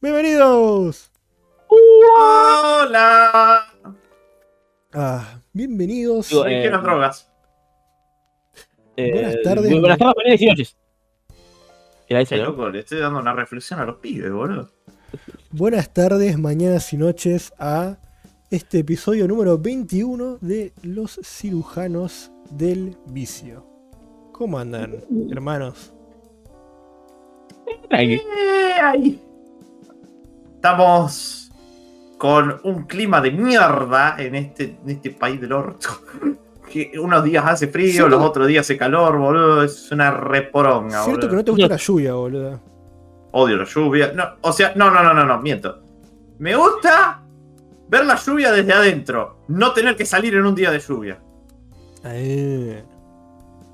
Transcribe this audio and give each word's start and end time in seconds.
Bienvenidos. 0.00 1.10
Hola. 1.66 3.64
Ah, 4.92 5.40
bienvenidos. 5.52 6.28
Digo, 6.28 6.48
¿Y 6.48 6.54
eh, 6.54 6.62
qué 6.62 6.70
las 6.70 6.82
drogas? 6.84 7.32
Eh, 8.96 9.10
Buenas 9.12 9.36
tardes. 9.42 9.70
muy 9.72 9.80
Buenas 9.80 9.98
tardes, 9.98 10.14
buenas 10.14 10.40
y 10.40 10.46
noches. 10.46 10.76
Qué 12.06 12.36
¿no? 12.36 12.44
loco, 12.44 12.68
le 12.68 12.78
estoy 12.78 13.00
dando 13.00 13.18
una 13.18 13.32
reflexión 13.32 13.80
a 13.80 13.84
los 13.86 13.96
pibes, 13.96 14.30
boludo. 14.30 14.70
Buenas 15.50 15.92
tardes, 15.92 16.38
mañanas 16.38 16.92
y 16.92 16.96
noches 16.96 17.52
a 17.58 17.96
este 18.52 18.78
episodio 18.78 19.26
número 19.26 19.58
21 19.58 20.38
de 20.40 20.72
Los 20.84 21.18
cirujanos 21.24 22.30
del 22.52 22.96
vicio. 23.06 23.66
¿Cómo 24.32 24.60
andan, 24.60 25.02
hermanos? 25.32 25.92
Tranqui. 27.88 28.14
Eh, 28.14 28.22
ahí. 28.80 29.27
Estamos 30.68 31.52
con 32.18 32.60
un 32.64 32.82
clima 32.82 33.20
de 33.20 33.30
mierda 33.30 34.16
en 34.18 34.34
este, 34.34 34.76
en 34.82 34.90
este 34.90 35.10
país 35.12 35.40
del 35.40 35.52
orto. 35.52 35.88
Que 36.68 36.92
unos 36.98 37.24
días 37.24 37.42
hace 37.46 37.68
frío, 37.68 38.10
los 38.10 38.22
otros 38.22 38.46
días 38.46 38.66
hace 38.66 38.76
calor, 38.76 39.16
boludo. 39.16 39.62
Es 39.62 39.90
una 39.90 40.10
reporonga, 40.10 41.02
Cierto 41.02 41.26
que 41.26 41.36
no 41.36 41.42
te 41.42 41.50
gusta 41.52 41.66
la 41.68 41.76
lluvia, 41.76 42.12
boludo. 42.12 42.60
Odio 43.32 43.56
la 43.56 43.64
lluvia. 43.64 44.12
No, 44.14 44.24
o 44.42 44.52
sea, 44.52 44.72
no, 44.76 44.90
no, 44.90 45.02
no, 45.02 45.14
no, 45.14 45.24
no, 45.24 45.40
miento. 45.40 45.80
Me 46.38 46.54
gusta 46.56 47.22
ver 47.88 48.04
la 48.04 48.16
lluvia 48.16 48.52
desde 48.52 48.70
adentro. 48.74 49.38
No 49.48 49.72
tener 49.72 49.96
que 49.96 50.04
salir 50.04 50.34
en 50.34 50.44
un 50.44 50.54
día 50.54 50.70
de 50.70 50.78
lluvia. 50.80 51.18
Eh, 52.04 52.84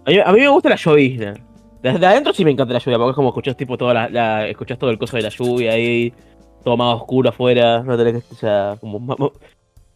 A 0.07 0.11
mí, 0.11 0.19
a 0.25 0.33
mí 0.33 0.41
me 0.43 0.49
gusta 0.49 0.69
la 0.69 0.77
llovizna. 0.77 1.35
Desde 1.83 2.07
adentro 2.07 2.33
sí 2.33 2.45
me 2.45 2.53
encanta 2.53 2.75
la 2.75 2.79
lluvia, 2.79 2.97
porque 2.99 3.11
es 3.11 3.17
como 3.17 3.31
escuchás 3.31 3.57
tipo 3.57 3.77
toda 3.77 3.93
la, 3.93 4.09
la- 4.09 4.47
escuchás 4.47 4.79
todo 4.79 4.91
el 4.91 4.99
coso 4.99 5.17
de 5.17 5.25
la 5.25 5.31
lluvia 5.31 5.73
ahí, 5.73 6.15
todo 6.65 6.77
más 6.77 6.97
oscuro 6.97 7.29
afuera, 7.29 7.83
no 7.83 7.97
tenés 7.97 8.25
que, 8.25 8.35
o 8.35 8.37
sea, 8.37 8.77
como 8.81 8.99
más, 8.99 9.17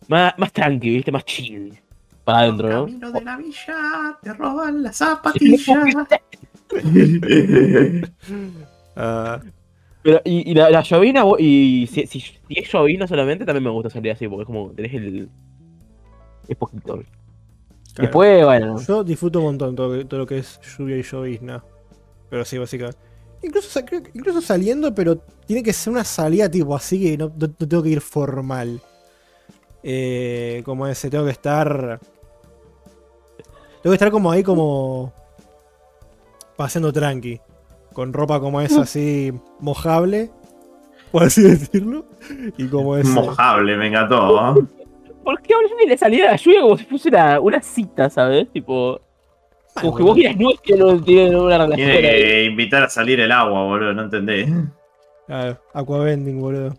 más, 0.09 0.35
más 0.39 0.53
tranqui, 0.53 0.91
viste, 0.91 1.11
más 1.13 1.25
chill. 1.25 1.79
Para 2.25 2.41
adentro, 2.41 2.69
¿no? 2.69 2.85
Camino 2.85 3.11
de 3.11 3.21
la 3.25 3.37
villa, 3.39 4.19
te 4.23 4.33
roban 4.35 4.83
las 4.83 4.97
zapatillas. 4.99 5.69
ah, 8.97 9.41
Pero, 10.03 10.21
y, 10.25 10.51
y 10.51 10.55
la, 10.55 10.71
la 10.71 10.83
llovizna, 10.83 11.23
vos- 11.25 11.41
y 11.41 11.87
si, 11.91 12.07
si, 12.07 12.21
si 12.21 12.39
es 12.51 12.71
llovizna 12.73 13.07
solamente, 13.07 13.45
también 13.45 13.65
me 13.65 13.71
gusta 13.71 13.91
salir 13.91 14.13
así, 14.13 14.29
porque 14.29 14.43
es 14.43 14.47
como, 14.47 14.71
tenés 14.71 14.95
el... 14.95 15.29
Es 16.49 16.57
poquito. 16.57 16.83
claro. 16.95 17.05
Después, 17.97 18.45
bueno, 18.45 18.81
Yo 18.81 19.05
disfruto 19.05 19.39
un 19.41 19.47
montón 19.47 19.75
todo, 19.77 19.89
lo 19.95 19.99
que- 19.99 20.05
todo 20.05 20.21
lo 20.21 20.27
que 20.27 20.39
es 20.39 20.61
lluvia 20.79 20.97
y 20.97 21.03
llovizna. 21.03 21.63
Pero 22.31 22.45
sí, 22.45 22.59
básicamente. 22.59 22.99
Incluso, 23.43 23.81
incluso 24.15 24.41
saliendo, 24.41 24.95
pero 24.95 25.19
tiene 25.47 25.63
que 25.63 25.73
ser 25.73 25.93
una 25.93 26.05
salida 26.05 26.51
tipo 26.51 26.75
así 26.75 27.01
que 27.01 27.17
no, 27.17 27.27
no- 27.29 27.47
no 27.59 27.69
tengo 27.69 27.83
que 27.83 27.91
ir 27.91 28.01
formal. 28.01 28.81
Eh, 29.83 30.63
como 30.65 30.87
ese, 30.87 31.09
tengo 31.09 31.25
que 31.25 31.31
estar. 31.31 32.01
Tengo 33.83 33.93
que 33.93 33.95
estar 33.95 34.11
como 34.11 34.31
ahí 34.31 34.43
como. 34.43 35.13
Paseando 36.57 36.93
tranqui. 36.93 37.41
Con 37.93 38.13
ropa 38.13 38.41
como 38.41 38.61
esa 38.61 38.83
así 38.83 39.33
mojable. 39.61 40.31
Por 41.13 41.23
así 41.23 41.43
decirlo. 41.43 42.05
Y 42.57 42.67
como 42.67 42.97
ese. 42.97 43.11
Mojable, 43.11 43.77
me 43.77 43.87
encantó. 43.89 44.59
¿eh? 44.59 44.65
¿por 45.25 45.41
qué 45.43 45.53
hablas 45.55 45.71
de 45.79 45.87
la 45.91 45.97
salida 45.99 46.25
de 46.25 46.31
la 46.31 46.37
lluvia 46.37 46.61
como 46.63 46.77
si 46.79 46.85
fuese 46.87 47.09
una, 47.11 47.39
una 47.41 47.61
cita, 47.63 48.09
¿sabes? 48.09 48.51
Tipo, 48.51 48.99
Como 49.81 49.97
que 49.97 50.03
bueno. 50.03 50.07
vos 50.07 50.19
y 50.19 50.23
las 50.23 50.37
nubes 50.37 50.61
que 50.61 50.77
no 50.77 51.03
tienen 51.03 51.37
una 51.37 51.59
relación 51.59 51.91
Tiene 51.91 52.01
que 52.01 52.45
invitar 52.45 52.83
a 52.85 52.89
salir 52.89 53.21
el 53.21 53.33
agua, 53.33 53.65
boludo, 53.65 53.95
no 53.95 54.03
entendés. 54.03 54.51
Ah, 55.29 55.57
aquavending, 55.75 56.41
boludo. 56.41 56.75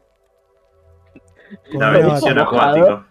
La 1.72 1.90
bendición 1.92 2.40
acuática. 2.40 3.08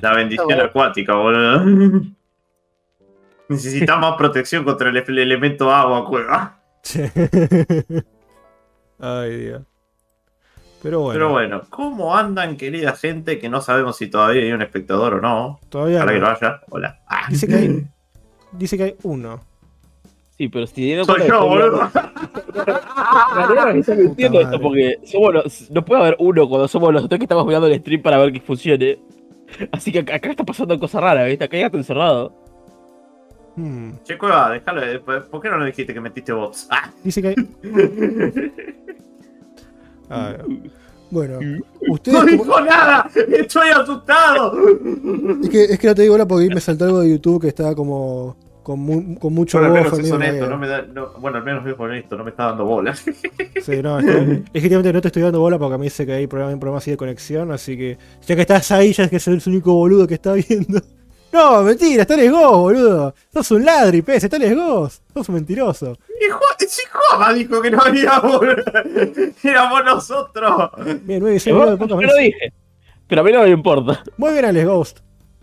La 0.00 0.14
bendición 0.14 0.60
acuática, 0.60 1.14
boludo. 1.14 1.64
Necesitamos 3.48 4.16
protección 4.16 4.64
contra 4.64 4.88
el, 4.88 4.96
el 4.96 5.18
elemento 5.18 5.70
agua, 5.70 6.06
cueva. 6.06 6.60
Ay, 8.98 9.36
Dios. 9.36 9.62
Pero 10.82 11.00
bueno, 11.00 11.12
Pero 11.14 11.30
bueno, 11.30 11.62
¿cómo 11.70 12.16
andan, 12.16 12.56
querida 12.56 12.92
gente? 12.96 13.38
Que 13.38 13.48
no 13.48 13.60
sabemos 13.60 13.96
si 13.96 14.08
todavía 14.08 14.42
hay 14.42 14.52
un 14.52 14.62
espectador 14.62 15.14
o 15.14 15.20
no. 15.20 15.60
todavía 15.68 16.00
Para 16.00 16.12
que 16.12 16.18
no. 16.18 16.26
lo 16.26 16.32
haya. 16.32 16.60
Hola. 16.70 17.00
Ah. 17.06 17.26
Dice 17.30 17.46
que 17.46 17.54
hay, 17.54 17.86
dice 18.52 18.76
que 18.76 18.82
hay 18.82 18.96
uno. 19.04 19.40
Sí, 20.36 20.48
pero 20.48 20.66
si 20.66 20.82
dieron 20.82 21.06
Soy 21.06 21.20
yo, 21.20 21.26
que 21.26 21.32
boludo. 21.32 21.90
La 21.94 23.46
realidad 23.46 23.76
es 23.76 23.86
que 23.86 23.94
no 23.94 24.00
entiendo 24.02 24.38
Puta 24.38 24.50
esto 24.50 24.60
porque 24.60 24.98
somos 25.04 25.34
los, 25.34 25.70
no 25.70 25.84
puede 25.84 26.00
haber 26.00 26.16
uno 26.18 26.48
cuando 26.48 26.66
somos 26.66 26.92
los 26.92 27.08
tres 27.08 27.20
que 27.20 27.24
estamos 27.26 27.46
mirando 27.46 27.68
el 27.68 27.78
stream 27.78 28.02
para 28.02 28.18
ver 28.18 28.32
que 28.32 28.40
funcione. 28.40 28.98
Así 29.72 29.92
que 29.92 30.00
acá 30.00 30.30
está 30.30 30.44
pasando 30.44 30.76
cosas 30.80 31.00
raras, 31.00 31.28
¿viste? 31.28 31.44
Acá 31.44 31.58
ya 31.58 31.66
está 31.66 31.78
encerrado. 31.78 32.34
Hmm. 33.54 33.92
Che, 34.02 34.18
cueva, 34.18 34.50
déjalo. 34.50 34.80
¿Por 35.30 35.40
qué 35.40 35.48
no 35.48 35.58
nos 35.58 35.66
dijiste 35.66 35.94
que 35.94 36.00
metiste 36.00 36.32
bots? 36.32 36.66
Ah. 36.70 36.90
Dice 37.04 37.22
que 37.22 37.28
hay. 37.28 37.34
Ah, 40.10 40.34
bueno, 41.10 41.38
¡No 41.40 41.92
ustedes. 41.94 42.18
como- 42.18 42.30
dijo 42.44 42.60
nada! 42.62 43.10
¡Estoy 43.36 43.68
asustado! 43.68 44.54
Es 45.42 45.48
que, 45.50 45.64
es 45.64 45.78
que 45.78 45.86
no 45.88 45.94
te 45.94 46.02
digo 46.02 46.14
ahora 46.14 46.26
porque 46.26 46.48
me 46.48 46.60
saltó 46.60 46.84
algo 46.86 47.00
de 47.00 47.10
YouTube 47.10 47.40
que 47.42 47.48
estaba 47.48 47.74
como. 47.74 48.36
Con, 48.62 48.78
mu- 48.78 49.18
con 49.18 49.34
mucho 49.34 49.58
Bueno, 49.58 49.74
al 49.74 49.82
menos 49.82 49.98
es 49.98 50.12
honesto, 50.12 50.48
no 50.48 50.56
me 50.56 50.68
da, 50.68 50.82
no- 50.82 51.08
bueno, 51.18 51.38
al 51.38 51.42
menos 51.44 51.66
es 51.66 51.74
honesto, 51.76 52.16
no 52.16 52.22
me 52.22 52.30
está 52.30 52.44
dando 52.46 52.64
bola. 52.64 52.94
Sí, 53.60 53.82
no, 53.82 53.98
es 53.98 54.04
legítimamente 54.52 54.92
no 54.92 55.00
te 55.00 55.08
estoy 55.08 55.22
dando 55.22 55.40
bola 55.40 55.58
porque 55.58 55.78
me 55.78 55.84
dice 55.84 56.06
que 56.06 56.12
hay 56.12 56.26
problema- 56.28 56.52
un 56.54 56.60
problema 56.60 56.78
así 56.78 56.92
de 56.92 56.96
conexión, 56.96 57.50
así 57.50 57.76
que 57.76 57.98
ya 58.24 58.36
que 58.36 58.40
estás 58.42 58.70
ahí, 58.70 58.92
ya 58.92 59.02
es 59.04 59.10
que 59.10 59.16
eres 59.16 59.46
el 59.46 59.52
único 59.52 59.72
boludo 59.74 60.06
que 60.06 60.14
está 60.14 60.34
viendo. 60.34 60.80
No, 61.32 61.62
mentira, 61.62 62.02
está 62.02 62.14
Lesgos, 62.16 62.56
boludo. 62.58 63.14
Sos 63.32 63.50
un 63.52 63.64
ladri, 63.64 64.02
pez, 64.02 64.22
está 64.24 64.38
Lesgos. 64.38 65.00
Sos 65.14 65.28
un 65.30 65.34
mentiroso. 65.36 65.96
Si 66.68 66.82
Juama 66.90 67.32
dijo 67.32 67.60
que 67.62 67.70
no 67.70 67.80
habíamos, 67.82 68.40
éramos 69.42 69.84
nosotros. 69.84 70.70
Bien, 71.02 71.20
9 71.20 71.36
y 71.36 71.40
6 71.40 71.44
Yo 71.46 71.54
minutos 71.60 71.78
de 71.88 71.94
pocas 71.94 72.06
lo 72.12 72.16
dije. 72.20 72.52
Pero 73.08 73.20
a 73.20 73.24
mí 73.24 73.32
no 73.32 73.42
me 73.42 73.50
importa. 73.50 74.02
Muy 74.16 74.32
bien, 74.32 74.44
Alex 74.44 74.66
Ghost. 74.66 74.98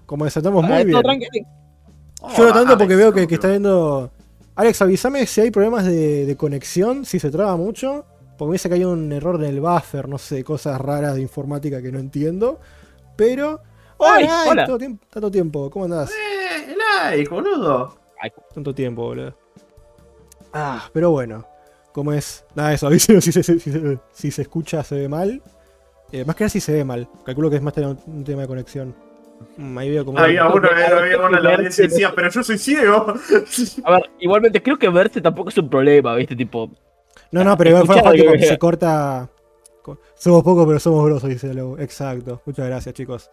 Como 0.05 0.25
desatamos 0.25 0.63
muy 0.63 0.73
Ah, 0.73 0.77
bien. 0.83 0.91
todo 0.91 1.01
tranquilo. 1.03 1.47
Yo 2.37 2.43
no 2.45 2.53
tanto 2.53 2.77
porque 2.77 2.95
veo 2.95 3.11
que, 3.13 3.27
que 3.27 3.35
está 3.35 3.47
viendo. 3.47 4.11
Alex, 4.55 4.81
avísame 4.81 5.25
si 5.25 5.41
hay 5.41 5.51
problemas 5.51 5.85
de, 5.85 6.25
de 6.25 6.35
conexión, 6.37 7.05
si 7.05 7.19
se 7.19 7.29
traba 7.31 7.55
mucho. 7.57 8.05
Porque 8.37 8.49
me 8.49 8.53
dice 8.55 8.69
que 8.69 8.75
hay 8.75 8.83
un 8.85 9.11
error 9.11 9.35
en 9.35 9.43
el 9.49 9.59
buffer, 9.59 10.07
no 10.07 10.17
sé, 10.17 10.43
cosas 10.43 10.79
raras 10.79 11.15
de 11.15 11.21
informática 11.21 11.81
que 11.81 11.91
no 11.91 11.99
entiendo. 11.99 12.59
Pero. 13.15 13.61
Ay, 13.99 14.23
¡Hola! 14.25 14.41
ay, 14.41 14.49
hola. 14.49 14.65
Tanto 14.65 14.77
tiempo, 14.77 15.05
tanto 15.09 15.31
tiempo, 15.31 15.69
¿cómo 15.69 15.85
andás? 15.85 16.11
Eh, 16.11 16.75
like, 17.09 17.29
boludo. 17.29 17.95
Tanto 18.53 18.73
tiempo, 18.73 19.03
boludo. 19.03 19.33
Ah, 20.53 20.89
pero 20.93 21.11
bueno. 21.11 21.45
Como 21.91 22.13
es. 22.13 22.45
Nada, 22.55 22.73
eso, 22.73 22.87
avísame 22.87 23.21
si 23.21 23.31
se, 23.31 23.43
si, 23.43 23.59
se- 23.59 23.97
si 24.11 24.31
se 24.31 24.41
escucha, 24.41 24.83
se 24.83 24.95
ve 24.95 25.09
mal. 25.09 25.41
Eh, 26.11 26.23
más 26.25 26.35
que 26.35 26.43
nada 26.43 26.49
si 26.49 26.59
se 26.59 26.73
ve 26.73 26.83
mal. 26.83 27.07
Calculo 27.25 27.49
que 27.49 27.57
es 27.57 27.61
más 27.61 27.73
tener 27.73 27.89
un, 27.89 27.99
un 28.07 28.23
tema 28.23 28.41
de 28.43 28.47
conexión. 28.47 28.95
Mm, 29.57 29.77
ahí 29.77 29.89
veo 29.89 30.05
como. 30.05 30.19
Había 30.19 30.47
uno, 30.47 30.67
había 30.69 31.17
uno 31.17 31.37
en 31.37 31.43
la 31.43 31.53
audiencia 31.55 31.87
decía, 31.87 32.11
pero 32.15 32.29
yo 32.29 32.43
soy 32.43 32.57
ciego. 32.57 33.13
A 33.83 33.91
ver, 33.91 34.09
igualmente 34.19 34.61
creo 34.61 34.77
que 34.77 34.89
verse 34.89 35.21
tampoco 35.21 35.49
es 35.49 35.57
un 35.57 35.69
problema, 35.69 36.15
¿viste? 36.15 36.35
Tipo, 36.35 36.69
No, 37.31 37.43
no, 37.43 37.57
pero 37.57 37.69
igual 37.71 37.87
de 37.87 38.23
lo 38.23 38.31
que 38.33 38.45
se 38.45 38.57
corta. 38.57 39.29
co- 39.81 39.99
Somos 40.15 40.43
pocos, 40.43 40.65
pero 40.67 40.79
somos 40.79 41.05
grosos, 41.05 41.29
dice 41.29 41.53
Lobo. 41.53 41.77
Exacto. 41.79 42.41
Muchas 42.45 42.65
gracias, 42.67 42.93
chicos. 42.95 43.31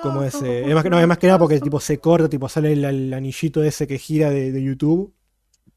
Como 0.00 0.22
es, 0.22 0.40
eh, 0.42 0.64
es, 0.66 0.74
más 0.74 0.82
que, 0.82 0.90
no, 0.90 0.98
es 0.98 1.06
más 1.06 1.18
que 1.18 1.26
nada 1.26 1.38
porque 1.38 1.60
tipo 1.60 1.78
se 1.80 1.98
corta, 1.98 2.28
tipo 2.28 2.48
sale 2.48 2.72
el, 2.72 2.84
el 2.84 3.12
anillito 3.12 3.62
ese 3.62 3.86
que 3.86 3.98
gira 3.98 4.30
de, 4.30 4.50
de 4.52 4.62
YouTube. 4.62 5.12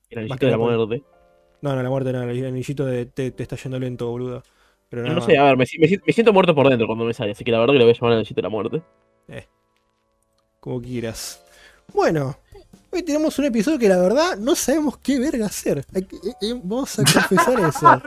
el 0.09 0.19
anillito 0.19 0.39
que 0.39 0.45
de 0.45 0.51
la 0.51 0.57
por- 0.57 0.75
muerte. 0.77 1.03
No, 1.61 1.75
no, 1.75 1.83
la 1.83 1.89
muerte 1.89 2.13
no, 2.13 2.23
el 2.23 2.45
anillito 2.45 2.85
de 2.85 3.05
te, 3.07 3.31
te 3.31 3.43
está 3.43 3.55
yendo 3.55 3.79
lento, 3.79 4.09
boludo. 4.09 4.43
Pero 4.89 5.03
No, 5.03 5.19
sé, 5.21 5.37
a 5.37 5.43
ver, 5.43 5.57
me, 5.57 5.65
si- 5.65 5.79
me 5.79 5.87
si- 5.87 5.99
me 6.05 6.13
siento 6.13 6.31
muerto 6.31 6.53
por 6.55 6.69
dentro 6.69 6.87
cuando 6.87 7.03
me 7.05 7.13
sale, 7.13 7.31
así 7.31 7.43
que 7.43 7.51
la 7.51 7.59
verdad 7.59 7.73
que 7.73 7.79
le 7.79 7.85
voy 7.85 7.91
a 7.91 7.95
llamar 7.95 8.11
el 8.13 8.17
anillito 8.19 8.35
de 8.35 8.41
la 8.43 8.49
muerte. 8.49 8.81
Como 10.59 10.81
quieras. 10.81 11.43
Bueno, 11.93 12.37
hoy 12.91 13.03
tenemos 13.03 13.37
un 13.37 13.45
episodio 13.45 13.77
que 13.77 13.87
la 13.89 13.99
verdad 13.99 14.37
no 14.37 14.55
sabemos 14.55 14.97
qué 14.97 15.19
verga 15.19 15.45
hacer. 15.45 15.85
Eh, 15.93 16.07
eh, 16.41 16.59
vamos 16.63 16.97
a 16.99 17.03
confesar 17.03 17.59
eso. 17.69 18.01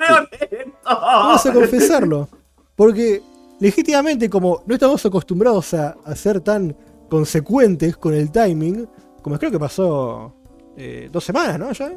Vamos 0.84 1.46
a 1.46 1.52
confesarlo. 1.52 2.28
Porque 2.74 3.22
legítimamente, 3.60 4.28
como 4.30 4.62
no 4.66 4.74
estamos 4.74 5.04
acostumbrados 5.04 5.74
a, 5.74 5.96
a 6.04 6.14
ser 6.14 6.40
tan 6.40 6.74
consecuentes 7.08 7.96
con 7.96 8.14
el 8.14 8.30
timing, 8.30 8.88
como 9.22 9.38
creo 9.38 9.50
que 9.50 9.58
pasó 9.58 10.34
eh, 10.76 11.08
dos 11.10 11.24
semanas, 11.24 11.58
¿no? 11.58 11.72
Ya. 11.72 11.92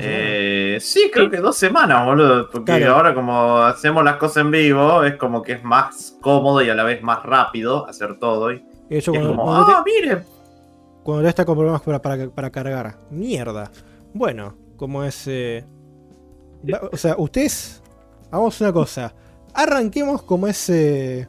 Eh, 0.00 0.78
sí, 0.80 1.10
creo 1.12 1.28
que 1.28 1.38
dos 1.38 1.56
semanas, 1.56 2.04
boludo. 2.06 2.48
Porque 2.50 2.76
Claro. 2.78 2.94
ahora 2.94 3.14
como 3.14 3.58
hacemos 3.58 4.04
las 4.04 4.16
cosas 4.16 4.38
en 4.44 4.50
vivo, 4.52 5.02
es 5.02 5.16
como 5.16 5.42
que 5.42 5.54
es 5.54 5.64
más 5.64 6.16
cómodo 6.20 6.62
y 6.62 6.70
a 6.70 6.74
la 6.74 6.84
vez 6.84 7.02
más 7.02 7.22
rápido 7.24 7.86
hacer 7.88 8.18
todo. 8.18 8.52
Y 8.52 8.62
hecho, 8.88 9.12
es 9.12 9.18
cuando, 9.18 9.30
como, 9.30 9.44
cuando 9.44 9.66
te- 9.66 9.72
ah, 9.72 9.82
miren. 9.84 10.24
cuando 11.02 11.22
ya 11.24 11.28
está 11.30 11.44
con 11.44 11.56
problemas 11.56 11.82
para, 11.82 12.00
para, 12.00 12.30
para 12.30 12.50
cargar. 12.50 12.96
Mierda. 13.10 13.70
Bueno, 14.14 14.54
como 14.76 15.02
es. 15.02 15.24
eh, 15.26 15.64
o 16.92 16.96
sea, 16.96 17.16
ustedes, 17.18 17.82
hagamos 18.30 18.60
una 18.60 18.72
cosa. 18.72 19.12
Arranquemos 19.54 20.22
como 20.22 20.46
ese. 20.46 21.28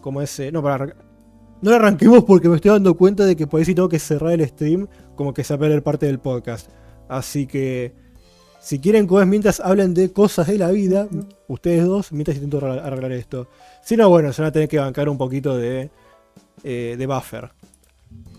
Como 0.00 0.20
ese. 0.22 0.52
No, 0.52 0.62
para. 0.62 0.86
No 0.86 1.70
lo 1.70 1.76
arranquemos 1.76 2.24
porque 2.24 2.48
me 2.48 2.56
estoy 2.56 2.72
dando 2.72 2.94
cuenta 2.94 3.24
de 3.24 3.36
que 3.36 3.46
por 3.46 3.58
ahí 3.58 3.64
si 3.64 3.74
tengo 3.74 3.88
que 3.88 3.98
cerrar 3.98 4.32
el 4.32 4.46
stream, 4.46 4.86
como 5.14 5.32
que 5.32 5.44
se 5.44 5.54
va 5.54 5.56
a 5.56 5.60
perder 5.60 5.82
parte 5.82 6.06
del 6.06 6.18
podcast. 6.18 6.70
Así 7.08 7.46
que. 7.46 7.94
Si 8.60 8.78
quieren 8.80 9.06
que 9.06 9.26
mientras 9.26 9.60
hablen 9.60 9.92
de 9.92 10.10
cosas 10.10 10.46
de 10.46 10.56
la 10.56 10.70
vida, 10.70 11.06
ustedes 11.48 11.84
dos, 11.84 12.12
mientras 12.12 12.38
intento 12.38 12.64
arreglar 12.64 13.12
esto. 13.12 13.48
Si 13.82 13.94
no, 13.94 14.08
bueno, 14.08 14.32
se 14.32 14.40
van 14.40 14.48
a 14.48 14.52
tener 14.52 14.68
que 14.68 14.78
bancar 14.78 15.08
un 15.08 15.18
poquito 15.18 15.56
de. 15.56 15.90
eh, 16.62 16.96
de 16.98 17.06
buffer. 17.06 17.50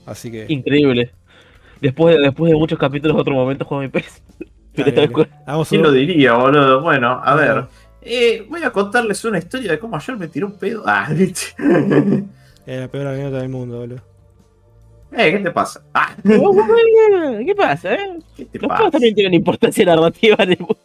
Así 0.05 0.31
que. 0.31 0.45
Increíble. 0.49 1.11
Después 1.81 2.15
de, 2.15 2.23
después 2.23 2.51
de 2.51 2.57
muchos 2.57 2.79
capítulos, 2.79 3.17
otro 3.19 3.33
momento 3.35 3.65
juego 3.65 3.83
mi 3.83 3.89
pez. 3.89 4.23
¿Quién 5.69 5.83
lo 5.83 5.91
diría, 5.91 6.33
boludo? 6.33 6.81
Bueno, 6.81 7.21
a 7.23 7.35
ver. 7.35 7.65
Eh, 8.07 8.45
voy 8.47 8.61
a 8.63 8.69
contarles 8.71 9.25
una 9.25 9.39
historia 9.39 9.71
de 9.71 9.79
cómo 9.79 9.95
ayer 9.97 10.15
me 10.15 10.27
tiró 10.27 10.47
un 10.47 10.57
pedo. 10.57 10.83
Ah, 10.87 11.07
¿viste? 11.11 11.53
Eh, 12.67 12.79
la 12.79 12.87
peor 12.87 13.05
anécdota 13.07 13.37
del 13.37 13.49
mundo, 13.49 13.77
boludo. 13.79 14.01
eh, 15.11 15.31
¿qué 15.31 15.37
te 15.39 15.51
pasa? 15.51 15.83
Ah, 15.93 16.15
¿Qué 16.23 17.53
pasa, 17.55 17.93
eh? 17.93 18.17
¿qué 18.35 18.45
te 18.45 18.57
Los 18.59 18.67
pasa? 18.69 18.89
también 18.89 19.13
tienen 19.13 19.35
importancia 19.35 19.85
narrativa 19.85 20.35
en 20.39 20.51
el 20.53 20.57
mundo. 20.59 20.77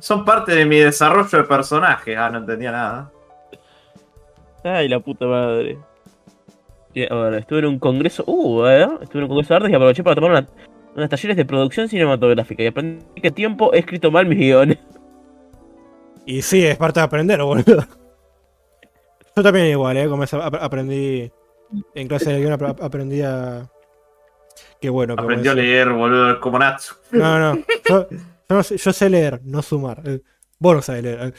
Son 0.00 0.24
parte 0.24 0.52
de 0.54 0.64
mi 0.66 0.78
desarrollo 0.78 1.38
de 1.38 1.44
personaje. 1.44 2.16
Ah, 2.16 2.28
no 2.30 2.38
entendía 2.38 2.72
nada. 2.72 3.10
Ay, 4.64 4.88
la 4.88 4.98
puta 5.00 5.26
madre. 5.26 5.78
Sí, 6.94 7.04
a 7.08 7.14
ver, 7.14 7.34
estuve 7.34 7.60
en 7.60 7.66
un 7.66 7.78
congreso. 7.78 8.24
Uh, 8.26 8.66
eh, 8.66 8.88
estuve 9.02 9.18
en 9.20 9.24
un 9.24 9.28
congreso 9.28 9.54
de 9.54 9.56
artes 9.56 9.70
y 9.72 9.74
aproveché 9.74 10.02
para 10.04 10.14
tomar 10.16 10.30
una- 10.32 10.48
unos 10.96 11.08
talleres 11.08 11.36
de 11.36 11.44
producción 11.44 11.88
cinematográfica 11.88 12.62
y 12.64 12.66
aprendí 12.66 13.04
que 13.20 13.30
tiempo 13.30 13.72
he 13.72 13.78
escrito 13.78 14.10
mal 14.10 14.26
mis 14.26 14.38
guiones. 14.38 14.78
Y 16.26 16.42
sí, 16.42 16.64
es 16.64 16.76
parte 16.76 17.00
de 17.00 17.04
aprender, 17.04 17.42
boludo. 17.42 17.86
Yo 19.34 19.42
también 19.42 19.66
igual, 19.66 19.96
¿eh? 19.96 20.08
Como 20.08 20.24
aprendí. 20.60 21.30
En 21.94 22.06
clase 22.06 22.30
de 22.32 22.38
guion 22.40 22.52
ap- 22.52 22.82
aprendí 22.82 23.22
a. 23.22 23.70
Qué 24.80 24.90
bueno. 24.90 25.14
Aprendió 25.16 25.52
a 25.52 25.54
leer, 25.54 25.88
boludo, 25.90 26.38
como 26.40 26.58
Natsu. 26.58 26.94
No, 27.12 27.38
no. 27.38 27.62
Yo, 27.88 28.08
yo, 28.10 28.16
no 28.50 28.62
sé, 28.62 28.76
yo 28.76 28.92
sé 28.92 29.08
leer, 29.08 29.40
no 29.44 29.62
sumar. 29.62 30.02
Eh, 30.04 30.20
Vos 30.58 30.76
no 30.76 30.82
sabés 30.82 31.02
leer. 31.02 31.20
eh. 31.22 31.32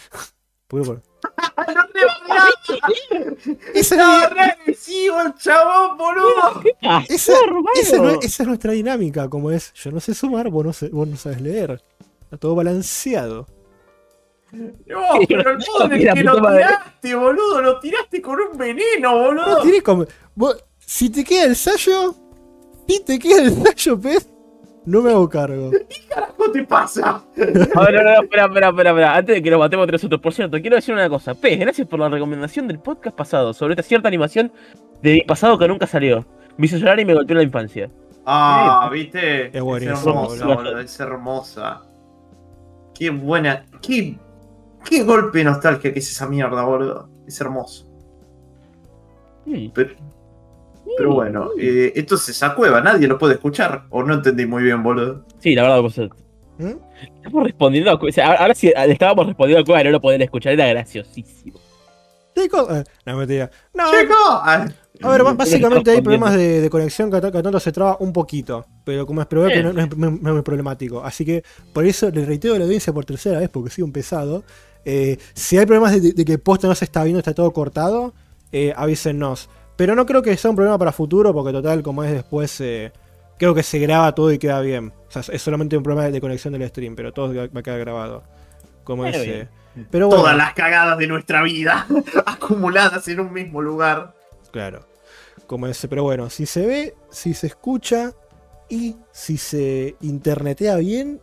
¿Por 0.68 0.82
qué, 0.82 0.88
por- 0.88 1.02
Esa, 3.74 3.96
¡No, 3.96 4.30
regresivo 4.30 5.22
el 5.22 5.34
chabón, 5.36 5.98
boludo! 5.98 6.62
esa, 7.10 7.34
esa 7.76 8.12
esa 8.22 8.44
es 8.44 8.48
nuestra 8.48 8.72
dinámica, 8.72 9.30
como 9.30 9.52
es. 9.52 9.72
Yo 9.74 9.92
no 9.92 10.00
sé 10.00 10.14
sumar, 10.14 10.50
vos 10.50 10.66
no, 10.66 10.74
sé- 10.74 10.90
vos 10.90 11.08
no 11.08 11.16
sabes 11.16 11.42
leer. 11.42 11.84
Está 12.24 12.38
todo 12.38 12.56
balanceado. 12.56 13.48
No, 14.54 15.02
pero 15.28 15.52
el 15.52 15.58
modo 15.58 15.86
en 15.86 15.92
el 15.94 16.06
La 16.06 16.14
que 16.14 16.24
lo 16.24 16.40
madre. 16.40 16.64
tiraste, 16.64 17.16
boludo, 17.16 17.62
lo 17.62 17.80
tiraste 17.80 18.22
con 18.22 18.38
un 18.40 18.58
veneno, 18.58 19.12
No, 19.12 19.24
boludo. 19.26 19.62
tiré 19.64 19.82
como- 19.82 20.06
vos- 20.36 20.64
si 20.80 21.10
te 21.10 21.24
queda 21.24 21.46
el 21.46 21.56
sallo, 21.56 22.14
si 22.88 23.04
te 23.04 23.18
queda 23.18 23.42
el 23.42 23.52
sallo, 23.52 24.00
pez, 24.00 24.30
no 24.86 25.02
me 25.02 25.10
hago 25.12 25.28
cargo. 25.28 25.72
¿Qué 25.90 26.08
carajo 26.08 26.52
te 26.52 26.64
pasa? 26.66 27.24
A 27.76 27.82
ver, 27.86 27.94
no, 27.96 28.04
no, 28.04 28.22
espera, 28.22 28.46
espera, 28.46 28.70
espera, 28.70 28.90
espera. 28.92 29.16
Antes 29.16 29.36
de 29.36 29.42
que 29.42 29.50
nos 29.50 29.60
matemos 29.60 29.84
entre 29.86 29.96
nosotros, 29.96 30.22
por 30.22 30.34
cierto, 30.34 30.62
quiero 30.62 30.76
decir 30.76 30.94
una 30.94 31.10
cosa. 31.10 31.34
Pez, 31.34 31.58
gracias 31.60 31.88
por 31.88 32.00
la 32.00 32.10
recomendación 32.10 32.68
del 32.68 32.80
podcast 32.80 33.16
pasado 33.16 33.54
sobre 33.54 33.74
esta 33.74 33.84
cierta 33.84 34.08
animación 34.08 34.52
de 35.02 35.14
mi 35.14 35.22
pasado 35.22 35.58
que 35.58 35.68
nunca 35.68 35.88
salió. 35.88 36.26
Me 36.58 36.68
hizo 36.68 36.78
llorar 36.78 37.00
y 37.00 37.06
me 37.06 37.16
golpeó 37.16 37.34
en 37.34 37.38
la 37.40 37.44
infancia. 37.44 37.90
Ah, 38.26 38.88
viste. 38.94 39.48
Es 39.58 39.62
buenísimo, 39.64 39.98
hermosa, 39.98 40.46
boludo. 40.46 40.56
boludo, 40.56 40.80
es 40.80 41.00
hermosa. 41.00 41.82
Qué 42.94 43.10
buena. 43.10 43.66
Qué, 43.82 44.18
qué 44.84 45.04
golpe 45.04 45.40
de 45.40 45.44
nostalgia 45.46 45.94
que 45.94 46.00
es 46.00 46.12
esa 46.12 46.28
mierda, 46.28 46.64
boludo. 46.64 47.10
Es 47.28 47.40
hermoso. 47.40 47.90
Pero, 49.74 49.96
pero 50.98 51.14
bueno, 51.14 51.50
eh, 51.60 51.92
entonces 51.96 52.30
esa 52.30 52.56
cueva 52.56 52.80
nadie 52.82 53.08
lo 53.08 53.18
puede 53.18 53.36
escuchar. 53.36 53.86
O 53.90 54.04
no 54.04 54.14
entendí 54.14 54.46
muy 54.46 54.64
bien, 54.64 54.84
boludo. 54.84 55.26
Sí, 55.40 55.56
la 55.56 55.64
verdad, 55.64 55.82
pues, 55.82 56.10
¿Mm? 56.58 56.78
Estamos 57.16 57.44
respondiendo 57.44 57.92
a. 57.92 57.96
O 57.96 58.12
sea, 58.12 58.34
ahora 58.34 58.54
sí 58.54 58.72
le 58.76 58.92
estábamos 58.92 59.28
respondiendo 59.28 59.62
a 59.62 59.66
Cueva 59.66 59.82
y 59.82 59.84
no 59.86 59.92
lo 59.92 60.02
podían 60.02 60.22
escuchar, 60.22 60.54
era 60.54 60.68
graciosísimo. 60.68 61.60
Chicos, 62.36 62.68
eh, 62.72 62.84
no, 63.06 63.18
mentira. 63.18 63.50
No, 63.74 63.84
¡Chico! 63.92 64.16
Ah, 64.28 64.68
a 65.02 65.10
ver, 65.10 65.24
básicamente 65.36 65.92
hay 65.92 66.02
problemas 66.02 66.34
de, 66.36 66.62
de 66.62 66.70
conexión 66.70 67.10
que 67.12 67.18
a, 67.18 67.22
que 67.22 67.44
tanto 67.44 67.60
se 67.60 67.72
traba 67.72 67.98
un 68.00 68.14
poquito. 68.14 68.66
Pero 68.84 69.06
como 69.06 69.22
es 69.22 69.28
probable 69.28 69.56
que 69.56 69.64
no, 69.64 69.74
no 69.74 69.82
es, 69.82 69.98
no 69.98 70.08
es 70.08 70.22
muy 70.22 70.42
problemático. 70.42 71.04
Así 71.04 71.26
que 71.26 71.44
por 71.74 71.86
eso 71.86 72.10
le 72.10 72.26
reitero 72.26 72.56
a 72.56 72.60
la 72.60 72.66
audiencia 72.66 72.94
por 72.94 73.06
tercera 73.06 73.40
vez, 73.40 73.50
porque 73.50 73.70
soy 73.70 73.84
un 73.84 73.92
pesado. 73.92 74.44
Eh, 74.86 75.18
si 75.34 75.58
hay 75.58 75.66
problemas 75.66 76.02
de, 76.02 76.14
de- 76.14 76.26
que 76.26 76.38
posta 76.38 76.68
no 76.68 76.76
se 76.76 76.86
está 76.86 77.04
viendo, 77.04 77.20
está 77.20 77.34
todo 77.34 77.52
cortado, 77.52 78.14
eh, 78.52 78.74
avísennos. 78.76 79.50
Pero 79.76 79.96
no 79.96 80.06
creo 80.06 80.22
que 80.22 80.36
sea 80.38 80.50
un 80.52 80.56
problema 80.56 80.78
para 80.78 80.92
futuro, 80.92 81.34
porque 81.34 81.52
total, 81.52 81.82
como 81.82 82.04
es 82.04 82.12
después, 82.12 82.60
eh, 82.62 82.92
creo 83.40 83.56
que 83.56 83.64
se 83.64 83.80
graba 83.80 84.14
todo 84.14 84.32
y 84.32 84.38
queda 84.38 84.62
bien. 84.62 84.94
O 85.08 85.12
sea, 85.12 85.24
es 85.34 85.42
solamente 85.42 85.76
un 85.76 85.84
problema 85.84 86.10
de 86.10 86.22
conexión 86.22 86.54
del 86.54 86.68
stream, 86.70 86.96
pero 86.96 87.12
todo 87.12 87.34
va 87.34 87.60
a 87.60 87.64
quedar 87.64 87.80
grabado. 87.80 88.24
Como 88.84 89.06
es. 89.06 89.48
pero 89.90 90.08
bueno, 90.08 90.22
Todas 90.24 90.38
las 90.38 90.54
cagadas 90.54 90.98
de 90.98 91.08
nuestra 91.08 91.42
vida 91.42 91.88
acumuladas 92.26 93.08
en 93.08 93.20
un 93.22 93.34
mismo 93.34 93.62
lugar. 93.62 94.14
Claro. 94.52 94.86
Como 95.48 95.68
ese, 95.68 95.88
pero 95.88 96.04
bueno, 96.04 96.30
si 96.30 96.46
se 96.46 96.66
ve, 96.66 96.94
si 97.10 97.34
se 97.34 97.48
escucha 97.48 98.12
y 98.70 98.96
si 99.12 99.38
se 99.38 99.96
internetea 100.02 100.76
bien, 100.78 101.20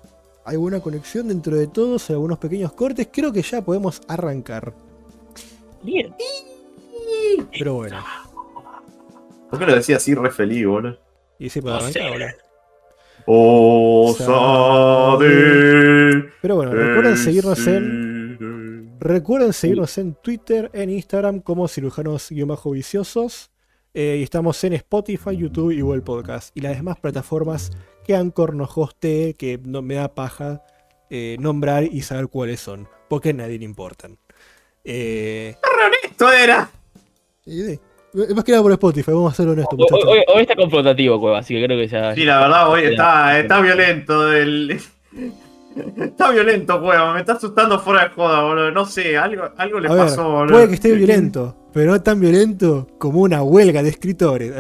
hay 0.50 0.56
buena 0.56 0.80
conexión 0.80 1.28
dentro 1.28 1.56
de 1.56 1.66
todos, 1.68 2.10
algunos 2.10 2.38
pequeños 2.38 2.72
cortes, 2.72 3.08
creo 3.12 3.32
que 3.32 3.40
ya 3.42 3.62
podemos 3.62 4.00
arrancar. 4.08 4.74
Bien. 5.82 6.12
Pero 7.58 7.74
bueno, 7.74 7.96
¿Por 9.48 9.58
qué 9.58 9.66
lo 9.66 9.74
decía 9.74 9.96
así 9.96 10.14
re 10.14 10.30
feliz, 10.30 10.66
boludo? 10.66 10.98
y 11.38 11.48
sí 11.48 11.60
puede 11.60 11.76
arrancar, 11.76 12.10
boludo. 12.12 12.26
Osade. 15.20 16.30
Pero 16.42 16.56
bueno, 16.56 16.72
recuerden 16.72 17.16
seguirnos 17.16 17.66
en. 17.66 18.98
Recuerden 18.98 19.52
seguirnos 19.52 19.96
en 19.98 20.14
Twitter, 20.14 20.70
en 20.74 20.90
Instagram 20.90 21.40
como 21.40 21.66
cirujanos-viciosos. 21.68 23.50
eh, 23.94 24.16
y 24.20 24.22
estamos 24.22 24.62
en 24.64 24.74
Spotify, 24.74 25.36
YouTube 25.36 25.70
y 25.72 25.80
Google 25.80 26.02
Podcast. 26.02 26.56
Y 26.56 26.60
las 26.60 26.76
demás 26.76 26.98
plataformas 27.00 27.70
que 28.10 28.16
Anchor 28.16 28.54
nos 28.56 28.70
hostee, 28.76 29.34
que 29.34 29.60
no 29.64 29.82
me 29.82 29.94
da 29.94 30.12
paja 30.12 30.62
eh, 31.10 31.36
nombrar 31.38 31.84
y 31.84 32.02
saber 32.02 32.26
cuáles 32.26 32.58
son. 32.58 32.88
Porque 33.08 33.30
a 33.30 33.32
nadie 33.32 33.58
le 33.58 33.64
importan. 33.64 34.18
Eh, 34.84 35.54
Esto 36.02 36.32
era. 36.32 36.68
sí, 37.44 37.78
más 38.34 38.42
que 38.44 38.50
nada 38.50 38.62
por 38.64 38.72
Spotify, 38.72 39.12
vamos 39.12 39.32
a 39.32 39.36
ser 39.36 39.46
honestos, 39.48 39.78
Hoy, 39.78 40.00
hoy- 40.04 40.24
hoy 40.34 40.42
está 40.42 40.56
confrontativo, 40.56 41.20
Cueva, 41.20 41.38
así 41.38 41.54
que 41.54 41.64
creo 41.64 41.78
que 41.78 41.86
ya. 41.86 42.12
Sí, 42.16 42.24
la 42.24 42.40
verdad, 42.40 42.68
hoy 42.68 42.82
está, 42.84 43.38
está 43.38 43.60
violento 43.60 44.32
el. 44.32 44.80
Está 46.00 46.32
violento, 46.32 46.78
weón. 46.82 47.14
Me 47.14 47.20
está 47.20 47.34
asustando 47.34 47.78
fuera 47.78 48.08
de 48.08 48.10
joda, 48.10 48.42
boludo. 48.42 48.72
No 48.72 48.84
sé, 48.86 49.16
algo, 49.16 49.44
algo 49.56 49.78
le 49.78 49.88
A 49.88 49.92
ver, 49.92 50.02
pasó, 50.06 50.28
boludo. 50.28 50.52
puede 50.54 50.68
que 50.68 50.74
esté 50.74 50.92
violento, 50.92 51.56
pero 51.72 51.92
no 51.92 52.02
tan 52.02 52.18
violento 52.18 52.88
como 52.98 53.20
una 53.20 53.44
huelga 53.44 53.80
de 53.80 53.90
escritores. 53.90 54.52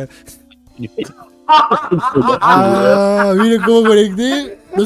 Ah, 2.40 3.34
¿vieron 3.40 3.64
cómo 3.64 3.82
conecté? 3.84 4.58
No. 4.76 4.84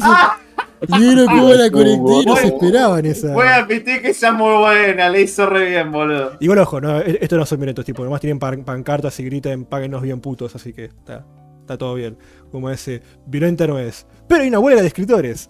¿Vieron 0.99 1.25
cómo 1.27 1.53
la 1.53 1.69
conecté? 1.71 2.25
No 2.25 2.35
se 2.35 2.47
esperaban 2.47 3.05
esa. 3.05 3.33
Voy 3.33 3.47
a 3.47 3.55
admitir 3.57 4.01
que 4.01 4.09
esa 4.09 4.27
es 4.29 4.33
muy 4.33 4.57
buena, 4.57 5.09
le 5.09 5.21
hizo 5.21 5.45
re 5.47 5.69
bien, 5.69 5.91
boludo. 5.91 6.33
Igual 6.39 6.59
ojo, 6.59 6.81
no, 6.81 6.99
e- 6.99 7.17
estos 7.21 7.39
no 7.39 7.45
son 7.45 7.59
violentos, 7.59 7.85
tipo, 7.85 8.03
nomás 8.03 8.21
tienen 8.21 8.39
pan- 8.39 8.63
pancartas 8.63 9.19
y 9.19 9.23
gritan 9.23 9.65
páguenos 9.65 10.01
bien 10.01 10.19
putos, 10.19 10.53
así 10.55 10.73
que 10.73 10.85
está, 10.85 11.25
está 11.61 11.77
todo 11.77 11.95
bien. 11.95 12.17
Como 12.51 12.69
ese, 12.69 13.01
violenta 13.25 13.65
no 13.67 13.79
es. 13.79 14.05
Pero 14.27 14.41
hay 14.43 14.49
una 14.49 14.59
huelga 14.59 14.81
de 14.81 14.87
escritores. 14.87 15.49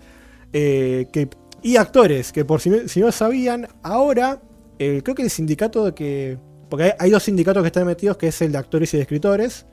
eh, 0.53 1.07
que, 1.11 1.27
y 1.61 1.77
actores, 1.77 2.31
que 2.31 2.45
por 2.45 2.61
si 2.61 2.69
no, 2.69 2.87
si 2.87 2.99
no 2.99 3.11
sabían, 3.11 3.67
ahora 3.81 4.39
eh, 4.77 5.01
creo 5.03 5.15
que 5.15 5.23
el 5.23 5.29
sindicato 5.31 5.83
de 5.85 5.93
que... 5.95 6.37
Porque 6.69 6.83
hay, 6.85 6.91
hay 6.99 7.09
dos 7.09 7.23
sindicatos 7.23 7.63
que 7.63 7.67
están 7.67 7.85
metidos, 7.87 8.17
que 8.17 8.27
es 8.27 8.41
el 8.41 8.51
de 8.51 8.57
actores 8.59 8.93
y 8.93 8.97
de 8.97 9.01
escritores. 9.03 9.65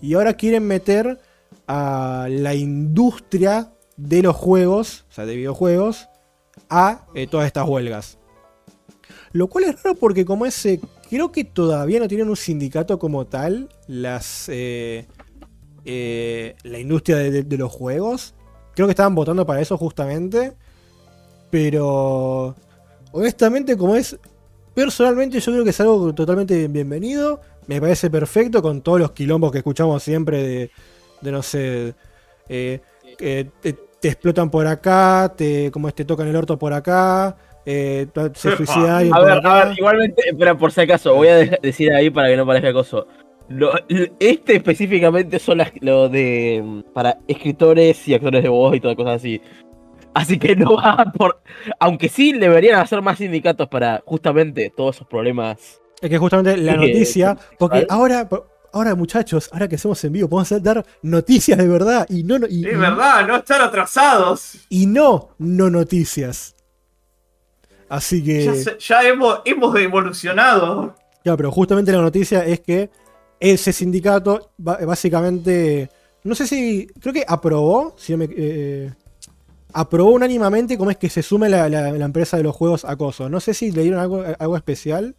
Y 0.00 0.14
ahora 0.14 0.34
quieren 0.34 0.66
meter 0.66 1.18
a 1.66 2.28
la 2.30 2.54
industria 2.54 3.72
de 3.96 4.22
los 4.22 4.36
juegos, 4.36 5.04
o 5.10 5.12
sea, 5.12 5.26
de 5.26 5.36
videojuegos, 5.36 6.08
a 6.70 7.06
eh, 7.14 7.26
todas 7.26 7.46
estas 7.46 7.68
huelgas. 7.68 8.18
Lo 9.32 9.48
cual 9.48 9.64
es 9.64 9.82
raro 9.82 9.96
porque 9.96 10.24
como 10.24 10.46
ese, 10.46 10.80
creo 11.10 11.30
que 11.32 11.44
todavía 11.44 12.00
no 12.00 12.08
tienen 12.08 12.28
un 12.30 12.36
sindicato 12.36 12.98
como 12.98 13.26
tal, 13.26 13.68
las 13.86 14.48
eh, 14.48 15.06
eh, 15.84 16.54
la 16.62 16.78
industria 16.78 17.16
de- 17.16 17.42
de 17.42 17.58
los 17.58 17.70
juegos. 17.72 18.34
Creo 18.74 18.86
que 18.86 18.92
estaban 18.92 19.14
votando 19.14 19.44
para 19.46 19.60
eso 19.60 19.76
justamente. 19.76 20.54
Pero 21.50 22.54
honestamente 23.12 23.76
como 23.76 23.96
es, 23.96 24.18
personalmente 24.74 25.40
yo 25.40 25.52
creo 25.52 25.64
que 25.64 25.70
es 25.70 25.80
algo 25.80 26.14
totalmente 26.14 26.68
bienvenido. 26.68 27.40
Me 27.68 27.80
parece 27.80 28.10
perfecto 28.10 28.60
con 28.60 28.80
todos 28.82 28.98
los 28.98 29.12
quilombos 29.12 29.52
que 29.52 29.58
escuchamos 29.58 30.02
siempre 30.02 30.42
de, 30.42 30.70
de 31.20 31.32
no 31.32 31.42
sé, 31.42 31.94
eh, 32.48 32.80
te 34.00 34.08
explotan 34.08 34.50
por 34.50 34.66
acá, 34.66 35.32
te, 35.36 35.70
como 35.70 35.90
te 35.92 36.04
tocan 36.04 36.28
el 36.28 36.36
orto 36.36 36.58
por 36.58 36.72
acá, 36.72 37.36
eh, 37.66 38.06
se 38.34 38.50
suicida 38.56 38.98
alguien 38.98 39.14
A 39.14 39.18
por 39.18 39.26
ver, 39.28 39.38
acá. 39.38 39.60
a 39.60 39.64
ver, 39.66 39.78
igualmente, 39.78 40.22
espera, 40.28 40.56
por 40.56 40.72
si 40.72 40.80
acaso, 40.80 41.14
voy 41.14 41.28
a 41.28 41.36
de- 41.36 41.58
decir 41.62 41.92
ahí 41.92 42.10
para 42.10 42.28
que 42.28 42.36
no 42.36 42.46
parezca 42.46 42.70
acoso. 42.70 43.06
Lo- 43.48 43.72
este 44.20 44.56
específicamente 44.56 45.38
son 45.38 45.58
las, 45.58 45.72
lo 45.80 46.08
de 46.08 46.82
para 46.92 47.18
escritores 47.28 48.06
y 48.08 48.14
actores 48.14 48.42
de 48.42 48.48
voz 48.50 48.76
y 48.76 48.80
todas 48.80 48.96
cosas 48.96 49.16
así. 49.16 49.40
Así 50.14 50.38
que 50.38 50.54
no 50.56 50.76
va 50.76 51.12
por. 51.16 51.40
Aunque 51.80 52.08
sí 52.08 52.32
deberían 52.32 52.78
hacer 52.80 53.00
más 53.02 53.18
sindicatos 53.18 53.68
para 53.68 54.02
justamente 54.04 54.70
todos 54.76 54.96
esos 54.96 55.08
problemas. 55.08 55.80
Es 56.00 56.08
que 56.10 56.18
justamente 56.18 56.56
la 56.56 56.72
Sí, 56.74 56.78
noticia, 56.78 57.36
porque 57.58 57.76
¿vale? 57.78 57.86
ahora, 57.90 58.28
ahora 58.72 58.94
muchachos, 58.94 59.48
ahora 59.52 59.66
que 59.68 59.76
hacemos 59.76 60.02
en 60.04 60.12
vivo, 60.12 60.28
podemos 60.28 60.62
dar 60.62 60.84
noticias 61.02 61.58
de 61.58 61.66
verdad 61.68 62.06
y 62.08 62.22
no, 62.22 62.36
y, 62.48 62.66
Es 62.66 62.78
verdad, 62.78 63.26
no 63.26 63.36
estar 63.36 63.60
atrasados. 63.62 64.54
y 64.68 64.86
no 64.86 65.30
no 65.38 65.70
noticias. 65.70 66.54
Así 67.88 68.22
que, 68.22 68.44
Ya, 68.44 68.54
se- 68.54 68.76
ya 68.78 69.02
hemos, 69.08 69.40
hemos 69.44 69.74
evolucionado. 69.78 70.94
ya, 71.24 71.36
pero 71.36 71.50
justamente 71.50 71.90
la 71.92 72.02
noticia 72.02 72.44
es 72.44 72.60
que 72.60 72.90
ese 73.40 73.72
sindicato 73.72 74.50
básicamente, 74.58 75.88
no 76.24 76.34
sé 76.34 76.46
si, 76.46 76.86
creo 77.00 77.14
que 77.14 77.24
aprobó, 77.26 77.94
si 77.96 78.12
no 78.12 78.18
me, 78.18 78.28
eh, 78.36 78.92
aprobó 79.72 80.10
unánimamente 80.10 80.76
cómo 80.76 80.90
es 80.90 80.96
que 80.98 81.08
se 81.08 81.22
sume 81.22 81.48
la, 81.48 81.68
la- 81.68 81.92
la 81.92 82.04
empresa 82.04 82.36
de 82.36 82.42
los 82.42 82.54
juegos 82.54 82.84
acoso. 82.84 83.28
No 83.30 83.40
sé 83.40 83.54
si 83.54 83.70
le 83.72 83.82
dieron 83.82 84.00
algo, 84.00 84.22
algo 84.38 84.56
especial, 84.56 85.16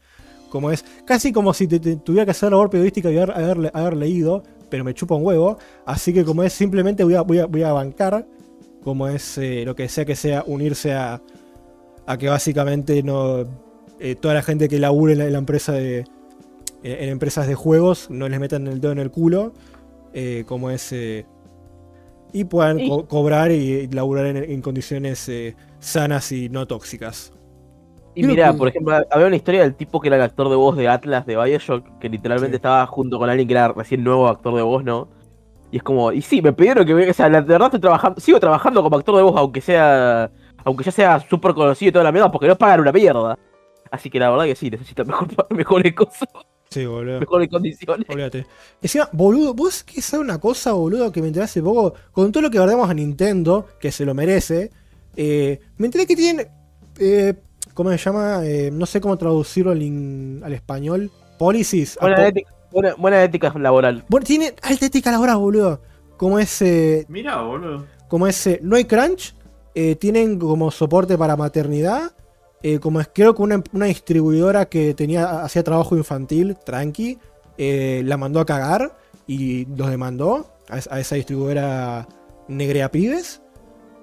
como 0.50 0.72
es 0.72 0.84
casi 1.06 1.32
como 1.32 1.54
si 1.54 1.68
te, 1.68 1.80
te- 1.80 1.96
tuviera 1.98 2.26
que 2.26 2.32
hacer 2.32 2.52
labor 2.52 2.70
periodística 2.70 3.10
y 3.12 3.18
haber, 3.18 3.32
haber- 3.32 3.72
haber 3.74 3.96
leído, 3.98 4.44
pero 4.70 4.84
me 4.84 4.94
chupa 4.94 5.16
un 5.16 5.26
huevo. 5.26 5.58
Así 5.86 6.14
que 6.14 6.24
como 6.26 6.44
es, 6.44 6.54
simplemente 6.54 7.04
voy 7.04 7.16
a, 7.16 7.22
voy 7.22 7.40
a, 7.40 7.46
voy 7.46 7.64
a 7.64 7.72
bancar, 7.74 8.26
como 8.84 9.08
es 9.08 9.38
eh, 9.38 9.64
lo 9.66 9.76
que 9.76 9.88
sea 9.90 10.06
que 10.06 10.16
sea, 10.16 10.44
unirse 10.48 10.94
a, 10.94 11.22
a 12.06 12.18
que 12.18 12.30
básicamente 12.30 13.04
no 13.04 13.46
eh, 14.00 14.16
toda 14.16 14.34
la 14.36 14.42
gente 14.44 14.68
que 14.70 14.80
labure 14.80 15.14
en 15.14 15.20
la, 15.20 15.26
en 15.26 15.34
la 15.34 15.40
empresa 15.40 15.74
de 15.74 16.00
en, 16.84 17.04
en 17.04 17.10
empresas 17.10 17.48
de 17.48 17.56
juegos 17.56 18.10
no 18.10 18.30
les 18.30 18.40
metan 18.40 18.68
el 18.68 18.80
dedo 18.82 18.92
en 18.94 19.00
el 19.00 19.12
culo, 19.12 19.54
eh, 20.14 20.44
como 20.48 20.70
es 20.72 20.92
eh, 20.94 21.26
y 22.32 22.44
puedan 22.46 22.88
co- 22.88 23.08
cobrar 23.08 23.52
y, 23.52 23.56
y 23.74 23.88
laburar 23.88 24.28
en, 24.28 24.38
en 24.38 24.62
condiciones 24.62 25.28
eh, 25.30 25.56
sanas 25.80 26.32
y 26.32 26.48
no 26.50 26.68
tóxicas. 26.68 27.34
Y 28.20 28.24
mira, 28.28 28.52
que- 28.52 28.58
por 28.58 28.68
ejemplo, 28.68 28.96
había 29.12 29.28
una 29.28 29.36
historia 29.36 29.62
del 29.62 29.76
tipo 29.76 30.00
que 30.00 30.08
era 30.08 30.18
el 30.18 30.24
actor 30.24 30.50
de 30.50 30.56
voz 30.56 30.76
de 30.78 30.88
Atlas 30.88 31.26
de 31.26 31.36
Bioshock, 31.38 32.00
que 32.00 32.10
literalmente 32.10 32.54
Sí. 32.54 32.58
estaba 32.58 32.86
junto 32.88 33.18
con 33.20 33.30
alguien 33.30 33.48
que 33.48 33.54
era 33.54 33.70
recién 33.70 34.04
nuevo 34.04 34.28
actor 34.28 34.56
de 34.56 34.62
voz, 34.62 34.84
¿no? 34.84 35.08
Y 35.72 35.78
es 35.78 35.84
como, 35.84 36.12
y 36.12 36.22
sí, 36.22 36.42
me 36.42 36.52
pidieron 36.54 36.86
que, 36.86 36.94
o 37.10 37.14
sea, 37.14 37.30
la 37.30 37.42
verdad 37.42 37.68
estoy 37.68 37.80
trabajando, 37.82 38.20
sigo 38.20 38.40
trabajando 38.40 38.82
como 38.82 38.98
actor 38.98 39.16
de 39.16 39.22
voz, 39.24 39.36
aunque 39.38 39.62
sea, 39.62 40.32
aunque 40.66 40.84
ya 40.84 40.92
sea 40.92 41.20
súper 41.20 41.54
conocido 41.54 41.90
y 41.90 41.92
toda 41.92 42.04
la 42.06 42.12
mierda, 42.12 42.32
porque 42.32 42.48
no 42.48 42.56
pagan 42.58 42.82
una 42.82 42.92
mierda. 42.92 43.38
Así 43.92 44.10
que 44.10 44.20
la 44.20 44.30
verdad 44.30 44.46
que 44.46 44.56
sí, 44.56 44.70
necesito 44.70 45.04
mejor, 45.06 45.28
mejores 45.52 45.94
cosas, 45.94 46.28
Sí, 46.72 46.86
boludo. 46.86 47.20
mejores 47.20 47.50
condiciones. 47.50 48.08
Olvídate. 48.10 48.46
Encima, 48.82 49.10
boludo, 49.12 49.54
vos 49.54 49.84
que 49.84 50.02
sabes 50.02 50.24
una 50.26 50.40
cosa, 50.40 50.74
boludo, 50.74 51.12
que 51.12 51.22
me 51.22 51.28
enteré 51.28 51.46
hace 51.46 51.62
poco, 51.64 51.94
con 52.12 52.32
todo 52.32 52.42
lo 52.44 52.50
que 52.52 52.58
guardamos 52.60 52.90
a 52.90 52.94
Nintendo, 52.94 53.68
que 53.80 53.92
se 53.92 54.06
lo 54.06 54.14
merece, 54.14 54.70
eh, 55.16 55.60
me 55.78 55.86
enteré 55.88 56.06
que 56.08 56.16
tienen, 56.16 56.48
eh, 57.00 57.34
¿cómo 57.80 57.92
se 57.92 57.98
llama? 57.98 58.42
Eh, 58.46 58.72
no 58.74 58.86
sé 58.86 59.00
cómo 59.00 59.18
traducirlo 59.18 59.72
al, 59.72 59.82
in- 59.82 60.42
al 60.44 60.52
español. 60.52 61.10
Policies. 61.38 61.98
Buena 62.02 62.28
ética, 62.28 62.52
buena, 62.74 62.96
buena 62.96 63.24
ética 63.24 63.54
laboral. 63.58 64.04
Bueno, 64.10 64.26
tiene 64.26 64.54
alta 64.64 64.86
ética 64.86 65.12
laboral, 65.12 65.38
boludo. 65.38 65.80
Como 66.18 66.40
es, 66.40 66.62
eh, 66.62 67.06
Mira, 67.08 67.42
boludo. 67.42 67.86
como 68.10 68.28
es, 68.28 68.46
eh, 68.48 68.60
no 68.62 68.76
hay 68.76 68.84
crunch, 68.84 69.34
eh, 69.76 69.96
tienen 69.96 70.38
como 70.38 70.72
soporte 70.72 71.18
para 71.18 71.38
maternidad, 71.38 72.12
eh, 72.62 72.80
como 72.80 73.00
es, 73.00 73.10
creo 73.14 73.34
que 73.34 73.44
una, 73.44 73.64
una 73.72 73.86
distribuidora 73.86 74.66
que 74.66 74.94
tenía, 74.94 75.40
hacía 75.42 75.64
trabajo 75.64 75.96
infantil, 75.96 76.58
tranqui, 76.66 77.18
eh, 77.58 78.02
la 78.04 78.18
mandó 78.18 78.42
a 78.42 78.46
cagar 78.46 78.98
y 79.26 79.64
los 79.78 79.90
demandó 79.90 80.52
a 80.68 81.00
esa 81.00 81.16
distribuidora 81.16 82.06
negrea 82.50 82.92
pibes. 82.92 83.42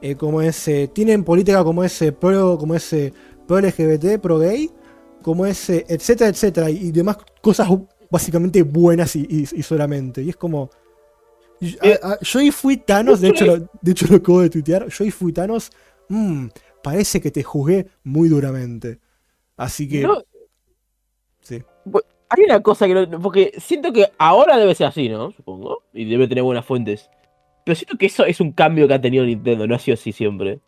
Eh, 0.00 0.14
como 0.14 0.40
es, 0.40 0.66
eh, 0.68 0.88
tienen 0.90 1.24
política 1.24 1.62
como 1.62 1.84
ese 1.84 2.12
pro, 2.12 2.56
como 2.56 2.74
ese 2.74 3.12
pro 3.46 3.60
LGBT, 3.60 4.18
pro 4.20 4.38
gay, 4.38 4.70
como 5.22 5.46
ese, 5.46 5.84
etcétera, 5.88 6.30
etcétera, 6.30 6.70
y 6.70 6.90
demás 6.92 7.16
cosas 7.42 7.68
básicamente 8.10 8.62
buenas 8.62 9.16
y, 9.16 9.26
y- 9.28 9.42
y 9.58 9.62
solamente. 9.62 10.22
Y 10.22 10.30
es 10.30 10.36
como. 10.36 10.70
y- 11.60 11.76
Eh, 11.82 11.98
a- 12.02 12.18
yo 12.20 12.40
y 12.40 12.50
fui 12.50 12.76
Thanos, 12.76 13.20
de 13.20 13.28
hecho, 13.28 13.46
lo, 13.46 13.56
de 13.80 13.92
hecho 13.92 14.06
lo 14.08 14.16
acabo 14.16 14.40
de 14.42 14.50
tuitear. 14.50 14.86
Yo 14.88 15.04
y 15.04 15.10
fui 15.10 15.32
Thanos. 15.32 15.70
mm, 16.08 16.46
parece 16.82 17.20
que 17.20 17.30
te 17.32 17.42
juzgué 17.42 17.88
muy 18.04 18.28
duramente. 18.28 19.00
Así 19.56 19.88
que. 19.88 20.02
No, 20.02 20.22
Sí. 21.40 21.62
hay 22.28 22.44
una 22.44 22.60
cosa 22.62 22.86
que 22.86 22.94
no, 22.94 23.20
porque 23.20 23.52
siento 23.58 23.92
que 23.92 24.10
ahora 24.18 24.56
debe 24.58 24.74
ser 24.74 24.86
así, 24.88 25.08
¿no? 25.08 25.30
Supongo, 25.32 25.82
y 25.92 26.04
debe 26.04 26.28
tener 26.28 26.44
buenas 26.44 26.64
fuentes. 26.66 27.08
Pero 27.64 27.74
siento 27.74 27.96
que 27.98 28.06
eso 28.06 28.24
es 28.24 28.40
un 28.40 28.52
cambio 28.52 28.86
que 28.86 28.94
ha 28.94 29.00
tenido 29.00 29.24
Nintendo, 29.24 29.66
no 29.66 29.74
ha 29.74 29.78
sido 29.80 29.94
así 29.94 30.12
siempre. 30.12 30.60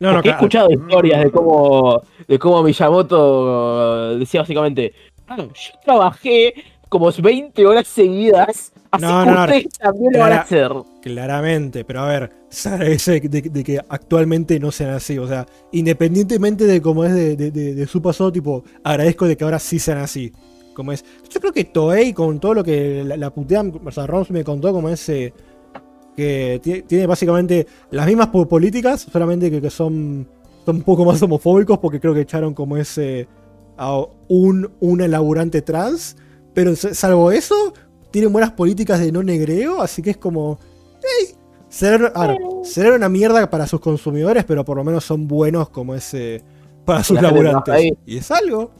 No, 0.00 0.08
no, 0.08 0.14
Porque 0.14 0.30
he 0.30 0.32
escuchado 0.32 0.70
historias 0.70 1.22
de 1.24 1.30
cómo, 1.30 2.00
de 2.26 2.38
cómo 2.38 2.62
Miyamoto 2.62 4.18
decía 4.18 4.40
básicamente, 4.40 4.92
"Ah, 5.28 5.36
yo 5.38 5.46
trabajé 5.84 6.54
como 6.88 7.10
20 7.12 7.66
horas 7.66 7.86
seguidas, 7.86 8.72
así 8.90 9.04
No, 9.04 9.24
que 9.24 9.30
no, 9.30 9.40
ustedes 9.44 9.68
también 9.78 10.12
lo 10.14 10.18
van 10.20 10.32
a 10.32 10.40
hacer. 10.40 10.72
Claramente, 11.02 11.84
pero 11.84 12.00
a 12.00 12.08
ver, 12.08 12.30
se 12.48 12.68
agradece 12.68 13.20
de, 13.20 13.42
de 13.42 13.64
que 13.64 13.78
actualmente 13.88 14.58
no 14.58 14.70
sean 14.72 14.90
así. 14.90 15.18
O 15.18 15.26
sea, 15.28 15.46
independientemente 15.72 16.64
de 16.66 16.80
cómo 16.82 17.04
es 17.04 17.12
de, 17.14 17.36
de- 17.50 17.86
su 17.86 18.02
pasado, 18.02 18.32
tipo, 18.32 18.64
agradezco 18.82 19.26
de 19.26 19.36
que 19.36 19.44
ahora 19.44 19.58
sí 19.58 19.78
sean 19.78 19.98
así. 19.98 20.32
Como 20.74 20.92
es. 20.92 21.04
Yo 21.28 21.40
creo 21.40 21.52
que 21.52 21.64
Toei, 21.64 22.12
con 22.14 22.40
todo 22.40 22.54
lo 22.54 22.64
que 22.64 23.02
la, 23.04 23.16
la 23.16 23.30
putean, 23.30 23.72
o 23.84 23.90
sea, 23.90 24.06
Roms 24.06 24.30
me 24.30 24.44
contó 24.44 24.72
como 24.72 24.88
es. 24.88 25.08
eh, 25.08 25.32
que 26.16 26.60
tie- 26.62 26.84
tiene 26.86 27.06
básicamente 27.06 27.66
las 27.90 28.06
mismas 28.06 28.28
po- 28.28 28.46
políticas, 28.48 29.06
solamente 29.10 29.50
que, 29.50 29.60
que 29.60 29.70
son, 29.70 30.28
son 30.66 30.76
un 30.76 30.82
poco 30.82 31.04
más 31.04 31.22
homofóbicos, 31.22 31.78
porque 31.78 32.00
creo 32.00 32.14
que 32.14 32.20
echaron 32.22 32.54
como 32.54 32.76
ese. 32.76 33.28
a 33.76 33.98
un, 34.28 34.70
una 34.80 35.08
laburante 35.08 35.62
trans. 35.62 36.16
Pero 36.52 36.74
salvo 36.76 37.30
eso, 37.30 37.72
tienen 38.10 38.32
buenas 38.32 38.52
políticas 38.52 38.98
de 39.00 39.12
no 39.12 39.22
negreo, 39.22 39.80
así 39.80 40.02
que 40.02 40.10
es 40.10 40.16
como. 40.16 40.58
ey, 41.20 41.34
serán, 41.68 42.10
a 42.14 42.26
ver, 42.26 42.38
serán 42.64 42.94
una 42.94 43.08
mierda 43.08 43.48
para 43.48 43.66
sus 43.66 43.80
consumidores, 43.80 44.44
pero 44.44 44.64
por 44.64 44.76
lo 44.76 44.84
menos 44.84 45.04
son 45.04 45.26
buenos 45.28 45.70
como 45.70 45.94
ese. 45.94 46.42
para 46.84 47.04
sus 47.04 47.22
laburantes. 47.22 47.92
Y 48.04 48.16
es 48.18 48.30
algo. 48.30 48.70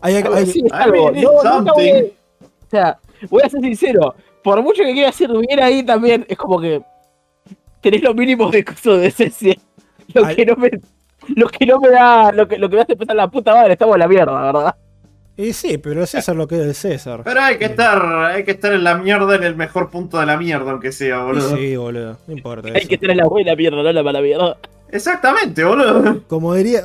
Hay, 0.00 0.16
Algo 0.16 0.34
hay- 0.34 0.44
es 0.44 0.56
No, 0.56 1.58
nunca 1.58 1.72
voy 1.74 1.88
a- 1.90 1.92
something. 1.92 2.04
o 2.42 2.70
sea, 2.70 2.98
voy 3.28 3.42
a 3.44 3.48
ser 3.50 3.60
sincero, 3.60 4.14
por 4.42 4.62
mucho 4.62 4.82
que 4.82 4.92
quiera 4.92 5.08
hacer 5.10 5.30
bien 5.30 5.60
ahí 5.62 5.82
también, 5.82 6.24
es 6.28 6.36
como 6.36 6.60
que 6.60 6.82
tenés 7.80 8.02
los 8.02 8.14
mínimos 8.14 8.50
de 8.52 8.64
coso 8.64 8.96
de 8.96 9.02
decencia. 9.04 9.54
Lo 10.14 10.24
Ay. 10.26 10.36
que 10.36 10.46
no 10.46 10.56
me. 10.56 10.70
Lo 11.36 11.48
que 11.48 11.66
no 11.66 11.78
me 11.80 11.90
da. 11.90 12.32
Lo 12.32 12.48
que, 12.48 12.58
lo 12.58 12.68
que 12.68 12.76
me 12.76 12.82
hace 12.82 12.96
pensar 12.96 13.14
la 13.16 13.28
puta 13.28 13.54
madre, 13.54 13.74
estamos 13.74 13.94
en 13.94 14.00
la 14.00 14.08
mierda, 14.08 14.40
¿verdad? 14.40 14.74
y 15.36 15.54
sí, 15.54 15.78
pero 15.78 16.04
César 16.06 16.36
lo 16.36 16.46
que 16.46 16.56
es 16.56 16.60
el 16.62 16.74
César. 16.74 17.22
Pero 17.24 17.40
hay 17.40 17.56
que 17.56 17.64
estar, 17.64 18.04
hay 18.26 18.44
que 18.44 18.50
estar 18.50 18.74
en 18.74 18.84
la 18.84 18.96
mierda, 18.96 19.36
en 19.36 19.42
el 19.44 19.56
mejor 19.56 19.88
punto 19.88 20.18
de 20.20 20.26
la 20.26 20.36
mierda, 20.36 20.70
aunque 20.70 20.92
sea, 20.92 21.20
Y 21.20 21.22
boludo. 21.22 21.56
sí, 21.56 21.76
boludo. 21.76 22.18
No 22.26 22.34
importa. 22.34 22.68
Hay 22.68 22.80
eso. 22.80 22.88
que 22.88 22.98
tener 22.98 23.16
la 23.16 23.26
buena 23.26 23.54
mierda, 23.54 23.82
no 23.82 23.90
la 23.92 24.02
mala 24.02 24.20
mierda. 24.20 24.58
Exactamente, 24.90 25.64
boludo. 25.64 26.22
Como 26.28 26.54
diría. 26.54 26.82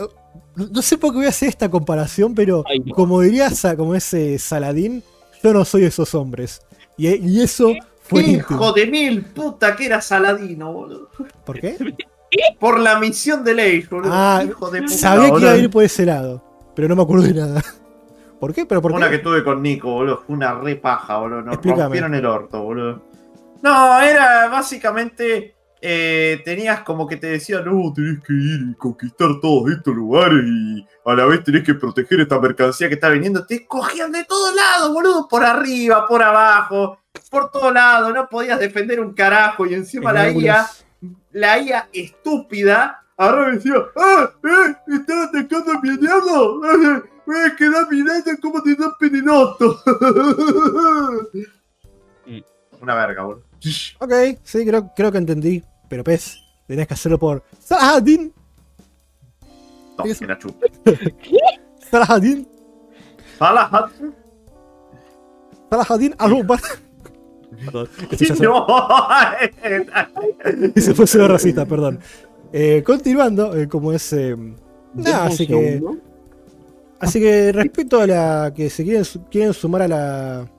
No 0.56 0.82
sé 0.82 0.98
por 0.98 1.12
qué 1.12 1.18
voy 1.18 1.26
a 1.26 1.30
hacer 1.30 1.50
esta 1.50 1.70
comparación, 1.70 2.34
pero 2.34 2.64
Ay, 2.70 2.80
no. 2.80 2.96
como 2.96 3.20
diría 3.20 3.50
como 3.76 3.94
ese 3.94 4.40
Saladín, 4.40 5.04
yo 5.44 5.54
no 5.54 5.66
soy 5.66 5.84
esos 5.84 6.16
hombres. 6.16 6.62
Y, 6.98 7.08
y 7.08 7.42
eso 7.42 7.74
fue 8.02 8.22
Hijo 8.22 8.32
íntimo. 8.54 8.72
de 8.74 8.88
mil 8.88 9.24
puta 9.26 9.76
que 9.76 9.86
era 9.88 10.02
Saladino, 10.02 10.72
boludo. 10.72 11.10
¿Por 11.46 11.60
qué? 11.60 11.76
Por 12.60 12.80
la 12.80 13.00
misión 13.00 13.44
de 13.44 13.54
ley, 13.54 13.82
boludo. 13.90 14.12
Ah, 14.14 14.44
Hijo 14.46 14.70
de 14.70 14.82
puta. 14.84 14.94
Sabía 14.94 15.32
que 15.32 15.40
iba 15.42 15.52
a 15.52 15.58
ir 15.58 15.70
por 15.70 15.84
ese 15.84 16.06
lado, 16.06 16.44
pero 16.76 16.88
no 16.88 16.96
me 16.96 17.04
acuerdo 17.04 17.26
de 17.26 17.34
nada. 17.34 17.62
¿Por 18.40 18.54
qué? 18.54 18.66
¿Pero 18.66 18.82
por 18.82 18.92
Una 18.92 19.10
qué? 19.10 19.18
que 19.18 19.24
tuve 19.24 19.44
con 19.44 19.62
Nico, 19.62 19.92
boludo. 19.92 20.24
Fue 20.28 20.36
una 20.36 20.54
re 20.60 20.76
paja, 20.76 21.18
boludo. 21.18 21.42
Nos 21.42 21.54
Explícame. 21.56 21.84
rompieron 21.84 22.14
el 22.16 22.26
orto, 22.26 22.62
boludo. 22.64 23.02
No, 23.62 24.02
era 24.02 24.48
básicamente. 24.50 25.56
eh, 25.82 26.42
tenías 26.44 26.82
como 26.82 27.06
que 27.08 27.18
te 27.18 27.28
decían, 27.28 27.64
no, 27.66 27.94
tenés 27.94 28.20
que 28.26 28.34
ir 28.34 28.60
y 28.72 28.76
conquistar 28.76 29.30
todos 29.42 29.72
estos 29.72 29.96
lugares 29.96 30.44
y 30.46 30.86
a 31.06 31.16
la 31.16 31.26
vez 31.26 31.44
tenés 31.44 31.64
que 31.64 31.76
proteger 31.76 32.20
esta 32.22 32.40
mercancía 32.40 32.88
que 32.88 32.96
está 32.96 33.10
viniendo. 33.10 33.46
Te 33.46 33.66
cogían 33.68 34.12
de 34.12 34.24
todos 34.26 34.56
lados, 34.56 34.92
boludo. 34.92 35.28
Por 35.28 35.44
arriba, 35.44 36.08
por 36.08 36.24
abajo, 36.24 37.00
por 37.30 37.52
todos 37.52 37.72
lados. 37.72 38.12
No 38.14 38.28
podías 38.28 38.60
defender 38.60 39.00
un 39.00 39.14
carajo. 39.14 39.68
Y 39.68 39.76
encima 39.76 40.12
la 40.12 40.32
IA, 40.32 40.68
la 41.32 41.60
IA 41.60 41.90
estúpida, 41.94 43.04
ahora 43.18 43.48
me 43.48 43.54
decía, 43.58 43.76
¡ah! 43.96 44.32
¡eh! 44.44 44.76
¡Están 44.88 45.22
atacando 45.24 45.74
a 45.74 45.82
mi 45.82 45.90
aliado! 45.90 46.60
¡Me 46.60 47.02
voy 47.26 47.52
a 47.52 47.56
quedar 47.56 47.88
mirando 47.90 48.32
cómo 48.42 48.64
te 48.64 48.76
dan! 48.76 48.92
Mm. 52.26 52.42
Una 52.82 52.96
verga, 52.96 53.24
boludo. 53.24 53.44
Ok, 54.00 54.14
sí, 54.44 54.66
creo, 54.66 54.92
creo 54.96 55.12
que 55.12 55.18
entendí. 55.20 55.64
Pero 55.88 56.04
pez. 56.04 56.38
Tenías 56.68 56.88
que 56.88 56.96
hacerlo 56.96 57.20
por 57.20 57.44
Saladin. 57.60 58.34
No, 59.98 60.06
Eso. 60.06 60.20
que 60.20 60.28
la 60.28 60.38
chupa. 60.38 60.66
Saladin. 61.92 62.48
Salah. 63.40 63.90
Saladin 65.70 66.16
Alubar. 66.18 66.60
Perdón, 67.66 67.88
No. 68.42 68.68
Ese 70.76 70.94
fue 70.94 71.08
solo 71.08 71.28
racista, 71.28 71.66
perdón. 71.66 72.00
Eh, 72.52 72.84
continuando, 72.86 73.56
eh, 73.56 73.68
como 73.68 73.92
es. 73.94 74.12
eh, 74.14 74.36
nada, 74.94 75.26
así 75.26 75.48
que. 75.48 75.82
Así 77.00 77.20
que 77.20 77.52
respecto 77.52 78.00
a 78.02 78.08
la 78.08 78.54
que 78.56 78.70
se 78.70 78.84
quieren, 78.84 79.04
quieren 79.30 79.54
sumar 79.54 79.84
a 79.84 79.88
la, 79.88 80.52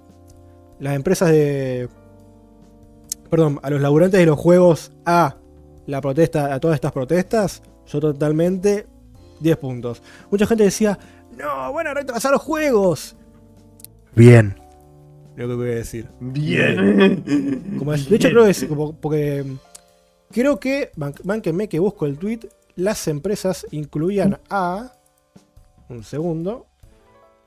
las 0.79 0.97
empresas 0.97 1.31
de. 1.31 1.89
Perdón, 3.31 3.59
a 3.63 3.71
los 3.71 3.81
laburantes 3.81 4.21
de 4.21 4.27
los 4.27 4.39
juegos 4.39 4.93
a 5.05 5.37
la 5.87 6.01
protesta, 6.01 6.55
a 6.55 6.61
todas 6.61 6.77
estas 6.77 6.93
protestas, 6.93 7.63
yo 7.87 8.01
totalmente 8.01 8.87
10 9.41 9.57
puntos. 9.59 10.03
Mucha 10.31 10.47
gente 10.47 10.65
decía, 10.65 10.99
no, 11.37 11.73
van 11.73 11.87
a 11.89 11.95
retrasar 11.95 12.33
los 12.33 12.43
juegos. 12.43 13.17
Bien. 14.15 14.57
Lo 15.37 15.47
que 15.49 15.55
voy 15.55 15.71
a 15.71 15.75
decir. 15.75 16.09
Bien. 16.21 17.75
Como 17.79 17.93
es- 17.93 18.09
de 18.09 18.17
hecho, 18.17 18.29
creo 18.31 18.45
que 18.45 18.51
es 18.51 18.65
como- 18.65 18.95
porque 18.99 19.45
mm, 19.45 19.57
creo 20.33 20.59
que, 20.59 20.91
bánquenme 20.97 21.69
que 21.69 21.79
busco 21.79 22.07
el 22.07 22.17
tweet, 22.19 22.41
las 22.77 23.07
empresas 23.09 23.67
incluían 23.71 24.39
a, 24.49 24.93
un 25.89 26.03
segundo, 26.05 26.67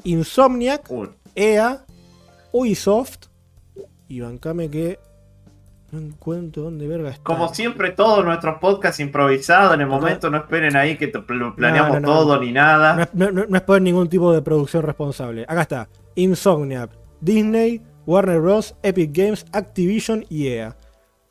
Insomniac, 0.04 0.90
Uy, 0.90 1.10
EA, 1.36 1.86
Ubisoft, 2.52 3.26
y 4.08 4.22
bancame 4.22 4.70
que 4.70 4.98
no 5.92 6.00
encuentro 6.00 6.64
dónde 6.64 6.88
verga 6.88 7.10
está. 7.10 7.24
Como 7.24 7.54
siempre, 7.54 7.92
todos 7.92 8.24
nuestros 8.26 8.58
podcasts 8.60 9.00
improvisados, 9.00 9.74
en 9.74 9.82
el 9.82 9.88
momento 9.88 10.30
no 10.30 10.38
esperen 10.38 10.76
ahí 10.76 10.98
que 10.98 11.08
pl- 11.08 11.54
planeamos 11.56 11.94
No, 11.96 12.00
no, 12.00 12.08
no. 12.08 12.14
todo 12.20 12.40
ni 12.40 12.52
nada. 12.52 12.96
No 12.96 13.02
es, 13.04 13.10
no- 13.14 13.32
no- 13.32 13.46
no 13.48 13.58
es 13.58 13.64
por 13.64 13.82
ningún 13.82 14.08
tipo 14.10 14.32
de 14.34 14.42
producción 14.42 14.84
responsable. 14.84 15.46
Acá 15.48 15.62
está. 15.62 15.90
Insomniac, 16.16 16.92
Disney, 17.22 17.82
Warner 18.06 18.40
Bros., 18.42 18.76
Epic 18.84 19.12
Games, 19.14 19.46
Activision 19.52 20.26
y 20.30 20.48
EA. 20.48 20.76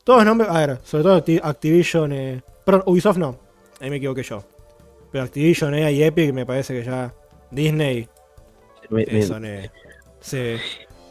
Todos 0.03 0.25
nombres. 0.25 0.49
A 0.49 0.59
ver, 0.65 0.79
sobre 0.83 1.03
todo 1.03 1.17
Acti- 1.23 1.39
Activision. 1.43 2.11
Eh, 2.13 2.41
perdón, 2.65 2.83
Ubisoft 2.87 3.17
no. 3.17 3.37
Ahí 3.81 3.89
me 3.89 3.97
equivoqué 3.97 4.23
yo. 4.23 4.43
Pero 5.11 5.23
Activision, 5.23 5.73
EA 5.75 5.91
y 5.91 6.03
Epic 6.03 6.33
me 6.33 6.45
parece 6.45 6.73
que 6.73 6.83
ya. 6.85 7.13
Disney, 7.51 8.07
Me- 8.89 9.05
me- 9.05 9.19
eh, 9.19 9.23
son. 9.23 9.45
eh, 9.45 9.71
sí, 10.19 10.55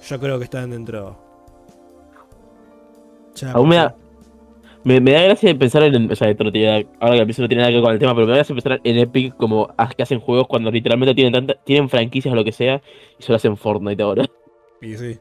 yo 0.09 0.19
creo 0.21 0.39
que 0.39 0.45
están 0.45 0.71
dentro. 0.71 1.28
Aún 3.45 3.69
me 3.69 3.77
pues, 3.77 3.87
da, 3.87 3.97
me, 4.85 5.01
me 5.01 5.13
da 5.13 5.23
gracia 5.23 5.59
pensar 5.59 5.83
en. 5.83 6.11
O 6.11 6.17
sea, 6.17 6.31
esto 6.31 6.45
no 6.45 6.53
tiene, 6.53 6.87
ahora 7.01 7.19
que 7.19 7.25
pienso 7.27 7.43
no 7.43 7.49
tiene 7.49 7.63
nada 7.63 7.71
que 7.71 7.77
ver 7.77 7.85
con 7.85 7.93
el 7.93 7.99
tema, 7.99 8.15
pero 8.15 8.27
me 8.27 8.33
da 8.33 8.39
gracia 8.39 8.55
pensar 8.55 8.81
en 8.85 8.99
Epic 8.99 9.37
como 9.37 9.69
que 9.97 10.03
hacen 10.03 10.21
juegos 10.21 10.47
cuando 10.49 10.71
literalmente 10.71 11.15
tienen 11.15 11.33
tanta, 11.33 11.55
tienen 11.65 11.89
franquicias 11.89 12.33
o 12.33 12.37
lo 12.37 12.45
que 12.45 12.53
sea 12.53 12.81
y 13.19 13.23
solo 13.23 13.37
hacen 13.37 13.57
Fortnite 13.57 14.03
ahora. 14.03 14.25
Y 14.81 14.97
sí. 14.97 15.19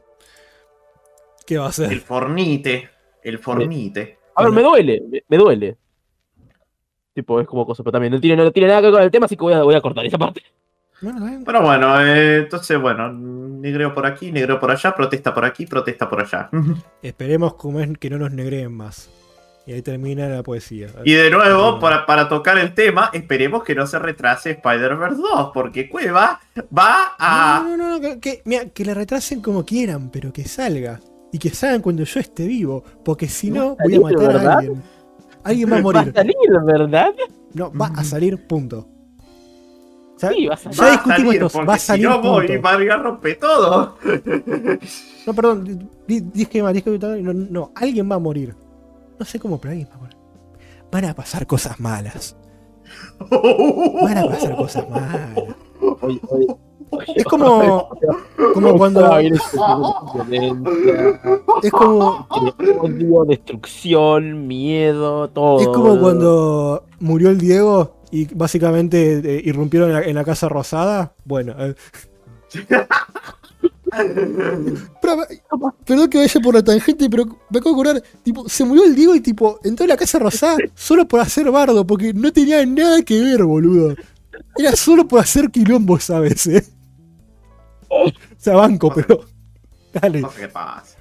¿Qué 1.44 1.58
va 1.58 1.64
a 1.64 1.66
El 1.68 1.70
hacer? 1.70 2.00
fornite. 2.00 2.90
El 3.22 3.38
fornite. 3.38 4.18
A 4.36 4.44
ver, 4.44 4.52
me 4.52 4.62
duele, 4.62 5.02
me, 5.08 5.22
me 5.28 5.36
duele. 5.36 5.76
Tipo, 7.12 7.40
es 7.40 7.46
como 7.48 7.66
cosa, 7.66 7.82
pero 7.82 7.92
también 7.92 8.12
no 8.12 8.20
tiene, 8.20 8.36
no 8.44 8.52
tiene 8.52 8.68
nada 8.68 8.80
que 8.80 8.86
ver 8.86 8.94
con 8.94 9.02
el 9.02 9.10
tema, 9.10 9.26
así 9.26 9.36
que 9.36 9.42
voy 9.42 9.54
a, 9.54 9.62
voy 9.64 9.74
a 9.74 9.80
cortar 9.80 10.06
esa 10.06 10.18
parte. 10.18 10.42
Bueno, 11.00 11.18
está 11.18 11.30
bien. 11.30 11.44
Pero 11.44 11.62
bueno, 11.62 12.00
eh, 12.06 12.36
entonces, 12.38 12.80
bueno, 12.80 13.12
negreo 13.60 13.94
por 13.94 14.06
aquí, 14.06 14.32
negreo 14.32 14.58
por 14.60 14.70
allá, 14.70 14.94
protesta 14.94 15.32
por 15.34 15.44
aquí, 15.44 15.66
protesta 15.66 16.08
por 16.08 16.20
allá. 16.20 16.50
Esperemos 17.02 17.54
como 17.54 17.80
es 17.80 17.96
que 17.98 18.10
no 18.10 18.18
nos 18.18 18.32
negreen 18.32 18.72
más. 18.72 19.10
Y 19.66 19.72
ahí 19.72 19.82
termina 19.82 20.26
la 20.28 20.42
poesía. 20.42 20.88
Y 21.04 21.12
de 21.12 21.30
nuevo, 21.30 21.78
para, 21.78 22.06
para 22.06 22.26
tocar 22.26 22.56
el 22.56 22.72
tema, 22.72 23.10
esperemos 23.12 23.62
que 23.64 23.74
no 23.74 23.86
se 23.86 23.98
retrase 23.98 24.52
Spider-Verse 24.52 25.20
2, 25.20 25.50
porque 25.52 25.90
Cueva 25.90 26.40
va 26.76 27.14
a... 27.18 27.62
No, 27.62 27.76
no, 27.76 27.90
no, 27.90 28.00
que, 28.00 28.18
que- 28.18 28.40
mira, 28.46 28.70
que 28.70 28.84
la 28.86 28.94
retrasen 28.94 29.42
como 29.42 29.66
quieran, 29.66 30.10
pero 30.10 30.32
que 30.32 30.44
salga. 30.44 31.00
Y 31.32 31.38
que 31.38 31.50
salgan 31.50 31.82
cuando 31.82 32.02
yo 32.04 32.18
esté 32.18 32.46
vivo. 32.46 32.82
Porque 33.04 33.28
si 33.28 33.50
no, 33.50 33.76
a 33.78 33.84
voy 33.84 33.96
a 33.96 34.00
matar 34.00 34.20
a 34.24 34.32
¿verdad? 34.32 34.58
alguien. 34.58 34.82
Alguien 35.44 35.70
va 35.70 35.76
a 35.76 35.76
Va 35.76 35.78
a 35.78 35.82
morir. 35.82 36.12
salir, 36.14 36.34
¿verdad? 36.64 37.10
No, 37.52 37.70
va 37.74 37.86
a 37.88 38.04
salir, 38.04 38.46
punto. 38.46 38.88
Ya, 40.20 40.30
Sí, 40.30 40.46
va 40.46 40.54
a 40.54 40.56
salir. 40.56 40.76
ya 40.78 40.84
va 40.84 40.88
a 40.88 40.92
discutimos 40.92 41.34
esto, 41.34 41.46
va 41.66 41.74
a 41.74 41.78
si 41.78 41.86
salir, 41.86 42.08
no 42.08 42.20
voy 42.22 42.46
rompe 42.96 43.34
todo. 43.36 43.96
No, 45.26 45.34
perdón, 45.34 45.88
di- 46.06 46.20
dije 46.20 46.62
mal, 46.62 46.72
dije 46.72 46.90
no, 47.22 47.32
no, 47.34 47.72
alguien 47.74 48.10
va 48.10 48.14
a 48.14 48.18
morir. 48.18 48.54
No 49.18 49.26
sé 49.26 49.38
cómo, 49.38 49.60
pero 49.60 49.72
alguien 49.72 49.88
va 49.90 49.94
a 49.96 49.98
morir. 49.98 50.16
Van 50.90 51.04
a 51.04 51.14
pasar 51.14 51.46
cosas 51.46 51.78
malas. 51.80 52.34
Van 53.30 54.16
a 54.18 54.24
pasar 54.26 54.56
cosas 54.56 54.88
malas. 54.88 55.38
Oye, 56.00 56.20
oye, 56.30 56.46
Es 57.14 57.24
como, 57.24 57.88
como 58.54 58.78
cuando. 58.78 59.00
Violencia, 59.18 59.60
Es 61.62 61.70
como, 61.70 62.26
odio, 62.28 63.24
destrucción, 63.26 64.46
miedo, 64.46 65.28
todo. 65.30 65.60
Es 65.60 65.68
como 65.68 65.98
cuando 66.00 66.84
murió 67.00 67.30
el 67.30 67.38
Diego 67.38 67.96
y 68.10 68.32
básicamente 68.34 69.20
eh, 69.24 69.42
irrumpieron 69.44 69.90
en 69.90 69.94
la, 69.94 70.02
en 70.02 70.14
la 70.14 70.24
Casa 70.24 70.48
Rosada. 70.48 71.12
Bueno. 71.24 71.54
eh. 71.58 71.74
Pero, 75.00 75.16
perdón 75.84 76.10
que 76.10 76.18
vaya 76.18 76.40
por 76.40 76.54
la 76.54 76.62
tangente, 76.62 77.08
pero 77.08 77.24
me 77.50 77.58
acabo 77.58 77.82
de 77.82 77.90
acordar, 77.90 78.02
tipo, 78.22 78.48
se 78.48 78.64
murió 78.64 78.84
el 78.84 78.94
Diego 78.94 79.14
y 79.14 79.20
tipo, 79.20 79.58
entró 79.64 79.84
en 79.84 79.90
la 79.90 79.96
Casa 79.96 80.18
Rosada 80.18 80.56
solo 80.74 81.08
por 81.08 81.20
hacer 81.20 81.50
bardo, 81.50 81.86
porque 81.86 82.12
no 82.12 82.32
tenía 82.32 82.64
nada 82.66 83.02
que 83.02 83.20
ver, 83.20 83.44
boludo. 83.44 83.94
Era 84.56 84.76
solo 84.76 85.08
por 85.08 85.20
hacer 85.20 85.50
quilombo, 85.50 85.98
¿sabes? 85.98 86.46
eh? 86.46 86.64
O 87.90 88.10
sea, 88.36 88.54
banco, 88.56 88.92
pero. 88.94 89.20
Dale. 89.92 90.20
No 90.20 90.30
sé 90.30 90.42
qué 90.42 90.48
pasa. 90.48 90.96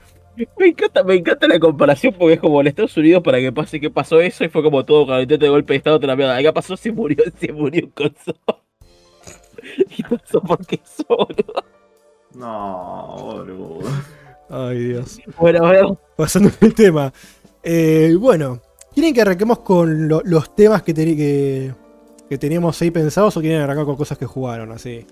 Me 0.57 0.67
encanta, 0.67 1.03
me 1.03 1.15
encanta 1.15 1.47
la 1.47 1.59
comparación 1.59 2.13
porque 2.17 2.35
es 2.35 2.39
como 2.39 2.61
en 2.61 2.67
Estados 2.67 2.95
Unidos 2.95 3.23
para 3.23 3.39
que 3.39 3.51
pase 3.51 3.79
que 3.79 3.89
pasó 3.89 4.21
eso 4.21 4.43
y 4.43 4.49
fue 4.49 4.61
como 4.61 4.85
todo 4.85 5.07
con 5.07 5.15
el 5.15 5.23
intento 5.23 5.45
de 5.45 5.49
golpe 5.49 5.73
de 5.73 5.77
estado, 5.77 5.95
otra 5.97 6.15
mierda. 6.15 6.37
Acá 6.37 6.53
pasó, 6.53 6.77
se 6.77 6.91
murió, 6.91 7.17
se 7.39 7.51
murió 7.51 7.85
un 7.85 7.91
coso. 7.91 8.37
Y 9.97 10.03
pasó 10.03 10.39
porque 10.41 10.79
boludo. 11.09 11.63
No, 12.35 13.15
boludo. 13.19 13.79
Ay, 14.49 14.77
Dios. 14.89 15.19
Bueno, 15.39 15.65
a 15.65 15.71
ver. 15.71 15.85
pasando 16.15 16.49
el 16.61 16.73
tema. 16.73 17.11
Eh, 17.63 18.15
bueno, 18.19 18.61
¿quieren 18.93 19.13
que 19.13 19.21
arranquemos 19.21 19.59
con 19.59 20.07
lo- 20.07 20.21
los 20.23 20.55
temas 20.55 20.83
que, 20.83 20.93
que, 20.93 21.73
que 22.29 22.37
teníamos 22.37 22.81
ahí 22.81 22.91
pensados 22.91 23.35
o 23.35 23.41
quieren 23.41 23.61
arrancar 23.61 23.85
con 23.85 23.95
cosas 23.97 24.17
que 24.17 24.25
jugaron 24.25 24.71
así? 24.71 25.05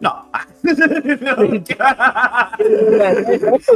No. 0.00 0.28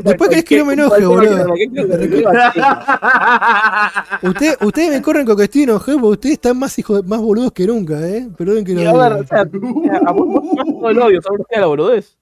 Después 0.05 0.31
querés 0.31 0.45
que 0.45 0.59
no 0.59 0.65
me 0.67 0.75
enoje, 0.75 1.05
boludo. 1.05 1.55
Usted- 4.23 4.57
ustedes 4.63 4.91
me 4.91 5.03
corren 5.03 5.27
con 5.27 5.37
que 5.37 5.45
estoy 5.45 5.63
enojado 5.63 5.99
porque 5.99 6.13
ustedes 6.13 6.33
están 6.35 6.59
más 6.59 6.79
hijos 6.79 7.05
más 7.07 7.21
boludos 7.21 7.53
que 7.53 7.67
nunca, 7.67 7.95
¿eh? 8.07 8.29
Perdonen 8.37 8.65
que 8.65 8.75
lo 8.75 8.83
Y 8.83 8.87
a 8.87 8.93
ver, 8.93 9.13
o 9.13 9.17
diga. 9.23 9.27
sea, 9.29 9.41
a 9.41 10.13
vos 10.13 10.29
no 10.29 10.41
te 10.65 10.73
todo 10.73 10.91
el 10.91 10.99
odio, 11.01 11.21
queda 11.49 11.61
la 11.61 11.67
boludez. 11.67 12.17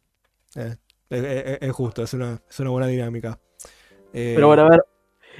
Eh, 0.57 0.76
es, 1.11 1.24
es- 1.24 1.59
es 1.62 1.72
justo, 1.72 2.02
es 2.02 2.14
una, 2.14 2.40
es 2.48 2.61
una 2.61 2.70
buena 2.70 2.87
dinámica. 2.87 3.38
Eh, 4.12 4.33
Pero 4.35 4.46
bueno, 4.48 4.62
a 4.64 4.70
ver. 4.70 4.85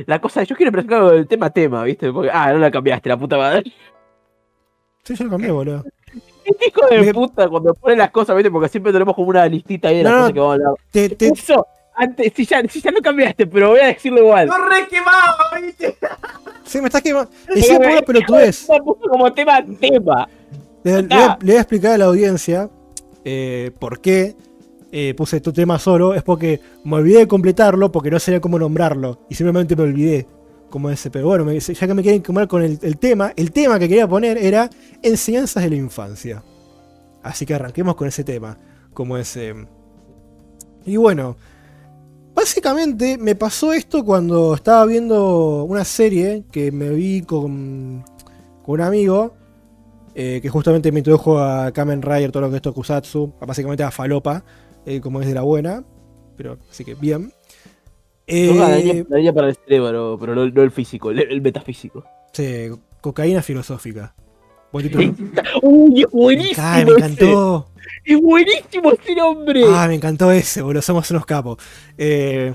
La 0.07 0.21
cosa 0.21 0.43
es, 0.43 0.49
yo 0.49 0.57
quiero 0.57 0.73
con 0.73 1.15
el 1.15 1.29
tema 1.29 1.51
tema, 1.51 1.85
¿viste? 1.85 2.13
Porque, 2.13 2.29
ah, 2.33 2.53
no 2.53 2.59
la 2.59 2.71
cambiaste, 2.71 3.09
la 3.09 3.17
puta 3.17 3.37
madre. 3.37 3.63
Sí, 5.05 5.15
yo 5.15 5.25
lo 5.25 5.31
cambié, 5.31 5.53
boludo. 5.53 5.85
Este 6.45 6.67
hijo 6.69 6.87
de 6.91 6.99
Me- 7.01 7.15
puta 7.15 7.49
cuando 7.49 7.75
pone 7.75 7.97
las 7.97 8.11
cosas, 8.11 8.37
¿viste? 8.37 8.51
Porque 8.51 8.69
siempre 8.69 8.93
tenemos 8.93 9.15
como 9.15 9.29
una 9.29 9.47
listita 9.47 9.89
ahí 9.89 9.99
de 9.99 10.03
las 10.05 10.13
No, 10.13 10.19
cosas 10.21 10.33
que 10.33 10.39
vamos 10.41 10.51
a 10.51 10.55
hablar. 10.55 10.75
Te- 10.91 11.09
te- 11.11 11.29
Eso, 11.29 11.67
antes, 11.95 12.33
si 12.35 12.45
ya, 12.47 12.63
si 12.69 12.81
ya 12.81 12.91
no 12.91 13.01
cambiaste, 13.01 13.47
pero 13.47 13.71
voy 13.71 13.81
a 13.81 13.87
decirlo 13.87 14.21
igual. 14.21 14.47
¡No 14.49 14.69
re 14.69 14.87
quemado, 14.89 15.37
viste! 15.63 15.97
sí, 16.65 16.81
me 16.81 16.87
estás 16.87 17.03
quemando. 17.03 17.31
Decí 17.55 17.75
por 17.77 18.05
pero 18.05 18.21
tú 18.27 18.37
es. 18.37 18.69
Lo 18.69 18.85
puso 18.85 19.09
como 19.11 19.33
tema 19.33 19.65
tema. 19.81 20.29
Le, 20.83 21.03
le 21.03 21.09
voy 21.09 21.17
a- 21.19 21.39
le 21.41 21.47
voy 21.47 21.57
a 21.57 21.61
explicar 21.61 21.93
a 21.93 21.99
la 21.99 22.05
audiencia 22.07 22.69
eh, 23.25 23.71
por 23.79 24.01
qué 24.01 24.35
eh, 24.93 25.15
puse 25.15 25.41
tu 25.41 25.53
tema 25.53 25.79
solo. 25.79 26.15
Es 26.15 26.23
porque 26.23 26.61
me 26.85 26.97
olvidé 26.97 27.21
de 27.21 27.29
completarlo 27.29 27.91
porque 27.91 28.11
no 28.11 28.19
sabía 28.19 28.41
cómo 28.41 28.59
nombrarlo. 28.59 29.21
Y 29.31 29.35
simplemente 29.35 29.75
me 29.77 29.83
olvidé 29.85 30.27
como 30.75 30.91
ese. 30.91 31.09
Pero 31.09 31.29
bueno, 31.29 31.53
ya 31.53 31.87
que 31.87 31.95
me 31.95 32.03
quieren 32.03 32.21
comer 32.21 32.49
con 32.49 32.61
el, 32.61 32.81
el 32.83 32.99
tema, 32.99 33.33
el 33.37 33.53
tema 33.53 33.79
que 33.79 33.89
quería 33.89 34.09
poner 34.09 34.37
era 34.37 34.69
enseñanzas 35.03 35.63
de 35.63 35.71
la 35.71 35.77
infancia. 35.77 36.43
Así 37.23 37.47
que 37.47 37.55
arranquemos 37.55 37.95
con 37.95 38.09
ese 38.09 38.25
tema. 38.25 38.59
Como 38.93 39.17
ese. 39.17 39.55
Y 40.85 40.97
bueno. 40.97 41.37
Básicamente 42.35 43.17
me 43.17 43.37
pasó 43.37 43.73
esto 43.73 44.05
cuando 44.05 44.55
estaba 44.57 44.85
viendo 44.87 45.63
una 45.63 45.85
serie 45.85 46.43
que 46.51 46.73
me 46.73 46.91
vi 46.91 47.23
con, 47.23 48.05
con 48.65 48.75
un 48.75 48.81
amigo 48.81 49.35
eh, 50.17 50.41
que 50.43 50.49
justamente 50.49 50.91
me 50.91 50.99
introdujo 50.99 51.39
a 51.39 51.71
Kamen 51.71 52.03
Rider, 52.03 52.33
todo 52.33 52.43
lo 52.43 52.51
que 52.51 52.57
es 52.57 52.63
Tokusatsu, 52.63 53.35
básicamente 53.47 53.85
a 53.85 53.93
Falopa, 53.93 54.45
eh, 54.85 55.01
como 55.01 55.21
es 55.21 55.29
de 55.29 55.35
la 55.35 55.43
buena, 55.43 55.85
pero 56.37 56.59
así 56.69 56.85
que 56.85 56.97
bien. 56.97 57.33
Eh, 58.27 59.05
No, 59.09 59.17
línea 59.17 59.33
para 59.33 59.49
el 59.49 59.57
cerebro, 59.57 60.17
pero 60.19 60.35
no, 60.35 60.47
no 60.49 60.63
el 60.63 60.71
físico, 60.71 61.11
el, 61.11 61.21
el 61.21 61.41
metafísico. 61.43 62.05
Sí, 62.33 62.69
cocaína 63.01 63.43
filosófica. 63.43 64.15
Título. 64.73 65.15
Uy, 65.63 66.03
es 66.03 66.11
buenísimo. 66.11 66.67
Ay, 66.67 66.85
me 66.85 66.91
ese. 66.93 66.99
encantó. 67.01 67.69
Es 68.05 68.21
buenísimo 68.21 68.93
ese 68.93 69.15
nombre. 69.15 69.63
Ah, 69.69 69.87
me 69.87 69.95
encantó 69.95 70.33
ese, 70.33 70.63
boludo. 70.63 70.83
Somos 70.83 71.09
unos 71.11 71.25
capos. 71.27 71.59
Eh, 71.97 72.55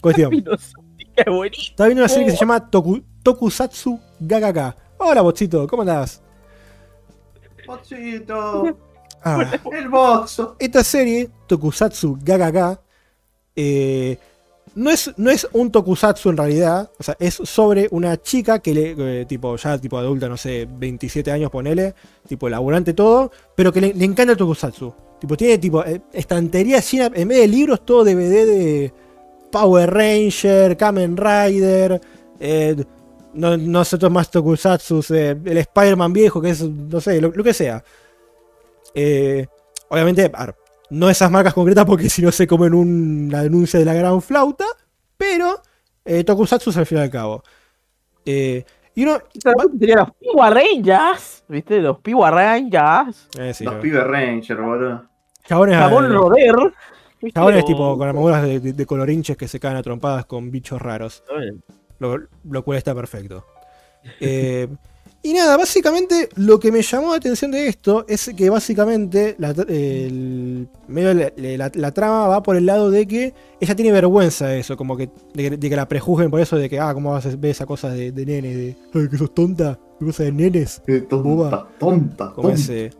cuestión. 0.00 0.30
Filosófica, 0.30 0.72
es 1.16 1.26
buenísimo. 1.26 1.70
Estaba 1.70 1.88
viendo 1.88 2.02
una 2.02 2.08
serie 2.08 2.24
que 2.26 2.30
se 2.32 2.38
llama 2.38 2.70
Toku- 2.70 3.04
Tokusatsu 3.22 4.00
Gakaka. 4.20 4.74
Hola, 4.96 5.20
Bochito, 5.20 5.66
¿cómo 5.66 5.82
andás? 5.82 6.22
Bochito, 7.66 8.76
Ah, 9.22 9.50
el 9.72 9.88
boxo. 9.88 10.56
esta 10.58 10.84
serie, 10.84 11.30
Tokusatsu 11.46 12.18
Gakaka, 12.22 12.80
eh, 13.56 14.18
no, 14.74 14.90
es, 14.90 15.12
no 15.16 15.30
es 15.30 15.48
un 15.52 15.70
Tokusatsu 15.70 16.30
en 16.30 16.36
realidad. 16.36 16.90
O 16.98 17.02
sea, 17.02 17.16
es 17.18 17.34
sobre 17.34 17.88
una 17.90 18.20
chica 18.20 18.58
que 18.58 18.74
le, 18.74 19.20
eh, 19.20 19.26
tipo, 19.26 19.56
ya 19.56 19.78
tipo 19.78 19.98
adulta, 19.98 20.28
no 20.28 20.36
sé, 20.36 20.68
27 20.70 21.30
años, 21.30 21.50
ponele, 21.50 21.94
tipo 22.26 22.48
laburante 22.48 22.92
todo, 22.92 23.30
pero 23.54 23.72
que 23.72 23.80
le, 23.80 24.04
encanta 24.04 24.32
el 24.32 24.38
Tokusatsu. 24.38 24.94
Tipo, 25.20 25.36
tiene 25.36 25.58
tipo 25.58 25.84
eh, 25.84 26.02
estantería 26.12 26.80
llena, 26.80 27.10
en 27.14 27.28
vez 27.28 27.38
de 27.38 27.48
libros, 27.48 27.84
todo 27.84 28.04
DVD 28.04 28.46
de 28.46 28.92
Power 29.50 29.92
Ranger, 29.92 30.76
Kamen 30.76 31.16
Rider, 31.16 32.00
eh, 32.40 32.76
no, 33.32 33.56
no 33.56 33.84
sé, 33.84 33.96
más 34.10 34.30
Tokusatsu, 34.30 35.04
el 35.10 35.58
Spider-Man 35.58 36.12
viejo, 36.12 36.40
que 36.40 36.50
es, 36.50 36.62
no 36.62 37.00
sé, 37.00 37.20
lo, 37.20 37.32
que 37.32 37.54
sea. 37.54 37.84
Obviamente, 39.88 40.30
no 40.94 41.10
esas 41.10 41.30
marcas 41.30 41.54
concretas 41.54 41.84
porque 41.84 42.08
si 42.08 42.22
no 42.22 42.30
se 42.32 42.46
comen 42.46 42.74
una 42.74 43.42
denuncia 43.42 43.78
de 43.78 43.84
la 43.84 43.94
gran 43.94 44.20
flauta, 44.22 44.64
pero 45.16 45.60
eh, 46.04 46.24
Tokusatsu 46.24 46.70
es 46.70 46.76
al 46.76 46.86
fin 46.86 46.98
y 46.98 47.00
al 47.02 47.10
cabo. 47.10 47.42
Eh, 48.24 48.64
y 48.94 49.02
uno... 49.02 49.18
Sería 49.78 49.96
los 49.96 50.10
Power 50.12 50.54
Rangers. 50.54 51.44
¿Viste? 51.48 51.80
Los 51.80 51.98
Power 51.98 52.32
Rangers. 52.34 53.28
Eh, 53.38 53.52
sí, 53.52 53.64
Los 53.64 53.74
no. 53.74 53.80
pibes 53.80 54.04
Ranger, 54.04 54.56
boludo. 54.56 55.04
Chabones, 55.46 55.76
eh, 55.76 56.08
Roder. 56.08 56.54
chabones 57.34 57.62
O- 57.62 57.66
tipo 57.66 57.98
con 57.98 58.08
armaduras 58.08 58.42
de, 58.42 58.60
de- 58.60 58.72
de 58.72 58.86
colorinches 58.86 59.36
que 59.36 59.48
se 59.48 59.58
caen 59.60 59.76
a 59.76 59.82
trompadas 59.82 60.24
con 60.26 60.50
bichos 60.50 60.80
raros. 60.80 61.22
Lo, 61.98 62.16
lo 62.48 62.64
cual 62.64 62.78
está 62.78 62.94
perfecto. 62.94 63.44
Eh, 64.20 64.68
y 65.24 65.32
nada, 65.32 65.56
básicamente 65.56 66.28
lo 66.36 66.60
que 66.60 66.70
me 66.70 66.82
llamó 66.82 67.10
la 67.10 67.16
atención 67.16 67.50
de 67.50 67.66
esto 67.66 68.04
es 68.06 68.30
que 68.36 68.50
básicamente 68.50 69.34
la, 69.38 69.50
el- 69.68 70.68
medio 70.86 71.14
la, 71.14 71.32
la- 71.36 71.72
la 71.74 71.92
trama 71.92 72.28
va 72.28 72.42
por 72.42 72.56
el 72.56 72.66
lado 72.66 72.90
de 72.90 73.06
que 73.08 73.34
ella 73.58 73.74
tiene 73.74 73.90
vergüenza 73.90 74.46
de 74.48 74.60
eso, 74.60 74.76
como 74.76 74.96
que 74.96 75.08
de, 75.32 75.50
que- 75.50 75.56
de 75.56 75.70
que 75.70 75.76
la 75.76 75.88
prejuzguen 75.88 76.30
por 76.30 76.40
eso 76.40 76.56
de 76.56 76.68
que, 76.68 76.78
ah, 76.78 76.92
¿cómo 76.94 77.10
vas 77.12 77.24
a 77.26 77.30
ver 77.36 77.50
esa 77.52 77.64
cosa 77.66 77.88
de, 77.90 78.12
de 78.12 78.26
nene? 78.26 78.54
De, 78.54 78.76
Ay, 78.92 79.08
que 79.08 79.16
sos 79.18 79.34
tonta, 79.34 79.78
cosa 79.98 80.24
de 80.24 80.32
nenes. 80.32 80.82
Qué 80.86 81.00
tonta, 81.00 81.66
tonta, 81.78 82.32
Como 82.32 82.48
tonta. 82.48 82.60
ese. 82.60 82.90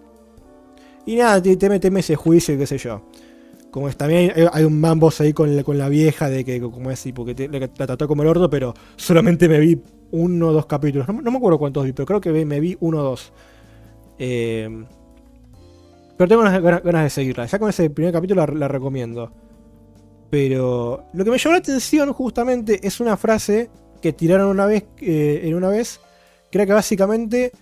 Y 1.06 1.16
nada, 1.16 1.42
te, 1.42 1.56
te 1.56 1.78
teme 1.80 2.00
ese 2.00 2.16
juicio 2.16 2.54
y 2.54 2.58
qué 2.58 2.66
sé 2.66 2.78
yo. 2.78 3.02
Como 3.70 3.88
es, 3.88 3.96
también 3.96 4.32
hay, 4.34 4.46
hay 4.52 4.64
un 4.64 4.80
mambos 4.80 5.20
ahí 5.20 5.32
con 5.32 5.54
la, 5.56 5.64
con 5.64 5.76
la 5.76 5.88
vieja 5.88 6.30
de 6.30 6.44
que, 6.44 6.60
como 6.60 6.90
es, 6.90 7.02
tipo, 7.02 7.24
que 7.24 7.34
te- 7.34 7.48
la, 7.48 7.58
la 7.58 7.68
trató 7.68 8.06
como 8.08 8.22
el 8.22 8.28
orto, 8.28 8.48
pero 8.48 8.72
solamente 8.96 9.48
me 9.48 9.58
vi 9.58 9.78
uno 10.14 10.48
o 10.48 10.52
dos 10.52 10.66
capítulos. 10.66 11.08
No, 11.08 11.30
me 11.30 11.36
acuerdo 11.36 11.58
cuántos 11.58 11.84
vi, 11.84 11.92
pero 11.92 12.06
creo 12.06 12.20
que 12.20 12.44
me 12.44 12.60
vi 12.60 12.76
uno 12.80 13.00
o 13.00 13.02
dos. 13.02 13.32
Eh, 14.18 14.84
pero 16.16 16.28
tengo 16.28 16.42
ganas, 16.42 17.02
de 17.04 17.10
seguirla. 17.10 17.46
Ya 17.46 17.58
con 17.58 17.68
ese 17.68 17.90
primer 17.90 18.12
capítulo 18.12 18.46
la, 18.46 18.68
recomiendo. 18.68 19.32
Pero 20.30 21.04
lo 21.12 21.24
que 21.24 21.30
me 21.30 21.38
llamó 21.38 21.52
la 21.52 21.58
atención 21.58 22.12
justamente 22.12 22.86
es 22.86 23.00
una 23.00 23.16
frase 23.16 23.70
que 24.00 24.12
tiraron 24.12 24.48
una 24.48 24.66
vez, 24.66 24.84
eh, 25.00 25.42
en 25.44 25.54
una 25.54 25.68
vez, 25.68 26.00
que 26.50 26.58
era 26.58 26.66
que 26.66 26.72
básicamente 26.72 27.52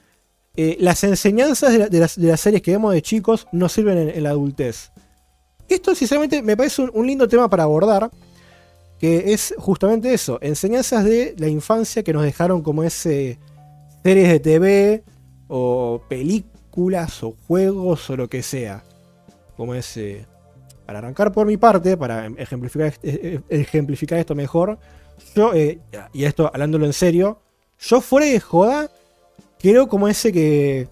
eh, 0.57 0.77
las 0.81 1.03
enseñanzas 1.05 1.73
de, 1.73 1.79
la- 1.79 1.89
de 1.89 1.99
las, 1.99 2.41
series 2.41 2.63
que 2.63 2.73
vemos 2.73 2.93
de 2.93 3.01
chicos 3.01 3.47
no 3.53 3.69
sirven 3.69 4.11
en, 4.11 4.23
la 4.23 4.31
adultez. 4.31 4.91
Esto 5.69 5.95
sinceramente 5.95 6.43
me 6.43 6.57
parece 6.57 6.83
un 6.83 7.07
lindo 7.07 7.27
tema 7.27 7.49
para 7.49 7.63
abordar, 7.63 8.11
que 9.03 9.33
es 9.33 9.53
justamente 9.59 10.15
eso, 10.15 10.39
enseñanzas 10.41 11.03
de 11.03 11.35
la 11.37 11.49
infancia 11.49 12.05
que 12.05 12.13
nos 12.13 12.23
dejaron 12.23 12.63
como 12.63 12.85
ese 12.85 13.41
series 14.05 14.29
de 14.29 14.39
TV 14.39 15.05
o 15.49 16.01
películas 16.09 17.21
o 17.25 17.35
juegos 17.49 18.09
o 18.11 18.17
lo 18.17 18.29
que 18.29 18.45
sea. 18.45 18.85
Como 19.57 19.75
ese... 19.75 20.25
Para 20.87 21.01
arrancar 21.01 21.33
por 21.33 21.49
mi 21.49 21.57
parte, 21.57 21.97
para 21.97 22.29
ejemplificar, 22.37 22.95
eh, 23.03 23.41
eh, 23.41 23.41
ejemplificar 23.49 24.21
esto 24.21 24.37
mejor, 24.37 24.79
yo, 25.35 25.53
eh, 25.53 25.81
y 26.13 26.23
esto 26.23 26.49
hablándolo 26.55 26.87
en 26.87 26.93
serio, 26.93 27.41
yo 27.81 28.01
fuera 28.01 28.27
de 28.27 28.39
joda, 28.39 28.89
creo 29.59 29.89
como 29.89 30.07
ese 30.07 30.33
que 30.33 30.87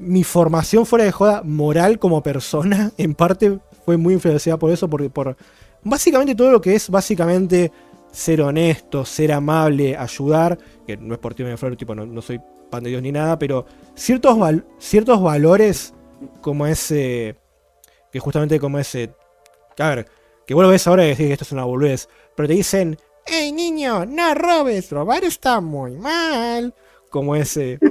mi 0.00 0.24
formación 0.24 0.84
fuera 0.84 1.04
de 1.04 1.12
joda 1.12 1.42
moral 1.44 2.00
como 2.00 2.24
persona, 2.24 2.90
en 2.98 3.14
parte 3.14 3.60
fue 3.84 3.96
muy 3.96 4.14
influenciada 4.14 4.58
por 4.58 4.72
eso, 4.72 4.90
por, 4.90 5.08
por 5.12 5.36
básicamente 5.86 6.34
todo 6.34 6.50
lo 6.50 6.60
que 6.60 6.74
es 6.74 6.90
básicamente 6.90 7.72
ser 8.10 8.40
honesto, 8.40 9.04
ser 9.04 9.32
amable, 9.32 9.96
ayudar, 9.96 10.58
que 10.86 10.96
no 10.96 11.14
es 11.14 11.20
por 11.20 11.34
ti 11.34 11.42
de 11.42 11.56
flor, 11.56 11.76
tipo, 11.76 11.94
no, 11.94 12.04
no 12.06 12.22
soy 12.22 12.40
pan 12.70 12.82
de 12.82 12.90
Dios 12.90 13.02
ni 13.02 13.12
nada, 13.12 13.38
pero 13.38 13.66
ciertos, 13.94 14.36
ciertos 14.78 15.22
valores 15.22 15.94
como 16.40 16.66
ese, 16.66 17.36
que 18.10 18.18
justamente 18.18 18.58
como 18.58 18.78
ese, 18.78 19.12
a 19.78 19.88
ver, 19.90 20.06
que 20.46 20.54
vos 20.54 20.62
lo 20.62 20.70
ves 20.70 20.86
ahora 20.86 21.04
y 21.04 21.08
decís 21.08 21.26
que 21.26 21.32
esto 21.32 21.44
es 21.44 21.52
una 21.52 21.64
boludez, 21.64 22.08
pero 22.34 22.48
te 22.48 22.54
dicen, 22.54 22.98
hey 23.24 23.52
niño, 23.52 24.06
no 24.06 24.34
robes, 24.34 24.90
robar 24.90 25.24
está 25.24 25.60
muy 25.60 25.92
mal, 25.92 26.74
como 27.10 27.34
ese... 27.36 27.78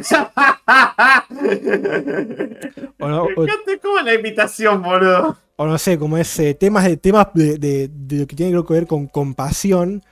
O 3.00 3.08
no, 3.08 3.24
o- 3.24 3.80
como 3.82 4.00
la 4.04 4.14
invitación, 4.14 4.82
boludo. 4.82 5.38
o 5.58 5.66
no 5.66 5.78
sé, 5.78 5.98
como 6.00 6.18
es 6.18 6.40
eh, 6.40 6.54
temas 6.54 6.86
de 6.86 6.98
temas 6.98 7.28
de, 7.34 7.58
de- 7.58 7.90
de 7.92 8.16
lo 8.20 8.28
que 8.28 8.36
tiene 8.36 8.64
que 8.64 8.74
ver 8.74 8.88
con 8.88 9.08
compasión, 9.08 10.04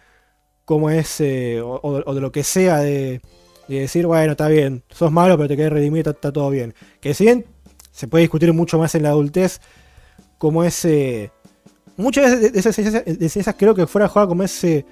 como 0.66 0.90
es, 0.90 1.20
eh, 1.22 1.62
o, 1.62 1.80
o- 1.84 2.14
de 2.14 2.22
lo 2.22 2.32
que 2.32 2.44
sea, 2.44 2.80
de, 2.80 3.22
de 3.68 3.80
decir, 3.80 4.06
bueno, 4.06 4.34
está 4.34 4.48
bien, 4.48 4.84
sos 4.90 5.12
malo, 5.12 5.38
pero 5.38 5.48
te 5.48 5.56
querés 5.56 5.74
redimir, 5.74 6.00
está, 6.00 6.12
está 6.12 6.32
todo 6.32 6.50
bien. 6.50 6.74
Que 7.02 7.14
si 7.14 7.26
bien 7.26 7.46
se 7.92 8.08
puede 8.08 8.24
discutir 8.24 8.52
mucho 8.54 8.78
más 8.78 8.94
en 8.96 9.04
la 9.04 9.10
adultez, 9.10 9.60
como 10.38 10.64
ese... 10.64 11.32
Muchas 11.96 12.32
veces 12.32 12.54
de- 12.54 12.60
esas, 12.60 13.06
de 13.06 13.26
esas 13.26 13.56
creo 13.56 13.76
que 13.76 13.88
fuera 13.88 14.06
de 14.08 14.10
jugar 14.14 14.28
como 14.28 14.44
ese... 14.44 14.86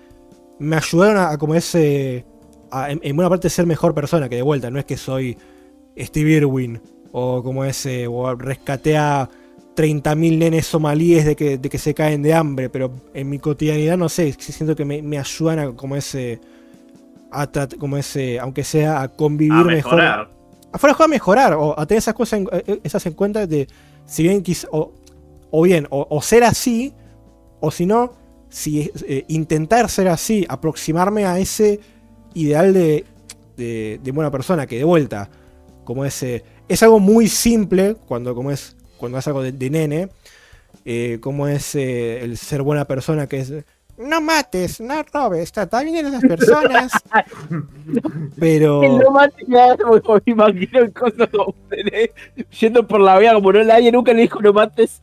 Me 0.59 0.75
ayudaron 0.75 1.17
a, 1.17 1.31
a 1.31 1.37
como 1.37 1.55
ese... 1.55 2.25
a, 2.71 2.91
en, 2.91 2.99
en 3.03 3.15
buena 3.15 3.29
parte 3.29 3.49
ser 3.49 3.65
mejor 3.65 3.93
persona, 3.93 4.29
que 4.29 4.35
de 4.35 4.41
vuelta, 4.41 4.69
no 4.71 4.79
es 4.79 4.85
que 4.85 4.97
soy 4.97 5.37
Steve 5.97 6.31
Irwin, 6.31 6.81
o 7.11 7.43
como 7.43 7.65
ese, 7.65 8.07
o 8.07 8.33
rescaté 8.35 8.97
a 8.97 9.29
30.000 9.75 10.37
nenes 10.37 10.65
somalíes 10.67 11.25
de 11.25 11.35
que, 11.35 11.57
de 11.57 11.69
que 11.69 11.77
se 11.77 11.93
caen 11.93 12.21
de 12.21 12.33
hambre, 12.33 12.69
pero 12.69 12.91
en 13.13 13.29
mi 13.29 13.39
cotidianidad 13.39 13.97
no 13.97 14.09
sé, 14.09 14.33
siento 14.37 14.75
que 14.75 14.85
me, 14.85 15.01
me 15.01 15.17
ayudan 15.17 15.59
a 15.59 15.71
como 15.71 15.95
ese, 15.95 16.39
a 17.31 17.49
trat- 17.51 17.77
como 17.77 17.97
ese, 17.97 18.39
aunque 18.39 18.63
sea 18.63 19.01
a 19.01 19.07
convivir 19.09 19.53
A 19.53 19.63
mejor. 19.63 19.73
mejorar. 19.95 20.31
Afuera 20.73 20.93
juega 20.93 21.05
a 21.05 21.09
mejorar, 21.15 21.53
o 21.53 21.77
a 21.77 21.85
tener 21.85 21.99
esas 21.99 22.13
cosas 22.13 22.39
en, 22.39 22.47
eh, 22.51 22.79
esas 22.83 23.05
en 23.05 23.13
cuenta 23.13 23.45
de, 23.47 23.67
si 24.05 24.23
bien 24.23 24.41
quiz- 24.43 24.67
o, 24.71 24.93
o 25.51 25.61
bien, 25.63 25.87
o, 25.89 26.07
o 26.09 26.21
ser 26.21 26.43
así, 26.45 26.93
o 27.59 27.71
si 27.71 27.85
no, 27.85 28.13
si 28.49 28.89
eh, 29.07 29.25
intentar 29.27 29.89
ser 29.89 30.07
así, 30.07 30.45
aproximarme 30.49 31.25
a 31.25 31.39
ese 31.39 31.79
ideal 32.33 32.73
de, 32.73 33.05
de, 33.57 33.99
de 34.03 34.11
buena 34.11 34.31
persona, 34.31 34.67
que 34.67 34.77
de 34.77 34.83
vuelta, 34.83 35.29
como 35.83 36.05
ese, 36.05 36.43
es 36.67 36.83
algo 36.83 36.99
muy 36.99 37.27
simple 37.27 37.95
cuando 38.07 38.35
como 38.35 38.51
es 38.51 38.75
cuando 38.97 39.17
es 39.17 39.27
algo 39.27 39.41
de, 39.41 39.51
de 39.51 39.69
nene, 39.69 40.09
eh, 40.85 41.17
como 41.21 41.47
es 41.47 41.75
eh, 41.75 42.23
el 42.23 42.37
ser 42.37 42.61
buena 42.61 42.85
persona, 42.85 43.27
que 43.27 43.39
es 43.39 43.53
no 43.97 44.19
mates, 44.21 44.81
no 44.81 45.03
robes, 45.13 45.51
trata 45.51 45.83
bien 45.83 46.05
a 46.05 46.09
las 46.09 46.21
personas, 46.21 46.91
pero 48.39 48.81
El 48.83 48.97
no 48.97 49.11
mate 49.11 49.45
me 49.47 50.31
imagino 50.31 50.91
como 50.93 51.45
ustedes, 51.47 52.11
yendo 52.59 52.87
por 52.87 52.99
la 52.99 53.19
vida 53.19 53.33
como 53.33 53.51
no 53.51 53.63
nadie 53.63 53.91
nunca 53.91 54.13
le 54.13 54.23
dijo 54.23 54.41
no 54.41 54.53
mates. 54.53 55.01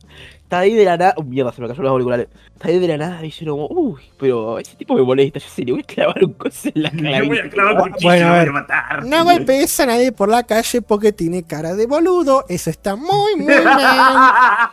Está 0.49 0.61
ahí 0.61 0.73
de 0.73 0.83
la 0.83 0.97
nada. 0.97 1.13
Oh, 1.15 1.21
mierda, 1.21 1.51
se 1.53 1.61
me 1.61 1.67
cayó 1.67 1.83
los 1.83 1.91
auriculares. 1.91 2.27
Está 2.55 2.69
ahí 2.69 2.79
de 2.79 2.87
la 2.87 2.97
nada 2.97 3.21
diciendo 3.21 3.53
como, 3.55 3.67
uy, 3.69 4.01
pero 4.17 4.57
ese 4.57 4.75
tipo 4.77 4.95
me 4.95 5.03
molesta. 5.03 5.37
Yo 5.37 5.47
sé, 5.47 5.63
le 5.63 5.73
voy 5.73 5.81
a 5.81 5.83
clavar 5.83 6.23
un 6.25 6.33
coso 6.33 6.69
en 6.73 6.81
la 6.81 6.89
Le 6.93 7.27
voy 7.27 7.37
a 7.37 7.41
cara. 7.41 7.49
clavar 7.51 7.73
un 7.83 7.91
cuchillo 7.91 8.09
Bueno, 8.09 8.27
a 8.27 8.35
y 8.35 8.39
ver. 8.39 8.51
matar. 8.51 9.05
No 9.05 9.23
golpees 9.25 9.79
a 9.79 9.85
nadie 9.85 10.11
por 10.11 10.27
la 10.27 10.41
calle 10.41 10.81
porque 10.81 11.11
tiene 11.13 11.43
cara 11.43 11.75
de 11.75 11.85
boludo. 11.85 12.45
Eso 12.49 12.71
está 12.71 12.95
muy, 12.95 13.35
muy 13.37 13.53
mal. 13.63 14.69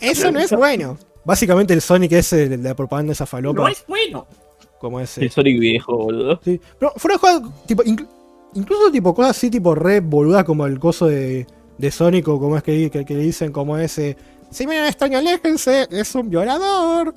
Eso 0.00 0.30
no 0.32 0.38
es 0.40 0.52
bueno. 0.52 0.98
Básicamente 1.24 1.72
el 1.72 1.80
Sonic 1.80 2.12
es 2.12 2.32
el 2.34 2.50
de 2.62 2.68
la 2.68 2.74
propaganda 2.74 3.12
esa 3.12 3.26
falopa. 3.26 3.62
No 3.62 3.68
es 3.68 3.84
bueno. 3.86 4.26
Como 4.78 5.00
ese. 5.00 5.22
El 5.24 5.30
Sonic 5.30 5.58
viejo, 5.58 5.96
boludo. 5.96 6.40
Sí. 6.44 6.60
Pero 6.78 6.92
fuera 6.96 7.14
de 7.14 7.18
juego, 7.20 7.52
tipo, 7.66 7.82
inclu- 7.84 8.08
incluso 8.54 8.90
tipo 8.90 9.14
cosas 9.14 9.30
así, 9.36 9.48
tipo 9.48 9.74
re 9.74 10.00
boludas 10.00 10.44
como 10.44 10.66
el 10.66 10.78
coso 10.78 11.06
de, 11.06 11.46
de 11.78 11.90
Sonic 11.90 12.28
o 12.28 12.38
como 12.38 12.56
es 12.56 12.62
que, 12.62 12.90
que, 12.90 13.04
que 13.04 13.14
le 13.14 13.22
dicen 13.22 13.52
como 13.52 13.76
ese. 13.78 14.16
Si 14.50 14.66
miran 14.66 14.86
extraño, 14.86 15.18
aléjense, 15.18 15.88
es 15.90 16.14
un 16.14 16.28
violador. 16.28 17.14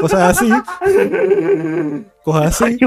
Cosas 0.00 0.38
así. 0.38 0.50
Cosas 2.24 2.60
así. 2.60 2.78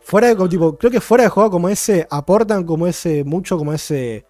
Fuera 0.00 0.28
de 0.28 0.36
como, 0.36 0.48
tipo, 0.48 0.78
creo 0.78 0.90
que 0.90 1.02
fuera 1.02 1.24
de 1.24 1.30
juego 1.30 1.50
como 1.50 1.68
ese, 1.68 2.06
aportan 2.10 2.64
como 2.64 2.86
ese, 2.86 3.24
mucho 3.24 3.58
como 3.58 3.74
ese. 3.74 4.24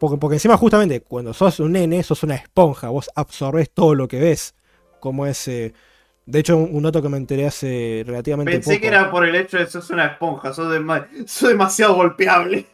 Porque, 0.00 0.16
porque 0.16 0.34
encima, 0.36 0.56
justamente, 0.56 1.02
cuando 1.02 1.32
sos 1.32 1.60
un 1.60 1.72
nene, 1.72 2.02
sos 2.02 2.24
una 2.24 2.34
esponja, 2.34 2.88
vos 2.88 3.08
absorbes 3.14 3.70
todo 3.70 3.94
lo 3.94 4.08
que 4.08 4.18
ves. 4.18 4.54
Como 4.98 5.26
ese. 5.26 5.72
De 6.26 6.40
hecho, 6.40 6.56
un, 6.56 6.82
dato 6.82 7.00
que 7.00 7.08
me 7.08 7.16
enteré 7.16 7.46
hace 7.46 8.02
relativamente 8.04 8.50
Pensé 8.50 8.72
poco. 8.72 8.80
que 8.80 8.86
era 8.88 9.10
por 9.10 9.24
el 9.24 9.36
hecho 9.36 9.58
de 9.58 9.66
que 9.66 9.70
sos 9.70 9.88
una 9.90 10.06
esponja, 10.06 10.52
sos, 10.52 10.72
sos 11.26 11.48
demasiado 11.48 11.94
golpeable. 11.94 12.66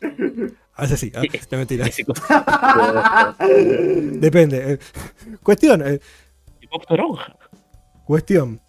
A 0.78 0.82
veces 0.82 1.00
sí, 1.00 1.12
a 1.14 1.20
veces 1.20 1.48
no 1.50 1.58
mentira. 1.58 1.86
Depende. 4.20 4.72
eh. 4.74 4.78
Cuestión, 5.42 5.82
eh, 5.86 6.00
cuestión. 8.04 8.60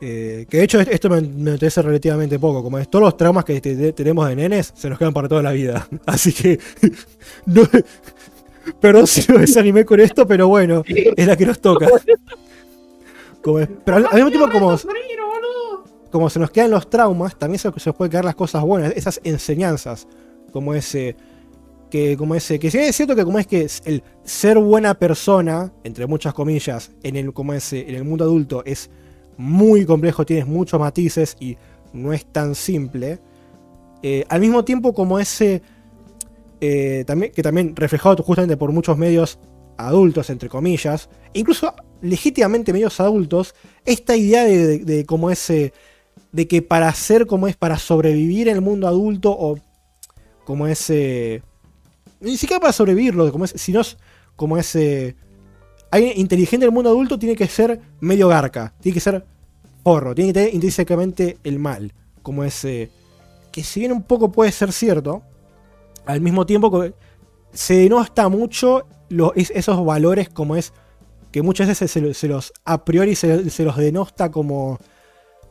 Eh, 0.00 0.46
que 0.50 0.56
de 0.58 0.64
hecho 0.64 0.80
esto 0.80 1.08
me, 1.10 1.20
me 1.20 1.52
interesa 1.52 1.80
relativamente 1.82 2.38
poco. 2.38 2.62
Como 2.62 2.78
es 2.78 2.88
todos 2.90 3.04
los 3.04 3.16
traumas 3.16 3.44
que 3.44 3.60
te- 3.60 3.76
te- 3.76 3.92
tenemos 3.92 4.28
de 4.28 4.34
nenes 4.36 4.72
se 4.76 4.88
nos 4.88 4.98
quedan 4.98 5.12
para 5.12 5.28
toda 5.28 5.42
la 5.42 5.52
vida. 5.52 5.86
Así 6.06 6.32
que. 6.32 6.58
no- 7.46 7.68
perdón 8.80 9.06
si 9.06 9.30
me 9.32 9.38
desanimé 9.40 9.84
con 9.84 10.00
esto, 10.00 10.26
pero 10.26 10.48
bueno, 10.48 10.82
es 10.86 11.26
la 11.26 11.36
que 11.36 11.46
nos 11.46 11.60
toca. 11.60 11.88
Como 13.42 13.58
es- 13.60 13.68
pero 13.84 13.96
al, 13.98 14.06
al 14.06 14.14
mismo 14.14 14.30
tiempo, 14.30 14.48
como, 14.50 14.70
como 16.10 16.30
se 16.30 16.38
nos 16.38 16.50
quedan 16.50 16.70
los 16.70 16.88
traumas, 16.90 17.36
también 17.36 17.58
se, 17.58 17.70
se 17.80 17.90
nos 17.90 17.96
pueden 17.96 18.10
quedar 18.10 18.24
las 18.24 18.34
cosas 18.36 18.62
buenas, 18.62 18.92
esas 18.96 19.20
enseñanzas. 19.24 20.06
Como 20.52 20.74
ese. 20.74 21.16
Que 21.92 22.16
como 22.16 22.34
ese. 22.34 22.58
Que 22.58 22.70
sí 22.70 22.78
es 22.78 22.96
cierto 22.96 23.14
que 23.14 23.22
como 23.24 23.38
es 23.38 23.46
que 23.46 23.68
el 23.84 24.02
ser 24.24 24.56
buena 24.58 24.94
persona, 24.94 25.70
entre 25.84 26.06
muchas 26.06 26.32
comillas, 26.32 26.90
en 27.02 27.16
el, 27.16 27.34
como 27.34 27.52
ese, 27.52 27.86
en 27.88 27.94
el 27.96 28.04
mundo 28.04 28.24
adulto 28.24 28.62
es 28.64 28.88
muy 29.36 29.84
complejo, 29.84 30.24
tienes 30.24 30.46
muchos 30.46 30.80
matices 30.80 31.36
y 31.38 31.56
no 31.92 32.12
es 32.14 32.24
tan 32.24 32.54
simple. 32.54 33.18
Eh, 34.02 34.24
al 34.30 34.40
mismo 34.40 34.64
tiempo 34.64 34.94
como 34.94 35.18
ese. 35.18 35.60
eh, 36.60 37.04
también, 37.06 37.32
que 37.32 37.42
también 37.42 37.76
reflejado 37.76 38.22
justamente 38.22 38.56
por 38.56 38.72
muchos 38.72 38.96
medios 38.96 39.38
adultos, 39.76 40.30
entre 40.30 40.48
comillas, 40.48 41.08
incluso 41.34 41.74
legítimamente 42.00 42.72
medios 42.72 43.00
adultos, 43.00 43.54
esta 43.84 44.16
idea 44.16 44.44
de, 44.44 44.66
de- 44.66 44.78
de 44.78 45.04
como 45.04 45.30
ese. 45.30 45.72
de 46.32 46.48
que 46.48 46.62
para 46.62 46.92
ser 46.94 47.26
como 47.26 47.48
es, 47.48 47.56
para 47.56 47.78
sobrevivir 47.78 48.48
en 48.48 48.56
el 48.56 48.62
mundo 48.62 48.88
adulto, 48.88 49.30
o 49.38 49.58
como 50.46 50.66
ese. 50.66 51.42
Ni 52.22 52.36
siquiera 52.36 52.60
para 52.60 52.72
sobrevivirlo, 52.72 53.30
como 53.32 53.44
es, 53.44 53.52
sino 53.56 53.80
es 53.80 53.98
como 54.36 54.56
ese. 54.56 55.16
Alguien 55.90 56.14
inteligente 56.16 56.64
en 56.64 56.70
el 56.70 56.74
mundo 56.74 56.88
adulto 56.90 57.18
tiene 57.18 57.36
que 57.36 57.46
ser 57.46 57.80
medio 58.00 58.28
garca, 58.28 58.72
tiene 58.80 58.94
que 58.94 59.00
ser 59.00 59.26
porro, 59.82 60.14
tiene 60.14 60.30
que 60.30 60.34
tener 60.40 60.54
intrínsecamente 60.54 61.36
el 61.44 61.58
mal, 61.58 61.92
como 62.22 62.44
ese. 62.44 62.90
que 63.50 63.62
si 63.62 63.80
bien 63.80 63.92
un 63.92 64.02
poco 64.02 64.32
puede 64.32 64.50
ser 64.52 64.72
cierto, 64.72 65.22
al 66.06 66.22
mismo 66.22 66.46
tiempo 66.46 66.82
se 67.52 67.74
denosta 67.74 68.28
mucho 68.30 68.86
es- 69.34 69.50
esos 69.54 69.84
valores 69.84 70.30
como 70.30 70.56
es 70.56 70.72
que 71.30 71.42
muchas 71.42 71.68
veces 71.68 71.90
se, 71.90 72.00
lo- 72.00 72.14
se 72.14 72.28
los 72.28 72.52
a 72.64 72.82
priori 72.84 73.14
se, 73.14 73.62
los 73.64 73.76
denosta 73.76 74.30
como 74.30 74.78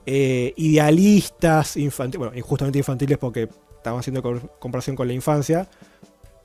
eh, 0.07 0.53
idealistas, 0.57 1.77
infantiles, 1.77 2.17
bueno, 2.19 2.35
injustamente 2.37 2.79
infantiles 2.79 3.17
porque 3.19 3.47
estamos 3.77 3.99
haciendo 3.99 4.23
co- 4.23 4.39
comparación 4.59 4.95
con 4.95 5.07
la 5.07 5.13
infancia, 5.13 5.67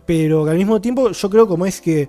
pero 0.06 0.44
que 0.44 0.50
al 0.52 0.56
mismo 0.56 0.80
tiempo 0.80 1.10
yo 1.10 1.30
creo 1.30 1.46
como 1.46 1.66
es 1.66 1.80
que, 1.80 2.08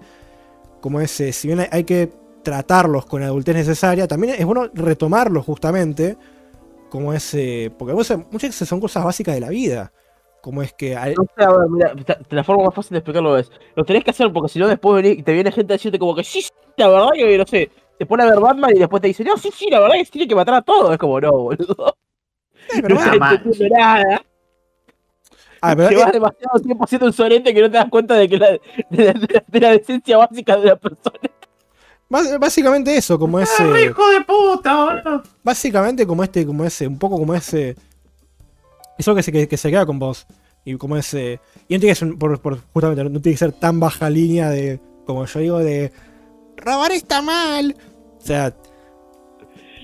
como 0.81 1.01
es, 1.01 1.19
eh, 1.19 1.33
si 1.33 1.47
bien 1.47 1.59
hay, 1.61 1.67
hay 1.71 1.83
que 1.83 2.09
tratarlos 2.43 3.05
con 3.05 3.21
la 3.21 3.27
adultez 3.27 3.55
necesaria, 3.55 4.07
también 4.07 4.35
es 4.37 4.45
bueno 4.45 4.67
retomarlos 4.73 5.45
justamente, 5.45 6.15
como 6.89 7.13
es, 7.13 7.33
eh, 7.33 7.71
porque 7.77 7.93
muchas 7.93 8.17
muchas 8.31 8.49
veces 8.51 8.69
son 8.69 8.79
cosas 8.79 9.03
básicas 9.03 9.35
de 9.35 9.41
la 9.41 9.49
vida, 9.49 9.91
como 10.41 10.61
es 10.61 10.71
que 10.73 10.95
al- 10.95 11.15
No 11.15 11.25
sé, 11.35 11.43
a 11.43 11.49
ver, 11.51 11.69
mira, 11.69 11.95
ta- 12.05 12.19
la 12.29 12.43
forma 12.43 12.63
más 12.65 12.73
fácil 12.73 12.91
de 12.91 12.99
explicarlo 12.99 13.37
es, 13.37 13.51
lo 13.75 13.83
tenés 13.83 14.03
que 14.03 14.11
hacer 14.11 14.31
porque 14.31 14.49
si 14.49 14.59
no 14.59 14.67
después 14.67 15.03
te 15.03 15.33
viene 15.33 15.51
gente 15.51 15.73
a 15.73 15.75
decirte 15.75 15.99
como 15.99 16.15
que 16.15 16.23
sí, 16.23 16.41
sí, 16.41 16.49
la 16.77 16.87
verdad 16.87 17.09
que 17.15 17.37
no 17.37 17.45
sé, 17.45 17.69
te 17.97 18.05
pone 18.05 18.23
a 18.23 18.27
ver 18.27 18.39
Batman 18.39 18.71
y 18.75 18.79
después 18.79 19.01
te 19.01 19.07
dice, 19.07 19.23
no, 19.23 19.35
sí, 19.37 19.49
sí, 19.53 19.67
la 19.71 19.79
verdad 19.79 19.95
que 19.95 20.05
se 20.05 20.11
tiene 20.11 20.27
que 20.27 20.35
matar 20.35 20.53
a 20.53 20.61
todos. 20.61 20.91
Es 20.91 20.97
como, 20.97 21.19
no, 21.19 21.31
boludo. 21.31 21.95
pero 22.81 22.95
no 22.95 23.69
nada. 23.69 24.21
Ah, 25.61 25.75
pero, 25.75 25.89
Llevas 25.91 26.09
eh, 26.09 26.11
demasiado 26.13 26.59
tiempo 26.59 26.87
siendo 26.87 27.07
un 27.07 27.13
sorete 27.13 27.53
que 27.53 27.61
no 27.61 27.71
te 27.71 27.77
das 27.77 27.89
cuenta 27.89 28.15
de 28.15 28.27
que 28.29 28.37
la, 28.37 28.47
de, 28.51 28.59
la- 28.89 29.13
de 29.13 29.27
la- 29.33 29.43
de 29.47 29.59
la 29.59 29.71
decencia 29.71 30.17
básica 30.17 30.57
de 30.57 30.65
la 30.67 30.75
persona. 30.75 31.19
bás- 32.09 32.39
básicamente 32.39 32.95
eso, 32.95 33.17
como 33.19 33.39
ese... 33.39 33.63
¡Ah, 33.63 33.81
hijo 33.81 34.09
de 34.09 34.21
puta, 34.21 34.83
boludo! 34.85 35.23
Básicamente 35.43 36.05
como 36.07 36.23
este, 36.23 36.45
como 36.45 36.63
ese, 36.65 36.87
un 36.87 36.97
poco 36.99 37.17
como 37.17 37.33
ese. 37.35 37.75
Eso 38.97 39.13
que 39.13 39.21
se, 39.23 39.31
que, 39.31 39.47
que 39.47 39.57
se 39.57 39.69
queda 39.69 39.85
con 39.85 39.99
vos. 39.99 40.25
Y 40.65 40.75
como 40.75 40.97
ese. 40.97 41.39
Y 41.69 41.75
no 41.75 41.79
tiene 41.79 41.91
que 41.91 41.95
ser, 41.95 42.17
por, 42.17 42.41
por- 42.41 42.59
justamente, 42.73 43.03
no 43.03 43.21
tiene 43.21 43.35
que 43.35 43.37
ser 43.37 43.51
tan 43.53 43.79
baja 43.79 44.09
línea 44.09 44.49
de. 44.49 44.79
Como 45.05 45.25
yo 45.25 45.39
digo, 45.39 45.59
de. 45.59 45.91
Robar 46.57 46.91
está 46.91 47.21
mal. 47.21 47.75
O 48.17 48.25
sea. 48.25 48.53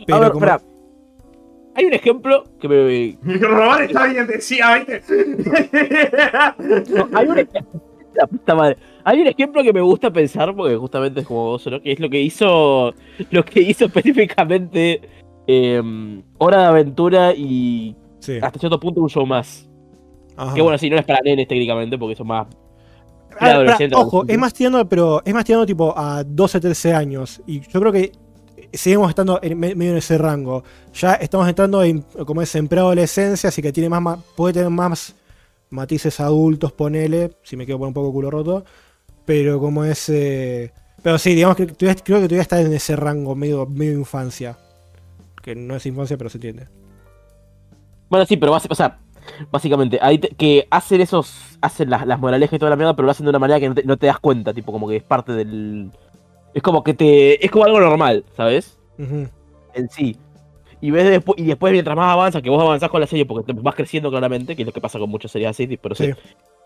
Pero 0.05 0.17
a 0.17 0.19
ver, 0.19 0.31
como. 0.31 0.45
espera. 0.45 0.72
Hay 1.75 1.85
un 1.85 1.93
ejemplo 1.93 2.43
que 2.59 2.67
me. 2.67 3.17
Robar 3.39 3.83
está 3.83 4.05
bien, 4.07 4.27
decía, 4.27 4.75
¿viste? 4.87 5.01
no, 6.89 7.09
hay 7.13 7.27
un 7.27 7.39
ejemplo. 7.39 7.81
La 8.13 8.27
puta 8.27 8.53
madre. 8.53 8.77
Hay 9.05 9.21
un 9.21 9.27
ejemplo 9.27 9.63
que 9.63 9.73
me 9.73 9.81
gusta 9.81 10.11
pensar, 10.13 10.55
porque 10.55 10.75
justamente 10.75 11.21
es 11.21 11.25
como 11.25 11.45
vos, 11.45 11.65
¿no? 11.65 11.81
Que 11.81 11.93
es 11.93 11.99
lo 11.99 12.09
que 12.11 12.21
hizo. 12.21 12.93
Lo 13.31 13.43
que 13.43 13.59
hizo 13.61 13.85
específicamente. 13.85 15.01
eh, 15.47 15.81
Hora 16.37 16.59
de 16.59 16.65
Aventura 16.65 17.33
y 17.33 17.95
sí. 18.19 18.37
hasta 18.39 18.59
cierto 18.59 18.79
punto 18.79 19.01
un 19.01 19.09
show 19.09 19.25
más. 19.25 19.67
ajá. 20.37 20.53
Que 20.53 20.61
bueno, 20.61 20.77
sí, 20.77 20.91
no 20.91 20.97
es 20.97 21.05
para 21.05 21.21
nenes 21.23 21.47
técnicamente, 21.47 21.97
porque 21.97 22.15
son 22.15 22.27
más. 22.27 22.47
Adolescente, 23.39 23.95
ojo, 23.95 24.23
es 24.27 24.37
más 24.37 24.53
tirando, 24.53 24.87
pero 24.87 25.23
es 25.25 25.33
más 25.33 25.43
tirando 25.43 25.65
tipo 25.65 25.91
a 25.97 26.23
12, 26.23 26.59
13 26.59 26.93
años. 26.93 27.41
Y 27.47 27.61
yo 27.61 27.79
creo 27.79 27.91
que 27.91 28.11
seguimos 28.77 29.09
estando 29.09 29.39
en, 29.41 29.59
me- 29.59 29.75
medio 29.75 29.91
en 29.91 29.97
ese 29.97 30.17
rango. 30.17 30.63
Ya 30.93 31.13
estamos 31.15 31.47
entrando 31.47 31.83
en, 31.83 32.01
como 32.25 32.41
es, 32.41 32.53
en 32.55 32.67
preadolescencia, 32.67 33.49
así 33.49 33.61
que 33.61 33.71
tiene 33.73 33.89
más, 33.89 34.19
puede 34.35 34.53
tener 34.55 34.69
más 34.69 35.15
matices 35.69 36.19
adultos, 36.19 36.71
ponele, 36.71 37.31
si 37.43 37.57
me 37.57 37.65
quedo 37.65 37.79
por 37.79 37.87
un 37.87 37.93
poco 37.93 38.11
culo 38.11 38.29
roto. 38.31 38.65
Pero 39.25 39.59
como 39.59 39.85
es. 39.85 40.09
eh, 40.09 40.71
pero 41.01 41.17
sí, 41.17 41.33
digamos 41.35 41.57
que 41.57 41.67
creo 41.67 41.93
que 41.95 42.03
todavía 42.03 42.41
está 42.41 42.59
en 42.61 42.73
ese 42.73 42.95
rango 42.95 43.35
medio, 43.35 43.67
infancia. 43.79 44.57
Que 45.41 45.55
no 45.55 45.75
es 45.75 45.85
infancia, 45.85 46.17
pero 46.17 46.29
se 46.29 46.37
entiende. 46.37 46.67
Bueno, 48.09 48.25
sí, 48.25 48.37
pero 48.37 48.53
o 48.53 48.75
sea, 48.75 48.99
básicamente, 49.51 49.99
ahí 50.01 50.19
te- 50.19 50.29
que 50.29 50.67
hacen 50.69 51.01
esos, 51.01 51.33
hacen 51.61 51.89
las, 51.89 52.05
las 52.05 52.19
moralejas 52.19 52.53
y 52.55 52.59
toda 52.59 52.69
la 52.69 52.75
mierda, 52.75 52.95
pero 52.95 53.05
lo 53.05 53.11
hacen 53.11 53.25
de 53.25 53.29
una 53.31 53.39
manera 53.39 53.59
que 53.59 53.69
no 53.69 53.75
te, 53.75 53.83
no 53.83 53.97
te 53.97 54.07
das 54.07 54.19
cuenta, 54.19 54.53
tipo, 54.53 54.71
como 54.71 54.87
que 54.87 54.97
es 54.97 55.03
parte 55.03 55.31
del... 55.33 55.91
Es 56.53 56.61
como 56.61 56.83
que 56.83 56.93
te... 56.93 57.43
Es 57.43 57.49
como 57.51 57.65
algo 57.65 57.79
normal, 57.79 58.23
¿sabes? 58.35 58.77
En 58.97 59.89
sí. 59.89 60.15
Y 60.81 60.91
ves 60.91 61.09
después, 61.09 61.39
y 61.39 61.45
después 61.45 61.71
mientras 61.71 61.95
más 61.95 62.11
avanzas, 62.13 62.41
que 62.41 62.49
vos 62.49 62.61
avanzás 62.61 62.89
con 62.89 62.99
la 62.99 63.07
serie, 63.07 63.25
porque 63.25 63.53
te 63.53 63.59
vas 63.59 63.73
creciendo 63.73 64.09
claramente, 64.09 64.55
que 64.55 64.63
es 64.63 64.65
lo 64.65 64.73
que 64.73 64.81
pasa 64.81 64.99
con 64.99 65.09
muchas 65.09 65.31
series 65.31 65.49
así, 65.49 65.77
pero 65.77 65.95
sí. 65.95 66.07
Sí. 66.07 66.13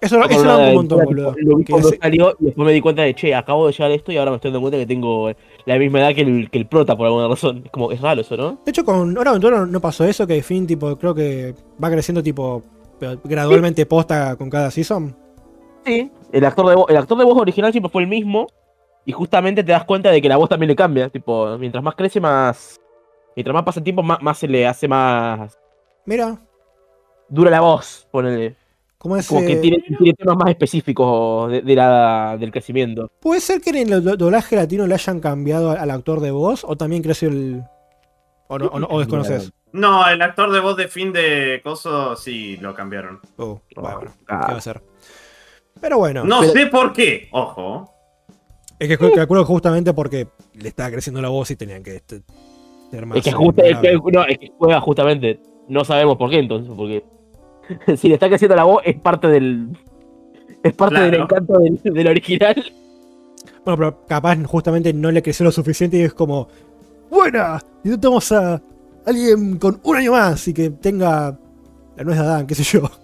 Eso, 0.01 0.17
de 0.19 0.69
un 0.69 0.73
montón, 0.75 1.05
boludo. 1.05 1.35
Lo 1.37 1.57
vi 1.57 1.63
Que 1.63 1.71
cuando 1.71 1.89
ese- 1.89 1.97
salió 1.99 2.35
y 2.39 2.45
después 2.45 2.65
me 2.65 2.71
di 2.73 2.81
cuenta 2.81 3.01
de, 3.03 3.13
che, 3.15 3.33
acabo 3.33 3.65
de 3.67 3.73
llegar 3.73 3.91
a 3.91 3.93
esto 3.95 4.11
y 4.11 4.17
ahora 4.17 4.31
me 4.31 4.35
estoy 4.37 4.49
dando 4.51 4.61
cuenta 4.61 4.77
que 4.77 4.85
tengo 4.85 5.31
la 5.65 5.77
misma 5.79 5.99
edad 5.99 6.13
que 6.15 6.21
el, 6.21 6.49
que 6.51 6.57
el 6.59 6.65
prota 6.67 6.95
por 6.95 7.05
alguna 7.07 7.27
razón. 7.27 7.61
Es 7.65 7.71
como, 7.71 7.91
es 7.91 8.01
raro 8.01 8.21
eso, 8.21 8.35
¿no? 8.37 8.59
De 8.65 8.71
hecho, 8.71 8.83
con 8.83 9.15
Hora 9.17 9.29
Aventura 9.31 9.65
no 9.65 9.79
pasó 9.81 10.03
eso, 10.05 10.25
que 10.27 10.41
Finn, 10.43 10.67
tipo, 10.67 10.95
creo 10.97 11.13
que 11.15 11.53
va 11.83 11.89
creciendo, 11.89 12.21
tipo, 12.21 12.61
gradualmente 13.23 13.85
posta 13.85 14.35
con 14.35 14.49
cada 14.49 14.69
season. 14.71 15.15
Sí, 15.85 16.11
el 16.31 16.45
actor 16.45 16.67
de 16.69 16.75
voz, 16.75 16.89
el 16.89 16.97
actor 16.97 17.17
de 17.17 17.23
voz 17.23 17.37
original 17.37 17.71
siempre 17.71 17.89
fue 17.91 18.01
el 18.03 18.07
mismo. 18.07 18.47
Y 19.07 19.13
justamente 19.13 19.63
te 19.63 19.71
das 19.71 19.85
cuenta 19.85 20.11
de 20.11 20.21
que 20.21 20.27
la 20.27 20.35
voz 20.37 20.49
también 20.49 20.67
le 20.67 20.75
cambia. 20.75 21.07
Tipo, 21.09 21.57
mientras 21.57 21.81
más 21.83 21.95
crece, 21.95 22.19
más. 22.19 22.79
Mientras 23.37 23.53
más 23.53 23.63
pasa 23.63 23.79
el 23.79 23.85
tiempo, 23.85 24.03
más, 24.03 24.21
más 24.21 24.37
se 24.37 24.47
le 24.49 24.67
hace 24.67 24.87
más. 24.87 25.57
Mira, 26.05 26.37
Dura 27.29 27.49
la 27.51 27.61
voz, 27.61 28.07
ponele. 28.11 28.55
como 28.97 29.15
es. 29.17 29.27
Como 29.27 29.41
que 29.41 29.53
eh, 29.53 29.57
tiene, 29.57 29.77
tiene 29.97 30.13
temas 30.13 30.35
más 30.37 30.49
específicos 30.49 31.51
de, 31.51 31.61
de 31.61 31.75
la, 31.75 32.35
del 32.39 32.51
crecimiento. 32.51 33.09
¿Puede 33.21 33.39
ser 33.41 33.59
que 33.61 33.69
en 33.71 33.91
el 33.91 34.03
do- 34.03 34.15
doblaje 34.17 34.55
latino 34.57 34.85
le 34.87 34.93
hayan 34.95 35.19
cambiado 35.21 35.71
al, 35.71 35.89
actor 35.91 36.19
de 36.21 36.31
voz? 36.31 36.63
¿O 36.65 36.75
también 36.77 37.01
creció 37.03 37.29
el. 37.29 37.63
O, 38.49 38.57
no, 38.59 38.65
o, 38.67 38.79
no- 38.79 38.87
o 38.89 38.99
desconoces? 38.99 39.51
No, 39.73 40.07
el 40.07 40.21
actor 40.21 40.51
de 40.51 40.59
voz 40.61 40.75
de 40.77 40.87
fin 40.87 41.11
de 41.13 41.59
Coso 41.63 42.15
sí 42.15 42.57
lo 42.57 42.73
cambiaron. 42.73 43.19
Oh, 43.37 43.61
bueno, 43.75 43.97
bueno, 43.97 44.11
¿qué 44.19 44.33
Ah. 44.33 44.47
va 44.51 44.57
a 44.57 44.61
ser? 44.61 44.81
Pero 45.79 45.97
bueno, 45.97 46.23
No 46.23 46.39
pero- 46.41 46.51
sé 46.53 46.65
por 46.67 46.91
qué, 46.93 47.27
ojo. 47.31 47.93
Es 48.79 48.97
que 48.97 49.11
calculo 49.11 49.43
justamente 49.45 49.93
porque 49.93 50.27
le 50.53 50.69
estaba 50.69 50.91
creciendo 50.91 51.21
la 51.21 51.29
voz 51.29 51.49
y 51.51 51.55
tenían 51.55 51.83
que 51.83 51.95
este, 51.97 52.21
ser 52.91 53.05
más. 53.05 53.17
Es 53.17 53.23
que, 53.23 53.31
justa- 53.31 53.63
es 53.65 53.77
que- 53.79 53.93
no, 54.11 54.25
es 54.25 54.37
que 54.37 54.51
juega 54.57 54.79
justamente. 54.81 55.39
No 55.67 55.83
sabemos 55.83 56.17
por 56.17 56.29
qué 56.29 56.39
entonces, 56.39 56.71
porque. 56.75 57.03
si 57.97 58.07
le 58.07 58.13
está 58.15 58.27
creciendo 58.29 58.55
la 58.55 58.63
voz, 58.63 58.81
es 58.85 58.99
parte 58.99 59.27
del. 59.27 59.69
Es 60.63 60.73
parte 60.73 60.99
del 60.99 61.13
encanto 61.15 61.57
del, 61.59 61.79
del 61.83 62.07
original. 62.07 62.55
Bueno, 63.65 63.77
pero 63.77 64.05
capaz 64.07 64.37
justamente 64.45 64.93
no 64.93 65.11
le 65.11 65.21
creció 65.21 65.43
lo 65.43 65.51
suficiente 65.51 65.97
y 65.97 66.01
es 66.01 66.13
como. 66.13 66.47
¡Buena! 67.09 67.61
Necesitamos 67.83 68.31
a 68.31 68.61
alguien 69.05 69.57
con 69.57 69.79
un 69.83 69.95
año 69.95 70.11
más 70.11 70.47
y 70.47 70.53
que 70.53 70.69
tenga 70.71 71.37
la 71.95 72.03
nuez 72.03 72.17
de 72.17 72.23
Adán, 72.23 72.47
qué 72.47 72.55
sé 72.55 72.63
yo. 72.63 72.81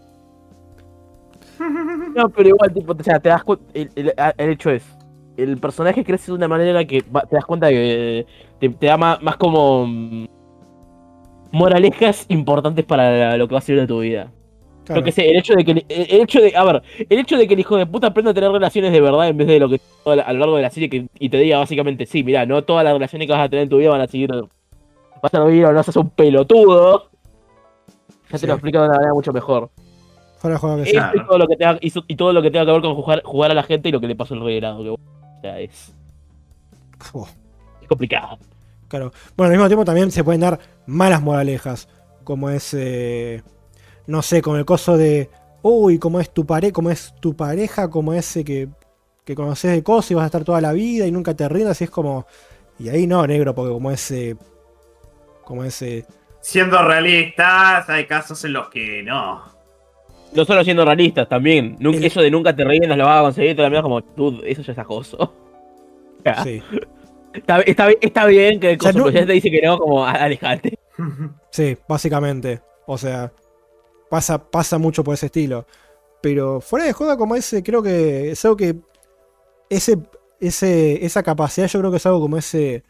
No, 2.15 2.29
pero 2.29 2.49
igual, 2.49 2.71
tipo, 2.73 2.91
o 2.93 3.03
sea, 3.03 3.19
te 3.19 3.29
das 3.29 3.43
cuenta. 3.43 3.65
El, 3.73 3.89
el- 3.95 4.13
el 4.37 4.49
hecho 4.51 4.69
es. 4.69 4.83
El 5.37 5.57
personaje 5.57 6.03
crece 6.03 6.27
de 6.31 6.37
una 6.37 6.47
manera 6.47 6.85
que 6.85 7.01
va- 7.15 7.21
te 7.23 7.35
das 7.35 7.45
cuenta 7.45 7.69
que 7.69 8.25
te, 8.59 8.69
te 8.69 8.85
da 8.87 8.97
más, 8.97 9.21
más 9.21 9.35
como. 9.37 9.85
mm, 9.87 10.25
Moralejas 11.51 12.25
importantes 12.29 12.83
para 12.83 13.37
lo 13.37 13.47
que 13.47 13.53
va 13.53 13.59
a 13.59 13.61
ser 13.61 13.79
de 13.79 13.85
tu 13.87 13.99
vida. 13.99 14.31
Claro. 14.85 15.01
Lo 15.01 15.05
que 15.05 15.11
sé, 15.11 15.29
el 15.29 15.37
hecho 15.37 15.53
de 15.53 15.63
que. 15.63 15.71
El, 15.71 15.85
el 15.87 16.21
hecho 16.21 16.41
de. 16.41 16.55
A 16.55 16.63
ver, 16.63 16.81
el 17.09 17.19
hecho 17.19 17.37
de 17.37 17.47
que 17.47 17.53
el 17.53 17.59
hijo 17.59 17.77
de 17.77 17.85
puta 17.85 18.07
aprenda 18.07 18.31
a 18.31 18.33
tener 18.33 18.51
relaciones 18.51 18.91
de 18.91 18.99
verdad 18.99 19.27
en 19.27 19.37
vez 19.37 19.47
de 19.47 19.59
lo 19.59 19.69
que 19.69 19.79
a 20.05 20.33
lo 20.33 20.39
largo 20.39 20.55
de 20.57 20.63
la 20.63 20.69
serie 20.71 20.89
que, 20.89 21.05
y 21.19 21.29
te 21.29 21.37
diga 21.37 21.59
básicamente, 21.59 22.05
sí, 22.07 22.23
mira, 22.23 22.45
no 22.47 22.63
todas 22.63 22.83
las 22.83 22.93
relaciones 22.93 23.27
que 23.27 23.33
vas 23.33 23.41
a 23.45 23.49
tener 23.49 23.63
en 23.63 23.69
tu 23.69 23.77
vida 23.77 23.91
van 23.91 24.01
a 24.01 24.07
seguir. 24.07 24.31
Vas 25.21 25.33
a 25.33 25.43
vivir 25.45 25.65
o 25.65 25.71
no 25.73 25.83
seas 25.83 25.95
un 25.95 26.09
pelotudo. 26.09 27.09
Ya 28.31 28.37
Sí. 28.37 28.41
te 28.41 28.47
lo 28.47 28.53
explico 28.53 28.79
de 28.81 28.85
una 28.87 28.95
manera 28.95 29.13
mucho 29.13 29.31
mejor. 29.31 29.69
Fuera 30.37 30.55
de 30.55 30.59
juego 30.59 30.77
que 30.77 30.85
sí. 30.87 30.97
Esto 30.97 31.11
y 31.17 31.25
todo 31.27 31.37
lo 31.37 31.47
que 31.47 31.55
tenga, 31.55 31.77
y, 31.79 31.93
y 32.07 32.15
todo 32.15 32.33
lo 32.33 32.41
que 32.41 32.49
tenga 32.51 32.65
que 32.65 32.71
ver 32.71 32.81
con 32.81 32.95
jugar, 32.95 33.21
jugar 33.23 33.51
a 33.51 33.53
la 33.53 33.63
gente 33.63 33.89
y 33.89 33.91
lo 33.91 34.01
que 34.01 34.07
le 34.07 34.15
pasó 34.15 34.33
al 34.33 34.41
rey 34.41 34.57
helado. 34.57 34.83
Que, 34.83 34.95
sea, 35.43 35.59
es, 35.59 35.95
Uf, 37.13 37.29
es 37.81 37.87
complicado. 37.87 38.39
claro. 38.87 39.11
Bueno, 39.35 39.51
al 39.51 39.57
mismo 39.57 39.67
tiempo 39.67 39.85
también 39.85 40.11
se 40.11 40.23
pueden 40.23 40.41
dar 40.41 40.59
malas 40.85 41.21
moralejas. 41.21 41.87
Como 42.23 42.49
es. 42.49 42.73
eh, 42.73 43.43
no 44.07 44.21
sé, 44.21 44.41
como 44.41 44.57
el 44.57 44.65
coso 44.65 44.97
de. 44.97 45.29
Uy, 45.61 45.99
como 45.99 46.19
es 46.19 46.33
tu 46.33 46.45
pareja, 46.45 46.73
como 46.73 46.91
es 46.91 47.13
tu 47.21 47.35
pareja, 47.35 47.89
como 47.89 48.13
ese 48.13 48.43
que, 48.45 48.69
que 49.25 49.35
conoces 49.35 49.71
de 49.71 49.83
cosas 49.83 50.11
y 50.11 50.15
vas 50.15 50.23
a 50.23 50.27
estar 50.27 50.43
toda 50.45 50.61
la 50.61 50.73
vida 50.73 51.07
y 51.07 51.11
nunca 51.11 51.35
te 51.35 51.47
rindas. 51.49 51.81
Y 51.81 51.85
es 51.85 51.89
como. 51.91 52.27
Y 52.79 52.89
ahí 52.89 53.07
no, 53.07 53.25
negro, 53.27 53.55
porque 53.55 53.73
como 53.73 53.91
ese. 53.91 54.37
Como 55.43 55.63
ese. 55.63 56.05
Siendo 56.41 56.83
realistas, 56.87 57.89
hay 57.89 58.05
casos 58.05 58.43
en 58.45 58.53
los 58.53 58.69
que 58.69 59.01
no. 59.03 59.52
No 60.35 60.45
solo 60.45 60.63
siendo 60.63 60.83
realistas, 60.85 61.27
también. 61.29 61.75
Nunca, 61.79 61.97
El- 61.99 62.05
Eso 62.05 62.21
de 62.21 62.31
nunca 62.31 62.55
te 62.55 62.63
rindas 62.63 62.97
lo 62.97 63.05
vas 63.05 63.19
a 63.19 63.23
conseguir. 63.23 63.55
Toda 63.55 63.67
la 63.67 63.69
mierda 63.69 63.83
como, 63.83 64.01
dude, 64.01 64.49
eso 64.51 64.61
ya 64.61 64.73
es 64.73 64.79
acoso. 64.79 65.17
O 66.19 66.23
sea, 66.23 66.41
Sí. 66.43 66.61
está, 67.33 67.59
está, 67.61 67.87
está 67.99 68.25
bien 68.27 68.57
que 68.59 68.71
el 68.71 68.77
coso, 68.77 68.97
no- 68.97 69.09
ya 69.09 69.25
te 69.25 69.33
dice 69.33 69.51
que 69.51 69.61
no, 69.61 69.77
como, 69.77 70.05
a- 70.05 70.11
alejate. 70.11 70.79
Sí, 71.51 71.77
básicamente. 71.87 72.61
O 72.87 72.97
sea, 72.97 73.31
pasa, 74.09 74.49
pasa 74.49 74.77
mucho 74.77 75.03
por 75.03 75.13
ese 75.15 75.25
estilo. 75.27 75.65
Pero 76.21 76.61
fuera 76.61 76.85
de 76.85 76.93
joda 76.93 77.17
como 77.17 77.35
ese, 77.35 77.61
creo 77.61 77.83
que 77.83 78.31
es 78.31 78.43
algo 78.45 78.55
que. 78.57 78.75
Ese, 79.69 79.97
ese, 80.39 81.05
esa 81.05 81.21
capacidad 81.23 81.67
yo 81.67 81.79
creo 81.79 81.91
que 81.91 81.97
es 81.97 82.05
algo 82.05 82.21
como 82.21 82.37
ese. 82.37 82.83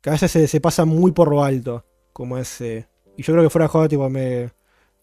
Que 0.00 0.10
a 0.10 0.12
veces 0.12 0.30
se, 0.30 0.46
se 0.46 0.60
pasa 0.60 0.84
muy 0.84 1.10
por 1.12 1.28
lo 1.30 1.42
alto. 1.42 1.84
Como 2.12 2.38
ese. 2.38 2.86
Y 3.16 3.22
yo 3.22 3.32
creo 3.34 3.42
que 3.44 3.50
fuera 3.50 3.64
de 3.64 3.68
joda, 3.70 3.88
tipo, 3.88 4.08
me. 4.08 4.50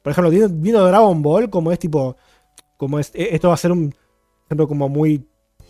Por 0.05 0.11
ejemplo, 0.11 0.29
viendo, 0.29 0.85
Dragon 0.85 1.19
Ball, 1.23 1.49
como 1.49 1.71
es 1.71 1.79
tipo. 1.79 2.15
Como 2.77 2.99
es. 2.99 3.09
e- 3.15 3.33
Esto 3.33 3.47
va 3.47 3.55
a 3.55 3.57
ser 3.57 3.71
un 3.71 3.91
ejemplo 4.45 4.67
como 4.67 4.87
muy 4.87 5.25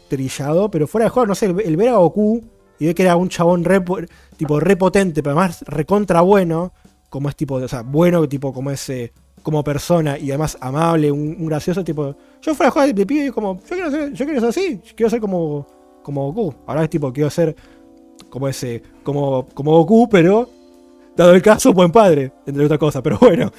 trillado. 0.09 0.69
Pero 0.69 0.87
fuera 0.87 1.05
de 1.05 1.09
joda, 1.09 1.25
no 1.27 1.35
sé, 1.35 1.45
el, 1.45 1.77
ver 1.77 1.87
a 1.87 1.95
Goku 1.99 2.41
y 2.77 2.87
ver 2.87 2.95
que 2.95 3.03
era 3.03 3.15
un 3.15 3.29
chabón 3.29 3.63
re, 3.63 3.79
po- 3.79 3.99
tipo 4.35 4.59
re 4.59 4.75
potente, 4.75 5.23
pero 5.23 5.39
además 5.39 5.63
recontra 5.67 6.19
bueno 6.19 6.73
como 7.09 7.29
es 7.29 7.37
tipo, 7.37 7.55
o 7.55 7.67
sea, 7.69 7.81
bueno, 7.81 8.27
tipo, 8.27 8.51
como 8.51 8.71
es 8.71 8.89
eh, 8.89 9.13
como 9.41 9.63
persona 9.63 10.17
y 10.19 10.31
además 10.31 10.57
amable, 10.59 11.09
un, 11.09 11.45
gracioso, 11.45 11.81
tipo, 11.81 12.13
yo 12.41 12.53
fuera 12.55 12.67
de 12.67 12.71
jugar 12.71 12.93
de 12.93 13.05
pibe 13.05 13.31
como, 13.31 13.61
yo 13.61 13.69
quiero 13.69 13.89
ser, 13.89 14.11
yo 14.11 14.25
quiero 14.25 14.39
ser 14.41 14.49
así, 14.49 14.81
quiero 14.97 15.09
ser 15.09 15.21
como, 15.21 15.65
como 16.03 16.33
Goku. 16.33 16.53
Ahora 16.67 16.83
es 16.83 16.89
tipo, 16.89 17.13
quiero 17.13 17.29
ser 17.29 17.55
como 18.29 18.49
ese, 18.49 18.83
como, 19.03 19.47
como 19.53 19.71
Goku, 19.71 20.09
pero 20.09 20.49
dado 21.15 21.33
el 21.33 21.41
caso, 21.41 21.71
buen 21.71 21.93
padre, 21.93 22.33
entre 22.45 22.65
otras 22.65 22.79
cosas, 22.79 23.01
pero 23.01 23.17
bueno. 23.21 23.49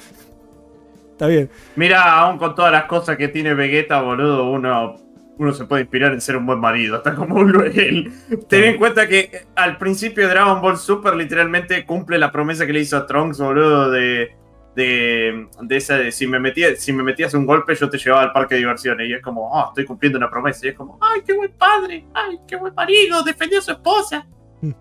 Está 1.17 1.25
bien. 1.25 1.49
Mira, 1.75 2.13
aún 2.19 2.37
con 2.37 2.53
todas 2.53 2.71
las 2.71 2.83
cosas 2.83 3.17
que 3.17 3.27
tiene 3.27 3.55
Vegeta, 3.55 4.03
boludo, 4.03 4.51
uno, 4.51 4.97
uno 5.39 5.51
se 5.51 5.65
puede 5.65 5.81
inspirar 5.81 6.13
en 6.13 6.21
ser 6.21 6.37
un 6.37 6.45
buen 6.45 6.59
marido, 6.59 6.95
hasta 6.95 7.15
como 7.15 7.41
lo 7.41 7.65
es 7.65 7.75
él. 7.75 8.13
Ten 8.47 8.65
en 8.65 8.77
cuenta 8.77 9.07
que 9.07 9.19
eh, 9.19 9.47
al 9.55 9.79
principio 9.79 10.27
de 10.27 10.29
Dragon 10.29 10.61
Ball 10.61 10.77
Super 10.77 11.15
literalmente 11.15 11.83
cumple 11.87 12.19
la 12.19 12.31
promesa 12.31 12.67
que 12.67 12.73
le 12.73 12.81
hizo 12.81 12.97
a 12.97 13.07
Trunks, 13.07 13.39
boludo, 13.39 13.89
de, 13.89 14.29
de, 14.75 15.47
de 15.59 15.75
esa 15.75 15.97
de 15.97 16.11
si 16.11 16.27
me, 16.27 16.39
metías, 16.39 16.77
si 16.77 16.93
me 16.93 17.01
metías 17.01 17.33
un 17.33 17.47
golpe 17.47 17.73
yo 17.73 17.89
te 17.89 17.97
llevaba 17.97 18.21
al 18.21 18.31
parque 18.31 18.53
de 18.53 18.59
diversiones. 18.59 19.09
Y 19.09 19.13
es 19.13 19.21
como, 19.23 19.57
ah, 19.57 19.69
estoy 19.69 19.85
cumpliendo 19.85 20.19
una 20.19 20.29
promesa. 20.29 20.67
Y 20.67 20.69
es 20.69 20.75
como, 20.75 20.99
ay, 21.01 21.21
qué 21.25 21.33
buen 21.33 21.51
padre, 21.53 22.05
ay, 22.13 22.37
qué 22.47 22.57
buen 22.57 22.75
marido, 22.75 23.23
defendió 23.23 23.57
a 23.57 23.63
su 23.63 23.71
esposa. 23.71 24.27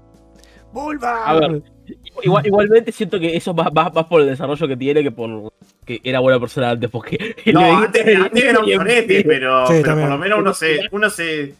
¡Volva! 0.71 1.25
A 1.25 1.41
ver. 1.41 1.76
Igual, 2.23 2.47
igualmente 2.47 2.93
siento 2.93 3.19
que 3.21 3.37
eso 3.37 3.55
va, 3.55 3.69
va, 3.71 3.89
va 3.89 4.09
por 4.09 4.21
el 4.21 4.27
desarrollo 4.29 4.67
que 4.69 4.77
tiene 4.77 5.03
que 5.03 5.11
por 5.11 5.53
que 5.85 6.01
era 6.03 6.21
buena 6.21 6.41
persona 6.41 6.71
antes, 6.71 6.91
porque 6.91 7.37
No, 7.53 7.79
antes, 7.79 8.17
antes 8.17 8.45
era 8.45 8.59
un 8.61 8.71
sorete, 8.73 9.25
pero, 9.27 9.67
Sí, 9.67 9.73
pero 9.75 9.83
también. 9.85 10.09
por 10.09 10.17
lo 10.17 10.23
menos 10.23 10.39
uno 10.41 10.55
se, 10.55 10.81
uno 10.91 11.11
se. 11.11 11.55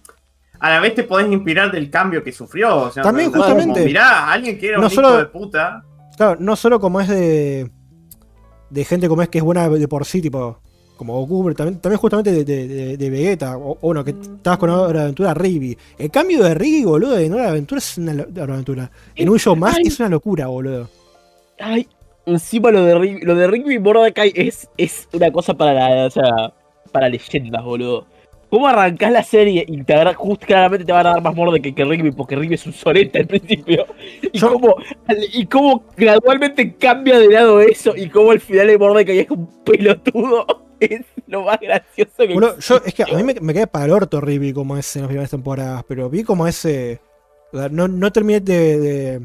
A 0.59 0.71
la 0.71 0.81
vez 0.81 0.95
te 0.95 1.03
podés 1.05 1.31
inspirar 1.31 1.71
del 1.71 1.91
cambio 1.91 2.23
que 2.25 2.33
sufrió. 2.33 2.77
O 2.77 2.91
sea, 2.91 3.03
También, 3.03 3.31
como, 3.31 3.45
justamente. 3.45 3.85
Mirá, 3.85 4.33
alguien 4.33 4.59
que 4.59 4.69
era 4.69 4.79
No 4.79 4.85
un 4.85 4.91
solo- 4.91 5.09
hijo 5.11 5.19
de 5.19 5.27
puta. 5.27 5.85
Claro, 6.17 6.37
no 6.41 6.57
solo 6.57 6.81
como 6.81 7.01
es 7.01 7.09
de. 7.09 7.71
de 8.71 8.85
gente 8.85 9.07
como 9.09 9.21
es 9.23 9.29
que 9.29 9.39
es 9.39 9.45
buena 9.45 9.69
de 9.69 9.87
por 9.87 10.05
sí, 10.07 10.23
tipo. 10.23 10.59
Como 10.97 11.25
Goku, 11.27 11.53
también, 11.55 11.79
también 11.81 11.99
justamente 12.01 12.33
de, 12.33 12.45
de, 12.45 12.67
de- 12.69 12.97
de 12.97 13.11
Vegeta. 13.11 13.57
O, 13.59 13.73
o 13.73 13.79
bueno, 13.83 14.03
que 14.05 14.13
estabas 14.13 14.59
con 14.59 14.71
Hora 14.71 14.93
de 15.01 15.05
Aventura 15.05 15.35
Rigby. 15.35 15.77
El 15.99 16.11
cambio 16.11 16.43
de 16.43 16.55
Rigby, 16.55 16.85
boludo, 16.85 17.17
de 17.17 17.31
Hora 17.31 17.43
de 17.45 17.49
Aventura 17.51 17.79
es 17.79 17.99
una 17.99 18.15
de 18.15 18.41
Aventura. 18.43 18.91
En 19.15 19.29
un 19.29 19.39
show 19.39 19.55
más 19.55 19.77
Ay. 19.77 19.85
es 19.87 20.01
una 20.01 20.09
locura, 20.09 20.47
boludo. 20.47 20.89
Ay, 21.59 21.87
encima 22.25 22.71
lo 22.71 22.83
de 22.85 22.95
Rigby, 22.99 23.21
lo 23.25 23.35
de 23.35 23.47
Rigby 23.47 23.79
Mordecai 23.79 24.33
es, 24.35 24.69
es 24.77 25.09
una 25.13 25.31
cosa 25.31 25.55
para 25.55 25.73
la, 25.75 26.07
o 26.07 26.11
sea, 26.11 26.53
para 26.93 27.09
leyendas, 27.09 27.63
boludo. 27.63 28.07
¿Cómo 28.49 28.69
arrancás 28.69 29.11
la 29.11 29.25
serie 29.25 29.65
y 29.67 29.83
te 29.83 29.93
agarra- 29.93 30.15
justo 30.15 30.47
claramente 30.47 30.85
te 30.87 30.93
van 30.93 31.05
a 31.07 31.11
dar 31.15 31.21
más 31.23 31.35
Mordecai 31.35 31.75
que 31.75 31.85
Rigby 31.85 32.13
porque 32.13 32.37
Rigby 32.37 32.55
es 32.55 32.65
un 32.67 32.73
sorete 32.73 33.19
al 33.19 33.27
principio? 33.27 33.85
Y 34.33 34.39
Yo- 34.39 34.53
cómo, 34.53 34.77
y 35.33 35.47
cómo 35.47 35.85
gradualmente 35.97 36.75
cambia 36.77 37.19
de 37.19 37.29
lado 37.29 37.61
eso 37.61 37.95
y 37.97 38.09
cómo 38.09 38.31
al 38.31 38.41
final 38.41 38.69
de 38.69 38.79
Mordecai 38.79 39.19
es 39.19 39.31
un 39.31 39.47
pelotudo. 39.65 40.47
Es 40.81 41.03
lo 41.27 41.43
más 41.43 41.59
gracioso 41.61 42.13
que 42.19 42.35
yo, 42.35 42.49
existe. 42.55 42.89
es 42.89 42.95
que 42.95 43.03
a 43.03 43.17
mí 43.17 43.23
me, 43.23 43.35
me 43.41 43.53
quedé 43.55 43.67
para 43.67 43.85
el 43.87 43.93
orto 43.93 44.21
Rigby 44.21 44.53
como 44.53 44.77
es 44.77 44.95
en 44.97 45.03
las 45.03 45.09
primeras 45.09 45.31
temporadas, 45.31 45.85
pero 45.89 46.09
vi 46.11 46.23
como 46.23 46.47
ese. 46.47 47.01
o 47.53 47.59
sea, 47.59 47.69
no, 47.69 47.89
no 47.89 48.13
terminé 48.13 48.41
de, 48.41 48.79
de- 48.79 49.23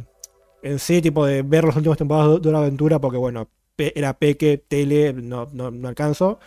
En 0.64 0.80
sí, 0.80 1.02
tipo, 1.02 1.26
de 1.26 1.42
ver 1.42 1.64
las 1.64 1.76
últimas 1.76 1.98
temporadas 1.98 2.42
de 2.42 2.52
de 2.52 2.58
Aventura, 2.58 3.00
porque 3.00 3.18
bueno, 3.18 3.48
pe- 3.76 3.94
era 3.96 4.14
peque, 4.18 4.64
tele, 4.68 5.14
no, 5.14 5.48
no, 5.54 5.72
no 5.72 5.88
alcanzo. 5.88 6.40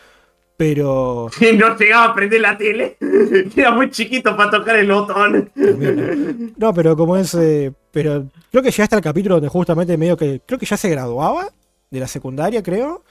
Pero. 0.57 1.29
No 1.57 1.77
llegaba 1.77 2.05
a 2.07 2.15
prender 2.15 2.41
la 2.41 2.57
tele. 2.57 2.97
Era 3.57 3.73
muy 3.73 3.91
chiquito 3.91 4.37
para 4.37 4.51
tocar 4.53 4.77
el 4.77 4.91
botón. 4.91 5.51
También, 5.55 6.55
No, 6.57 6.73
pero 6.73 6.97
como 6.97 7.17
es. 7.17 7.35
eh, 7.35 7.73
pero 7.91 8.27
creo 8.53 8.63
que 8.63 8.71
ya 8.71 8.85
hasta 8.85 8.97
el 8.97 9.03
capítulo 9.03 9.35
donde 9.37 9.49
justamente 9.49 9.97
medio 9.97 10.17
que. 10.17 10.41
Creo 10.47 10.59
que 10.59 10.67
ya 10.67 10.77
se 10.77 10.89
graduaba 10.89 11.49
de 11.91 12.01
la 12.01 12.07
secundaria, 12.07 12.63
creo. 12.63 13.03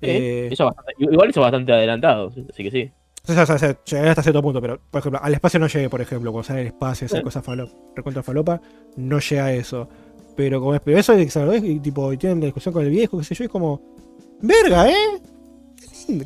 Eh, 0.00 0.48
eso 0.52 0.66
bastante- 0.66 0.94
igual 0.98 1.30
eso 1.30 1.40
bastante 1.40 1.72
adelantado, 1.72 2.32
así 2.50 2.62
que 2.62 2.70
sí. 2.70 2.90
o 3.28 3.32
sea, 3.32 3.42
o 3.42 3.58
sea, 3.58 3.76
llegué 3.84 4.08
hasta 4.08 4.22
cierto 4.22 4.40
punto, 4.42 4.60
pero 4.60 4.80
por 4.90 5.00
ejemplo, 5.00 5.20
al 5.22 5.34
espacio 5.34 5.58
no 5.60 5.66
llegué, 5.66 5.88
por 5.90 6.00
ejemplo, 6.00 6.32
cuando 6.32 6.44
sale 6.46 6.60
el 6.62 6.66
espacio, 6.68 7.06
esa 7.06 7.16
Sí. 7.18 7.22
cosa 7.22 7.42
falo, 7.42 7.68
recontra 7.96 8.22
falopa, 8.22 8.60
no 8.96 9.18
llega 9.18 9.44
a 9.46 9.52
eso. 9.52 9.88
Pero 10.36 10.60
como 10.60 10.74
es, 10.74 10.80
pero 10.80 10.98
eso 10.98 11.14
de 11.16 11.24
que 11.24 11.30
se 11.30 11.40
graduó 11.40 11.56
y 11.56 11.80
tipo, 11.80 12.12
y 12.12 12.16
tienen 12.16 12.38
la 12.40 12.44
discusión 12.46 12.72
con 12.72 12.84
el 12.84 12.90
viejo, 12.90 13.18
qué 13.18 13.24
sé 13.24 13.34
yo, 13.34 13.44
es 13.44 13.50
como. 13.50 13.82
Verga, 14.40 14.88
eh. 14.88 14.94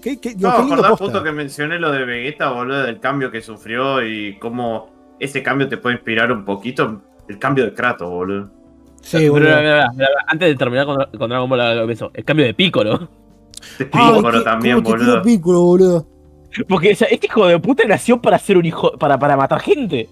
Qué 0.02 0.20
qué, 0.20 0.35
No, 0.38 0.54
qué 0.56 0.62
lindo 0.64 0.96
justo 0.96 1.22
que 1.24 1.32
mencioné 1.32 1.78
lo 1.78 1.90
de 1.90 2.04
Vegeta, 2.04 2.50
boludo, 2.52 2.82
del 2.85 3.00
cambio 3.00 3.30
que 3.30 3.40
sufrió 3.40 4.06
y 4.06 4.38
cómo 4.38 4.90
ese 5.18 5.42
cambio 5.42 5.68
te 5.68 5.76
puede 5.78 5.96
inspirar 5.96 6.30
un 6.30 6.44
poquito. 6.44 7.00
El 7.28 7.38
cambio 7.38 7.64
de 7.64 7.72
Kratos, 7.74 8.08
boludo. 8.08 8.50
Sí, 9.00 9.28
boludo. 9.28 9.48
mira, 9.48 9.61
mira, 9.61 9.90
mira, 9.92 10.08
antes 10.28 10.48
de 10.50 10.54
terminar 10.56 10.87
con, 10.87 10.96
con 11.18 11.29
Dragon 11.31 11.48
Ball, 11.50 11.77
lo 11.79 11.87
pienso, 11.87 12.10
el 12.14 12.25
cambio 12.25 12.44
de 12.46 12.54
Piccolo. 12.54 13.08
De 13.79 13.88
Ay, 13.92 14.44
también, 14.44 14.83
boludo. 14.83 15.23
Piccolo, 15.23 15.60
boludo. 15.63 16.06
Porque 16.69 16.92
o 16.92 16.96
sea, 16.96 17.08
este 17.08 17.27
hijo 17.27 17.46
de 17.46 17.58
puta 17.58 17.85
nació 17.87 18.21
para 18.21 18.38
ser 18.38 18.58
un 18.58 18.67
hijo, 18.67 18.92
para, 18.98 19.19
para 19.19 19.37
matar 19.37 19.60
gente. 19.60 20.08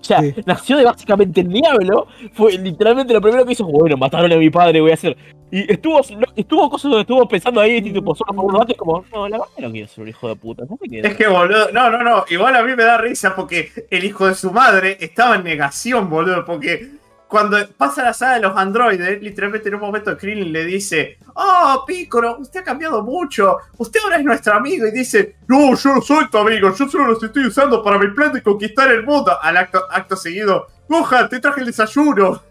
O 0.00 0.04
sea, 0.04 0.20
Sí. 0.20 0.34
nació 0.46 0.78
de 0.78 0.84
básicamente 0.84 1.40
el 1.42 1.48
diablo. 1.48 2.06
Fue 2.32 2.52
literalmente 2.52 3.12
lo 3.12 3.20
primero 3.20 3.44
que 3.44 3.52
hizo, 3.52 3.64
bueno, 3.64 3.96
mataron 3.96 4.32
a 4.32 4.36
mi 4.36 4.50
padre, 4.50 4.80
voy 4.80 4.90
a 4.90 4.94
hacer. 4.94 5.16
Y 5.50 5.70
estuvo, 5.70 6.00
estuvo 6.36 6.70
cosas 6.70 6.90
donde 6.90 7.00
estuvo 7.00 7.26
pensando 7.28 7.60
ahí, 7.60 7.82
tipo, 7.82 8.14
solo 8.14 8.32
por 8.34 8.44
unos 8.44 8.60
ratos, 8.60 8.76
como, 8.76 9.04
no, 9.12 9.28
la 9.28 9.38
verdad 9.38 9.52
no 9.58 9.70
quiero 9.72 9.88
ser 9.88 10.02
un 10.02 10.08
hijo 10.08 10.28
de 10.28 10.36
puta. 10.36 10.64
No 10.68 10.76
sé 10.80 10.88
qué. 10.88 11.00
Es 11.00 11.16
que, 11.16 11.26
boludo, 11.26 11.70
no, 11.72 11.90
no, 11.90 12.02
no. 12.02 12.24
Igual 12.30 12.56
a 12.56 12.62
mí 12.62 12.72
me 12.76 12.84
da 12.84 12.98
risa 12.98 13.34
porque 13.34 13.70
el 13.90 14.04
hijo 14.04 14.26
de 14.26 14.34
su 14.34 14.52
madre 14.52 14.96
estaba 15.00 15.36
en 15.36 15.44
negación, 15.44 16.08
boludo. 16.08 16.44
Porque 16.44 16.88
cuando 17.30 17.56
pasa 17.76 18.02
la 18.02 18.12
saga 18.12 18.34
de 18.34 18.40
los 18.40 18.56
androides, 18.56 19.22
literalmente 19.22 19.68
en 19.68 19.76
un 19.76 19.80
momento 19.80 20.18
Krillin 20.18 20.52
le 20.52 20.64
dice: 20.64 21.16
Oh, 21.34 21.84
Piccolo, 21.86 22.38
usted 22.38 22.60
ha 22.60 22.64
cambiado 22.64 23.04
mucho. 23.04 23.58
Usted 23.78 24.00
ahora 24.02 24.16
es 24.16 24.24
nuestro 24.24 24.54
amigo. 24.54 24.84
Y 24.86 24.90
dice: 24.90 25.36
No, 25.46 25.76
yo 25.76 25.94
no 25.94 26.02
soy 26.02 26.28
tu 26.28 26.38
amigo. 26.38 26.74
Yo 26.74 26.88
solo 26.88 27.06
los 27.06 27.22
estoy 27.22 27.46
usando 27.46 27.84
para 27.84 27.98
mi 28.00 28.08
plan 28.08 28.32
de 28.32 28.42
conquistar 28.42 28.90
el 28.90 29.04
mundo. 29.04 29.32
Al 29.40 29.56
acto, 29.56 29.80
acto 29.90 30.16
seguido: 30.16 30.66
Gohan, 30.88 31.28
te 31.28 31.38
traje 31.38 31.60
el 31.60 31.66
desayuno. 31.66 32.42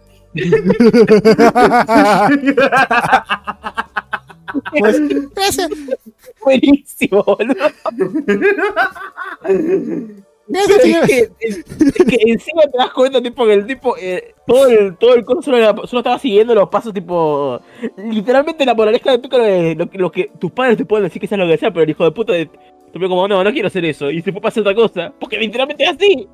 Pues, 4.79 5.01
Buenísimo, 6.41 7.23
boludo. 7.23 7.69
gracias, 10.67 10.81
señor. 10.81 11.03
Es 11.03 11.09
que, 11.09 11.29
es, 11.39 11.57
es 11.59 12.05
que 12.05 12.17
encima 12.31 12.63
te 12.63 12.77
das 12.77 12.91
cuenta, 12.91 13.21
tipo, 13.21 13.45
que 13.45 13.53
el 13.53 13.65
tipo, 13.67 13.95
eh, 13.97 14.33
todo 14.47 14.67
el, 14.67 14.97
todo 14.97 15.15
el 15.15 15.23
coso 15.25 15.41
solo, 15.43 15.57
era- 15.57 15.75
solo 15.85 15.99
estaba 15.99 16.19
siguiendo 16.19 16.53
los 16.55 16.69
pasos, 16.69 16.93
tipo, 16.93 17.61
literalmente 17.97 18.65
la 18.65 18.73
moraleja 18.73 19.11
de 19.11 19.19
Piccolo 19.19 19.45
es 19.45 19.77
lo, 19.77 19.89
que- 19.89 19.97
lo 19.97 20.11
que 20.11 20.31
tus 20.39 20.51
padres 20.51 20.77
te 20.77 20.85
pueden 20.85 21.05
decir 21.05 21.21
que 21.21 21.27
sea 21.27 21.37
lo 21.37 21.47
que 21.47 21.57
sea, 21.57 21.71
pero 21.71 21.83
el 21.83 21.89
hijo 21.89 22.03
de 22.03 22.11
puta 22.11 22.33
de, 22.33 22.47
te 22.47 22.99
como, 22.99 23.27
no, 23.27 23.43
no 23.43 23.51
quiero 23.51 23.67
hacer 23.67 23.85
eso, 23.85 24.09
y 24.09 24.21
se 24.21 24.31
fue 24.31 24.41
para 24.41 24.49
hacer 24.49 24.61
otra 24.61 24.75
cosa, 24.75 25.13
porque 25.19 25.37
literalmente 25.37 25.83
es 25.83 25.89
así. 25.91 26.27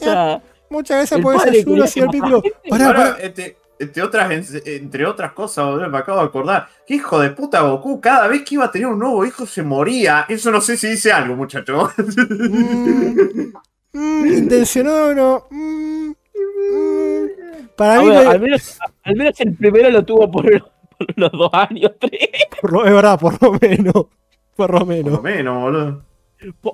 O 0.00 0.04
sea, 0.04 0.42
Muchas 0.68 0.96
gracias 0.98 1.18
El 1.18 1.22
por 1.22 1.34
esa 1.34 1.44
padre 1.44 1.58
ayuda, 1.58 1.74
quería 1.74 1.86
señor 1.86 2.10
Piccolo. 2.10 2.42
Pará, 2.68 2.86
Ahora, 2.86 2.98
pará. 3.14 3.16
entre, 3.26 3.56
entre 3.82 4.02
otras, 4.02 4.54
entre 4.66 5.06
otras 5.06 5.32
cosas, 5.32 5.66
boludo, 5.66 5.88
me 5.90 5.98
acabo 5.98 6.18
de 6.20 6.24
acordar. 6.26 6.68
Que 6.86 6.94
hijo 6.94 7.18
de 7.20 7.30
puta 7.30 7.60
Goku, 7.62 8.00
cada 8.00 8.28
vez 8.28 8.42
que 8.42 8.54
iba 8.56 8.64
a 8.64 8.70
tener 8.70 8.86
un 8.88 8.98
nuevo 8.98 9.24
hijo 9.24 9.44
se 9.46 9.62
moría. 9.62 10.24
Eso 10.28 10.50
no 10.50 10.60
sé 10.60 10.76
si 10.76 10.88
dice 10.88 11.12
algo, 11.12 11.34
muchacho. 11.36 11.90
Mm, 11.98 13.52
mm, 13.92 14.26
intencionado 14.26 15.08
o 15.10 15.14
no. 15.14 15.46
Mm, 15.50 16.10
mm. 16.10 17.68
Para 17.76 17.96
a 17.96 18.00
mí, 18.02 18.08
ver, 18.08 18.24
no- 18.24 18.30
al, 18.30 18.40
menos, 18.40 18.78
al 19.02 19.16
menos 19.16 19.40
el 19.40 19.54
primero 19.54 19.90
lo 19.90 20.04
tuvo 20.04 20.30
por, 20.30 20.44
por 20.50 21.06
unos 21.16 21.32
dos 21.32 21.50
años, 21.52 21.92
tres. 21.98 22.28
por 22.60 22.72
lo- 22.72 22.84
es 22.86 22.92
verdad, 22.92 23.18
por 23.18 23.42
lo 23.42 23.52
menos. 23.60 23.92
Por 23.92 24.70
lo 24.70 24.78
Por 24.78 24.80
lo 24.80 24.86
menos. 24.86 25.22
menos, 25.22 25.62
boludo. 25.62 26.02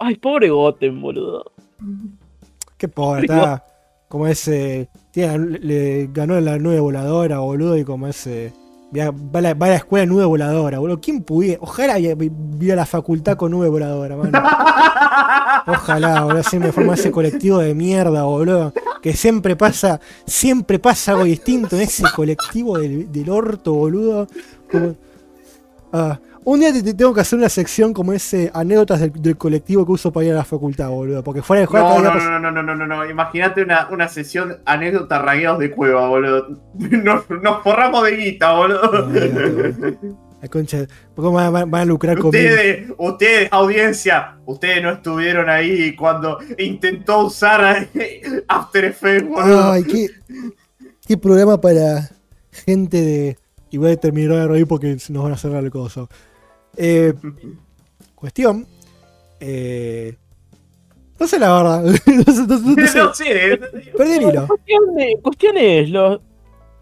Ay, 0.00 0.16
pobre 0.16 0.48
Goten, 0.50 1.00
boludo. 1.00 1.52
Qué 2.76 2.88
pobre, 2.88 3.22
está. 3.22 3.64
Como 4.08 4.26
ese. 4.26 4.88
Le, 5.26 5.58
le 5.58 6.10
ganó 6.12 6.40
la 6.40 6.58
nube 6.58 6.78
voladora, 6.80 7.38
boludo, 7.38 7.76
y 7.76 7.84
como 7.84 8.06
ese. 8.06 8.52
Va, 8.96 9.10
va 9.10 9.38
a 9.40 9.42
la, 9.42 9.54
va 9.54 9.66
a 9.66 9.70
la 9.70 9.76
escuela 9.76 10.06
nube 10.06 10.24
voladora, 10.24 10.78
boludo. 10.78 11.00
¿Quién 11.00 11.22
pudiera? 11.22 11.58
Ojalá 11.60 11.96
vi- 11.96 12.14
vi- 12.14 12.30
viera 12.32 12.76
la 12.76 12.86
facultad 12.86 13.36
con 13.36 13.50
nube 13.50 13.68
voladora, 13.68 14.16
mano. 14.16 14.30
Ojalá, 15.66 16.22
boludo. 16.24 16.42
Siempre 16.42 16.72
forma 16.72 16.94
ese 16.94 17.10
colectivo 17.10 17.58
de 17.58 17.74
mierda, 17.74 18.22
boludo. 18.24 18.72
Que 19.02 19.12
siempre 19.14 19.56
pasa, 19.56 20.00
siempre 20.26 20.78
pasa 20.78 21.12
algo 21.12 21.24
distinto 21.24 21.76
en 21.76 21.82
ese 21.82 22.04
colectivo 22.14 22.78
del, 22.78 23.10
del 23.12 23.28
orto, 23.30 23.74
boludo. 23.74 24.26
Como- 24.70 24.94
Ah, 25.92 26.18
un 26.44 26.60
día 26.60 26.72
te, 26.72 26.82
te 26.82 26.94
tengo 26.94 27.12
que 27.12 27.20
hacer 27.20 27.38
una 27.38 27.48
sección 27.48 27.92
como 27.92 28.12
ese 28.12 28.50
anécdotas 28.54 29.00
del, 29.00 29.12
del 29.12 29.36
colectivo 29.36 29.84
que 29.84 29.92
uso 29.92 30.12
para 30.12 30.26
ir 30.26 30.32
a 30.32 30.36
la 30.36 30.44
facultad, 30.44 30.88
boludo. 30.88 31.22
Porque 31.22 31.42
fuera 31.42 31.60
de 31.60 31.66
juego 31.66 32.00
No, 32.00 32.14
no, 32.14 32.38
no, 32.38 32.38
no, 32.38 32.50
no, 32.50 32.62
no, 32.62 32.74
no, 32.74 32.86
no. 32.86 33.10
Imagínate 33.10 33.62
una, 33.62 33.88
una 33.90 34.08
sesión 34.08 34.58
anécdota 34.64 35.18
ragueados 35.18 35.58
de 35.58 35.70
cueva, 35.70 36.08
boludo. 36.08 36.60
Nos, 36.74 37.28
nos 37.28 37.62
forramos 37.62 38.02
de 38.04 38.16
guita, 38.16 38.52
boludo. 38.52 39.08
No. 39.08 40.18
La 40.40 40.46
concha, 40.48 40.86
¿cómo 41.16 41.32
van, 41.32 41.74
a 41.74 41.84
lucrar 41.84 42.16
conmigo? 42.16 42.48
Ustedes, 42.48 42.92
ustedes, 42.96 43.48
audiencia, 43.50 44.38
ustedes 44.46 44.82
no 44.82 44.92
estuvieron 44.92 45.50
ahí 45.50 45.96
cuando 45.96 46.38
intentó 46.58 47.24
usar 47.24 47.88
After 48.48 48.84
Effects, 48.84 49.28
boludo. 49.28 49.72
Ay, 49.72 49.82
qué, 49.82 50.06
qué 51.04 51.16
programa 51.16 51.60
para 51.60 52.08
gente 52.52 53.02
de. 53.02 53.38
Igual 53.70 53.98
terminó 53.98 54.34
de 54.36 54.46
reír 54.48 54.66
porque 54.66 54.96
nos 55.10 55.22
van 55.24 55.32
a 55.32 55.36
cerrar 55.36 55.62
el 55.64 55.70
coso. 55.70 56.08
Eh, 56.76 57.12
cuestión. 58.14 58.66
Eh, 59.40 60.16
no 61.20 61.26
sé 61.26 61.38
la 61.38 61.52
verdad. 61.52 61.82
no 62.06 62.32
sé, 62.32 62.46
no 62.46 62.58
no 62.58 62.86
sé. 62.86 62.98
No 62.98 63.14
sé. 63.14 63.60
Perdí 63.96 64.12
el 64.12 64.22
hilo. 64.22 64.46
Cuestión 64.46 64.94
de- 64.96 65.18
cuestiones, 65.22 65.90
los... 65.90 66.20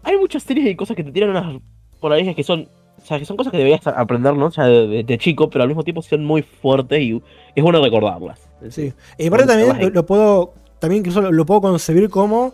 hay 0.03 0.17
muchas 0.17 0.43
series 0.43 0.67
y 0.67 0.75
cosas 0.75 0.95
que 0.95 1.03
te 1.03 1.11
tiran 1.11 1.31
unas 1.31 1.61
por 1.99 2.13
ahí 2.13 2.33
que 2.35 2.43
son, 2.43 2.69
o 3.01 3.05
sea, 3.05 3.17
que 3.17 3.25
son 3.25 3.35
cosas 3.37 3.51
que 3.51 3.57
deberías 3.57 3.85
aprender, 3.87 4.35
¿no? 4.35 4.45
O 4.47 4.51
sea, 4.51 4.65
de, 4.65 4.87
de- 4.87 5.03
de 5.03 5.17
chico, 5.17 5.49
pero 5.49 5.63
al 5.63 5.67
mismo 5.69 5.83
tiempo 5.83 6.01
son 6.01 6.23
muy 6.23 6.43
fuertes 6.43 7.01
y 7.01 7.21
es 7.55 7.63
bueno 7.63 7.81
recordarlas. 7.83 8.39
Sí. 8.69 8.93
Y 9.17 9.27
aparte 9.27 9.47
también 9.47 9.77
lo, 9.81 9.89
lo 9.89 10.05
puedo. 10.05 10.53
También 10.79 10.99
incluso 10.99 11.21
lo, 11.21 11.31
lo 11.31 11.45
puedo 11.45 11.61
concebir 11.61 12.07
como 12.09 12.53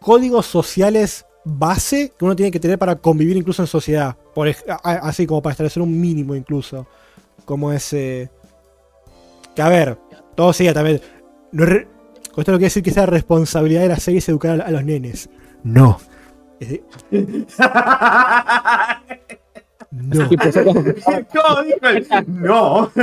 códigos 0.00 0.46
sociales 0.46 1.24
base 1.44 2.12
que 2.18 2.24
uno 2.24 2.36
tiene 2.36 2.50
que 2.50 2.60
tener 2.60 2.78
para 2.78 2.96
convivir 2.96 3.36
incluso 3.36 3.62
en 3.62 3.66
sociedad. 3.68 4.16
Por, 4.34 4.48
así 4.82 5.26
como 5.26 5.42
para 5.42 5.52
establecer 5.52 5.82
un 5.82 6.00
mínimo 6.00 6.34
incluso. 6.34 6.86
Como 7.44 7.72
ese. 7.72 8.30
Que 9.54 9.62
a 9.62 9.68
ver, 9.68 9.98
todo 10.34 10.52
sigue 10.52 10.72
también. 10.72 11.00
No 11.52 11.64
re- 11.64 11.88
con 12.32 12.42
esto 12.42 12.52
no 12.52 12.58
quiere 12.58 12.66
decir 12.66 12.82
que 12.82 12.92
sea 12.92 13.06
responsabilidad 13.06 13.80
de 13.82 13.88
la 13.88 13.96
serie 13.98 14.18
es 14.18 14.28
educar 14.28 14.60
a, 14.60 14.64
a 14.64 14.70
los 14.70 14.84
nenes. 14.84 15.28
No. 15.64 15.98
Es 16.60 16.68
de- 16.70 16.84
no. 19.90 20.28
Y 20.30 20.36
pues. 20.36 22.08
No. 22.26 22.90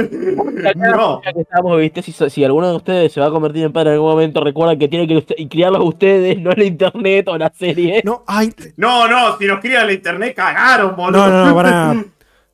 No. 0.76 1.22
ya 1.24 1.34
que 1.34 1.42
estamos, 1.42 1.78
viste, 1.80 2.02
si, 2.02 2.12
si 2.12 2.44
alguno 2.44 2.70
de 2.70 2.76
ustedes 2.78 3.12
se 3.14 3.20
va 3.20 3.28
a 3.28 3.32
convertir 3.32 3.64
en 3.64 3.74
padre 3.74 3.90
en 3.90 3.94
algún 3.96 4.10
momento, 4.12 4.44
recuerda 4.44 4.78
que 4.78 4.88
tiene 4.88 5.08
que 5.08 5.18
usted- 5.18 5.36
y 5.38 5.48
criarlos 5.48 5.84
ustedes, 5.86 6.40
no 6.40 6.52
el 6.52 6.64
internet 6.64 7.28
o 7.28 7.38
la 7.38 7.52
serie. 7.54 8.02
No, 8.04 8.24
ay, 8.28 8.54
No, 8.78 9.08
no, 9.08 9.38
si 9.38 9.46
nos 9.46 9.60
crían 9.60 9.88
la 9.88 9.94
internet 9.94 10.36
cagaron, 10.36 10.96
boludo. 10.96 11.28
No, 11.28 11.30
no, 11.30 11.46
no, 11.48 11.56
van 11.56 11.66
a, 11.68 12.06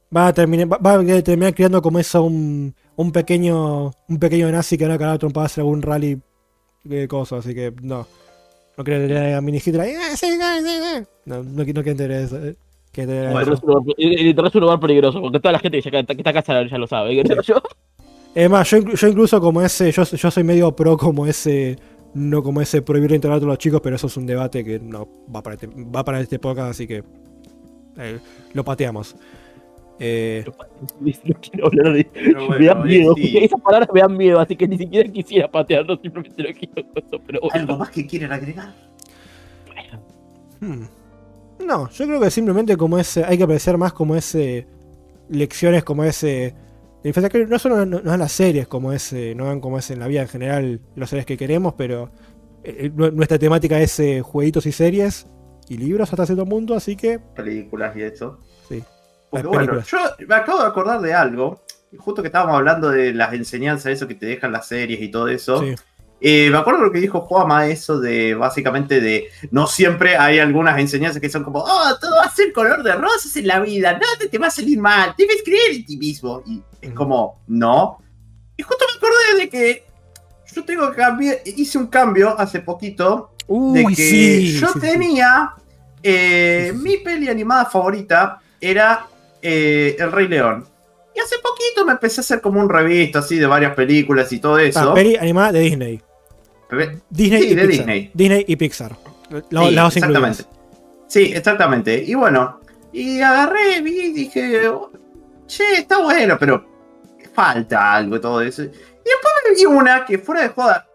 van 0.10 0.28
a 0.28 0.34
terminar, 0.34 0.72
va- 0.72 0.78
van 0.80 1.10
a 1.10 1.22
terminar 1.22 1.54
creando 1.54 1.82
como 1.82 2.00
eso 2.00 2.24
un, 2.24 2.74
un 2.96 3.12
pequeño 3.12 3.92
un 4.10 4.20
pequeño 4.20 4.52
nazi 4.52 4.78
que 4.78 4.86
van 4.86 4.94
a 4.94 4.98
cagar 4.98 5.16
a 5.16 5.20
trompadas 5.20 5.52
hacer 5.52 5.62
algún 5.62 5.82
rally 5.82 6.20
de 6.84 7.08
cosas, 7.08 7.46
así 7.46 7.54
que 7.56 7.74
no. 7.82 8.06
No 8.78 8.84
quiero 8.84 9.08
tener 9.08 9.36
a 9.36 9.42
mini 9.42 9.58
Hitler 9.64 9.82
ahí, 9.82 9.94
"Ah, 9.96 10.16
sí, 10.18 10.26
sí, 10.26 10.40
sí, 10.40 10.66
sí". 10.66 11.04
No, 11.26 11.44
no, 11.44 11.64
no 11.64 11.64
quiero 11.64 11.82
entender 11.82 12.12
eso. 12.12 12.38
Eh. 13.02 13.04
Entender 13.04 13.32
Bueno. 13.32 13.40
El 13.40 13.54
internet 13.54 13.58
es 13.58 13.64
un 13.64 13.70
lugar- 13.70 13.96
el- 13.98 14.20
el 14.20 14.28
internet 14.28 14.50
es 14.52 14.56
un 14.56 14.62
lugar 14.62 14.80
peligroso, 14.80 15.22
porque 15.22 15.40
toda 15.40 15.52
la 15.54 15.60
gente 15.60 15.82
que 15.82 15.92
ya 15.92 16.00
está, 16.00 16.14
que 16.16 16.22
está 16.22 16.30
acá 16.30 16.66
ya 16.70 16.78
lo 16.78 16.88
sabe. 16.88 17.24
yo. 17.44 17.56
Es 18.36 18.50
más, 18.50 18.70
yo, 18.70 18.78
inclu- 18.78 18.96
yo 18.96 19.08
incluso 19.08 19.40
como 19.42 19.62
ese, 19.62 19.92
yo, 19.92 20.04
yo 20.04 20.32
soy 20.32 20.44
medio 20.44 20.76
pro 20.76 20.98
como 20.98 21.26
ese, 21.28 21.78
no 22.16 22.42
como 22.42 22.62
ese 22.62 22.82
prohibir 22.82 23.12
la 23.12 23.16
internet 23.18 23.44
a 23.44 23.46
los 23.46 23.58
chicos, 23.60 23.80
pero 23.82 23.96
eso 23.96 24.08
es 24.08 24.18
un 24.18 24.26
debate 24.26 24.64
que 24.64 24.80
no 24.80 25.08
va 25.34 25.42
para 25.44 25.54
este, 25.56 25.68
va 25.68 26.04
para 26.04 26.20
este 26.20 26.40
podcast, 26.40 26.72
así 26.72 26.88
que 26.88 27.04
eh, 27.98 28.20
lo 28.54 28.64
pateamos. 28.64 29.16
Eh, 30.00 30.44
No 31.00 31.36
quiero 31.40 31.68
hablar 31.68 31.94
de- 31.94 32.06
Pero 32.06 32.42
me 32.42 32.48
bueno, 32.48 32.66
dan 32.66 32.84
miedo. 32.88 33.14
sí. 33.16 33.38
Esas 33.38 33.62
palabras 33.62 33.90
me 33.94 34.02
dan 34.02 34.18
miedo, 34.18 34.40
así 34.40 34.56
que 34.56 34.68
ni 34.68 34.78
siquiera 34.80 35.08
quisiera 35.12 35.48
patearlo, 35.48 35.96
simplemente 36.02 36.42
lo 36.42 36.50
quiero 36.54 36.74
con 36.74 37.04
eso, 37.06 37.22
pero 37.28 37.40
bueno. 37.42 37.54
¿Algo 37.54 37.78
más 37.78 37.92
que 37.92 38.06
quieren 38.08 38.32
agregar? 38.32 38.74
Hmm. 40.60 40.84
No, 41.66 41.90
yo 41.90 42.06
creo 42.06 42.20
que 42.20 42.30
simplemente 42.32 42.78
como 42.78 42.98
ese, 42.98 43.24
hay 43.26 43.38
que 43.38 43.44
apreciar 43.44 43.78
más 43.78 43.94
como 43.94 44.16
ese 44.16 44.68
lecciones 45.30 45.84
como 45.84 46.04
ese 46.04 46.56
que 47.04 47.46
no 47.48 47.60
solo 47.60 47.86
no, 47.86 48.00
no 48.02 48.18
las 48.18 48.32
series 48.32 48.68
como 48.68 48.94
ese, 48.94 49.36
no 49.36 49.46
dan 49.48 49.60
como 49.60 49.78
ese 49.78 49.94
en 49.94 50.00
la 50.00 50.08
vida 50.08 50.22
en 50.22 50.28
general 50.30 50.80
las 50.96 51.10
series 51.10 51.26
que 51.26 51.38
queremos, 51.38 51.74
pero 51.74 52.10
eh, 52.64 52.90
nu- 52.96 53.12
nuestra 53.12 53.38
temática 53.38 53.80
es 53.80 54.00
eh, 54.00 54.22
jueguitos 54.22 54.66
y 54.66 54.72
series 54.72 55.28
y 55.68 55.78
libros 55.78 56.12
hasta 56.12 56.26
cierto 56.26 56.46
punto, 56.46 56.76
así 56.76 56.96
que 56.96 57.20
Películas 57.20 57.96
y 57.98 58.04
eso. 58.04 58.40
Sí. 58.70 58.84
Porque 59.30 59.48
bueno, 59.48 59.82
yo 59.82 59.98
me 60.28 60.36
acabo 60.36 60.62
de 60.62 60.68
acordar 60.68 61.02
de 61.02 61.14
algo. 61.14 61.62
Justo 61.98 62.22
que 62.22 62.28
estábamos 62.28 62.56
hablando 62.56 62.90
de 62.90 63.14
las 63.14 63.34
enseñanzas, 63.34 63.92
eso 63.94 64.08
que 64.08 64.16
te 64.16 64.26
dejan 64.26 64.52
las 64.52 64.68
series 64.68 65.02
y 65.02 65.10
todo 65.12 65.28
eso. 65.28 65.62
sí. 65.62 65.76
Eh, 66.26 66.50
me 66.50 66.58
acuerdo 66.58 66.80
lo 66.80 66.92
que 66.94 67.02
dijo 67.02 67.20
Juama, 67.20 67.68
eso 67.68 68.00
de 68.00 68.34
básicamente 68.34 69.02
de 69.02 69.28
no 69.52 69.68
siempre 69.68 70.16
hay 70.16 70.40
algunas 70.40 70.80
enseñanzas 70.80 71.22
que 71.22 71.28
son 71.28 71.44
como, 71.44 71.60
oh, 71.60 71.98
todo 72.00 72.16
va 72.16 72.24
a 72.24 72.34
ser 72.34 72.54
color 72.54 72.82
de 72.82 72.94
rosas 72.94 73.36
en 73.36 73.46
la 73.46 73.60
vida, 73.60 73.92
nada 73.92 74.14
te 74.32 74.38
va 74.38 74.48
a 74.48 74.50
salir 74.50 74.80
mal, 74.80 75.14
debes 75.18 75.44
creer 75.44 75.72
en 75.74 75.86
ti 75.86 75.98
mismo. 75.98 76.42
Y 76.46 76.62
es 76.80 76.94
como, 76.94 77.42
no. 77.48 78.00
Y 78.56 78.64
justo 78.64 78.86
me 78.90 78.98
acordé 78.98 79.44
de 79.44 79.50
que 79.50 79.86
yo 80.56 80.64
tengo 80.64 80.90
que 80.92 80.96
cambiar, 80.96 81.40
hice 81.44 81.78
un 81.78 81.88
cambio 81.88 82.40
hace 82.40 82.62
poquito 82.62 83.32
de 83.40 83.84
Uy, 83.84 83.94
que 83.94 84.04
sí. 84.04 84.60
yo 84.62 84.70
sí, 84.70 84.80
tenía 84.80 85.56
eh, 86.02 86.72
Sí, 86.72 86.80
mi 86.80 86.98
peli 87.00 87.28
animada 87.28 87.66
favorita 87.66 88.40
era 88.62 89.08
eh, 89.42 89.98
El 90.00 90.10
Rey 90.10 90.30
León. 90.30 90.66
Y 91.14 91.20
hace 91.20 91.36
poquito 91.44 91.86
me 91.86 91.92
empecé 91.92 92.22
a 92.22 92.24
hacer 92.24 92.40
como 92.40 92.62
un 92.62 92.70
revisto 92.70 93.20
así 93.20 93.38
de 93.38 93.46
varias 93.46 93.76
películas 93.76 94.32
y 94.32 94.40
todo 94.40 94.58
eso. 94.58 94.94
peli 94.94 95.18
animada 95.18 95.52
de 95.52 95.60
Disney. 95.60 96.02
Disney 97.10 97.42
Sí, 97.42 97.50
y 97.50 97.56
de 97.56 97.68
Pixar. 97.68 97.86
Disney. 97.86 98.12
Disney 98.14 98.46
y 98.48 98.56
Pixar. 98.56 98.96
Sí, 99.30 99.72
las 99.72 99.96
exactamente. 99.96 100.44
Sí, 101.08 101.32
exactamente. 101.34 102.04
Y 102.06 102.14
bueno, 102.16 102.60
y 102.92 103.22
agarré, 103.22 103.82
vi 103.82 104.00
y 104.00 104.14
dije, 104.14 104.62
che, 105.48 105.74
está 105.80 106.00
bueno, 106.00 106.38
pero 106.40 106.66
falta 107.34 107.94
algo 107.94 108.16
y 108.16 108.22
todo 108.22 108.42
eso. 108.42 108.64
Y 108.64 108.68
después 108.68 109.34
me 109.48 109.56
vi 109.56 109.66
una 109.66 110.06
que 110.06 110.18
fuera 110.18 110.44
de 110.44 110.50
joda, 110.50 110.88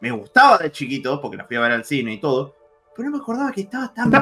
me 0.00 0.10
gustaba 0.10 0.58
de 0.58 0.72
chiquito, 0.72 1.20
porque 1.20 1.36
la 1.36 1.44
fui 1.44 1.56
a 1.56 1.60
ver 1.60 1.72
al 1.72 1.84
cine 1.84 2.14
y 2.14 2.20
todo, 2.20 2.56
pero 2.94 3.08
no 3.08 3.16
me 3.16 3.22
acordaba 3.22 3.52
que 3.52 3.62
estaba 3.62 3.92
tan 3.94 4.10
bien 4.10 4.20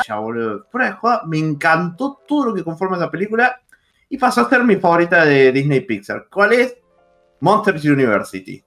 hecha, 0.00 0.16
boludo. 0.18 0.66
Fuera 0.70 0.86
de 0.86 0.92
joda, 0.92 1.22
me 1.26 1.38
encantó 1.38 2.20
todo 2.26 2.46
lo 2.46 2.54
que 2.54 2.64
conforma 2.64 2.96
esa 2.96 3.10
película 3.10 3.60
y 4.08 4.18
pasó 4.18 4.40
a 4.40 4.48
ser 4.48 4.64
mi 4.64 4.76
favorita 4.76 5.24
de 5.24 5.52
Disney 5.52 5.80
Pixar. 5.80 6.26
¿Cuál 6.30 6.54
es? 6.54 6.76
Monsters 7.40 7.84
University. 7.84 8.62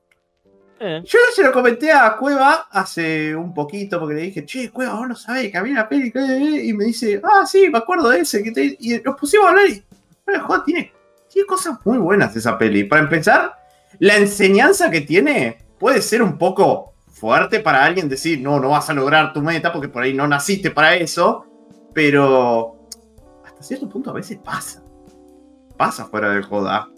Eh, 0.85 1.01
Yo 1.05 1.17
se 1.33 1.43
lo 1.43 1.53
comenté 1.53 1.93
a 1.93 2.17
Cueva 2.17 2.67
hace 2.69 3.33
un 3.33 3.53
poquito 3.53 3.99
porque 3.99 4.15
le 4.15 4.21
dije, 4.23 4.45
che, 4.45 4.69
Cueva, 4.69 4.95
vos 4.95 5.07
no 5.07 5.15
sabés 5.15 5.49
que 5.49 5.57
había 5.57 5.71
una 5.71 5.87
peli. 5.87 6.11
que-". 6.11 6.19
Y 6.65 6.73
me 6.73 6.83
dice, 6.85 7.21
ah, 7.23 7.45
sí, 7.45 7.69
me 7.69 7.77
acuerdo 7.77 8.09
de 8.09 8.19
ese. 8.19 8.43
Que 8.43 8.51
te-". 8.51 8.75
Y 8.81 8.99
nos 8.99 9.15
pusimos 9.17 9.45
a 9.45 9.49
hablar 9.51 9.69
y 9.69 9.81
joda, 10.45 10.63
tiene, 10.65 10.91
tiene 11.31 11.45
cosas 11.47 11.77
muy 11.85 11.97
buenas 11.99 12.35
esa 12.35 12.57
peli. 12.57 12.83
Para 12.83 13.01
empezar, 13.01 13.55
la 13.99 14.17
enseñanza 14.17 14.91
que 14.91 14.99
tiene 15.01 15.59
puede 15.79 16.01
ser 16.01 16.21
un 16.21 16.37
poco 16.37 16.93
fuerte 17.07 17.61
para 17.61 17.85
alguien 17.85 18.09
decir, 18.09 18.41
no, 18.41 18.59
no 18.59 18.69
vas 18.69 18.89
a 18.89 18.93
lograr 18.93 19.31
tu 19.31 19.41
meta 19.41 19.71
porque 19.71 19.87
por 19.87 20.03
ahí 20.03 20.13
no 20.13 20.27
naciste 20.27 20.71
para 20.71 20.95
eso, 20.95 21.45
pero 21.93 22.89
hasta 23.45 23.63
cierto 23.63 23.87
punto 23.87 24.09
a 24.09 24.13
veces 24.13 24.37
pasa. 24.43 24.83
Pasa 25.77 26.05
fuera 26.05 26.29
de 26.29 26.43
joda. 26.43 26.89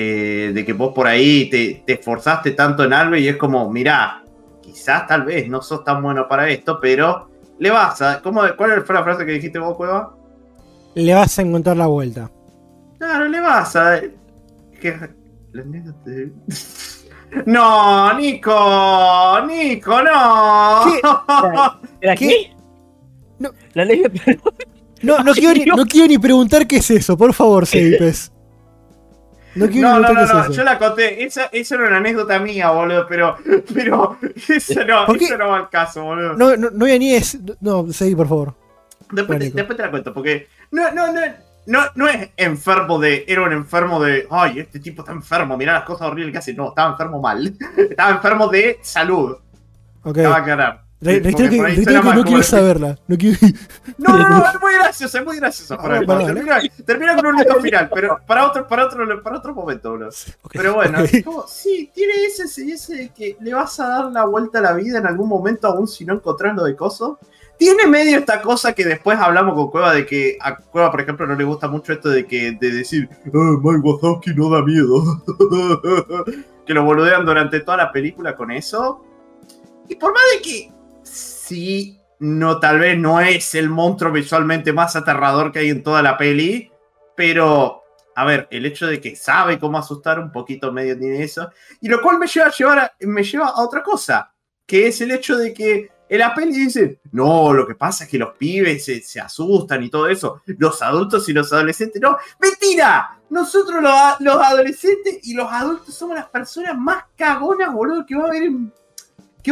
Eh, 0.00 0.52
de 0.54 0.64
que 0.64 0.74
vos 0.74 0.92
por 0.94 1.08
ahí 1.08 1.50
te, 1.50 1.82
te 1.84 1.94
esforzaste 1.94 2.52
tanto 2.52 2.84
en 2.84 2.92
algo 2.92 3.16
y 3.16 3.26
es 3.26 3.36
como, 3.36 3.68
mirá, 3.68 4.22
quizás 4.62 5.08
tal 5.08 5.24
vez 5.24 5.48
no 5.48 5.60
sos 5.60 5.82
tan 5.82 6.00
bueno 6.00 6.28
para 6.28 6.48
esto, 6.48 6.78
pero 6.80 7.28
le 7.58 7.68
vas 7.68 8.00
a... 8.00 8.22
¿cómo, 8.22 8.42
¿Cuál 8.56 8.84
fue 8.84 8.94
la 8.94 9.02
frase 9.02 9.26
que 9.26 9.32
dijiste 9.32 9.58
vos, 9.58 9.76
Cueva? 9.76 10.14
Le 10.94 11.14
vas 11.14 11.36
a 11.36 11.42
encontrar 11.42 11.76
la 11.76 11.88
vuelta. 11.88 12.30
Claro, 12.96 13.24
le 13.24 13.40
vas 13.40 13.74
a... 13.74 14.00
No, 17.44 18.14
Nico, 18.16 19.46
Nico, 19.48 20.00
no. 20.00 20.84
¿Qué? 20.84 21.00
¿Era 22.06 22.14
¿Qué? 22.14 22.28
qué? 22.28 22.56
No. 23.40 23.50
La 23.74 23.84
ley 23.84 24.04
de... 24.04 24.38
No, 25.02 25.24
no, 25.24 25.32
quiero 25.34 25.54
ni, 25.54 25.64
no 25.64 25.84
quiero 25.86 26.06
ni 26.06 26.18
preguntar 26.18 26.68
qué 26.68 26.76
es 26.76 26.88
eso, 26.92 27.16
por 27.18 27.34
favor, 27.34 27.66
Seipes. 27.66 28.30
No 29.58 29.68
quiero 29.68 29.88
No, 29.88 30.00
no, 30.00 30.12
no, 30.12 30.26
no, 30.26 30.50
yo 30.50 30.62
la 30.62 30.78
conté. 30.78 31.24
Esa, 31.24 31.46
esa 31.46 31.74
era 31.74 31.88
una 31.88 31.96
anécdota 31.96 32.38
mía, 32.38 32.70
boludo, 32.70 33.06
pero, 33.08 33.36
pero 33.74 34.16
eso 34.48 34.84
no, 34.84 35.06
eso 35.14 35.36
no 35.36 35.48
va 35.48 35.56
al 35.56 35.68
caso, 35.68 36.04
boludo. 36.04 36.34
No, 36.34 36.56
no, 36.56 36.70
no 36.70 36.86
ni 36.86 37.14
es. 37.14 37.38
No, 37.60 37.92
seguí, 37.92 38.14
por 38.14 38.28
favor. 38.28 38.54
Después, 39.10 39.38
te, 39.38 39.50
después 39.50 39.76
te 39.76 39.82
la 39.82 39.90
cuento, 39.90 40.12
porque 40.12 40.48
no, 40.70 40.92
no, 40.92 41.12
no, 41.12 41.20
no, 41.66 41.80
no 41.94 42.08
es 42.08 42.30
enfermo 42.36 42.98
de. 42.98 43.24
Era 43.26 43.42
un 43.42 43.52
enfermo 43.52 44.00
de. 44.00 44.26
Ay, 44.30 44.60
este 44.60 44.80
tipo 44.80 45.02
está 45.02 45.12
enfermo, 45.12 45.56
mirá 45.56 45.72
las 45.72 45.84
cosas 45.84 46.08
horribles 46.08 46.32
que 46.32 46.38
hace. 46.38 46.54
No, 46.54 46.68
estaba 46.68 46.92
enfermo 46.92 47.20
mal. 47.20 47.54
Estaba 47.76 48.10
enfermo 48.10 48.48
de 48.48 48.78
salud. 48.82 49.36
Ok. 50.02 50.18
Va 50.18 50.36
a 50.36 50.38
aclarar. 50.38 50.87
Re- 51.00 51.20
reitero 51.20 51.48
que, 51.48 51.62
reitero 51.62 52.02
que 52.02 52.14
no 52.14 52.24
quiero 52.24 52.42
saberla. 52.42 52.98
No 53.06 53.16
quiero... 53.16 53.38
No, 53.98 54.18
no, 54.18 54.28
no, 54.28 54.46
es 54.46 54.60
muy 54.60 54.74
gracioso, 54.74 55.18
es 55.18 55.24
muy 55.24 55.36
gracioso. 55.36 55.74
Ah, 55.74 56.02
Para 56.06 56.26
termina, 56.26 56.60
termina 56.84 57.16
con 57.16 57.26
un 57.26 57.36
lindo 57.36 57.60
final, 57.60 57.90
pero 57.92 58.18
para 58.26 58.46
otro, 58.46 58.66
para 58.66 58.86
otro, 58.86 59.22
para 59.22 59.38
otro 59.38 59.54
momento, 59.54 59.92
bro. 59.92 60.08
Pero 60.52 60.74
bueno, 60.74 61.00
ok. 61.00 61.08
es 61.12 61.24
como, 61.24 61.46
sí, 61.46 61.90
tiene 61.94 62.14
ese, 62.24 62.44
ese 62.44 62.94
de 62.94 63.08
que 63.10 63.36
le 63.40 63.54
vas 63.54 63.78
a 63.80 63.88
dar 63.88 64.04
la 64.06 64.24
vuelta 64.24 64.58
a 64.58 64.62
la 64.62 64.72
vida 64.72 64.98
en 64.98 65.06
algún 65.06 65.28
momento, 65.28 65.68
aún 65.68 65.86
si 65.86 66.04
no 66.04 66.14
encontrás 66.14 66.56
lo 66.56 66.64
de 66.64 66.74
coso. 66.74 67.18
Tiene 67.58 67.88
medio 67.88 68.18
esta 68.18 68.40
cosa 68.40 68.72
que 68.72 68.84
después 68.84 69.18
hablamos 69.18 69.54
con 69.54 69.70
Cueva 69.70 69.92
de 69.92 70.06
que 70.06 70.38
a 70.40 70.56
Cueva, 70.56 70.92
por 70.92 71.00
ejemplo, 71.00 71.26
no 71.26 71.34
le 71.34 71.42
gusta 71.42 71.66
mucho 71.66 71.92
esto 71.92 72.08
de 72.08 72.24
que 72.24 72.52
de 72.52 72.70
decir, 72.70 73.08
ah, 73.12 73.56
Mike 73.62 73.80
Wazowski 73.82 74.32
no 74.34 74.48
da 74.48 74.62
miedo. 74.62 75.02
que 76.66 76.74
lo 76.74 76.84
boludean 76.84 77.24
durante 77.24 77.60
toda 77.60 77.78
la 77.78 77.90
película 77.90 78.36
con 78.36 78.52
eso. 78.52 79.04
Y 79.88 79.96
por 79.96 80.12
más 80.12 80.22
de 80.36 80.42
que 80.42 80.77
sí, 81.12 82.00
no, 82.20 82.58
tal 82.60 82.78
vez 82.80 82.98
no 82.98 83.20
es 83.20 83.54
el 83.54 83.68
monstruo 83.70 84.12
visualmente 84.12 84.72
más 84.72 84.96
aterrador 84.96 85.52
que 85.52 85.60
hay 85.60 85.70
en 85.70 85.82
toda 85.82 86.02
la 86.02 86.16
peli, 86.16 86.70
pero 87.16 87.82
a 88.16 88.24
ver, 88.24 88.48
el 88.50 88.66
hecho 88.66 88.86
de 88.88 89.00
que 89.00 89.14
sabe 89.14 89.58
cómo 89.60 89.78
asustar 89.78 90.18
un 90.18 90.32
poquito 90.32 90.72
medio 90.72 90.98
tiene 90.98 91.22
eso. 91.22 91.50
Y 91.80 91.88
lo 91.88 92.02
cual 92.02 92.18
me 92.18 92.26
lleva 92.26 92.46
a, 92.48 92.52
llevar 92.52 92.78
a- 92.80 92.92
me 93.00 93.22
lleva 93.22 93.46
a 93.48 93.62
otra 93.62 93.82
cosa, 93.82 94.32
que 94.66 94.88
es 94.88 95.00
el 95.00 95.12
hecho 95.12 95.36
de 95.36 95.54
que 95.54 95.88
en 96.08 96.18
la 96.18 96.34
peli 96.34 96.52
dicen, 96.52 96.98
no, 97.12 97.52
lo 97.52 97.66
que 97.66 97.74
pasa 97.76 98.04
es 98.04 98.10
que 98.10 98.18
los 98.18 98.34
pibes 98.36 98.84
se, 98.84 99.20
asustan 99.20 99.82
y 99.84 99.90
todo 99.90 100.08
eso, 100.08 100.42
los 100.46 100.80
adultos 100.82 101.28
y 101.28 101.32
los 101.32 101.52
adolescentes, 101.52 102.00
no, 102.02 102.16
mentira, 102.40 103.20
nosotros 103.30 103.80
los, 103.82 103.92
los 104.20 104.36
adolescentes 104.42 105.18
y 105.22 105.34
los 105.34 105.52
adultos 105.52 105.94
somos 105.94 106.16
las 106.16 106.26
personas 106.28 106.76
más 106.76 107.04
cagonas, 107.16 107.72
boludo, 107.72 108.04
que 108.06 108.16
va 108.16 108.24
a 108.24 108.28
haber 108.28 108.44
en- 108.44 108.72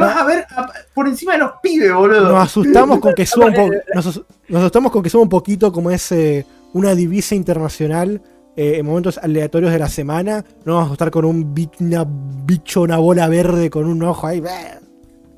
que 0.00 0.06
vas 0.06 0.16
a 0.16 0.24
ver 0.24 0.44
a- 0.56 0.70
por 0.94 1.06
encima 1.08 1.32
de 1.32 1.38
los 1.38 1.50
pibes, 1.62 1.92
boludo. 1.92 2.28
Nos 2.32 2.44
asustamos 2.44 2.98
con 3.00 3.14
que 3.14 3.26
suba 3.26 3.46
un 3.46 3.54
poco. 3.54 3.72
Nos, 3.94 4.06
as- 4.06 4.20
nos 4.48 4.60
asustamos 4.60 4.92
con 4.92 5.02
que 5.02 5.10
suba 5.10 5.22
un 5.22 5.28
poquito 5.28 5.72
como 5.72 5.90
es 5.90 6.10
eh, 6.12 6.46
una 6.72 6.94
divisa 6.94 7.34
internacional 7.34 8.20
eh, 8.56 8.76
en 8.78 8.86
momentos 8.86 9.18
aleatorios 9.18 9.72
de 9.72 9.78
la 9.78 9.88
semana. 9.88 10.44
No 10.64 10.74
vamos 10.74 10.82
a 10.84 10.86
asustar 10.86 11.10
con 11.10 11.24
un 11.24 11.54
bi- 11.54 11.68
una 11.80 12.04
bicho, 12.08 12.82
una 12.82 12.96
bola 12.98 13.28
verde 13.28 13.70
con 13.70 13.84
un 13.86 14.02
ojo 14.02 14.26
ahí. 14.26 14.42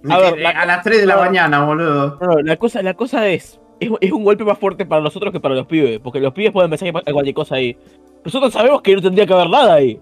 A 0.08 0.18
ver, 0.18 0.38
la- 0.38 0.50
a 0.50 0.64
las 0.66 0.82
3 0.84 1.00
de 1.00 1.06
la 1.06 1.16
no. 1.16 1.22
mañana, 1.22 1.64
boludo. 1.64 2.18
No, 2.20 2.26
no, 2.34 2.40
la 2.42 2.56
cosa, 2.56 2.82
la 2.82 2.94
cosa 2.94 3.26
es, 3.28 3.58
es, 3.80 3.90
es 4.00 4.12
un 4.12 4.24
golpe 4.24 4.44
más 4.44 4.56
fuerte 4.58 4.86
para 4.86 5.02
nosotros 5.02 5.32
que 5.32 5.40
para 5.40 5.54
los 5.56 5.66
pibes, 5.66 5.98
porque 6.00 6.20
los 6.20 6.32
pibes 6.32 6.52
pueden 6.52 6.70
pensar 6.70 6.86
que 6.86 6.92
pasa 6.92 7.12
cualquier 7.12 7.34
cosa 7.34 7.56
ahí. 7.56 7.76
Nosotros 8.24 8.52
sabemos 8.52 8.80
que 8.82 8.94
no 8.94 9.02
tendría 9.02 9.26
que 9.26 9.32
haber 9.34 9.50
nada 9.50 9.74
ahí. 9.74 10.00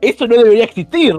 Eso 0.00 0.26
no 0.26 0.34
debería 0.36 0.64
existir. 0.64 1.14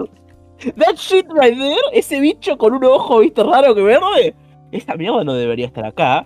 That 0.77 0.95
shit 0.95 1.25
right 1.29 1.57
there, 1.57 1.77
ese 1.93 2.19
bicho 2.19 2.57
con 2.57 2.73
un 2.73 2.83
ojo, 2.85 3.19
viste, 3.19 3.43
raro 3.43 3.73
que 3.75 3.81
verde, 3.81 4.35
esa 4.71 4.95
mierda 4.95 5.23
no 5.23 5.33
debería 5.33 5.67
estar 5.67 5.85
acá. 5.85 6.25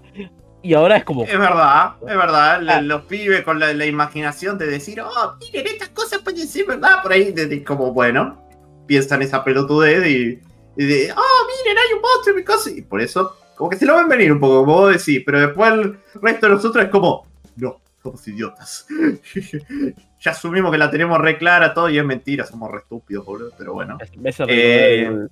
Y 0.64 0.74
ahora 0.74 0.98
es 0.98 1.04
como, 1.04 1.24
Es 1.24 1.38
verdad, 1.38 1.94
es 2.02 2.08
verdad. 2.18 2.62
Ah. 2.68 2.82
Los 2.82 3.04
pibes 3.04 3.44
con 3.44 3.60
la, 3.60 3.74
la 3.74 3.86
imaginación 3.86 4.58
de 4.58 4.68
decir, 4.68 5.00
oh, 5.02 5.36
miren, 5.40 5.68
estas 5.68 5.90
cosas 5.90 6.20
pueden 6.22 6.48
ser 6.48 6.66
verdad. 6.66 7.02
Por 7.04 7.12
ahí, 7.14 7.32
de- 7.32 7.46
de 7.46 7.64
como, 7.64 7.94
bueno, 7.94 8.42
piensan 8.86 9.22
esa 9.22 9.44
pelotudez 9.44 10.06
y, 10.08 10.40
y 10.76 10.86
de, 10.86 11.12
oh, 11.12 11.48
miren, 11.64 11.78
hay 11.78 11.94
un 11.94 12.02
monstruo 12.02 12.44
casa. 12.44 12.70
Y 12.72 12.82
por 12.82 13.02
eso, 13.02 13.36
como 13.56 13.70
que 13.70 13.78
se 13.78 13.86
lo 13.86 13.96
ven 13.96 14.08
venir 14.10 14.32
un 14.32 14.40
poco, 14.40 14.60
como 14.66 14.74
vos 14.74 14.92
decís. 15.06 15.24
Pero 15.26 15.40
después 15.40 15.72
el 15.72 16.00
resto 16.22 16.48
de 16.48 16.54
nosotros 16.54 16.84
es 16.86 16.90
como, 16.92 17.26
no, 17.56 17.80
somos 18.04 18.28
idiotas. 18.28 18.88
ya 20.20 20.32
asumimos 20.32 20.72
que 20.72 20.78
la 20.78 20.90
tenemos 20.90 21.18
re 21.20 21.38
clara 21.38 21.74
todo 21.74 21.90
y 21.90 21.98
es 21.98 22.06
mentira, 22.06 22.46
somos 22.46 22.72
re 22.72 22.80
estúpidos, 22.80 23.26
boludo. 23.26 23.52
Pero 23.58 23.74
bueno. 23.74 23.98
me 24.18 24.30
hace 24.30 24.44
recordar, 24.46 24.50
Eh. 24.60 25.06
el, 25.06 25.30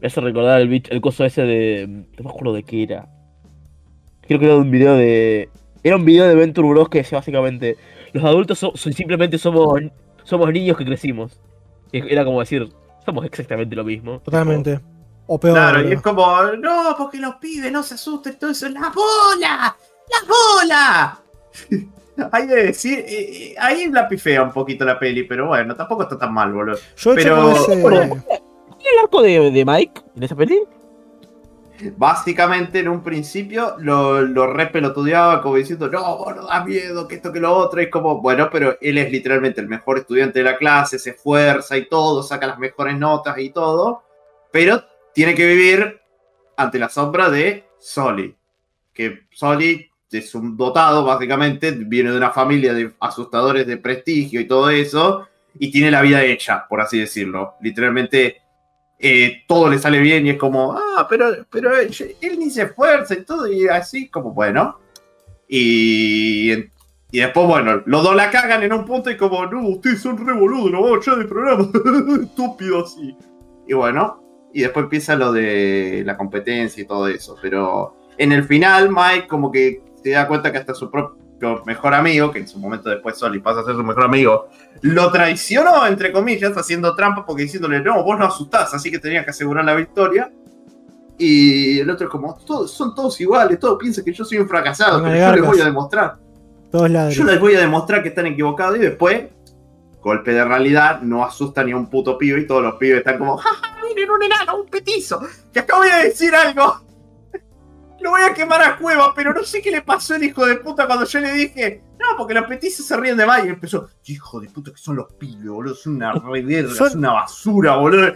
me 0.00 0.06
hace 0.06 0.20
recordar 0.20 0.60
el, 0.60 0.68
bicho, 0.68 0.92
el 0.92 1.00
coso 1.00 1.24
ese 1.24 1.42
de, 1.42 1.86
no 1.88 2.24
me 2.24 2.30
acuerdo 2.30 2.52
de 2.54 2.62
qué 2.62 2.82
era. 2.84 3.08
Creo 4.22 4.38
que 4.38 4.46
era 4.46 4.56
un 4.56 4.70
video 4.70 4.94
de, 4.94 5.48
era 5.82 5.96
un 5.96 6.04
video 6.04 6.26
de 6.28 6.34
Venture 6.34 6.68
Bros 6.68 6.88
que 6.88 6.98
decía 6.98 7.18
básicamente, 7.18 7.76
los 8.12 8.24
adultos 8.24 8.58
so- 8.58 8.72
so- 8.74 8.92
simplemente 8.92 9.38
somos, 9.38 9.80
somos 10.24 10.52
niños 10.52 10.76
que 10.76 10.84
crecimos. 10.84 11.40
Y 11.92 12.12
Era 12.12 12.24
como 12.24 12.40
decir, 12.40 12.68
somos 13.04 13.24
exactamente 13.24 13.74
lo 13.74 13.84
mismo. 13.84 14.20
Totalmente. 14.20 14.80
O 15.26 15.38
peor. 15.40 15.54
Claro, 15.54 15.88
y 15.88 15.92
es 15.92 16.00
como, 16.02 16.42
no, 16.58 16.94
porque 16.96 17.18
los 17.18 17.34
pibes 17.36 17.72
no 17.72 17.82
se 17.82 17.94
asusten, 17.94 18.38
todo 18.38 18.50
eso, 18.50 18.68
¡la 18.68 18.90
bola! 18.94 19.76
¡La 20.10 20.28
bola! 20.28 21.18
Hay 22.32 22.46
de 22.46 22.64
decir, 22.64 22.98
eh, 23.00 23.04
eh, 23.08 23.54
ahí 23.58 23.90
la 23.90 24.08
pifea 24.08 24.42
un 24.42 24.52
poquito 24.52 24.84
la 24.84 24.98
peli, 24.98 25.24
pero 25.24 25.46
bueno, 25.48 25.74
tampoco 25.76 26.02
está 26.02 26.18
tan 26.18 26.32
mal, 26.32 26.52
boludo. 26.52 26.78
Yo 26.96 27.14
pero- 27.14 27.50
ese- 27.52 27.80
¿Cuál 27.82 28.22
el 28.92 28.98
arco 29.02 29.20
de, 29.22 29.50
de 29.50 29.64
Mike 29.64 30.00
en 30.16 30.22
esa 30.22 30.34
peli? 30.36 30.58
Básicamente, 31.96 32.80
en 32.80 32.88
un 32.88 33.02
principio, 33.04 33.76
lo, 33.78 34.22
lo 34.22 34.52
re 34.52 34.66
pelotudeaba 34.66 35.40
como 35.40 35.56
diciendo, 35.56 35.88
no, 35.88 36.24
no 36.34 36.46
da 36.46 36.64
miedo, 36.64 37.06
que 37.06 37.16
esto, 37.16 37.32
que 37.32 37.38
lo 37.38 37.52
otro. 37.54 37.80
Y 37.80 37.84
es 37.84 37.90
como, 37.90 38.20
bueno, 38.20 38.48
pero 38.50 38.76
él 38.80 38.98
es 38.98 39.12
literalmente 39.12 39.60
el 39.60 39.68
mejor 39.68 39.98
estudiante 39.98 40.40
de 40.40 40.44
la 40.44 40.56
clase, 40.56 40.98
se 40.98 41.10
esfuerza 41.10 41.76
y 41.76 41.88
todo, 41.88 42.22
saca 42.24 42.48
las 42.48 42.58
mejores 42.58 42.98
notas 42.98 43.38
y 43.38 43.50
todo. 43.50 44.02
Pero 44.50 44.82
tiene 45.14 45.34
que 45.36 45.46
vivir 45.46 46.00
ante 46.56 46.78
la 46.80 46.88
sombra 46.88 47.30
de 47.30 47.64
Soli. 47.78 48.34
Que 48.92 49.26
Soli 49.30 49.87
es 50.10 50.34
un 50.34 50.56
dotado, 50.56 51.04
básicamente, 51.04 51.72
viene 51.72 52.10
de 52.10 52.16
una 52.16 52.30
familia 52.30 52.72
de 52.72 52.92
asustadores 53.00 53.66
de 53.66 53.76
prestigio 53.76 54.40
y 54.40 54.46
todo 54.46 54.70
eso. 54.70 55.26
Y 55.58 55.70
tiene 55.70 55.90
la 55.90 56.02
vida 56.02 56.22
hecha, 56.22 56.66
por 56.68 56.80
así 56.80 56.98
decirlo. 56.98 57.54
Literalmente 57.60 58.42
eh, 58.98 59.44
todo 59.46 59.68
le 59.68 59.78
sale 59.78 60.00
bien 60.00 60.26
y 60.26 60.30
es 60.30 60.36
como, 60.36 60.72
ah, 60.72 61.06
pero, 61.08 61.46
pero 61.50 61.70
él, 61.76 61.90
ni 62.38 62.50
se 62.50 62.62
esfuerza 62.62 63.14
y 63.14 63.24
todo, 63.24 63.46
y 63.46 63.68
así 63.68 64.08
como, 64.08 64.32
bueno. 64.32 64.78
Y, 65.48 66.52
y 67.10 67.20
después, 67.20 67.46
bueno, 67.46 67.82
los 67.86 68.02
dos 68.02 68.16
la 68.16 68.30
cagan 68.30 68.62
en 68.62 68.72
un 68.72 68.84
punto 68.84 69.10
y 69.10 69.16
como, 69.16 69.46
no, 69.46 69.68
ustedes 69.68 70.00
son 70.00 70.24
re 70.26 70.32
boludos, 70.32 70.70
no 70.72 70.82
vamos 70.82 71.06
ya 71.06 71.14
de 71.14 71.24
programa, 71.24 71.68
estúpido 72.22 72.84
así. 72.84 73.16
Y 73.66 73.74
bueno, 73.74 74.22
y 74.52 74.62
después 74.62 74.84
empieza 74.84 75.14
lo 75.14 75.32
de 75.32 76.02
la 76.04 76.16
competencia 76.16 76.82
y 76.82 76.86
todo 76.86 77.06
eso, 77.08 77.36
pero 77.40 77.96
en 78.16 78.32
el 78.32 78.44
final 78.44 78.90
Mike 78.90 79.28
como 79.28 79.52
que 79.52 79.82
se 80.02 80.10
da 80.10 80.26
cuenta 80.26 80.52
que 80.52 80.58
hasta 80.58 80.74
su 80.74 80.90
propio 80.90 81.62
mejor 81.64 81.94
amigo, 81.94 82.30
que 82.30 82.40
en 82.40 82.48
su 82.48 82.58
momento 82.58 82.90
después 82.90 83.16
Soli 83.16 83.40
pasa 83.40 83.60
a 83.60 83.64
ser 83.64 83.74
su 83.74 83.84
mejor 83.84 84.04
amigo, 84.04 84.48
lo 84.82 85.10
traicionó, 85.10 85.86
entre 85.86 86.12
comillas, 86.12 86.56
haciendo 86.56 86.94
trampa 86.94 87.24
porque 87.24 87.42
diciéndole, 87.42 87.80
no, 87.80 88.02
vos 88.02 88.18
no 88.18 88.26
asustás, 88.26 88.74
así 88.74 88.90
que 88.90 88.98
tenías 88.98 89.24
que 89.24 89.30
asegurar 89.30 89.64
la 89.64 89.74
victoria. 89.74 90.32
Y 91.20 91.80
el 91.80 91.90
otro 91.90 92.06
es 92.06 92.12
como, 92.12 92.34
todos, 92.46 92.70
son 92.70 92.94
todos 92.94 93.20
iguales, 93.20 93.58
todos 93.58 93.76
piensan 93.78 94.04
que 94.04 94.12
yo 94.12 94.24
soy 94.24 94.38
un 94.38 94.48
fracasado, 94.48 95.02
pero 95.02 95.16
yo 95.16 95.32
les 95.32 95.46
voy 95.46 95.60
a 95.60 95.64
demostrar. 95.64 96.16
Todos. 96.70 97.14
Yo 97.14 97.24
les 97.24 97.40
voy 97.40 97.54
a 97.54 97.60
demostrar 97.60 98.02
que 98.02 98.10
están 98.10 98.26
equivocados 98.26 98.76
y 98.76 98.80
después, 98.80 99.24
golpe 100.00 100.32
de 100.32 100.44
realidad, 100.44 101.00
no 101.00 101.24
asusta 101.24 101.64
ni 101.64 101.72
a 101.72 101.76
un 101.76 101.90
puto 101.90 102.16
pibe 102.18 102.40
y 102.40 102.46
todos 102.46 102.62
los 102.62 102.74
pibes 102.74 102.98
están 102.98 103.18
como, 103.18 103.36
jaja, 103.36 103.76
miren 103.82 104.10
un 104.10 104.22
enano, 104.22 104.60
un 104.60 104.66
petizo, 104.66 105.20
que 105.52 105.60
acabo 105.60 105.82
de 105.82 106.04
decir 106.04 106.34
algo. 106.34 106.87
Lo 108.00 108.10
voy 108.10 108.22
a 108.22 108.32
quemar 108.34 108.62
a 108.62 108.76
cueva, 108.78 109.12
pero 109.14 109.32
no 109.32 109.42
sé 109.44 109.60
qué 109.60 109.70
le 109.70 109.82
pasó 109.82 110.14
al 110.14 110.22
hijo 110.24 110.46
de 110.46 110.56
puta 110.56 110.86
cuando 110.86 111.04
yo 111.04 111.20
le 111.20 111.32
dije, 111.32 111.82
no, 111.98 112.06
porque 112.16 112.34
los 112.34 112.46
petices 112.46 112.86
se 112.86 112.96
ríen 112.96 113.16
de 113.16 113.26
más. 113.26 113.44
Y 113.44 113.48
empezó, 113.48 113.88
hijo 114.06 114.40
de 114.40 114.48
puta 114.48 114.70
que 114.72 114.78
son 114.78 114.96
los 114.96 115.12
pibes, 115.14 115.46
boludo, 115.48 115.74
son 115.74 115.96
una 115.96 116.12
reverga, 116.12 116.74
Son- 116.74 116.98
una 116.98 117.12
basura, 117.12 117.76
boludo. 117.76 118.12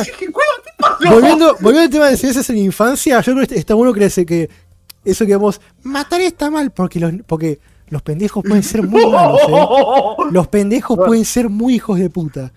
Dije, 0.00 0.30
"Cueva, 0.32 0.50
¿qué 0.64 0.70
pasó? 0.78 1.10
volviendo, 1.10 1.46
volviendo 1.60 1.80
al 1.82 1.90
tema 1.90 2.04
de 2.06 2.10
enseñanzas 2.12 2.48
en 2.50 2.58
infancia, 2.58 3.20
yo 3.20 3.34
creo 3.34 3.46
que 3.46 3.54
está 3.54 3.74
bueno 3.74 3.92
que, 3.92 4.26
que 4.26 4.50
eso 5.04 5.26
que 5.26 5.36
vos 5.36 5.60
matar 5.82 6.20
está 6.20 6.50
mal 6.50 6.70
porque 6.70 6.98
los, 7.00 7.12
porque 7.26 7.60
los 7.88 8.02
pendejos 8.02 8.42
pueden 8.44 8.62
ser 8.62 8.82
muy 8.82 9.06
malos, 9.06 9.40
¿eh? 9.48 10.22
Los 10.32 10.48
pendejos 10.48 10.98
pueden 10.98 11.24
ser 11.24 11.48
muy 11.48 11.74
hijos 11.76 11.98
de 11.98 12.10
puta. 12.10 12.52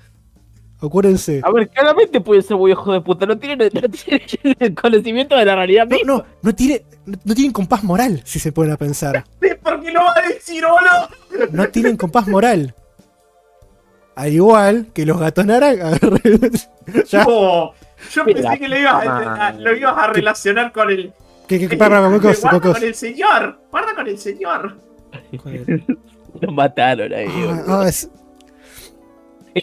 Acuérdense. 0.81 1.41
A 1.43 1.51
ver, 1.51 1.67
claramente 1.69 2.21
puede 2.21 2.41
ser 2.41 2.55
muy 2.55 2.71
hijo 2.71 2.93
de 2.93 3.01
puta. 3.01 3.25
No 3.25 3.37
tiene, 3.37 3.69
no 3.69 3.89
tiene 3.89 4.23
el 4.59 4.73
conocimiento 4.75 5.35
de 5.35 5.45
la 5.45 5.55
realidad 5.55 5.85
No, 5.87 5.95
misma. 5.95 6.13
no, 6.13 6.25
no, 6.41 6.55
tiene, 6.55 6.83
no 7.05 7.35
tienen 7.35 7.51
compás 7.51 7.83
moral, 7.83 8.21
si 8.23 8.39
se 8.39 8.51
ponen 8.51 8.71
a 8.73 8.77
pensar. 8.77 9.23
¿Por 9.63 9.81
qué 9.81 9.91
lo 9.91 9.99
va 9.99 10.13
a 10.15 10.27
decir, 10.27 10.63
boludo? 10.63 11.47
No 11.51 11.67
tienen 11.69 11.97
compás 11.97 12.27
moral. 12.27 12.73
Al 14.15 14.33
igual 14.33 14.87
que 14.93 15.05
los 15.05 15.19
gatos 15.19 15.45
naranjas. 15.45 15.99
No, 17.13 17.73
yo 18.11 18.25
Qué 18.25 18.33
pensé 18.33 18.57
que 18.57 18.67
lo 18.67 18.79
ibas, 18.79 18.93
a, 18.95 19.05
lástima. 19.05 19.47
a- 19.47 19.51
lo 19.53 19.75
ibas 19.77 19.95
a 19.97 20.07
relacionar 20.07 20.71
con 20.71 20.89
el. 20.89 21.13
que, 21.47 21.67
que, 21.67 21.77
para, 21.77 22.01
cocos. 22.01 22.39
con 22.73 22.83
el 22.83 22.95
señor, 22.95 23.59
guarda 23.69 23.93
con 23.93 24.07
el 24.07 24.17
señor. 24.17 24.75
Joder. 25.37 25.83
Lo 26.41 26.51
mataron 26.51 27.13
ahí, 27.13 27.27
Ah, 27.47 27.63
ah, 27.67 27.85
es- 27.87 28.05
Ellos- 28.05 28.09
bueno. 28.09 28.17
¿qué 28.17 28.18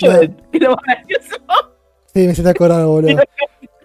lo 0.00 0.76
gracioso? 0.76 1.36
sí, 2.12 2.20
me 2.26 2.32
hiciste 2.32 2.50
acordar, 2.50 2.84
boludo. 2.86 3.18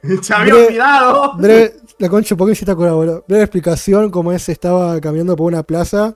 Se 0.24 0.34
había 0.34 0.54
Bre- 0.56 0.66
olvidado. 0.68 1.34
Breve, 1.38 1.74
la 2.00 2.10
concha, 2.10 2.36
¿por 2.36 2.46
qué 2.48 2.50
me 2.50 2.54
hiciste 2.54 2.72
acordar, 2.72 2.94
boludo? 2.96 3.24
Breve 3.28 3.44
explicación, 3.44 4.10
como 4.10 4.32
es, 4.32 4.50
estaba 4.50 5.00
caminando 5.00 5.36
por 5.36 5.46
una 5.52 5.62
plaza 5.64 6.16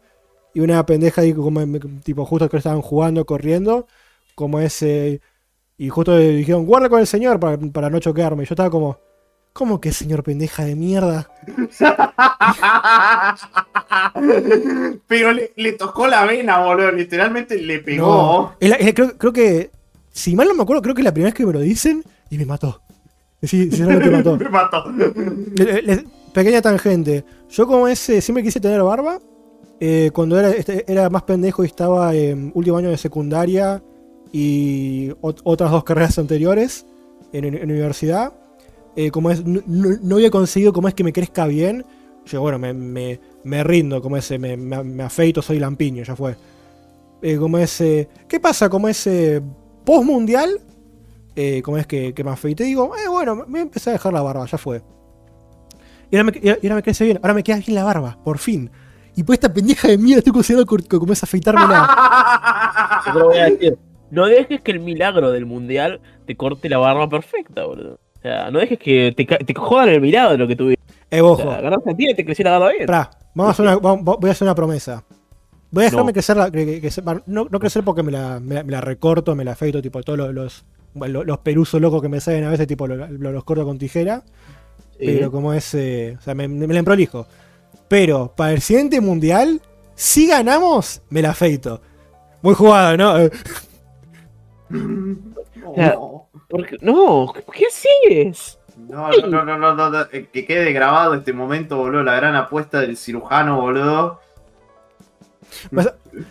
y 0.53 0.59
una 0.61 0.83
pendeja 0.85 1.21
ahí, 1.21 1.33
como, 1.33 1.61
tipo, 2.03 2.25
justo 2.25 2.49
que 2.49 2.57
estaban 2.57 2.81
jugando, 2.81 3.25
corriendo, 3.25 3.85
como 4.35 4.59
ese... 4.59 5.21
Y 5.77 5.89
justo 5.89 6.15
le 6.17 6.29
dijeron, 6.29 6.65
guarda 6.65 6.87
con 6.89 7.01
el 7.01 7.07
señor 7.07 7.37
para, 7.39 7.57
para 7.57 7.89
no 7.89 7.99
choquearme. 7.99 8.43
Y 8.43 8.45
yo 8.47 8.53
estaba 8.53 8.69
como, 8.69 8.97
¿cómo 9.51 9.81
que 9.81 9.91
señor 9.91 10.23
pendeja 10.23 10.63
de 10.63 10.75
mierda? 10.75 11.29
Pero 15.07 15.33
le, 15.33 15.51
le 15.55 15.73
tocó 15.73 16.07
la 16.07 16.25
vena, 16.25 16.63
boludo. 16.63 16.91
Literalmente 16.91 17.57
le 17.61 17.79
pegó. 17.79 18.05
No. 18.07 18.55
Es 18.59 18.71
es- 18.79 18.93
creo 19.17 19.33
que, 19.33 19.69
si 20.15 20.35
mal 20.35 20.47
no 20.47 20.55
me 20.55 20.63
acuerdo, 20.63 20.81
creo 20.81 20.95
que 20.95 21.01
es 21.01 21.05
la 21.05 21.13
primera 21.13 21.27
vez 21.31 21.33
que 21.35 21.45
me 21.45 21.51
lo 21.53 21.59
dicen 21.59 22.03
y 22.29 22.37
me 22.37 22.45
mató. 22.45 22.81
Sí, 23.43 23.63
sinceramente 23.69 24.09
me 24.09 24.17
mató. 24.17 24.37
Me 24.39 24.49
mató. 24.49 24.91
Le- 24.91 25.81
le- 25.81 26.05
pequeña 26.33 26.61
tangente. 26.61 27.23
Yo 27.49 27.67
como 27.67 27.87
ese 27.87 28.21
siempre 28.21 28.43
quise 28.43 28.59
tener 28.59 28.81
barba. 28.81 29.19
eh, 29.79 30.09
cuando 30.13 30.39
era, 30.39 30.49
este, 30.51 30.89
era 30.91 31.09
más 31.09 31.23
pendejo 31.23 31.63
y 31.63 31.67
estaba 31.67 32.15
en 32.15 32.51
último 32.55 32.77
año 32.77 32.89
de 32.89 32.97
secundaria 32.97 33.83
y 34.31 35.09
ot- 35.21 35.41
otras 35.43 35.69
dos 35.69 35.83
carreras 35.83 36.17
anteriores 36.17 36.85
en, 37.33 37.45
en 37.45 37.69
universidad. 37.71 38.33
eh, 38.95 39.11
como 39.11 39.29
es, 39.31 39.43
no, 39.45 40.15
había 40.15 40.31
conseguido 40.31 40.71
como 40.73 40.87
es 40.87 40.93
que 40.93 41.03
me 41.03 41.11
crezca 41.13 41.45
bien. 41.45 41.85
Yo, 42.25 42.39
bueno, 42.41 42.57
me, 42.57 42.73
me- 42.73 43.19
me 43.43 43.63
rindo, 43.63 44.01
como 44.01 44.15
ese, 44.17 44.39
me, 44.39 44.55
me- 44.57 44.83
me 44.83 45.03
afeito, 45.03 45.41
soy 45.41 45.59
lampiño, 45.59 46.03
ya 46.03 46.15
fue. 46.15 46.35
Eh, 47.21 47.37
como 47.37 47.57
ese. 47.57 48.07
¿Qué 48.27 48.39
pasa? 48.39 48.69
Como 48.69 48.87
ese 48.87 49.41
post 49.85 50.05
mundial. 50.05 50.59
Eh, 51.37 51.61
como 51.63 51.77
es 51.77 51.85
que, 51.85 52.13
que 52.13 52.23
me 52.23 52.31
afeité, 52.31 52.63
digo, 52.63 52.95
eh, 52.95 53.07
bueno, 53.09 53.43
me 53.47 53.59
empecé 53.61 53.89
a 53.89 53.93
dejar 53.93 54.13
la 54.13 54.21
barba, 54.21 54.45
ya 54.45 54.57
fue. 54.57 54.81
Y 56.11 56.15
ahora, 56.17 56.31
me, 56.31 56.39
y 56.41 56.49
ahora 56.49 56.75
me 56.75 56.83
crece 56.83 57.03
bien, 57.03 57.19
ahora 57.21 57.33
me 57.33 57.43
queda 57.43 57.57
bien 57.57 57.75
la 57.75 57.83
barba, 57.83 58.17
por 58.23 58.37
fin. 58.37 58.71
Y 59.17 59.23
por 59.23 59.33
esta 59.33 59.51
pendeja 59.53 59.87
de 59.89 59.97
mierda 59.97 60.19
estoy 60.19 60.33
considerando 60.33 60.75
que 60.77 60.97
comienza 60.99 61.25
a 61.25 61.27
afeitármela. 61.27 63.01
Yo 63.05 63.13
te 63.13 63.19
lo 63.19 63.25
voy 63.25 63.37
a 63.37 63.45
decir. 63.49 63.77
No 64.11 64.25
dejes 64.27 64.61
que 64.61 64.71
el 64.71 64.79
milagro 64.79 65.31
del 65.31 65.45
mundial 65.45 65.99
te 66.25 66.35
corte 66.37 66.69
la 66.69 66.77
barba 66.77 67.09
perfecta, 67.09 67.65
boludo. 67.65 67.95
O 68.17 68.21
sea, 68.21 68.49
no 68.51 68.59
dejes 68.59 68.77
que 68.79 69.13
te, 69.15 69.25
te 69.25 69.53
jodan 69.53 69.89
el 69.89 69.99
milagro 70.01 70.31
de 70.31 70.37
lo 70.37 70.47
que 70.47 70.55
tuviste. 70.55 70.83
Eh, 71.11 71.21
O 71.21 71.31
ojo, 71.31 71.41
sea, 71.43 71.55
agarraste 71.57 71.91
a 71.91 71.95
ti 71.95 72.09
y 72.09 72.13
te 72.15 72.23
creció 72.25 72.45
la 72.45 72.51
barba 72.51 72.69
bien. 72.71 72.85
pará, 72.85 73.09
vamos 73.33 73.49
a 73.49 73.51
hacer 73.51 73.65
una, 73.65 73.75
vamos- 73.77 74.17
voy 74.19 74.29
a 74.29 74.31
hacer 74.31 74.45
una 74.45 74.55
promesa. 74.55 75.03
Voy 75.71 75.83
a 75.83 75.85
dejarme 75.85 76.07
No. 76.07 76.13
crecer, 76.13 76.37
la, 76.37 76.51
que- 76.51 76.79
que- 76.81 77.01
no, 77.25 77.47
no 77.49 77.59
crecer 77.59 77.83
porque 77.83 78.03
me 78.03 78.11
la, 78.11 78.39
me 78.39 78.55
la- 78.55 78.63
me 78.63 78.71
la 78.71 78.81
recorto, 78.81 79.35
me 79.35 79.43
la 79.43 79.51
afeito, 79.53 79.81
tipo 79.81 80.01
todos 80.03 80.33
los, 80.33 80.65
los, 80.93 81.37
peruzos 81.39 81.81
locos 81.81 82.01
que 82.01 82.09
me 82.09 82.21
salen 82.21 82.45
a 82.45 82.49
veces, 82.49 82.67
tipo 82.67 82.87
lo- 82.87 82.95
lo- 83.07 83.31
los, 83.31 83.43
corto 83.43 83.65
con 83.65 83.77
tijera. 83.77 84.23
Sí. 84.97 85.05
Pero 85.07 85.29
como 85.31 85.53
es, 85.53 85.73
eh, 85.73 86.15
o 86.17 86.21
sea, 86.21 86.33
me, 86.35 86.47
me 86.47 86.67
la 86.67 86.79
emprolijo. 86.79 87.27
Pero 87.89 88.33
para 88.35 88.53
el 88.53 88.61
siguiente 88.61 89.01
mundial, 89.01 89.61
si 89.95 90.27
ganamos, 90.27 91.01
me 91.09 91.21
la 91.21 91.31
afeito. 91.31 91.81
Muy 92.41 92.53
jugado, 92.53 92.95
¿no? 92.95 93.17
Eh, 93.19 93.31
No. 95.75 96.29
No, 96.81 97.33
¿qué 97.53 97.65
sigues? 97.71 98.59
no, 98.77 99.09
no, 99.27 99.43
no, 99.43 99.57
no, 99.57 99.73
no, 99.75 99.89
no, 99.89 100.01
eh, 100.11 100.27
que 100.31 100.45
quede 100.45 100.71
grabado 100.73 101.13
este 101.15 101.33
momento, 101.33 101.77
boludo, 101.77 102.03
la 102.03 102.15
gran 102.15 102.35
apuesta 102.35 102.79
del 102.81 102.97
cirujano, 102.97 103.59
boludo. 103.61 104.19
Más, 105.71 105.89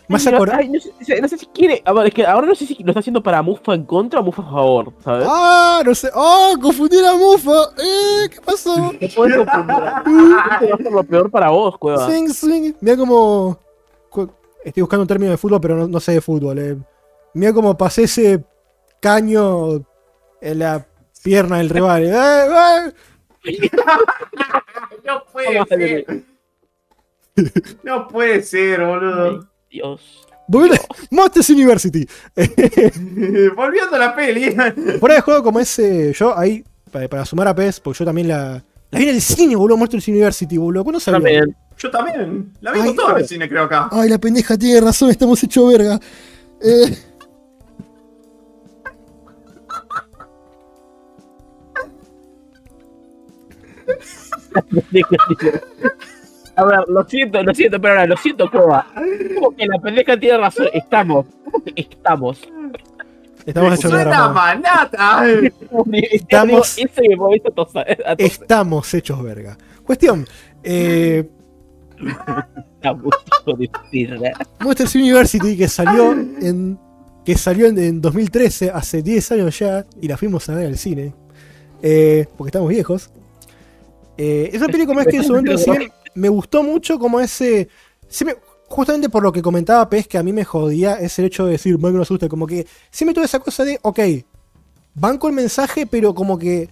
más 0.09 0.27
ay, 0.27 0.69
no, 0.69 0.81
sé, 0.81 1.21
no 1.21 1.29
sé 1.29 1.39
si 1.39 1.47
quiere. 1.47 1.83
a 1.85 1.93
ver, 1.93 2.07
es 2.09 2.15
que 2.15 2.27
ahora 2.27 2.47
no 2.47 2.55
sé 2.55 2.67
si 2.67 2.75
lo 2.83 2.91
está 2.91 3.01
haciendo 3.01 3.23
para 3.23 3.43
Mufa 3.43 3.75
en 3.75 3.85
contra 3.85 4.21
o 4.21 4.23
Mufa 4.23 4.43
a 4.43 4.51
favor, 4.51 4.93
¿sabes? 5.03 5.27
¡Ah! 5.29 5.83
No 5.85 5.95
sé. 5.95 6.11
¡Oh! 6.15 6.55
Confundí 6.61 7.01
la 7.01 7.15
mufa. 7.15 7.71
¡Eh! 7.79 8.29
¿Qué 8.31 8.41
pasó? 8.41 8.75
No 9.01 9.09
puedes 9.15 9.37
confundir. 9.37 9.77
Esto 10.53 10.69
va 10.69 10.75
a 10.75 10.77
ser 10.79 10.93
lo 10.93 11.05
peor 11.05 11.31
para 11.31 11.51
vos, 11.51 11.79
cueva. 11.79 12.07
Swing, 12.07 12.29
swing. 12.29 12.73
Mira 12.81 12.97
como. 12.97 13.59
Estoy 14.65 14.81
buscando 14.81 15.03
un 15.03 15.09
término 15.09 15.31
de 15.31 15.37
fútbol, 15.37 15.61
pero 15.61 15.77
no, 15.77 15.87
no 15.89 16.01
sé 16.01 16.13
de 16.13 16.21
fútbol. 16.21 16.59
Eh. 16.59 16.77
Mira 17.35 17.53
como 17.53 17.77
pasé 17.77 18.05
ese 18.05 18.45
caño 19.01 19.85
en 20.41 20.59
la 20.59 20.87
pierna 21.23 21.59
del 21.59 21.71
rival. 21.71 22.05
¡Eh! 22.13 22.93
¡Eh! 23.45 23.71
No 25.05 25.23
puede 25.33 25.65
ser. 25.67 26.34
No 27.83 28.09
puede 28.09 28.43
ser, 28.43 28.81
boludo. 28.85 29.49
Dios. 29.71 30.01
Volviendo- 30.47 30.81
Monsters 31.11 31.51
University. 31.51 32.07
Volviendo 33.57 33.97
a 33.97 33.99
la 33.99 34.15
peli. 34.15 34.55
Fuera 35.01 35.17
de 35.17 35.21
juego 35.21 35.43
como 35.43 35.61
ese. 35.61 36.13
Yo 36.13 36.37
ahí, 36.39 36.65
para, 36.93 37.09
para 37.09 37.25
sumar 37.25 37.49
a 37.49 37.55
PES, 37.55 37.81
porque 37.81 37.99
yo 37.99 38.05
también 38.05 38.29
la. 38.29 38.63
La 38.91 38.99
vi 39.01 39.09
en 39.09 39.17
el 39.17 39.21
cine, 39.23 39.57
boludo, 39.57 39.77
Monsters 39.77 40.07
University, 40.07 40.57
boludo. 40.57 40.85
¿Cuándo 40.85 41.01
salió? 41.01 41.19
También. 41.21 41.57
Yo 41.77 41.91
también. 41.91 42.53
La 42.61 42.71
vi 42.71 42.79
con 42.81 42.95
todo 42.95 43.11
en 43.11 43.17
el 43.17 43.27
cine, 43.29 43.49
creo 43.49 43.65
acá. 43.65 43.89
Ay, 43.91 44.09
la 44.09 44.19
pendeja 44.19 44.57
tiene 44.57 44.81
razón, 44.81 45.11
estamos 45.11 45.43
hecho 45.43 45.67
verga. 45.67 45.99
Eh, 46.63 46.97
A 56.57 56.65
ver, 56.65 56.81
lo 56.89 57.05
siento, 57.05 57.43
lo 57.43 57.55
siento, 57.55 57.81
pero 57.81 57.95
ahora 57.95 58.07
lo 58.07 58.17
siento, 58.17 58.51
cueva. 58.51 58.87
Como 59.35 59.57
que 59.57 59.67
la 59.67 59.79
pendeja 59.79 60.19
tiene 60.19 60.39
razón. 60.39 60.67
Estamos. 60.73 61.27
Estamos. 61.75 62.41
estamos 63.45 63.75
hechos 63.75 63.93
verga. 63.93 64.05
Suena 64.05 64.29
mamá. 64.29 64.55
manata. 64.55 65.25
Estamos-. 66.11 66.79
Estamos 68.19 68.95
hechos 68.95 69.23
verga. 69.23 69.59
Cuestión. 69.85 70.27
Eh, 70.63 71.29
perra. 72.81 74.33
Monsters 74.61 74.95
University 74.95 75.57
que 75.57 75.69
salió 75.69 76.13
en. 76.13 76.79
Que 77.25 77.39
salió 77.39 77.67
en, 77.67 77.79
en 77.79 78.03
2013, 78.03 78.71
hace 78.71 79.03
10 79.03 79.33
años 79.33 79.59
ya, 79.59 79.87
y 79.99 80.09
la 80.09 80.19
fuimos 80.19 80.47
a 80.51 80.57
ver 80.57 80.67
al 80.67 80.77
cine. 80.77 81.15
Eh, 81.83 82.27
porque 82.37 82.49
estamos 82.49 82.69
viejos. 82.69 83.11
Eh, 84.19 84.51
esa 84.53 84.67
película 84.67 84.87
como 84.89 85.01
es 85.01 85.07
que 85.07 85.17
en 85.17 85.25
su 85.25 85.33
momento 85.33 85.57
me- 86.15 86.23
me 86.23 86.29
gustó 86.29 86.63
mucho 86.63 86.99
como 86.99 87.21
ese. 87.21 87.69
me- 88.25 88.37
justamente 88.69 89.09
por 89.09 89.23
lo 89.23 89.33
que 89.33 89.43
comentaba 89.43 89.89
Pez, 89.89 90.09
que 90.09 90.19
a 90.19 90.23
mí 90.23 90.33
me 90.33 90.45
jodía, 90.45 90.95
es 90.95 91.19
el 91.19 91.27
hecho 91.27 91.45
de 91.47 91.53
decir, 91.53 91.79
no 91.97 92.03
asusta, 92.03 92.29
como 92.29 92.47
que 92.47 92.67
me 93.05 93.13
tuve 93.15 93.25
esa 93.27 93.39
cosa 93.39 93.65
de, 93.65 93.79
ok, 93.83 94.01
banco 94.95 95.29
el 95.29 95.35
mensaje, 95.35 95.87
pero 95.87 96.15
como 96.15 96.39
que. 96.39 96.69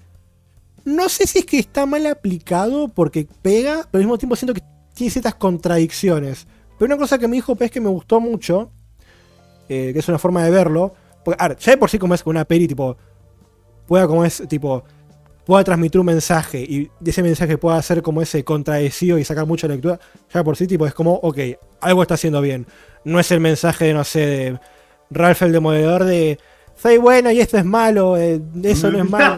No 0.84 1.08
sé 1.08 1.28
si 1.28 1.38
es 1.40 1.46
que 1.46 1.60
está 1.60 1.86
mal 1.86 2.04
aplicado 2.06 2.88
porque 2.88 3.28
pega, 3.40 3.86
pero 3.90 4.00
al 4.00 4.06
mismo 4.06 4.18
tiempo 4.18 4.34
siento 4.34 4.52
que 4.54 4.62
tiene 4.94 5.10
ciertas 5.12 5.36
contradicciones. 5.36 6.46
Pero 6.76 6.86
una 6.92 7.00
cosa 7.00 7.18
que 7.18 7.28
me 7.28 7.36
dijo 7.36 7.54
Pez 7.54 7.70
que 7.70 7.80
me 7.80 7.88
gustó 7.88 8.18
mucho, 8.20 8.70
eh, 9.68 9.90
que 9.92 9.98
es 10.00 10.08
una 10.08 10.18
forma 10.18 10.42
de 10.42 10.50
verlo, 10.50 10.92
porque, 11.24 11.40
a 11.42 11.48
ver, 11.48 11.58
ya 11.58 11.70
de 11.72 11.78
por 11.78 11.88
sí 11.88 12.00
como 12.00 12.14
es 12.14 12.26
una 12.26 12.44
peli, 12.44 12.66
tipo, 12.66 12.96
pueda 13.86 14.08
como 14.08 14.24
es, 14.24 14.42
tipo, 14.48 14.82
pueda 15.44 15.64
transmitir 15.64 16.00
un 16.00 16.06
mensaje 16.06 16.60
y 16.60 16.90
ese 17.04 17.22
mensaje 17.22 17.58
pueda 17.58 17.80
ser 17.82 18.02
como 18.02 18.22
ese 18.22 18.44
contradecido 18.44 19.18
y 19.18 19.24
sacar 19.24 19.46
mucha 19.46 19.66
lectura, 19.68 19.98
ya 20.32 20.44
por 20.44 20.56
sí, 20.56 20.66
tipo, 20.66 20.86
es 20.86 20.94
como, 20.94 21.14
ok, 21.14 21.38
algo 21.80 22.02
está 22.02 22.14
haciendo 22.14 22.40
bien. 22.40 22.66
No 23.04 23.18
es 23.18 23.30
el 23.32 23.40
mensaje 23.40 23.86
de, 23.86 23.94
no 23.94 24.04
sé, 24.04 24.20
de 24.26 24.58
Ralph 25.10 25.42
el 25.42 25.52
Demoledor 25.52 26.04
de 26.04 26.38
soy 26.74 26.96
bueno 26.96 27.30
y 27.30 27.38
esto 27.40 27.58
es 27.58 27.64
malo, 27.64 28.16
eh, 28.16 28.40
eso 28.62 28.90
no 28.90 28.98
es 29.02 29.10
malo. 29.10 29.36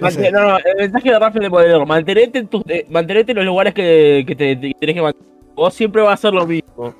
No 0.00 0.10
sé. 0.10 0.30
No, 0.30 0.40
no, 0.42 0.58
el 0.58 0.76
mensaje 0.78 1.10
de 1.10 1.18
Rafael 1.18 1.42
de 1.44 1.50
Poder, 1.50 1.86
mantenete 1.86 2.38
en, 2.38 2.48
tus, 2.48 2.62
eh, 2.68 2.86
mantenete 2.88 3.32
en 3.32 3.36
los 3.38 3.46
lugares 3.46 3.74
que, 3.74 4.24
que 4.26 4.34
te, 4.36 4.56
te 4.56 4.72
tenés 4.78 4.94
que 4.94 5.02
mantener. 5.02 5.28
Vos 5.54 5.74
siempre 5.74 6.02
vas 6.02 6.10
a 6.10 6.14
hacer 6.14 6.32
lo 6.32 6.46
mismo. 6.46 6.94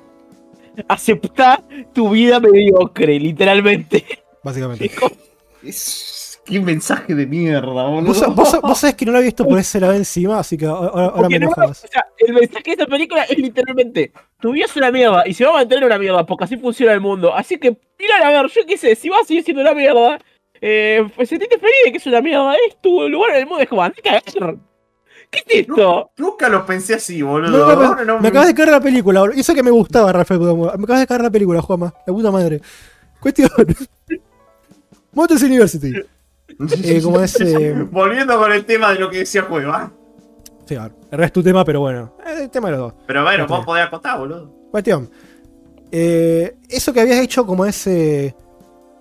Acepta 0.87 1.61
tu 1.93 2.09
vida 2.09 2.39
mediocre, 2.39 3.19
literalmente. 3.19 4.03
Básicamente. 4.43 4.89
Es- 5.63 6.22
Qué 6.45 6.59
mensaje 6.59 7.15
de 7.15 7.25
mierda, 7.25 7.85
boludo. 7.85 8.07
Vos, 8.13 8.35
vos- 8.35 8.61
vos 8.61 8.77
sabés 8.77 8.95
que 8.95 9.05
no 9.05 9.13
lo 9.13 9.19
he 9.19 9.23
visto 9.23 9.45
por 9.47 9.57
ese 9.57 9.79
lado 9.79 9.93
encima, 9.93 10.39
así 10.39 10.57
que 10.57 10.65
ahora, 10.65 11.05
ahora 11.05 11.29
me 11.29 11.39
no, 11.39 11.45
enojas. 11.47 11.85
o 11.85 11.87
sea, 11.87 12.05
el 12.17 12.33
mensaje 12.33 12.63
de 12.65 12.71
esta 12.71 12.85
película 12.85 13.23
es 13.23 13.37
literalmente, 13.37 14.11
tu 14.41 14.51
vida 14.51 14.65
es 14.65 14.75
una 14.75 14.91
mierda 14.91 15.23
y 15.25 15.33
se 15.33 15.45
va 15.45 15.51
a 15.51 15.53
mantener 15.55 15.85
una 15.85 15.97
mierda 15.97 16.25
porque 16.25 16.43
así 16.43 16.57
funciona 16.57 16.91
el 16.93 16.99
mundo. 17.01 17.33
Así 17.33 17.57
que, 17.57 17.77
mira 17.97 18.27
a 18.27 18.29
ver, 18.41 18.51
yo 18.51 18.61
qué 18.67 18.77
sé, 18.77 18.93
si 18.95 19.07
vas 19.09 19.21
a 19.21 19.25
seguir 19.25 19.43
siendo 19.43 19.61
una 19.61 19.73
mierda, 19.73 20.19
eh, 20.59 21.07
pues 21.15 21.29
sentite 21.29 21.57
feliz 21.57 21.73
de 21.85 21.91
que 21.91 21.97
es 21.97 22.05
una 22.07 22.21
mierda, 22.21 22.53
es 22.67 22.75
tu 22.81 23.07
lugar 23.07 23.31
en 23.31 23.37
el 23.37 23.45
mundo, 23.47 23.61
es 23.63 23.69
como, 23.69 23.81
andate 23.81 24.09
a 24.09 24.21
cagar. 24.21 24.55
¿Qué 25.31 25.39
es 25.47 25.59
esto? 25.67 26.11
Nunca 26.17 26.47
lo 26.49 26.65
pensé 26.65 26.93
así, 26.95 27.21
boludo. 27.21 27.51
no, 27.51 27.75
no, 27.75 27.87
Ahora 27.87 28.03
no- 28.05 28.19
me 28.19 28.27
acabas 28.27 28.47
de 28.49 28.53
caer 28.53 28.69
la 28.69 28.81
película, 28.81 29.21
boludo. 29.21 29.39
Eso 29.39 29.55
que 29.55 29.63
me 29.63 29.71
gustaba, 29.71 30.11
Rafael. 30.11 30.39
Me 30.41 30.67
acabas 30.83 30.99
de 30.99 31.07
caer 31.07 31.21
la 31.21 31.31
película, 31.31 31.61
Juanma. 31.61 31.91
La 32.05 32.13
puta 32.13 32.29
madre. 32.31 32.59
Cuestión. 33.19 33.49
Motors 35.13 35.41
University. 35.43 35.93
Eh, 36.59 37.01
es. 37.23 37.39
eh, 37.41 37.73
Volviendo 37.91 38.37
con 38.37 38.51
el 38.51 38.65
tema 38.65 38.93
de 38.93 38.99
lo 38.99 39.09
que 39.09 39.19
decía 39.19 39.47
Cueva. 39.47 39.91
sí, 40.65 40.75
a 40.75 40.83
ver, 40.83 40.91
el 41.11 41.17
resto 41.19 41.39
es 41.39 41.43
tu 41.43 41.49
tema, 41.49 41.63
pero 41.65 41.79
bueno. 41.81 42.15
Es 42.25 42.41
el 42.41 42.49
tema 42.49 42.69
de 42.69 42.77
los 42.77 42.91
dos. 42.91 42.93
Pero 43.07 43.23
bueno, 43.23 43.43
Ok. 43.45 43.49
vos 43.49 43.65
podés 43.65 43.85
acotar, 43.85 44.17
boludo. 44.19 44.51
Cuestión. 44.71 45.09
Eh, 45.91 46.55
eso 46.69 46.91
que 46.93 47.01
habías 47.01 47.19
hecho 47.19 47.45
como 47.45 47.65
ese. 47.65 48.35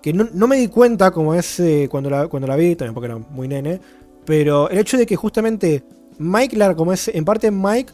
Que 0.03 0.13
no, 0.13 0.29
no 0.35 0.47
me 0.49 0.57
di 0.57 0.69
cuenta 0.69 1.11
como 1.11 1.33
ese 1.35 1.89
cuando 1.91 2.11
la, 2.11 2.27
cuando 2.29 2.49
la 2.49 2.57
vi, 2.57 2.75
también 2.75 2.95
porque 2.95 3.07
era 3.07 3.19
muy 3.19 3.49
nene. 3.49 3.81
Pero 4.25 4.69
el 4.69 4.79
hecho 4.79 4.97
de 4.99 5.07
que 5.07 5.17
justamente 5.17 5.85
Mike, 6.19 6.57
la, 6.57 6.75
como 6.75 6.93
es, 6.93 7.09
en 7.09 7.25
parte 7.25 7.51
Mike, 7.51 7.93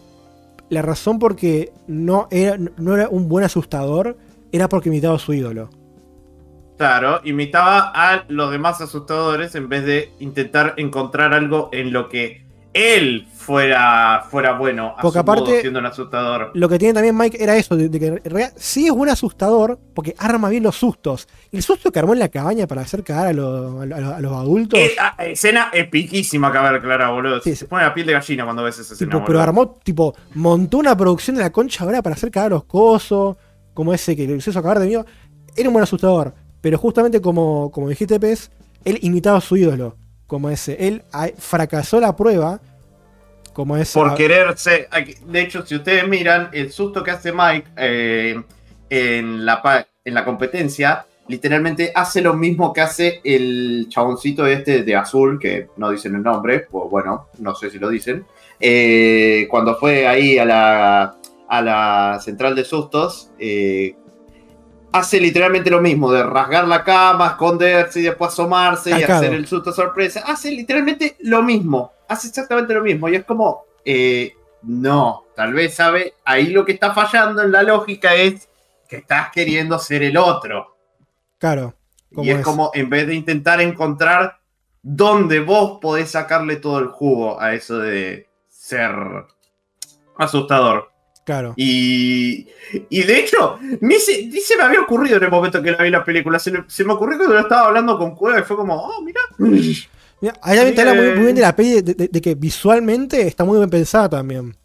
la 0.71 0.83
razón 0.83 1.19
porque 1.19 1.73
no 1.87 2.27
era, 2.31 2.57
no 2.57 2.95
era 2.95 3.09
un 3.09 3.29
buen 3.29 3.45
asustador 3.45 4.17
era 4.51 4.69
porque 4.69 4.89
imitaba 4.89 5.17
a 5.17 5.19
su 5.19 5.35
ídolo. 5.35 5.69
Claro, 6.79 7.21
imitaba 7.25 7.93
a 7.95 8.25
los 8.29 8.51
demás 8.51 8.81
asustadores 8.81 9.55
en 9.57 9.69
vez 9.69 9.85
de 9.85 10.13
intentar 10.21 10.75
encontrar 10.79 11.35
algo 11.35 11.69
en 11.73 11.93
lo 11.93 12.09
que 12.09 12.47
él 12.73 13.27
fuera, 13.35 14.25
fuera 14.31 14.53
bueno. 14.53 14.95
A 14.97 15.01
Porque 15.03 15.15
su 15.15 15.19
aparte- 15.19 15.51
modo, 15.51 15.61
siendo 15.61 15.81
un 15.81 15.87
asustador. 15.87 16.53
Lo 16.55 16.69
que 16.69 16.79
tiene 16.79 16.95
también 16.95 17.17
Mike 17.17 17.43
era 17.43 17.57
eso, 17.57 17.77
de, 17.77 17.89
de 17.89 17.99
que 17.99 18.07
en 18.07 18.21
realidad 18.25 18.53
sí 18.57 18.87
es 18.87 18.93
buen 18.93 19.11
asustador 19.11 19.81
porque 19.95 20.15
arma 20.19 20.49
bien 20.51 20.63
los 20.63 20.77
sustos. 20.77 21.27
El 21.51 21.63
susto 21.65 21.91
que 21.91 21.99
armó 21.99 22.13
en 22.13 22.21
la 22.21 22.29
cabaña 22.29 22.69
para 22.69 22.83
hacer 22.83 23.03
cagar 23.03 23.27
a, 23.29 23.33
los- 23.33 23.83
a 23.83 23.87
los- 23.87 24.13
a 24.15 24.21
los 24.21 24.33
adultos. 24.33 24.79
Eh, 24.79 24.93
ah, 25.01 25.17
escena 25.25 25.71
epiquísima 25.73 26.53
que 26.53 26.59
ver, 26.59 26.81
Clara, 26.81 27.11
boludo. 27.11 27.41
Sí, 27.41 27.57
Se 27.57 27.65
pone 27.67 27.83
la 27.83 27.93
piel 27.93 28.07
de 28.07 28.13
gallina 28.13 28.45
cuando 28.45 28.63
ves 28.63 28.79
esa 28.79 28.93
escena. 28.95 29.11
Tipo, 29.11 29.25
pero 29.25 29.41
armó, 29.41 29.71
tipo, 29.83 30.15
montó 30.35 30.79
una 30.79 30.97
producción 30.97 31.35
de 31.35 31.43
la 31.43 31.51
concha 31.51 31.83
ahora 31.83 32.03
para 32.03 32.15
hacer 32.15 32.31
cagar 32.31 32.53
a 32.53 32.55
los 32.57 32.65
cosos, 32.65 33.37
como 33.75 33.93
ese 33.93 34.15
que 34.15 34.29
le 34.29 34.37
hizo 34.37 34.51
acabar 34.57 34.79
de 34.79 34.87
miedo. 34.87 35.05
Era 35.57 35.69
un 35.69 35.73
buen 35.73 35.83
asustador, 35.83 36.35
pero 36.61 36.79
justamente 36.79 37.21
como, 37.21 37.71
como 37.71 37.89
dijiste, 37.89 38.19
Pez, 38.19 38.51
él 38.85 38.99
imitaba 39.03 39.39
a 39.39 39.43
su 39.43 39.57
ídolo, 39.57 39.97
como 40.27 40.51
ese. 40.51 40.77
Él 40.87 41.03
ah, 41.13 41.29
fracasó 41.37 42.01
la 42.01 42.17
prueba, 42.17 42.61
como 43.53 43.77
ese. 43.77 43.99
Por 43.99 44.15
quererse. 44.15 44.89
De 45.27 45.41
hecho, 45.41 45.65
si 45.67 45.75
ustedes 45.75 46.07
miran, 46.09 46.51
el 46.53 46.71
susto 46.73 47.03
que 47.03 47.11
hace 47.11 47.33
Mike 47.33 47.69
eh, 47.77 48.41
en, 48.91 49.45
la, 49.45 49.87
en 50.05 50.15
la 50.15 50.25
competencia, 50.25 51.07
literalmente 51.29 51.93
hace 51.95 52.23
lo 52.23 52.35
mismo 52.35 52.73
que 52.73 52.81
hace 52.81 53.21
el 53.25 53.87
chaboncito 53.89 54.47
este 54.47 54.83
de 54.83 54.97
azul, 54.97 55.39
que 55.39 55.69
no 55.77 55.91
dicen 55.91 56.15
el 56.15 56.23
nombre, 56.23 56.67
pues 56.71 56.91
bueno, 56.91 57.29
no 57.39 57.55
sé 57.55 57.71
si 57.71 57.79
lo 57.79 57.89
dicen. 57.89 58.25
eh, 58.61 59.47
cuando 59.51 59.77
fue 59.77 60.07
ahí 60.07 60.39
a 60.39 60.45
la, 60.45 61.17
a 61.49 61.63
la 61.63 62.21
central 62.21 62.55
de 62.55 62.65
sustos, 62.65 63.31
eh, 63.39 63.95
hace 64.99 65.21
literalmente 65.21 65.71
lo 65.71 65.81
mismo, 65.81 66.13
de 66.13 66.23
rasgar 66.23 66.67
la 66.67 66.85
cama, 66.85 67.29
esconderse 67.29 68.01
y 68.01 68.05
después 68.05 68.33
asomarse 68.33 68.91
y 68.91 69.03
hacer 69.03 69.33
el 69.33 69.47
susto 69.47 69.73
sorpresa. 69.73 70.25
Hace 70.27 70.51
literalmente 70.51 71.17
lo 71.21 71.43
mismo, 71.43 71.93
hace 72.09 72.29
exactamente 72.29 72.75
lo 72.75 72.83
mismo. 72.83 73.09
Y 73.09 73.17
es 73.17 73.25
como, 73.25 73.65
eh, 73.85 74.35
no, 74.63 75.25
tal 75.35 75.55
vez 75.55 75.75
sabe, 75.75 76.15
ahí 76.25 76.49
lo 76.49 76.65
que 76.65 76.73
está 76.73 76.93
fallando 76.93 77.43
en 77.43 77.53
la 77.53 77.63
lógica 77.63 78.15
es 78.15 78.49
que 78.89 78.97
estás 78.97 79.31
queriendo 79.31 79.79
ser 79.79 80.03
el 80.03 80.17
otro. 80.17 80.77
Claro. 81.39 81.75
Y 82.11 82.31
es, 82.31 82.39
es. 82.39 82.45
como, 82.45 82.71
en 82.75 82.91
vez 82.91 83.07
de 83.07 83.15
intentar 83.15 83.61
encontrar 83.61 84.39
dónde 84.83 85.41
vos 85.41 85.79
podés 85.81 86.11
sacarle 86.11 86.57
todo 86.57 86.79
el 86.79 86.89
jugo 86.89 87.41
a 87.41 87.55
eso 87.55 87.79
de 87.79 88.29
ser 88.49 88.93
asustador. 90.17 90.91
Claro. 91.29 91.53
Y, 91.59 92.47
y 92.89 93.03
de 93.03 93.19
hecho, 93.19 93.59
ni 93.83 93.97
se, 93.97 94.25
ni 94.29 94.41
se 94.41 94.57
me 94.57 94.63
había 94.63 94.81
ocurrido 94.81 95.19
en 95.19 95.25
el 95.25 95.31
momento 95.31 95.63
que 95.63 95.73
la 95.73 95.83
vi 95.83 95.91
la 95.91 96.03
película. 96.03 96.39
Se, 96.39 96.51
me 96.51 96.93
ocurrió 96.95 97.19
cuando 97.19 97.35
lo 97.35 97.41
estaba 97.41 97.67
hablando 97.67 97.99
con 97.99 98.15
Cueva 98.15 98.39
y 98.41 98.45
fue 98.45 98.57
como, 98.57 98.75
oh, 98.75 99.03
mira. 99.03 99.21
Mira, 100.21 100.35
ahí 100.43 100.57
también 100.57 100.75
te 100.75 100.81
habla 100.81 100.95
muy, 100.95 101.11
muy 101.13 101.23
bien 101.25 101.35
de 101.37 101.43
la 101.43 101.55
peli, 101.55 101.83
de, 101.83 101.95
de- 101.95 102.09
de 102.09 102.21
que 102.23 102.35
visualmente 102.35 103.21
está 103.27 103.45
muy 103.45 103.59
bien 103.59 103.69
pensada 103.69 104.09
también. 104.09 104.57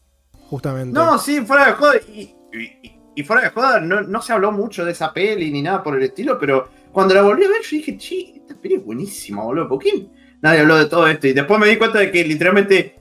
Justamente. 0.50 0.94
No, 0.94 1.20
sí, 1.20 1.42
fuera 1.42 1.66
de 1.68 1.72
joda. 1.74 1.94
Y, 2.14 2.22
y- 2.54 2.92
y 3.16 3.24
fuera 3.24 3.42
de 3.44 3.50
joda, 3.50 3.82
no, 3.82 4.00
no 4.02 4.22
se 4.22 4.32
habló 4.32 4.54
mucho 4.54 4.86
de 4.86 4.94
esa 4.94 5.12
peli 5.14 5.52
ni 5.52 5.62
nada 5.62 5.84
por 5.84 5.98
el 5.98 6.04
estilo, 6.04 6.40
pero 6.40 6.70
cuando 6.94 7.14
la 7.14 7.24
volví 7.24 7.44
a 7.44 7.50
ver, 7.50 7.62
yo 7.62 7.76
dije, 7.78 7.98
che, 7.98 8.36
esta 8.38 8.56
peli 8.56 8.76
es 8.76 8.86
buenísima, 8.86 9.44
boludo. 9.44 9.68
¿Por 9.68 9.80
qué 9.80 10.08
nadie 10.42 10.62
habló 10.62 10.78
de 10.78 10.86
todo 10.86 11.08
esto? 11.08 11.28
Y 11.28 11.34
después 11.34 11.60
me 11.60 11.68
di 11.68 11.76
cuenta 11.76 12.00
de 12.00 12.10
que 12.10 12.24
literalmente 12.24 12.96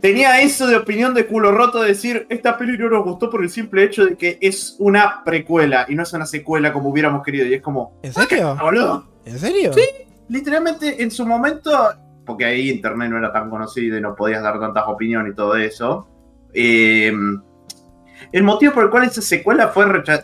tenía 0.00 0.40
eso 0.40 0.66
de 0.66 0.76
opinión 0.76 1.14
de 1.14 1.26
culo 1.26 1.52
roto 1.52 1.80
de 1.80 1.88
decir, 1.88 2.26
esta 2.28 2.56
peli 2.56 2.76
no 2.78 2.88
nos 2.90 3.04
gustó 3.04 3.30
por 3.30 3.42
el 3.42 3.50
simple 3.50 3.84
hecho 3.84 4.06
de 4.06 4.16
que 4.16 4.38
es 4.40 4.76
una 4.78 5.22
precuela 5.24 5.86
y 5.88 5.94
no 5.94 6.02
es 6.02 6.12
una 6.12 6.26
secuela 6.26 6.72
como 6.72 6.90
hubiéramos 6.90 7.22
querido. 7.22 7.46
Y 7.46 7.54
es 7.54 7.62
como, 7.62 7.98
¿En 8.02 8.12
serio? 8.12 8.56
boludo. 8.60 9.06
¿En 9.24 9.38
serio? 9.38 9.72
literalmente 10.28 11.02
en 11.02 11.10
su 11.10 11.26
momento, 11.26 11.70
porque 12.24 12.44
ahí 12.44 12.70
internet 12.70 13.10
no 13.10 13.18
era 13.18 13.32
tan 13.32 13.50
conocido 13.50 13.98
y 13.98 14.00
no 14.00 14.14
podías 14.14 14.42
dar 14.42 14.60
tantas 14.60 14.84
opiniones 14.86 15.32
y 15.32 15.36
todo 15.36 15.56
eso, 15.56 16.06
eh, 16.54 17.12
el 18.32 18.42
motivo 18.42 18.72
por 18.72 18.84
el 18.84 18.90
cual 18.90 19.04
esa 19.04 19.22
secuela 19.22 19.68
fue 19.68 19.86
rechazada, 19.86 20.22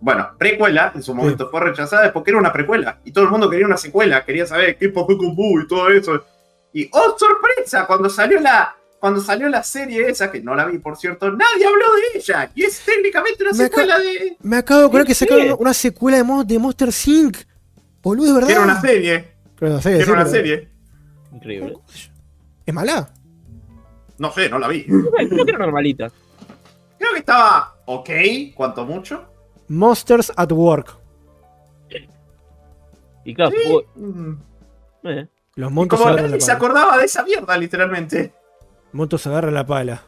bueno, 0.00 0.28
precuela 0.38 0.92
en 0.94 1.02
su 1.02 1.14
momento 1.14 1.48
fue 1.50 1.60
rechazada 1.60 2.06
es 2.06 2.12
porque 2.12 2.30
era 2.30 2.38
una 2.38 2.52
precuela 2.52 3.00
y 3.04 3.10
todo 3.10 3.24
el 3.24 3.30
mundo 3.30 3.48
quería 3.48 3.66
una 3.66 3.76
secuela, 3.76 4.24
quería 4.24 4.46
saber 4.46 4.76
qué 4.76 4.90
pasó 4.90 5.16
con 5.16 5.34
Boo 5.34 5.60
y 5.60 5.66
todo 5.66 5.88
eso. 5.88 6.22
Y 6.74 6.90
¡oh, 6.92 7.16
sorpresa! 7.18 7.86
Cuando 7.86 8.10
salió 8.10 8.40
la... 8.40 8.76
Cuando 9.04 9.20
salió 9.20 9.50
la 9.50 9.62
serie 9.62 10.08
esa, 10.08 10.32
que 10.32 10.40
no 10.40 10.54
la 10.54 10.64
vi 10.64 10.78
por 10.78 10.96
cierto, 10.96 11.30
nadie 11.30 11.66
habló 11.66 11.84
de 12.14 12.18
ella. 12.18 12.50
Y 12.54 12.62
es 12.62 12.80
técnicamente 12.86 13.42
una 13.42 13.52
Me 13.52 13.58
secuela 13.58 13.98
de... 13.98 14.38
Me 14.40 14.56
acabo 14.56 14.80
de 14.80 14.86
acordar 14.86 15.06
que 15.06 15.14
sacaron 15.14 15.56
una 15.58 15.74
secuela 15.74 16.16
de, 16.16 16.22
Mo- 16.22 16.42
de 16.42 16.58
Monster 16.58 16.88
Inc. 17.04 17.36
Boludo, 18.02 18.28
es 18.28 18.34
verdad. 18.36 18.50
Era 18.50 18.60
una 18.62 18.80
serie. 18.80 19.34
Pero 19.58 19.72
una 19.72 19.82
serie, 19.82 19.98
Que 19.98 20.04
sí, 20.06 20.10
era 20.10 20.20
una 20.22 20.30
pero- 20.30 20.34
serie. 20.34 20.68
Increíble. 21.34 21.74
¿Es 22.64 22.72
mala? 22.72 23.10
No 24.16 24.32
sé, 24.32 24.48
no 24.48 24.58
la 24.58 24.68
vi. 24.68 24.84
Creo 24.86 25.44
que 25.44 25.50
era 25.50 25.58
normalita. 25.58 26.10
Creo 26.98 27.12
que 27.12 27.18
estaba 27.18 27.76
ok, 27.84 28.08
cuanto 28.54 28.86
mucho. 28.86 29.22
Monsters 29.68 30.32
at 30.34 30.50
Work. 30.50 30.96
Y 33.26 33.34
claro, 33.34 33.50
supongo- 33.54 33.84
Mm. 33.96 34.32
eh, 35.08 35.28
Los 35.56 35.70
Y 35.70 35.74
montos 35.74 36.00
como 36.00 36.10
nadie 36.16 36.40
se 36.40 36.52
acordaba 36.52 36.96
de 36.96 37.04
esa 37.04 37.22
mierda, 37.22 37.54
literalmente. 37.58 38.32
Montos 38.94 39.26
agarran 39.26 39.52
la 39.54 39.66
pala. 39.66 40.02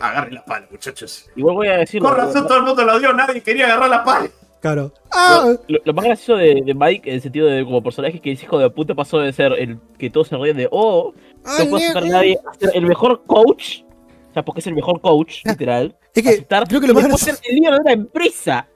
Agarre 0.00 0.32
la 0.32 0.44
pala, 0.44 0.68
muchachos. 0.70 1.30
igual 1.34 1.56
voy 1.56 1.68
a 1.68 1.78
decir. 1.78 2.02
Con 2.02 2.14
razón 2.14 2.46
todo 2.46 2.58
el 2.58 2.64
mundo 2.64 2.84
lo 2.84 2.98
dio, 2.98 3.10
nadie 3.14 3.40
quería 3.40 3.64
agarrar 3.64 3.88
la 3.88 4.04
pala. 4.04 4.30
Claro. 4.60 4.92
¡Ah! 5.10 5.54
Lo, 5.66 5.78
lo 5.82 5.94
más 5.94 6.04
gracioso 6.04 6.36
de, 6.36 6.60
de 6.62 6.74
Mike, 6.74 7.08
en 7.08 7.14
el 7.14 7.22
sentido 7.22 7.46
de 7.46 7.64
como 7.64 7.82
personaje 7.82 8.20
que 8.20 8.32
es 8.32 8.42
hijo 8.42 8.58
de 8.58 8.68
puta, 8.68 8.94
pasó 8.94 9.18
de 9.20 9.32
ser 9.32 9.54
el 9.54 9.78
que 9.96 10.10
todos 10.10 10.28
se 10.28 10.36
ríen 10.36 10.58
de, 10.58 10.68
oh, 10.70 11.14
¡Ah, 11.42 11.56
no 11.60 11.70
puede 11.70 11.84
aceptar 11.84 12.04
a 12.04 12.08
nadie, 12.08 12.38
a 12.46 12.54
ser 12.54 12.70
el 12.74 12.84
mejor 12.84 13.24
coach. 13.24 13.80
O 14.28 14.32
sea, 14.34 14.44
porque 14.44 14.60
es 14.60 14.66
el 14.66 14.74
mejor 14.74 15.00
coach, 15.00 15.42
literal. 15.46 15.96
Es 16.14 16.22
que 16.22 16.28
aceptar, 16.28 16.68
creo 16.68 16.82
que 16.82 16.86
lo 16.86 16.92
más 16.92 17.04
gracioso, 17.04 17.34
ser 17.34 17.50
el 17.50 17.56
líder 17.56 17.72
de 17.72 17.80
una 17.80 17.92
empresa. 17.92 18.68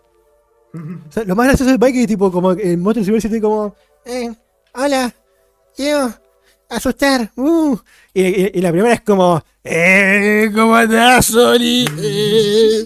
o 0.73 1.13
sea, 1.13 1.25
lo 1.25 1.37
más 1.37 1.49
gracioso 1.49 1.71
del 1.71 1.79
Mike 1.79 2.01
es 2.01 2.07
tipo 2.07 2.33
como 2.33 2.53
en 2.53 2.81
Monsters 2.81 3.09
University 3.09 3.39
como 3.39 3.77
eh, 4.07 4.33
hola, 4.73 5.13
quiero 5.77 6.24
asustar. 6.77 7.31
Uh. 7.37 7.77
Y, 8.13 8.23
y- 8.23 8.51
y 8.55 8.61
la 8.61 8.71
primera 8.73 8.95
es 8.95 9.01
como 9.03 9.43
eh, 9.65 10.51
¿cómo 10.55 10.75
andás, 10.77 11.27
Sony? 11.27 11.87
Eh, 12.01 12.85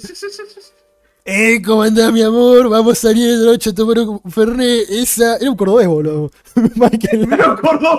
eh, 1.24 1.62
¿cómo 1.64 1.82
andás, 1.82 2.12
mi 2.12 2.22
amor? 2.22 2.68
Vamos 2.68 2.92
a 2.92 3.08
salir 3.08 3.36
de 3.38 3.44
noche 3.46 3.70
a 3.70 3.74
tomar 3.74 3.98
un 3.98 4.20
fernet. 4.30 4.88
Esa... 4.88 5.36
Era 5.38 5.50
un 5.50 5.56
cordobés, 5.56 5.88
boludo. 5.88 6.30
Michael. 6.76 7.26
Me 7.26 7.36
lo 7.36 7.46
acordó, 7.52 7.98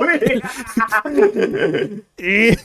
eh. 2.17 2.57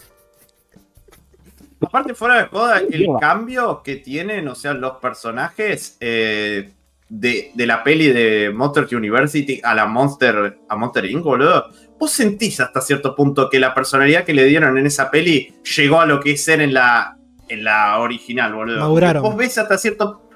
Aparte, 1.80 2.14
fuera 2.14 2.36
de 2.36 2.44
joda, 2.46 2.78
el 2.78 3.06
cambio 3.20 3.82
que 3.82 3.96
tienen, 3.96 4.48
o 4.48 4.54
sea, 4.54 4.72
los 4.72 4.92
personajes, 4.98 5.96
eh, 6.00 6.70
de, 7.08 7.50
de 7.54 7.66
la 7.66 7.84
peli 7.84 8.08
de 8.08 8.50
Monster 8.54 8.86
University 8.96 9.60
a 9.62 9.74
la 9.74 9.84
Monster, 9.86 10.58
a 10.68 10.76
Monster 10.76 11.04
Inc., 11.04 11.22
boludo, 11.22 11.66
vos 11.98 12.10
sentís 12.10 12.60
hasta 12.60 12.80
cierto 12.80 13.14
punto 13.14 13.48
que 13.48 13.58
la 13.58 13.74
personalidad 13.74 14.24
que 14.24 14.34
le 14.34 14.44
dieron 14.44 14.76
en 14.78 14.86
esa 14.86 15.10
peli 15.10 15.54
llegó 15.76 16.00
a 16.00 16.06
lo 16.06 16.20
que 16.20 16.32
es 16.32 16.44
ser 16.44 16.60
en 16.60 16.74
la, 16.74 17.16
en 17.48 17.64
la 17.64 17.98
original, 17.98 18.54
boludo. 18.54 18.80
Maduraron. 18.80 19.22
Vos 19.22 19.36
ves 19.36 19.58
hasta 19.58 19.78
cierto... 19.78 20.28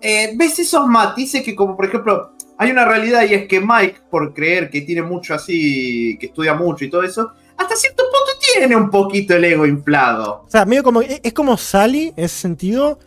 eh, 0.00 0.32
ves 0.36 0.58
esos 0.58 0.86
matices 0.86 1.42
que 1.42 1.54
como 1.54 1.76
por 1.76 1.86
ejemplo, 1.86 2.32
hay 2.58 2.70
una 2.70 2.84
realidad 2.84 3.22
y 3.28 3.34
es 3.34 3.48
que 3.48 3.60
Mike, 3.60 4.02
por 4.10 4.34
creer 4.34 4.70
que 4.70 4.82
tiene 4.82 5.02
mucho 5.02 5.34
así, 5.34 6.16
que 6.18 6.26
estudia 6.26 6.54
mucho 6.54 6.84
y 6.84 6.90
todo 6.90 7.02
eso, 7.02 7.32
hasta 7.56 7.74
cierto 7.76 8.02
punto 8.04 8.30
tiene 8.54 8.76
un 8.76 8.90
poquito 8.90 9.34
el 9.34 9.44
ego 9.44 9.66
inflado. 9.66 10.44
O 10.46 10.50
sea, 10.50 10.64
medio 10.64 10.82
como. 10.82 11.02
Es 11.02 11.20
es 11.22 11.32
como 11.32 11.56
Sally 11.56 12.12
en 12.16 12.24
ese 12.24 12.36
sentido, 12.36 12.98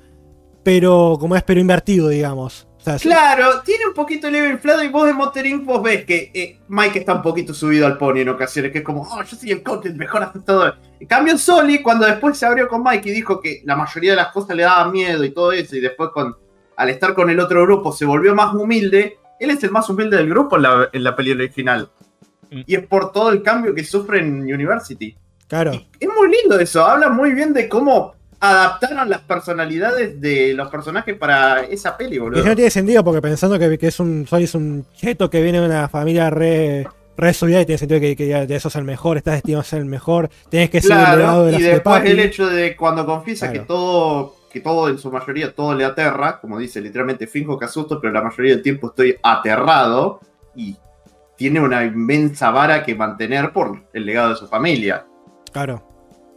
pero 0.63 1.17
como 1.19 1.35
es 1.35 1.43
pero 1.43 1.59
invertido, 1.59 2.09
digamos. 2.09 2.67
O 2.83 2.85
sea, 2.85 2.95
es- 2.95 3.01
Claro, 3.01 3.61
tiene 3.63 3.85
un 3.87 3.93
poquito 3.93 4.27
el 4.27 4.35
ego 4.35 4.47
inflado 4.51 4.83
y 4.83 4.89
vos 4.89 5.07
de 5.07 5.13
Monster 5.13 5.45
Inc. 5.45 5.63
vos 5.63 5.81
ves 5.81 6.03
que 6.03 6.31
eh, 6.33 6.59
Mike 6.67 6.99
está 6.99 7.13
un 7.13 7.21
poquito 7.21 7.53
subido 7.53 7.87
al 7.87 7.97
pony 7.97 8.17
en 8.19 8.29
ocasiones, 8.29 8.73
que 8.73 8.79
es 8.79 8.83
como, 8.83 9.03
oh, 9.03 9.23
yo 9.23 9.37
soy 9.37 9.51
el 9.51 9.63
coach, 9.63 9.85
el 9.85 9.95
mejor 9.95 10.21
aceptador. 10.23 10.75
En 10.99 11.07
cambio, 11.07 11.37
Soli, 11.37 11.81
cuando 11.81 12.05
después 12.05 12.37
se 12.37 12.45
abrió 12.45 12.67
con 12.67 12.83
Mike 12.83 13.09
y 13.09 13.13
dijo 13.13 13.39
que 13.39 13.61
la 13.63 13.77
mayoría 13.77 14.11
de 14.11 14.17
las 14.17 14.33
cosas 14.33 14.55
le 14.57 14.63
daban 14.63 14.91
miedo 14.91 15.23
y 15.23 15.31
todo 15.31 15.53
eso, 15.53 15.77
y 15.77 15.79
después 15.79 16.09
con, 16.13 16.35
al 16.75 16.89
estar 16.89 17.13
con 17.13 17.29
el 17.29 17.39
otro 17.39 17.61
grupo 17.63 17.93
se 17.93 18.03
volvió 18.03 18.35
más 18.35 18.53
humilde, 18.53 19.17
él 19.39 19.49
es 19.51 19.63
el 19.63 19.71
más 19.71 19.89
humilde 19.89 20.17
del 20.17 20.29
grupo 20.29 20.57
en 20.57 20.63
la, 20.63 20.89
en 20.91 21.03
la 21.05 21.15
peli 21.15 21.31
original. 21.31 21.89
Mm. 22.51 22.61
Y 22.65 22.75
es 22.75 22.85
por 22.85 23.13
todo 23.13 23.29
el 23.31 23.41
cambio 23.41 23.73
que 23.73 23.85
sufre 23.85 24.19
en 24.19 24.41
University. 24.41 25.15
claro. 25.47 25.71
Es 25.99 26.09
muy 26.09 26.29
lindo 26.29 26.59
eso, 26.59 26.83
habla 26.85 27.07
muy 27.07 27.31
bien 27.33 27.53
de 27.53 27.69
cómo 27.69 28.13
adaptaron 28.43 29.09
las 29.09 29.21
personalidades 29.21 30.19
de 30.19 30.53
los 30.53 30.69
personajes 30.69 31.15
para 31.17 31.61
esa 31.63 31.95
peli, 31.97 32.17
Y 32.17 32.19
boludo. 32.19 32.39
eso 32.41 32.49
no 32.49 32.55
tiene 32.55 32.69
sentido 32.69 33.03
porque 33.03 33.21
pensando 33.21 33.57
que, 33.57 33.77
que 33.77 33.87
es 33.87 33.99
un. 33.99 34.27
Sally 34.27 34.43
es 34.43 34.55
un 34.55 34.85
cheto 34.95 35.29
que 35.29 35.41
viene 35.41 35.59
de 35.59 35.65
una 35.65 35.87
familia 35.89 36.29
re. 36.29 36.85
Re 37.15 37.31
subida 37.31 37.61
y 37.61 37.65
tiene 37.67 37.77
sentido 37.77 38.01
que, 38.01 38.15
que 38.15 38.27
ya, 38.27 38.43
ya 38.45 38.59
sos 38.59 38.75
el 38.75 38.85
mejor, 38.85 39.17
estás 39.17 39.35
destinado 39.35 39.61
a 39.61 39.63
ser 39.63 39.77
el 39.81 39.85
mejor, 39.85 40.31
tenés 40.49 40.71
que 40.71 40.81
ser 40.81 40.93
el 40.93 40.97
legado 40.97 41.15
Claro, 41.17 41.43
de 41.45 41.51
la 41.51 41.59
y 41.59 41.61
de 41.61 41.69
después 41.69 42.05
el 42.05 42.19
hecho 42.19 42.47
de 42.49 42.75
cuando 42.75 43.05
confiesa 43.05 43.45
Claro. 43.51 43.61
que 43.61 43.67
todo, 43.67 44.35
que 44.51 44.61
todo 44.61 44.89
en 44.89 44.97
su 44.97 45.11
mayoría, 45.11 45.53
todo 45.53 45.75
le 45.75 45.85
aterra, 45.85 46.39
como 46.41 46.57
dice 46.57 46.81
literalmente, 46.81 47.27
finjo 47.27 47.59
que 47.59 47.65
asusto, 47.65 48.01
pero 48.01 48.11
la 48.13 48.23
mayoría 48.23 48.53
del 48.55 48.63
tiempo 48.63 48.87
estoy 48.87 49.15
aterrado 49.21 50.21
y 50.55 50.75
tiene 51.37 51.59
una 51.59 51.83
inmensa 51.85 52.49
vara 52.49 52.83
que 52.83 52.95
mantener 52.95 53.53
por 53.53 53.83
el 53.93 54.07
legado 54.07 54.29
de 54.31 54.35
su 54.35 54.47
familia. 54.47 55.05
Claro. 55.51 55.83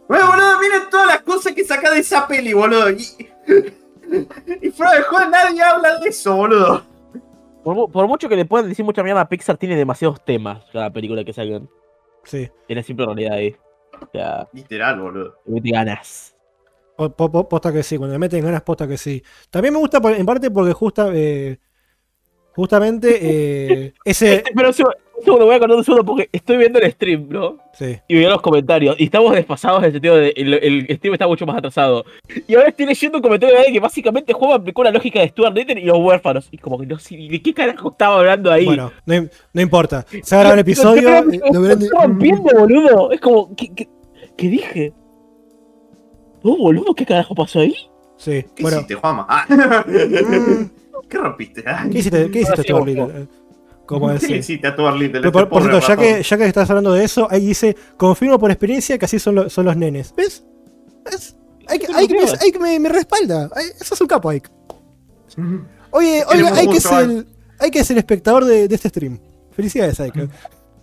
Bueno, 0.07 0.27
boludo, 0.27 0.59
miren 0.59 0.89
todas 0.89 1.07
las 1.07 1.21
cosas 1.21 1.53
que 1.53 1.63
saca 1.65 1.91
de 1.91 1.99
esa 1.99 2.27
peli, 2.27 2.53
boludo. 2.53 2.89
Y, 2.91 2.97
y 4.61 4.69
fuera 4.71 4.93
de 4.93 5.01
juego 5.03 5.29
nadie 5.29 5.61
habla 5.61 5.99
de 5.99 6.09
eso, 6.09 6.35
boludo. 6.35 6.83
Por, 7.63 7.75
mu- 7.75 7.91
por 7.91 8.07
mucho 8.07 8.29
que 8.29 8.35
le 8.37 8.45
puedan 8.45 8.69
decir 8.69 8.85
mucha 8.85 9.03
mierda 9.03 9.21
a 9.21 9.27
Pixar, 9.29 9.57
tiene 9.57 9.75
demasiados 9.75 10.23
temas 10.23 10.63
cada 10.71 10.89
película 10.91 11.23
que 11.25 11.33
salgan. 11.33 11.69
Sí. 12.23 12.49
Tiene 12.67 12.83
siempre 12.83 13.05
realidad 13.05 13.33
ahí. 13.33 13.55
O 14.01 14.09
sea, 14.13 14.47
Literal, 14.53 14.99
boludo. 14.99 15.35
le 15.45 15.53
mete 15.55 15.71
ganas. 15.71 16.35
Po- 16.95 17.09
po- 17.09 17.31
po- 17.31 17.49
Posta 17.49 17.71
que 17.73 17.83
sí, 17.83 17.97
cuando 17.97 18.13
le 18.13 18.19
meten 18.19 18.43
ganas, 18.43 18.61
posta 18.61 18.87
que 18.87 18.97
sí. 18.97 19.21
También 19.49 19.73
me 19.73 19.79
gusta 19.79 19.99
por- 19.99 20.13
en 20.13 20.25
parte 20.25 20.49
porque 20.51 20.71
justa, 20.73 21.09
eh, 21.13 21.59
justamente 22.55 23.19
eh, 23.85 23.93
ese. 24.05 24.43
Pero 24.55 24.71
un 25.17 25.23
segundo, 25.23 25.45
voy 25.45 25.53
a 25.53 25.57
acordar 25.57 25.77
un 25.77 25.83
segundo 25.83 26.05
porque 26.05 26.29
estoy 26.31 26.57
viendo 26.57 26.79
el 26.79 26.91
stream, 26.91 27.27
¿no? 27.29 27.57
Sí. 27.73 27.97
Y 28.07 28.15
veo 28.15 28.29
los 28.29 28.41
comentarios. 28.41 28.95
Y 28.99 29.05
estamos 29.05 29.33
desfasados 29.33 29.79
en 29.79 29.85
el 29.85 29.91
sentido 29.93 30.15
de 30.15 30.33
el, 30.35 30.53
el 30.53 30.97
stream 30.97 31.13
está 31.13 31.27
mucho 31.27 31.45
más 31.45 31.57
atrasado. 31.57 32.05
Y 32.47 32.55
ahora 32.55 32.69
estoy 32.69 32.85
leyendo 32.85 33.17
un 33.17 33.21
comentario 33.23 33.53
de 33.55 33.59
alguien 33.59 33.73
que 33.75 33.79
básicamente 33.79 34.33
juega 34.33 34.55
aplicó 34.55 34.83
la 34.83 34.91
lógica 34.91 35.19
de 35.19 35.29
Stuart 35.29 35.55
Little 35.55 35.79
y 35.81 35.85
los 35.85 35.97
huérfanos. 35.97 36.47
Y 36.51 36.57
como 36.57 36.77
que 36.79 36.85
no 36.85 36.99
sé 36.99 37.17
ni 37.17 37.29
de 37.29 37.41
qué 37.41 37.53
carajo 37.53 37.89
estaba 37.91 38.19
hablando 38.19 38.51
ahí. 38.51 38.65
Bueno, 38.65 38.91
no, 39.05 39.27
no 39.53 39.61
importa. 39.61 40.05
Se 40.21 40.35
va 40.35 40.41
a 40.41 40.43
grabar 40.43 40.53
el 40.59 40.61
episodio. 40.61 41.09
eh, 41.09 41.39
lo 41.51 41.61
verán 41.61 41.79
de- 41.79 41.85
Estaba 41.85 42.07
viendo, 42.07 42.43
boludo. 42.59 43.11
Es 43.11 43.19
como, 43.19 43.55
¿qué, 43.55 43.73
qué, 43.73 43.89
qué 44.37 44.47
dije? 44.49 44.93
No, 46.43 46.55
boludo, 46.57 46.93
¿qué 46.93 47.05
carajo 47.05 47.33
pasó 47.33 47.59
ahí? 47.59 47.75
Sí. 48.17 48.43
¿Qué 48.55 48.61
Bueno, 48.63 48.77
hiciste, 48.77 48.95
Juanma? 48.95 49.25
Ah. 49.27 49.45
mm, 49.87 50.69
¿Qué 51.09 51.17
rompiste? 51.17 51.63
ah? 51.65 51.85
¿qué 51.91 51.99
hiciste, 51.99 52.29
qué 52.31 52.39
hiciste 52.39 52.61
sí, 52.61 52.67
Stuart 52.67 52.85
Little? 52.85 53.27
Como 53.87 54.07
¿Qué 54.07 54.13
le 54.13 54.19
decir. 54.19 54.35
hiciste 54.37 54.67
a 54.67 54.75
tu 54.75 54.85
Arlita? 54.85 55.19
Pero 55.19 55.31
por, 55.31 55.49
por 55.49 55.63
cierto, 55.63 55.79
ya 55.87 55.95
que, 55.97 56.21
ya 56.21 56.37
que 56.37 56.45
estás 56.45 56.69
hablando 56.69 56.93
de 56.93 57.03
eso, 57.03 57.27
ahí 57.31 57.45
dice, 57.47 57.75
confirmo 57.97 58.37
por 58.37 58.51
experiencia 58.51 58.97
que 58.99 59.05
así 59.05 59.17
son, 59.17 59.33
lo- 59.35 59.49
son 59.49 59.65
los 59.65 59.75
nenes. 59.75 60.13
¿Ves? 60.15 60.43
¿Ves? 61.05 61.35
Hay 61.67 61.79
que, 61.79 61.87
hay 61.93 62.07
que, 62.07 62.13
me, 62.13 62.21
hay 62.39 62.51
que 62.51 62.59
me, 62.59 62.79
me 62.79 62.89
respalda. 62.89 63.49
Eso 63.81 63.95
es 63.95 64.01
un 64.01 64.07
capo, 64.07 64.29
Ike. 64.29 64.49
Oye, 65.91 66.23
oye, 66.25 66.25
Tenemos 66.29 66.51
hay 66.57 66.65
que 66.67 66.73
mucho, 66.73 66.89
ser 66.89 67.09
el, 67.09 67.27
hay 67.59 67.71
que 67.71 67.83
ser 67.83 67.97
espectador 67.97 68.43
de, 68.45 68.67
de 68.67 68.75
este 68.75 68.89
stream. 68.89 69.17
Felicidades, 69.51 69.99
Ike. 70.01 70.27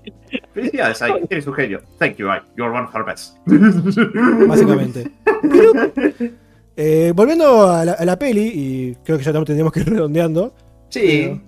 Felicidades, 0.55 1.03
Ike. 1.03 1.27
Eres 1.31 1.47
un 1.47 1.55
genio. 1.55 1.83
Thank 1.99 2.17
you, 2.17 2.31
Ike. 2.31 2.47
You're 2.57 2.73
one 2.75 2.87
of 2.87 2.95
our 2.95 3.05
best. 3.05 3.37
Básicamente. 4.49 5.11
Pero, 5.43 5.91
eh, 6.77 7.13
volviendo 7.15 7.69
a 7.71 7.85
la, 7.85 7.93
a 7.93 8.05
la 8.05 8.19
peli, 8.19 8.51
y 8.55 8.95
creo 9.05 9.19
que 9.19 9.25
ya 9.25 9.33
tendríamos 9.33 9.73
que 9.73 9.81
ir 9.81 9.91
redondeando. 9.91 10.55
Sí. 11.01 11.41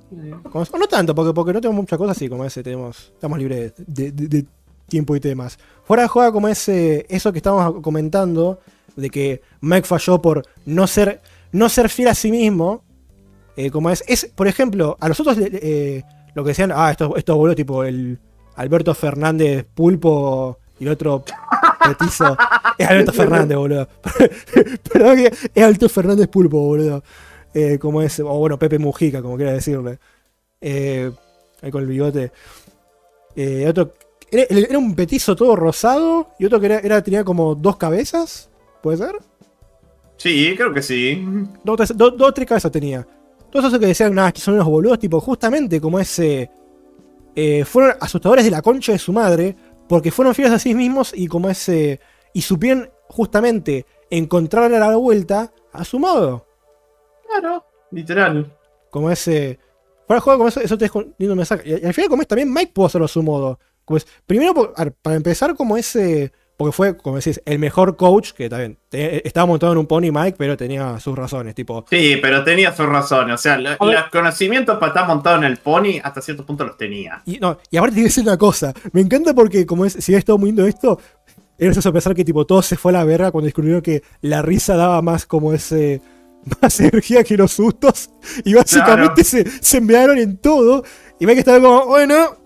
Como- 0.50 0.64
o 0.64 0.78
no 0.78 0.86
tanto, 0.86 1.14
porque, 1.14 1.32
porque 1.32 1.52
no 1.52 1.60
tenemos 1.60 1.82
muchas 1.82 1.98
cosas 1.98 2.16
así 2.16 2.28
como 2.28 2.44
ese, 2.44 2.62
tenemos, 2.62 3.12
estamos 3.14 3.38
libres 3.38 3.72
de, 3.76 4.12
de- 4.12 4.28
de 4.28 4.46
tiempo 4.88 5.14
y 5.16 5.20
temas. 5.20 5.58
Fuera 5.84 6.02
de 6.02 6.08
juega 6.08 6.32
como 6.32 6.48
ese, 6.48 7.06
eso 7.08 7.32
que 7.32 7.38
estábamos 7.38 7.80
comentando, 7.82 8.60
de 8.96 9.10
que 9.10 9.42
Mike 9.60 9.86
falló 9.86 10.20
por 10.22 10.42
no 10.64 10.86
ser, 10.86 11.20
no 11.52 11.68
ser 11.68 11.88
fiel 11.88 12.08
a 12.08 12.14
sí 12.14 12.30
mismo, 12.30 12.82
eh, 13.56 13.70
como 13.70 13.90
es, 13.90 14.02
es, 14.06 14.26
por 14.34 14.48
ejemplo, 14.48 14.96
a 15.00 15.08
nosotros 15.08 15.36
eh, 15.40 16.02
lo 16.34 16.42
que 16.44 16.48
decían, 16.48 16.72
ah, 16.74 16.90
esto, 16.90 17.16
esto 17.16 17.36
boludo, 17.36 17.54
tipo 17.54 17.84
el 17.84 18.18
Alberto 18.56 18.94
Fernández 18.94 19.64
Pulpo 19.74 20.58
y 20.78 20.84
el 20.84 20.90
otro 20.90 21.24
petizo, 21.86 22.36
es 22.78 22.86
Alberto 22.88 23.12
Fernández, 23.14 23.56
boludo. 23.56 23.88
Perdón 24.92 25.16
que 25.16 25.32
es 25.54 25.62
Alberto 25.64 25.88
Fernández 25.88 26.28
Pulpo, 26.28 26.58
boludo. 26.60 27.02
Eh, 27.58 27.78
como 27.78 28.02
es, 28.02 28.20
o 28.20 28.26
bueno, 28.38 28.58
Pepe 28.58 28.78
Mujica, 28.78 29.22
como 29.22 29.36
quiera 29.36 29.52
decirle. 29.54 29.98
Eh, 30.60 31.10
ahí 31.62 31.70
con 31.70 31.80
el 31.82 31.88
bigote. 31.88 32.30
Eh, 33.34 33.64
otro, 33.66 33.94
era, 34.30 34.44
era 34.50 34.78
un 34.78 34.94
petizo 34.94 35.34
todo 35.34 35.56
rosado 35.56 36.28
y 36.38 36.44
otro 36.44 36.60
que 36.60 36.66
era, 36.66 36.78
era- 36.80 37.02
tenía 37.02 37.24
como 37.24 37.54
dos 37.54 37.78
cabezas, 37.78 38.50
¿puede 38.82 38.98
ser? 38.98 39.12
Sí, 40.18 40.52
creo 40.54 40.72
que 40.74 40.82
sí. 40.82 41.24
Dos, 41.64 41.76
tres- 41.76 41.96
dos- 41.96 42.16
dos 42.18 42.28
o 42.28 42.32
tres 42.34 42.46
cabezas 42.46 42.70
tenía. 42.70 43.06
Todos 43.50 43.66
esos 43.66 43.78
que 43.78 43.86
decían, 43.86 44.14
nada, 44.14 44.32
que 44.32 44.40
son 44.42 44.54
unos 44.54 44.66
boludos, 44.66 44.98
tipo, 44.98 45.18
justamente 45.20 45.80
como 45.80 45.98
ese. 45.98 46.50
fueron 47.64 47.94
asustadores 48.00 48.44
de 48.44 48.50
la 48.50 48.60
concha 48.62 48.92
de 48.92 48.98
su 48.98 49.12
madre, 49.14 49.56
porque 49.88 50.10
fueron 50.10 50.34
fieles 50.34 50.52
a 50.52 50.58
sí 50.58 50.74
mismos 50.74 51.12
y 51.14 51.26
como 51.26 51.48
ese. 51.48 52.00
Y 52.34 52.42
supieron 52.42 52.90
justamente 53.08 53.86
encontrar 54.10 54.70
la 54.70 54.96
vuelta 54.96 55.52
a 55.72 55.84
su 55.84 55.98
modo. 55.98 56.45
Claro. 57.28 57.64
Literal. 57.90 58.52
Como 58.90 59.10
ese. 59.10 59.58
Fuera 60.06 60.20
juego, 60.20 60.38
como 60.38 60.48
eso, 60.48 60.60
eso 60.60 60.78
te 60.78 60.84
es 60.86 60.92
lindo 61.18 61.34
mensaje. 61.34 61.62
Y, 61.68 61.84
al 61.86 61.92
final, 61.94 62.08
como 62.10 62.22
es, 62.22 62.28
también 62.28 62.52
Mike 62.52 62.72
pudo 62.74 62.86
hacerlo 62.86 63.06
a 63.06 63.08
su 63.08 63.22
modo. 63.22 63.58
Como 63.84 63.96
es, 63.98 64.06
primero, 64.26 64.54
por- 64.54 64.72
a 64.76 64.86
para 64.90 65.16
empezar, 65.16 65.54
como 65.54 65.76
ese. 65.76 66.32
Porque 66.56 66.72
fue, 66.72 66.96
como 66.96 67.16
decís, 67.16 67.38
el 67.44 67.58
mejor 67.58 67.96
coach, 67.96 68.32
que 68.32 68.48
también 68.48 68.78
te- 68.88 69.26
estaba 69.28 69.44
montado 69.44 69.72
en 69.72 69.78
un 69.78 69.86
pony 69.86 70.10
Mike, 70.10 70.36
pero 70.38 70.56
tenía 70.56 70.98
sus 71.00 71.14
razones. 71.14 71.54
Tipo, 71.54 71.84
Sí, 71.90 72.16
pero 72.22 72.42
tenía 72.44 72.74
su 72.74 72.86
razón. 72.86 73.30
O 73.30 73.36
sea, 73.36 73.58
lo- 73.58 73.70
A 73.70 73.76
los 73.92 74.04
conocimientos 74.10 74.78
para 74.78 74.88
estar 74.88 75.06
montado 75.06 75.36
en 75.36 75.44
el 75.44 75.58
pony 75.58 76.00
hasta 76.02 76.22
cierto 76.22 76.46
punto 76.46 76.64
los 76.64 76.78
tenía. 76.78 77.20
Y, 77.26 77.38
no, 77.40 77.58
y 77.70 77.76
aparte 77.76 77.96
tiene 77.96 78.06
que 78.08 78.10
decir 78.10 78.24
una 78.24 78.38
cosa. 78.38 78.72
Me 78.92 79.02
encanta 79.02 79.34
porque, 79.34 79.66
como 79.66 79.84
es, 79.84 79.92
si 79.94 80.12
había 80.12 80.20
estado 80.20 80.38
muy 80.38 80.48
lindo 80.48 80.66
esto, 80.66 80.98
era 81.58 81.66
gracioso 81.66 81.92
pensar 81.92 82.14
que 82.14 82.24
tipo 82.24 82.46
todo 82.46 82.62
se 82.62 82.76
fue 82.76 82.90
a 82.92 82.94
la 82.94 83.04
verga 83.04 83.30
cuando 83.30 83.44
descubrieron 83.46 83.82
que 83.82 84.02
la 84.22 84.40
risa 84.40 84.76
daba 84.76 85.02
más 85.02 85.26
como 85.26 85.52
ese. 85.52 86.00
más 86.62 86.80
energía 86.80 87.22
que 87.24 87.36
los 87.36 87.52
sustos. 87.52 88.10
Y 88.44 88.54
básicamente 88.54 89.24
se, 89.24 89.44
se 89.62 89.78
enviaron 89.78 90.18
en 90.18 90.36
todo. 90.38 90.82
Y 91.18 91.26
ve 91.26 91.34
que 91.34 91.40
estaba 91.40 91.60
como, 91.60 91.86
bueno. 91.86 92.36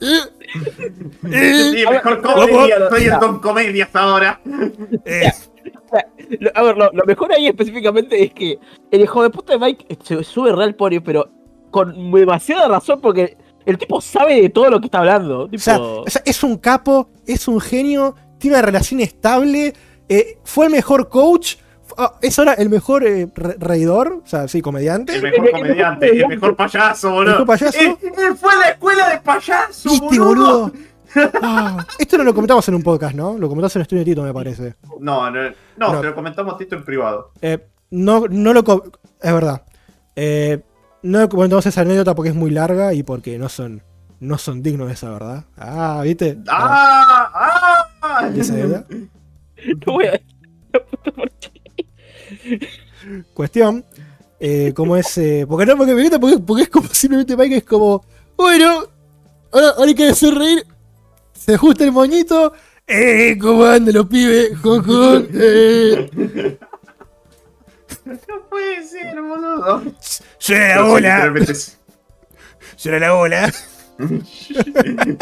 Sí, 0.00 1.84
mejor 1.90 2.22
comedia. 2.22 2.76
Estoy 2.76 3.04
en 3.04 3.20
Don 3.20 3.38
Comedias 3.40 3.88
ahora. 3.94 4.40
eh. 5.04 5.30
Lo- 6.38 6.50
A 6.54 6.62
ver, 6.62 6.76
lo, 6.76 6.90
lo 6.92 7.04
mejor 7.04 7.32
ahí 7.32 7.48
específicamente 7.48 8.22
es 8.22 8.32
que 8.32 8.58
el 8.90 9.00
hijo 9.02 9.22
de 9.22 9.30
puta 9.30 9.52
de 9.54 9.58
Mike 9.58 9.98
se 10.04 10.22
sube 10.22 10.52
real 10.54 10.74
pony, 10.76 11.00
pero 11.04 11.28
con 11.70 12.12
demasiada 12.12 12.68
razón 12.68 13.00
porque 13.00 13.36
el 13.66 13.76
tipo 13.76 14.00
sabe 14.00 14.40
de 14.40 14.48
todo 14.48 14.70
lo 14.70 14.80
que 14.80 14.86
está 14.86 14.98
hablando. 15.00 15.40
O 15.40 15.48
Tipo, 15.48 15.60
sea, 15.62 15.78
o 15.80 16.08
sea, 16.08 16.22
es 16.24 16.42
un 16.44 16.56
capo, 16.58 17.10
es 17.26 17.48
un 17.48 17.60
genio, 17.60 18.14
tiene 18.38 18.56
una 18.56 18.64
relación 18.66 19.00
estable, 19.00 19.72
eh, 20.08 20.38
fue 20.44 20.66
el 20.66 20.72
mejor 20.72 21.08
coach, 21.08 21.56
ah, 22.00 22.14
es 22.22 22.38
ahora 22.38 22.54
el 22.54 22.68
mejor 22.70 23.04
eh, 23.04 23.28
re- 23.34 23.56
reidor, 23.58 24.20
o 24.24 24.26
sea, 24.26 24.48
sí, 24.48 24.60
comediante. 24.62 25.14
El 25.16 25.22
mejor 25.22 25.50
comediante, 25.50 26.10
el 26.10 26.26
mejor 26.28 26.56
payaso, 26.56 27.10
boludo. 27.10 27.22
¿El 27.22 27.38
mejor 27.40 27.46
payaso? 27.46 27.78
Él, 27.78 27.96
él 28.02 28.36
fue 28.36 28.52
a 28.52 28.56
la 28.56 28.68
escuela 28.70 29.08
de 29.10 29.18
payaso, 29.20 29.90
¿Viste, 29.90 30.18
boludo. 30.18 30.60
boludo? 30.60 30.72
Ah, 31.42 31.84
esto 31.98 32.16
no 32.18 32.22
lo 32.22 32.32
comentamos 32.32 32.68
en 32.68 32.74
un 32.76 32.84
podcast, 32.84 33.16
¿no? 33.16 33.36
Lo 33.36 33.48
comentamos 33.48 33.74
en 33.74 33.82
Estudio 33.82 34.04
Tito, 34.04 34.22
me 34.22 34.32
parece. 34.32 34.76
No, 35.00 35.28
no, 35.28 35.42
no, 35.76 35.92
No. 35.92 36.00
te 36.00 36.06
lo 36.06 36.14
comentamos 36.14 36.56
Tito 36.56 36.76
en 36.76 36.84
privado. 36.84 37.32
Eh, 37.42 37.58
no, 37.90 38.26
no 38.30 38.52
lo. 38.52 38.60
Es 39.20 39.32
verdad. 39.34 39.62
Eh, 40.14 40.60
No 41.02 41.28
contamos 41.28 41.66
esa 41.66 41.80
anécdota 41.80 42.14
porque 42.14 42.28
es 42.28 42.36
muy 42.36 42.50
larga 42.52 42.94
y 42.94 43.02
porque 43.02 43.38
no 43.38 43.48
son, 43.48 43.82
no 44.20 44.38
son 44.38 44.62
dignos 44.62 44.86
de 44.86 44.94
esa, 44.94 45.10
¿verdad? 45.10 45.44
Ah, 45.56 46.00
¿viste? 46.04 46.38
¡Ah! 46.46 47.90
¡Ah! 48.02 48.30
¿Y 48.32 48.38
esa 48.40 48.52
anécdota? 48.52 48.84
No 49.86 49.92
voy 49.94 50.06
a. 50.06 50.12
¿Por 51.16 51.30
qué? 51.40 51.59
Cuestión, 53.34 53.84
eh, 54.38 54.72
¿cómo 54.74 54.96
es? 54.96 55.16
eh, 55.18 55.44
porque 55.48 55.66
no, 55.66 55.76
porque, 55.76 55.92
porque, 55.94 56.18
porque- 56.18 56.38
porque 56.38 56.62
es 56.64 56.68
como 56.68 56.88
simplemente 56.92 57.36
Mike 57.36 57.56
es 57.58 57.64
como, 57.64 58.04
bueno, 58.36 58.84
ahora, 59.52 59.68
ahora 59.70 59.84
hay 59.88 59.94
que 59.94 60.08
hacer 60.08 60.34
reír, 60.34 60.66
se 61.32 61.54
ajusta 61.54 61.84
el 61.84 61.92
moñito, 61.92 62.52
eh, 62.86 63.36
¿cómo 63.40 63.64
andan 63.64 63.94
los 63.94 64.06
pibes? 64.06 64.50
Eh. 65.32 66.58
No 68.06 68.16
puede 68.48 68.82
ser, 68.86 69.20
boludo. 69.20 69.82
Suena 70.38 70.68
la 70.68 70.74
Pero 70.74 70.86
sí, 70.86 70.90
bola, 70.90 71.42
es- 71.52 71.78
suena 72.76 72.98
la 72.98 73.12
bola. 73.12 73.52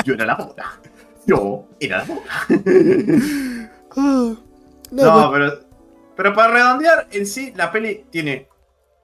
Yo 0.05 0.15
era 0.15 0.25
la 0.27 0.37
bola. 0.37 0.81
Yo 1.27 1.67
era 1.81 1.99
la 1.99 2.05
bola. 2.05 3.71
No, 3.97 4.37
No, 4.91 5.33
pero, 5.33 5.61
pero 6.19 6.35
para 6.35 6.53
redondear, 6.53 7.07
en 7.13 7.25
sí, 7.29 7.53
la 7.55 7.71
peli 7.71 8.07
tiene 8.11 8.49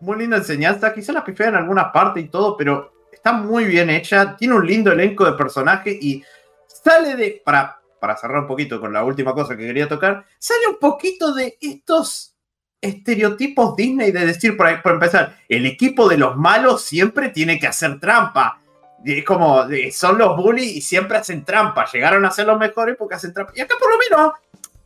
muy 0.01 0.19
linda 0.19 0.39
enseñanza. 0.39 0.93
Quizás 0.93 1.15
la 1.15 1.25
pifea 1.25 1.47
en 1.47 1.55
alguna 1.55 1.93
parte 1.93 2.19
y 2.19 2.27
todo, 2.27 2.57
pero 2.57 2.93
está 3.13 3.33
muy 3.33 3.67
bien 3.67 3.89
hecha. 3.89 4.35
Tiene 4.37 4.55
un 4.55 4.67
lindo 4.67 4.91
elenco 4.91 5.25
de 5.25 5.35
personajes 5.35 5.97
y 6.03 6.25
sale 6.67 7.15
de. 7.15 7.41
Para, 7.45 7.81
para 8.01 8.17
cerrar 8.17 8.41
un 8.41 8.49
poquito 8.49 8.81
con 8.81 8.93
la 8.93 9.05
última 9.05 9.33
cosa 9.33 9.57
que 9.57 9.65
quería 9.65 9.87
tocar, 9.87 10.25
sale 10.41 10.67
un 10.69 10.81
poquito 10.81 11.33
de 11.33 11.57
estos 11.61 12.35
estereotipos 12.81 13.77
Disney 13.77 14.11
de 14.11 14.27
decir, 14.27 14.57
por, 14.57 14.83
por 14.83 14.95
empezar, 14.95 15.39
el 15.49 15.67
equipo 15.67 16.09
de 16.09 16.19
los 16.19 16.37
malos 16.37 16.83
siempre 16.83 17.29
tiene 17.29 17.61
que 17.61 17.69
hacer 17.69 18.01
trampa. 18.01 18.61
Es 19.05 19.25
como, 19.25 19.67
son 19.93 20.19
los 20.19 20.37
bullies 20.37 20.73
y 20.73 20.81
siempre 20.81 21.19
hacen 21.19 21.45
trampa. 21.45 21.87
Llegaron 21.93 22.25
a 22.25 22.33
ser 22.33 22.49
los 22.49 22.59
mejores 22.59 22.97
porque 22.99 23.15
hacen 23.15 23.33
trampa. 23.33 23.53
Y 23.55 23.61
acá 23.61 23.77
por 23.79 23.93
lo 23.93 23.99
menos 23.99 24.33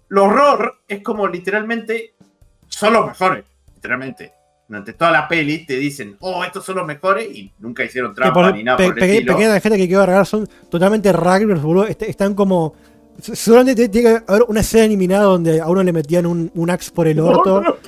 lo 0.09 0.25
horror 0.25 0.83
es 0.87 1.03
como 1.03 1.27
literalmente 1.27 2.15
son 2.69 2.93
los 2.93 3.07
mejores, 3.07 3.45
literalmente. 3.75 4.33
Durante 4.69 4.93
toda 4.93 5.11
la 5.11 5.27
peli 5.27 5.65
te 5.65 5.77
dicen, 5.77 6.17
oh, 6.21 6.45
estos 6.45 6.63
son 6.65 6.77
los 6.77 6.87
mejores 6.87 7.27
y 7.35 7.51
nunca 7.59 7.85
hicieron 7.85 8.15
trampa 8.15 8.35
por- 8.35 8.55
ni 8.55 8.63
nada 8.63 8.77
pe- 8.77 8.85
por 8.89 8.93
el 8.95 8.99
pe- 9.01 9.13
estilo. 9.15 9.35
pequeña 9.37 9.61
gente 9.61 9.79
que 9.79 9.87
quiero 9.87 10.03
agarrar 10.03 10.27
son 10.27 10.47
totalmente 10.71 11.11
rugbyers, 11.13 11.63
boludo. 11.63 11.87
est- 11.87 12.03
Están 12.03 12.35
como. 12.35 12.75
Seguramente 13.21 13.89
tiene 13.89 14.11
que 14.19 14.25
haber 14.29 14.43
una 14.47 14.61
escena 14.61 14.85
eliminada 14.85 15.25
donde 15.25 15.61
a 15.61 15.67
uno 15.69 15.83
le 15.83 15.93
metían 15.93 16.25
un, 16.27 16.53
un 16.55 16.71
axe 16.71 16.91
por 16.93 17.09
el 17.09 17.19
orto. 17.21 17.79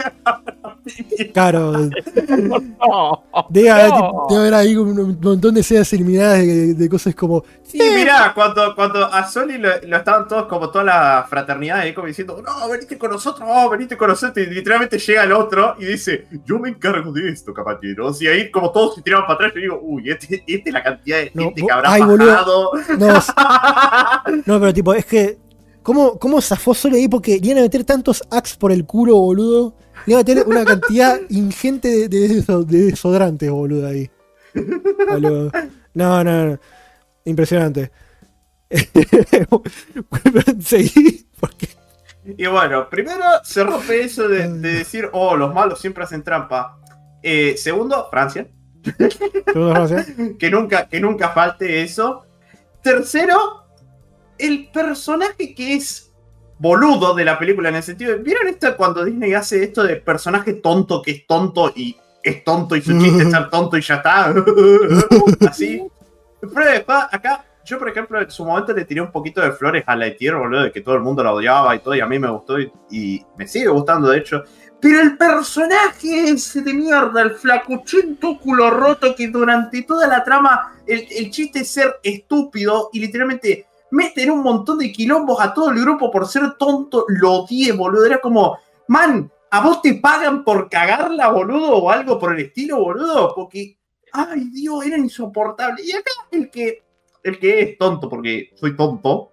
Claro, 1.33 1.73
No. 2.29 3.23
debe 3.51 3.71
haber, 3.71 3.89
No. 3.91 4.27
debe 4.29 4.41
haber 4.41 4.55
ahí 4.55 4.77
un, 4.77 5.19
montón 5.21 5.55
de 5.55 5.61
escenas 5.61 5.93
eliminadas 5.93 6.39
de, 6.39 6.75
de 6.75 6.89
cosas 6.89 7.15
como. 7.15 7.45
Sí, 7.63 7.79
mirá, 7.95 8.33
cuando, 8.35 8.75
cuando 8.75 9.05
a 9.05 9.29
Soli 9.29 9.59
lo, 9.59 9.69
lo 9.87 9.97
estaban 9.97 10.27
todos 10.27 10.47
como 10.47 10.71
toda 10.71 10.85
la 10.85 11.27
fraternidad 11.29 11.79
ahí 11.81 11.93
como 11.95 12.09
diciendo, 12.09 12.43
no, 12.45 12.69
venite 12.69 12.99
con 12.99 13.11
nosotros, 13.11 13.49
oh, 13.51 13.69
venite 13.71 13.97
con 13.97 14.09
nosotros, 14.09 14.45
y 14.47 14.51
literalmente 14.51 14.99
llega 14.99 15.23
el 15.25 15.33
otro 15.33 15.77
y 15.79 15.85
dice, 15.85 16.27
yo 16.45 16.59
me 16.59 16.71
encargo 16.71 17.13
de 17.13 17.29
esto, 17.31 17.55
caballeros, 17.55 18.21
y 18.23 18.27
ahí 18.27 18.51
como 18.51 18.71
todos 18.73 18.97
se 18.97 19.03
tiraban 19.03 19.27
para 19.27 19.35
atrás, 19.35 19.53
yo 19.55 19.61
digo, 19.61 19.81
uy, 19.83 20.11
este, 20.11 20.43
este 20.47 20.71
es 20.71 20.73
la 20.73 20.83
cantidad 20.83 21.19
de 21.19 21.31
No, 21.35 21.45
gente 21.45 21.63
que 21.65 21.73
habrá 21.73 21.93
ay, 21.93 22.03
boludo. 22.03 22.27
bajado. 22.27 22.71
No, 24.47 24.59
pero 24.61 24.73
tipo, 24.75 24.95
es 24.95 25.05
que. 25.07 25.39
¿Cómo, 25.83 26.19
cómo 26.19 26.41
zafó 26.43 26.75
Sole 26.75 26.99
ahí? 26.99 27.09
Porque 27.09 27.39
iban 27.43 27.59
a 27.59 27.63
meter 27.63 27.85
tantos 27.85 28.23
axe 28.31 28.55
por 28.59 28.71
el 28.71 28.85
culo, 28.85 29.17
boludo. 29.17 29.75
Le 30.07 30.13
iban 30.15 30.21
a 30.25 30.25
meter 30.29 30.47
una 30.47 30.65
cantidad 30.65 31.21
ingente 31.29 31.89
de, 31.89 32.09
de, 32.09 32.29
deso- 32.29 32.65
de 32.65 32.87
desodorantes, 32.87 33.51
boludo, 33.51 33.87
ahí. 33.87 34.11
Boludo. 35.09 35.51
No, 35.95 36.25
no, 36.25 36.47
no. 36.47 36.59
Impresionante. 37.25 37.91
Seguí, 40.61 41.27
porque. 41.39 41.69
Y 42.37 42.47
bueno, 42.47 42.89
primero 42.89 43.25
se 43.45 43.65
rompe 43.65 44.03
eso 44.03 44.29
de, 44.29 44.49
de 44.49 44.73
decir, 44.75 45.09
oh, 45.13 45.37
los 45.37 45.53
malos 45.55 45.81
siempre 45.81 46.05
hacen 46.05 46.23
trampa. 46.23 46.79
Eh, 47.23 47.55
segundo, 47.57 48.09
Francia. 48.11 48.47
Segundo 49.53 49.75
frase. 49.75 50.37
que 50.39 50.51
nunca, 50.51 50.89
que 50.89 51.01
nunca 51.01 51.31
falte 51.31 51.83
eso. 51.83 52.27
Tercero, 52.83 53.37
el 54.39 54.71
personaje 54.71 55.55
que 55.55 55.75
es 55.75 56.10
boludo 56.61 57.15
de 57.15 57.25
la 57.25 57.39
película 57.39 57.71
en 57.71 57.77
el 57.77 57.83
sentido 57.83 58.13
de, 58.13 58.19
¿vieron 58.19 58.47
esto 58.47 58.77
cuando 58.77 59.03
Disney 59.03 59.33
hace 59.33 59.65
esto 59.65 59.83
de 59.83 59.97
personaje 59.97 60.53
tonto 60.53 61.01
que 61.01 61.11
es 61.13 61.27
tonto 61.27 61.73
y 61.75 61.97
es 62.23 62.45
tonto 62.45 62.77
y 62.77 62.83
su 62.83 62.93
chiste 63.01 63.23
es 63.23 63.31
ser 63.31 63.49
tonto 63.49 63.79
y 63.79 63.81
ya 63.81 63.95
está? 63.95 64.35
Así. 65.49 65.83
Pero 66.41 66.85
acá, 66.87 67.47
yo 67.65 67.79
por 67.79 67.89
ejemplo, 67.89 68.21
en 68.21 68.31
su 68.31 68.45
momento 68.45 68.75
le 68.75 68.85
tiré 68.85 69.01
un 69.01 69.11
poquito 69.11 69.41
de 69.41 69.53
flores 69.53 69.85
a 69.87 69.97
Lightyear, 69.97 70.37
boludo, 70.37 70.65
de 70.65 70.73
que 70.73 70.83
todo 70.83 70.97
el 70.97 71.01
mundo 71.01 71.25
la 71.25 71.33
odiaba 71.33 71.75
y 71.75 71.79
todo, 71.79 71.95
y 71.95 72.01
a 72.01 72.07
mí 72.07 72.19
me 72.19 72.31
gustó 72.31 72.61
y, 72.61 72.71
y 72.91 73.25
me 73.39 73.47
sigue 73.49 73.69
gustando, 73.69 74.11
de 74.11 74.19
hecho. 74.19 74.45
Pero 74.83 75.01
el 75.01 75.17
personaje 75.17 76.31
ese 76.31 76.61
de 76.61 76.75
mierda, 76.75 77.23
el 77.23 77.33
flacuchento 77.33 78.39
culo 78.39 78.71
roto 78.71 79.15
que 79.15 79.29
durante 79.29 79.83
toda 79.83 80.07
la 80.07 80.23
trama 80.23 80.75
el, 80.87 81.07
el 81.11 81.31
chiste 81.31 81.61
es 81.61 81.71
ser 81.71 82.01
estúpido 82.03 82.91
y 82.93 83.01
literalmente 83.01 83.67
meten 83.91 84.31
un 84.31 84.43
montón 84.43 84.79
de 84.79 84.93
quilombos 84.93 85.41
a 85.41 85.53
todo 85.55 85.71
el 85.71 85.81
grupo 85.81 86.11
por 86.11 86.27
ser 86.27 86.55
tonto, 86.59 87.05
lo 87.09 87.33
odié, 87.33 87.73
boludo. 87.73 88.07
Era 88.07 88.21
como, 88.21 88.59
man, 88.89 89.31
¿a 89.51 89.61
vos 89.61 89.83
te 89.83 89.95
pagan 89.95 90.45
por 90.45 90.69
cagarla, 90.69 91.29
boludo? 91.29 91.77
O 91.77 91.91
algo 91.91 92.19
por 92.19 92.33
el 92.35 92.47
estilo, 92.47 92.79
boludo. 92.79 93.33
Porque, 93.35 93.77
ay 94.13 94.51
Dios, 94.53 94.85
era 94.87 94.97
insoportable. 94.99 95.83
Y 95.85 95.93
acá 95.93 96.11
el 96.31 96.51
que, 96.51 96.83
el 97.23 97.39
que 97.39 97.61
es 97.63 97.79
tonto, 97.79 98.09
porque 98.09 98.51
soy 98.57 98.77
tonto, 98.77 99.33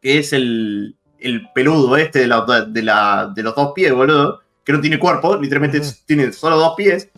que 0.00 0.18
es 0.18 0.32
el, 0.32 0.96
el 1.18 1.50
peludo 1.52 1.96
este 1.96 2.20
de, 2.20 2.26
la- 2.26 2.66
de, 2.68 2.82
la- 2.82 3.32
de 3.34 3.42
los 3.42 3.54
dos 3.54 3.72
pies, 3.74 3.92
boludo, 3.94 4.40
que 4.64 4.72
no 4.72 4.80
tiene 4.80 4.98
cuerpo, 4.98 5.36
literalmente 5.36 5.80
tiene 6.06 6.32
solo 6.32 6.56
dos 6.56 6.74
pies. 6.76 7.08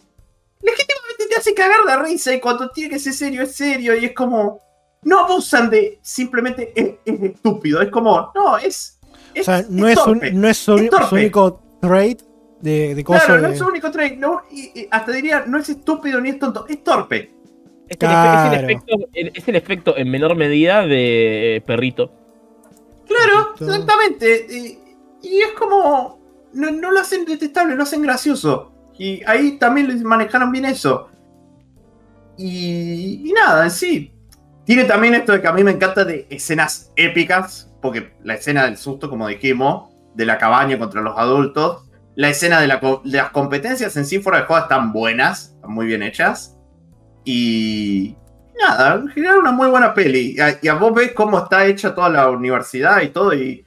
Legítimamente 0.60 1.26
te 1.28 1.36
hace 1.36 1.54
cagar 1.54 1.84
de 1.86 1.96
risa 2.08 2.34
y 2.34 2.40
cuando 2.40 2.70
tiene 2.70 2.90
que 2.90 2.98
ser 2.98 3.12
serio 3.12 3.42
es 3.42 3.54
serio 3.54 3.94
y 3.94 4.06
es 4.06 4.12
como 4.14 4.60
no 5.04 5.20
abusan 5.20 5.70
de 5.70 5.98
simplemente 6.02 6.72
es, 6.74 6.94
es 7.04 7.22
estúpido, 7.22 7.80
es 7.82 7.90
como 7.90 8.30
no, 8.34 8.58
es, 8.58 8.98
O 9.38 9.42
sea, 9.42 9.64
no 9.68 9.86
es 9.88 9.98
es, 9.98 10.06
un- 10.06 10.20
no 10.40 10.48
es 10.48 10.56
su, 10.58 10.74
Es 10.76 10.90
torpe. 10.90 11.06
su 11.08 11.14
único 11.16 11.62
trait 11.80 12.22
de, 12.60 12.94
de 12.94 13.04
cosas. 13.04 13.24
Claro, 13.26 13.42
no 13.42 13.48
es 13.48 13.58
su 13.58 13.66
único 13.66 13.90
trait, 13.90 14.18
no, 14.18 14.42
y, 14.50 14.80
y 14.80 14.88
hasta 14.90 15.12
diría, 15.12 15.44
no 15.46 15.58
es 15.58 15.68
estúpido 15.68 16.20
ni 16.20 16.30
es 16.30 16.38
tonto, 16.38 16.66
es 16.68 16.82
torpe. 16.82 17.30
Es 17.86 17.98
el, 18.00 18.64
efecto, 18.64 18.96
es 19.12 19.46
el 19.48 19.56
efecto 19.56 19.94
en 19.96 20.10
menor 20.10 20.34
medida 20.36 20.86
de 20.86 21.56
eh, 21.56 21.60
perrito. 21.60 22.10
Claro, 23.06 23.54
exactamente. 23.60 24.46
Y, 24.50 24.78
y 25.28 25.38
es 25.42 25.52
como. 25.52 26.18
No, 26.54 26.70
no 26.70 26.90
lo 26.92 27.00
hacen 27.00 27.26
detestable, 27.26 27.74
lo 27.74 27.82
hacen 27.82 28.00
gracioso. 28.00 28.72
Y 28.98 29.22
ahí 29.26 29.58
también 29.58 29.88
les 29.88 30.02
manejaron 30.02 30.50
bien 30.50 30.64
eso. 30.64 31.08
Y, 32.38 33.28
y 33.28 33.32
nada, 33.32 33.64
en 33.64 33.70
sí. 33.70 34.13
Tiene 34.64 34.84
también 34.84 35.14
esto 35.14 35.32
de 35.32 35.40
que 35.40 35.48
a 35.48 35.52
mí 35.52 35.62
me 35.62 35.72
encanta 35.72 36.04
de 36.04 36.26
escenas 36.30 36.90
épicas. 36.96 37.70
Porque 37.82 38.14
la 38.22 38.34
escena 38.34 38.64
del 38.64 38.78
susto, 38.78 39.10
como 39.10 39.28
dijimos, 39.28 39.92
de 40.14 40.24
la 40.24 40.38
cabaña 40.38 40.78
contra 40.78 41.02
los 41.02 41.18
adultos. 41.18 41.82
La 42.14 42.30
escena 42.30 42.60
de, 42.60 42.68
las 43.04 43.30
competencias 43.30 43.96
en 43.96 44.06
sí 44.06 44.20
fuera 44.20 44.38
de 44.40 44.44
juego 44.46 44.62
están 44.62 44.92
buenas, 44.92 45.52
están 45.56 45.72
muy 45.72 45.86
bien 45.86 46.02
hechas. 46.02 46.56
Y, 47.24 48.16
nada, 48.58 48.94
en 48.94 49.08
general 49.08 49.38
una 49.38 49.52
muy 49.52 49.68
buena 49.68 49.92
peli. 49.92 50.34
Y 50.36 50.40
a, 50.40 50.58
y 50.62 50.68
a 50.68 50.74
vos 50.74 50.94
ves 50.94 51.12
cómo 51.12 51.38
está 51.38 51.66
hecha 51.66 51.94
toda 51.94 52.08
la 52.08 52.30
universidad 52.30 53.02
y 53.02 53.08
todo, 53.08 53.34
y, 53.34 53.64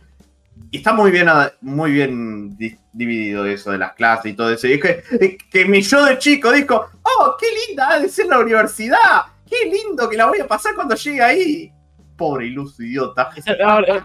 está 0.71 0.93
muy 0.93 1.11
bien, 1.11 1.27
muy 1.61 1.91
bien 1.91 2.57
di- 2.57 2.77
dividido 2.93 3.45
eso 3.45 3.71
de 3.71 3.77
las 3.77 3.93
clases 3.93 4.31
y 4.31 4.35
todo 4.35 4.51
eso. 4.51 4.67
Y 4.67 4.73
es 4.73 4.81
que, 4.81 5.37
que 5.49 5.65
mi 5.65 5.81
yo 5.81 6.05
de 6.05 6.17
chico 6.17 6.51
dijo, 6.51 6.85
oh, 7.03 7.35
qué 7.39 7.47
linda 7.67 7.89
ha 7.89 7.99
de 7.99 8.09
ser 8.09 8.27
la 8.27 8.39
universidad, 8.39 9.23
qué 9.49 9.69
lindo 9.69 10.09
que 10.09 10.17
la 10.17 10.25
voy 10.27 10.39
a 10.39 10.47
pasar 10.47 10.75
cuando 10.75 10.95
llegue 10.95 11.21
ahí. 11.21 11.71
Pobre 12.15 12.47
iluso 12.47 12.81
idiota. 12.83 13.29
Ahora, 13.63 13.97
eh, 13.97 14.01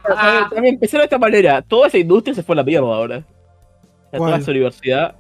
también- 0.50 0.74
empezar 0.74 1.00
de 1.00 1.04
esta 1.04 1.18
manera. 1.18 1.62
Toda 1.62 1.88
esa 1.88 1.98
industria 1.98 2.34
se 2.34 2.42
fue 2.42 2.54
a 2.54 2.56
la 2.56 2.62
mierda 2.64 2.86
ahora. 2.86 3.18
O 4.06 4.10
sea, 4.10 4.18
toda 4.18 4.36
esa 4.36 4.50
universidad. 4.50 5.16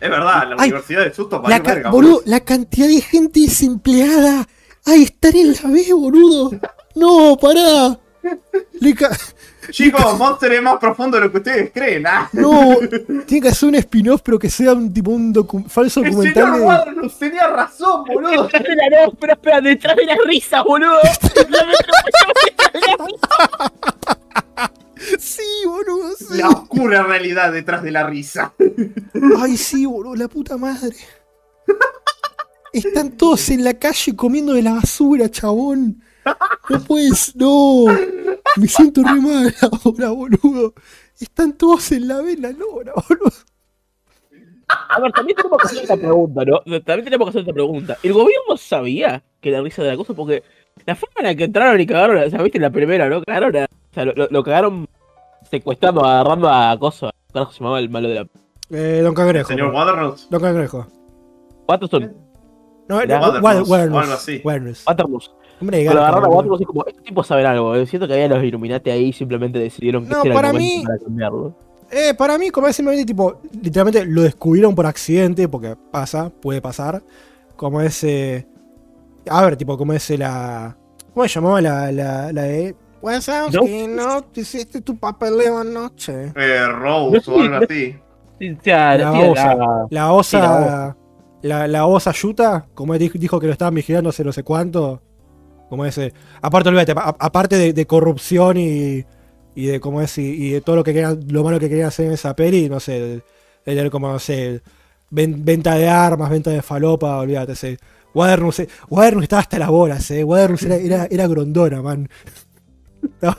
Es 0.00 0.08
verdad, 0.10 0.48
la 0.48 0.56
Ay, 0.58 0.70
universidad 0.70 1.04
de 1.04 1.12
susto 1.12 1.36
La, 1.36 1.42
valió 1.42 1.62
ca- 1.62 1.74
verga, 1.74 1.90
boludo, 1.90 2.22
la 2.24 2.40
cantidad 2.40 2.88
de 2.88 3.00
gente 3.02 3.40
desempleada. 3.40 4.48
Ay, 4.86 5.02
estar 5.02 5.34
en 5.36 5.52
la 5.52 5.70
B, 5.70 5.92
boludo. 5.92 6.50
No, 6.96 7.36
pará. 7.40 7.98
Le 8.80 8.94
ca- 8.94 9.16
Chicos, 9.70 10.18
Monster 10.18 10.52
es 10.54 10.62
más 10.62 10.78
profundo 10.78 11.16
de 11.18 11.24
lo 11.24 11.30
que 11.30 11.38
ustedes 11.38 11.70
creen. 11.72 12.06
¿ah? 12.06 12.28
No, 12.32 12.76
tiene 13.26 13.42
que 13.42 13.48
hacer 13.48 13.68
un 13.68 13.74
spin-off, 13.76 14.20
pero 14.24 14.38
que 14.38 14.50
sea 14.50 14.72
un 14.72 14.92
tipo 14.92 15.10
un 15.12 15.32
docu- 15.32 15.68
falso 15.68 16.00
El 16.02 16.10
documental 16.10 16.42
señor 16.44 16.58
de. 16.58 16.64
Warner 16.66 17.10
tenía 17.18 17.46
razón, 17.48 18.04
boludo. 18.04 18.42
Detrás 18.44 18.62
de 18.64 18.76
la 18.76 18.88
no, 18.90 19.12
espera, 19.12 19.32
espera, 19.34 19.60
detrás 19.60 19.96
de 19.96 20.04
la 20.06 20.16
risa, 20.26 20.62
boludo. 20.62 20.98
Sí, 25.18 25.42
boludo, 25.64 26.10
sí. 26.16 26.38
La 26.38 26.48
oscura 26.50 27.02
realidad 27.02 27.52
detrás 27.52 27.82
de 27.82 27.90
la 27.90 28.06
risa. 28.06 28.52
Ay, 29.38 29.56
sí, 29.56 29.86
boludo, 29.86 30.14
la 30.14 30.28
puta 30.28 30.56
madre. 30.56 30.94
Están 32.72 33.12
todos 33.12 33.48
en 33.50 33.64
la 33.64 33.74
calle 33.74 34.14
comiendo 34.14 34.52
de 34.52 34.62
la 34.62 34.74
basura, 34.74 35.30
chabón. 35.30 36.02
No 36.68 36.80
puedes, 36.84 37.34
no. 37.36 37.86
Me 38.56 38.68
siento 38.68 39.02
re 39.02 39.20
mal 39.20 39.54
ahora, 39.84 40.10
boludo. 40.10 40.74
Están 41.18 41.52
todos 41.56 41.90
en 41.92 42.08
la 42.08 42.20
vela 42.22 42.50
lora, 42.52 42.92
boludo. 43.08 43.32
A 44.88 45.00
ver, 45.00 45.10
también 45.12 45.36
tenemos 45.36 45.58
que 45.58 45.66
hacer 45.66 45.82
esta 45.82 45.96
pregunta, 45.96 46.44
¿no? 46.44 46.60
También 46.60 47.04
tenemos 47.04 47.26
que 47.26 47.30
hacer 47.30 47.40
esta 47.40 47.52
pregunta. 47.52 47.96
¿El 48.02 48.12
gobierno 48.12 48.56
sabía 48.56 49.22
que 49.40 49.50
la 49.50 49.60
risa 49.62 49.82
de 49.82 49.90
la 49.90 49.96
cosa? 49.96 50.14
Porque 50.14 50.44
la 50.86 50.94
forma 50.94 51.14
en 51.18 51.24
la 51.26 51.34
que 51.34 51.44
entraron 51.44 51.80
y 51.80 51.86
cagaron, 51.86 52.16
o 52.22 52.30
sea, 52.30 52.40
viste 52.42 52.58
en 52.58 52.62
la 52.62 52.70
primera, 52.70 53.08
¿no? 53.08 53.20
Cagaron 53.22 53.56
a- 53.56 53.64
o 53.64 53.94
sea, 53.94 54.04
lo, 54.04 54.12
lo- 54.14 54.28
lo 54.30 54.44
cagaron 54.44 54.88
secuestrando, 55.50 56.04
agarrando 56.04 56.48
a 56.48 56.76
Coso. 56.78 57.10
¿Cómo 57.32 57.50
se 57.50 57.58
llamaba 57.58 57.80
el 57.80 57.90
malo 57.90 58.08
de 58.08 58.14
la. 58.14 58.26
Eh, 58.70 59.00
Don 59.02 59.14
Cangrejo. 59.14 59.48
Señor 59.48 59.74
Waterhouse. 59.74 60.28
Don 60.30 60.40
Cangrejo. 60.40 60.86
Watson? 61.66 62.14
No, 62.88 63.00
Era 63.00 63.18
no, 63.20 63.26
Waterhouse, 63.40 63.68
Wa- 63.68 63.78
Waterhouse. 63.86 64.40
Waterhouse. 64.44 65.30
Hombre 65.60 65.84
garca, 65.84 66.00
agarraron 66.00 66.24
a. 66.24 66.28
Waterloo, 66.28 66.54
así 66.56 66.64
como, 66.64 66.84
estos 66.86 67.02
tipos 67.04 67.26
saben 67.26 67.46
algo. 67.46 67.74
eh. 67.76 67.86
Siento 67.86 68.06
que 68.06 68.14
había 68.14 68.28
los 68.28 68.42
Illuminati 68.42 68.90
ahí 68.90 69.04
y 69.06 69.12
simplemente 69.12 69.58
decidieron 69.58 70.04
que 70.04 70.10
No, 70.10 70.16
este 70.18 70.28
era 70.28 70.34
para 70.36 70.48
el 70.48 70.54
momento 70.54 70.76
mí- 70.78 70.84
para 70.86 70.98
cambiarlo. 70.98 71.54
Eh, 71.90 72.14
para 72.14 72.38
mí, 72.38 72.50
como 72.50 72.68
es 72.68 72.76
simplemente 72.76 73.04
tipo, 73.04 73.40
literalmente 73.62 74.04
lo 74.06 74.22
descubrieron 74.22 74.74
por 74.74 74.86
accidente, 74.86 75.48
porque 75.48 75.76
pasa, 75.90 76.30
puede 76.30 76.60
pasar. 76.62 77.02
Como 77.56 77.80
ese. 77.80 78.46
A 79.28 79.44
ver, 79.44 79.56
tipo, 79.56 79.76
como 79.76 79.92
ese 79.92 80.16
la. 80.16 80.76
¿Cómo 81.12 81.26
se 81.26 81.34
llamaba 81.34 81.60
la, 81.60 81.90
la, 81.92 82.32
la 82.32 82.42
de. 82.42 82.74
Wazowski, 83.02 83.86
no, 83.88 84.22
te 84.24 84.42
hiciste 84.42 84.82
tu 84.82 84.96
papeleo 84.98 85.58
anoche. 85.58 86.32
Eh, 86.36 86.66
Rose 86.68 87.20
No, 87.26 87.34
o 87.34 87.40
algo 87.40 87.54
no- 87.58 87.64
así. 87.64 87.96
La 88.38 89.12
sí, 89.12 89.22
osa. 89.30 89.54
la- 89.54 89.86
La 89.90 90.12
osa. 90.12 90.96
La 91.42 91.66
la, 91.66 91.86
osa 91.86 92.12
Yuta, 92.12 92.66
como 92.74 92.92
él 92.92 93.00
dijo, 93.00 93.18
dijo 93.18 93.40
que 93.40 93.46
lo 93.46 93.52
estaban 93.52 93.74
vigilando 93.74 94.10
hace 94.10 94.22
no 94.22 94.32
sé 94.32 94.42
cuánto. 94.42 95.00
Como 95.70 95.86
ese. 95.86 96.12
Aparte, 96.42 96.68
olvídate, 96.68 96.92
a- 96.92 97.16
aparte 97.18 97.56
de, 97.56 97.72
de 97.72 97.86
corrupción 97.86 98.58
y. 98.58 99.06
Y 99.54 99.66
de 99.66 99.80
cómo 99.80 100.00
es, 100.02 100.16
y, 100.18 100.22
y 100.22 100.50
de 100.52 100.60
todo 100.60 100.76
lo 100.76 100.84
que 100.84 100.92
querían, 100.94 101.20
lo 101.28 101.42
malo 101.44 101.58
que 101.58 101.68
querían 101.68 101.88
hacer 101.88 102.06
en 102.06 102.12
esa 102.12 102.36
peli, 102.36 102.68
no 102.68 102.78
sé, 102.80 103.00
de, 103.00 103.22
tener 103.64 103.90
como, 103.90 104.08
no 104.10 104.18
sé, 104.20 104.62
ven- 105.10 105.44
venta 105.44 105.74
de 105.74 105.88
armas, 105.88 106.30
venta 106.30 106.50
de 106.50 106.62
falopa, 106.62 107.18
olvídate, 107.18 107.52
ese. 107.52 107.78
Wadernus, 108.14 108.60
eh, 108.60 108.68
Wadernus 108.88 109.24
estaba 109.24 109.42
hasta 109.42 109.58
las 109.58 109.68
bolas, 109.70 110.10
eh. 110.12 110.24
Wadernus 110.24 110.62
era, 110.62 110.76
era, 110.76 111.08
era 111.10 111.26
grondona, 111.26 111.82
man. 111.82 112.08
Estaba, 113.02 113.36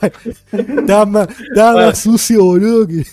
estaba 0.51 1.05
más, 1.05 1.27
estaba 1.49 1.85
más 1.87 1.99
sucio, 1.99 2.43
boludo, 2.43 2.87
que. 2.87 3.05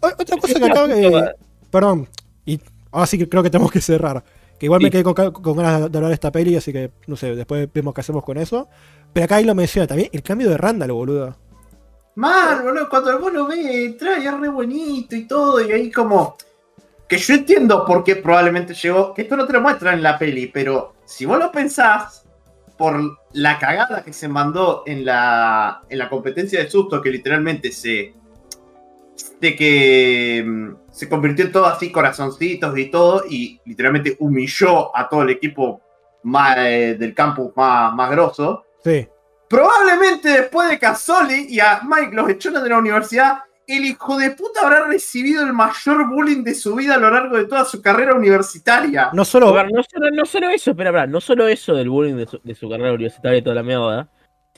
Otra 0.00 0.36
cosa 0.38 0.58
que 0.58 0.66
acabo 0.66 0.88
que. 0.94 1.30
Perdón, 1.70 2.08
y 2.46 2.60
ahora 2.92 3.06
sí 3.06 3.18
que 3.18 3.28
creo 3.28 3.42
que 3.42 3.50
tenemos 3.50 3.72
que 3.72 3.80
cerrar. 3.80 4.22
Que 4.64 4.66
igual 4.66 4.80
me 4.80 4.90
quedé 4.90 5.04
con, 5.04 5.12
ganas 5.12 5.92
de 5.92 5.98
hablar 5.98 6.08
de 6.08 6.14
esta 6.14 6.32
peli, 6.32 6.56
así 6.56 6.72
que 6.72 6.90
no 7.06 7.16
sé, 7.16 7.36
después 7.36 7.68
vemos 7.70 7.92
qué 7.92 8.00
hacemos 8.00 8.24
con 8.24 8.38
eso. 8.38 8.66
Pero 9.12 9.24
acá 9.24 9.36
ahí 9.36 9.44
lo 9.44 9.54
menciona 9.54 9.86
también, 9.86 10.08
el 10.10 10.22
cambio 10.22 10.48
de 10.48 10.56
Randall, 10.56 10.90
boludo. 10.90 11.36
Mal, 12.14 12.62
boludo, 12.62 12.88
cuando 12.88 13.20
vos 13.20 13.30
lo 13.30 13.46
ves, 13.46 13.98
trae 13.98 14.30
re 14.30 14.48
bonito 14.48 15.14
y 15.14 15.26
todo, 15.26 15.60
y 15.60 15.70
ahí 15.70 15.90
como. 15.90 16.38
Que 17.06 17.18
yo 17.18 17.34
entiendo 17.34 17.84
por 17.84 18.02
qué 18.02 18.16
probablemente 18.16 18.72
llegó. 18.72 19.12
Que 19.12 19.20
esto 19.20 19.36
no 19.36 19.46
te 19.46 19.52
lo 19.52 19.60
muestra 19.60 19.92
en 19.92 20.02
la 20.02 20.18
peli, 20.18 20.46
pero 20.46 20.94
si 21.04 21.26
vos 21.26 21.38
lo 21.38 21.52
pensás, 21.52 22.24
por 22.78 23.18
la 23.34 23.58
cagada 23.58 24.02
que 24.02 24.14
se 24.14 24.28
mandó 24.28 24.82
en 24.86 25.04
la, 25.04 25.82
en 25.90 25.98
la 25.98 26.08
competencia 26.08 26.58
de 26.58 26.70
susto, 26.70 27.02
que 27.02 27.10
literalmente 27.10 27.70
se. 27.70 28.14
De 29.44 29.56
que 29.56 30.42
mm, 30.44 30.90
se 30.90 31.08
convirtió 31.08 31.44
en 31.44 31.52
todo 31.52 31.66
así, 31.66 31.92
corazoncitos 31.92 32.76
y 32.78 32.90
todo, 32.90 33.24
y 33.28 33.60
literalmente 33.64 34.16
humilló 34.18 34.96
a 34.96 35.08
todo 35.08 35.22
el 35.22 35.30
equipo 35.30 35.80
más, 36.24 36.56
eh, 36.58 36.96
del 36.98 37.14
campus 37.14 37.52
más, 37.54 37.94
más 37.94 38.10
grosso. 38.10 38.64
Sí. 38.82 39.06
Probablemente 39.48 40.30
después 40.30 40.70
de 40.70 40.78
que 40.78 40.86
a 40.86 40.94
Soli 40.94 41.46
y 41.48 41.60
a 41.60 41.82
Mike 41.84 42.14
los 42.14 42.28
echaron 42.30 42.62
de 42.62 42.70
la 42.70 42.78
universidad, 42.78 43.38
el 43.66 43.84
hijo 43.84 44.16
de 44.16 44.30
puta 44.30 44.62
habrá 44.62 44.86
recibido 44.86 45.42
el 45.42 45.52
mayor 45.52 46.08
bullying 46.08 46.42
de 46.42 46.54
su 46.54 46.74
vida 46.74 46.94
a 46.94 46.98
lo 46.98 47.10
largo 47.10 47.36
de 47.36 47.44
toda 47.44 47.64
su 47.64 47.80
carrera 47.80 48.14
universitaria. 48.14 49.10
No 49.12 49.24
solo. 49.24 49.52
ver, 49.52 49.70
no 49.70 49.82
solo, 49.82 50.10
no 50.10 50.24
solo 50.24 50.48
eso, 50.50 50.70
espera, 50.70 50.90
espera, 50.90 51.06
no 51.06 51.20
solo 51.20 51.48
eso 51.48 51.74
del 51.74 51.90
bullying 51.90 52.16
de 52.16 52.26
su, 52.26 52.40
de 52.42 52.54
su 52.54 52.68
carrera 52.68 52.92
universitaria 52.92 53.38
y 53.38 53.42
toda 53.42 53.56
la 53.56 53.62
mierda, 53.62 54.08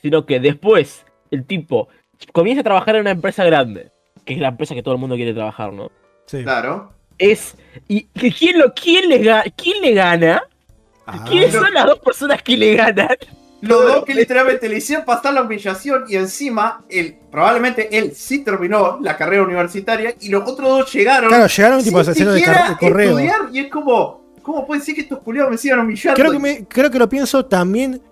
sino 0.00 0.24
que 0.24 0.40
después 0.40 1.04
el 1.30 1.44
tipo 1.44 1.88
comienza 2.32 2.60
a 2.60 2.64
trabajar 2.64 2.96
en 2.96 3.02
una 3.02 3.10
empresa 3.10 3.44
grande, 3.44 3.92
que 4.26 4.34
es 4.34 4.40
la 4.40 4.48
empresa 4.48 4.74
que 4.74 4.82
todo 4.82 4.92
el 4.94 5.00
mundo 5.00 5.16
quiere 5.16 5.32
trabajar, 5.32 5.72
¿no? 5.72 5.90
Sí. 6.26 6.42
Claro. 6.42 6.92
Es. 7.18 7.54
¿Y 7.88 8.02
quién, 8.08 8.58
lo, 8.58 8.74
quién, 8.74 9.08
le, 9.08 9.22
ga- 9.22 9.50
quién 9.56 9.80
le 9.80 9.94
gana? 9.94 10.42
Ah, 11.06 11.24
¿Quiénes 11.26 11.52
son 11.52 11.72
las 11.72 11.86
dos 11.86 12.00
personas 12.00 12.42
que 12.42 12.56
le 12.56 12.74
ganan? 12.74 13.16
Los 13.62 13.82
dos 13.86 14.04
que 14.04 14.12
literalmente 14.14 14.68
le 14.68 14.76
hicieron 14.78 15.04
pasar 15.06 15.32
la 15.32 15.42
humillación 15.42 16.04
y 16.08 16.16
encima 16.16 16.84
él, 16.90 17.16
probablemente 17.30 17.96
él 17.96 18.12
sí 18.14 18.44
terminó 18.44 18.98
la 19.00 19.16
carrera 19.16 19.44
universitaria 19.44 20.14
y 20.20 20.28
los 20.28 20.42
otros 20.46 20.68
dos 20.68 20.92
llegaron 20.92 21.28
Claro, 21.30 21.46
llegaron 21.46 21.82
tipo 21.82 22.02
sin 22.04 22.10
haciendo 22.10 22.32
de, 22.34 22.40
de 22.40 22.46
correo. 22.78 23.08
estudiar 23.18 23.36
y 23.52 23.60
es 23.60 23.70
como, 23.70 24.20
¿cómo 24.42 24.66
puede 24.66 24.82
ser 24.82 24.94
que 24.94 25.00
estos 25.02 25.20
culiados 25.20 25.50
me 25.50 25.56
sigan 25.56 25.78
humillando? 25.80 26.20
Creo 26.20 26.32
que, 26.32 26.38
me, 26.38 26.64
creo 26.66 26.90
que 26.90 26.98
lo 26.98 27.08
pienso 27.08 27.46
también. 27.46 28.02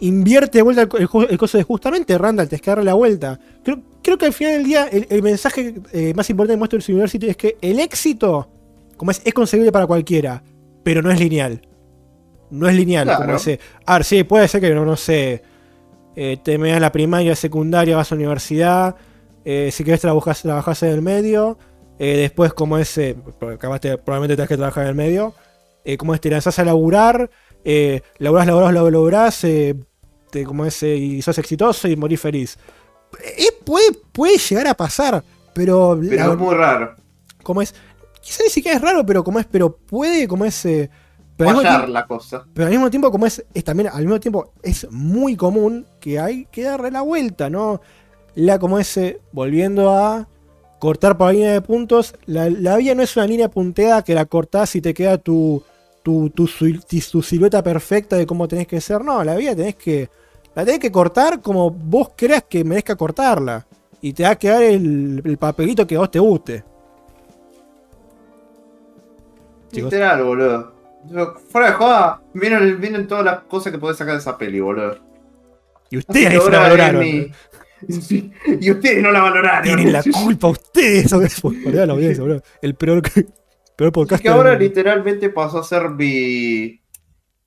Invierte 0.00 0.58
de 0.58 0.62
vuelta 0.62 0.82
el, 0.82 0.88
el, 0.98 1.08
el 1.30 1.38
coso 1.38 1.58
de 1.58 1.64
justamente 1.64 2.16
Randall, 2.16 2.48
te 2.48 2.56
es 2.56 2.62
que 2.62 2.70
darle 2.70 2.84
la 2.84 2.94
vuelta. 2.94 3.38
Creo, 3.62 3.80
creo 4.02 4.16
que 4.16 4.26
al 4.26 4.32
final 4.32 4.54
del 4.54 4.64
día 4.64 4.86
el, 4.90 5.06
el 5.10 5.22
mensaje 5.22 5.74
eh, 5.92 6.14
más 6.14 6.28
importante 6.30 6.54
de 6.54 6.58
Monsters 6.58 6.88
University 6.88 7.28
es 7.28 7.36
que 7.36 7.58
el 7.60 7.78
éxito, 7.80 8.48
como 8.96 9.10
es, 9.10 9.20
es 9.24 9.34
conseguible 9.34 9.70
para 9.72 9.86
cualquiera, 9.86 10.42
pero 10.82 11.02
no 11.02 11.10
es 11.10 11.20
lineal. 11.20 11.60
No 12.50 12.66
es 12.68 12.74
lineal, 12.74 13.04
Claro. 13.04 13.20
como 13.24 13.36
ese. 13.36 13.60
A 13.86 13.94
ver, 13.94 14.04
sí, 14.04 14.24
puede 14.24 14.48
ser 14.48 14.60
que 14.62 14.74
no, 14.74 14.84
no 14.84 14.96
sé. 14.96 15.42
eh, 16.16 16.38
te 16.42 16.58
me 16.58 16.70
das 16.70 16.80
la 16.80 16.92
primaria, 16.92 17.36
secundaria, 17.36 17.96
vas 17.96 18.10
a 18.10 18.14
la 18.14 18.20
universidad. 18.20 18.96
eh, 19.44 19.70
si 19.72 19.84
querés 19.84 20.00
trabajas, 20.00 20.42
trabajás 20.42 20.82
en 20.82 20.90
el 20.90 21.02
medio. 21.02 21.58
eh, 21.98 22.16
después, 22.16 22.52
como 22.54 22.78
ese. 22.78 23.16
Acabaste, 23.54 23.98
probablemente 23.98 24.36
tengas 24.36 24.48
que 24.48 24.56
trabajar 24.56 24.84
en 24.84 24.88
el 24.90 24.94
medio. 24.96 25.34
eh, 25.84 25.96
como 25.98 26.14
es, 26.14 26.20
te 26.20 26.30
lanzás 26.30 26.58
a 26.58 26.64
laburar. 26.64 27.30
Eh, 27.64 28.00
laburás, 28.18 28.46
laburás, 28.46 28.72
laburás, 28.74 29.44
laburás. 30.30 30.36
eh, 30.36 30.38
te, 30.40 30.44
como 30.44 30.64
ese, 30.64 30.96
y 30.96 31.22
sos 31.22 31.38
exitoso 31.38 31.88
y 31.88 31.96
morís 31.96 32.20
feliz. 32.20 32.58
Eh, 33.24 33.48
puede, 33.64 33.92
puede 34.12 34.38
llegar 34.38 34.66
a 34.68 34.74
pasar, 34.74 35.22
pero. 35.54 35.98
Pero 36.08 36.26
la- 36.26 36.32
es 36.32 36.38
muy 36.38 36.54
raro. 36.54 36.94
como 37.42 37.62
es. 37.62 37.74
Quizá 38.22 38.42
ni 38.44 38.50
siquiera 38.50 38.76
es 38.76 38.82
raro, 38.82 39.04
pero 39.04 39.24
como 39.24 39.38
es. 39.40 39.46
Pero 39.50 39.74
puede, 39.76 40.28
como 40.28 40.44
es. 40.44 40.64
eh, 40.66 40.90
pero 41.36 41.60
tiempo- 41.62 41.86
la 41.86 42.06
cosa. 42.06 42.44
pero 42.52 42.66
al 42.66 42.72
mismo 42.72 42.90
tiempo, 42.90 43.10
como 43.10 43.24
es, 43.26 43.42
es 43.54 43.64
también, 43.64 43.88
al 43.90 44.02
mismo 44.02 44.20
tiempo, 44.20 44.52
es 44.62 44.86
muy 44.90 45.36
común 45.36 45.86
que 45.98 46.20
hay 46.20 46.44
que 46.52 46.62
darle 46.64 46.90
la 46.90 47.00
vuelta, 47.00 47.48
¿no? 47.48 47.80
La 48.34 48.58
como 48.58 48.78
ese, 48.78 49.20
volviendo 49.32 49.90
a 49.90 50.28
cortar 50.78 51.16
por 51.16 51.28
la 51.28 51.32
línea 51.32 51.52
de 51.52 51.62
puntos, 51.62 52.14
la, 52.26 52.48
la 52.50 52.76
vía 52.76 52.94
no 52.94 53.02
es 53.02 53.16
una 53.16 53.26
línea 53.26 53.50
punteada 53.50 54.02
que 54.04 54.14
la 54.14 54.26
cortás 54.26 54.76
y 54.76 54.80
te 54.82 54.92
queda 54.94 55.16
tu, 55.18 55.62
tu, 56.02 56.28
tu 56.30 56.46
silueta 56.46 57.62
perfecta 57.62 58.16
de 58.16 58.26
cómo 58.26 58.46
tenés 58.46 58.66
que 58.66 58.80
ser. 58.82 59.02
No, 59.02 59.24
la 59.24 59.34
vía 59.36 59.56
tenés 59.56 59.76
que. 59.76 60.10
La 60.54 60.64
tenés 60.64 60.80
que 60.80 60.90
cortar 60.92 61.40
como 61.40 61.70
vos 61.70 62.10
creas 62.16 62.44
que 62.48 62.64
merezca 62.64 62.96
cortarla. 62.96 63.66
Y 64.02 64.12
te 64.12 64.22
va 64.24 64.30
a 64.30 64.36
quedar 64.36 64.62
el, 64.62 65.20
el 65.24 65.36
papelito 65.38 65.86
que 65.86 65.94
a 65.96 66.00
vos 66.00 66.10
te 66.10 66.18
guste. 66.18 66.64
Chicos. 69.72 69.92
Literal, 69.92 70.24
boludo. 70.24 70.72
Yo, 71.10 71.34
Fuera 71.50 71.68
de 71.68 71.72
joda, 71.74 72.22
miren, 72.34 72.78
miren 72.80 73.06
todas 73.06 73.24
las 73.24 73.40
cosas 73.42 73.72
que 73.72 73.78
podés 73.78 73.96
sacar 73.96 74.14
de 74.14 74.20
esa 74.20 74.36
peli, 74.36 74.60
boludo. 74.60 74.98
Y 75.90 75.98
ustedes 75.98 76.38
Así 76.38 76.50
la 76.50 76.58
valoraron. 76.58 77.02
es 77.02 77.14
mi- 77.14 77.32
Sí, 78.02 78.30
Y 78.60 78.70
ustedes 78.72 79.02
no 79.02 79.10
la 79.10 79.22
valoraron. 79.22 79.62
Tienen 79.62 79.92
la 79.92 80.02
culpa 80.02 80.48
ustedes. 80.48 81.10
Olvidá 81.42 81.86
la 81.86 81.94
audiencia, 81.94 82.22
boludo. 82.22 82.42
El 82.60 82.74
peor, 82.74 83.02
peor 83.76 83.92
podcast. 83.92 84.22
que 84.22 84.28
ahora 84.28 84.54
literalmente 84.54 85.30
pasó 85.30 85.60
a 85.60 85.64
ser 85.64 85.88
mi, 85.90 86.79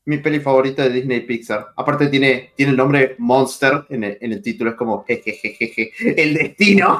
mi 0.05 0.17
peli 0.17 0.39
favorita 0.39 0.83
de 0.83 0.89
Disney 0.89 1.21
Pixar. 1.21 1.67
Aparte 1.75 2.07
tiene, 2.07 2.51
tiene 2.55 2.71
el 2.71 2.77
nombre 2.77 3.15
Monster 3.19 3.85
en 3.89 4.03
el, 4.03 4.17
en 4.19 4.33
el 4.33 4.41
título, 4.41 4.71
es 4.71 4.75
como 4.75 5.03
jejejeje, 5.05 5.91
el 6.21 6.33
destino. 6.33 6.99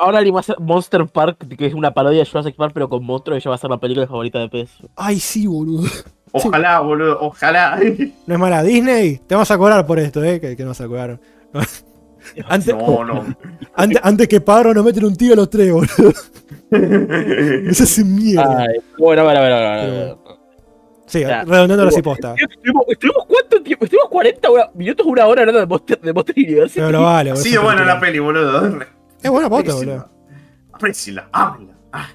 Ahora 0.00 0.18
alguien 0.18 0.34
va 0.34 0.38
a 0.38 0.40
hacer 0.40 0.58
Monster 0.58 1.06
Park, 1.06 1.46
que 1.56 1.66
es 1.66 1.74
una 1.74 1.94
parodia 1.94 2.18
de 2.18 2.26
Jurassic 2.26 2.56
Park, 2.56 2.72
pero 2.74 2.88
con 2.88 3.04
monstruos, 3.04 3.42
ya 3.42 3.50
va 3.50 3.54
a 3.54 3.58
ser 3.58 3.70
la 3.70 3.78
película 3.78 4.06
favorita 4.06 4.40
de 4.40 4.48
Pez. 4.48 4.70
Ay, 4.96 5.20
sí, 5.20 5.46
boludo. 5.46 5.88
Ojalá, 6.32 6.80
boludo, 6.80 7.18
ojalá. 7.20 7.80
No 8.26 8.34
es 8.34 8.40
mala 8.40 8.62
Disney. 8.62 9.20
Te 9.26 9.36
vamos 9.36 9.50
a 9.50 9.56
cobrar 9.56 9.86
por 9.86 9.98
esto, 10.00 10.22
eh. 10.24 10.40
Que, 10.40 10.56
que 10.56 10.64
nos 10.64 10.80
a 10.80 10.88
cobrar. 10.88 11.20
Antes, 12.48 12.74
No, 12.74 13.04
no. 13.04 13.24
antes, 13.74 14.00
antes 14.02 14.28
que 14.28 14.40
Pablo 14.40 14.74
nos 14.74 14.84
meten 14.84 15.04
un 15.04 15.16
tiro 15.16 15.32
a 15.34 15.36
los 15.36 15.50
tres, 15.50 15.72
boludo. 15.72 16.12
Eso 17.70 17.84
es 17.84 18.04
mierda. 18.04 18.62
Ay, 18.68 18.78
bueno, 18.98 19.24
bueno, 19.24 19.40
bueno, 19.40 19.56
bueno. 19.56 20.36
Sí, 21.06 21.20
ya. 21.20 21.44
redondeando 21.44 21.84
la 21.84 21.90
ciposta. 21.92 22.34
Estuvimos, 22.36 22.84
estuvimos 22.88 23.24
cuánto 23.26 23.62
tiempo? 23.62 23.84
Estuvimos 23.84 24.08
40 24.10 24.50
hora- 24.50 24.70
minutos, 24.74 25.06
una 25.06 25.26
hora 25.26 25.42
hablando 25.42 25.60
de 25.60 25.66
Monster, 25.66 26.00
de 26.00 26.12
Monster 26.12 26.34
University. 26.36 26.80
Pero 26.80 26.90
lo 26.92 27.02
vale, 27.04 27.30
boludo. 27.30 27.44
Sí, 27.44 27.56
bueno 27.56 27.84
la 27.84 28.00
peli, 28.00 28.18
boludo. 28.18 28.66
Es 28.66 28.86
Es 29.22 29.30
buena 29.30 29.48
pota, 29.48 29.74
boludo. 29.74 30.08
Apréciela, 30.72 31.28
ámela. 31.32 31.72
Ah. 31.92 32.08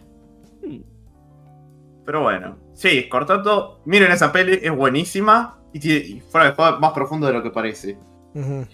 Pero 2.05 2.21
bueno, 2.23 2.57
sí, 2.73 3.07
cortando, 3.07 3.81
miren 3.85 4.11
esa 4.11 4.31
peli, 4.31 4.59
es 4.61 4.75
buenísima 4.75 5.57
y, 5.71 5.79
tiene- 5.79 5.99
y 6.05 6.19
fuera 6.19 6.47
de 6.49 6.55
juego 6.55 6.79
más 6.79 6.91
profundo 6.91 7.27
de 7.27 7.33
lo 7.33 7.43
que 7.43 7.51
parece. 7.51 7.97
Ujú. 8.33 8.65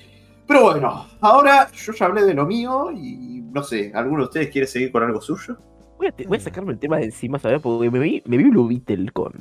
Pero 0.47 0.63
bueno, 0.63 1.05
ahora 1.21 1.69
yo 1.71 1.91
ya 1.93 2.05
hablé 2.05 2.23
de 2.23 2.33
lo 2.33 2.45
mío 2.45 2.89
y 2.91 3.41
no 3.51 3.63
sé, 3.63 3.91
¿alguno 3.93 4.19
de 4.19 4.25
ustedes 4.25 4.49
quiere 4.49 4.65
seguir 4.67 4.91
con 4.91 5.03
algo 5.03 5.19
suyo? 5.21 5.57
Voy 5.97 6.07
a, 6.07 6.11
te- 6.11 6.25
voy 6.27 6.37
a 6.37 6.41
sacarme 6.41 6.71
el 6.73 6.79
tema 6.79 6.97
de 6.97 7.05
encima, 7.05 7.37
¿sabes? 7.39 7.59
Porque 7.61 7.89
me 7.91 7.99
vi, 7.99 8.21
me 8.25 8.37
vi 8.37 8.45
Blue 8.45 8.67
Beetle 8.67 9.11
con. 9.11 9.33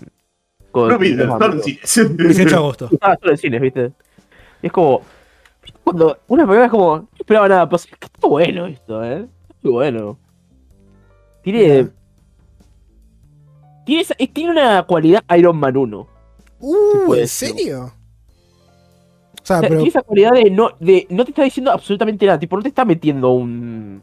con 0.72 0.88
No, 0.88 0.98
mira, 0.98 1.24
unos 1.24 1.38
solo 1.38 1.52
en 1.54 1.62
cines. 1.62 2.16
18 2.18 2.48
de 2.50 2.54
agosto. 2.56 2.88
Estaba 2.90 3.16
solo 3.18 3.30
en 3.32 3.36
cines, 3.38 3.60
¿viste? 3.60 3.92
Y 4.62 4.66
es 4.66 4.72
como. 4.72 5.02
Cuando 5.84 6.18
una 6.28 6.44
primera 6.44 6.64
es 6.64 6.70
como. 6.70 6.96
No 6.98 7.08
esperaba 7.18 7.48
nada, 7.48 7.66
pero 7.68 7.76
es 7.76 7.86
que 7.86 7.94
está 8.00 8.26
bueno 8.28 8.66
esto, 8.66 9.04
¿eh? 9.04 9.26
Está 9.48 9.54
muy 9.62 9.72
bueno. 9.72 10.18
Tiene. 11.42 11.88
Tiene, 13.84 14.02
esa- 14.02 14.14
eh, 14.18 14.26
tiene 14.28 14.50
una 14.50 14.82
cualidad 14.84 15.22
Iron 15.36 15.56
Man 15.58 15.76
1. 15.76 16.06
Uh, 16.58 17.14
¿en 17.14 17.28
ser. 17.28 17.50
serio? 17.50 17.92
O 19.46 19.48
sea, 19.48 19.58
O 19.58 19.60
sea, 19.60 19.68
pero. 19.68 19.74
tiene 19.80 19.88
esa 19.90 20.02
cualidad 20.02 20.32
de 20.32 20.50
no, 20.50 20.70
de 20.80 21.06
no 21.08 21.24
te 21.24 21.30
está 21.30 21.44
diciendo 21.44 21.70
absolutamente 21.70 22.26
nada, 22.26 22.36
tipo, 22.38 22.56
no 22.56 22.62
te 22.62 22.68
está 22.68 22.84
metiendo 22.84 23.30
un. 23.30 24.02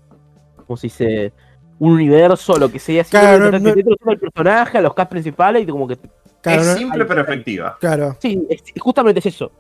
¿Cómo 0.65 0.78
se 0.78 0.88
dice? 0.88 1.34
Un 1.80 1.91
universo 1.94 2.57
lo 2.57 2.72
que 2.72 2.80
sea. 2.80 3.03
Claro, 3.03 3.28
Claro, 3.40 3.44
no- 3.45 3.52
te 3.52 3.57
está 3.57 3.70
no- 3.70 3.76
metiendo 3.76 3.95
al 4.06 4.20
personaje, 4.20 4.78
a 4.78 4.82
los 4.82 4.94
cast 4.94 5.11
principales 5.11 5.64
y 5.64 5.65
como 5.68 5.86
que. 5.88 5.98
Claro, 6.41 6.61
es 6.61 6.68
no- 6.68 6.78
simple 6.78 7.03
pero 7.06 7.22
efectiva. 7.22 7.78
claro. 7.80 8.15
Sí, 8.22 8.41
es- 8.49 8.64
justamente 8.80 9.20
es 9.20 9.26
eso. 9.26 9.52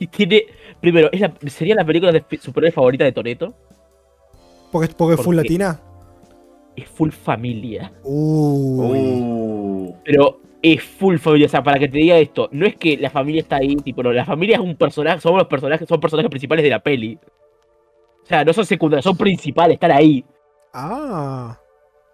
Y 0.00 0.08
tiene. 0.08 0.46
Primero, 0.80 1.08
es 1.12 1.20
la, 1.20 1.32
sería 1.48 1.76
la 1.76 1.84
película 1.84 2.10
de 2.10 2.24
superhéroe 2.40 2.72
favorita 2.72 3.04
de 3.04 3.12
Toreto. 3.12 3.54
Porque, 4.72 4.88
porque 4.96 5.14
es 5.14 5.20
full 5.20 5.36
latina. 5.36 5.80
Es 6.74 6.88
full 6.88 7.10
familia. 7.10 7.92
Uy. 8.02 8.98
Uh, 8.98 9.94
Pero 10.04 10.40
es 10.62 10.82
full 10.82 11.16
familia. 11.18 11.46
O 11.46 11.50
sea, 11.50 11.62
para 11.62 11.78
que 11.78 11.88
te 11.88 11.98
diga 11.98 12.18
esto, 12.18 12.48
no 12.52 12.66
es 12.66 12.76
que 12.76 12.96
la 12.96 13.10
familia 13.10 13.40
está 13.42 13.56
ahí, 13.56 13.76
tipo, 13.76 14.02
no, 14.02 14.12
la 14.12 14.24
familia 14.24 14.56
es 14.56 14.60
un 14.62 14.76
personaje, 14.76 15.20
somos 15.20 15.38
los 15.38 15.48
personajes, 15.48 15.88
son 15.88 16.00
personajes 16.00 16.30
principales 16.30 16.62
de 16.62 16.70
la 16.70 16.82
peli. 16.82 17.18
O 18.22 18.26
sea, 18.26 18.44
no 18.44 18.52
son 18.52 18.66
secundarios, 18.66 19.04
son 19.04 19.16
principales, 19.16 19.74
están 19.74 19.92
ahí. 19.92 20.24
Ah. 20.72 21.58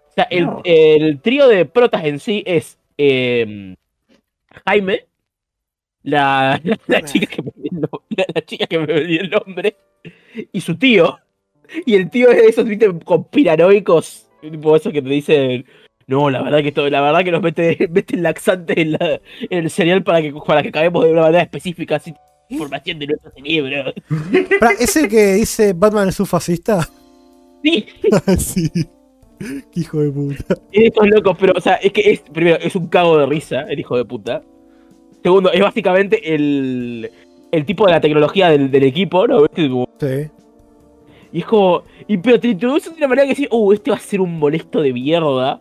O 0.09 0.11
sea, 0.13 0.23
el, 0.31 0.45
No. 0.45 0.61
el 0.63 1.21
trío 1.21 1.47
de 1.47 1.65
protas 1.65 2.03
en 2.05 2.19
sí 2.19 2.43
es 2.45 2.79
eh, 2.97 3.75
Jaime, 4.65 5.05
la, 6.03 6.59
la, 6.63 6.79
la 6.87 7.01
chica 7.03 7.27
que 7.27 7.41
me 7.41 7.51
la, 7.71 8.25
la 8.33 8.41
chica 8.45 8.65
que 8.65 8.79
me 8.79 9.01
dio 9.01 9.21
el 9.21 9.29
nombre, 9.29 9.75
y 10.51 10.61
su 10.61 10.77
tío. 10.77 11.19
Y 11.85 11.95
el 11.95 12.09
tío 12.09 12.29
es 12.29 12.37
de 12.37 12.47
esos, 12.47 12.65
viste, 12.65 12.87
conspiranoicos, 13.03 14.29
tipo 14.41 14.75
esos 14.75 14.93
que 14.93 15.01
te 15.01 15.09
dicen, 15.09 15.65
no, 16.07 16.29
la 16.29 16.41
verdad 16.41 16.59
que 16.61 16.69
esto, 16.69 16.89
la 16.89 17.01
verdad 17.01 17.23
que 17.23 17.31
nos 17.31 17.41
mete, 17.41 17.87
mete 17.91 18.15
el 18.15 18.23
laxante 18.23 18.79
en, 18.81 18.93
la- 18.93 19.19
en 19.49 19.59
el 19.65 19.69
cereal 19.69 20.03
para 20.03 20.21
que, 20.21 20.33
para 20.45 20.63
que 20.63 20.71
caguemos 20.71 21.03
de 21.05 21.11
una 21.11 21.21
manera 21.23 21.43
específica, 21.43 21.97
así 21.97 22.13
información 22.49 22.97
de 22.99 23.07
nuestro 23.07 23.29
cerebro. 23.31 23.93
¿Es 24.79 24.95
el 24.95 25.09
que 25.09 25.33
dice 25.33 25.73
Batman 25.73 26.07
es 26.09 26.19
un 26.19 26.25
fascista? 26.25 26.87
Sí, 27.63 27.85
sí. 28.37 28.69
Qué 29.39 29.79
hijo 29.81 29.99
de 29.99 30.09
puta. 30.11 30.55
Y 30.71 30.85
estos 30.87 31.07
locos, 31.09 31.37
pero, 31.39 31.53
o 31.55 31.61
sea, 31.61 31.73
es 31.75 31.91
que 31.91 32.09
es, 32.11 32.21
primero, 32.21 32.57
es 32.59 32.75
un 32.75 32.87
cago 32.87 33.17
de 33.17 33.25
risa, 33.25 33.61
el 33.63 33.79
hijo 33.79 33.97
de 33.97 34.05
puta. 34.05 34.41
Segundo, 35.21 35.51
es 35.51 35.59
básicamente 35.61 36.33
el, 36.33 37.11
el 37.51 37.65
tipo 37.65 37.85
de 37.85 37.91
la 37.91 38.01
tecnología 38.01 38.49
del, 38.49 38.71
del 38.71 38.83
equipo, 38.83 39.27
¿no? 39.27 39.45
Como- 39.49 39.89
Sí. 39.99 40.29
Y 41.33 41.39
es 41.39 41.45
como, 41.45 41.83
y, 42.07 42.17
pero 42.17 42.39
te 42.39 42.47
introducen 42.47 42.93
de 42.93 42.99
una 42.99 43.07
manera 43.09 43.27
que 43.27 43.33
decís, 43.35 43.47
uh, 43.51 43.73
este 43.73 43.91
va 43.91 43.97
a 43.97 43.99
ser 43.99 44.21
un 44.21 44.39
molesto 44.39 44.81
de 44.81 44.93
mierda. 44.93 45.59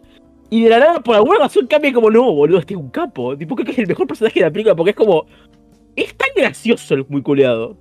Y 0.51 0.62
de 0.64 0.70
la 0.70 0.78
nada, 0.78 1.01
por 1.01 1.16
alguna 1.16 1.40
razón, 1.40 1.66
cambia 1.66 1.93
como, 1.93 2.10
no, 2.10 2.32
boludo, 2.32 2.59
este 2.59 2.74
es 2.74 2.81
un 2.81 2.90
capo. 2.90 3.36
Tipo, 3.36 3.55
creo 3.56 3.66
que 3.66 3.73
es 3.73 3.78
el 3.78 3.86
mejor 3.86 4.06
personaje 4.06 4.39
de 4.40 4.47
la 4.47 4.52
película 4.52 4.74
porque 4.77 4.90
es 4.90 4.97
como, 4.97 5.27
es 5.97 6.14
tan 6.16 6.28
gracioso 6.36 6.94
el 6.94 7.05
muy 7.09 7.23
culeado. 7.23 7.77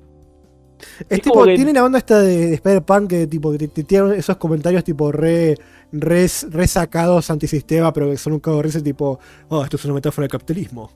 Es 0.99 1.05
Es 1.09 1.21
tipo, 1.21 1.43
que- 1.45 1.55
tiene 1.55 1.73
la 1.73 1.85
onda 1.85 1.99
esta 1.99 2.19
de, 2.19 2.47
de 2.47 2.53
Spider-Punk 2.55 3.09
que 3.09 3.27
tipo 3.27 3.51
que 3.51 3.67
tiran 3.67 4.11
esos 4.13 4.35
comentarios 4.37 4.83
tipo 4.83 5.11
re, 5.11 5.55
re, 5.91 6.27
re 6.49 6.67
sacados 6.67 7.29
antisistema, 7.29 7.93
pero 7.93 8.09
que 8.09 8.17
son 8.17 8.33
un 8.33 8.39
cago 8.39 8.57
de 8.57 8.63
risa 8.63 8.83
tipo, 8.83 9.19
oh, 9.49 9.63
esto 9.63 9.77
es 9.77 9.85
una 9.85 9.93
metáfora 9.93 10.23
del 10.23 10.31
capitalismo. 10.31 10.91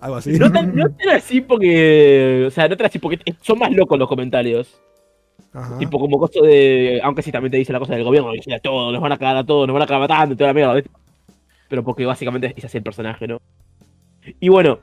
Algo 0.00 0.16
así. 0.16 0.32
No 0.38 0.52
tan, 0.52 0.76
no 0.76 0.84
tan 0.98 1.08
así 1.16 1.40
porque, 1.40 2.44
o 2.46 2.50
sea, 2.50 2.68
no 2.68 2.76
tan 2.76 2.86
así 2.86 2.98
porque 2.98 3.18
son 3.40 3.58
más 3.58 3.72
locos 3.72 3.98
los 3.98 4.08
comentarios. 4.08 4.80
Ajá. 5.56 5.78
Tipo, 5.78 5.98
como 5.98 6.18
costo 6.18 6.42
de. 6.44 7.00
Aunque 7.02 7.22
sí 7.22 7.32
también 7.32 7.50
te 7.50 7.56
dice 7.56 7.72
la 7.72 7.78
cosa 7.78 7.94
del 7.94 8.04
gobierno, 8.04 8.30
dice 8.32 8.52
a 8.54 8.58
todos, 8.60 8.92
nos 8.92 9.00
van 9.00 9.12
a 9.12 9.16
cagar 9.16 9.38
a 9.38 9.44
todos, 9.44 9.66
nos 9.66 9.72
van 9.72 9.80
a 9.82 9.84
acabar 9.86 10.08
matando 10.08 10.34
y 10.34 10.36
toda 10.36 10.48
la 10.50 10.54
mierda. 10.54 10.74
¿ves? 10.74 10.84
Pero 11.68 11.82
porque 11.82 12.04
básicamente 12.04 12.52
es 12.54 12.64
así 12.64 12.76
el 12.76 12.84
personaje, 12.84 13.26
¿no? 13.26 13.38
Y 14.38 14.48
bueno, 14.50 14.80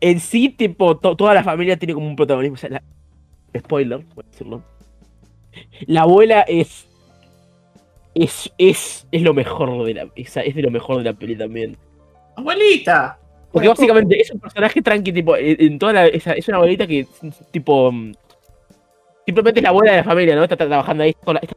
en 0.00 0.20
sí, 0.20 0.48
tipo, 0.48 0.96
to- 0.96 1.14
toda 1.14 1.34
la 1.34 1.44
familia 1.44 1.76
tiene 1.76 1.92
como 1.94 2.06
un 2.06 2.16
protagonismo. 2.16 2.54
O 2.54 2.58
sea, 2.58 2.70
la- 2.70 2.82
spoiler, 3.58 3.98
voy 4.14 4.24
a 4.26 4.30
decirlo. 4.30 4.62
La 5.86 6.02
abuela 6.02 6.40
es. 6.42 6.88
Es, 8.14 8.50
es, 8.58 9.06
es 9.10 9.22
lo 9.22 9.34
mejor 9.34 9.84
de 9.84 9.94
la. 9.94 10.08
Es, 10.14 10.36
es 10.36 10.54
de 10.54 10.62
lo 10.62 10.70
mejor 10.70 10.98
de 10.98 11.04
la 11.04 11.12
peli 11.12 11.36
también. 11.36 11.76
Abuelita. 12.36 13.18
Porque 13.52 13.68
básicamente 13.68 14.20
es 14.20 14.30
un 14.32 14.40
personaje 14.40 14.82
tranqui, 14.82 15.12
tipo, 15.12 15.36
en 15.36 15.78
toda 15.78 15.92
la, 15.92 16.06
es 16.06 16.48
una 16.48 16.56
abuelita 16.56 16.88
que, 16.88 17.06
tipo, 17.52 17.92
simplemente 19.26 19.60
es 19.60 19.64
la 19.64 19.70
abuela 19.70 19.92
de 19.92 19.98
la 19.98 20.04
familia, 20.04 20.36
¿no? 20.36 20.42
Está, 20.42 20.54
está 20.54 20.66
trabajando 20.66 21.02
ahí 21.04 21.12
con 21.14 21.34
la, 21.34 21.40
esta- 21.40 21.56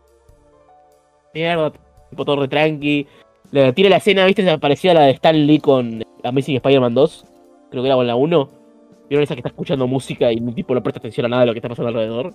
mierda, 1.33 1.71
tipo 2.09 2.25
todo 2.25 2.41
re 2.41 2.47
tranqui. 2.47 3.07
Le- 3.51 3.73
tiene 3.73 3.89
la 3.89 3.97
escena, 3.97 4.25
¿viste? 4.25 4.43
Se 4.43 4.57
parecida 4.57 4.91
a 4.91 4.95
la 4.95 5.01
de 5.01 5.11
Stan 5.11 5.35
Lee 5.47 5.59
con 5.59 6.03
Amazing 6.23 6.55
Spider-Man 6.57 6.93
2, 6.93 7.25
creo 7.71 7.83
que 7.83 7.87
era 7.87 7.95
con 7.95 8.07
la 8.07 8.15
1. 8.15 8.49
Vieron 9.09 9.23
esa 9.23 9.35
que 9.35 9.39
está 9.39 9.49
escuchando 9.49 9.87
música 9.87 10.31
y 10.33 10.37
un 10.39 10.53
tipo 10.53 10.73
no 10.73 10.83
presta 10.83 10.99
atención 10.99 11.25
a 11.27 11.29
nada 11.29 11.41
de 11.43 11.47
lo 11.47 11.53
que 11.53 11.59
está 11.59 11.69
pasando 11.69 11.87
alrededor. 11.89 12.33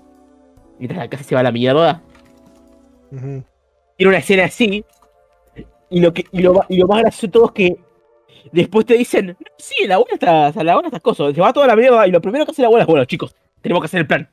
Mientras 0.79 0.99
la 0.99 1.09
casa 1.09 1.23
se 1.25 1.35
va 1.35 1.41
a 1.43 1.45
la 1.45 1.53
mierda. 1.53 2.03
Ujú. 3.11 3.45
Tiene 3.97 4.09
una 4.09 4.19
escena 4.19 4.45
así. 4.45 4.85
Y 5.91 6.01
lo, 6.01 6.15
que, 6.15 6.25
y 6.33 6.41
lo, 6.41 6.65
y 6.71 6.79
lo 6.79 6.87
más 6.87 7.01
gracioso 7.03 7.27
de 7.27 7.33
todo 7.33 7.45
es 7.47 7.53
que 7.53 7.77
después 8.53 8.87
te 8.87 8.95
dicen, 8.95 9.27
"No, 9.27 9.35
sí, 9.59 9.87
la 9.87 9.97
abuela 9.97 10.15
está, 10.15 10.63
la 10.65 10.73
abuela 10.73 10.89
está 10.89 11.01
cosas, 11.01 11.35
se 11.35 11.41
va 11.43 11.53
toda 11.53 11.67
la 11.67 11.77
mierda 11.77 12.07
y 12.07 12.11
lo 12.11 12.23
primero 12.23 12.47
que 12.47 12.53
hace 12.53 12.63
la 12.63 12.69
abuela 12.69 12.85
es, 12.85 12.89
bueno, 12.89 13.05
chicos, 13.05 13.37
tenemos 13.61 13.83
que 13.83 13.87
hacer 13.87 14.01
el 14.01 14.07
plan. 14.07 14.31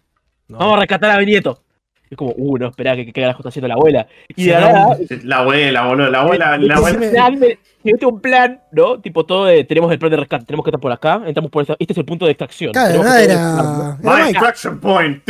No. 0.49 0.57
Vamos 0.57 0.77
a 0.77 0.79
rescatar 0.81 1.11
a 1.11 1.17
mi 1.17 1.25
nieto. 1.25 1.61
Es 2.09 2.17
como, 2.17 2.33
uh, 2.35 2.57
no, 2.57 2.67
espera 2.69 2.95
que, 2.95 3.05
que 3.05 3.13
caiga 3.13 3.27
la 3.27 3.33
justa 3.35 3.49
haciendo 3.49 3.67
la 3.67 3.75
abuela. 3.75 4.07
Y 4.29 4.41
Sí, 4.41 4.49
de 4.49 4.53
la 4.53 4.59
no, 4.59 4.67
nada, 4.67 4.97
La 5.23 5.37
abuela, 5.37 5.85
boludo. 5.85 6.09
La 6.09 6.21
abuela, 6.21 6.57
la 6.57 6.75
abuela. 6.75 6.99
Se 7.83 7.93
mete 7.93 8.05
un 8.05 8.19
plan, 8.19 8.59
¿no? 8.73 8.99
Tipo 8.99 9.25
todo 9.25 9.45
de, 9.45 9.63
tenemos 9.63 9.89
el 9.91 9.99
plan 9.99 10.11
de 10.11 10.17
rescate, 10.17 10.43
tenemos 10.43 10.65
que 10.65 10.69
estar 10.69 10.81
por 10.81 10.91
acá, 10.91 11.21
entramos 11.25 11.49
por 11.49 11.61
esta, 11.61 11.77
este 11.79 11.93
es 11.93 11.97
el 11.97 12.03
punto 12.03 12.25
de 12.25 12.31
extracción. 12.31 12.73
Claro, 12.73 13.01
que 13.01 13.23
era. 13.23 13.97
My 14.01 14.31
extraction 14.31 14.79
point. 14.79 15.23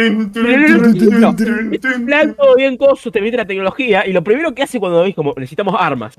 Plan, 2.05 2.33
todo 2.35 2.55
bien 2.55 2.75
coso, 2.77 3.11
te 3.11 3.21
mete 3.21 3.37
la 3.37 3.45
tecnología 3.45 4.07
y 4.07 4.13
lo 4.13 4.23
primero 4.23 4.55
que 4.55 4.63
hace 4.63 4.79
cuando 4.79 5.03
ves 5.03 5.13
como 5.13 5.33
necesitamos 5.35 5.75
armas. 5.77 6.17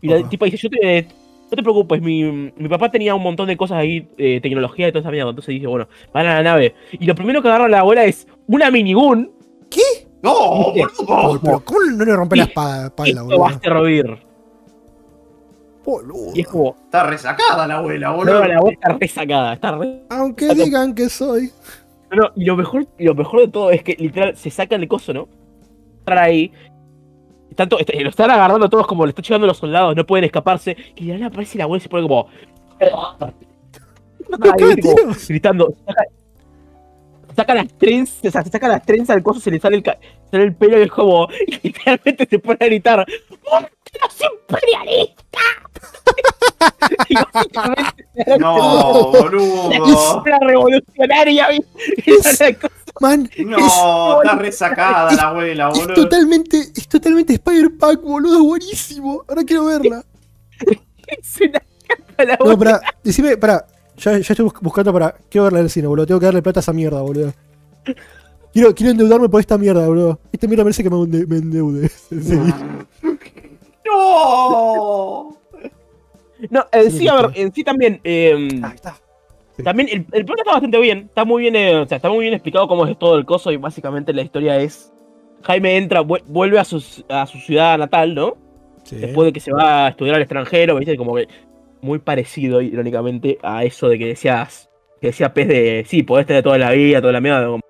Y 0.00 0.08
la 0.08 0.28
tipa 0.28 0.46
dice, 0.46 0.56
yo 0.56 0.68
te, 0.68 1.06
no 1.52 1.56
te 1.56 1.62
preocupes, 1.62 2.00
mi, 2.02 2.24
mi 2.56 2.68
papá 2.68 2.90
tenía 2.90 3.14
un 3.14 3.22
montón 3.22 3.46
de 3.46 3.56
cosas 3.56 3.78
ahí, 3.78 4.08
eh, 4.18 4.40
tecnología 4.42 4.88
y 4.88 4.92
toda 4.92 5.00
esa 5.00 5.10
mierda. 5.10 5.30
Entonces 5.30 5.54
dice, 5.54 5.66
bueno, 5.66 5.86
van 6.12 6.26
a 6.26 6.34
la 6.36 6.42
nave. 6.42 6.74
Y 6.92 7.04
lo 7.06 7.14
primero 7.14 7.42
que 7.42 7.48
agarra 7.48 7.68
la 7.68 7.80
abuela 7.80 8.04
es 8.04 8.26
una 8.48 8.70
minigun. 8.70 9.22
No, 9.22 9.32
¿Qué? 9.70 9.80
Oh, 10.24 10.72
boludo. 10.72 11.40
pero 11.42 11.60
¿Cómo 11.64 11.80
no 11.96 12.04
le 12.04 12.16
rompe 12.16 12.36
la 12.36 12.44
espalda, 12.44 12.86
esto 13.04 13.26
va 13.38 13.48
a 13.48 13.52
boludo? 13.52 13.60
servir. 13.62 14.18
Boludo. 15.84 16.30
Y 16.34 16.40
es 16.42 16.46
como, 16.46 16.76
Está 16.84 17.04
resacada 17.06 17.66
la 17.66 17.76
abuela, 17.78 18.08
no, 18.10 18.16
boludo. 18.16 18.44
la 18.46 18.56
abuela 18.56 18.74
está 18.80 18.96
resacada, 18.98 19.52
está 19.54 19.72
re... 19.76 20.02
Aunque 20.10 20.46
Saca- 20.46 20.64
digan 20.64 20.94
que 20.94 21.08
soy. 21.08 21.50
No, 22.10 22.16
no, 22.22 22.30
y 22.36 22.44
lo 22.44 22.56
mejor, 22.56 22.86
y 22.98 23.04
lo 23.04 23.14
mejor 23.14 23.40
de 23.40 23.48
todo 23.48 23.70
es 23.70 23.82
que 23.82 23.96
literal 23.98 24.36
se 24.36 24.50
sacan 24.50 24.80
el 24.82 24.88
coso, 24.88 25.12
¿no? 25.12 25.28
Están 26.00 26.18
ahí. 26.18 26.52
Tanto, 27.54 27.78
este, 27.78 28.00
lo 28.00 28.10
están 28.10 28.30
agarrando 28.30 28.68
todos 28.68 28.86
como 28.86 29.04
le 29.06 29.10
están 29.10 29.22
llegando 29.24 29.46
los 29.46 29.56
soldados, 29.58 29.94
no 29.96 30.04
pueden 30.06 30.24
escaparse. 30.24 30.76
Y 30.96 31.06
de 31.08 31.18
la 31.18 31.26
aparece 31.26 31.58
la 31.58 31.64
abuela 31.64 31.78
y 31.78 31.82
se 31.82 31.88
pone 31.88 32.02
como. 32.02 32.28
Tío. 32.78 32.90
gritando. 35.28 35.74
Saca, 35.86 36.04
saca 37.36 37.54
las 37.54 37.68
trenzas, 37.78 38.24
o 38.24 38.30
sea, 38.30 38.42
se 38.42 38.50
saca 38.50 38.68
las 38.68 38.84
trenzas 38.84 39.16
del 39.16 39.22
coso, 39.22 39.40
se 39.40 39.50
le 39.50 39.58
sale 39.60 39.76
el, 39.76 39.82
ca- 39.82 39.98
sale 40.30 40.44
el 40.44 40.54
pelo 40.54 40.78
y 40.78 40.82
es 40.82 40.90
como. 40.90 41.28
Y 41.46 41.60
literalmente 41.68 42.26
se 42.28 42.38
pone 42.38 42.58
a 42.60 42.64
gritar. 42.66 43.06
¡Monstruos 43.50 44.32
imperialistas! 44.48 45.42
y 47.08 47.14
básicamente 47.14 48.04
No, 48.38 49.10
boludo. 49.10 50.22
la 50.26 50.38
revolucionaria, 50.40 51.48
¿viste? 51.48 52.58
Es- 53.08 53.30
es 53.30 53.38
es, 53.38 53.46
No, 53.46 54.22
está 54.22 54.36
resacada 54.36 55.12
la 55.14 55.22
abuela, 55.28 55.70
es 55.70 55.78
boludo. 55.78 55.94
totalmente, 55.94 56.58
es 56.74 56.88
totalmente 56.88 57.32
Spider-Punk, 57.34 58.00
boludo, 58.02 58.36
es 58.36 58.42
buenísimo. 58.42 59.24
Ahora 59.28 59.42
quiero 59.44 59.64
verla. 59.66 60.04
Es 61.06 61.40
una 61.40 61.60
capa 61.86 62.24
la 62.24 62.38
No, 62.44 62.58
pará, 62.58 62.80
decime, 63.04 63.36
pará. 63.36 63.66
Ya, 63.98 64.12
ya 64.12 64.18
estoy 64.18 64.44
bus- 64.44 64.54
buscando 64.62 64.92
para. 64.92 65.12
Quiero 65.28 65.44
verla 65.44 65.58
en 65.58 65.64
el 65.66 65.70
cine, 65.70 65.86
boludo. 65.86 66.06
Tengo 66.06 66.18
que 66.20 66.26
darle 66.26 66.40
plata 66.42 66.60
a 66.60 66.62
esa 66.62 66.72
mierda, 66.72 67.02
boludo. 67.02 67.34
Quiero, 68.52 68.74
quiero 68.74 68.92
endeudarme 68.92 69.28
por 69.28 69.40
esta 69.40 69.58
mierda, 69.58 69.86
boludo. 69.86 70.18
Esta 70.32 70.46
mierda 70.46 70.64
merece 70.64 70.82
que 70.82 70.90
me, 70.90 71.06
me 71.26 71.36
endeude. 71.36 71.90
En 72.10 72.22
serio. 72.24 72.54
¡No! 73.84 75.36
No, 76.50 76.66
en 76.72 76.90
Sí, 76.90 76.98
sí, 76.98 77.08
a 77.08 77.14
ver, 77.14 77.30
en 77.34 77.52
sí 77.52 77.62
también. 77.64 78.00
eh, 78.04 78.48
Ahí 78.62 78.74
está. 78.74 78.96
También 79.64 79.88
el, 79.90 80.06
el 80.12 80.24
plot 80.24 80.38
está 80.40 80.52
bastante 80.52 80.78
bien. 80.78 80.98
Está 81.08 81.24
muy 81.24 81.42
bien, 81.42 81.56
eh, 81.56 81.76
o 81.76 81.86
sea, 81.86 81.96
está 81.96 82.08
muy 82.08 82.20
bien 82.20 82.34
explicado 82.34 82.68
cómo 82.68 82.86
es 82.86 82.98
todo 82.98 83.16
el 83.16 83.24
coso 83.24 83.50
y 83.52 83.56
básicamente 83.56 84.12
la 84.12 84.22
historia 84.22 84.56
es. 84.58 84.92
Jaime 85.42 85.76
entra, 85.76 86.02
vu- 86.02 86.22
vuelve 86.26 86.58
a 86.58 86.64
su, 86.64 86.82
a 87.08 87.26
su 87.26 87.38
ciudad 87.38 87.76
natal, 87.78 88.14
¿no? 88.14 88.36
Sí. 88.84 88.96
Después 88.96 89.26
de 89.26 89.32
que 89.32 89.40
se 89.40 89.52
va 89.52 89.86
a 89.86 89.88
estudiar 89.90 90.16
al 90.16 90.22
extranjero, 90.22 90.76
¿viste? 90.76 90.96
Como 90.96 91.14
que 91.16 91.26
muy 91.80 91.98
parecido, 91.98 92.60
irónicamente, 92.60 93.38
a 93.42 93.64
eso 93.64 93.88
de 93.88 93.98
que 93.98 94.06
decías. 94.06 94.68
Que 95.00 95.08
decía 95.08 95.34
Pez 95.34 95.48
de. 95.48 95.84
Sí, 95.86 96.02
podés 96.04 96.26
tener 96.26 96.42
toda 96.44 96.58
la 96.58 96.70
vida, 96.70 97.00
toda 97.00 97.12
la 97.12 97.20
mierda. 97.20 97.46
como- 97.46 97.60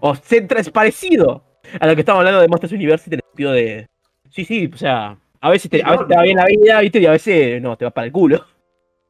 O 0.00 0.14
centra 0.14 0.60
es 0.60 0.70
parecido 0.70 1.44
a 1.78 1.86
lo 1.86 1.94
que 1.94 2.00
estamos 2.00 2.20
hablando 2.20 2.40
de 2.40 2.48
Monsters 2.48 2.72
University 2.72 3.14
en 3.14 3.18
el 3.20 3.24
sentido 3.28 3.52
de. 3.52 3.86
Sí, 4.30 4.44
sí, 4.44 4.70
o 4.72 4.76
sea. 4.76 5.18
A 5.42 5.50
veces 5.50 5.70
te, 5.70 5.82
a 5.82 5.90
veces 5.92 6.06
te 6.08 6.16
va 6.16 6.22
bien 6.22 6.36
la 6.36 6.44
vida, 6.46 6.80
¿viste? 6.80 6.98
Y 7.00 7.06
a 7.06 7.12
veces 7.12 7.60
no, 7.62 7.76
te 7.76 7.84
va 7.86 7.90
para 7.90 8.06
el 8.06 8.12
culo. 8.12 8.44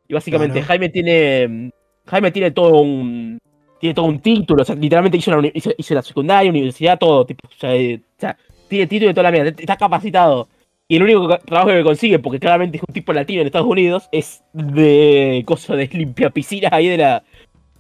Y 0.08 0.14
básicamente 0.14 0.54
Claro. 0.54 0.66
Jaime 0.66 0.88
tiene. 0.88 1.72
Jaime 2.10 2.30
tiene 2.30 2.50
todo 2.50 2.80
un. 2.80 3.38
Tiene 3.78 3.94
todo 3.94 4.06
un 4.06 4.20
título, 4.20 4.60
o 4.62 4.64
sea, 4.64 4.74
literalmente 4.74 5.16
hizo 5.16 5.30
la, 5.30 5.38
uni- 5.38 5.52
hizo, 5.54 5.70
hizo 5.78 5.94
la 5.94 6.02
secundaria, 6.02 6.50
universidad, 6.50 6.98
todo, 6.98 7.24
tipo, 7.24 7.48
o 7.48 7.58
sea, 7.58 7.74
eh, 7.74 7.98
o 7.98 8.20
sea, 8.20 8.36
tiene 8.68 8.86
título 8.86 9.08
de 9.08 9.14
toda 9.14 9.22
la 9.24 9.30
mierda, 9.32 9.54
está 9.58 9.76
capacitado. 9.76 10.48
Y 10.86 10.96
el 10.96 11.02
único 11.04 11.38
trabajo 11.38 11.68
que 11.70 11.82
consigue, 11.82 12.18
porque 12.18 12.38
claramente 12.38 12.76
es 12.76 12.82
un 12.86 12.92
tipo 12.92 13.12
latino 13.14 13.40
en 13.40 13.46
Estados 13.46 13.66
Unidos, 13.66 14.08
es 14.12 14.42
de 14.52 15.42
cosa 15.46 15.76
de 15.76 15.88
limpia 15.92 16.28
piscinas 16.30 16.72
ahí 16.72 16.88
de 16.88 16.98
la. 16.98 17.22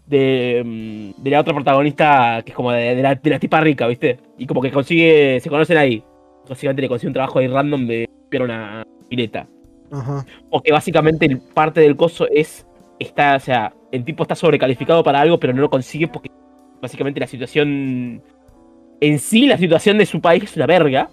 De, 0.06 0.62
mm, 0.64 1.22
de 1.22 1.30
la 1.30 1.40
otra 1.40 1.54
protagonista, 1.54 2.40
que 2.44 2.50
es 2.52 2.56
como 2.56 2.72
de, 2.72 2.94
de 2.96 3.02
la, 3.02 3.14
de 3.14 3.30
la 3.30 3.38
tipa 3.38 3.60
rica, 3.60 3.86
¿viste? 3.86 4.18
Y 4.38 4.46
como 4.46 4.60
que 4.62 4.70
consigue. 4.70 5.38
Se 5.40 5.50
conocen 5.50 5.76
ahí. 5.76 6.02
Básicamente 6.48 6.82
le 6.82 6.88
consigue 6.88 7.08
un 7.08 7.14
trabajo 7.14 7.38
ahí 7.38 7.46
random 7.46 7.86
de 7.86 8.08
limpiar 8.22 8.42
una 8.42 8.82
pileta. 9.08 9.46
Ajá. 9.92 10.24
Porque 10.50 10.72
básicamente 10.72 11.36
parte 11.52 11.80
del 11.80 11.94
coso 11.96 12.26
es. 12.28 12.66
Está, 13.00 13.34
o 13.34 13.40
sea, 13.40 13.72
el 13.90 14.04
tipo 14.04 14.22
está 14.22 14.36
sobrecalificado 14.36 15.02
para 15.02 15.20
algo, 15.20 15.40
pero 15.40 15.52
no 15.52 15.60
lo 15.62 15.70
consigue 15.70 16.06
porque 16.06 16.30
básicamente 16.80 17.18
la 17.18 17.26
situación. 17.26 18.22
En 19.00 19.18
sí, 19.18 19.46
la 19.46 19.56
situación 19.58 19.98
de 19.98 20.06
su 20.06 20.20
país 20.20 20.44
es 20.44 20.54
una 20.56 20.66
verga. 20.66 21.10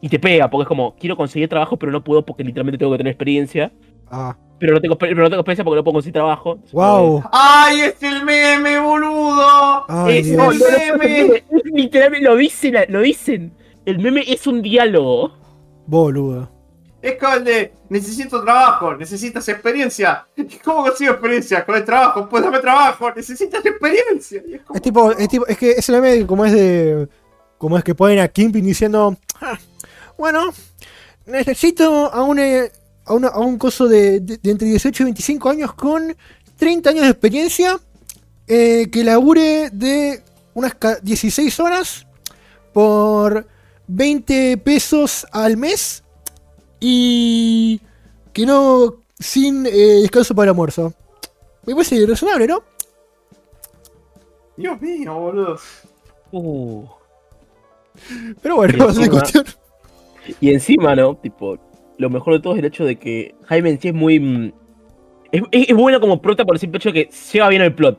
Y 0.00 0.08
te 0.08 0.18
pega, 0.18 0.48
porque 0.48 0.62
es 0.62 0.68
como, 0.68 0.94
quiero 0.96 1.14
conseguir 1.14 1.48
trabajo, 1.48 1.76
pero 1.76 1.92
no 1.92 2.02
puedo 2.02 2.24
porque 2.24 2.42
literalmente 2.42 2.78
tengo 2.78 2.90
que 2.92 2.98
tener 2.98 3.10
experiencia. 3.12 3.70
Ah. 4.10 4.34
Pero 4.58 4.72
no 4.74 4.80
tengo, 4.80 4.96
pero 4.96 5.14
no 5.14 5.28
tengo 5.28 5.40
experiencia 5.40 5.62
porque 5.64 5.76
no 5.76 5.84
puedo 5.84 5.92
conseguir 5.94 6.14
trabajo. 6.14 6.58
Wow. 6.72 7.22
¡Ay, 7.30 7.80
es 7.80 8.02
el 8.02 8.24
meme, 8.24 8.78
boludo! 8.80 9.84
Ay, 9.88 10.18
Es- 10.18 10.26
¡Es 10.28 10.32
Dios. 10.32 10.62
el 10.90 10.98
meme! 10.98 11.44
literalmente 11.74 12.26
lo 12.28 12.36
dicen, 12.36 12.74
lo 12.88 13.00
dicen. 13.00 13.52
El 13.84 13.98
meme 13.98 14.22
es 14.26 14.46
un 14.46 14.62
diálogo. 14.62 15.32
Boludo. 15.86 16.50
Es 17.02 17.16
como 17.18 17.34
el 17.34 17.44
de 17.44 17.72
necesito 17.88 18.42
trabajo, 18.42 18.94
necesitas 18.94 19.48
experiencia. 19.48 20.26
¿Cómo 20.64 20.82
consigo 20.84 21.12
experiencia? 21.12 21.64
Con 21.64 21.76
el 21.76 21.84
trabajo, 21.84 22.28
pues 22.28 22.42
dame 22.44 22.58
trabajo, 22.60 23.10
necesitas 23.14 23.64
experiencia. 23.64 24.42
Es 24.46 24.60
Es 24.74 24.82
tipo, 24.82 25.10
es 25.12 25.28
tipo, 25.28 25.46
es 25.46 25.56
que 25.56 25.70
ese 25.72 25.92
meme 25.92 26.26
como 26.26 26.44
es 26.44 26.52
de. 26.52 27.08
Como 27.58 27.76
es 27.78 27.84
que 27.84 27.94
ponen 27.94 28.18
a 28.20 28.28
Kimping 28.28 28.64
diciendo. 28.64 29.16
"Ah, 29.40 29.58
bueno, 30.18 30.50
necesito 31.26 32.12
a 32.12 32.22
un 32.22 32.38
eh, 32.38 32.70
a, 33.06 33.14
una- 33.14 33.28
a 33.28 33.38
un 33.40 33.56
coso 33.58 33.88
de, 33.88 34.20
de- 34.20 34.38
entre 34.50 34.68
18 34.68 35.02
y 35.02 35.04
25 35.04 35.48
años 35.50 35.72
con 35.74 36.14
30 36.56 36.90
años 36.90 37.04
de 37.04 37.10
experiencia. 37.10 37.78
eh, 38.52 38.88
que 38.90 39.04
labure 39.04 39.70
de 39.70 40.22
unas 40.54 40.74
ca- 40.74 40.98
16 41.00 41.60
horas 41.60 42.04
por 42.72 43.46
20 43.86 44.56
pesos 44.58 45.24
al 45.32 45.56
mes. 45.56 46.02
Y 46.80 47.80
que 48.32 48.46
no. 48.46 48.94
sin 49.18 49.66
eh, 49.66 49.70
descanso 50.02 50.34
para 50.34 50.44
el 50.46 50.50
almuerzo. 50.50 50.92
Me 51.66 51.74
parece 51.74 52.06
razonable, 52.06 52.46
¿no? 52.46 52.62
Dios 54.56 54.80
mío, 54.80 55.14
boludo. 55.14 55.58
Uh. 56.32 56.84
Pero 58.42 58.56
bueno, 58.56 58.84
es 58.88 58.96
encima- 58.96 59.10
cuestión. 59.10 59.44
Y 60.40 60.50
encima, 60.52 60.94
¿no? 60.94 61.16
Tipo, 61.16 61.58
lo 61.98 62.10
mejor 62.10 62.34
de 62.34 62.40
todo 62.40 62.52
es 62.54 62.58
el 62.60 62.64
hecho 62.66 62.84
de 62.84 62.96
que 62.96 63.34
Jaime 63.46 63.70
en 63.70 63.80
sí 63.80 63.88
es 63.88 63.94
muy. 63.94 64.20
mm, 64.20 64.52
Es, 65.32 65.42
es, 65.50 65.68
es 65.70 65.76
bueno 65.76 66.00
como 66.00 66.20
prota 66.20 66.44
por 66.44 66.54
el 66.56 66.60
simple 66.60 66.78
hecho 66.78 66.90
de 66.92 67.06
que 67.06 67.10
lleva 67.32 67.48
bien 67.48 67.62
el 67.62 67.74
plot. 67.74 67.98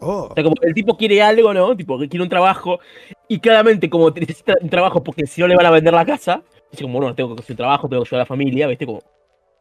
Oh. 0.00 0.28
O 0.30 0.34
sea, 0.34 0.44
como 0.44 0.54
el 0.62 0.74
tipo 0.74 0.96
quiere 0.96 1.20
algo, 1.22 1.52
¿no? 1.52 1.76
Tipo, 1.76 1.98
que 1.98 2.08
quiere 2.08 2.22
un 2.22 2.28
trabajo. 2.28 2.78
Y 3.26 3.40
claramente, 3.40 3.90
como 3.90 4.10
necesita 4.10 4.54
un 4.60 4.70
trabajo 4.70 5.02
porque 5.02 5.26
si 5.26 5.40
no 5.40 5.48
le 5.48 5.56
van 5.56 5.66
a 5.66 5.70
vender 5.70 5.92
la 5.92 6.06
casa, 6.06 6.42
dice 6.70 6.82
como, 6.82 6.98
bueno, 6.98 7.14
tengo 7.14 7.34
que 7.34 7.42
un 7.52 7.56
trabajo, 7.56 7.88
tengo 7.88 8.02
que 8.02 8.08
ayudar 8.08 8.20
a 8.20 8.24
la 8.24 8.26
familia, 8.26 8.66
¿viste? 8.66 8.86
Como, 8.86 9.02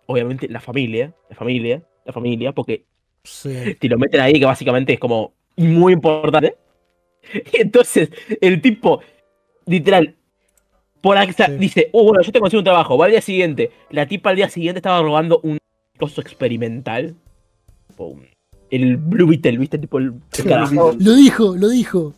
obviamente, 0.05 0.47
la 0.47 0.59
familia, 0.59 1.13
la 1.29 1.35
familia, 1.35 1.83
la 2.05 2.13
familia, 2.13 2.51
porque 2.53 2.85
Sí. 3.23 3.49
te 3.79 3.89
lo 3.89 3.97
meten 3.97 4.21
ahí, 4.21 4.39
que 4.39 4.45
básicamente 4.45 4.93
es 4.93 4.99
como 4.99 5.33
muy 5.55 5.93
importante. 5.93 6.55
Entonces, 7.53 8.09
el 8.41 8.61
tipo, 8.61 9.01
literal, 9.65 10.15
por 11.01 11.17
sea, 11.33 11.47
Sí. 11.47 11.57
dice, 11.57 11.89
oh, 11.93 12.03
bueno, 12.03 12.21
yo 12.21 12.31
te 12.31 12.39
consigo 12.39 12.59
un 12.59 12.65
trabajo, 12.65 12.97
va 12.97 13.05
al 13.05 13.11
día 13.11 13.21
siguiente. 13.21 13.71
La 13.89 14.07
tipa 14.07 14.29
al 14.29 14.35
día 14.35 14.49
siguiente 14.49 14.79
estaba 14.79 15.01
robando 15.01 15.39
un 15.43 15.57
coso 15.97 16.21
experimental. 16.21 17.15
El 18.69 18.97
Blue 18.97 19.27
Beetle, 19.27 19.57
¿viste? 19.57 19.77
Tipo, 19.77 19.97
el, 19.97 20.13
el. 20.31 20.93
Lo 20.99 21.15
dijo, 21.15 21.55
lo 21.55 21.69
dijo. 21.69 22.13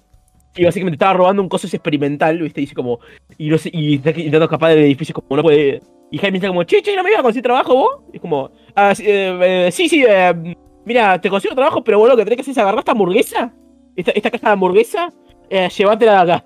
Y 0.59 0.65
básicamente 0.65 0.95
estaba 0.95 1.13
robando 1.13 1.41
un 1.41 1.47
coso 1.47 1.67
experimental, 1.67 2.37
¿viste? 2.41 2.59
Y 2.59 2.63
dice 2.65 2.75
como, 2.75 2.99
y 3.37 3.49
no 3.49 3.57
sé, 3.57 3.69
y 3.71 3.95
está 3.95 4.09
intentando 4.09 4.43
escapar 4.43 4.71
del 4.71 4.79
edificio 4.83 5.15
como 5.15 5.37
no 5.37 5.41
puede. 5.41 5.81
Y 6.11 6.17
Jaime 6.17 6.37
está 6.37 6.49
como, 6.49 6.63
che, 6.65 6.81
che, 6.81 6.97
¿no 6.97 7.03
me 7.03 7.11
ibas 7.11 7.21
a 7.21 7.23
conseguir 7.23 7.43
trabajo 7.43 7.75
vos? 7.75 8.01
Y 8.11 8.17
es 8.17 8.21
como, 8.21 8.51
ah, 8.75 8.93
sí, 8.93 9.05
eh, 9.07 9.67
eh, 9.67 9.71
sí, 9.71 9.87
sí, 9.87 10.03
eh, 10.05 10.55
mira, 10.83 11.21
te 11.21 11.29
consigo 11.29 11.55
trabajo, 11.55 11.81
pero 11.81 11.97
boludo, 11.97 12.15
lo 12.15 12.17
que 12.17 12.25
tenés 12.25 12.35
que 12.35 12.41
hacer 12.41 12.51
es 12.51 12.57
agarrar 12.57 12.79
esta 12.79 12.91
hamburguesa, 12.91 13.53
esta, 13.95 14.11
esta 14.11 14.31
caja 14.31 14.47
de 14.47 14.53
hamburguesa, 14.53 15.13
llévatela 15.49 16.25
de 16.25 16.33
acá. 16.33 16.45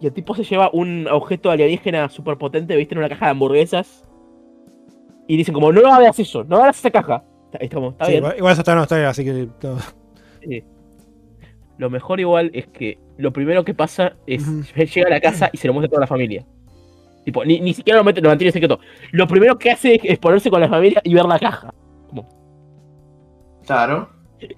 Y 0.00 0.06
el 0.06 0.12
tipo 0.12 0.36
se 0.36 0.44
lleva 0.44 0.70
un 0.72 1.08
objeto 1.08 1.50
alienígena 1.50 2.08
súper 2.08 2.38
potente, 2.38 2.76
¿viste? 2.76 2.94
En 2.94 3.00
una 3.00 3.08
caja 3.08 3.24
de 3.26 3.30
hamburguesas. 3.32 4.04
Y 5.26 5.36
dicen 5.36 5.54
como, 5.54 5.72
no 5.72 5.92
hagas 5.92 6.20
eso, 6.20 6.44
no 6.44 6.58
hagas 6.58 6.78
esa 6.78 6.90
caja. 6.92 7.24
Está, 7.46 7.58
está 7.58 7.74
como, 7.74 7.90
está 7.90 8.04
Sí, 8.04 8.12
bien. 8.12 8.22
igual, 8.22 8.36
igual 8.38 8.52
eso 8.52 8.60
está, 8.60 8.74
no, 8.76 8.82
está 8.82 8.94
bien, 8.94 9.08
así 9.08 9.24
que. 9.24 9.48
no. 9.62 9.76
Sí. 10.40 10.64
Lo 11.82 11.90
mejor 11.90 12.20
igual 12.20 12.52
es 12.54 12.68
que 12.68 12.96
lo 13.18 13.32
primero 13.32 13.64
que 13.64 13.74
pasa 13.74 14.12
es 14.24 14.46
Ujú. 14.46 14.62
llega 14.94 15.08
a 15.08 15.10
la 15.10 15.20
casa 15.20 15.50
y 15.52 15.56
se 15.56 15.66
lo 15.66 15.72
muestra 15.74 15.88
a 15.88 15.90
toda 15.90 16.00
la 16.02 16.06
familia. 16.06 16.46
Tipo, 17.24 17.44
ni, 17.44 17.58
ni 17.58 17.74
siquiera 17.74 17.98
lo, 17.98 18.04
mete, 18.04 18.20
lo 18.20 18.28
mantiene 18.28 18.50
en 18.50 18.52
secreto. 18.52 18.78
Lo 19.10 19.26
primero 19.26 19.58
que 19.58 19.72
hace 19.72 19.96
es, 19.96 20.00
es 20.04 20.18
ponerse 20.20 20.48
con 20.48 20.60
la 20.60 20.68
familia 20.68 21.00
y 21.02 21.12
ver 21.12 21.24
la 21.24 21.40
caja. 21.40 21.74
Claro. 23.66 24.08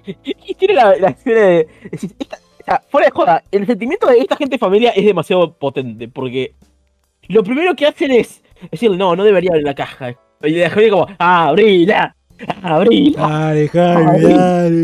Y 0.46 0.54
tiene 0.54 0.74
la, 0.74 0.96
la 0.96 1.08
escena 1.08 1.40
de. 1.40 1.68
decir, 1.90 2.10
esta- 2.18 2.36
o 2.36 2.64
sea, 2.64 2.82
fuera 2.90 3.06
de 3.06 3.10
joda, 3.12 3.42
el 3.50 3.66
sentimiento 3.66 4.06
de 4.06 4.18
esta 4.18 4.36
gente 4.36 4.54
de 4.56 4.58
familia 4.58 4.90
es 4.90 5.04
demasiado 5.06 5.54
potente. 5.58 6.08
Porque 6.08 6.54
lo 7.28 7.42
primero 7.42 7.74
que 7.74 7.86
hacen 7.86 8.10
es 8.10 8.42
decir, 8.70 8.90
no, 8.90 9.16
no 9.16 9.24
debería 9.24 9.50
abrir 9.52 9.64
la 9.64 9.74
caja. 9.74 10.10
Y 10.42 10.50
la 10.56 10.68
familia 10.68 10.90
como, 10.90 11.06
ah, 11.18 11.48
abrila, 11.48 12.14
abrila. 12.62 13.20
Dale, 13.28 13.68
Jaime, 13.68 14.22
dale. 14.34 14.80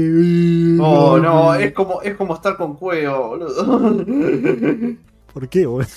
No, 0.76 1.18
no, 1.18 1.54
es 1.54 1.72
como, 1.72 2.00
es 2.02 2.14
como 2.16 2.34
estar 2.34 2.56
con 2.56 2.76
cuello, 2.76 3.28
boludo. 3.28 4.96
¿Por 5.32 5.48
qué, 5.48 5.66
boludo? 5.66 5.88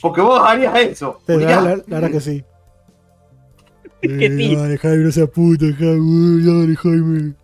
Porque 0.00 0.20
vos 0.20 0.40
harías 0.44 0.74
eso. 0.80 1.20
La, 1.26 1.36
la- 1.36 1.60
la 1.76 1.82
verdad 1.86 2.10
que 2.10 2.20
sí. 2.20 2.44
que 4.02 4.26
Eh, 4.26 4.36
sí. 4.36 4.56
Dale, 4.56 4.78
Jaime, 4.78 5.04
no 5.04 5.12
seas 5.12 5.28
puta, 5.30 5.66
Jaime. 5.78 6.42
Dale, 6.44 6.76
Jaime. 6.76 7.34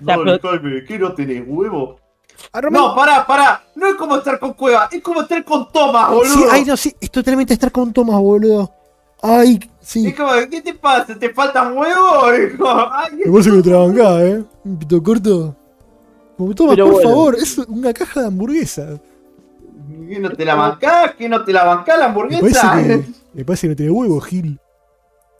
Dale, 0.00 0.38
Jaime, 0.40 0.84
¿qué 0.84 0.98
no 0.98 1.12
tenés 1.14 1.44
huevo? 1.46 1.98
Ah, 2.52 2.60
No, 2.70 2.94
pará, 2.96 3.26
pará. 3.26 3.62
No 3.76 3.86
es 3.86 3.94
como 3.94 4.16
estar 4.16 4.38
con 4.38 4.54
Cueva, 4.54 4.88
es 4.90 5.02
como 5.02 5.20
estar 5.22 5.44
con 5.44 5.70
Thomas, 5.70 6.08
boludo. 6.10 6.32
Sí, 6.34 6.44
ay, 6.50 6.64
no, 6.64 6.76
sí, 6.76 6.94
es 7.00 7.10
totalmente 7.10 7.52
estar 7.52 7.70
con 7.70 7.92
Thomas, 7.92 8.18
boludo. 8.18 8.72
Ay, 9.22 9.60
sí. 9.80 10.08
Es 10.08 10.16
como, 10.16 10.30
¿qué 10.50 10.62
te 10.62 10.74
pasa? 10.74 11.18
¿Te 11.18 11.30
faltan 11.32 11.76
huevos? 11.76 12.24
Ay, 12.92 13.16
Me 13.24 13.30
parece 13.32 13.50
que 13.50 13.56
no 13.56 13.62
te 13.62 13.70
la 13.70 13.78
bancás, 13.78 14.20
¿eh? 14.22 14.44
Un 14.64 14.78
pito 14.78 15.02
corto. 15.02 15.56
Como 16.36 16.54
Pero 16.54 16.86
por 16.86 16.94
bueno. 16.94 17.08
favor, 17.10 17.34
es 17.36 17.58
una 17.58 17.92
caja 17.92 18.20
de 18.20 18.26
hamburguesa. 18.28 18.98
¿qué 20.08 20.18
no 20.18 20.30
te 20.30 20.44
la 20.44 20.54
bancás? 20.54 21.14
¿Qué 21.14 21.28
no 21.28 21.44
te 21.44 21.52
la 21.52 21.64
bancás 21.64 21.98
la 21.98 22.08
Me 22.08 22.14
parece 22.14 22.58
hamburguesa? 22.60 22.82
que, 22.82 23.04
me 23.34 23.44
parece 23.44 23.66
que 23.66 23.70
no 23.70 23.76
tiene 23.76 23.92
huevo, 23.92 24.20
Gil. 24.20 24.58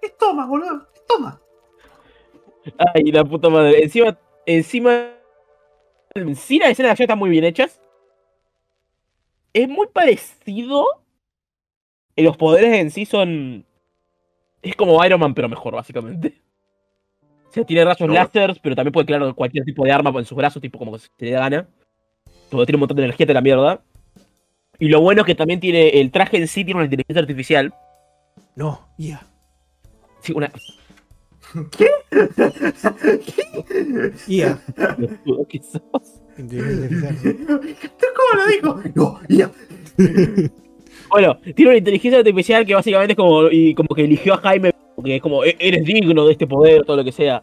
Es 0.02 0.16
Thomas, 0.18 0.46
boludo. 0.46 0.86
Es 0.94 1.06
Thomas. 1.06 1.36
Ay, 2.94 3.10
la 3.12 3.24
puta 3.24 3.48
madre. 3.48 3.82
Encima, 3.82 4.18
encima. 4.44 5.08
Sí, 6.36 6.58
las 6.58 6.70
escenas 6.70 6.88
de 6.88 6.90
acción 6.90 7.04
están 7.04 7.18
muy 7.18 7.30
bien 7.30 7.44
hechas. 7.44 7.80
Es 9.54 9.68
muy 9.68 9.86
parecido. 9.86 10.86
Y 12.14 12.22
los 12.22 12.36
poderes 12.36 12.78
en 12.78 12.90
sí 12.90 13.06
son. 13.06 13.64
Es 14.62 14.76
como 14.76 15.02
Iron 15.04 15.20
Man, 15.20 15.34
pero 15.34 15.48
mejor, 15.48 15.74
básicamente. 15.74 16.40
O 17.48 17.52
sea, 17.52 17.64
tiene 17.64 17.84
rayos 17.84 18.08
No. 18.08 18.14
láser, 18.14 18.58
pero 18.62 18.76
también 18.76 18.92
puede 18.92 19.06
crear 19.06 19.34
cualquier 19.34 19.64
tipo 19.64 19.84
de 19.84 19.92
arma 19.92 20.10
en 20.16 20.24
sus 20.24 20.36
brazos, 20.36 20.62
tipo 20.62 20.78
como 20.78 20.92
que 20.92 20.98
se 21.00 21.08
le 21.18 21.30
da 21.32 21.40
gana. 21.40 21.68
Como 22.50 22.64
tiene 22.66 22.76
un 22.76 22.80
montón 22.80 22.96
de 22.96 23.04
energía 23.04 23.26
de 23.26 23.34
la 23.34 23.40
mierda. 23.40 23.82
Y 24.78 24.88
lo 24.88 25.00
bueno 25.00 25.22
es 25.22 25.26
que 25.26 25.34
también 25.34 25.60
tiene. 25.60 25.88
El 26.00 26.10
traje 26.10 26.36
en 26.36 26.46
sí 26.48 26.64
tiene 26.64 26.78
una 26.78 26.84
inteligencia 26.84 27.20
artificial. 27.20 27.74
No, 28.56 28.88
ya. 28.98 29.26
Sí, 30.20 30.32
una. 30.32 30.50
Sos. 35.62 36.20
Inteligencia 36.38 36.88
artificial. 36.88 37.36
¿Cómo 38.16 38.32
lo 38.36 38.46
dijo? 38.46 38.80
No, 38.94 39.20
ya. 39.28 39.50
Bueno, 41.10 41.36
tiene 41.56 41.70
una 41.70 41.78
inteligencia 41.78 42.18
artificial 42.18 42.64
que 42.64 42.74
básicamente 42.74 43.12
es 43.12 43.16
como, 43.16 43.48
y 43.50 43.74
como 43.74 43.88
que 43.94 44.04
eligió 44.04 44.34
a 44.34 44.38
Jaime, 44.38 44.72
porque 44.94 45.16
es 45.16 45.22
como, 45.22 45.44
"E- 45.44 45.56
eres 45.58 45.84
digno 45.84 46.24
de 46.24 46.32
este 46.32 46.46
poder, 46.46 46.84
todo 46.84 46.96
lo 46.98 47.04
que 47.04 47.12
sea. 47.12 47.42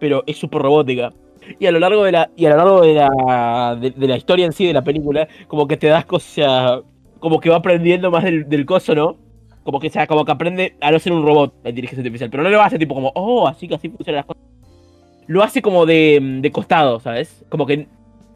Pero 0.00 0.24
es 0.26 0.36
súper 0.38 0.62
robótica. 0.62 1.12
Y 1.58 1.66
a 1.66 1.72
lo 1.72 1.78
largo 1.78 2.04
de 2.04 2.12
la, 2.12 2.30
y 2.36 2.46
a 2.46 2.50
lo 2.50 2.56
largo 2.56 2.80
de 2.82 2.94
la, 2.94 3.76
de, 3.80 4.08
la 4.08 4.16
historia 4.16 4.46
en 4.46 4.52
sí 4.52 4.66
de 4.66 4.72
la 4.72 4.82
película, 4.82 5.28
como 5.48 5.66
que 5.68 5.76
te 5.76 5.88
das 5.88 6.06
cosas, 6.06 6.82
como 7.20 7.40
que 7.40 7.50
va 7.50 7.56
aprendiendo 7.56 8.10
más 8.10 8.24
del, 8.24 8.48
del 8.48 8.64
coso, 8.66 8.94
¿no? 8.94 9.16
Como 9.62 9.80
que, 9.80 9.88
o 9.88 9.90
sea, 9.90 10.06
como 10.06 10.24
que 10.24 10.32
aprende 10.32 10.76
a 10.80 10.90
no 10.90 10.98
ser 10.98 11.12
un 11.12 11.24
robot, 11.26 11.54
la 11.64 11.70
inteligencia 11.70 12.00
artificial. 12.02 12.30
Pero 12.30 12.42
no 12.42 12.50
lo 12.50 12.62
hace 12.62 12.78
tipo 12.78 12.94
como, 12.94 13.12
oh, 13.14 13.46
así 13.48 13.68
que 13.68 13.74
así 13.74 13.88
funcionan 13.90 14.18
las 14.18 14.26
cosas. 14.26 14.42
Lo 15.26 15.42
hace 15.42 15.62
como 15.62 15.86
de, 15.86 16.20
de 16.40 16.50
costado, 16.52 17.00
¿sabes? 17.00 17.44
Como 17.48 17.66
que 17.66 17.86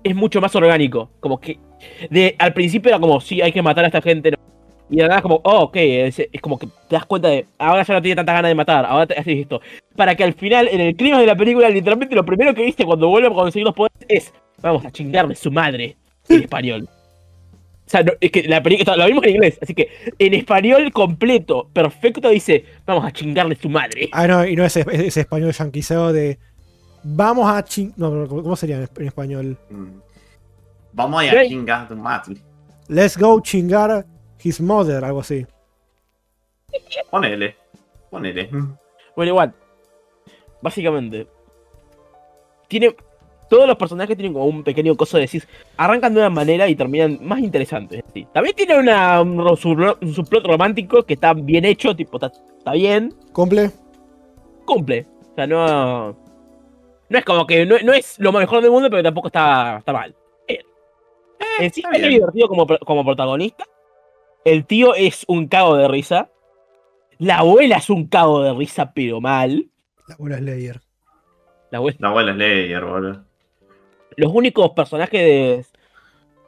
es 0.04 0.16
mucho 0.16 0.40
más 0.40 0.54
orgánico. 0.56 1.10
Como 1.20 1.38
que 1.40 1.58
de, 2.10 2.34
al 2.38 2.54
principio 2.54 2.90
era 2.90 3.00
como, 3.00 3.20
sí, 3.20 3.40
hay 3.42 3.52
que 3.52 3.62
matar 3.62 3.84
a 3.84 3.88
esta 3.88 4.00
gente, 4.02 4.32
¿no? 4.32 4.38
Y 4.90 4.96
de 4.96 5.08
nada 5.08 5.20
como, 5.20 5.40
oh, 5.44 5.64
ok, 5.64 5.76
es, 5.76 6.18
es 6.18 6.40
como 6.40 6.58
que 6.58 6.66
te 6.66 6.96
das 6.96 7.04
cuenta 7.04 7.28
de, 7.28 7.46
ahora 7.58 7.82
ya 7.82 7.94
no 7.94 8.02
tiene 8.02 8.16
tantas 8.16 8.34
ganas 8.34 8.50
de 8.50 8.54
matar, 8.54 8.86
ahora 8.86 9.06
te 9.06 9.14
haces 9.14 9.38
esto. 9.38 9.60
Para 9.96 10.14
que 10.14 10.24
al 10.24 10.32
final, 10.32 10.68
en 10.68 10.80
el 10.80 10.96
clima 10.96 11.20
de 11.20 11.26
la 11.26 11.36
película, 11.36 11.68
literalmente 11.68 12.14
lo 12.14 12.24
primero 12.24 12.54
que 12.54 12.62
viste 12.62 12.84
cuando 12.84 13.08
vuelve 13.08 13.28
a 13.28 13.32
conseguir 13.32 13.66
los 13.66 13.74
poderes 13.74 14.06
es, 14.08 14.32
vamos 14.62 14.84
a 14.84 14.90
chingarle 14.90 15.34
su 15.34 15.50
madre 15.50 15.96
en 16.28 16.42
español. 16.42 16.88
O 17.88 17.90
sea, 17.90 18.02
no, 18.02 18.12
es 18.20 18.30
que 18.30 18.42
la 18.42 18.62
película, 18.62 18.96
lo 18.96 19.06
vimos 19.06 19.24
en 19.24 19.30
inglés, 19.30 19.58
así 19.62 19.74
que 19.74 19.88
en 20.18 20.34
español 20.34 20.92
completo, 20.92 21.68
perfecto, 21.72 22.28
dice, 22.28 22.64
vamos 22.86 23.04
a 23.04 23.12
chingarle 23.12 23.56
su 23.56 23.68
madre. 23.68 24.08
Ah, 24.12 24.26
no, 24.26 24.46
y 24.46 24.56
no 24.56 24.64
ese, 24.64 24.84
ese 24.90 25.20
español 25.20 25.52
yanquiseo 25.52 26.12
de. 26.12 26.38
Vamos 27.02 27.50
a 27.50 27.64
ching. 27.64 27.92
No, 27.96 28.10
no, 28.10 28.28
¿cómo 28.28 28.56
sería 28.56 28.76
en 28.76 28.88
en 28.94 29.06
español? 29.06 29.56
Mm. 29.70 30.00
Vamos 30.92 31.24
a 31.24 31.40
a 31.40 31.46
chingar 31.46 31.88
tu 31.88 31.96
madre. 31.96 32.36
Let's 32.88 33.16
go 33.16 33.40
chingar 33.40 34.04
his 34.42 34.60
mother, 34.60 35.04
algo 35.04 35.20
así. 35.20 35.46
Ponele. 37.10 37.56
Ponele. 38.10 38.48
Bueno, 39.16 39.30
igual, 39.30 39.54
básicamente, 40.62 41.26
tiene. 42.68 42.94
Todos 43.48 43.66
los 43.66 43.78
personajes 43.78 44.14
tienen 44.14 44.34
como 44.34 44.44
un 44.44 44.62
pequeño 44.62 44.94
coso 44.94 45.16
de 45.16 45.22
decir, 45.22 45.48
arrancan 45.78 46.12
de 46.12 46.20
una 46.20 46.28
manera 46.28 46.68
y 46.68 46.76
terminan 46.76 47.18
más 47.22 47.38
interesantes. 47.38 48.04
¿sí? 48.12 48.26
También 48.34 48.54
tiene 48.54 48.78
una, 48.78 49.22
un, 49.22 49.56
subplot 49.56 50.46
romántico 50.46 51.02
que 51.02 51.14
está 51.14 51.32
bien 51.32 51.64
hecho, 51.64 51.96
tipo, 51.96 52.18
está, 52.18 52.30
está 52.58 52.72
bien, 52.72 53.14
¿Cumple? 53.32 53.70
cumple. 54.66 55.06
O 55.32 55.34
sea, 55.34 55.46
no. 55.46 56.10
No 57.08 57.18
es 57.18 57.24
como 57.24 57.46
que. 57.46 57.64
No, 57.64 57.76
no 57.82 57.94
es 57.94 58.18
lo 58.18 58.32
mejor 58.32 58.60
del 58.60 58.70
mundo, 58.70 58.90
pero 58.90 59.02
tampoco 59.02 59.28
está, 59.28 59.78
está 59.78 59.94
mal. 59.94 60.14
Sí 61.58 61.66
está 61.80 61.90
es 61.92 62.00
bien. 62.00 62.10
divertido 62.10 62.48
como, 62.48 62.66
como 62.66 63.04
protagonista. 63.04 63.64
El 64.52 64.64
tío 64.64 64.94
es 64.94 65.24
un 65.28 65.46
cago 65.46 65.76
de 65.76 65.88
risa. 65.88 66.30
La 67.18 67.38
abuela 67.38 67.76
es 67.76 67.90
un 67.90 68.06
cago 68.06 68.42
de 68.42 68.54
risa, 68.54 68.92
pero 68.94 69.20
mal. 69.20 69.68
La 70.06 70.14
abuela. 70.14 70.40
La 70.40 71.78
abuela. 71.78 71.98
La 72.00 72.08
abuela 72.08 72.30
es 72.32 72.36
Leyer, 72.38 72.84
boludo. 72.84 73.24
Los 74.16 74.32
únicos 74.32 74.70
personajes 74.70 75.20
de. 75.20 75.66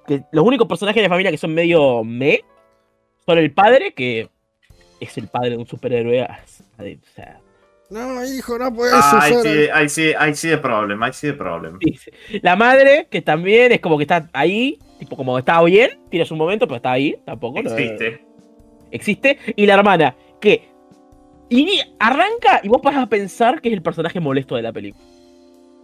Que, 0.06 0.24
los 0.32 0.44
únicos 0.44 0.66
personajes 0.66 0.96
de 0.96 1.08
la 1.08 1.12
familia 1.12 1.30
que 1.30 1.36
son 1.36 1.52
medio 1.52 2.02
me 2.02 2.42
son 3.26 3.38
el 3.38 3.52
padre, 3.52 3.92
que 3.92 4.30
es 4.98 5.18
el 5.18 5.28
padre 5.28 5.50
de 5.50 5.56
un 5.58 5.66
superhéroe. 5.66 6.22
O 6.22 7.14
sea, 7.14 7.38
No, 7.90 8.24
hijo, 8.24 8.58
no 8.58 8.72
puedes 8.72 8.94
Ah, 8.94 9.20
ahí 9.22 9.34
sí, 9.42 9.68
ahí 9.72 9.88
sí, 9.88 10.12
ahí 10.18 10.34
sí 10.34 10.48
de 10.48 10.58
problema, 10.58 11.06
ahí 11.06 11.12
sí 11.12 11.26
de 11.26 11.98
sí. 11.98 12.10
La 12.42 12.56
madre, 12.56 13.08
que 13.10 13.20
también 13.20 13.72
es 13.72 13.80
como 13.80 13.98
que 13.98 14.04
está 14.04 14.28
ahí, 14.32 14.78
tipo 15.00 15.16
como 15.16 15.36
está 15.38 15.60
bien, 15.64 15.90
tiene 16.08 16.24
su 16.24 16.36
momento, 16.36 16.66
pero 16.66 16.76
está 16.76 16.92
ahí, 16.92 17.16
tampoco. 17.24 17.60
no- 17.62 17.70
Existe. 17.70 18.24
existe. 18.92 19.38
Y 19.56 19.66
la 19.66 19.74
hermana, 19.74 20.14
que 20.40 20.68
y 21.48 21.80
arranca 21.98 22.60
y 22.62 22.68
vos 22.68 22.80
vas 22.82 22.96
a 22.96 23.06
pensar 23.08 23.60
que 23.60 23.68
es 23.70 23.74
el 23.74 23.82
personaje 23.82 24.20
molesto 24.20 24.54
de 24.54 24.62
la 24.62 24.72
película. 24.72 25.04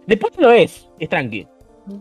Después 0.05 0.31
lo 0.37 0.51
es, 0.51 0.89
es 0.99 1.09
tranqui. 1.09 1.45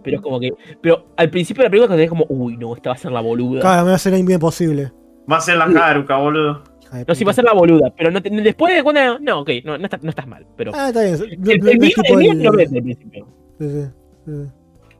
Pero 0.02 0.16
es 0.16 0.22
como 0.22 0.38
que. 0.40 0.52
Pero 0.80 1.06
al 1.16 1.30
principio 1.30 1.62
de 1.62 1.66
la 1.66 1.70
película 1.70 1.88
te 1.88 1.94
tenés 1.96 2.08
como, 2.10 2.26
uy, 2.28 2.56
no, 2.56 2.74
esta 2.74 2.90
va 2.90 2.94
a 2.94 2.98
ser 2.98 3.10
la 3.12 3.20
boluda. 3.20 3.60
Claro, 3.60 3.82
me 3.84 3.90
va 3.90 3.96
a 3.96 3.98
ser 3.98 4.12
bien 4.24 4.38
posible. 4.40 4.92
Va 5.30 5.38
a 5.38 5.40
ser 5.40 5.56
la 5.56 5.72
caruca, 5.72 6.16
boludo. 6.16 6.62
No, 7.06 7.14
sí 7.16 7.24
va 7.24 7.32
a 7.32 7.34
ser 7.34 7.44
la 7.44 7.52
boluda. 7.52 7.92
Pero 7.96 8.10
no 8.12 8.22
te- 8.22 8.30
después 8.30 8.74
de 8.74 8.82
cuando. 8.82 9.18
No, 9.18 9.40
ok, 9.40 9.50
no, 9.64 9.76
no, 9.78 9.84
está- 9.84 9.98
no 10.02 10.10
estás 10.10 10.26
mal. 10.26 10.46
Pero. 10.56 10.70
Ah, 10.74 10.88
está 10.88 11.02
bien. 11.02 11.14
el, 11.14 11.22
el 11.22 11.84
es 11.84 11.98
el 12.08 12.16
mío 12.16 12.32
el- 12.32 12.38
te 12.38 12.44
lo 12.44 12.52
mete 12.52 12.76
al 12.76 12.82
principio. 12.82 13.26
Sí, 13.58 13.68
sí, 13.68 13.82
sí. 14.24 14.32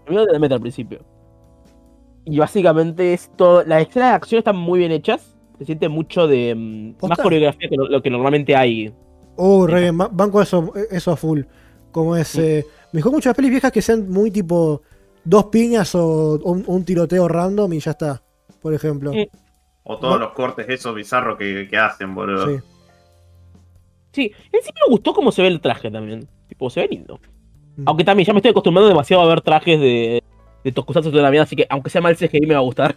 El 0.07 0.13
mío 0.13 0.27
te 0.27 0.33
lo 0.33 0.41
mete 0.41 0.55
al 0.55 0.61
principio. 0.61 0.99
Y 2.27 2.39
básicamente 2.39 3.15
es 3.15 3.31
todo. 3.37 3.63
Las 3.65 3.83
escenas 3.89 4.11
de 4.11 4.15
acción 4.17 4.39
están 4.41 4.57
muy 4.57 4.81
bien 4.81 4.93
hechas. 4.93 5.35
Se 5.59 5.65
siente 5.65 5.89
mucho 5.89 6.27
de. 6.27 6.55
mm, 6.55 7.07
más 7.09 7.19
coreografía 7.19 7.69
que 7.69 7.77
lo, 7.77 7.89
lo 7.89 8.03
que 8.03 8.11
normalmente 8.11 8.55
hay. 8.55 8.93
Oh, 9.37 9.67
re 9.67 9.81
bien, 9.83 9.97
ba- 9.97 10.11
banco 10.13 10.43
eso, 10.43 10.73
eso 10.91 11.13
a 11.13 11.17
full. 11.17 11.43
Como 11.93 12.15
es. 12.17 12.35
eh, 12.37 12.67
me 12.93 12.99
dijo 12.99 13.11
muchas 13.11 13.35
pelis 13.35 13.51
viejas 13.53 13.73
que 13.73 13.81
sean 13.81 14.11
muy 14.11 14.31
tipo 14.31 14.83
dos 15.25 15.47
piñas 15.47 15.95
o 15.95 16.39
un, 16.45 16.65
un 16.67 16.85
tiroteo 16.85 17.27
random 17.29 17.73
y 17.73 17.79
ya 17.81 17.93
está. 17.93 18.23
Por 18.61 18.75
ejemplo. 18.75 19.13
Sí. 19.13 19.29
O 19.85 19.97
todos 19.99 20.15
Va- 20.17 20.19
los 20.19 20.33
cortes 20.33 20.67
esos 20.69 20.95
bizarros 20.95 21.39
que, 21.39 21.69
que 21.71 21.77
hacen, 21.79 22.15
boludo. 22.15 22.49
Sí. 22.49 22.57
Sí, 24.13 24.33
en 24.53 24.63
sí 24.63 24.71
me 24.75 24.91
gustó 24.93 25.13
cómo 25.13 25.31
se 25.31 25.43
ve 25.43 25.49
el 25.49 25.61
traje 25.61 25.91
también. 25.91 26.27
Tipo, 26.49 26.71
se 26.71 26.81
ve 26.81 26.89
lindo. 26.89 27.21
Mm. 27.77 27.83
Aunque 27.87 28.05
también 28.05 28.27
ya 28.27 28.33
me 28.33 28.39
estoy 28.39 28.51
acostumbrando 28.51 28.89
demasiado 28.89 29.23
a 29.23 29.27
ver 29.27 29.43
trajes 29.43 29.79
de, 29.79 30.23
de 30.67 30.73
Tokusatsu 30.73 31.13
de 31.13 31.23
la 31.23 31.31
vida, 31.31 31.43
así 31.43 31.55
que 31.55 31.65
aunque 31.71 31.91
sea 31.91 32.01
mal 32.01 32.17
CGI 32.17 32.41
me 32.47 32.55
va 32.55 32.61
a 32.61 32.65
gustar. 32.65 32.97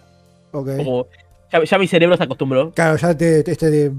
Ok. 0.51 0.69
Como, 0.77 1.05
ya, 1.53 1.63
ya 1.63 1.77
mi 1.77 1.87
cerebro 1.87 2.17
se 2.17 2.23
acostumbró. 2.23 2.71
Claro, 2.71 2.97
ya 2.97 3.15
te, 3.15 3.43
te- 3.43 3.51
este 3.51 3.69
de, 3.69 3.91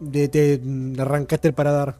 de, 0.00 0.28
te 0.28 0.60
arrancaste 1.00 1.48
el 1.48 1.54
paradar. 1.54 1.96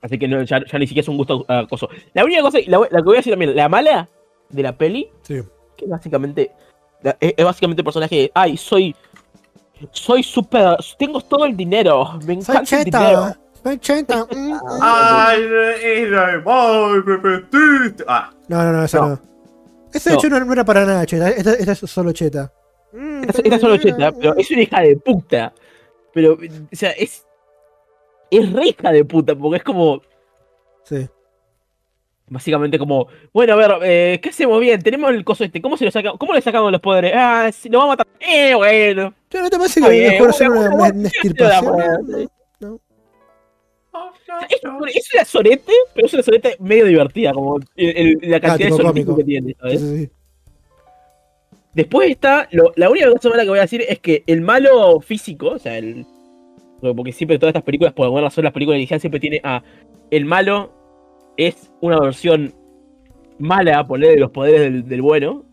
Así 0.00 0.18
que 0.18 0.28
no, 0.28 0.42
ya, 0.42 0.60
ya 0.64 0.78
ni 0.78 0.86
siquiera 0.86 1.02
es 1.04 1.08
un 1.08 1.16
gusto 1.18 1.44
ah, 1.48 1.60
acoso. 1.60 1.88
La 2.14 2.24
única 2.24 2.40
cosa, 2.40 2.58
la, 2.66 2.78
la 2.78 2.98
que 2.98 3.02
voy 3.04 3.16
a 3.16 3.18
decir 3.18 3.32
también, 3.32 3.54
la 3.54 3.68
mala 3.68 4.08
de 4.48 4.62
la 4.62 4.72
peli, 4.76 5.10
Sí. 5.22 5.40
que 5.76 5.86
básicamente 5.86 6.50
es, 7.20 7.34
es 7.36 7.44
básicamente 7.44 7.80
el 7.82 7.84
personaje 7.84 8.14
de, 8.16 8.32
ay, 8.34 8.56
soy 8.56 8.94
soy 9.92 10.22
súper, 10.24 10.76
tengo 10.98 11.20
todo 11.20 11.44
el 11.44 11.56
dinero, 11.56 12.18
me 12.26 12.32
encanta 12.34 12.78
el 12.78 12.84
dinero. 12.84 13.34
Cheta. 13.78 14.26
Soy 14.26 14.28
cheta. 14.30 14.34
mm, 14.34 14.52
mm. 14.52 14.60
¡Ay, 14.82 15.42
¡Ay, 16.46 17.02
me 17.06 17.18
metiste! 17.18 18.04
Ah, 18.08 18.30
No, 18.48 18.64
no, 18.64 18.72
no, 18.72 18.84
eso 18.84 19.00
No. 19.00 19.08
no. 19.10 19.20
Ese 19.92 20.10
de 20.10 20.16
hecho 20.16 20.28
no, 20.28 20.40
no 20.44 20.52
era 20.52 20.64
para 20.64 20.84
nada 20.84 21.04
cheta. 21.06 21.28
Esta, 21.30 21.52
esta 21.54 21.72
es 21.72 21.78
solo 21.78 22.12
cheta. 22.12 22.52
Mm, 22.92 23.22
Esta, 23.28 23.42
esta 23.42 23.54
es 23.56 23.60
solo 23.60 23.76
cheta, 23.78 24.12
pero 24.12 24.34
es 24.36 24.50
una 24.50 24.62
hija 24.62 24.80
de 24.80 24.96
puta. 24.96 25.52
Pero, 26.12 26.34
o 26.34 26.38
sea, 26.76 26.90
es. 26.90 27.24
Es 28.30 28.52
re 28.52 28.66
hija 28.68 28.90
de 28.92 29.04
puta, 29.04 29.34
porque 29.34 29.56
es 29.58 29.62
como. 29.64 30.02
Sí. 30.84 31.08
Básicamente 32.28 32.78
como. 32.78 33.08
Bueno, 33.32 33.54
a 33.54 33.56
ver, 33.56 33.72
eh, 33.82 34.20
¿qué 34.22 34.28
hacemos 34.28 34.60
bien? 34.60 34.82
Tenemos 34.82 35.10
el 35.10 35.24
coso 35.24 35.44
este. 35.44 35.62
¿Cómo 35.62 35.78
se 35.78 35.86
lo 35.86 35.90
sacamos? 35.90 36.18
¿Cómo 36.18 36.34
le 36.34 36.42
sacamos 36.42 36.70
los 36.70 36.80
poderes? 36.82 37.12
Ah, 37.16 37.50
si 37.50 37.70
lo 37.70 37.78
vamos 37.78 37.94
a 37.94 37.96
matar. 37.96 38.06
Eh, 38.20 38.54
bueno. 38.54 39.14
Che, 39.30 39.40
¿No 39.40 39.48
te 39.48 39.56
parece 39.56 39.80
que 39.80 39.88
bien, 39.88 40.12
mejor 40.12 40.28
hacer 40.30 40.50
una- 40.50 40.68
una. 40.74 40.90
Es, 44.48 44.96
es 44.96 45.14
una 45.14 45.24
sorete, 45.24 45.72
pero 45.94 46.06
es 46.06 46.14
una 46.14 46.22
sorete 46.22 46.56
medio 46.60 46.84
divertida, 46.86 47.32
como 47.32 47.56
el- 47.56 47.66
el- 47.76 48.18
la 48.30 48.40
cantidad 48.40 48.68
tipo 48.68 48.76
de 48.78 48.82
soretismo 48.84 49.14
cómico. 49.14 49.16
que 49.16 49.24
tiene, 49.24 49.48
Sí, 49.48 49.56
¿sabes? 49.60 49.80
sí, 49.80 49.96
sí. 49.98 50.10
Después 51.74 52.10
está, 52.10 52.48
lo- 52.50 52.72
la 52.76 52.90
única 52.90 53.10
cosa 53.10 53.28
mala 53.28 53.42
que 53.44 53.48
voy 53.50 53.58
a 53.58 53.62
decir 53.62 53.84
es 53.88 53.98
que 54.00 54.24
el 54.26 54.40
malo 54.40 55.00
físico, 55.00 55.50
o 55.50 55.58
sea, 55.58 55.78
el, 55.78 56.04
porque 56.80 57.12
siempre 57.12 57.38
todas 57.38 57.50
estas 57.50 57.62
películas, 57.64 57.92
por 57.92 58.04
alguna 58.04 58.22
razón 58.22 58.44
las 58.44 58.52
películas 58.52 58.78
iniciales 58.78 59.00
siempre 59.02 59.20
tiene 59.20 59.40
a, 59.44 59.62
el 60.10 60.24
malo 60.24 60.72
es 61.36 61.70
una 61.80 62.00
versión 62.00 62.52
mala, 63.38 63.86
poner 63.86 64.10
de 64.10 64.16
los 64.20 64.30
poderes 64.30 64.60
del, 64.60 64.88
del 64.88 65.02
bueno. 65.02 65.44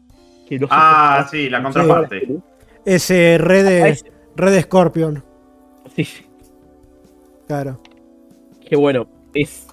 Que 0.49 0.59
no 0.59 0.67
sé 0.67 0.73
Ah, 0.75 1.27
sí, 1.29 1.49
la 1.49 1.61
contraparte. 1.61 2.27
Ese 2.85 3.37
red 3.39 3.83
Ah, 3.83 3.95
red 4.35 4.61
Scorpion. 4.61 5.23
Sí, 5.95 6.03
sí, 6.05 6.23
Claro. 7.47 7.79
Qué 8.65 8.75
bueno. 8.75 9.07
Es, 9.33 9.67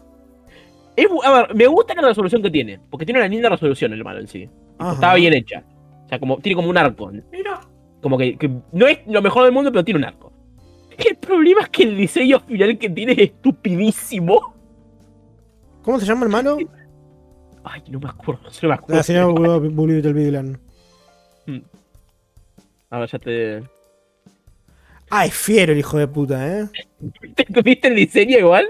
a 1.24 1.32
ver, 1.32 1.54
me 1.54 1.66
gusta 1.66 1.94
la 1.94 2.08
resolución 2.08 2.42
que 2.42 2.50
tiene, 2.50 2.80
porque 2.90 3.06
tiene 3.06 3.20
una 3.20 3.28
linda 3.28 3.48
resolución 3.48 3.92
el 3.92 4.04
malo 4.04 4.20
en 4.20 4.26
sí. 4.26 4.48
Ajá. 4.78 4.94
Está 4.94 5.14
bien 5.14 5.34
hecha. 5.34 5.64
O 6.04 6.08
sea, 6.08 6.18
como, 6.18 6.38
tiene 6.38 6.56
como 6.56 6.68
un 6.68 6.76
arco. 6.76 7.10
Mira. 7.30 7.60
Como 8.00 8.18
que, 8.18 8.36
que 8.36 8.50
no 8.72 8.86
es 8.86 8.98
lo 9.06 9.22
mejor 9.22 9.44
del 9.44 9.52
mundo, 9.52 9.70
pero 9.70 9.84
tiene 9.84 9.98
un 9.98 10.04
arco. 10.04 10.32
El 10.98 11.16
problema 11.16 11.62
es 11.62 11.68
que 11.68 11.84
el 11.84 11.96
diseño 11.96 12.40
final 12.40 12.76
que 12.78 12.90
tiene 12.90 13.12
es 13.12 13.18
estupidísimo. 13.18 14.54
¿Cómo 15.82 15.98
se 15.98 16.06
llama 16.06 16.26
el 16.26 16.30
malo? 16.30 16.58
Ay, 17.64 17.82
no 17.88 17.98
me 17.98 18.08
acuerdo, 18.08 18.42
no 18.62 18.68
me 18.68 18.74
acuerdo. 18.74 18.96
La 18.96 19.02
señora 19.02 19.26
Bully 19.26 19.94
Little 19.94 20.12
Big. 20.12 20.58
Ahora 22.90 23.06
ya 23.06 23.18
te. 23.18 23.62
Ah, 25.10 25.26
es 25.26 25.34
fiero 25.34 25.72
el 25.72 25.78
hijo 25.78 25.98
de 25.98 26.06
puta, 26.06 26.46
¿eh? 26.46 26.68
¿Te 27.34 27.62
viste 27.62 27.88
el 27.88 27.96
diseño 27.96 28.38
igual? 28.38 28.68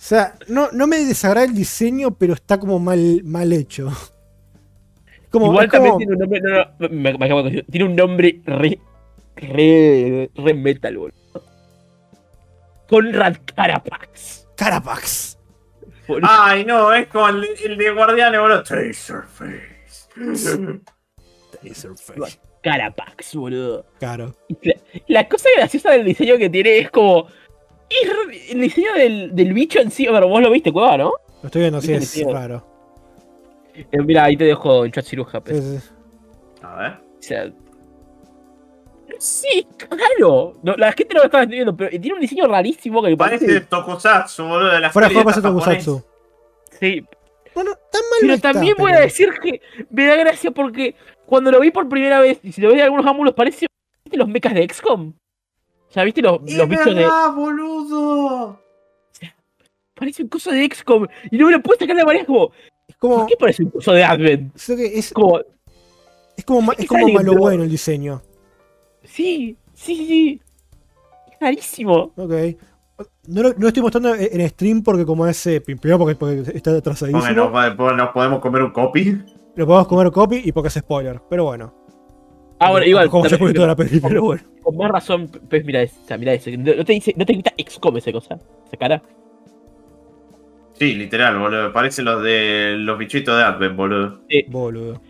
O 0.00 0.02
sea, 0.02 0.34
no, 0.48 0.70
no 0.72 0.86
me 0.86 0.98
desagrada 1.04 1.44
el 1.44 1.52
diseño, 1.54 2.12
pero 2.12 2.32
está 2.32 2.58
como 2.58 2.78
mal, 2.78 3.20
mal 3.22 3.52
hecho. 3.52 3.90
Como, 5.28 5.46
igual 5.52 5.68
como- 5.70 5.84
también 5.84 5.98
tiene 5.98 6.12
un 6.14 6.18
nombre. 6.18 6.40
No, 6.40 6.64
no, 6.78 6.88
me, 6.88 7.18
me 7.18 7.24
acabo 7.26 7.42
de 7.42 7.50
confundir. 7.50 7.66
Tiene 7.70 7.86
un 7.86 7.96
nombre 7.96 8.40
re. 8.46 8.78
re. 9.36 10.30
re 10.34 10.54
metal, 10.54 10.96
boludo. 10.96 11.14
Conrad 12.88 13.36
Carapax. 13.54 14.48
Carapax. 14.56 15.38
Ay, 16.22 16.64
no, 16.64 16.92
es 16.94 17.06
como 17.08 17.28
el, 17.28 17.46
el 17.64 17.76
de 17.76 17.90
Guardianes, 17.92 18.40
boludo. 18.40 18.62
Taserface. 18.64 20.08
Carapax, 22.62 23.34
boludo. 23.34 23.86
Claro. 23.98 24.34
La, 24.62 24.74
la 25.08 25.28
cosa 25.28 25.48
graciosa 25.56 25.90
del 25.92 26.04
diseño 26.06 26.36
que 26.38 26.48
tiene 26.50 26.78
es 26.78 26.90
como. 26.90 27.26
Es 27.90 28.50
el 28.52 28.60
diseño 28.60 28.92
del, 28.94 29.34
del 29.34 29.52
bicho 29.52 29.80
en 29.80 29.90
sí. 29.90 30.06
Pero 30.10 30.28
vos 30.28 30.40
lo 30.42 30.50
viste, 30.50 30.72
cueva, 30.72 30.96
¿no? 30.96 31.12
Lo 31.42 31.46
estoy 31.46 31.62
viendo, 31.62 31.80
sí, 31.80 31.92
es 31.92 32.22
raro. 32.26 32.66
Eh, 33.74 33.86
mira, 34.04 34.24
ahí 34.24 34.36
te 34.36 34.44
dejo 34.44 34.84
en 34.84 34.92
chat 34.92 35.04
ciruja. 35.04 35.40
pues. 35.40 35.56
Sí, 35.56 35.78
sí, 35.78 35.78
sí. 35.80 35.90
A 36.62 36.76
ver. 36.76 36.92
O 36.92 37.22
sea. 37.22 37.50
Sí, 39.18 39.66
claro. 39.76 40.54
No, 40.62 40.74
la 40.76 40.92
gente 40.92 41.14
no 41.14 41.20
lo 41.20 41.26
está 41.26 41.38
entendiendo, 41.42 41.76
pero 41.76 41.90
tiene 41.90 42.14
un 42.14 42.20
diseño 42.20 42.46
rarísimo 42.46 43.02
que 43.02 43.10
me 43.10 43.16
Parece 43.16 43.44
parece. 43.46 43.66
Tokusatsu, 43.66 44.44
boludo, 44.44 44.72
de 44.72 44.80
la 44.80 44.90
Fuera 44.90 45.08
de 45.08 45.14
serie 45.14 45.22
juego 45.22 45.28
pasa 45.28 45.38
esta 45.40 45.48
Tokusatsu. 45.50 46.02
Sí, 46.78 47.04
Bueno, 47.54 47.72
tan 47.90 48.00
mal 48.02 48.10
no 48.12 48.18
pero 48.22 48.34
está, 48.34 48.52
también 48.52 48.76
voy 48.78 48.92
a 48.92 48.94
pero- 48.94 49.04
decir 49.06 49.30
que 49.42 49.60
me 49.90 50.06
da 50.06 50.16
gracia 50.16 50.50
porque 50.52 50.94
cuando 51.26 51.50
lo 51.50 51.60
vi 51.60 51.70
por 51.70 51.88
primera 51.88 52.20
vez, 52.20 52.38
y 52.42 52.52
si 52.52 52.60
lo 52.60 52.68
ves 52.68 52.78
de 52.78 52.82
algunos 52.84 53.04
ángulos, 53.06 53.34
parece. 53.34 53.66
¿Viste 54.04 54.16
los 54.16 54.28
mechas 54.28 54.54
de 54.54 54.66
XCOM? 54.68 55.12
O 55.90 55.92
sea, 55.92 56.04
¿viste 56.04 56.22
los, 56.22 56.40
¡Es 56.46 56.56
los 56.56 56.68
bichos 56.68 56.86
de. 56.86 56.94
verdad, 56.94 57.32
boludo! 57.34 58.60
Parece 59.94 60.22
un 60.22 60.28
coso 60.28 60.50
de 60.50 60.64
XCOM. 60.72 61.06
Y 61.30 61.36
no 61.36 61.46
me 61.46 61.52
lo 61.52 61.60
puedo 61.62 61.78
sacar 61.78 61.94
de 61.96 62.02
la 62.02 62.06
manera 62.06 62.24
como. 62.24 62.52
Es 62.88 62.96
como, 62.96 63.16
¿Por 63.18 63.26
qué 63.26 63.36
parece 63.36 63.64
un 63.64 63.70
coso 63.70 63.92
de 63.92 64.02
Advent? 64.04 64.54
es, 64.56 65.12
Como. 65.12 65.40
es 66.36 66.44
como, 66.44 66.62
ma- 66.62 66.72
es 66.74 66.80
Es 66.80 66.86
como 66.88 67.08
malo 67.08 67.32
pero- 67.32 67.40
bueno 67.42 67.64
el 67.64 67.70
diseño. 67.70 68.22
Sí, 69.04 69.56
sí, 69.74 69.94
sí. 70.06 70.40
Es 71.32 71.38
rarísimo. 71.40 72.12
Ok. 72.16 72.32
No 73.28 73.42
lo, 73.42 73.48
no 73.50 73.54
lo 73.58 73.68
estoy 73.68 73.82
mostrando 73.82 74.14
en 74.14 74.48
stream 74.50 74.82
porque 74.82 75.06
como 75.06 75.26
es... 75.26 75.46
eh, 75.46 75.60
primero 75.60 75.98
porque, 75.98 76.14
porque 76.14 76.42
está 76.54 76.76
atrasadísimo. 76.76 77.30
nos, 77.32 77.54
va- 77.54 77.70
nos 77.94 78.10
podemos 78.10 78.40
comer 78.40 78.62
un 78.62 78.70
copy. 78.72 79.22
Lo 79.56 79.66
podemos 79.66 79.88
comer 79.88 80.10
copy 80.12 80.42
y 80.44 80.52
porque 80.52 80.68
es 80.68 80.74
spoiler. 80.74 81.20
Pero 81.28 81.44
bueno. 81.44 81.74
Ah, 82.60 82.70
bueno, 82.70 82.86
igual. 82.86 83.08
Como 83.10 83.24
fue 83.24 83.52
toda 83.54 83.68
la 83.68 83.76
peli, 83.76 84.00
pero 84.00 84.22
bueno. 84.22 84.42
Con 84.62 84.76
más 84.76 84.90
razón, 84.90 85.28
pues 85.48 85.64
mira 85.64 85.82
ese, 85.82 85.98
o 86.02 86.06
sea, 86.06 86.18
mira 86.18 86.34
ese. 86.34 86.56
No 86.56 86.84
te 86.84 86.92
dice, 86.92 87.14
no 87.16 87.24
te 87.26 87.32
grita 87.32 87.52
XCOM 87.56 87.96
esa 87.96 88.12
cosa, 88.12 88.38
esa 88.66 88.76
cara. 88.76 89.02
Sí, 90.74 90.94
literal, 90.94 91.38
boludo. 91.38 91.72
Parece 91.72 92.02
los 92.02 92.22
de 92.22 92.74
los 92.78 92.98
bichitos 92.98 93.36
de 93.36 93.42
Advent, 93.44 93.76
boludo. 93.76 94.20
Boludo. 94.48 95.00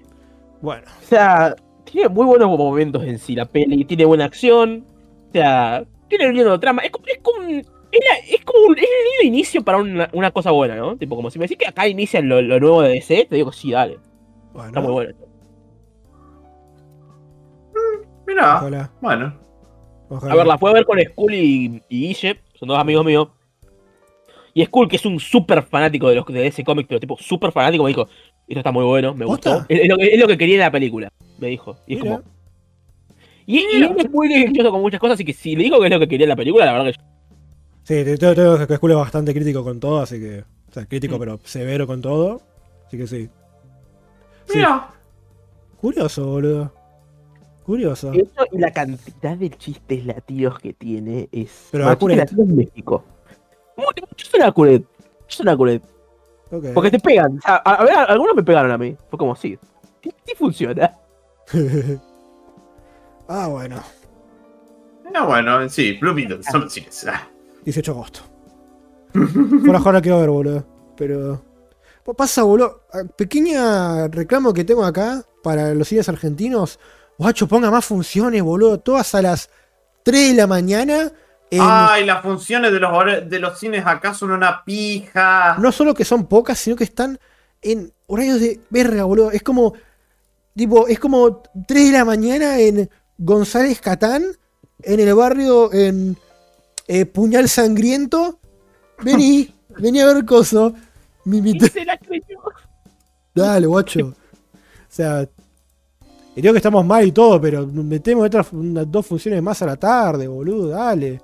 Bueno. 0.60 0.82
O 1.00 1.04
sea, 1.06 1.54
tiene 1.84 2.08
muy 2.08 2.26
buenos 2.26 2.48
momentos 2.48 3.04
en 3.04 3.18
sí 3.18 3.34
la 3.34 3.44
peli, 3.46 3.84
tiene 3.84 4.04
buena 4.04 4.24
acción, 4.26 4.84
o 5.28 5.32
sea, 5.32 5.84
tiene 6.08 6.28
un 6.28 6.34
lindo 6.34 6.58
trama. 6.60 6.82
Es 6.82 6.90
como, 6.90 7.06
es 7.06 7.18
como, 7.22 7.46
un- 7.46 7.58
es 7.58 8.00
la- 8.04 8.34
es 8.36 8.44
como 8.44 8.66
un, 8.66 8.78
es 8.78 8.84
el 8.84 9.22
lindo 9.22 9.36
inicio 9.36 9.62
para 9.64 9.78
una, 9.78 10.08
una 10.12 10.30
cosa 10.32 10.50
buena, 10.50 10.76
¿no? 10.76 10.96
Tipo, 10.96 11.16
como 11.16 11.30
si 11.30 11.38
me 11.38 11.44
decís 11.44 11.58
que 11.58 11.66
acá 11.68 11.86
inicia 11.88 12.20
lo, 12.20 12.40
lo 12.42 12.58
nuevo 12.60 12.82
de 12.82 12.90
DC, 12.90 13.26
te 13.28 13.36
digo, 13.36 13.50
sí, 13.52 13.70
dale, 13.72 13.98
Bueno. 14.52 14.68
está 14.68 14.80
muy 14.80 14.92
bueno. 14.92 15.14
Mirá, 18.30 18.56
Ojalá. 18.58 18.90
bueno. 19.00 19.34
ojalá. 20.08 20.32
A 20.32 20.36
ver, 20.36 20.46
la 20.46 20.58
fue 20.58 20.70
a 20.70 20.74
ver 20.74 20.84
con 20.84 20.98
Skull 21.00 21.34
y, 21.34 21.82
y 21.88 22.08
Guille, 22.08 22.40
son 22.54 22.68
dos 22.68 22.78
amigos 22.78 23.04
míos. 23.04 23.28
Y 24.54 24.64
Skull, 24.64 24.88
que 24.88 24.96
es 24.96 25.06
un 25.06 25.18
súper 25.20 25.62
fanático 25.62 26.08
de 26.08 26.16
los 26.16 26.26
de 26.26 26.46
ese 26.46 26.64
cómic, 26.64 26.86
pero 26.88 26.98
tipo 27.00 27.16
súper 27.18 27.52
fanático, 27.52 27.84
me 27.84 27.88
dijo, 27.88 28.08
esto 28.48 28.60
está 28.60 28.72
muy 28.72 28.84
bueno, 28.84 29.14
me 29.14 29.24
¿Posta? 29.26 29.54
gustó. 29.58 29.66
Es, 29.68 29.80
es 29.82 29.88
lo, 29.88 29.96
que- 29.96 30.08
es 30.14 30.18
lo 30.20 30.26
que 30.26 30.36
quería 30.38 30.54
en 30.56 30.60
la 30.60 30.70
película, 30.72 31.08
me 31.38 31.48
dijo. 31.48 31.76
Y 31.86 31.94
es 31.96 32.02
Mira. 32.02 32.16
como... 32.16 32.30
Y, 33.46 33.58
y 33.58 33.76
él 33.82 33.94
es 33.96 34.10
muy 34.10 34.28
quisquilloso 34.28 34.70
con 34.70 34.80
muchas 34.80 35.00
cosas, 35.00 35.14
así 35.14 35.24
que 35.24 35.32
si 35.32 35.56
le 35.56 35.64
digo 35.64 35.78
que 35.80 35.86
es 35.86 35.92
lo 35.92 35.98
que 36.00 36.08
quería 36.08 36.24
en 36.24 36.28
la 36.30 36.36
película, 36.36 36.66
la 36.66 36.72
verdad 36.72 36.92
que 36.92 36.98
Sí, 37.82 38.04
te- 38.04 38.16
tengo, 38.18 38.34
tengo 38.34 38.66
que 38.66 38.76
Skull 38.76 38.90
es 38.92 38.96
bastante 38.96 39.32
crítico 39.34 39.64
con 39.64 39.80
todo, 39.80 40.00
así 40.00 40.20
que. 40.20 40.44
O 40.68 40.72
sea, 40.72 40.86
crítico 40.86 41.16
Mm. 41.16 41.18
pero 41.18 41.40
severo 41.44 41.86
con 41.86 42.00
todo. 42.00 42.40
Así 42.86 42.96
que 42.98 43.06
sí. 43.06 43.28
Sí. 44.46 44.58
Mirá. 44.58 44.90
Curioso, 45.80 46.26
boludo. 46.26 46.72
Curioso. 47.70 48.12
Eso 48.12 48.46
y 48.50 48.58
la 48.58 48.72
cantidad 48.72 49.36
de 49.36 49.48
chistes 49.48 50.04
latinos 50.04 50.58
que 50.58 50.72
tiene 50.72 51.28
es. 51.30 51.68
Pero 51.70 51.84
latinos 51.84 52.32
en 52.32 52.56
México. 52.56 53.04
Muchos 53.76 54.28
son 54.28 54.42
accurate. 54.42 54.84
Muchos 55.20 55.36
son 55.36 55.48
accurate. 55.48 55.82
Ok. 56.50 56.64
Porque 56.74 56.90
te 56.90 56.98
pegan. 56.98 57.38
O 57.38 57.40
sea, 57.40 57.62
a, 57.64 57.74
a 57.74 57.84
ver, 57.84 57.94
algunos 57.94 58.34
me 58.34 58.42
pegaron 58.42 58.72
a 58.72 58.76
mí. 58.76 58.96
Fue 59.08 59.16
como, 59.16 59.36
sí. 59.36 59.56
Sí, 60.02 60.12
sí 60.26 60.32
funciona. 60.36 60.98
ah, 63.28 63.46
bueno. 63.46 63.80
Ah, 65.14 65.24
bueno, 65.24 65.68
sí, 65.68 65.96
Blue 66.00 66.12
Beetle, 66.12 66.42
solo 66.42 66.66
chicas. 66.66 67.06
Ah. 67.06 67.28
18 67.66 67.92
de 67.92 67.96
agosto. 67.96 68.20
Por 69.64 69.76
ahora 69.76 70.02
que 70.02 70.10
va 70.10 70.16
a 70.16 70.20
ver, 70.22 70.30
boludo. 70.30 70.66
Pero. 70.96 71.40
Pues 72.02 72.16
Pasa, 72.16 72.42
boludo. 72.42 72.82
Ah, 72.92 73.04
Pequeña 73.16 74.08
reclamo 74.08 74.52
que 74.52 74.64
tengo 74.64 74.84
acá 74.84 75.22
para 75.44 75.72
los 75.72 75.86
cines 75.86 76.08
argentinos. 76.08 76.80
Guacho, 77.20 77.46
ponga 77.46 77.70
más 77.70 77.84
funciones, 77.84 78.42
boludo. 78.42 78.80
Todas 78.80 79.14
a 79.14 79.20
las 79.20 79.50
3 80.04 80.30
de 80.30 80.34
la 80.34 80.46
mañana. 80.46 81.12
en- 81.50 81.60
Ay, 81.62 82.06
las 82.06 82.22
funciones 82.22 82.72
de 82.72 82.80
los, 82.80 82.90
de 83.28 83.38
los 83.38 83.58
cines 83.58 83.84
acá 83.86 84.14
son 84.14 84.30
una 84.30 84.64
pija. 84.64 85.56
No 85.58 85.70
solo 85.70 85.92
que 85.94 86.04
son 86.06 86.26
pocas, 86.26 86.58
sino 86.58 86.76
que 86.76 86.84
están 86.84 87.18
en 87.60 87.92
horarios 88.06 88.40
de 88.40 88.60
verga, 88.70 89.04
boludo. 89.04 89.30
Es 89.32 89.42
como. 89.42 89.74
Tipo, 90.56 90.88
es 90.88 90.98
como 90.98 91.42
3 91.68 91.92
de 91.92 91.98
la 91.98 92.04
mañana 92.06 92.58
en 92.58 92.88
González 93.18 93.80
Catán. 93.82 94.24
En 94.82 94.98
el 94.98 95.14
barrio 95.14 95.70
en 95.74 96.16
eh, 96.88 97.04
Puñal 97.04 97.50
Sangriento. 97.50 98.38
Vení, 99.02 99.54
vení 99.78 100.00
a 100.00 100.06
ver 100.06 100.24
coso. 100.24 100.72
Me 101.26 101.36
Y 101.36 101.38
invité. 101.40 101.68
se 101.68 101.84
la 101.84 101.98
creyó. 101.98 102.38
Dale, 103.34 103.66
guacho. 103.66 104.06
O 104.06 104.14
sea. 104.88 105.28
Y 106.40 106.42
Digo 106.42 106.54
que 106.54 106.58
estamos 106.58 106.86
mal 106.86 107.06
y 107.06 107.12
todo, 107.12 107.38
pero 107.38 107.66
metemos 107.66 108.24
otras 108.24 108.48
dos 108.50 109.06
funciones 109.06 109.42
más 109.42 109.60
a 109.60 109.66
la 109.66 109.76
tarde, 109.76 110.26
boludo, 110.26 110.68
dale. 110.68 111.20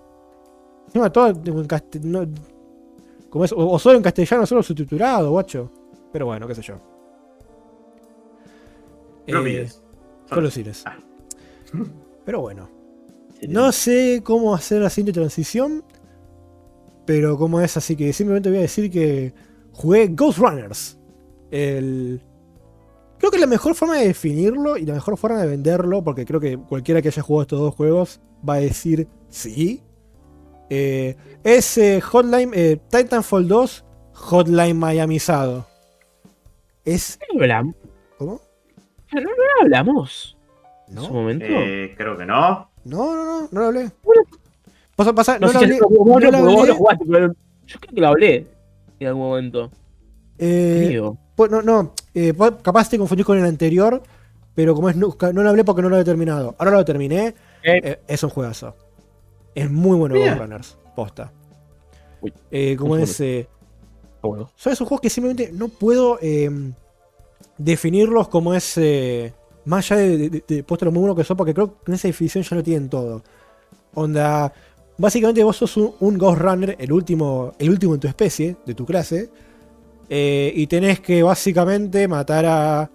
Encima 0.88 1.10
todo 1.10 1.28
en 1.28 1.66
castellano. 1.66 2.28
Como 3.30 3.46
es, 3.46 3.52
o, 3.52 3.66
o 3.66 3.78
solo 3.78 3.96
en 3.96 4.02
castellano, 4.02 4.44
solo 4.44 4.62
subtitulado, 4.62 5.30
guacho. 5.30 5.72
Pero 6.12 6.26
bueno, 6.26 6.46
qué 6.46 6.54
sé 6.54 6.60
yo. 6.60 6.74
Blue 9.26 9.46
Eh, 9.46 10.50
cines. 10.50 10.84
Ah. 10.84 10.98
Pero 12.26 12.42
bueno. 12.42 12.68
No 13.48 13.72
sé 13.72 14.20
cómo 14.22 14.54
hacer 14.54 14.82
la 14.82 14.90
siguiente 14.90 15.18
transición. 15.18 15.82
Pero 17.06 17.38
como 17.38 17.62
es, 17.62 17.74
así 17.78 17.96
que 17.96 18.12
simplemente 18.12 18.50
voy 18.50 18.58
a 18.58 18.62
decir 18.62 18.90
que 18.90 19.32
jugué 19.72 20.08
Ghost 20.08 20.40
Runners. 20.40 20.98
El... 21.50 22.20
Creo 23.18 23.30
que 23.30 23.38
la 23.38 23.46
mejor 23.46 23.74
forma 23.74 23.96
de 23.98 24.06
definirlo 24.08 24.76
y 24.76 24.84
la 24.84 24.94
mejor 24.94 25.16
forma 25.16 25.40
de 25.40 25.46
venderlo, 25.48 26.02
porque 26.04 26.24
creo 26.26 26.38
que 26.40 26.58
cualquiera 26.58 27.00
que 27.02 27.08
haya 27.08 27.22
jugado 27.22 27.42
estos 27.42 27.60
dos 27.60 27.74
juegos 27.74 28.20
va 28.48 28.54
a 28.54 28.58
decir 28.60 29.08
sí. 29.28 29.82
eh, 30.70 31.16
es 31.44 31.78
eh, 31.78 32.00
Hotline 32.00 32.50
eh, 32.54 32.78
Titanfall 32.90 33.48
2 33.48 33.84
Hotline 34.12 34.78
Miamizado. 34.78 35.66
Es. 36.84 37.18
¿No 37.34 37.40
hablamos? 37.42 37.74
¿Cómo? 38.18 38.40
No, 39.12 39.20
no 39.20 39.28
hablamos 39.62 40.36
en 40.88 41.00
su 41.00 41.12
momento. 41.12 41.44
Eh, 41.48 41.94
creo 41.96 42.16
que 42.16 42.26
no. 42.26 42.70
No, 42.84 43.14
no, 43.14 43.24
no, 43.24 43.48
no 43.50 43.60
lo 43.60 43.66
hablé. 43.66 43.90
Bueno. 44.02 44.22
Pasa, 44.94 45.12
pasa, 45.12 45.38
no, 45.38 45.48
no, 45.48 45.52
sé 45.52 45.54
lo 45.54 45.58
si 45.60 45.64
hablé. 45.64 45.78
lo- 45.80 45.88
no 46.04 46.20
lo- 46.20 46.30
lo 46.30 46.38
vos 46.44 46.54
hablé, 46.60 46.68
lo 46.68 46.74
jugaste, 46.76 47.04
pero 47.10 47.28
yo 47.66 47.80
creo 47.80 47.94
que 47.94 48.00
lo 48.00 48.08
hablé 48.08 48.46
en 49.00 49.08
algún 49.08 49.22
momento. 49.22 49.70
eh, 50.38 50.84
Creo. 50.88 51.18
Pues 51.34 51.50
no, 51.50 51.60
no, 51.60 51.92
eh, 52.16 52.34
capaz 52.62 52.88
te 52.88 52.96
confundís 52.96 53.26
con 53.26 53.38
el 53.38 53.44
anterior, 53.44 54.02
pero 54.54 54.74
como 54.74 54.88
es, 54.88 54.96
no, 54.96 55.14
no 55.34 55.42
lo 55.42 55.48
hablé 55.50 55.64
porque 55.64 55.82
no 55.82 55.90
lo 55.90 55.96
había 55.96 56.04
terminado. 56.04 56.54
Ahora 56.58 56.70
lo 56.72 56.84
terminé, 56.84 57.34
Eh, 57.62 57.80
eh, 57.82 57.98
es 58.08 58.22
un 58.22 58.30
juegazo. 58.30 58.74
Es 59.54 59.70
muy 59.70 59.98
bueno. 59.98 60.14
Ghost 60.14 60.38
Runners, 60.38 60.78
posta. 60.94 61.30
Uy, 62.22 62.32
Eh, 62.50 62.74
como 62.78 62.96
es, 62.96 63.20
eh, 63.20 63.46
bueno. 64.22 64.50
son 64.56 64.72
esos 64.72 64.88
juegos 64.88 65.02
que 65.02 65.10
simplemente 65.10 65.50
no 65.52 65.68
puedo 65.68 66.18
eh, 66.22 66.50
definirlos 67.58 68.28
como 68.28 68.54
es, 68.54 68.80
más 69.66 69.90
allá 69.90 70.00
de, 70.00 70.42
de, 70.46 70.64
lo 70.80 70.92
muy 70.92 71.00
bueno 71.00 71.14
que 71.14 71.24
son, 71.24 71.36
porque 71.36 71.52
creo 71.52 71.78
que 71.82 71.90
en 71.90 71.94
esa 71.94 72.08
definición 72.08 72.42
ya 72.42 72.56
lo 72.56 72.62
tienen 72.62 72.88
todo. 72.88 73.22
Onda, 73.92 74.52
básicamente 74.96 75.44
vos 75.44 75.56
sos 75.56 75.76
un, 75.76 75.94
un 76.00 76.16
Ghost 76.16 76.40
Runner, 76.40 76.76
el 76.78 76.92
último, 76.92 77.52
el 77.58 77.68
último 77.68 77.94
en 77.94 78.00
tu 78.00 78.08
especie, 78.08 78.56
de 78.64 78.74
tu 78.74 78.86
clase, 78.86 79.28
Eh, 80.08 80.52
y 80.54 80.66
tenés 80.66 81.00
que 81.00 81.22
básicamente 81.22 82.06
matar 82.06 82.44
a 82.46 82.90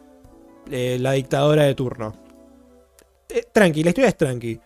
eh, 0.69 0.97
la 0.99 1.13
dictadora 1.13 1.63
de 1.63 1.75
turno. 1.75 2.13
Eh, 3.33 3.45
tranqui, 3.51 3.83
la 3.83 3.89
historia 3.89 4.09
es 4.09 4.17
tranqui. 4.17 4.59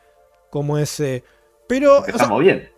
Como 0.50 0.78
ese. 0.78 1.24
Pero. 1.68 2.00
o 2.00 2.06
sea, 2.06 2.14
Estamos 2.14 2.42
bien. 2.42 2.70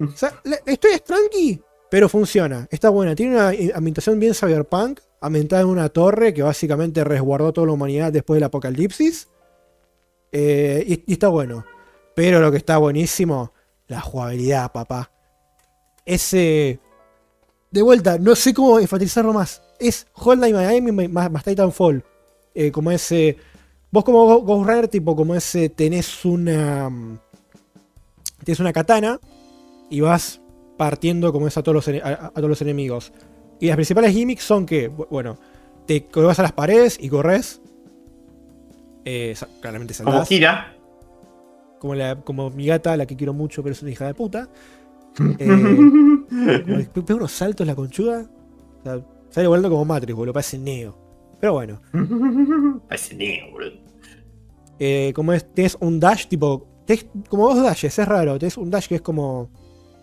o 0.00 0.16
sea, 0.16 0.40
la, 0.44 0.72
historia 0.72 0.96
es 0.96 1.04
tranqui, 1.04 1.60
pero 1.90 2.08
funciona. 2.08 2.66
Está 2.70 2.90
buena. 2.90 3.14
Tiene 3.14 3.34
una 3.34 3.52
eh, 3.52 3.72
ambientación 3.74 4.18
bien 4.18 4.34
cyberpunk. 4.34 5.00
Ambientada 5.20 5.62
en 5.62 5.68
una 5.68 5.88
torre 5.88 6.32
que 6.32 6.42
básicamente 6.42 7.02
resguardó 7.02 7.52
toda 7.52 7.66
la 7.66 7.72
humanidad 7.72 8.12
después 8.12 8.36
del 8.36 8.44
apocalipsis. 8.44 9.28
Eh, 10.30 10.84
y, 10.86 11.04
y 11.06 11.12
está 11.14 11.28
bueno. 11.28 11.64
Pero 12.14 12.40
lo 12.40 12.50
que 12.50 12.58
está 12.58 12.78
buenísimo, 12.78 13.52
la 13.88 14.00
jugabilidad, 14.00 14.72
papá. 14.72 15.10
Ese. 16.04 16.80
De 17.70 17.82
vuelta, 17.82 18.18
no 18.18 18.34
sé 18.34 18.54
cómo 18.54 18.78
enfatizarlo 18.78 19.32
más. 19.32 19.62
Es 19.78 20.06
Hotline 20.12 20.54
Miami 20.54 21.08
más, 21.08 21.30
más 21.30 21.44
Titanfall. 21.44 22.02
Eh, 22.54 22.70
como 22.72 22.90
ese. 22.90 23.36
Vos 23.90 24.04
como 24.04 24.40
Ghost 24.40 24.66
Runner, 24.68 24.88
tipo, 24.88 25.14
como 25.14 25.34
ese, 25.34 25.68
tenés 25.68 26.24
una. 26.24 26.88
mm, 26.90 27.18
Tienes 28.44 28.60
una 28.60 28.72
katana 28.72 29.18
y 29.90 30.00
vas 30.00 30.40
partiendo 30.78 31.32
como 31.32 31.46
es 31.48 31.56
a 31.58 31.62
todos 31.62 31.86
los, 31.88 32.02
a, 32.02 32.26
a 32.26 32.30
todos 32.30 32.48
los 32.48 32.62
enemigos. 32.62 33.12
Y 33.60 33.66
las 33.66 33.76
principales 33.76 34.12
gimmicks 34.14 34.44
son 34.44 34.64
que, 34.64 34.90
bu- 34.90 35.08
bueno, 35.10 35.36
te 35.86 36.06
vas 36.14 36.38
a 36.38 36.42
las 36.42 36.52
paredes 36.52 36.96
y 37.00 37.08
corres. 37.08 37.60
Eh, 39.04 39.34
claramente 39.60 39.94
Como 39.94 40.10
saltás. 40.12 40.28
Kira. 40.28 40.74
Como, 41.78 41.94
la, 41.94 42.16
como 42.16 42.50
mi 42.50 42.66
gata, 42.66 42.96
la 42.96 43.06
que 43.06 43.16
quiero 43.16 43.32
mucho, 43.32 43.62
pero 43.62 43.72
es 43.72 43.82
una 43.82 43.90
hija 43.90 44.06
de 44.06 44.14
puta. 44.14 44.48
Eh, 45.38 46.86
pe- 46.92 47.02
pega 47.02 47.14
unos 47.16 47.32
saltos 47.32 47.66
la 47.66 47.74
conchuda. 47.74 48.28
O 48.80 48.82
sea, 48.84 49.00
sale 49.30 49.46
volando 49.48 49.70
como 49.70 49.84
Matrix, 49.84 50.16
boludo, 50.16 50.32
parece 50.32 50.58
Neo. 50.58 50.96
Pero 51.40 51.52
bueno. 51.54 51.80
Parece 52.88 53.14
Neo, 53.14 53.50
boludo. 53.52 53.72
Eh, 54.78 55.12
como 55.14 55.32
es, 55.32 55.52
tienes 55.54 55.76
un 55.80 55.98
dash 56.00 56.26
tipo. 56.26 56.66
tenés 56.86 57.06
como 57.28 57.48
dos 57.54 57.62
dashes, 57.62 57.98
es 57.98 58.08
raro. 58.08 58.38
Tienes 58.38 58.56
un 58.56 58.70
dash 58.70 58.86
que 58.88 58.96
es 58.96 59.00
como. 59.02 59.50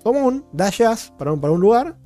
Común, 0.04 0.46
dashes 0.54 1.12
para 1.18 1.34
un, 1.34 1.42
para 1.42 1.52
un 1.54 1.60
lugar. 1.62 1.98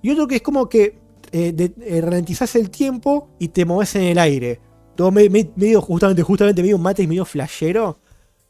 Y 0.00 0.10
otro 0.10 0.26
que 0.26 0.36
es 0.36 0.42
como 0.42 0.68
que 0.68 0.98
eh, 1.32 1.52
de- 1.52 1.74
eh, 1.82 2.00
ralentizás 2.00 2.54
el 2.56 2.70
tiempo 2.70 3.28
y 3.38 3.48
te 3.48 3.64
moves 3.64 3.94
en 3.96 4.04
el 4.04 4.18
aire. 4.18 4.60
Todo 4.96 5.10
me- 5.10 5.28
me- 5.28 5.50
medio, 5.56 5.80
justamente, 5.82 6.22
justamente 6.22 6.62
medio 6.62 6.78
mate 6.78 7.02
y 7.02 7.06
medio 7.06 7.24
flashero. 7.24 7.98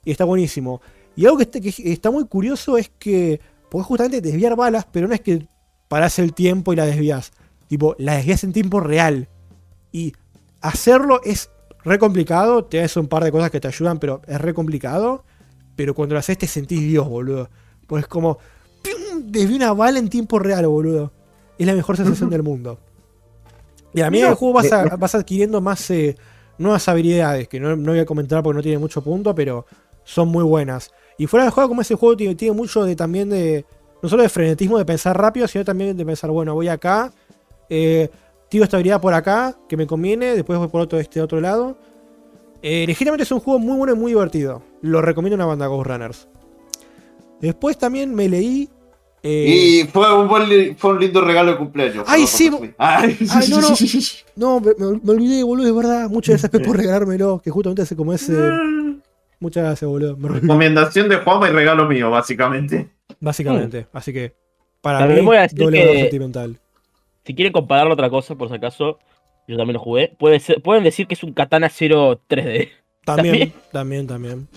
Y 0.05 0.13
está 0.13 0.25
buenísimo. 0.25 0.81
Y 1.17 1.25
algo 1.27 1.39
que 1.39 1.43
está, 1.45 1.61
que 1.61 1.73
está 1.93 2.11
muy 2.13 2.25
curioso 2.27 2.77
es 2.79 2.91
que 2.99 3.41
podés 3.71 3.87
justamente 3.87 4.21
desviar 4.21 4.57
balas, 4.57 4.87
pero 4.91 5.09
no 5.09 5.15
es 5.15 5.21
que 5.21 5.47
parás 5.89 6.19
el 6.19 6.35
tiempo 6.35 6.73
y 6.73 6.77
la 6.77 6.87
desvías. 6.87 7.33
Tipo, 7.67 7.95
la 7.99 8.15
desvías 8.15 8.45
en 8.45 8.53
tiempo 8.53 8.81
real. 8.81 9.29
Y 9.93 10.13
hacerlo 10.61 11.21
es 11.25 11.51
re 11.85 11.99
complicado. 11.99 12.65
Te 12.65 12.79
haces 12.81 12.97
un 12.97 13.09
par 13.09 13.25
de 13.25 13.33
cosas 13.33 13.51
que 13.51 13.61
te 13.61 13.69
ayudan, 13.69 13.99
pero 13.99 14.23
es 14.27 14.41
re 14.41 14.55
complicado. 14.55 15.25
Pero 15.77 15.95
cuando 15.95 16.15
lo 16.15 16.19
haces 16.19 16.37
te 16.39 16.47
sentís 16.47 16.81
Dios, 16.81 17.09
boludo. 17.09 17.49
Pues 17.87 18.03
es 18.05 18.09
como. 18.09 18.39
¡pium! 18.83 19.31
Desvié 19.31 19.57
una 19.57 19.73
bala 19.73 19.99
en 19.99 20.09
tiempo 20.09 20.39
real, 20.39 20.67
boludo. 20.67 21.13
Es 21.59 21.67
la 21.67 21.75
mejor 21.75 21.97
sensación 21.97 22.31
del 22.31 22.43
mundo. 22.43 22.79
Y 23.95 24.01
a 24.03 24.11
mí 24.11 24.19
el 24.21 24.35
juego 24.35 24.55
vas, 24.55 24.67
a- 24.73 24.97
vas 24.97 25.15
adquiriendo 25.15 25.61
más 25.61 25.91
eh, 25.91 26.17
nuevas 26.59 26.87
habilidades, 26.89 27.49
que 27.49 27.59
no, 27.61 27.75
no 27.77 27.93
voy 27.93 28.01
a 28.01 28.05
comentar 28.07 28.43
porque 28.43 28.57
no 28.57 28.63
tiene 28.63 28.79
mucho 28.79 29.03
punto, 29.03 29.35
pero 29.35 29.67
son 30.05 30.29
muy 30.29 30.45
buenas. 30.45 30.91
Y 31.19 31.27
fuera 31.27 31.45
de 31.45 31.51
juego, 31.51 31.69
como 31.69 31.83
ese 31.83 31.95
juego 31.97 32.17
tiene, 32.17 32.35
tiene 32.35 32.55
mucho 32.57 32.85
de 32.85 32.97
también 32.97 33.29
de. 33.29 33.67
No 34.01 34.09
solo 34.09 34.23
de 34.23 34.29
frenetismo 34.29 34.79
de 34.79 34.85
pensar 34.85 35.21
rápido, 35.21 35.47
sino 35.49 35.65
también 35.65 35.97
de 35.97 36.07
pensar, 36.07 36.31
bueno, 36.31 36.55
voy 36.55 36.69
acá, 36.69 37.13
eh, 37.69 38.09
tiro 38.49 38.63
esta 38.63 38.77
habilidad 38.77 39.01
por 39.01 39.13
acá, 39.13 39.57
que 39.69 39.77
me 39.77 39.87
conviene, 39.89 40.35
después 40.37 40.57
voy 40.59 40.69
por 40.69 40.81
otro, 40.81 41.01
este 41.01 41.21
otro 41.21 41.41
lado. 41.41 41.77
Eh, 42.63 42.85
legítimamente 42.87 43.25
es 43.25 43.33
un 43.33 43.41
juego 43.41 43.59
muy 43.59 43.77
bueno 43.77 43.93
y 43.95 43.97
muy 43.97 44.13
divertido. 44.13 44.63
Lo 44.83 45.03
recomiendo 45.03 45.35
a 45.35 45.39
una 45.39 45.47
banda 45.47 45.67
Ghost 45.67 45.87
Runners. 45.89 46.29
Después 47.41 47.77
también 47.79 48.15
me 48.15 48.29
leí. 48.29 48.69
eh, 49.23 49.83
Y 49.85 49.89
fue 49.89 50.13
un, 50.17 50.29
buen 50.29 50.49
li- 50.49 50.75
fue 50.79 50.93
un 50.93 51.01
lindo 51.01 51.21
regalo 51.21 51.53
de 51.53 51.57
cumpleaños. 51.59 52.05
Ay, 52.07 52.27
sí, 52.27 52.51
Ay, 52.79 53.17
Ay, 53.33 53.49
no, 53.51 53.61
no. 53.61 53.69
No, 54.37 54.61
me, 54.61 54.73
me- 54.79 55.01
me 55.03 55.11
olvidé, 55.13 55.43
boludo, 55.43 55.67
es 55.69 55.75
verdad. 55.75 56.09
Muchas 56.09 56.35
gracias 56.35 56.51
Pep, 56.51 56.65
por 56.67 56.77
regalármelo, 56.77 57.41
que 57.43 57.51
justamente 57.51 57.83
hace 57.83 57.97
como 57.97 58.13
ese. 58.13 58.33
Muchas 59.41 59.65
gracias, 59.65 59.89
boludo. 59.89 60.17
Recomendación 60.21 61.09
de 61.09 61.17
Juanma 61.17 61.49
y 61.49 61.53
regalo 61.53 61.87
mío, 61.87 62.11
básicamente. 62.11 62.89
Básicamente. 63.21 63.87
Así 63.93 64.13
que, 64.13 64.35
para 64.81 64.99
También 65.01 65.21
mí, 65.21 65.27
voy 65.27 65.37
a 65.37 65.43
decir 65.43 65.59
doble 65.59 65.81
valor 65.81 65.97
sentimental. 65.97 66.59
Si 67.25 67.35
quieren 67.35 67.53
compararlo 67.53 67.91
a 67.93 67.95
otra 67.95 68.11
cosa, 68.11 68.35
por 68.35 68.49
si 68.49 68.55
acaso, 68.55 68.99
yo 69.47 69.57
también 69.57 69.75
lo 69.75 69.81
jugué. 69.81 70.13
Puede 70.19 70.41
ser- 70.41 70.61
pueden 70.63 70.83
decir 70.85 71.07
que 71.07 71.15
es 71.15 71.23
un 71.23 71.33
Katana 71.33 71.69
0 71.69 72.21
3D. 72.29 72.69
También, 73.05 73.53
también, 73.73 74.07
también. 74.07 74.49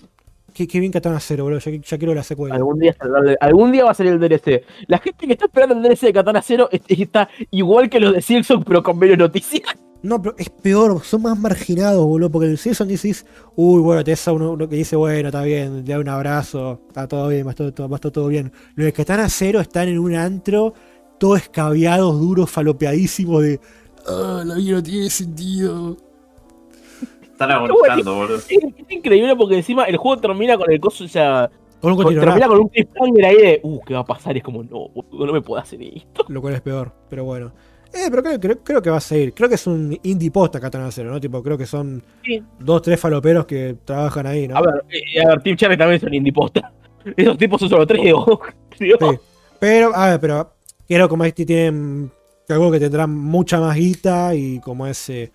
Qué, 0.54 0.68
qué 0.68 0.82
bien 0.82 0.92
Katana 0.92 1.22
Zero, 1.22 1.46
boludo. 1.46 1.60
Ya, 1.60 1.72
ya 1.72 1.98
quiero 1.98 2.14
la 2.14 2.24
secuela. 2.24 2.54
Algún 2.56 2.80
día, 2.80 2.94
algún 3.40 3.72
día 3.72 3.86
va 3.86 3.92
a 3.92 3.94
salir 3.94 4.12
el 4.12 4.20
DLC. 4.20 4.66
La 4.88 4.98
gente 4.98 5.26
que 5.26 5.32
está 5.32 5.46
esperando 5.46 5.74
el 5.76 5.82
DLC 5.82 6.08
de 6.08 6.14
Katana 6.14 6.42
0 6.42 6.68
es- 6.70 6.82
está 6.90 7.30
igual 7.52 7.90
que 7.90 8.02
los 8.02 8.14
de 8.14 8.22
Silson, 8.22 8.64
pero 8.66 8.84
con 8.84 9.00
menos 9.00 9.18
noticias. 9.18 9.64
No, 10.04 10.20
pero 10.22 10.36
es 10.38 10.50
peor, 10.50 11.04
son 11.04 11.22
más 11.22 11.38
marginados, 11.38 12.04
boludo. 12.06 12.32
Porque 12.32 12.46
en 12.48 12.52
el 12.54 12.58
Simpson 12.58 12.88
dices, 12.88 13.26
uy, 13.56 13.82
bueno, 13.82 14.04
te 14.04 14.14
a 14.14 14.32
uno, 14.32 14.52
uno 14.54 14.68
que 14.68 14.76
dice, 14.76 14.96
bueno, 14.96 15.28
está 15.30 15.44
bien, 15.44 15.86
le 15.86 15.94
da 15.94 16.00
un 16.00 16.10
abrazo, 16.10 16.82
está 16.88 17.08
todo 17.08 17.28
bien, 17.28 17.46
va 17.46 17.50
a 17.50 17.52
estar 17.52 17.72
todo, 17.72 17.88
va 17.88 17.96
a 17.96 17.98
estar 17.98 18.12
todo 18.12 18.28
bien. 18.28 18.52
Los 18.76 18.86
de 18.86 18.94
Katana 18.94 19.30
Cero 19.30 19.60
están 19.60 19.88
en 19.90 20.00
un 20.00 20.16
antro, 20.16 20.74
todos 21.20 21.42
escabeados, 21.42 22.20
duros, 22.20 22.50
falopeadísimos 22.50 23.44
de. 23.44 23.60
Ah, 24.08 24.42
la 24.44 24.56
vida 24.56 24.78
no 24.78 24.84
tiene 24.84 25.10
sentido. 25.10 25.98
Están 27.22 27.52
agonizando, 27.52 28.16
boludo. 28.16 28.38
Es, 28.38 28.50
es 28.52 28.62
increíble 28.90 29.36
porque 29.36 29.56
encima 29.58 29.86
el 29.86 29.98
juego 29.98 30.20
termina 30.20 30.58
con 30.58 30.72
el 30.72 30.80
coso, 30.80 31.04
o 31.04 31.08
sea, 31.08 31.50
Con 31.80 31.92
un 31.92 31.98
con- 31.98 32.06
continuo 32.06 32.26
termina 32.26 32.48
con 32.48 32.60
un 32.60 32.68
cliffhanger 32.70 33.26
ahí 33.26 33.38
de, 33.38 33.60
uh, 33.64 33.80
¿qué 33.86 33.94
va 33.94 34.00
a 34.02 34.06
pasar? 34.06 34.36
Y 34.36 34.40
es 34.40 34.44
como, 34.44 34.64
no, 34.64 34.90
boludo, 34.90 35.28
no 35.28 35.34
me 35.34 35.42
puedo 35.42 35.62
hacer 35.62 35.82
esto. 35.82 36.26
lo 36.28 36.42
cual 36.42 36.56
es 36.56 36.62
peor, 36.62 36.92
pero 37.10 37.24
bueno. 37.24 37.52
Eh, 37.94 38.08
pero 38.10 38.24
creo, 38.24 38.40
creo, 38.40 38.64
creo 38.64 38.82
que 38.82 38.90
va 38.90 38.98
a 38.98 39.02
seguir. 39.02 39.34
Creo 39.34 39.50
que 39.50 39.56
es 39.56 39.68
un 39.68 39.98
indie 40.04 40.32
posta 40.32 40.60
Katana 40.60 40.90
Cero, 40.92 41.12
¿no? 41.12 41.20
Tipo, 41.20 41.44
creo 41.44 41.58
que 41.58 41.66
son 41.66 42.02
Sí. 42.24 42.42
dos, 42.60 42.82
tres 42.82 43.00
faloperos 43.00 43.46
que 43.46 43.78
trabajan 43.84 44.28
ahí, 44.28 44.48
¿no? 44.48 44.58
A 44.58 44.62
ver, 44.62 44.84
eh, 44.90 45.22
a 45.26 45.30
ver, 45.30 45.42
Team 45.44 45.58
Cherry 45.58 45.78
también 45.78 46.00
son 46.00 46.14
indie 46.14 46.32
posta. 46.32 46.72
Esos 47.18 47.38
tipos 47.38 47.60
son 47.60 47.70
solo 47.70 47.86
tres, 47.86 48.02
digo. 48.04 48.42
Sí. 48.78 48.92
Pero, 49.60 49.96
a 49.96 50.12
ver, 50.12 50.20
pero 50.20 50.54
creo 50.88 51.10
como 51.10 51.26
este 51.26 51.46
tienen 51.46 52.12
algo 52.50 52.72
que 52.72 52.80
tendrán 52.80 53.12
mucha 53.12 53.60
más 53.60 53.76
guita 53.76 54.34
y 54.36 54.60
como 54.60 54.88
ese. 54.88 55.32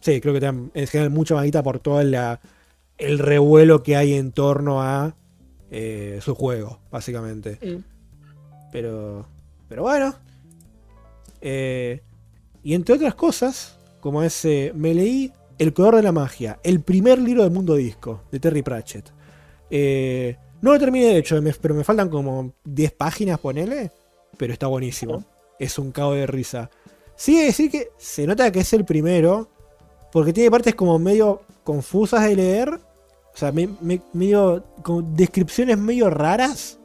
Sí, 0.00 0.20
creo 0.20 0.32
que 0.34 0.40
tendrán 0.40 0.70
en 0.74 0.86
general 0.86 1.10
mucha 1.10 1.34
más 1.34 1.44
guita 1.44 1.62
por 1.62 1.78
todo 1.78 2.02
la, 2.02 2.40
el 2.98 3.18
revuelo 3.18 3.82
que 3.82 3.96
hay 3.96 4.14
en 4.14 4.32
torno 4.32 4.82
a 4.82 5.14
eh, 5.70 6.20
su 6.22 6.34
juego, 6.34 6.80
básicamente. 6.90 7.58
Mm. 7.62 7.82
Pero. 8.72 9.26
Pero 9.68 9.82
bueno. 9.82 10.14
Eh, 11.40 12.02
y 12.62 12.74
entre 12.74 12.94
otras 12.94 13.14
cosas, 13.14 13.78
como 14.00 14.22
ese. 14.22 14.72
Me 14.74 14.94
leí 14.94 15.32
El 15.58 15.72
color 15.72 15.96
de 15.96 16.02
la 16.02 16.12
magia, 16.12 16.60
el 16.62 16.80
primer 16.82 17.18
libro 17.18 17.42
de 17.42 17.48
Mundo 17.50 17.74
Disco, 17.76 18.22
de 18.30 18.38
Terry 18.40 18.60
Pratchett. 18.62 19.10
Eh, 19.70 20.36
no 20.60 20.72
lo 20.72 20.78
terminé 20.78 21.06
de 21.06 21.18
hecho, 21.18 21.40
pero 21.62 21.74
me 21.74 21.82
faltan 21.84 22.08
como 22.10 22.52
10 22.64 22.92
páginas, 22.92 23.38
ponele. 23.38 23.90
Pero 24.36 24.52
está 24.52 24.66
buenísimo. 24.66 25.24
Es 25.58 25.78
un 25.78 25.92
cago 25.92 26.12
de 26.12 26.26
risa. 26.26 26.70
Sí, 27.14 27.42
decir 27.42 27.70
que 27.70 27.88
se 27.96 28.26
nota 28.26 28.52
que 28.52 28.60
es 28.60 28.72
el 28.74 28.84
primero. 28.84 29.48
Porque 30.12 30.32
tiene 30.34 30.50
partes 30.50 30.74
como 30.74 30.98
medio 30.98 31.40
confusas 31.64 32.22
de 32.24 32.36
leer. 32.36 32.68
O 32.68 33.36
sea, 33.38 33.50
me- 33.52 33.68
me- 33.80 34.02
medio. 34.12 34.62
con 34.82 35.16
descripciones 35.16 35.78
medio 35.78 36.10
raras. 36.10 36.78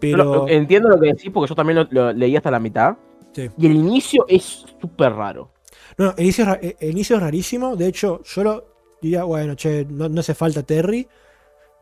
Pero. 0.00 0.16
Lo- 0.24 0.48
entiendo 0.48 0.88
lo 0.88 0.98
que 1.00 1.08
decís 1.08 1.30
porque 1.32 1.48
yo 1.48 1.54
también 1.54 1.78
lo, 1.78 1.86
lo 1.90 2.12
leí 2.12 2.36
hasta 2.36 2.50
la 2.50 2.60
mitad. 2.60 2.96
Sí. 3.32 3.48
Y 3.58 3.66
el 3.66 3.72
inicio 3.76 4.24
es 4.28 4.64
súper 4.80 5.12
raro. 5.12 5.52
No, 5.96 6.14
el 6.16 6.24
inicio, 6.24 6.44
es 6.44 6.48
ra- 6.48 6.60
el 6.60 6.90
inicio 6.90 7.16
es 7.16 7.22
rarísimo. 7.22 7.76
De 7.76 7.86
hecho, 7.86 8.22
yo 8.22 8.44
lo 8.44 8.64
diría, 9.02 9.24
bueno, 9.24 9.54
che, 9.54 9.84
no, 9.88 10.08
no 10.08 10.20
hace 10.20 10.34
falta 10.34 10.62
Terry. 10.62 11.06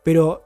Pero 0.02 0.43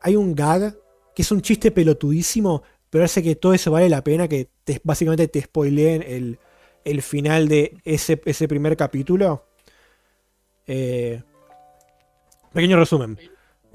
hay 0.00 0.16
un 0.16 0.34
gag 0.34 0.76
que 1.14 1.22
es 1.22 1.30
un 1.32 1.40
chiste 1.40 1.70
pelotudísimo. 1.70 2.62
Pero 2.90 3.04
hace 3.04 3.22
que 3.22 3.36
todo 3.36 3.54
eso 3.54 3.70
vale 3.70 3.88
la 3.88 4.02
pena. 4.02 4.26
Que 4.28 4.48
te- 4.64 4.80
básicamente 4.84 5.28
te 5.28 5.40
spoileen 5.42 6.02
el, 6.02 6.38
el 6.84 7.02
final 7.02 7.48
de 7.48 7.76
ese, 7.84 8.20
ese 8.24 8.48
primer 8.48 8.76
capítulo. 8.76 9.46
Eh, 10.66 11.22
pequeño 12.52 12.76
resumen. 12.78 13.18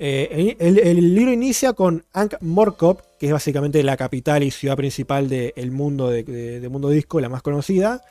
Eh, 0.02 0.56
el, 0.60 1.14
libro 1.14 1.34
inicia 1.34 1.74
con 1.74 2.06
Ankh 2.14 2.36
Morkop, 2.42 3.02
que 3.20 3.28
es 3.28 3.32
básicamente 3.34 3.84
la 3.84 3.98
capital 3.98 4.44
y 4.44 4.52
ciudad 4.52 4.78
principal 4.78 5.28
del 5.28 5.72
mundo 5.72 6.10
de, 6.10 6.24
de- 6.24 6.60
de 6.62 6.70
Mundo 6.70 6.90
Disco, 6.90 7.20
la 7.20 7.30
más 7.30 7.42
conocida. 7.42 8.02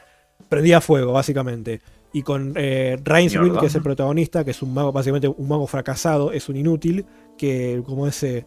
Prendida 0.48 0.76
a 0.76 0.80
fuego, 0.80 1.12
básicamente. 1.12 1.80
Y 2.12 2.22
con 2.22 2.52
eh, 2.56 2.98
Rainswind, 3.02 3.58
que 3.58 3.66
es 3.66 3.74
el 3.74 3.82
protagonista, 3.82 4.44
que 4.44 4.52
es 4.52 4.62
un 4.62 4.72
mago, 4.72 4.92
básicamente 4.92 5.28
un 5.28 5.48
mago 5.48 5.66
fracasado, 5.66 6.32
es 6.32 6.48
un 6.48 6.56
inútil, 6.56 7.04
que 7.36 7.82
como 7.86 8.06
ese 8.06 8.44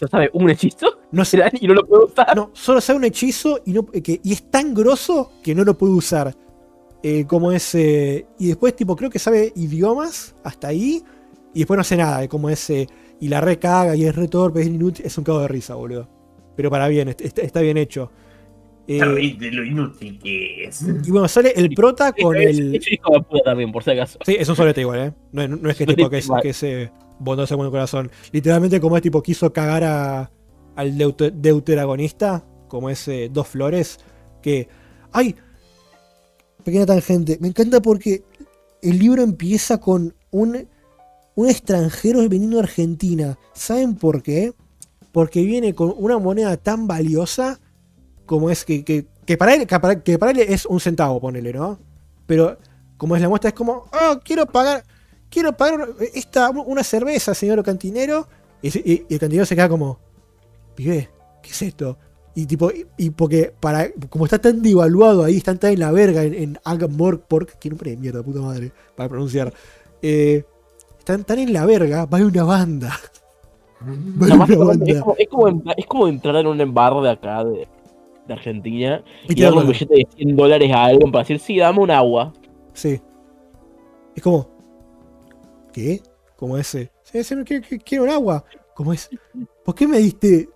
¿No 0.00 0.08
sabe 0.08 0.30
un 0.32 0.48
hechizo? 0.48 0.86
No 1.12 1.24
sé, 1.24 1.42
y 1.60 1.66
no 1.66 1.74
lo 1.74 1.86
puede 1.86 2.04
usar. 2.04 2.34
no, 2.34 2.50
solo 2.54 2.80
sabe 2.80 2.98
un 2.98 3.04
hechizo 3.04 3.60
y, 3.66 3.72
no, 3.72 3.84
que, 3.86 4.20
y 4.22 4.32
es 4.32 4.50
tan 4.50 4.72
grosso 4.74 5.32
que 5.42 5.54
no 5.54 5.64
lo 5.64 5.76
puede 5.76 5.92
usar. 5.92 6.34
Eh, 7.02 7.24
como 7.26 7.50
ese. 7.52 8.26
y 8.38 8.48
después, 8.48 8.76
tipo, 8.76 8.94
creo 8.94 9.08
que 9.08 9.18
sabe 9.18 9.52
idiomas 9.56 10.34
hasta 10.44 10.68
ahí. 10.68 11.02
Y 11.54 11.60
después 11.60 11.76
no 11.76 11.82
hace 11.82 11.96
nada. 11.96 12.26
Como 12.28 12.48
ese. 12.50 12.86
y 13.20 13.28
la 13.28 13.40
recaga 13.40 13.94
y 13.96 14.04
es 14.04 14.14
re 14.16 14.28
torpe, 14.28 14.60
es 14.62 14.68
inútil. 14.68 15.04
Es 15.04 15.18
un 15.18 15.24
cago 15.24 15.40
de 15.40 15.48
risa, 15.48 15.74
boludo. 15.74 16.08
Pero 16.56 16.70
para 16.70 16.88
bien, 16.88 17.08
est- 17.08 17.20
está, 17.20 17.42
está 17.42 17.60
bien 17.60 17.76
hecho. 17.76 18.10
Eh, 18.88 18.98
Sabéis 18.98 19.38
de 19.38 19.50
lo 19.52 19.64
inútil 19.64 20.18
que 20.18 20.64
es. 20.64 20.82
y 20.82 21.10
bueno, 21.10 21.28
sale 21.28 21.52
el 21.54 21.70
prota 21.70 22.12
con 22.12 22.34
Es- 22.36 22.58
el. 22.58 22.74
es 22.76 22.90
hijo 22.92 23.12
de 23.12 23.20
puta 23.22 23.42
también, 23.44 23.70
por 23.72 23.84
si 23.84 23.90
acaso. 23.90 24.18
Sí, 24.24 24.36
es 24.38 24.48
un 24.48 24.56
solete 24.56 24.80
igual, 24.80 24.98
¿eh? 25.00 25.12
No, 25.32 25.42
es- 25.42 25.48
no 25.50 25.70
es 25.70 25.76
que, 25.76 25.86
tipo, 25.86 26.08
que 26.10 26.18
es, 26.18 26.28
que 26.42 26.48
es 26.48 26.62
eh, 26.62 26.90
bondoso 27.18 27.56
con 27.56 27.66
el 27.66 27.70
corazón. 27.72 28.10
Literalmente, 28.32 28.80
como 28.80 28.96
es 28.96 29.02
tipo, 29.02 29.22
quiso 29.22 29.52
cagar 29.52 29.84
a, 29.84 30.30
al 30.76 30.96
deute- 30.98 31.30
deuteragonista, 31.30 32.44
como 32.68 32.90
ese 32.90 33.28
Dos 33.28 33.48
Flores, 33.48 33.98
que. 34.42 34.68
¡Ay! 35.12 35.34
Pequeña 36.64 36.86
tangente. 36.86 37.38
Me 37.40 37.48
encanta 37.48 37.80
porque 37.80 38.22
el 38.82 38.98
libro 38.98 39.22
empieza 39.22 39.78
con 39.80 40.14
un, 40.30 40.68
un 41.34 41.48
extranjero 41.48 42.20
veniendo 42.28 42.58
a 42.58 42.62
Argentina. 42.62 43.38
¿Saben 43.54 43.94
por 43.94 44.22
qué? 44.22 44.52
Porque 45.12 45.42
viene 45.42 45.74
con 45.74 45.94
una 45.96 46.18
moneda 46.18 46.56
tan 46.56 46.86
valiosa 46.86 47.60
como 48.26 48.50
es 48.50 48.64
que, 48.64 48.84
que, 48.84 49.36
para 49.36 49.54
él, 49.54 49.66
que 49.66 49.78
para, 49.80 50.00
para 50.18 50.32
él 50.32 50.38
es 50.40 50.66
un 50.66 50.78
centavo, 50.78 51.20
ponele, 51.20 51.52
¿no? 51.52 51.78
Pero 52.26 52.58
como 52.96 53.16
es 53.16 53.22
la 53.22 53.28
muestra, 53.28 53.48
es 53.48 53.54
como, 53.54 53.86
oh, 53.92 54.20
quiero 54.22 54.46
pagar, 54.46 54.84
quiero 55.28 55.56
pagar 55.56 55.88
esta, 56.14 56.50
una 56.50 56.84
cerveza, 56.84 57.34
señor 57.34 57.62
cantinero. 57.64 58.28
Y, 58.62 59.06
el 59.12 59.18
cantinero 59.18 59.46
se 59.46 59.56
queda 59.56 59.68
como, 59.68 59.98
pibe, 60.76 61.10
¿qué 61.42 61.50
es 61.50 61.62
esto? 61.62 61.98
Y 62.34 62.46
tipo, 62.46 62.70
y, 62.70 62.86
y 62.98 63.10
porque 63.10 63.52
para, 63.58 63.90
como 64.08 64.26
está 64.26 64.38
tan 64.38 64.62
devaluado 64.62 65.24
ahí, 65.24 65.38
están 65.38 65.58
tan 65.58 65.72
en 65.72 65.80
la 65.80 65.90
verga 65.90 66.22
en, 66.22 66.34
en 66.34 66.58
Agamorpork, 66.62 67.58
que 67.58 67.70
nombre 67.70 67.90
de 67.90 67.96
mierda, 67.96 68.22
puta 68.22 68.40
madre, 68.40 68.72
para 68.94 69.08
pronunciar. 69.08 69.52
eh, 70.02 70.44
están 71.00 71.24
tan 71.24 71.38
en 71.38 71.52
la 71.52 71.66
verga, 71.66 72.06
va 72.06 72.18
una 72.18 72.44
banda. 72.44 72.96
Va 73.82 74.44
haber 74.44 74.58
una 74.58 74.72
es, 74.72 74.78
banda. 74.78 75.00
como, 75.00 75.16
es, 75.18 75.28
como, 75.28 75.48
entrar- 75.48 75.74
es 75.78 75.86
como 75.86 76.08
entrar 76.08 76.36
en 76.36 76.46
un 76.46 76.60
embarro 76.60 77.02
de 77.02 77.10
acá, 77.10 77.44
de, 77.44 77.66
de 78.26 78.32
Argentina, 78.34 79.02
Y 79.28 79.38
y 79.38 79.42
darle 79.42 79.60
un 79.60 79.68
billete 79.68 79.94
de 79.94 80.06
100 80.16 80.36
dólares 80.36 80.70
a 80.72 80.84
alguien 80.84 81.10
para 81.10 81.22
decir, 81.24 81.38
sí, 81.40 81.58
dame 81.58 81.80
un 81.80 81.90
agua. 81.90 82.32
Sí. 82.74 83.00
Es 84.14 84.22
como. 84.22 84.48
¿Qué? 85.72 86.02
Como 86.36 86.56
ese. 86.58 86.90
Sí, 87.02 87.24
sí, 87.24 87.34
quiero, 87.84 88.04
un 88.04 88.10
agua. 88.10 88.44
Como 88.74 88.92
es. 88.92 89.08
¿Por 89.64 89.74
qué 89.74 89.86
me 89.86 89.98
diste 89.98 90.48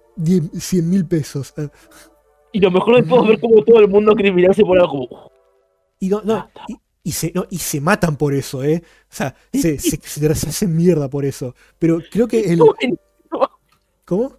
100 0.58 0.88
mil 0.88 1.06
pesos? 1.06 1.54
Ah, 1.56 1.68
Y 2.52 2.60
lo 2.60 2.70
mejor 2.70 2.96
de 2.96 3.02
todo 3.08 3.22
es 3.22 3.28
ver 3.28 3.40
cómo 3.40 3.62
todo 3.64 3.80
el 3.80 3.88
mundo 3.88 4.14
criminal 4.14 4.54
se 4.54 4.64
pone 4.64 4.80
como, 4.82 5.04
"Uf, 5.04 5.32
Y 6.00 6.08
no, 6.08 6.20
no. 6.22 6.48
Y, 6.68 6.76
y 7.04 7.12
se, 7.12 7.30
no, 7.34 7.44
y 7.50 7.58
se 7.58 7.80
matan 7.80 8.16
por 8.16 8.34
eso, 8.34 8.64
¿eh? 8.64 8.82
O 9.10 9.14
sea, 9.14 9.34
se, 9.52 9.78
se, 9.78 10.00
se- 10.02 10.34
se 10.34 10.48
hacen 10.48 10.74
mierda 10.74 11.08
por 11.08 11.24
eso. 11.24 11.54
Pero 11.78 12.00
creo 12.10 12.26
que 12.26 12.40
el. 12.40 12.52
es 12.52 12.58
buenísimo, 12.58 13.50
¿Cómo? 14.04 14.36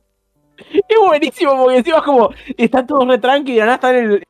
es 0.58 0.98
buenísimo, 1.08 1.56
porque 1.58 1.78
encima 1.78 1.98
es 1.98 2.04
como, 2.04 2.30
están 2.58 2.88
todos 2.88 3.08
re 3.08 3.18
tranqui 3.20 3.54
y 3.56 3.60
nada 3.60 3.76
están 3.76 3.96
en 3.96 4.12
el... 4.12 4.24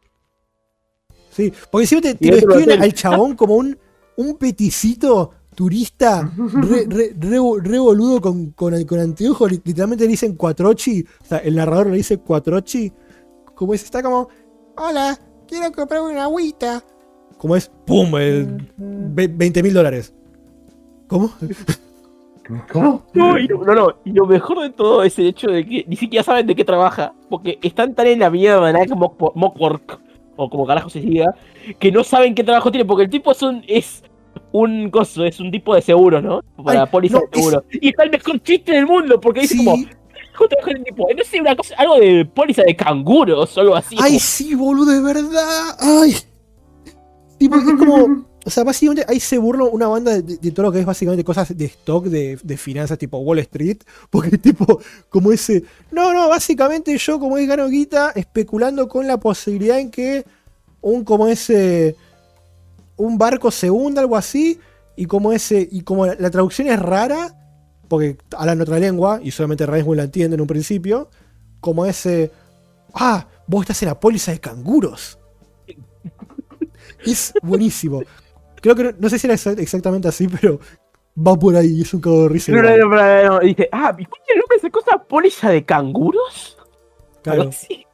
Sí. 1.31 1.53
Porque 1.71 1.83
encima 1.83 2.01
te, 2.01 2.15
te 2.15 2.27
lo 2.29 2.35
describen 2.35 2.81
al 2.81 2.93
chabón 2.93 3.35
como 3.35 3.55
un, 3.55 3.77
un 4.17 4.37
peticito 4.37 5.31
turista 5.53 6.29
re, 6.37 6.85
re, 6.89 7.13
re, 7.17 7.37
re 7.61 7.79
boludo 7.79 8.19
con, 8.21 8.51
con, 8.51 8.83
con 8.85 8.99
anteojos. 8.99 9.51
li- 9.51 9.61
Literalmente 9.63 10.05
le 10.05 10.11
dicen 10.11 10.35
cuatrochi. 10.35 11.05
O 11.21 11.25
sea, 11.25 11.37
el 11.39 11.55
narrador 11.55 11.87
le 11.87 11.97
dice 11.97 12.17
cuatrochi. 12.17 12.91
Como 13.53 13.73
es, 13.73 13.83
está 13.83 14.01
como, 14.01 14.27
hola, 14.77 15.19
quiero 15.47 15.71
comprar 15.73 16.01
una 16.01 16.23
agüita. 16.23 16.83
Como 17.45 17.55
es, 17.55 17.71
pum, 17.85 18.11
eh, 18.17 18.47
ve- 18.75 19.27
20 19.27 19.61
mil 19.61 19.71
dólares. 19.71 20.11
¿Cómo? 21.07 21.31
¿Cómo? 22.73 23.05
No, 23.13 23.37
y, 23.37 23.47
no, 23.47 23.63
no, 23.75 23.89
y 24.03 24.13
lo 24.13 24.25
mejor 24.25 24.61
de 24.63 24.71
todo 24.71 25.03
es 25.03 25.19
el 25.19 25.27
hecho 25.27 25.51
de 25.51 25.63
que 25.63 25.85
ni 25.87 25.95
siquiera 25.95 26.23
saben 26.23 26.47
de 26.47 26.55
qué 26.55 26.65
trabaja, 26.65 27.13
porque 27.29 27.59
están 27.61 27.93
tan 27.93 28.07
en 28.07 28.17
la 28.21 28.31
mierda, 28.31 28.71
nada 28.71 28.87
como 28.87 29.15
Mockwork, 29.35 29.99
o 30.37 30.49
como 30.49 30.65
carajo 30.65 30.89
se 30.89 31.01
diga, 31.01 31.35
que 31.77 31.91
no 31.91 32.03
saben 32.03 32.33
qué 32.33 32.43
trabajo 32.43 32.71
tiene, 32.71 32.83
porque 32.83 33.03
el 33.03 33.11
tipo 33.11 33.31
es 33.31 33.43
un, 33.43 33.63
es 33.67 34.01
un 34.51 34.89
coso, 34.89 35.23
es 35.23 35.39
un 35.39 35.51
tipo 35.51 35.75
de 35.75 35.83
seguro, 35.83 36.23
¿no? 36.23 36.41
Para 36.63 36.81
Ay, 36.81 36.87
póliza 36.91 37.19
no, 37.19 37.25
de 37.31 37.37
seguro. 37.39 37.63
Y 37.79 37.89
está 37.89 38.05
el 38.05 38.09
mejor 38.09 38.41
chiste 38.41 38.71
del 38.71 38.87
mundo, 38.87 39.21
porque 39.21 39.41
dice 39.41 39.53
Sí. 39.53 39.63
como, 39.63 39.75
¿cómo 40.35 40.47
trabaja 40.49 40.71
el 40.71 40.83
tipo? 40.83 41.07
No 41.15 41.23
sé, 41.23 41.41
una 41.41 41.55
cosa, 41.55 41.75
algo 41.77 41.99
de 41.99 42.25
póliza 42.25 42.63
de 42.63 42.75
canguros 42.75 43.55
o 43.55 43.61
algo 43.61 43.75
así. 43.75 43.95
Ay, 43.99 44.13
como, 44.13 44.19
sí, 44.19 44.55
boludo, 44.55 44.91
de 44.93 45.01
verdad. 45.01 45.77
Ay. 45.79 46.15
Porque 47.39 47.71
es 47.71 47.77
como. 47.77 48.25
O 48.47 48.51
sea, 48.51 48.63
básicamente 48.63 49.03
ahí 49.11 49.19
se 49.19 49.39
burla 49.39 49.63
una 49.63 49.87
banda 49.87 50.11
de, 50.13 50.21
de- 50.21 50.37
de 50.37 50.51
todo 50.51 50.67
lo 50.67 50.71
que 50.71 50.79
es 50.79 50.85
básicamente 50.85 51.23
cosas 51.23 51.57
de 51.57 51.65
stock, 51.65 52.05
de, 52.05 52.37
de 52.43 52.57
finanzas 52.57 52.95
tipo 52.99 53.17
Wall 53.17 53.39
Street. 53.39 53.77
Porque 54.11 54.37
tipo, 54.37 54.79
como 55.09 55.31
ese. 55.31 55.63
No, 55.89 56.13
no, 56.13 56.29
básicamente 56.29 56.95
yo 56.95 57.19
como 57.19 57.39
es 57.39 57.47
gano 57.47 57.67
guita 57.67 58.11
especulando 58.11 58.87
con 58.87 59.07
la 59.07 59.19
posibilidad 59.19 59.79
en 59.79 59.89
que 59.89 60.23
un 60.81 61.03
como 61.03 61.27
ese. 61.27 61.95
Un 62.97 63.17
barco 63.17 63.49
se 63.49 63.71
hunda, 63.71 64.01
algo 64.01 64.15
así. 64.15 64.59
Y 64.95 65.07
como 65.07 65.33
ese. 65.33 65.67
Y 65.71 65.81
como 65.81 66.05
la, 66.05 66.15
la 66.19 66.29
traducción 66.29 66.67
es 66.67 66.79
rara. 66.79 67.35
Porque 67.87 68.15
hablan 68.37 68.61
otra 68.61 68.77
lengua. 68.77 69.19
Y 69.23 69.31
solamente 69.31 69.65
Rainbow 69.65 69.95
la 69.95 70.03
entiende 70.03 70.35
en 70.35 70.41
un 70.41 70.47
principio. 70.47 71.09
Como 71.61 71.87
ese. 71.87 72.31
Ah, 72.93 73.27
vos 73.47 73.61
estás 73.63 73.81
en 73.81 73.87
la 73.89 73.99
póliza 73.99 74.31
de 74.33 74.39
canguros. 74.39 75.17
Es 77.05 77.33
buenísimo. 77.41 78.01
Creo 78.61 78.75
que 78.75 78.95
no, 78.97 79.09
sé 79.09 79.19
si 79.19 79.27
era 79.27 79.35
exa- 79.35 79.57
exactamente 79.59 80.07
así, 80.07 80.27
pero 80.27 80.59
va 81.15 81.35
por 81.37 81.55
ahí. 81.55 81.81
Es 81.81 81.93
un 81.93 82.01
cago 82.01 82.23
de 82.23 82.29
risa. 82.29 82.51
no, 82.51 82.61
no, 82.61 82.77
no, 82.77 82.87
no, 82.87 83.23
no, 83.27 83.41
y 83.43 83.47
dice, 83.49 83.69
ah, 83.71 83.95
¿y 83.97 84.05
cuál 84.05 84.21
es 84.23 84.33
el 84.33 84.39
nombre 84.39 84.55
de 84.55 84.57
esa 84.57 84.69
cosa? 84.69 85.03
¿Póliza 85.07 85.49
de 85.51 85.63
canguros? 85.65 86.57
Claro, 87.21 87.43
así. 87.49 87.85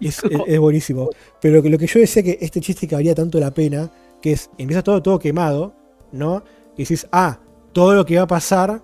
es, 0.00 0.18
es- 0.24 0.40
es 0.46 0.58
buenísimo. 0.58 1.10
Pero 1.40 1.62
que 1.62 1.68
lo 1.70 1.78
que 1.78 1.86
yo 1.86 2.00
decía 2.00 2.22
que 2.22 2.38
este 2.40 2.60
chiste 2.60 2.86
que 2.88 2.94
valía 2.94 3.14
tanto 3.14 3.38
la 3.38 3.52
pena, 3.52 3.90
que 4.22 4.32
es, 4.32 4.50
empieza 4.58 4.82
todo, 4.82 5.02
todo 5.02 5.18
quemado, 5.18 5.74
¿no? 6.12 6.42
Y 6.76 6.82
decís, 6.82 7.06
ah, 7.12 7.38
todo 7.72 7.94
lo 7.94 8.04
que 8.04 8.16
va 8.16 8.22
a 8.22 8.26
pasar, 8.26 8.82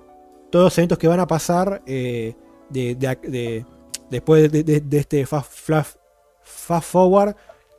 todos 0.51 0.65
los 0.66 0.78
eventos 0.78 0.99
que 0.99 1.09
van 1.09 1.20
a 1.20 1.27
pasar 1.27 1.82
eh, 1.86 2.35
de, 2.69 2.95
de- 2.95 3.19
de- 3.28 3.66
después 4.11 4.51
de, 4.53 4.62
de- 4.62 4.81
de 4.81 4.99
este 4.99 5.24
fast, 5.27 5.51
flash- 5.53 5.97
fast 6.43 6.89
forward, 6.91 7.35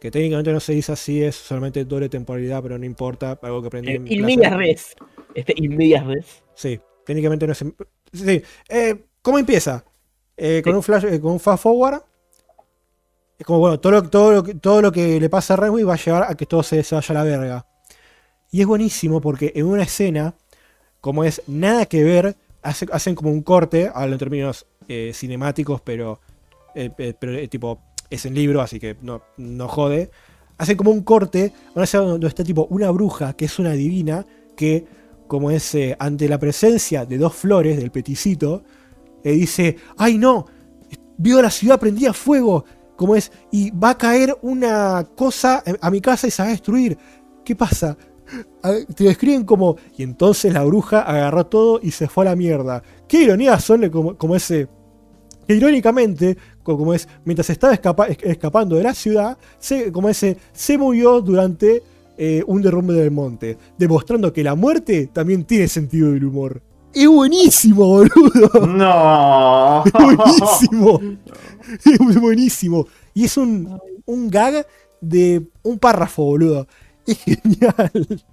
que 0.05 0.11
técnicamente 0.11 0.53
no 0.53 0.59
se 0.59 0.73
dice 0.73 0.91
así, 0.91 1.23
es 1.23 1.35
solamente 1.35 1.83
doble 1.83 2.09
temporalidad, 2.09 2.61
pero 2.61 2.77
no 2.77 2.85
importa, 2.85 3.39
algo 3.41 3.59
que 3.61 3.67
aprendí 3.69 3.91
en 3.93 4.05
In 4.11 4.23
medias 4.23 4.55
res. 4.55 4.95
Este 5.33 5.51
in 5.57 5.75
medias 5.75 6.05
res. 6.05 6.43
Sí, 6.53 6.79
técnicamente 7.03 7.47
no 7.47 7.53
es. 7.53 7.65
Sí, 8.13 8.43
eh, 8.69 9.03
¿cómo 9.23 9.39
empieza? 9.39 9.83
Eh, 10.37 10.61
con 10.63 10.73
Sí. 10.73 10.77
un 10.77 10.83
flash, 10.83 11.05
eh, 11.05 11.19
con 11.19 11.31
un 11.31 11.39
fast 11.39 11.63
forward. 11.63 12.03
Es 13.39 13.45
como, 13.47 13.57
bueno, 13.57 13.79
todo 13.79 13.93
lo, 13.93 14.03
todo 14.09 14.31
lo, 14.31 14.43
todo 14.43 14.81
lo 14.83 14.91
que 14.91 15.19
le 15.19 15.27
pasa 15.27 15.55
a 15.55 15.57
Renway 15.57 15.83
va 15.83 15.95
a 15.95 15.97
llevar 15.97 16.23
a 16.29 16.35
que 16.35 16.45
todo 16.45 16.61
se, 16.61 16.83
se 16.83 16.93
vaya 16.93 17.07
a 17.09 17.13
la 17.15 17.23
verga. 17.23 17.65
Y 18.51 18.61
es 18.61 18.67
buenísimo 18.67 19.19
porque 19.21 19.53
en 19.55 19.65
una 19.65 19.81
escena, 19.83 20.35
como 21.01 21.23
es 21.23 21.41
nada 21.47 21.87
que 21.87 22.03
ver, 22.03 22.35
hace- 22.61 22.85
hacen 22.91 23.15
como 23.15 23.31
un 23.31 23.41
corte, 23.41 23.89
hablo 23.91 24.13
en 24.13 24.19
términos 24.19 24.67
eh, 24.87 25.11
cinemáticos, 25.15 25.81
pero, 25.81 26.19
eh, 26.75 26.91
eh, 26.99 27.13
pero 27.19 27.33
eh, 27.33 27.47
tipo, 27.47 27.81
es 28.09 28.25
en 28.25 28.35
libro, 28.35 28.61
así 28.61 28.79
que 28.79 28.97
no, 29.01 29.21
no 29.37 29.67
jode. 29.67 30.11
Hacen 30.57 30.77
como 30.77 30.91
un 30.91 31.01
corte, 31.01 31.53
a 31.69 31.71
una 31.75 31.83
escena 31.83 32.03
donde 32.03 32.27
está 32.27 32.43
tipo 32.43 32.67
una 32.69 32.89
bruja, 32.91 33.33
que 33.33 33.45
es 33.45 33.59
una 33.59 33.71
divina, 33.73 34.25
que 34.55 34.85
como 35.27 35.51
es 35.51 35.75
eh, 35.75 35.95
ante 35.99 36.29
la 36.29 36.39
presencia 36.39 37.05
de 37.05 37.17
dos 37.17 37.33
flores 37.33 37.77
del 37.77 37.91
peticito, 37.91 38.63
le 39.23 39.31
dice, 39.31 39.77
ay 39.97 40.17
no, 40.17 40.45
vio 41.17 41.41
la 41.41 41.49
ciudad 41.49 41.79
prendida 41.79 42.11
a 42.11 42.13
fuego, 42.13 42.65
como 42.95 43.15
es, 43.15 43.31
y 43.51 43.71
va 43.71 43.91
a 43.91 43.97
caer 43.97 44.37
una 44.41 45.07
cosa 45.15 45.63
a 45.81 45.91
mi 45.91 45.99
casa 45.99 46.27
y 46.27 46.31
se 46.31 46.41
va 46.41 46.49
a 46.49 46.51
destruir. 46.51 46.97
¿Qué 47.43 47.55
pasa? 47.55 47.97
Te 48.95 49.03
describen 49.03 49.43
como, 49.43 49.77
y 49.97 50.03
entonces 50.03 50.53
la 50.53 50.63
bruja 50.63 51.01
agarró 51.01 51.45
todo 51.45 51.79
y 51.81 51.91
se 51.91 52.07
fue 52.07 52.25
a 52.25 52.29
la 52.29 52.35
mierda. 52.35 52.81
Qué 53.07 53.23
ironías 53.23 53.63
son 53.63 53.89
como, 53.89 54.17
como 54.17 54.35
ese... 54.35 54.67
Que 55.47 55.53
irónicamente, 55.53 56.37
como 56.65 56.93
es, 56.93 57.07
mientras 57.23 57.49
estaba 57.49 57.73
escapa- 57.73 58.07
es- 58.09 58.17
escapando 58.23 58.75
de 58.75 58.83
la 58.83 58.93
ciudad, 58.93 59.37
se, 59.59 59.91
como 59.91 60.09
ese, 60.09 60.37
se 60.53 60.77
murió 60.77 61.21
durante 61.21 61.83
eh, 62.17 62.43
un 62.47 62.61
derrumbe 62.61 62.93
del 62.93 63.11
monte, 63.11 63.57
demostrando 63.77 64.31
que 64.33 64.43
la 64.43 64.55
muerte 64.55 65.07
también 65.13 65.43
tiene 65.45 65.67
sentido 65.67 66.11
del 66.11 66.25
humor. 66.25 66.61
Es 66.93 67.07
buenísimo, 67.09 67.85
boludo. 67.85 68.65
No. 68.67 69.83
Es 69.85 69.91
buenísimo. 69.93 71.01
Es 71.83 72.21
buenísimo. 72.21 72.87
Y 73.13 73.25
es 73.25 73.35
un, 73.37 73.79
un 74.05 74.29
gag 74.29 74.65
de 75.01 75.45
un 75.63 75.77
párrafo, 75.77 76.23
boludo. 76.23 76.67
Es 77.05 77.19
genial. 77.19 77.91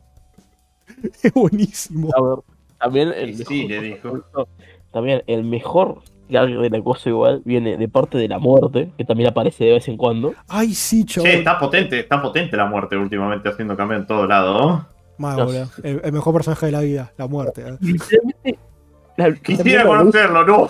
Es 1.22 1.32
buenísimo. 1.32 2.10
A 2.14 2.20
ver, 2.22 2.38
también 2.78 3.08
el 3.12 3.30
mejor, 3.36 3.46
sí, 3.48 3.66
le 3.68 3.80
dijo. 3.80 4.24
También 4.92 5.22
el 5.26 5.42
mejor 5.44 6.02
gag 6.32 6.48
de 6.48 6.70
la 6.70 6.82
cosa 6.82 7.08
igual 7.10 7.42
viene 7.44 7.76
de 7.76 7.88
parte 7.88 8.18
de 8.18 8.26
la 8.28 8.38
muerte, 8.40 8.90
que 8.98 9.04
también 9.04 9.28
aparece 9.30 9.64
de 9.64 9.72
vez 9.72 9.86
en 9.88 9.96
cuando. 9.96 10.34
Ay, 10.48 10.74
sí, 10.74 11.04
Che, 11.04 11.14
chabón. 11.20 11.30
está 11.30 11.58
potente, 11.58 12.00
está 12.00 12.20
potente 12.20 12.56
la 12.56 12.66
muerte 12.66 12.96
últimamente 12.96 13.48
haciendo 13.48 13.76
cambio 13.76 13.98
en 13.98 14.06
todo 14.06 14.26
lado. 14.26 14.86
Los- 15.18 15.36
boludo. 15.46 15.68
El, 15.84 16.00
el 16.02 16.12
mejor 16.12 16.32
personaje 16.34 16.66
de 16.66 16.72
la 16.72 16.80
vida, 16.80 17.12
la 17.16 17.28
muerte. 17.28 17.62
¿eh? 18.44 18.56
La- 19.16 19.32
Quisiera 19.34 19.86
conocerlo, 19.86 20.44
no. 20.44 20.68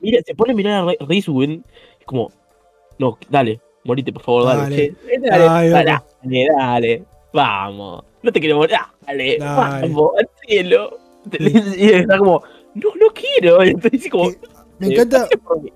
Mira, 0.00 0.20
se 0.24 0.34
pone 0.34 0.52
a 0.52 0.56
mirar 0.56 0.88
a 0.88 0.92
es 1.10 1.26
como, 2.06 2.30
no, 2.98 3.18
dale, 3.28 3.60
morite, 3.84 4.12
por 4.12 4.22
favor, 4.22 4.44
dale. 4.46 4.60
Dale. 4.62 4.76
che, 4.76 5.18
dale, 5.20 5.46
Ay, 5.48 5.68
dale, 5.70 5.92
loco. 5.92 6.04
dale, 6.22 6.46
dale, 6.56 7.04
vamos. 7.32 8.04
No 8.22 8.32
te 8.32 8.40
quiero 8.40 8.56
morir, 8.56 8.76
dale, 9.06 9.36
Dale. 9.38 9.88
vamos, 9.88 10.10
al 10.18 10.28
cielo. 10.46 10.98
Y 11.76 11.90
está 11.90 12.18
como, 12.18 12.42
no, 12.82 12.90
no 13.00 13.06
quiero. 13.14 13.62
Entonces 13.62 14.10
como, 14.10 14.30
Eh, 14.30 14.38
Me 14.78 14.86
eh, 14.88 14.92
encanta, 14.92 15.22
"Hacé 15.24 15.38
por 15.38 15.62
mí". 15.62 15.72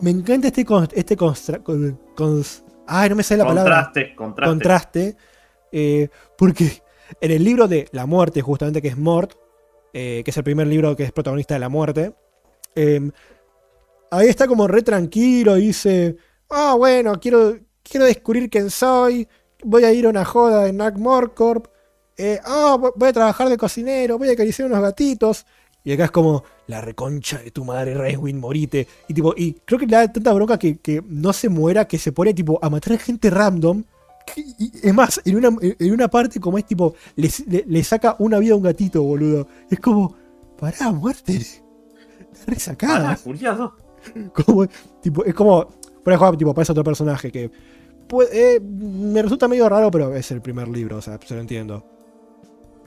me 0.00 0.10
encanta 0.10 0.48
este 0.48 0.64
con, 0.64 0.88
este 0.92 1.16
constra- 1.16 1.62
con, 1.62 1.98
cons- 2.14 2.62
ay, 2.86 3.08
no 3.10 3.16
me 3.16 3.22
sale 3.22 3.38
la 3.42 3.46
palabra. 3.48 3.74
Contraste, 3.84 4.14
contraste. 4.14 4.50
Contraste. 4.50 5.16
eh, 5.72 6.08
porque 6.36 6.82
en 7.20 7.30
el 7.30 7.42
libro 7.44 7.66
de 7.68 7.88
La 7.92 8.04
Muerte, 8.06 8.42
justamente 8.42 8.82
que 8.82 8.88
es 8.88 8.98
Mort, 8.98 9.32
eh, 9.94 10.22
que 10.24 10.30
es 10.30 10.36
el 10.36 10.44
primer 10.44 10.66
libro 10.66 10.94
que 10.96 11.04
es 11.04 11.12
protagonista 11.12 11.54
de 11.54 11.60
la 11.60 11.68
muerte, 11.68 12.14
eh, 12.74 13.10
ahí 14.10 14.28
está 14.28 14.46
como 14.46 14.66
re 14.68 14.82
tranquilo 14.82 15.56
y 15.58 15.68
dice, 15.68 16.16
ah, 16.50 16.74
bueno, 16.76 17.12
quiero, 17.20 17.56
quiero 17.82 18.06
descubrir 18.06 18.50
quién 18.50 18.70
soy, 18.70 19.26
voy 19.64 19.84
a 19.84 19.92
ir 19.92 20.06
a 20.06 20.10
una 20.10 20.24
joda 20.24 20.68
en 20.68 20.76
Morcorp, 20.98 21.66
eh, 22.16 22.38
ah, 22.44 22.76
vo- 22.78 22.92
voy 22.96 23.08
a 23.08 23.12
trabajar 23.12 23.48
de 23.48 23.56
cocinero, 23.56 24.18
voy 24.18 24.28
a 24.28 24.32
acariciar 24.32 24.68
unos 24.68 24.82
gatitos. 24.82 25.46
Y 25.84 25.92
acá 25.92 26.04
es 26.04 26.10
como, 26.10 26.44
la 26.68 26.80
reconcha 26.80 27.38
de 27.38 27.50
tu 27.50 27.64
madre, 27.64 27.94
Raiswin, 27.94 28.38
morite. 28.38 28.86
Y 29.08 29.14
tipo, 29.14 29.34
y 29.36 29.54
creo 29.64 29.78
que 29.80 29.86
le 29.86 29.96
da 29.96 30.12
tanta 30.12 30.32
bronca 30.32 30.58
que, 30.58 30.78
que 30.78 31.02
no 31.08 31.32
se 31.32 31.48
muera, 31.48 31.86
que 31.86 31.98
se 31.98 32.12
pone 32.12 32.32
tipo 32.34 32.58
a 32.62 32.70
matar 32.70 32.98
gente 32.98 33.30
random. 33.30 33.82
y 34.36 34.70
es 34.86 34.94
más, 34.94 35.20
en 35.24 35.36
una, 35.36 35.50
en 35.60 35.92
una 35.92 36.08
parte 36.08 36.38
como 36.38 36.56
es 36.58 36.64
tipo, 36.66 36.94
le, 37.16 37.28
le- 37.48 37.64
le 37.66 37.82
saca 37.84 38.14
una 38.20 38.38
vida 38.38 38.52
a 38.54 38.56
un 38.56 38.62
gatito, 38.62 39.02
boludo. 39.02 39.48
Es 39.70 39.80
como, 39.80 40.14
pará, 40.58 40.92
muerte. 40.92 41.34
Está 41.34 41.62
resacada. 42.46 43.16
Curioso. 43.16 43.74
Como, 44.32 44.66
tipo, 45.00 45.24
es 45.24 45.34
como, 45.34 45.66
fuera 46.04 46.18
juego, 46.18 46.36
tipo, 46.38 46.54
parece 46.54 46.72
otro 46.72 46.84
personaje 46.84 47.30
que 47.32 47.50
puede- 48.08 48.56
eh, 48.56 48.60
me 48.60 49.20
resulta 49.22 49.48
medio 49.48 49.68
raro, 49.68 49.90
pero 49.90 50.14
es 50.14 50.30
el 50.30 50.40
primer 50.40 50.68
libro, 50.68 50.98
o 50.98 51.02
sea, 51.02 51.18
se 51.24 51.34
lo 51.34 51.40
entiendo. 51.40 51.84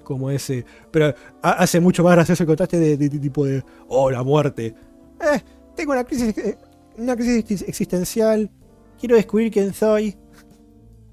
Como 0.06 0.30
ese. 0.30 0.64
Pero 0.91 1.14
ha- 1.41 1.52
hace 1.52 1.82
mucho 1.82 2.02
más 2.03 2.14
gracioso 2.15 2.44
el 2.44 2.48
contraste 2.48 2.80
de, 2.80 2.95
de- 2.95 3.10
de 3.10 3.19
tipo 3.19 3.45
de. 3.45 3.61
Oh, 3.90 4.10
la 4.10 4.23
muerte. 4.23 4.73
Eh, 5.19 5.41
tengo 5.76 5.91
una 5.91 6.06
crisis. 6.06 6.38
eh, 6.38 6.57
una 6.98 7.15
crisis 7.18 7.44
exis- 7.44 7.68
existencial. 7.68 8.49
Quiero 8.98 9.18
descubrir 9.18 9.52
quién 9.52 9.73
soy. 9.73 10.15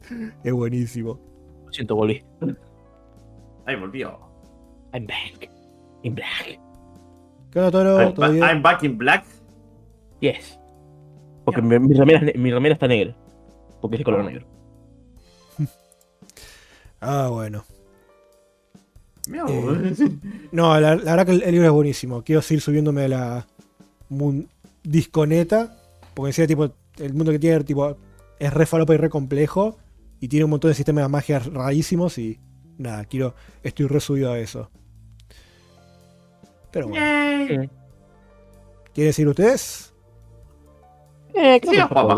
Es 0.44 0.52
buenísimo. 0.52 1.18
Lo 1.66 1.72
siento, 1.72 1.96
volví. 1.96 2.22
Ahí 3.66 3.76
volvió. 3.76 4.18
I'm 4.92 5.06
back. 5.06 5.50
In 6.02 6.14
black. 6.14 6.60
¿Qué 7.50 7.58
onda, 7.58 7.70
Toro? 7.70 8.00
I'm, 8.00 8.14
¿Todo 8.14 8.26
ba- 8.26 8.32
bien? 8.32 8.44
I'm 8.44 8.62
back 8.62 8.82
in 8.82 8.98
black. 8.98 9.24
Yes. 10.20 10.58
Porque 11.44 11.62
mi, 11.62 11.78
mi 11.78 11.94
remera, 11.94 12.20
ne- 12.20 12.34
mi 12.36 12.50
remera 12.52 12.74
está 12.74 12.86
negra. 12.86 13.16
Porque 13.80 13.96
es 13.96 14.00
de 14.00 14.04
color 14.04 14.24
negro. 14.24 14.46
Ah, 17.00 17.28
bueno. 17.32 17.64
Eh, 19.34 19.42
vos. 19.42 20.08
No, 20.52 20.78
la, 20.80 20.96
la 20.96 21.12
verdad 21.16 21.26
que 21.26 21.32
el, 21.32 21.42
el 21.42 21.52
libro 21.52 21.66
es 21.66 21.72
buenísimo. 21.72 22.22
Quiero 22.22 22.42
seguir 22.42 22.60
subiéndome 22.60 23.04
a 23.04 23.08
la 23.08 23.46
mun- 24.10 24.48
disconeta. 24.82 25.76
Porque 26.14 26.28
decía, 26.28 26.46
tipo, 26.46 26.68
el 26.98 27.14
mundo 27.14 27.32
que 27.32 27.38
tiene, 27.38 27.64
tipo, 27.64 27.96
es 28.38 28.52
re 28.52 28.66
falopa 28.66 28.94
y 28.94 28.98
re 28.98 29.08
complejo. 29.10 29.78
Y 30.20 30.28
tiene 30.28 30.44
un 30.44 30.50
montón 30.50 30.70
de 30.70 30.74
sistemas 30.74 31.04
de 31.04 31.08
magia 31.08 31.38
rarísimos. 31.38 32.18
Y 32.18 32.38
nada, 32.78 33.04
quiero. 33.06 33.34
Estoy 33.62 33.86
re 33.86 34.00
subido 34.00 34.32
a 34.32 34.38
eso. 34.38 34.70
Pero 36.70 36.88
bueno. 36.88 37.04
Yay. 37.04 37.70
¿Quieren 38.94 39.08
decir 39.08 39.26
ustedes? 39.28 39.92
Eh, 41.34 41.60
Sí, 41.62 41.76
papá. 41.88 42.16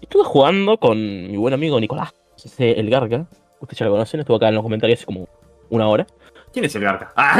Estuve 0.00 0.24
jugando 0.24 0.78
con 0.78 0.96
mi 0.98 1.36
buen 1.36 1.52
amigo 1.54 1.80
Nicolás, 1.80 2.14
el 2.58 2.88
Garga. 2.88 3.26
Ustedes 3.60 3.78
ya 3.78 3.86
lo 3.86 3.92
conocen, 3.92 4.20
estuvo 4.20 4.36
acá 4.36 4.48
en 4.48 4.54
los 4.54 4.62
comentarios 4.62 4.98
hace 5.00 5.06
como 5.06 5.28
una 5.70 5.88
hora. 5.88 6.06
¿Quién 6.52 6.64
es 6.64 6.74
el 6.76 6.82
garca? 6.82 7.12
Ah. 7.16 7.38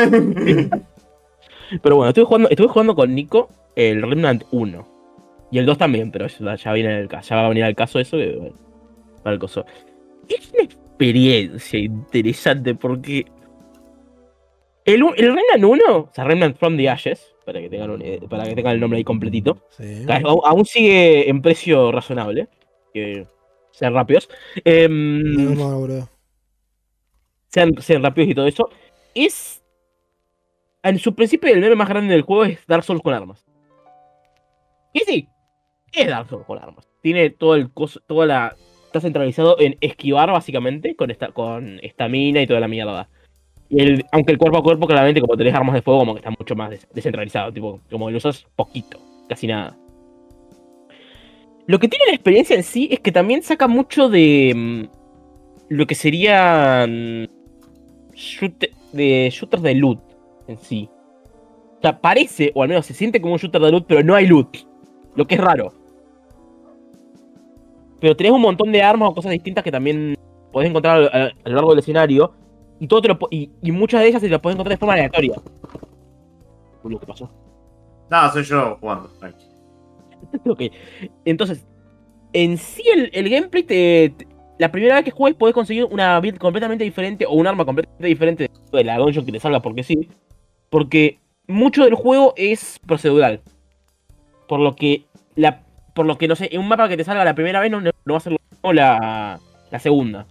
Pero 1.83 1.97
bueno, 1.97 2.11
estuve 2.11 2.25
jugando, 2.27 2.49
estuve 2.49 2.69
jugando 2.69 2.95
con 2.95 3.15
Nico 3.15 3.49
el 3.75 4.03
Remnant 4.03 4.45
1. 4.53 4.87
Y 5.51 5.59
el 5.59 5.67
2 5.67 5.79
también, 5.79 6.11
pero 6.13 6.27
ya, 6.29 6.55
ya 6.55 6.73
viene 6.73 6.99
el, 7.01 7.09
ya 7.09 7.37
va 7.37 7.47
a 7.47 7.49
venir 7.49 7.65
al 7.65 7.75
caso 7.75 7.99
eso 7.99 8.17
que 8.17 8.37
bueno, 8.37 8.57
para 9.23 9.35
el 9.35 9.41
coso. 9.41 9.65
Es 10.29 10.53
una 10.53 10.63
experiencia 10.65 11.79
interesante 11.79 12.75
porque 12.75 13.27
el, 14.85 15.03
el 15.17 15.35
Remnant 15.35 15.65
1, 15.65 15.97
o 15.97 16.09
sea, 16.13 16.25
Remnant 16.25 16.57
from 16.57 16.77
the 16.77 16.89
Ashes, 16.89 17.35
para 17.45 17.61
que 17.61 17.69
tengan, 17.69 17.91
un- 17.91 18.29
para 18.29 18.45
que 18.45 18.55
tengan 18.55 18.75
el 18.75 18.81
nombre 18.81 18.99
ahí 18.99 19.05
completito, 19.05 19.59
Sí. 19.71 20.05
Aún 20.45 20.65
sigue 20.65 21.29
en 21.29 21.43
precio 21.43 21.91
razonable. 21.93 22.49
Que 22.95 23.27
sean 23.77 23.93
rápidos. 23.95 24.29
Em, 24.65 25.23
No, 25.55 25.55
sean, 27.49 27.75
sean 27.81 28.03
rápidos 28.03 28.31
y 28.31 28.35
todo 28.35 28.47
eso. 28.47 28.69
Es. 29.15 29.63
En 30.83 30.99
su 30.99 31.15
principio, 31.15 31.53
el 31.53 31.61
meme 31.61 31.75
más 31.75 31.89
grande 31.89 32.13
del 32.15 32.23
juego 32.23 32.45
es 32.45 32.65
Dark 32.67 32.85
Souls 32.85 33.03
con 33.03 33.13
armas. 33.13 33.45
Y 34.93 35.01
sí, 35.01 35.29
es 35.93 36.07
Dark 36.09 36.29
Souls 36.29 36.47
con 36.47 36.59
armas. 36.59 36.89
Tiene 37.03 37.31
todo 37.31 37.55
el 37.55 37.71
coso, 37.73 38.01
toda 38.07 38.27
la. 38.27 38.57
Está 38.87 39.01
centralizado 39.01 39.59
en 39.61 39.77
esquivar, 39.81 40.31
básicamente, 40.31 40.95
con 40.97 41.11
esta, 41.11 41.29
con 41.33 41.81
estamina 41.83 42.41
y 42.41 42.47
toda 42.47 42.61
la 42.61 42.69
mierda. 42.69 43.09
Y 43.69 43.81
el, 43.83 44.05
aunque 44.13 44.33
el 44.33 44.39
cuerpo 44.39 44.59
a 44.59 44.63
cuerpo, 44.63 44.87
claramente, 44.87 45.21
como 45.21 45.37
tenés 45.37 45.55
armas 45.55 45.75
de 45.75 45.83
fuego, 45.83 46.01
como 46.01 46.15
que 46.15 46.21
está 46.21 46.31
mucho 46.31 46.55
más 46.55 46.71
des- 46.71 46.87
descentralizado. 46.95 47.53
Tipo, 47.53 47.81
como 47.91 48.11
lo 48.11 48.17
usas 48.17 48.47
poquito, 48.55 48.99
casi 49.29 49.49
nada. 49.49 49.77
Lo 51.67 51.79
que 51.79 51.89
tiene 51.89 52.05
la 52.07 52.15
experiencia 52.15 52.55
en 52.57 52.63
sí 52.63 52.89
es 52.91 53.01
que 53.01 53.11
también 53.13 53.43
saca 53.43 53.67
mucho 53.67 54.09
de 54.09 54.53
mm, 54.55 55.75
lo 55.75 55.87
que 55.87 55.95
serían 55.95 57.29
shooter- 58.15 58.71
de 58.93 59.29
shooters 59.33 59.63
de 59.63 59.75
loot 59.75 59.99
en 60.47 60.59
sí. 60.59 60.89
O 61.79 61.83
sea, 61.83 62.01
parece, 62.01 62.53
o 62.55 62.63
al 62.63 62.69
menos 62.69 62.87
se 62.87 62.95
siente 62.95 63.21
como 63.21 63.35
un 63.35 63.39
shooter 63.41 63.61
de 63.61 63.71
loot, 63.73 63.85
pero 63.87 64.03
no 64.03 64.15
hay 64.15 64.27
loot. 64.27 64.57
Lo 65.17 65.27
que 65.27 65.35
es 65.35 65.41
raro. 65.41 65.73
Pero 68.01 68.17
tenés 68.17 68.33
un 68.33 68.41
montón 68.43 68.71
de 68.73 68.83
armas 68.83 69.11
o 69.11 69.15
cosas 69.15 69.33
distintas 69.33 69.65
que 69.65 69.73
también 69.73 70.15
podés 70.53 70.69
encontrar 70.71 71.03
a, 71.13 71.19
lo- 71.19 71.51
largo 71.57 71.71
del 71.71 71.79
escenario. 71.81 72.33
Y, 73.31 73.51
muchas 73.73 74.03
de 74.03 74.09
ellas 74.09 74.21
se 74.21 74.29
las 74.29 74.41
podés 74.41 74.55
encontrar 74.55 74.75
de 74.77 74.79
forma 74.79 74.93
aleatoria. 74.95 75.35
Uy, 76.83 76.93
lo 76.93 77.01
pasó. 77.01 77.31
No, 78.11 78.33
soy 78.33 78.45
yo 78.45 78.77
jugando. 78.79 79.11
Ok. 80.47 80.63
Entonces, 81.25 81.67
en 82.33 82.59
sí 82.59 82.83
el, 82.95 83.11
el 83.13 83.29
gameplay 83.29 83.63
te, 83.63 84.15
La 84.59 84.71
primera 84.73 84.97
vez 84.97 85.05
que 85.05 85.11
juegues 85.11 85.39
podés 85.39 85.55
conseguir 85.55 85.85
una 85.85 86.19
build 86.21 86.39
completamente 86.39 86.85
diferente 86.85 87.27
o 87.27 87.33
un 87.33 87.47
arma 87.47 87.65
completamente 87.65 88.07
diferente 88.07 88.51
de 88.73 88.85
la 88.85 88.99
dungeon 88.99 89.25
que 89.25 89.33
te 89.33 89.41
salga 89.41 89.61
porque 89.63 89.83
sí. 89.83 90.09
Porque 90.71 91.19
mucho 91.47 91.85
del 91.85 91.95
juego 91.95 92.35
es 92.37 92.79
procedural. 92.87 93.41
Por 94.49 94.61
lo 94.61 94.75
que 94.75 95.05
la. 95.35 95.63
Por 95.95 96.07
lo 96.07 96.19
que 96.19 96.29
no 96.29 96.37
sé, 96.37 96.51
en 96.53 96.61
un 96.61 96.69
mapa 96.69 96.89
que 96.89 96.97
te 96.97 97.05
salga 97.05 97.25
la 97.25 97.35
primera 97.35 97.61
vez 97.61 97.71
no, 97.71 97.81
no 97.81 97.93
va 98.05 98.17
a 98.17 98.21
ser 98.21 98.33
lo 98.33 98.39
mismo 98.51 98.73
la, 98.73 99.41
la 99.71 99.79
segunda. 99.79 100.27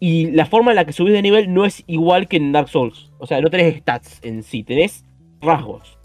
Y 0.00 0.30
la 0.32 0.46
forma 0.46 0.72
en 0.72 0.76
la 0.76 0.84
que 0.84 0.92
subís 0.92 1.12
de 1.12 1.22
nivel 1.22 1.52
no 1.52 1.64
es 1.64 1.84
igual 1.86 2.28
que 2.28 2.36
en 2.36 2.52
Dark 2.52 2.68
Souls. 2.68 3.10
O 3.18 3.26
sea, 3.26 3.40
no 3.40 3.50
tenés 3.50 3.76
stats 3.76 4.20
en 4.22 4.42
sí, 4.42 4.62
tenés 4.62 5.04
rasgos. 5.40 5.98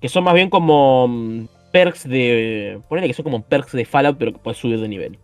Que 0.00 0.08
son 0.08 0.24
más 0.24 0.34
bien 0.34 0.50
como 0.50 1.08
mm, 1.08 1.46
perks 1.76 2.08
de. 2.08 2.80
Ponele 2.88 3.06
que 3.06 3.12
son 3.12 3.24
como 3.24 3.42
perks 3.42 3.72
de 3.72 3.84
Fallout, 3.84 4.16
pero 4.16 4.32
que 4.32 4.38
puedes 4.38 4.58
subir 4.58 4.80
de 4.80 4.88
nivel. 4.88 5.18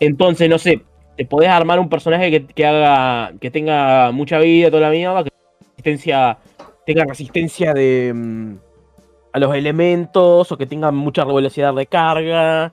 Entonces, 0.00 0.50
no 0.50 0.58
sé, 0.58 0.82
te 1.16 1.24
podés 1.24 1.48
armar 1.48 1.78
un 1.78 1.88
personaje 1.88 2.44
que, 2.44 2.66
haga. 2.66 3.32
que 3.40 3.52
tenga 3.52 4.10
mucha 4.10 4.40
vida, 4.40 4.68
toda 4.68 4.82
la 4.82 4.90
mierda, 4.90 5.22
que 5.22 5.30
resistencia. 5.76 6.38
tenga 6.84 7.04
resistencia 7.04 7.72
de. 7.72 8.12
mm, 8.12 8.56
a 9.32 9.38
los 9.38 9.54
elementos, 9.54 10.50
o 10.50 10.58
que 10.58 10.66
tenga 10.66 10.90
mucha 10.90 11.24
velocidad 11.24 11.72
de 11.72 11.86
carga, 11.86 12.72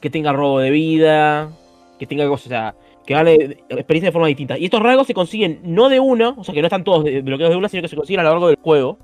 que 0.00 0.08
tenga 0.08 0.32
robo 0.32 0.60
de 0.60 0.70
vida, 0.70 1.50
que 1.98 2.06
tenga 2.06 2.28
cosas, 2.28 2.46
o 2.46 2.50
sea, 2.50 2.74
que 3.04 3.14
gane 3.14 3.34
experiencia 3.70 4.08
de 4.08 4.12
forma 4.12 4.28
distinta. 4.28 4.56
Y 4.56 4.66
estos 4.66 4.80
rasgos 4.80 5.08
se 5.08 5.14
consiguen 5.14 5.60
no 5.64 5.88
de 5.88 5.98
uno, 5.98 6.36
o 6.36 6.44
sea, 6.44 6.54
que 6.54 6.60
no 6.60 6.68
están 6.68 6.84
todos 6.84 7.02
bloqueados 7.02 7.50
de 7.50 7.56
una, 7.56 7.68
sino 7.68 7.82
que 7.82 7.88
se 7.88 7.96
consiguen 7.96 8.20
a 8.20 8.24
lo 8.24 8.30
largo 8.30 8.46
del 8.48 8.58
juego. 8.62 8.98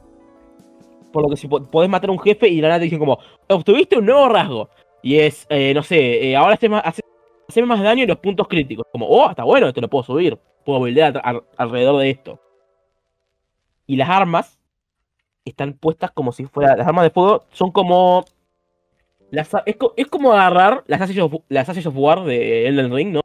Por 1.12 1.22
lo 1.22 1.28
que 1.30 1.36
si 1.36 1.48
po- 1.48 1.62
podés 1.70 1.88
matar 1.90 2.10
a 2.10 2.12
un 2.12 2.18
jefe 2.20 2.48
y 2.48 2.56
de 2.56 2.62
la 2.62 2.68
nada 2.68 2.78
te 2.80 2.84
dicen 2.84 2.98
como, 2.98 3.18
obtuviste 3.48 3.96
un 3.98 4.06
nuevo 4.06 4.28
rasgo. 4.28 4.68
Y 5.02 5.18
es, 5.18 5.46
eh, 5.48 5.72
no 5.74 5.82
sé, 5.82 6.28
eh, 6.30 6.36
ahora 6.36 6.54
hace 6.54 6.68
más, 6.68 6.82
hace, 6.84 7.02
hace 7.48 7.62
más 7.62 7.80
daño 7.82 8.02
en 8.02 8.08
los 8.08 8.18
puntos 8.18 8.46
críticos. 8.48 8.84
Como, 8.92 9.06
oh, 9.06 9.30
está 9.30 9.44
bueno, 9.44 9.68
esto 9.68 9.80
lo 9.80 9.88
puedo 9.88 10.04
subir. 10.04 10.38
Puedo 10.64 10.80
buildear 10.80 11.20
al- 11.24 11.44
alrededor 11.56 12.00
de 12.00 12.10
esto. 12.10 12.40
y 13.86 13.96
las 13.96 14.08
armas 14.10 14.58
están 15.46 15.72
puestas 15.72 16.10
como 16.10 16.30
si 16.32 16.44
fuera. 16.44 16.76
Las 16.76 16.86
armas 16.86 17.04
de 17.04 17.10
fuego 17.10 17.44
son 17.52 17.70
como. 17.72 18.24
Las, 19.30 19.50
es, 19.66 19.76
es 19.96 20.06
como 20.08 20.32
agarrar 20.32 20.84
las 20.86 21.00
Ashes 21.00 21.18
of, 21.20 21.34
las 21.48 21.68
Ashes 21.68 21.86
of 21.86 21.94
War 21.96 22.24
de 22.24 22.66
Elden 22.68 22.92
Ring, 22.94 23.12
¿no? 23.12 23.20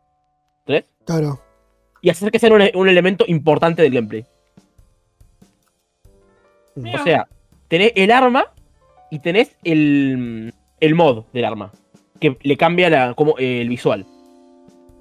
¿Tres? 0.65 0.85
Claro. 1.05 1.39
Y 2.01 2.09
hacer 2.09 2.31
que 2.31 2.39
sean 2.39 2.53
un, 2.53 2.61
un 2.75 2.87
elemento 2.89 3.25
importante 3.27 3.81
del 3.81 3.93
gameplay. 3.93 4.25
Mira. 6.75 7.01
O 7.01 7.03
sea, 7.03 7.27
tenés 7.73 7.91
el 7.95 8.11
arma 8.11 8.45
y 9.09 9.17
tenés 9.17 9.57
el, 9.63 10.53
el 10.79 10.93
mod 10.93 11.23
del 11.33 11.43
arma. 11.43 11.71
Que 12.19 12.37
le 12.43 12.55
cambia 12.55 13.15
como, 13.15 13.33
eh, 13.39 13.61
el 13.61 13.69
visual. 13.69 14.05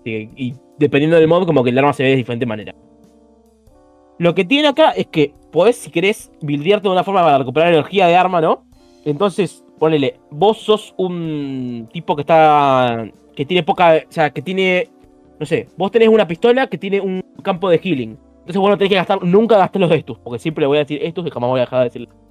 Y 0.07 0.55
dependiendo 0.79 1.19
del 1.19 1.29
mod, 1.29 1.45
como 1.45 1.63
que 1.63 1.69
el 1.69 1.79
arma 1.79 1.93
se 1.93 2.03
ve 2.03 2.09
de 2.09 2.17
diferente 2.17 2.47
manera. 2.47 2.75
Lo 4.19 4.35
que 4.35 4.47
tiene 4.47 4.69
acá 4.69 4.93
es 4.93 5.07
que 5.09 5.35
podés, 5.51 5.77
si 5.77 5.91
querés, 5.91 6.33
buildearte 6.41 6.89
de 6.89 6.95
una 6.95 7.05
forma 7.05 7.23
para 7.23 7.37
recuperar 7.37 7.75
energía 7.75 8.07
de 8.07 8.17
arma, 8.17 8.41
¿no? 8.41 8.65
Entonces, 9.05 9.63
ponele, 9.79 10.19
vos 10.31 10.57
sos 10.57 10.95
un 10.97 11.91
tipo 11.93 12.17
que 12.17 12.23
está. 12.23 13.07
que 13.37 13.45
tiene 13.45 13.65
poca. 13.65 14.03
O 14.09 14.13
sea, 14.13 14.31
que 14.31 14.41
tiene. 14.41 14.89
No 15.39 15.45
sé, 15.45 15.69
vos 15.77 15.91
tenés 15.91 16.09
una 16.09 16.27
pistola 16.27 16.69
que 16.69 16.79
tiene 16.79 17.03
un 17.03 17.23
campo 17.43 17.69
de 17.69 17.77
healing. 17.77 18.17
Entonces 18.39 18.57
vos 18.57 18.71
no 18.71 18.79
tenés 18.79 18.89
que 18.89 18.97
gastar, 18.97 19.23
nunca 19.23 19.59
gastes 19.59 19.81
los 19.81 19.91
estos, 19.93 20.19
porque 20.21 20.39
siempre 20.39 20.63
le 20.63 20.69
voy 20.69 20.79
a 20.79 20.81
decir 20.81 21.01
estos 21.03 21.27
y 21.27 21.31
jamás 21.31 21.51
voy 21.51 21.61
a 21.61 21.65
dejar 21.65 21.81
de 21.81 21.85
decir. 21.85 22.22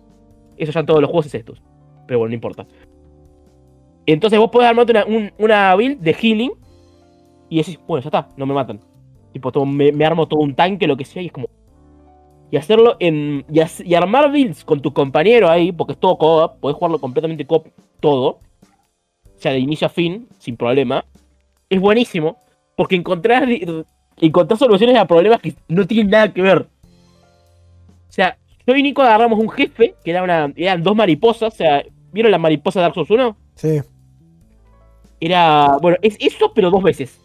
Eso 0.57 0.71
ya 0.71 0.79
en 0.81 0.85
todos 0.85 1.01
los 1.01 1.09
juegos 1.09 1.25
es 1.27 1.35
estos. 1.35 1.61
Pero 2.07 2.19
bueno, 2.19 2.29
no 2.29 2.35
importa. 2.35 2.65
Entonces 4.05 4.39
vos 4.39 4.49
podés 4.49 4.69
armarte 4.69 4.91
una, 4.91 5.05
un- 5.05 5.31
una 5.37 5.75
build 5.75 5.99
de 6.01 6.13
healing 6.13 6.51
y 7.49 7.57
decís, 7.57 7.79
bueno, 7.87 8.01
ya 8.03 8.07
está, 8.09 8.29
no 8.37 8.45
me 8.45 8.53
matan. 8.53 8.79
Tipo, 9.31 9.51
todo- 9.51 9.65
me, 9.65 10.05
armo 10.05 10.27
todo 10.27 10.39
un 10.41 10.55
tanque, 10.55 10.87
lo 10.87 10.97
que 10.97 11.05
sea, 11.05 11.21
y 11.21 11.27
es 11.27 11.31
como. 11.31 11.47
Y 12.49 12.57
hacerlo 12.57 12.97
en. 12.99 13.45
Y 13.85 13.93
armar 13.93 14.29
builds 14.31 14.65
con 14.65 14.81
tu 14.81 14.91
compañero 14.93 15.49
ahí, 15.49 15.71
porque 15.71 15.93
es 15.93 15.99
todo 15.99 16.17
co-op, 16.17 16.59
podés 16.59 16.75
jugarlo 16.75 16.99
completamente 16.99 17.45
co-op 17.45 17.67
todo. 18.01 18.39
O 19.23 19.37
sea, 19.41 19.53
de 19.53 19.59
inicio 19.59 19.87
a 19.87 19.89
fin, 19.89 20.27
sin 20.37 20.57
problema. 20.57 21.05
Es 21.69 21.79
buenísimo, 21.79 22.37
porque 22.75 22.95
encontrás, 22.97 23.43
encontrás 24.17 24.59
soluciones 24.59 24.97
a 24.97 25.07
problemas 25.07 25.39
que 25.39 25.55
no 25.69 25.87
tienen 25.87 26.09
nada 26.09 26.33
que 26.33 26.41
ver. 26.41 26.67
O 28.09 28.11
sea, 28.11 28.37
yo 28.65 28.75
y 28.75 28.83
Nico 28.83 29.01
agarramos 29.01 29.39
un 29.39 29.49
jefe, 29.49 29.95
que 30.03 30.11
era 30.11 30.23
una, 30.23 30.51
eran 30.55 30.83
dos 30.83 30.95
mariposas, 30.95 31.53
o 31.53 31.57
sea, 31.57 31.83
¿vieron 32.11 32.31
la 32.31 32.37
mariposa 32.37 32.79
de 32.79 32.83
Dark 32.83 32.95
Souls 32.95 33.09
1? 33.09 33.37
Sí. 33.55 33.81
Era, 35.19 35.77
bueno, 35.81 35.97
es 36.01 36.17
eso, 36.19 36.51
pero 36.53 36.71
dos 36.71 36.81
veces. 36.83 37.19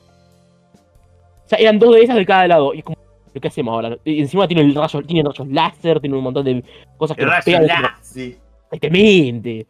O 1.47 1.49
sea, 1.49 1.59
eran 1.59 1.79
dos 1.79 1.95
de 1.95 2.03
esas 2.03 2.17
de 2.17 2.27
cada 2.27 2.47
lado. 2.47 2.75
Y 2.75 2.79
es 2.79 2.85
como, 2.85 2.97
¿qué 3.41 3.49
hacemos 3.49 3.73
ahora? 3.73 3.97
Y 4.05 4.21
encima 4.21 4.47
tiene 4.47 4.63
el 4.63 4.75
rayo, 4.75 5.03
tiene 5.03 5.29
rayos 5.29 5.49
láser, 5.49 6.01
tiene 6.01 6.17
un 6.17 6.25
montón 6.25 6.45
de 6.45 6.65
cosas 6.97 7.17
que 7.17 7.23
El 7.23 7.31
rayo 7.31 7.61
láser. 7.61 8.37
Exactamente. 8.71 9.67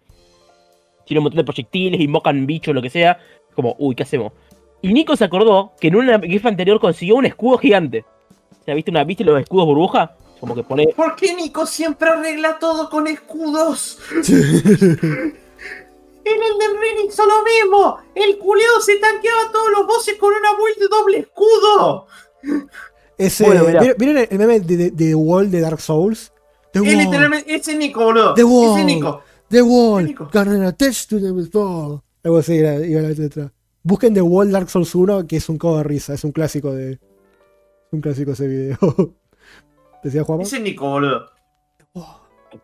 Tiene 1.04 1.20
un 1.20 1.24
montón 1.24 1.38
de 1.38 1.44
proyectiles, 1.44 2.00
invocan 2.00 2.46
bichos, 2.46 2.74
lo 2.74 2.82
que 2.82 2.90
sea. 2.90 3.18
Como, 3.54 3.76
uy, 3.78 3.94
¿qué 3.94 4.02
hacemos? 4.02 4.32
Y 4.82 4.92
Nico 4.92 5.16
se 5.16 5.24
acordó 5.24 5.72
que 5.80 5.88
en 5.88 5.96
una 5.96 6.18
jefe 6.18 6.48
anterior 6.48 6.80
consiguió 6.80 7.16
un 7.16 7.26
escudo 7.26 7.58
gigante. 7.58 8.04
O 8.60 8.64
sea, 8.64 8.74
¿viste, 8.74 8.90
una, 8.90 9.04
¿viste 9.04 9.24
los 9.24 9.40
escudos 9.40 9.66
burbuja? 9.66 10.16
Como 10.40 10.54
que 10.54 10.62
pone. 10.62 10.88
¿Por 10.94 11.16
qué 11.16 11.34
Nico 11.34 11.64
siempre 11.66 12.08
arregla 12.10 12.58
todo 12.58 12.88
con 12.90 13.06
escudos? 13.06 13.98
En 16.28 16.42
el 16.42 16.58
del 16.58 16.80
Ring 16.80 17.08
hizo 17.08 17.22
lo 17.24 17.34
mismo. 17.44 17.98
El 18.14 18.36
culeo 18.38 18.80
se 18.80 18.96
tanqueaba 18.96 19.52
todos 19.52 19.70
los 19.70 19.86
bosses 19.86 20.16
con 20.18 20.30
una 20.30 20.48
build 20.58 20.78
de 20.80 20.88
doble 20.88 21.18
escudo. 21.20 22.06
Ese, 23.16 23.44
Bueno. 23.44 23.64
¿vieron- 23.64 23.94
¿Vieron 23.96 24.26
el 24.28 24.38
meme 24.38 24.58
de, 24.58 24.76
de, 24.76 24.90
de 24.90 25.06
The 25.10 25.14
Wall 25.14 25.50
de 25.52 25.60
Dark 25.60 25.80
Souls? 25.80 26.32
The 26.72 26.80
Es 26.80 26.96
literalmente, 26.96 27.54
ese 27.54 27.70
es 27.72 27.78
Nico, 27.78 28.02
boludo. 28.04 28.34
The 28.34 28.42
Wall. 28.42 28.70
Ese 28.72 28.80
es 28.80 28.86
Nico. 28.86 29.22
The 29.48 29.62
Wall. 29.62 30.04
Nico. 30.04 30.28
Gonna 30.32 30.66
attach 30.68 31.06
to 31.06 31.20
the 31.20 31.30
wall. 31.30 32.02
Algo 32.24 32.38
así 32.38 32.54
iba 32.54 32.72
la 32.72 33.08
letra. 33.10 33.52
Busquen 33.84 34.12
The 34.12 34.22
Wall 34.22 34.50
Dark 34.50 34.68
Souls 34.68 34.92
1, 34.96 35.28
que 35.28 35.36
es 35.36 35.48
un 35.48 35.58
codo 35.58 35.76
de 35.78 35.84
risa. 35.84 36.14
Es 36.14 36.24
un 36.24 36.32
clásico 36.32 36.74
de. 36.74 36.94
Es 36.94 37.00
un 37.92 38.00
clásico 38.00 38.32
ese 38.32 38.48
video. 38.48 38.78
¿Decía 40.06 40.22
Juan? 40.22 40.40
Ese 40.40 40.58
es 40.58 40.62
Nico, 40.62 40.88
boludo. 40.88 41.26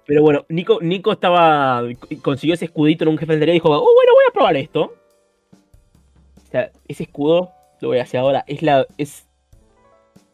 Pero 0.06 0.22
bueno, 0.22 0.44
Nico, 0.48 0.78
Nico 0.80 1.10
estaba. 1.10 1.82
consiguió 2.22 2.54
ese 2.54 2.66
escudito 2.66 3.02
en 3.02 3.10
un 3.10 3.18
jefe 3.18 3.32
anterior 3.32 3.52
y 3.52 3.58
dijo, 3.58 3.68
oh, 3.68 3.80
bueno, 3.80 4.12
voy 4.14 4.24
a 4.28 4.32
probar 4.32 4.56
esto. 4.56 4.92
O 6.36 6.50
sea, 6.52 6.70
ese 6.86 7.02
escudo, 7.02 7.50
lo 7.80 7.88
voy 7.88 7.98
a 7.98 8.04
hacer 8.04 8.20
ahora, 8.20 8.44
es 8.46 8.62
la. 8.62 8.86
es. 8.96 9.26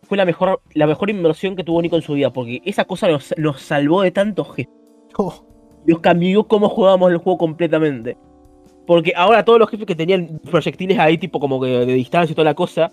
Fue 0.03 0.19
la 0.19 0.27
mejor, 0.27 0.61
la 0.75 0.87
mejor 0.87 1.09
inversión 1.09 1.57
que 1.57 1.65
tuvo 1.65 1.81
Nico 1.81 1.97
en 1.97 2.03
su 2.03 2.13
vida, 2.13 2.31
porque 2.31 2.61
esa 2.67 2.85
cosa 2.85 3.09
nos, 3.09 3.33
nos 3.39 3.63
salvó 3.63 4.03
de 4.03 4.11
tantos 4.11 4.55
jefes. 4.55 4.73
Oh, 5.17 5.47
Nos 5.87 6.01
cambió 6.01 6.45
cómo 6.47 6.69
jugábamos 6.69 7.11
el 7.11 7.17
juego 7.17 7.39
completamente. 7.39 8.19
Porque 8.87 9.15
ahora 9.17 9.47
todos 9.47 9.59
los 9.59 9.71
jefes 9.71 9.87
que 9.87 9.95
tenían 9.95 10.41
proyectiles 10.51 10.99
ahí, 10.99 11.17
tipo 11.17 11.41
como 11.41 11.59
que 11.59 11.69
de 11.69 11.95
distancia 11.95 12.33
y 12.33 12.35
toda 12.35 12.45
la 12.45 12.55
cosa, 12.55 12.93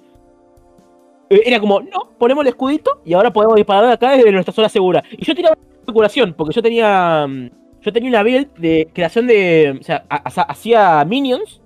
era 1.29 1.59
como, 1.59 1.81
no, 1.81 2.09
ponemos 2.17 2.43
el 2.43 2.49
escudito 2.49 3.01
y 3.05 3.13
ahora 3.13 3.31
podemos 3.31 3.55
disparar 3.55 3.89
acá 3.91 4.11
desde 4.11 4.31
nuestra 4.31 4.53
zona 4.53 4.69
segura. 4.69 5.03
Y 5.11 5.25
yo 5.25 5.33
tiraba 5.35 5.55
de 5.85 5.93
curación, 5.93 6.33
porque 6.37 6.53
yo 6.53 6.61
tenía. 6.61 7.25
mm, 7.27 7.49
Yo 7.81 7.93
tenía 7.93 8.09
una 8.09 8.23
build 8.23 8.51
de 8.57 8.89
creación 8.93 9.27
de. 9.27 9.77
O 9.79 9.83
sea, 9.83 10.05
ha- 10.09 10.23
ha- 10.25 10.41
hacía 10.51 11.05
minions 11.05 11.61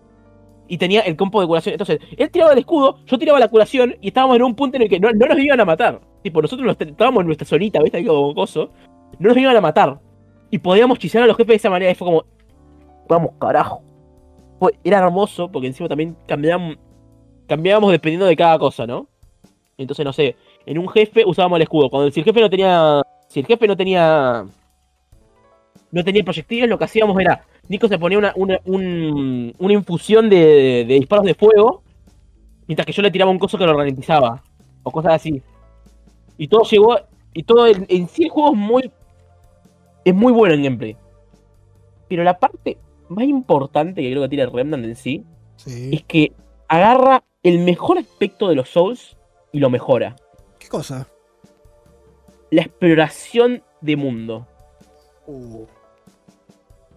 y 0.68 0.78
tenía 0.78 1.00
el 1.02 1.16
compo 1.16 1.40
de 1.40 1.48
curación. 1.48 1.74
Entonces, 1.74 2.00
él 2.18 2.30
tiraba 2.30 2.52
el 2.52 2.60
escudo, 2.60 2.98
yo 3.06 3.18
tiraba 3.18 3.40
la 3.40 3.48
curación 3.48 3.96
y 4.02 4.10
estábamos 4.10 4.36
en 4.36 4.44
un 4.44 4.54
punto 4.54 4.76
en 4.76 4.84
el 4.84 4.90
que 4.90 5.00
no, 5.00 5.12
no 5.12 5.26
nos 5.28 5.40
iban 5.40 5.60
a 5.62 5.64
matar. 5.66 6.02
Tipo, 6.22 6.42
nosotros 6.42 6.66
nos 6.68 6.76
estábamos 6.80 7.22
en 7.22 7.28
nuestra 7.28 7.48
zonita, 7.48 7.82
¿viste? 7.82 8.00
Ahí 8.00 8.06
como 8.06 8.36
coso. 8.36 8.70
No 9.18 9.30
nos 9.30 9.38
iban 9.38 9.56
a 9.56 9.62
matar. 9.62 9.98
Y 10.52 10.58
podíamos 10.58 11.00
chisar 11.00 11.24
a 11.24 11.26
los 11.28 11.38
jefes 11.38 11.48
de 11.54 11.56
esa 11.56 11.70
manera. 11.70 11.90
Y 11.92 11.96
fue 11.96 12.06
como. 12.06 12.26
Vamos, 13.08 13.32
carajo. 13.40 13.82
Era 14.84 14.98
hermoso, 15.00 15.50
porque 15.50 15.68
encima 15.68 15.88
también 15.88 16.18
cambiábamos, 16.28 16.76
cambiábamos 17.48 17.92
dependiendo 17.94 18.26
de 18.26 18.36
cada 18.36 18.60
cosa, 18.60 18.86
¿no? 18.86 19.08
Entonces, 19.80 20.06
no 20.06 20.14
sé, 20.14 20.36
en 20.66 20.78
un 20.78 20.88
jefe 20.90 21.24
usábamos 21.26 21.56
el 21.58 21.64
escudo. 21.64 21.90
Cuando 21.90 22.12
si 22.12 22.20
el 22.20 22.26
jefe 22.26 22.42
no 22.42 22.50
tenía. 22.50 23.02
Si 23.28 23.40
el 23.40 23.46
jefe 23.46 23.68
no 23.68 23.76
tenía. 23.78 24.46
No 25.92 26.04
tenía 26.04 26.24
proyectiles, 26.24 26.70
lo 26.70 26.78
que 26.78 26.84
hacíamos 26.86 27.20
era. 27.20 27.44
Nico 27.68 27.88
se 27.88 27.98
ponía 27.98 28.18
una, 28.18 28.34
una, 28.36 28.60
un- 28.66 29.54
una 29.58 29.74
infusión 29.74 30.30
de, 30.30 30.86
de 30.88 30.94
disparos 30.96 31.26
de 31.26 31.34
fuego. 31.34 31.82
Mientras 32.68 32.86
que 32.86 32.92
yo 32.94 33.02
le 33.02 33.10
tiraba 33.12 33.32
un 33.32 33.40
coso 33.40 33.58
que 33.58 33.66
lo 33.66 33.74
ralentizaba. 33.74 34.44
O 34.84 34.92
cosas 34.92 35.14
así. 35.14 35.42
Y 36.38 36.48
todo 36.48 36.64
llegó. 36.64 36.96
Y 37.34 37.44
todo 37.44 37.66
en, 37.68 37.86
en 37.90 38.08
sí 38.08 38.24
el 38.26 38.30
juego 38.30 38.52
es 38.52 38.58
muy. 38.58 38.92
Es 40.06 40.14
muy 40.14 40.32
bueno 40.34 40.54
en 40.56 40.64
gameplay. 40.64 40.96
Pero 42.08 42.24
la 42.24 42.38
parte 42.38 42.78
más 43.08 43.26
importante 43.26 44.02
que 44.02 44.10
creo 44.12 44.22
que 44.24 44.30
tiene 44.30 44.46
Remnant 44.46 44.84
en 44.86 44.96
sí 44.96 45.24
sí. 45.56 45.90
es 45.94 46.04
que 46.04 46.32
agarra 46.68 47.24
el 47.44 47.60
mejor 47.60 47.98
aspecto 47.98 48.48
de 48.50 48.56
los 48.56 48.70
Souls 48.70 49.18
y 49.52 49.60
lo 49.60 49.70
mejora. 49.70 50.16
¿Qué 50.60 50.68
cosa? 50.68 51.08
La 52.52 52.62
exploración 52.64 53.64
de 53.82 53.96
mundo. 53.96 54.48
Uh, 55.28 55.66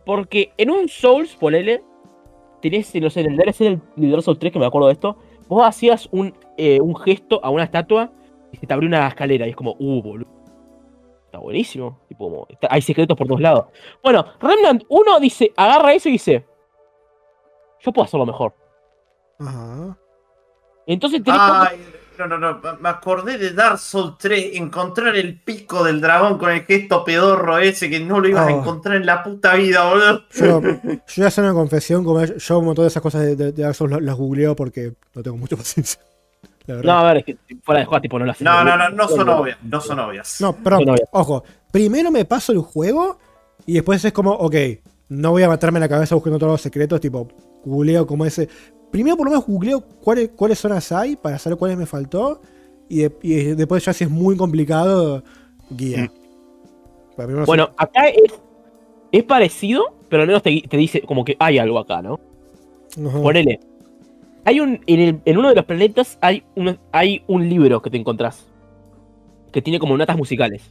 Porque 0.05 0.53
en 0.57 0.71
un 0.71 0.89
Souls, 0.89 1.37
ponele, 1.37 1.83
tenés, 2.61 2.95
no 2.97 3.11
sé, 3.11 3.21
en 3.21 3.33
el 3.33 3.37
DLC 3.37 3.59
del 3.97 4.11
Dark 4.11 4.23
Souls 4.23 4.39
3, 4.39 4.53
que 4.53 4.59
me 4.59 4.67
acuerdo 4.67 4.89
de 4.89 4.95
esto, 4.95 5.17
vos 5.49 5.67
hacías 5.67 6.09
un, 6.13 6.35
eh, 6.57 6.81
un 6.81 6.97
gesto 6.97 7.41
a 7.45 7.51
una 7.51 7.65
estatua 7.65 8.11
y 8.53 8.57
se 8.57 8.67
te 8.67 8.73
abrió 8.75 8.89
una 8.89 9.07
escalera 9.09 9.47
y 9.47 9.51
es 9.51 9.57
como, 9.57 9.77
uh, 9.79 10.03
boludo. 10.03 10.31
Está 11.27 11.39
buenísimo. 11.39 11.99
Tipo, 12.09 12.25
como, 12.31 12.47
está- 12.49 12.69
hay 12.71 12.83
secretos 12.83 13.17
por 13.17 13.27
todos 13.27 13.41
lados. 13.41 13.67
Bueno, 14.03 14.25
Remnant 14.41 14.85
1 14.89 15.21
dice, 15.21 15.53
agarra 15.57 15.95
eso 15.95 16.09
y 16.09 16.13
dice, 16.13 16.47
yo 17.81 17.93
puedo 17.93 18.05
hacerlo 18.05 18.27
mejor. 18.27 18.55
ajá. 19.39 19.99
Entonces 20.87 21.23
tenés 21.23 21.41
como- 21.41 21.63
Ay, 21.63 21.79
no, 22.27 22.39
no, 22.39 22.53
no. 22.55 22.61
Me 22.81 22.89
acordé 22.89 23.39
de 23.39 23.51
Dark 23.53 23.79
Souls 23.79 24.15
3. 24.19 24.51
Encontrar 24.57 25.15
el 25.17 25.39
pico 25.41 25.85
del 25.85 26.01
dragón 26.01 26.39
con 26.39 26.51
el 26.51 26.63
gesto 26.65 27.05
pedorro 27.05 27.59
ese 27.59 27.89
que 27.91 28.01
no 28.01 28.21
lo 28.21 28.29
ibas 28.29 28.49
a 28.49 28.55
Oh. 28.55 28.59
encontrar 28.61 28.97
en 28.97 29.07
la 29.07 29.23
puta 29.23 29.55
vida, 29.55 29.89
boludo. 29.89 30.23
Yo, 30.33 30.61
yo 30.61 30.79
voy 31.17 31.25
a 31.25 31.27
hacer 31.29 31.45
una 31.45 31.53
confesión, 31.55 32.05
como 32.05 32.25
yo, 32.25 32.59
un 32.59 32.65
montón 32.65 32.85
de 32.85 32.89
esas 32.89 33.03
cosas 33.03 33.23
de, 33.23 33.37
de- 33.37 33.53
de 33.53 33.63
Dark 33.63 33.75
Souls 33.75 33.93
las, 33.93 34.03
las 34.03 34.17
googleo 34.17 34.55
porque 34.57 34.93
no 35.15 35.23
tengo 35.23 35.37
mucha 35.37 35.57
paciencia. 35.59 36.01
No, 36.67 36.93
a 36.99 37.05
ver, 37.13 37.17
es 37.19 37.25
que 37.25 37.37
fuera 37.65 37.81
de 37.81 37.87
juego, 37.87 38.01
tipo, 38.01 38.19
no 38.21 38.31
haces. 38.31 38.43
No, 38.45 38.63
no, 38.63 38.77
no, 38.77 38.89
no 38.91 39.09
son 39.09 39.29
obvias. 39.29 39.59
No 39.63 39.81
son 39.81 39.99
obvias. 39.99 40.41
No, 40.41 40.53
voy 40.53 40.97
ojo. 41.11 41.43
Primero 41.73 42.11
me 42.13 42.25
paso 42.25 42.53
el 42.53 42.59
juego 42.61 43.19
y 43.67 43.75
después 43.75 44.05
es 44.05 44.13
como, 44.13 44.31
ok, 44.31 44.55
no 45.09 45.33
voy 45.33 45.43
a 45.43 45.49
matarme 45.49 45.81
la 45.81 45.89
cabeza 45.89 46.15
buscando 46.15 46.39
todos 46.39 46.53
los 46.53 46.61
secretos, 46.61 47.01
tipo, 47.01 47.29
googleo 47.65 48.07
como 48.07 48.25
ese. 48.25 48.49
Primero 48.93 49.17
por 49.17 49.27
lo 49.27 49.31
menos 49.33 49.47
googleo 49.47 49.81
cuáles, 49.81 50.29
cuáles 50.37 50.59
zonas 50.61 50.93
hay 50.93 51.17
para 51.17 51.39
saber 51.39 51.59
cuáles 51.59 51.77
me 51.77 51.87
faltó 51.87 52.41
y, 52.89 53.01
de- 53.01 53.13
y 53.23 53.35
después 53.55 53.85
ya 53.85 53.93
si 53.93 54.05
es 54.05 54.11
muy 54.11 54.37
complicado, 54.37 55.25
guía. 55.71 56.09
Primero 57.17 57.45
Bueno, 57.47 57.71
acá 57.77 58.09
es, 58.09 58.33
es 59.11 59.25
parecido, 59.25 59.95
pero 60.09 60.23
al 60.23 60.29
menos 60.29 60.43
te, 60.43 60.63
te 60.69 60.77
dice 60.77 61.01
como 61.03 61.25
que 61.25 61.37
hay 61.41 61.59
algo 61.59 61.79
acá, 61.79 62.01
¿no? 62.03 62.21
sí. 62.89 63.05
Ajá. 63.07 63.21
Ponele. 63.21 63.59
Hay 64.45 64.61
un. 64.61 64.81
En, 64.87 65.01
el- 65.01 65.21
en 65.25 65.39
uno 65.39 65.49
de 65.51 65.55
los 65.55 65.65
planetas 65.65 66.19
hay 66.21 66.43
un, 66.57 66.79
hay 66.91 67.23
un 67.29 67.49
libro 67.49 67.81
que 67.81 67.91
te 67.91 67.97
encontrás. 67.97 68.47
Que 69.53 69.63
tiene 69.63 69.79
como 69.79 69.97
notas 69.97 70.17
musicales. 70.17 70.63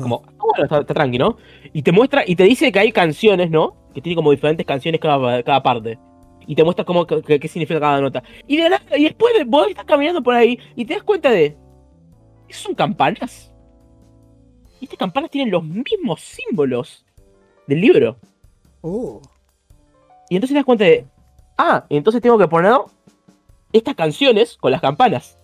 Como, 0.00 0.22
ah, 0.26 0.32
bueno, 0.38 0.64
está, 0.64 0.80
está 0.80 0.94
tranqui, 0.94 1.18
¿no? 1.18 1.36
Y 1.72 1.82
te 1.82 1.92
muestra, 1.92 2.24
y 2.26 2.34
te 2.34 2.42
dice 2.44 2.72
que 2.72 2.78
hay 2.78 2.90
canciones, 2.92 3.50
¿no? 3.50 3.74
Que 3.94 4.00
tiene 4.00 4.16
como 4.16 4.30
diferentes 4.32 4.66
canciones 4.66 5.00
cada, 5.00 5.42
cada 5.42 5.62
parte. 5.62 5.98
Y 6.46 6.54
te 6.54 6.62
muestra 6.62 6.84
cómo, 6.84 7.06
qué 7.06 7.48
significa 7.48 7.80
cada 7.80 8.00
nota. 8.00 8.22
Y 8.46 8.56
de 8.56 8.70
nada- 8.70 8.96
y 8.96 9.04
después 9.04 9.34
de- 9.36 9.44
vos 9.44 9.66
estás 9.68 9.84
caminando 9.84 10.22
por 10.22 10.34
ahí 10.34 10.58
y 10.76 10.84
te 10.84 10.94
das 10.94 11.02
cuenta 11.02 11.30
de. 11.30 11.56
¿Esas 12.48 12.62
son 12.62 12.74
campanas? 12.74 13.52
Y 14.80 14.84
estas 14.84 14.98
campanas 14.98 15.30
tienen 15.30 15.50
los 15.50 15.64
mismos 15.64 16.20
símbolos 16.20 17.04
del 17.66 17.80
libro. 17.80 18.16
Oh. 18.82 19.20
Y 20.28 20.36
entonces 20.36 20.54
te 20.54 20.58
das 20.58 20.64
cuenta 20.64 20.84
de. 20.84 21.04
Ah, 21.58 21.84
entonces 21.88 22.22
tengo 22.22 22.38
que 22.38 22.46
poner 22.46 22.74
estas 23.72 23.94
canciones 23.96 24.56
con 24.56 24.70
las 24.70 24.80
campanas. 24.80 25.36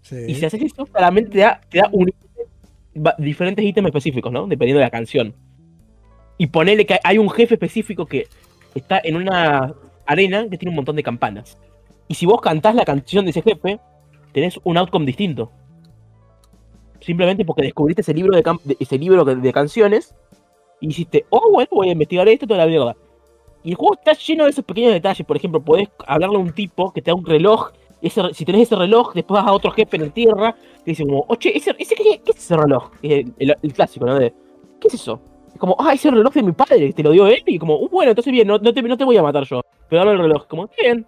Sí. 0.00 0.16
Y 0.28 0.34
si 0.34 0.44
haces 0.46 0.62
eso, 0.62 0.86
claramente 0.86 1.30
te 1.30 1.38
da, 1.38 1.60
te 1.68 1.78
da 1.78 1.88
un- 1.92 2.12
diferentes 3.18 3.64
ítems 3.64 3.86
específicos, 3.88 4.32
¿no? 4.32 4.46
Dependiendo 4.46 4.78
de 4.78 4.86
la 4.86 4.90
canción. 4.90 5.34
Y 6.38 6.46
ponele 6.46 6.86
que 6.86 6.98
hay 7.04 7.18
un 7.18 7.28
jefe 7.30 7.54
específico 7.54 8.06
que 8.06 8.26
está 8.74 9.00
en 9.02 9.16
una 9.16 9.74
arena 10.06 10.48
que 10.48 10.58
tiene 10.58 10.70
un 10.70 10.76
montón 10.76 10.96
de 10.96 11.02
campanas. 11.02 11.58
Y 12.08 12.14
si 12.14 12.26
vos 12.26 12.40
cantás 12.40 12.74
la 12.74 12.84
canción 12.84 13.24
de 13.24 13.30
ese 13.30 13.42
jefe, 13.42 13.80
tenés 14.32 14.58
un 14.64 14.76
outcome 14.78 15.06
distinto. 15.06 15.50
Simplemente 17.00 17.44
porque 17.44 17.62
descubriste 17.62 18.02
ese 18.02 18.14
libro 18.14 18.36
de, 18.36 18.42
de- 18.64 18.76
ese 18.78 18.98
libro 18.98 19.24
de, 19.24 19.52
canciones 19.52 20.14
y 20.80 20.88
dijiste, 20.88 21.24
oh, 21.30 21.50
bueno, 21.50 21.68
voy 21.72 21.88
a 21.88 21.92
investigar 21.92 22.28
esto, 22.28 22.46
toda 22.46 22.60
la 22.60 22.66
mierda. 22.66 22.96
Y 23.64 23.70
el 23.70 23.76
juego 23.76 23.94
está 23.94 24.12
lleno 24.12 24.44
de 24.44 24.50
esos 24.50 24.64
pequeños 24.64 24.92
detalles. 24.92 25.26
Por 25.26 25.36
ejemplo, 25.36 25.60
podés 25.60 25.88
hablarle 26.06 26.36
a 26.36 26.40
un 26.40 26.52
tipo 26.52 26.92
que 26.92 27.02
te 27.02 27.10
da 27.10 27.14
un 27.14 27.24
reloj. 27.24 27.70
Ese, 28.00 28.20
si 28.34 28.44
tenés 28.44 28.62
ese 28.62 28.76
reloj, 28.76 29.14
después 29.14 29.40
vas 29.40 29.48
a 29.48 29.52
otro 29.52 29.70
jefe 29.70 29.96
en 29.96 30.02
la 30.02 30.08
tierra. 30.10 30.56
Te 30.84 30.90
dice 30.90 31.04
como, 31.04 31.24
oye, 31.28 31.56
ese, 31.56 31.74
ese, 31.78 31.94
¿qué, 31.94 32.20
qué 32.24 32.30
es 32.32 32.36
ese 32.38 32.56
reloj? 32.56 32.90
El, 33.02 33.32
el- 33.38 33.56
el 33.62 33.72
clásico, 33.72 34.06
¿no? 34.06 34.18
De, 34.18 34.32
¿Qué 34.80 34.88
es 34.88 34.94
eso? 34.94 35.20
Como, 35.62 35.76
ah, 35.78 35.92
ese 35.94 36.10
reloj 36.10 36.34
de 36.34 36.42
mi 36.42 36.50
padre, 36.50 36.92
te 36.92 37.04
lo 37.04 37.12
dio 37.12 37.28
él. 37.28 37.40
Y 37.46 37.56
como, 37.56 37.76
"Uh, 37.78 37.88
bueno, 37.88 38.10
entonces 38.10 38.32
bien, 38.32 38.48
no, 38.48 38.58
no 38.58 38.74
te, 38.74 38.82
no 38.82 38.96
te 38.96 39.04
voy 39.04 39.16
a 39.16 39.22
matar 39.22 39.44
yo. 39.44 39.60
Pero 39.88 40.00
dame 40.00 40.10
el 40.16 40.18
reloj. 40.18 40.48
Como, 40.48 40.68
bien. 40.76 41.06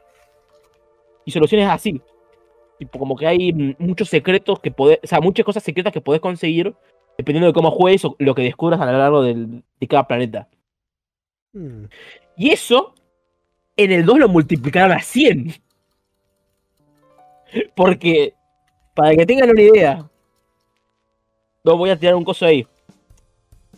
Y 1.24 1.32
soluciones 1.32 1.68
así. 1.68 2.00
Tipo, 2.78 3.00
como 3.00 3.16
que 3.16 3.26
hay 3.26 3.52
mm, 3.52 3.74
muchos 3.80 4.08
secretos 4.08 4.60
que 4.60 4.70
podés, 4.70 5.00
o 5.02 5.06
sea, 5.08 5.20
muchas 5.20 5.44
cosas 5.44 5.64
secretas 5.64 5.92
que 5.92 6.00
podés 6.00 6.20
conseguir 6.20 6.72
dependiendo 7.18 7.48
de 7.48 7.52
cómo 7.52 7.72
juegues 7.72 8.04
o 8.04 8.14
lo 8.20 8.32
que 8.36 8.42
descubras 8.42 8.80
a 8.80 8.86
lo 8.86 8.96
largo 8.96 9.22
del- 9.22 9.64
de 9.80 9.88
cada 9.88 10.06
planeta. 10.06 10.46
Mm. 11.52 11.86
Y 12.36 12.50
eso, 12.50 12.94
en 13.76 13.90
el 13.90 14.04
2 14.06 14.20
lo 14.20 14.28
multiplicaron 14.28 14.92
a 14.96 15.00
100. 15.00 15.52
Porque, 17.74 18.34
para 18.94 19.16
que 19.16 19.26
tengan 19.26 19.50
una 19.50 19.62
idea, 19.62 20.08
no 21.64 21.76
voy 21.76 21.90
a 21.90 21.98
tirar 21.98 22.14
un 22.14 22.22
coso 22.24 22.46
ahí. 22.46 22.64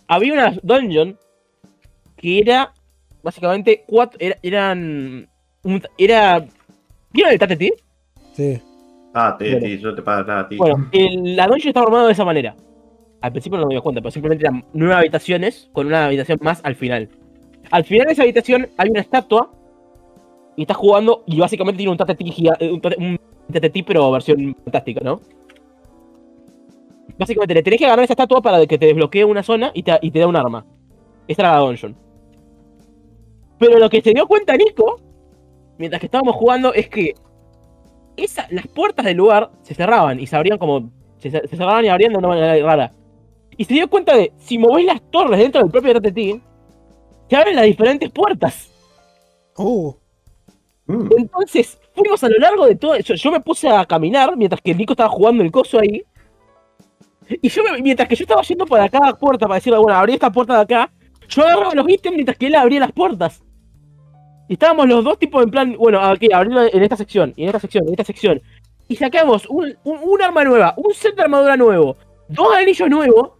Había 0.08 0.32
una 0.34 0.56
dungeon 0.62 1.18
que 2.16 2.38
era, 2.40 2.72
básicamente, 3.22 3.84
cuatro, 3.86 4.18
era- 4.20 4.36
eran, 4.42 5.28
un- 5.64 5.82
era, 5.98 6.44
¿vieron 7.12 7.32
el 7.32 7.38
Tate 7.38 7.72
Sí. 8.32 8.60
Ah, 9.14 9.34
te, 9.38 9.50
Bueno. 9.52 9.66
yo 9.66 9.94
te 9.94 10.02
pago 10.02 10.30
a 10.30 10.48
ti. 10.48 10.56
Bueno, 10.56 10.88
el- 10.92 11.36
la 11.36 11.46
dungeon 11.46 11.68
estaba 11.68 11.86
armada 11.86 12.06
de 12.06 12.12
esa 12.12 12.24
manera. 12.24 12.54
Al 13.22 13.32
principio 13.32 13.58
no 13.58 13.66
me 13.66 13.74
di 13.74 13.80
cuenta, 13.80 14.00
pero 14.00 14.10
simplemente 14.10 14.44
eran 14.44 14.64
nueve 14.74 14.94
habitaciones 14.94 15.70
con 15.72 15.86
una 15.86 16.06
habitación 16.06 16.38
más 16.42 16.60
al 16.64 16.74
final. 16.76 17.08
Al 17.70 17.84
final 17.84 18.06
de 18.06 18.12
esa 18.12 18.22
habitación 18.22 18.68
hay 18.76 18.90
una 18.90 19.00
estatua 19.00 19.50
y 20.54 20.62
estás 20.62 20.76
jugando 20.76 21.24
y 21.26 21.38
básicamente 21.40 21.78
tiene 21.78 21.90
un 21.90 21.96
eh, 22.60 22.70
un 22.70 22.80
tate- 22.80 22.96
un 22.98 23.18
tatetí, 23.52 23.82
pero 23.82 24.10
versión 24.12 24.54
fantástica, 24.64 25.00
¿no? 25.02 25.20
Básicamente 27.18 27.54
le 27.54 27.62
tenés 27.62 27.78
que 27.78 27.86
ganar 27.86 28.04
esa 28.04 28.12
estatua 28.12 28.42
para 28.42 28.66
que 28.66 28.78
te 28.78 28.86
desbloquee 28.86 29.24
una 29.24 29.42
zona 29.42 29.70
y 29.74 29.82
te, 29.82 29.98
y 30.02 30.10
te 30.10 30.18
da 30.18 30.26
un 30.26 30.36
arma. 30.36 30.66
Esta 31.28 31.42
era 31.42 31.52
la 31.52 31.60
dungeon. 31.60 31.96
Pero 33.58 33.78
lo 33.78 33.88
que 33.88 34.02
se 34.02 34.12
dio 34.12 34.26
cuenta 34.26 34.56
Nico, 34.56 35.00
mientras 35.78 36.00
que 36.00 36.06
estábamos 36.06 36.36
jugando, 36.36 36.74
es 36.74 36.88
que 36.88 37.14
esa, 38.16 38.46
las 38.50 38.66
puertas 38.66 39.04
del 39.04 39.16
lugar 39.16 39.50
se 39.62 39.74
cerraban 39.74 40.20
y 40.20 40.26
se 40.26 40.36
abrían 40.36 40.58
como. 40.58 40.90
Se, 41.18 41.30
se 41.30 41.48
cerraban 41.48 41.84
y 41.84 41.88
abrían 41.88 42.12
de 42.12 42.18
una 42.18 42.28
manera 42.28 42.66
rara. 42.66 42.92
Y 43.56 43.64
se 43.64 43.74
dio 43.74 43.88
cuenta 43.88 44.14
de 44.14 44.32
si 44.36 44.58
movés 44.58 44.84
las 44.84 45.00
torres 45.10 45.38
dentro 45.38 45.62
del 45.62 45.70
propio 45.70 45.94
RTT, 45.94 46.42
se 47.28 47.36
abren 47.36 47.56
las 47.56 47.64
diferentes 47.64 48.10
puertas. 48.10 48.70
Oh. 49.56 49.96
Mm. 50.86 51.08
Entonces, 51.18 51.78
fuimos 51.94 52.22
a 52.22 52.28
lo 52.28 52.38
largo 52.38 52.66
de 52.66 52.76
todo 52.76 52.94
eso. 52.94 53.14
Yo 53.14 53.30
me 53.32 53.40
puse 53.40 53.68
a 53.68 53.84
caminar 53.86 54.36
mientras 54.36 54.60
que 54.60 54.74
Nico 54.74 54.92
estaba 54.92 55.08
jugando 55.08 55.42
el 55.42 55.50
coso 55.50 55.78
ahí. 55.78 56.04
Y 57.28 57.48
yo, 57.48 57.62
me- 57.64 57.82
mientras 57.82 58.08
que 58.08 58.14
yo 58.16 58.22
estaba 58.24 58.42
yendo 58.42 58.66
para 58.66 58.88
cada 58.88 59.14
puerta 59.14 59.46
para 59.46 59.56
decirle, 59.56 59.78
bueno, 59.78 59.98
abrí 59.98 60.14
esta 60.14 60.30
puerta 60.30 60.54
de 60.56 60.60
acá, 60.62 60.92
yo 61.28 61.42
agarraba 61.42 61.74
los 61.74 61.88
ítems 61.88 62.14
mientras 62.14 62.38
que 62.38 62.46
él 62.46 62.54
abría 62.54 62.80
las 62.80 62.92
puertas. 62.92 63.42
Y 64.48 64.52
estábamos 64.52 64.86
los 64.86 65.02
dos 65.02 65.18
tipos 65.18 65.42
en 65.42 65.50
plan, 65.50 65.76
bueno, 65.76 66.00
aquí, 66.00 66.32
abrirlo 66.32 66.62
en 66.72 66.82
esta 66.82 66.96
sección, 66.96 67.32
y 67.36 67.42
en 67.42 67.48
esta 67.48 67.58
sección, 67.60 67.84
y 67.84 67.88
en 67.88 67.92
esta 67.94 68.04
sección. 68.04 68.42
Y 68.88 68.94
sacamos 68.94 69.44
un, 69.48 69.76
un, 69.82 69.98
un 70.02 70.22
arma 70.22 70.44
nueva, 70.44 70.74
un 70.76 70.94
set 70.94 71.16
de 71.16 71.22
armadura 71.22 71.56
nuevo, 71.56 71.96
dos 72.28 72.54
anillos 72.54 72.88
nuevos, 72.88 73.30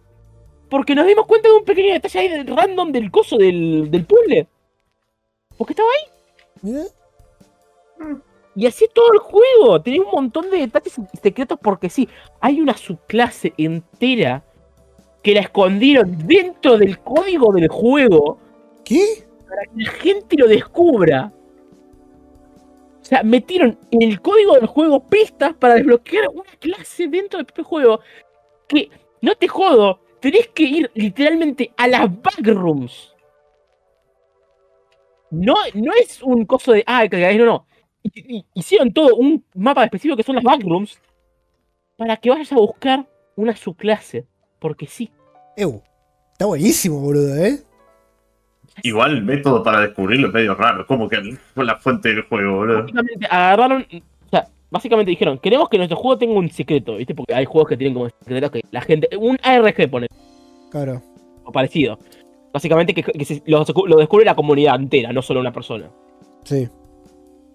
porque 0.69 0.93
nos 0.95 1.07
dimos 1.07 1.25
cuenta 1.25 1.47
de 1.47 1.55
un 1.55 1.63
pequeño 1.63 1.93
detalle 1.93 2.19
ahí 2.19 2.27
del 2.27 2.47
random 2.47 2.91
del 2.91 3.09
coso 3.09 3.37
del, 3.37 3.89
del 3.89 4.05
puzzle. 4.05 4.47
Porque 5.57 5.71
estaba 5.71 5.87
ahí. 5.89 6.11
Mira. 6.61 6.83
Y 8.57 8.65
así 8.65 8.87
todo 8.91 9.13
el 9.13 9.19
juego. 9.19 9.79
Tenés 9.83 9.99
un 9.99 10.11
montón 10.11 10.49
de 10.49 10.57
detalles 10.57 10.99
secretos 11.21 11.59
porque 11.61 11.91
sí, 11.91 12.09
hay 12.41 12.59
una 12.59 12.75
subclase 12.75 13.53
entera 13.55 14.43
que 15.21 15.35
la 15.35 15.41
escondieron 15.41 16.17
dentro 16.27 16.75
del 16.79 16.97
código 16.99 17.53
del 17.53 17.67
juego 17.67 18.39
¿Qué? 18.83 19.27
para 19.47 19.61
que 19.61 19.83
la 19.83 19.91
gente 19.91 20.37
lo 20.37 20.47
descubra. 20.47 21.31
O 22.99 23.05
sea, 23.05 23.21
metieron 23.21 23.77
en 23.91 24.01
el 24.01 24.19
código 24.21 24.55
del 24.55 24.65
juego 24.65 25.05
pistas 25.05 25.53
para 25.53 25.75
desbloquear 25.75 26.27
una 26.29 26.51
clase 26.59 27.07
dentro 27.07 27.37
del 27.37 27.45
propio 27.45 27.63
juego. 27.63 27.99
Que, 28.67 28.89
no 29.21 29.35
te 29.35 29.47
jodo, 29.47 29.99
tenés 30.19 30.47
que 30.47 30.63
ir 30.63 30.91
literalmente 30.95 31.71
a 31.77 31.87
las 31.87 32.09
backrooms. 32.23 33.15
No, 35.29 35.53
no 35.75 35.91
es 35.93 36.23
un 36.23 36.43
coso 36.47 36.71
de, 36.71 36.83
ah, 36.87 37.07
que 37.07 37.37
no, 37.37 37.45
no. 37.45 37.66
Hi- 38.13 38.25
hi- 38.27 38.45
Hicieron 38.53 38.91
todo 38.93 39.15
un 39.15 39.43
mapa 39.55 39.83
específico 39.83 40.17
que 40.17 40.23
son 40.23 40.35
las 40.35 40.43
backrooms 40.43 40.99
para 41.97 42.17
que 42.17 42.29
vayas 42.29 42.51
a 42.51 42.55
buscar 42.55 43.05
una 43.35 43.55
subclase. 43.55 44.25
Porque 44.59 44.87
sí. 44.87 45.09
Ew. 45.55 45.81
Está 46.33 46.45
buenísimo, 46.45 46.99
boludo, 46.99 47.35
¿eh? 47.35 47.59
Igual 48.83 49.17
el 49.17 49.23
método 49.23 49.63
para 49.63 49.81
descubrirlo 49.81 50.27
es 50.27 50.33
medio 50.33 50.53
raro. 50.53 50.85
Como 50.85 51.09
que 51.09 51.17
fue 51.55 51.65
la 51.65 51.77
fuente 51.77 52.09
del 52.09 52.21
juego, 52.23 52.57
boludo. 52.57 52.81
básicamente 52.81 53.25
agarraron. 53.29 53.81
O 54.25 54.29
sea, 54.29 54.47
básicamente 54.69 55.09
dijeron: 55.09 55.39
Queremos 55.39 55.67
que 55.69 55.77
nuestro 55.77 55.97
juego 55.97 56.17
tenga 56.17 56.33
un 56.35 56.49
secreto, 56.49 56.97
¿viste? 56.97 57.15
Porque 57.15 57.33
hay 57.33 57.45
juegos 57.45 57.69
que 57.69 57.77
tienen 57.77 57.93
como 57.95 58.09
secretos 58.09 58.51
que 58.51 58.61
la 58.71 58.81
gente. 58.81 59.09
Un 59.17 59.37
ARG 59.41 59.89
pone, 59.89 60.07
Claro. 60.69 61.01
o 61.43 61.51
parecido. 61.51 61.97
Básicamente 62.53 62.93
que, 62.93 63.03
que 63.03 63.25
se- 63.25 63.43
lo, 63.47 63.63
lo 63.87 63.97
descubre 63.97 64.25
la 64.25 64.35
comunidad 64.35 64.75
entera, 64.75 65.11
no 65.11 65.21
solo 65.23 65.39
una 65.39 65.51
persona. 65.53 65.89
Sí. 66.43 66.67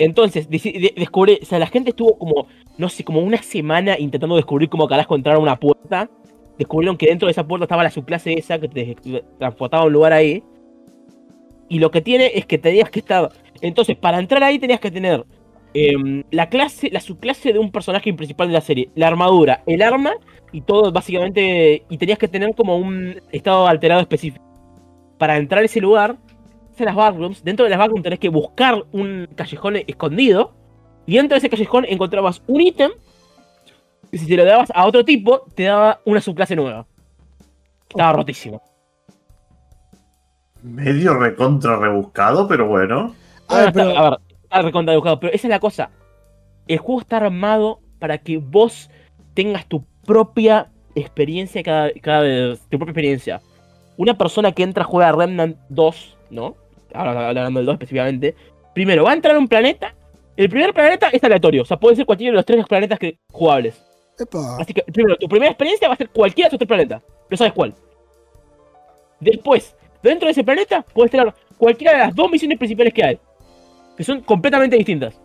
Entonces, 0.02 0.50
deci- 0.50 0.72
de- 0.72 0.94
descubre. 0.96 1.38
O 1.40 1.44
sea, 1.44 1.58
la 1.60 1.66
gente 1.68 1.90
estuvo 1.90 2.18
como, 2.18 2.46
no 2.76 2.88
sé, 2.88 3.04
como 3.04 3.20
una 3.20 3.40
semana 3.42 3.96
intentando 3.98 4.34
descubrir 4.36 4.68
cómo 4.68 4.88
carajo 4.88 5.14
entrar 5.14 5.36
a 5.36 5.38
una 5.38 5.56
puerta. 5.56 6.10
Descubrieron 6.58 6.96
que 6.96 7.06
dentro 7.06 7.26
de 7.26 7.32
esa 7.32 7.46
puerta 7.46 7.64
estaba 7.64 7.82
la 7.84 7.90
subclase 7.90 8.34
esa 8.38 8.58
que 8.58 8.68
te 8.68 8.96
transportaba 9.38 9.84
a 9.84 9.86
un 9.86 9.92
lugar 9.92 10.12
ahí. 10.12 10.42
Y 11.68 11.78
lo 11.78 11.90
que 11.90 12.00
tiene 12.00 12.32
es 12.34 12.46
que 12.46 12.58
tenías 12.58 12.90
que 12.90 12.98
estar. 12.98 13.30
Entonces, 13.60 13.96
para 13.96 14.18
entrar 14.18 14.42
ahí 14.42 14.58
tenías 14.58 14.80
que 14.80 14.90
tener 14.90 15.24
em, 15.74 16.22
la 16.30 16.48
clase, 16.48 16.90
la 16.90 17.00
subclase 17.00 17.52
de 17.52 17.58
un 17.58 17.70
personaje 17.70 18.12
principal 18.12 18.48
de 18.48 18.54
la 18.54 18.60
serie, 18.60 18.90
la 18.94 19.06
armadura, 19.06 19.62
el 19.66 19.82
arma 19.82 20.12
y 20.50 20.62
todo 20.62 20.90
básicamente. 20.92 21.84
Y 21.88 21.96
tenías 21.96 22.18
que 22.18 22.28
tener 22.28 22.54
como 22.56 22.76
un 22.76 23.20
estado 23.30 23.68
alterado 23.68 24.00
específico. 24.00 24.44
Para 25.16 25.36
entrar 25.36 25.62
a 25.62 25.66
ese 25.66 25.80
lugar, 25.80 26.16
en 26.80 26.86
las 26.86 26.94
backrooms, 26.94 27.44
dentro 27.44 27.64
de 27.64 27.70
las 27.70 27.78
backrooms 27.78 28.02
tenés 28.02 28.18
que 28.18 28.28
buscar 28.28 28.84
un 28.92 29.28
callejón 29.34 29.76
escondido. 29.76 30.54
Y 31.06 31.16
dentro 31.16 31.34
de 31.34 31.38
ese 31.38 31.50
callejón 31.50 31.84
encontrabas 31.88 32.42
un 32.46 32.60
ítem. 32.60 32.90
Y 34.10 34.18
si 34.18 34.26
te 34.26 34.36
lo 34.36 34.44
dabas 34.44 34.70
a 34.74 34.86
otro 34.86 35.04
tipo, 35.04 35.46
te 35.54 35.64
daba 35.64 36.00
una 36.04 36.20
subclase 36.20 36.54
nueva. 36.54 36.86
Estaba 37.88 38.12
rotísimo. 38.12 38.62
Medio 40.62 41.14
recontra 41.18 41.76
rebuscado, 41.76 42.46
pero 42.46 42.66
bueno. 42.66 43.14
A 43.48 43.56
ver, 43.56 43.72
pero. 43.72 43.98
a 43.98 44.10
ver, 44.10 44.18
está 44.42 44.62
recontra 44.62 44.92
dibujado, 44.92 45.18
pero 45.18 45.32
esa 45.32 45.46
es 45.48 45.50
la 45.50 45.60
cosa. 45.60 45.90
El 46.68 46.78
juego 46.78 47.00
está 47.00 47.16
armado 47.16 47.80
para 47.98 48.18
que 48.18 48.38
vos 48.38 48.90
tengas 49.34 49.66
tu 49.66 49.84
propia 50.06 50.70
experiencia 50.94 51.62
cada, 51.62 51.90
cada 52.00 52.20
vez, 52.20 52.60
tu 52.68 52.78
propia 52.78 52.92
experiencia. 52.92 53.40
Una 53.96 54.16
persona 54.16 54.52
que 54.52 54.62
entra 54.62 54.84
a 54.84 54.86
jugar 54.86 55.08
a 55.08 55.16
Remnant 55.16 55.56
2, 55.68 56.18
¿no? 56.30 56.54
Ahora 56.94 57.28
hablando 57.28 57.60
del 57.60 57.66
2 57.66 57.74
específicamente. 57.74 58.34
Primero, 58.74 59.04
va 59.04 59.10
a 59.10 59.14
entrar 59.14 59.36
a 59.36 59.38
un 59.38 59.48
planeta. 59.48 59.94
El 60.36 60.48
primer 60.48 60.72
planeta 60.72 61.08
es 61.08 61.22
aleatorio, 61.22 61.62
o 61.62 61.64
sea, 61.64 61.76
puede 61.76 61.96
ser 61.96 62.06
cualquiera 62.06 62.32
de 62.32 62.36
los 62.36 62.46
tres 62.46 62.64
planetas 62.66 62.98
que, 62.98 63.18
jugables. 63.30 63.82
Epa. 64.18 64.56
Así 64.58 64.72
que, 64.72 64.82
primero, 64.82 65.16
tu 65.16 65.28
primera 65.28 65.50
experiencia 65.50 65.88
va 65.88 65.94
a 65.94 65.96
ser 65.96 66.08
cualquiera 66.08 66.46
de 66.46 66.48
esos 66.48 66.58
tres 66.58 66.68
planetas. 66.68 67.02
No 67.30 67.36
sabes 67.36 67.52
cuál. 67.52 67.74
Después, 69.20 69.76
dentro 70.02 70.26
de 70.26 70.32
ese 70.32 70.42
planeta, 70.42 70.84
puedes 70.94 71.10
tener 71.10 71.32
cualquiera 71.58 71.92
de 71.92 71.98
las 71.98 72.14
dos 72.14 72.30
misiones 72.30 72.58
principales 72.58 72.92
que 72.94 73.04
hay. 73.04 73.18
Que 73.96 74.04
son 74.04 74.22
completamente 74.22 74.76
distintas. 74.76 75.20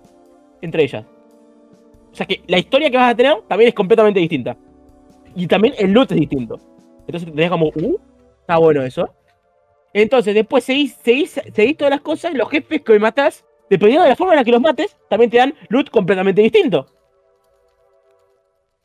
Entre 0.62 0.84
ellas. 0.84 1.06
O 2.12 2.16
sea 2.16 2.26
que 2.26 2.42
la 2.48 2.58
historia 2.58 2.90
que 2.90 2.98
vas 2.98 3.12
a 3.12 3.16
tener 3.16 3.42
también 3.48 3.70
es 3.70 3.74
completamente 3.74 4.20
distinta. 4.20 4.58
Y 5.36 5.48
también 5.48 5.74
el 5.78 5.92
loot 5.92 6.12
es 6.12 6.20
distinto. 6.20 6.60
Entonces 7.02 7.30
te 7.30 7.36
dejas 7.36 7.52
como, 7.52 7.68
uh, 7.68 8.00
está 8.42 8.58
bueno 8.58 8.84
eso. 8.84 9.10
Entonces, 9.94 10.34
después 10.36 10.64
seguís, 10.64 10.94
seguís, 11.04 11.40
seguís 11.54 11.78
todas 11.78 11.92
las 11.92 12.02
cosas, 12.02 12.34
los 12.34 12.50
jefes 12.50 12.82
que 12.82 13.00
matas, 13.00 13.46
dependiendo 13.70 14.04
de 14.04 14.10
la 14.10 14.16
forma 14.16 14.34
en 14.34 14.38
la 14.40 14.44
que 14.46 14.52
los 14.52 14.62
mates, 14.62 14.96
también 15.10 15.32
te 15.32 15.38
dan 15.38 15.54
loot 15.70 15.90
completamente 15.90 16.42
distinto. 16.42 16.88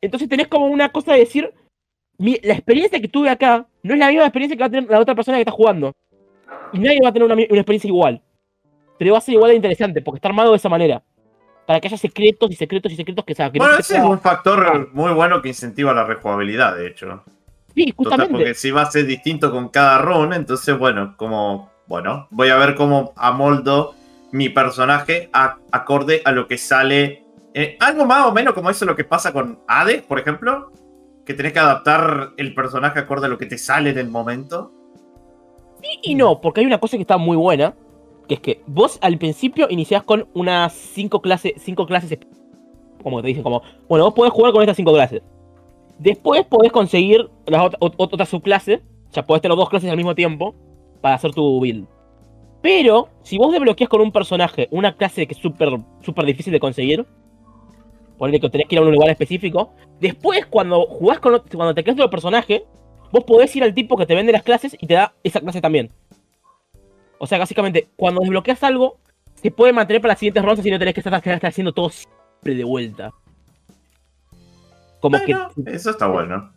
Entonces 0.01 0.29
tenés 0.29 0.49
como 0.49 0.67
una 0.67 0.91
cosa 0.91 1.13
de 1.13 1.21
decir, 1.21 1.53
mi- 2.19 2.39
la 2.43 2.55
experiencia 2.55 3.01
que 3.01 3.09
tuve 3.09 3.29
acá 3.29 3.67
no 3.83 3.95
es 3.95 3.99
la 4.01 4.09
misma 4.09 4.25
experiencia 4.25 4.57
que 4.57 4.61
va 4.63 4.67
a 4.67 4.71
tener 4.71 4.91
la 4.91 5.01
otra 5.01 5.15
persona 5.15 5.37
que 5.37 5.43
está 5.43 5.53
jugando. 5.53 5.93
Y 6.73 6.79
nadie 6.79 7.01
va 7.03 7.11
a 7.11 7.13
tener 7.13 7.27
una, 7.27 7.35
una 7.35 7.43
experiencia 7.45 7.89
igual. 7.89 8.21
Pero 8.99 9.13
va 9.13 9.19
a 9.19 9.21
ser 9.21 9.35
igual 9.35 9.51
de 9.51 9.57
interesante, 9.57 10.01
porque 10.01 10.17
está 10.19 10.29
armado 10.29 10.51
de 10.51 10.57
esa 10.57 10.69
manera. 10.69 11.03
Para 11.67 11.81
que 11.81 11.89
haya 11.89 11.97
secretos 11.97 12.51
y 12.51 12.55
secretos 12.55 12.91
y 12.93 12.97
secretos 12.97 13.25
que, 13.25 13.35
no 13.35 13.51
Bueno, 13.53 13.75
se 13.75 13.81
ese 13.81 13.97
es 13.99 14.05
un 14.05 14.21
factor 14.21 14.93
muy 14.93 15.13
bueno 15.13 15.41
que 15.43 15.49
incentiva 15.49 15.93
la 15.93 16.05
rejugabilidad, 16.05 16.77
de 16.77 16.89
hecho. 16.89 17.23
Sí, 17.75 17.87
Total, 17.93 17.97
justamente. 17.97 18.33
porque 18.33 18.55
si 18.55 18.71
va 18.71 18.83
a 18.83 18.91
ser 18.91 19.07
distinto 19.07 19.51
con 19.51 19.69
cada 19.69 19.99
run, 19.99 20.33
entonces, 20.33 20.79
bueno, 20.79 21.15
como. 21.17 21.71
Bueno, 21.87 22.27
voy 22.31 22.49
a 22.49 22.57
ver 22.57 22.75
cómo 22.75 23.13
amoldo 23.17 23.95
mi 24.31 24.49
personaje 24.49 25.29
a- 25.33 25.57
acorde 25.73 26.23
a 26.25 26.33
lo 26.33 26.47
que 26.47 26.57
sale. 26.59 27.25
eh, 27.55 27.77
algo 27.81 28.07
más 28.07 28.25
o 28.27 28.33
menos 28.33 28.55
como 28.55 28.71
eso 28.71 28.85
es 28.85 28.89
lo 28.89 28.97
que 28.97 29.05
pasa 29.05 29.31
con 29.33 29.59
Hades, 29.69 30.01
por 30.03 30.19
ejemplo. 30.19 30.73
Que 31.27 31.35
tenés 31.35 31.53
que 31.53 31.59
adaptar 31.59 32.31
el 32.39 32.55
personaje 32.55 32.99
acorde 32.99 33.27
a 33.27 33.29
lo 33.29 33.37
que 33.37 33.45
te 33.47 33.59
sale 33.59 33.91
en 33.91 33.99
el 33.99 34.09
momento. 34.09 34.73
Sí 35.83 35.99
y 36.03 36.15
no, 36.15 36.41
porque 36.41 36.61
hay 36.61 36.67
una 36.67 36.79
cosa 36.81 36.97
que 36.97 37.03
está 37.03 37.17
muy 37.19 37.37
buena, 37.37 37.75
que 38.27 38.35
es 38.35 38.41
que 38.41 38.63
vos 38.67 38.99
al 39.03 39.19
principio 39.19 39.67
iniciás 39.69 40.03
con 40.03 40.27
unas 40.35 40.73
cinco 40.73 41.21
clases, 41.21 41.53
cinco 41.59 41.87
clases, 41.87 42.19
como 43.03 43.21
te 43.21 43.29
dicen, 43.29 43.43
como, 43.43 43.63
bueno, 43.89 44.05
vos 44.07 44.15
podés 44.15 44.33
jugar 44.33 44.53
con 44.53 44.63
estas 44.63 44.77
cinco 44.77 44.93
clases. 44.95 45.23
Después 46.03 46.45
podés 46.47 46.73
conseguir 46.73 47.31
las 47.47 47.63
ot- 47.63 47.79
ot- 47.79 47.95
otra 47.97 48.27
subclase, 48.27 48.83
o 49.09 49.13
sea, 49.13 49.25
podés 49.25 49.41
tener 49.41 49.57
dos 49.57 49.69
clases 49.69 49.89
al 49.89 49.97
mismo 49.97 50.17
tiempo 50.17 50.55
para 51.01 51.15
hacer 51.15 51.33
tu 51.33 51.61
build. 51.61 51.87
Pero, 52.61 53.09
si 53.23 53.39
vos 53.39 53.53
desbloqueas 53.53 53.89
con 53.89 54.01
un 54.01 54.11
personaje 54.11 54.67
una 54.73 54.97
clase 54.97 55.27
que 55.29 55.35
es 55.35 55.41
súper 55.41 55.69
súper 56.01 56.25
difícil 56.25 56.53
de 56.53 56.59
conseguir, 56.61 57.07
ponele 58.19 58.41
que 58.41 58.51
tenés 58.51 58.67
que 58.67 58.75
ir 58.75 58.81
a 58.81 58.85
un 58.85 58.91
lugar 58.93 59.11
específico, 59.11 59.73
después 60.01 60.45
cuando 60.47 60.87
jugás 60.87 61.21
con, 61.21 61.35
ot- 61.35 61.55
cuando 61.55 61.73
te 61.75 61.85
creas 61.85 61.97
otro 61.99 62.11
personaje, 62.11 62.65
vos 63.13 63.23
podés 63.23 63.55
ir 63.55 63.63
al 63.63 63.73
tipo 63.75 63.97
que 63.97 64.07
te 64.07 64.17
vende 64.17 64.33
las 64.33 64.43
clases 64.43 64.77
y 64.81 64.87
te 64.89 64.95
da 64.95 65.13
esa 65.23 65.41
clase 65.41 65.61
también. 65.61 65.91
O 67.19 67.27
sea, 67.29 67.39
básicamente, 67.39 67.89
cuando 67.95 68.21
desbloqueas 68.23 68.63
algo, 68.65 68.97
se 69.35 69.53
puede 69.53 69.73
mantener 69.73 70.03
para 70.03 70.13
las 70.13 70.19
siguientes 70.19 70.45
rondas 70.45 70.67
y 70.67 70.71
no 70.73 70.79
tenés 70.81 70.95
que 70.95 71.01
estar 71.01 71.15
haciendo 71.47 71.73
todo 71.73 71.91
siempre 71.91 72.57
de 72.57 72.65
vuelta. 72.65 73.13
Como 75.03 75.19
que, 75.21 75.35
Bueno, 75.35 75.51
eso 75.67 75.91
está 75.91 76.07
bueno. 76.07 76.53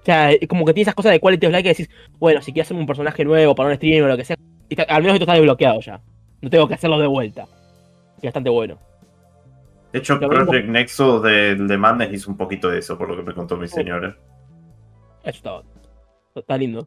o 0.00 0.04
sea, 0.04 0.30
como 0.48 0.64
que 0.64 0.72
tiene 0.74 0.82
esas 0.82 0.94
cosas 0.94 1.10
de 1.10 1.18
quality 1.20 1.46
of 1.46 1.52
life 1.52 1.62
que 1.64 1.68
decís, 1.70 1.90
bueno, 2.20 2.40
si 2.42 2.52
quieres 2.52 2.68
hacer 2.68 2.76
un 2.76 2.86
personaje 2.86 3.24
nuevo 3.24 3.54
para 3.56 3.70
un 3.70 3.74
stream 3.74 4.04
o 4.04 4.08
lo 4.08 4.16
que 4.16 4.24
sea, 4.24 4.36
está- 4.68 4.84
al 4.84 5.02
menos 5.02 5.14
esto 5.14 5.24
está 5.24 5.34
desbloqueado 5.34 5.80
ya. 5.80 6.00
No 6.40 6.50
tengo 6.50 6.68
que 6.68 6.74
hacerlo 6.74 6.98
de 7.00 7.06
vuelta. 7.08 7.46
Y 8.20 8.26
bastante 8.26 8.50
bueno. 8.50 8.78
De 9.92 9.98
hecho, 9.98 10.14
Lo 10.16 10.28
mismo- 10.28 10.44
Project 10.46 10.68
Nexus 10.68 11.22
del 11.22 11.66
de 11.66 11.76
Madness 11.78 12.12
hizo 12.12 12.30
un 12.30 12.36
poquito 12.36 12.68
de 12.70 12.78
eso, 12.78 12.96
por 12.96 13.08
lo 13.08 13.16
que 13.16 13.22
me 13.22 13.34
contó 13.34 13.56
mi 13.56 13.66
señora. 13.68 14.16
Eso 15.24 15.36
está, 15.36 15.62
está 16.34 16.56
lindo. 16.58 16.86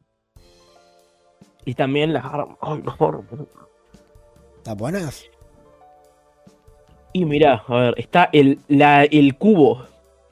Y 1.65 1.73
también 1.73 2.13
las 2.13 2.23
armas. 2.25 2.57
Ay, 2.61 2.81
las 2.85 3.01
armas. 3.01 3.25
¿Están 4.57 4.77
buenas? 4.77 5.25
Y 7.13 7.25
mirá, 7.25 7.63
a 7.67 7.75
ver, 7.75 7.93
está 7.97 8.29
el, 8.33 8.59
la- 8.67 9.05
el 9.05 9.35
cubo. 9.37 9.85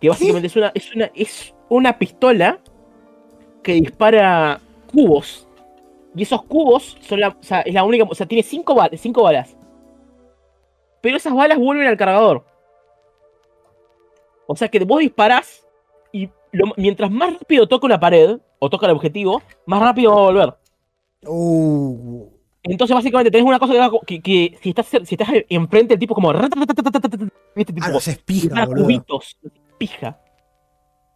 Que 0.03 0.09
básicamente 0.09 0.47
es 0.47 0.55
una, 0.57 0.71
es 0.75 0.93
una. 0.95 1.11
Es 1.15 1.55
una 1.69 1.97
pistola 1.97 2.59
que 3.63 3.71
dispara 3.75 4.59
cubos. 4.91 5.47
Y 6.13 6.23
esos 6.23 6.43
cubos 6.43 6.97
son 6.99 7.21
la. 7.21 7.29
O 7.29 7.37
sea, 7.39 7.61
es 7.61 7.73
la 7.73 7.85
única. 7.85 8.03
O 8.03 8.13
sea, 8.13 8.25
tiene 8.25 8.43
cinco, 8.43 8.75
bal- 8.75 8.97
cinco 8.97 9.23
balas. 9.23 9.55
Pero 10.99 11.15
esas 11.15 11.33
balas 11.33 11.57
vuelven 11.57 11.87
al 11.87 11.95
cargador. 11.95 12.45
O 14.45 14.57
sea 14.57 14.67
que 14.67 14.79
vos 14.83 14.99
disparás 14.99 15.65
y 16.11 16.29
lo- 16.51 16.73
mientras 16.75 17.09
más 17.09 17.39
rápido 17.39 17.65
toca 17.65 17.85
una 17.85 17.97
pared 17.99 18.39
o 18.59 18.69
toca 18.69 18.85
el 18.87 18.91
objetivo, 18.91 19.41
más 19.65 19.81
rápido 19.81 20.11
va 20.11 20.17
a 20.17 20.25
volver. 20.25 20.53
Uh. 21.25 22.27
Entonces, 22.63 22.93
básicamente, 22.93 23.31
tenés 23.31 23.47
una 23.47 23.59
cosa 23.59 23.73
que, 24.05 24.21
que, 24.21 24.21
que 24.21 24.57
si, 24.61 24.69
estás, 24.69 24.87
si 24.87 25.15
estás 25.15 25.29
enfrente, 25.47 25.93
el 25.93 25.99
tipo 25.99 26.13
como. 26.13 26.31
Ah, 26.31 27.89
no 27.89 27.99
se 28.01 28.11
espija, 28.11 28.65
cubitos, 28.67 29.37
pija. 29.77 30.19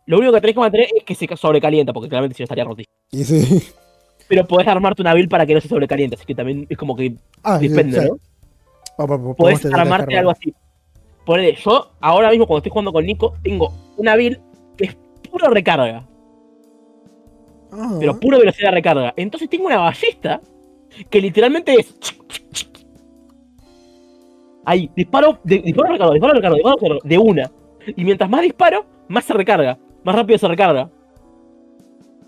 Lo 0.05 0.17
único 0.17 0.33
que 0.33 0.41
tenés 0.41 0.53
que 0.55 0.59
mantener 0.61 0.87
es 0.95 1.03
que 1.03 1.15
se 1.15 1.27
sobrecalienta, 1.35 1.91
porque 1.93 2.09
claramente 2.09 2.35
si 2.35 2.43
no 2.43 2.45
estaría 2.45 2.63
rotísimo. 2.63 2.93
Y 3.11 3.23
sí. 3.23 3.63
Pero 4.29 4.45
podés 4.45 4.67
armarte 4.67 5.01
una 5.01 5.13
build 5.13 5.29
para 5.29 5.45
que 5.45 5.53
no 5.53 5.61
se 5.61 5.67
sobrecaliente, 5.69 6.15
así 6.15 6.25
que 6.25 6.35
también 6.35 6.65
es 6.69 6.77
como 6.77 6.95
que 6.95 7.15
Ah, 7.43 7.57
depende, 7.59 8.01
sí. 8.01 8.07
¿no? 8.09 9.35
Podés 9.35 9.65
armarte 9.65 10.17
algo 10.17 10.31
así. 10.31 10.53
Ponele, 11.25 11.55
yo 11.55 11.91
ahora 12.01 12.29
mismo 12.29 12.45
cuando 12.47 12.59
estoy 12.59 12.71
jugando 12.71 12.91
con 12.93 13.05
Nico, 13.05 13.35
tengo 13.43 13.71
una 13.97 14.15
build 14.15 14.39
que 14.77 14.85
es 14.85 14.97
puro 15.29 15.49
recarga, 15.49 16.05
Ah. 17.71 17.95
pero 17.99 18.19
puro 18.19 18.39
velocidad 18.39 18.69
de 18.69 18.75
recarga. 18.75 19.13
Entonces 19.17 19.49
tengo 19.49 19.65
una 19.67 19.77
ballesta 19.77 20.41
que 21.09 21.21
literalmente 21.21 21.73
es. 21.73 21.93
Ahí, 24.65 24.89
disparo, 24.95 25.39
de- 25.43 25.59
disparo, 25.59 25.91
recargo, 25.93 26.13
disparo, 26.13 26.33
recargo, 26.33 26.55
disparo, 26.55 26.75
recargo, 26.77 26.99
de 27.03 27.17
una. 27.17 27.51
Y 27.95 28.03
mientras 28.03 28.29
más 28.29 28.41
disparo, 28.41 28.85
más 29.07 29.23
se 29.25 29.33
recarga, 29.33 29.77
más 30.03 30.15
rápido 30.15 30.37
se 30.39 30.47
recarga. 30.47 30.89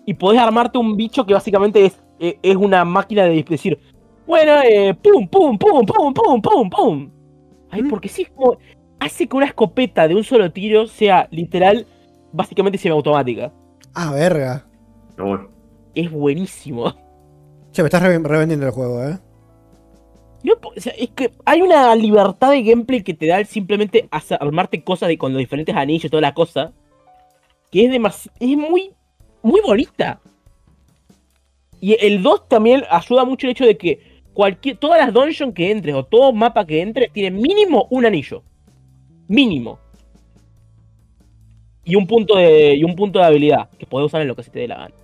Y 0.06 0.14
podés 0.14 0.40
armarte 0.41 0.77
un 0.77 0.95
bicho 0.98 1.26
que 1.26 1.34
básicamente 1.34 1.86
es, 1.86 2.02
eh, 2.19 2.40
es 2.41 2.56
una 2.56 2.84
máquina 2.86 3.23
de 3.26 3.44
decir, 3.44 3.77
bueno, 4.26 4.53
eh, 4.64 4.94
pum, 4.95 5.27
pum, 5.27 5.57
pum, 5.57 5.86
pum, 5.86 6.14
pum, 6.14 6.41
pum, 6.41 6.69
pum. 6.69 7.11
Ay, 7.72 7.84
Mm. 7.84 7.90
porque 7.90 8.10
sí, 8.10 8.23
es 8.23 8.30
como, 8.31 8.57
hace 8.99 9.27
que 9.27 9.36
una 9.38 9.45
escopeta 9.45 10.07
de 10.07 10.15
un 10.15 10.23
solo 10.23 10.52
tiro 10.52 10.88
sea 10.88 11.27
literal, 11.31 11.86
básicamente 12.31 12.77
semiautomática. 12.77 13.52
Ah, 13.94 14.11
verga. 14.11 14.65
Es 15.94 16.10
buenísimo. 16.11 16.94
Che, 17.72 17.84
me 17.84 17.88
estás 17.88 18.02
re- 18.02 18.18
revendiendo 18.19 18.65
el 18.65 18.72
juego, 18.72 19.03
eh. 19.03 19.19
Es 20.75 21.09
que 21.15 21.31
hay 21.45 21.61
una 21.61 21.93
libertad 21.95 22.51
de 22.51 22.63
gameplay 22.63 23.03
que 23.03 23.13
te 23.13 23.27
da 23.27 23.39
el 23.39 23.45
simplemente 23.45 24.07
hacer- 24.11 24.37
armarte 24.41 24.83
cosas 24.83 25.09
de, 25.09 25.17
con 25.17 25.33
los 25.33 25.39
diferentes 25.39 25.75
anillos 25.75 26.09
toda 26.09 26.21
la 26.21 26.33
cosa. 26.33 26.71
Que 27.71 27.85
es 27.85 27.91
demasiado. 27.91 28.35
Es 28.39 28.57
muy. 28.57 28.91
Muy 29.41 29.61
bonita. 29.61 30.19
Y 31.81 31.95
el 32.05 32.21
2 32.21 32.49
también 32.49 32.83
ayuda 32.89 33.23
mucho 33.23 33.47
el 33.47 33.51
hecho 33.51 33.65
de 33.65 33.77
que 33.77 34.21
cualquier, 34.33 34.75
todas 34.77 34.99
las 34.99 35.13
dungeons 35.13 35.53
que 35.53 35.71
entres 35.71 35.95
o 35.95 36.03
todo 36.03 36.33
mapa 36.33 36.65
que 36.65 36.81
entres 36.81 37.11
tiene 37.13 37.31
mínimo 37.31 37.87
un 37.89 38.05
anillo. 38.05 38.43
Mínimo. 39.27 39.79
Y 41.85 41.95
un 41.95 42.05
punto 42.05 42.35
de. 42.37 42.75
Y 42.75 42.83
un 42.83 42.95
punto 42.95 43.19
de 43.19 43.25
habilidad. 43.25 43.69
Que 43.77 43.85
podés 43.85 44.07
usar 44.07 44.21
en 44.21 44.27
lo 44.27 44.35
que 44.35 44.43
se 44.43 44.51
te 44.51 44.59
dé 44.59 44.67
la 44.67 44.77
gana. 44.77 44.95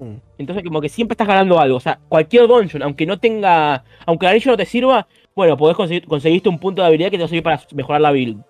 Mm. 0.00 0.14
Entonces, 0.38 0.64
como 0.64 0.80
que 0.80 0.88
siempre 0.88 1.14
estás 1.14 1.26
ganando 1.28 1.58
algo. 1.58 1.76
O 1.76 1.80
sea, 1.80 1.98
cualquier 2.08 2.46
dungeon, 2.46 2.82
aunque 2.82 3.04
no 3.06 3.18
tenga. 3.18 3.84
Aunque 4.06 4.26
el 4.26 4.30
anillo 4.32 4.52
no 4.52 4.56
te 4.56 4.66
sirva, 4.66 5.06
bueno, 5.34 5.56
podés 5.56 5.76
conseguir, 5.76 6.06
conseguiste 6.06 6.48
un 6.48 6.58
punto 6.58 6.82
de 6.82 6.88
habilidad 6.88 7.10
que 7.10 7.16
te 7.16 7.22
va 7.22 7.26
a 7.26 7.28
servir 7.28 7.42
para 7.42 7.60
mejorar 7.74 8.00
la 8.00 8.10
build. 8.12 8.42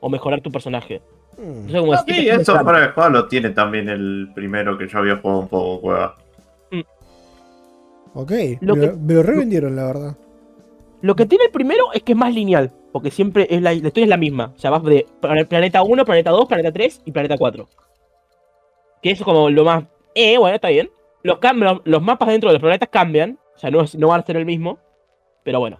O 0.00 0.08
mejorar 0.08 0.40
tu 0.40 0.50
personaje. 0.52 1.00
Mm. 1.38 1.42
Entonces, 1.42 1.80
como 1.80 1.92
siempre 1.94 2.14
sí, 2.14 2.28
estás 2.28 2.40
eso 2.40 2.52
de 2.72 2.88
juego 2.88 3.10
lo 3.10 3.26
tiene 3.28 3.50
también 3.50 3.88
el 3.88 4.28
primero 4.34 4.76
que 4.78 4.86
yo 4.88 4.98
había 4.98 5.16
jugado 5.16 5.40
un 5.40 5.48
poco, 5.48 5.80
cueva. 5.80 6.16
Ok, 8.14 8.32
Lo 8.60 8.74
me, 8.76 8.80
que- 8.80 8.86
lo, 8.86 8.96
me 8.96 9.14
lo 9.14 9.22
revendieron, 9.22 9.76
la 9.76 9.84
verdad. 9.84 10.16
Lo 11.02 11.14
que 11.14 11.26
tiene 11.26 11.44
el 11.44 11.50
primero 11.50 11.92
es 11.92 12.02
que 12.02 12.12
es 12.12 12.18
más 12.18 12.32
lineal. 12.34 12.70
Porque 12.92 13.10
siempre 13.10 13.46
es 13.50 13.60
la, 13.60 13.70
la 13.72 13.74
historia 13.74 14.04
es 14.04 14.08
la 14.08 14.16
misma. 14.16 14.52
O 14.56 14.58
sea, 14.58 14.70
vas 14.70 14.82
de 14.84 15.06
plan- 15.20 15.44
planeta 15.46 15.82
1, 15.82 16.04
planeta 16.06 16.30
2, 16.30 16.46
planeta 16.46 16.72
3 16.72 17.02
y 17.04 17.12
planeta 17.12 17.36
4. 17.36 17.68
Que 19.02 19.10
eso 19.10 19.22
es 19.22 19.24
como 19.24 19.50
lo 19.50 19.64
más. 19.64 19.84
Eh, 20.16 20.38
bueno, 20.38 20.54
está 20.56 20.68
bien. 20.70 20.90
Los, 21.22 21.38
los, 21.54 21.80
los 21.84 22.02
mapas 22.02 22.28
dentro 22.28 22.48
de 22.48 22.54
los 22.54 22.60
planetas 22.62 22.88
cambian. 22.88 23.38
O 23.54 23.58
sea, 23.58 23.70
no, 23.70 23.82
es- 23.82 23.94
no 23.94 24.08
van 24.08 24.20
a 24.20 24.26
ser 24.26 24.36
el 24.36 24.46
mismo. 24.46 24.78
Pero 25.44 25.60
bueno. 25.60 25.78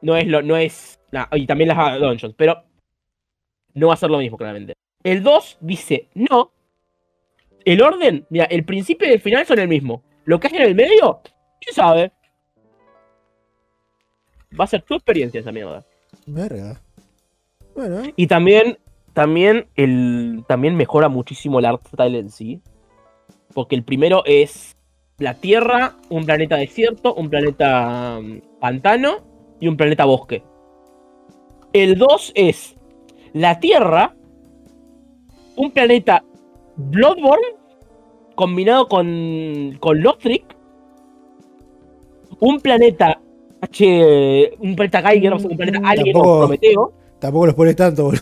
No 0.00 0.16
es 0.16 0.26
lo. 0.26 0.42
No 0.42 0.56
es. 0.56 1.00
nah, 1.12 1.26
y 1.32 1.46
también 1.46 1.68
las 1.68 2.00
dungeons. 2.00 2.34
Pero. 2.36 2.64
No 3.74 3.88
va 3.88 3.94
a 3.94 3.96
ser 3.98 4.10
lo 4.10 4.18
mismo, 4.18 4.36
claramente. 4.36 4.74
El 5.02 5.22
2 5.22 5.58
dice, 5.60 6.08
no. 6.14 6.52
El 7.64 7.82
orden, 7.82 8.26
mira, 8.30 8.44
el 8.46 8.64
principio 8.64 9.08
y 9.08 9.12
el 9.12 9.20
final 9.20 9.44
son 9.46 9.58
el 9.58 9.68
mismo. 9.68 10.02
Lo 10.24 10.38
que 10.40 10.46
hay 10.48 10.56
en 10.56 10.62
el 10.62 10.74
medio, 10.74 11.20
¿quién 11.60 11.74
sabe? 11.74 12.12
Va 14.58 14.64
a 14.64 14.68
ser 14.68 14.82
tu 14.82 14.94
experiencia 14.94 15.40
esa 15.40 15.52
mierda. 15.52 15.84
Verga. 16.26 16.80
Bueno, 17.74 18.02
Y 18.16 18.26
también 18.28 18.78
también, 19.12 19.66
el, 19.76 20.44
también 20.48 20.76
mejora 20.76 21.08
muchísimo 21.08 21.58
el 21.58 21.64
art 21.66 21.86
style 21.88 22.16
en 22.16 22.30
sí. 22.30 22.60
Porque 23.54 23.76
el 23.76 23.84
primero 23.84 24.22
es 24.26 24.76
la 25.18 25.34
Tierra, 25.34 25.94
un 26.10 26.24
planeta 26.26 26.56
desierto, 26.56 27.14
un 27.14 27.30
planeta 27.30 28.18
mm, 28.20 28.58
pantano 28.60 29.18
y 29.60 29.68
un 29.68 29.76
planeta 29.76 30.04
bosque. 30.04 30.42
El 31.72 31.96
2 31.98 32.32
es 32.34 32.74
la 33.32 33.58
Tierra, 33.60 34.14
un 35.56 35.70
planeta 35.70 36.24
Bloodborne 36.76 37.46
combinado 38.34 38.88
con, 38.88 39.76
con 39.80 40.02
Lothric, 40.02 40.44
un 42.40 42.60
planeta 42.60 43.20
H, 43.60 44.56
un 44.58 44.74
planeta 44.76 45.02
Geiger, 45.02 45.32
o 45.32 45.38
sea, 45.38 45.50
un 45.50 45.56
planeta 45.56 45.80
Alien 45.84 46.16
o 46.16 46.20
tampoco- 46.20 46.38
Prometeo. 46.40 46.92
Tampoco 47.20 47.46
los 47.46 47.54
pones 47.54 47.76
tanto, 47.76 48.04
boludo. 48.04 48.20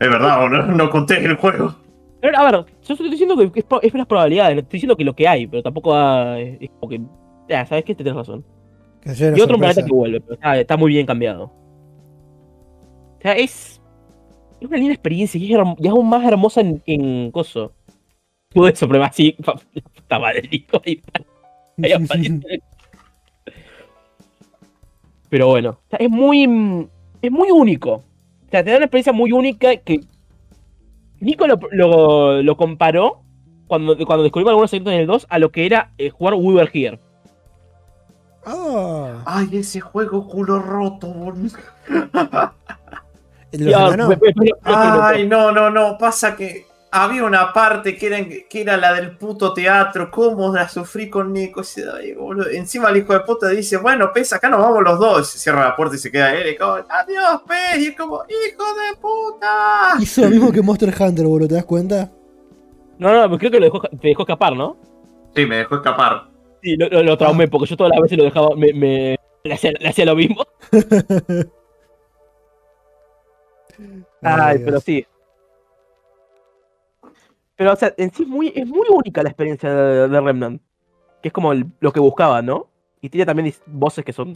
Es 0.00 0.08
verdad, 0.10 0.48
no, 0.48 0.62
no 0.66 0.90
conté 0.90 1.24
el 1.24 1.36
juego. 1.36 1.76
Pero, 2.22 2.38
a 2.38 2.44
ver, 2.44 2.64
yo 2.82 2.94
estoy 2.94 3.10
diciendo 3.10 3.36
que 3.36 3.58
es, 3.58 3.66
es 3.82 3.94
las 3.94 4.06
probabilidades, 4.06 4.56
estoy 4.56 4.76
diciendo 4.76 4.96
que 4.96 5.02
lo 5.02 5.16
que 5.16 5.26
hay, 5.26 5.48
pero 5.48 5.60
tampoco 5.60 5.92
ah, 5.92 6.38
es, 6.38 6.56
es 6.62 6.70
como 6.78 6.88
que. 6.88 7.00
Ya, 7.48 7.66
sabes 7.66 7.84
que 7.84 7.96
tenés 7.96 8.14
razón. 8.14 8.44
Que 9.00 9.10
Y 9.10 9.40
otro 9.40 9.58
planeta 9.58 9.80
sorpresa. 9.80 9.86
que 9.86 9.92
vuelve, 9.92 10.20
pero 10.20 10.34
está, 10.34 10.60
está 10.60 10.76
muy 10.76 10.92
bien 10.92 11.04
cambiado. 11.04 11.46
O 11.46 13.18
sea, 13.20 13.32
es. 13.32 13.82
Es 14.60 14.68
una 14.68 14.76
linda 14.76 14.94
experiencia 14.94 15.36
y 15.36 15.52
es, 15.52 15.60
y 15.78 15.86
es 15.86 15.90
aún 15.90 16.08
más 16.08 16.24
hermosa 16.24 16.60
en, 16.60 16.80
en 16.86 17.32
Coso. 17.32 17.72
Todo 18.50 18.68
eso, 18.68 18.86
pero 18.86 19.02
así. 19.02 19.36
Puta 19.96 20.20
madre, 20.20 20.48
hijo 20.48 20.80
ahí. 20.84 21.02
Pero 25.28 25.48
bueno, 25.48 25.70
o 25.70 25.90
sea, 25.90 25.98
es 25.98 26.08
muy. 26.08 26.88
Es 27.20 27.32
muy 27.32 27.50
único. 27.50 27.94
O 27.94 28.50
sea, 28.50 28.62
te 28.62 28.70
da 28.70 28.76
una 28.76 28.86
experiencia 28.86 29.12
muy 29.12 29.32
única 29.32 29.74
que. 29.74 29.98
Nico 31.22 31.46
lo, 31.46 31.58
lo, 31.70 32.42
lo 32.42 32.56
comparó 32.56 33.22
cuando, 33.68 33.96
cuando 34.04 34.24
descubrimos 34.24 34.50
algunos 34.50 34.70
secretos 34.70 34.92
en 34.92 35.00
el 35.00 35.06
2 35.06 35.26
a 35.30 35.38
lo 35.38 35.52
que 35.52 35.66
era 35.66 35.92
eh, 35.96 36.10
jugar 36.10 36.34
We 36.34 36.54
Were 36.54 36.70
Here. 36.72 36.98
Ah, 38.44 39.22
Ay, 39.24 39.48
ese 39.52 39.80
juego 39.80 40.26
culo 40.26 40.58
roto, 40.58 41.06
boludo. 41.06 41.56
Ay, 44.64 45.28
no, 45.28 45.52
no, 45.52 45.70
no. 45.70 45.96
Pasa 45.96 46.34
que 46.34 46.66
había 46.94 47.24
una 47.24 47.54
parte 47.54 47.96
que 47.96 48.06
era, 48.06 48.18
que 48.24 48.60
era 48.60 48.76
la 48.76 48.92
del 48.92 49.16
puto 49.16 49.54
teatro. 49.54 50.10
¿Cómo 50.10 50.54
la 50.54 50.68
sufrí 50.68 51.08
con 51.08 51.32
Nico? 51.32 51.62
Ay. 51.94 52.14
Encima 52.52 52.90
el 52.90 52.98
hijo 52.98 53.14
de 53.14 53.20
puta 53.20 53.48
dice, 53.48 53.78
bueno, 53.78 54.12
pesa, 54.12 54.36
acá 54.36 54.50
nos 54.50 54.60
vamos 54.60 54.82
los 54.82 54.98
dos. 54.98 55.30
Se 55.30 55.38
cierra 55.38 55.64
la 55.64 55.74
puerta 55.74 55.96
y 55.96 55.98
se 55.98 56.12
queda 56.12 56.34
él. 56.34 56.50
Y 56.50 56.56
como, 56.56 56.72
adiós, 56.74 57.42
pez. 57.48 57.78
Y 57.78 57.86
es 57.86 57.96
como, 57.96 58.22
hijo 58.28 58.64
de 58.74 58.96
puta. 59.00 59.94
Hizo 60.00 60.20
lo 60.20 60.28
mismo 60.28 60.52
que 60.52 60.60
Monster 60.60 60.94
Hunter, 61.00 61.26
boludo, 61.26 61.48
¿te 61.48 61.54
das 61.54 61.64
cuenta? 61.64 62.12
No, 62.98 63.10
no, 63.10 63.22
pero 63.22 63.38
creo 63.38 63.50
que 63.50 63.60
lo 63.60 63.64
dejó, 63.64 63.80
te 63.80 64.08
dejó 64.08 64.22
escapar, 64.22 64.54
¿no? 64.54 64.76
Sí, 65.34 65.46
me 65.46 65.56
dejó 65.56 65.76
escapar. 65.76 66.28
Sí, 66.62 66.76
lo, 66.76 66.90
lo, 66.90 67.02
lo 67.02 67.16
traumé, 67.16 67.48
porque 67.48 67.70
yo 67.70 67.76
todas 67.76 67.90
las 67.90 68.02
veces 68.02 68.18
lo 68.18 68.24
dejaba, 68.24 68.54
me, 68.54 68.74
me 68.74 69.18
le, 69.44 69.54
hacía, 69.54 69.72
le 69.72 69.88
hacía 69.88 70.04
lo 70.04 70.14
mismo. 70.14 70.44
Ay, 74.20 74.60
pero 74.62 74.78
sí. 74.78 75.06
Pero, 77.62 77.74
o 77.74 77.76
sea, 77.76 77.94
en 77.96 78.12
sí 78.12 78.24
es 78.24 78.28
muy, 78.28 78.52
es 78.56 78.66
muy 78.66 78.88
única 78.90 79.22
la 79.22 79.28
experiencia 79.28 79.72
de, 79.72 80.08
de 80.08 80.20
Remnant. 80.20 80.60
Que 81.22 81.28
es 81.28 81.32
como 81.32 81.52
el- 81.52 81.66
lo 81.78 81.92
que 81.92 82.00
buscaba, 82.00 82.42
¿no? 82.42 82.66
Y 83.00 83.08
tiene 83.08 83.24
también 83.24 83.54
voces 83.66 84.04
que 84.04 84.12
son. 84.12 84.34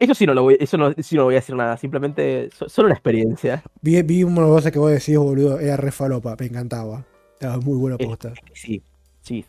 Eso 0.00 0.14
sí 0.14 0.24
no 0.24 0.32
lo 0.32 0.44
voy, 0.44 0.56
eso 0.58 0.78
no, 0.78 0.92
sí 0.94 1.14
no 1.14 1.24
voy 1.24 1.34
a 1.34 1.40
decir 1.40 1.54
nada, 1.54 1.76
simplemente 1.76 2.48
so- 2.50 2.70
solo 2.70 2.86
una 2.86 2.94
experiencia. 2.94 3.62
Vi, 3.82 4.00
vi 4.00 4.24
una 4.24 4.40
de 4.40 4.46
cosas 4.48 4.72
que 4.72 4.78
vos 4.78 4.90
decís, 4.90 5.18
boludo, 5.18 5.58
era 5.60 5.76
re 5.76 5.90
falopa, 5.92 6.34
me 6.40 6.46
encantaba. 6.46 7.04
Estaba 7.34 7.58
muy 7.58 7.76
buena 7.76 7.98
posta. 7.98 8.32
Sí, 8.54 8.82
sí. 9.20 9.44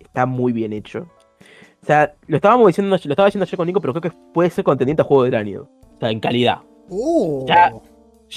Está 0.00 0.26
muy 0.26 0.52
bien 0.52 0.72
hecho. 0.72 1.06
O 1.80 1.86
sea, 1.86 2.12
lo 2.26 2.34
estábamos 2.36 2.66
diciendo, 2.66 2.90
lo 2.90 2.96
estaba 3.12 3.26
diciendo 3.26 3.46
yo 3.46 3.56
con 3.56 3.66
Nico, 3.68 3.80
pero 3.80 3.92
creo 3.92 4.10
que 4.10 4.16
puede 4.34 4.50
ser 4.50 4.64
contendiente 4.64 5.02
a 5.02 5.04
juego 5.04 5.22
del 5.22 5.36
año. 5.36 5.68
O 5.94 5.98
sea, 6.00 6.10
en 6.10 6.18
calidad. 6.18 6.58
¡Oh! 6.90 7.44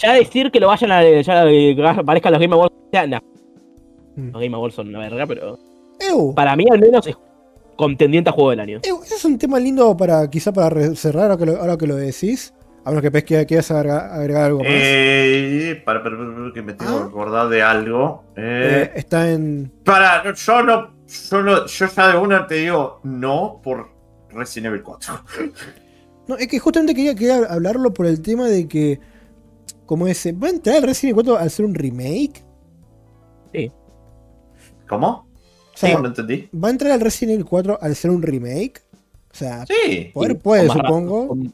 Ya 0.01 0.13
decir 0.13 0.51
que 0.51 0.59
lo 0.59 0.67
vayan 0.67 0.91
a. 0.91 1.03
Ya 1.21 1.43
que 1.45 1.75
aparezcan 1.99 2.31
los 2.33 2.41
Game 2.41 2.53
Awards. 2.53 2.75
Ya, 2.91 3.07
no. 3.07 3.19
Mm. 4.15 4.31
Los 4.31 4.41
Game 4.41 4.55
Awards 4.55 4.75
son 4.75 4.89
una 4.89 4.99
verga, 4.99 5.25
pero. 5.25 5.57
¡Ew! 5.99 6.33
Para 6.35 6.55
mí, 6.55 6.65
al 6.71 6.79
menos, 6.79 7.07
es 7.07 7.15
contendiente 7.77 8.29
a 8.29 8.33
juego 8.33 8.49
del 8.51 8.59
año. 8.59 8.79
Ew, 8.83 9.01
Ese 9.03 9.15
es 9.15 9.25
un 9.25 9.37
tema 9.37 9.59
lindo 9.59 9.95
para, 9.95 10.29
quizá 10.29 10.51
para 10.51 10.93
cerrar 10.95 11.23
ahora 11.31 11.37
que 11.37 11.45
lo, 11.45 11.57
ahora 11.57 11.77
que 11.77 11.87
lo 11.87 11.95
decís. 11.95 12.53
A 12.83 12.89
menos 12.89 13.01
que 13.01 13.09
Pez 13.09 13.23
que 13.23 13.45
quieras 13.47 13.71
agregar, 13.71 14.11
agregar 14.11 14.43
algo 14.43 14.59
más. 14.59 14.67
Eh, 14.69 15.81
para, 15.83 16.03
para, 16.03 16.15
para, 16.17 16.53
que 16.53 16.61
me 16.61 16.73
tengo 16.73 16.91
Ah. 16.97 17.01
que 17.01 17.07
acordar 17.07 17.49
de 17.49 17.61
algo. 17.63 18.23
Eh, 18.35 18.83
Eh, 18.85 18.91
está 18.95 19.31
en. 19.31 19.71
para, 19.83 20.31
yo 20.33 20.61
no, 20.61 20.91
yo 21.31 21.41
no, 21.41 21.65
yo 21.65 21.85
ya 21.87 22.07
de 22.11 22.17
una 22.19 22.45
te 22.45 22.55
digo 22.55 22.99
no 23.03 23.59
por 23.63 23.89
Resident 24.29 24.67
Evil 24.67 24.83
4. 24.83 25.13
No, 26.27 26.37
es 26.37 26.47
que 26.47 26.59
justamente 26.59 26.93
quería, 26.93 27.15
quería 27.15 27.37
hablarlo 27.49 27.91
por 27.93 28.05
el 28.05 28.21
tema 28.21 28.45
de 28.47 28.67
que. 28.67 28.99
Como 29.85 30.07
ese. 30.07 30.31
¿Va 30.31 30.47
a 30.47 30.51
entrar 30.51 30.77
el 30.77 30.83
Resident 30.83 31.13
Evil 31.19 31.25
4 31.25 31.37
al 31.37 31.51
ser 31.51 31.65
un 31.65 31.75
remake? 31.75 32.43
¿Cómo? 34.87 35.07
O 35.07 35.77
sea, 35.77 35.89
Sí, 35.95 36.01
no 36.01 36.07
entendí. 36.07 36.49
¿va 36.53 36.67
a 36.67 36.71
entrar 36.71 36.91
el 36.93 37.01
Resident 37.01 37.33
Evil 37.35 37.45
4 37.45 37.79
al 37.81 37.95
ser 37.95 38.11
un 38.11 38.21
remake? 38.21 38.81
O 39.31 39.35
sea, 39.35 39.65
Sí. 39.65 40.11
poder 40.13 40.31
Sí, 40.33 40.37
puede, 40.37 40.69
supongo. 40.69 41.27
Con, 41.29 41.53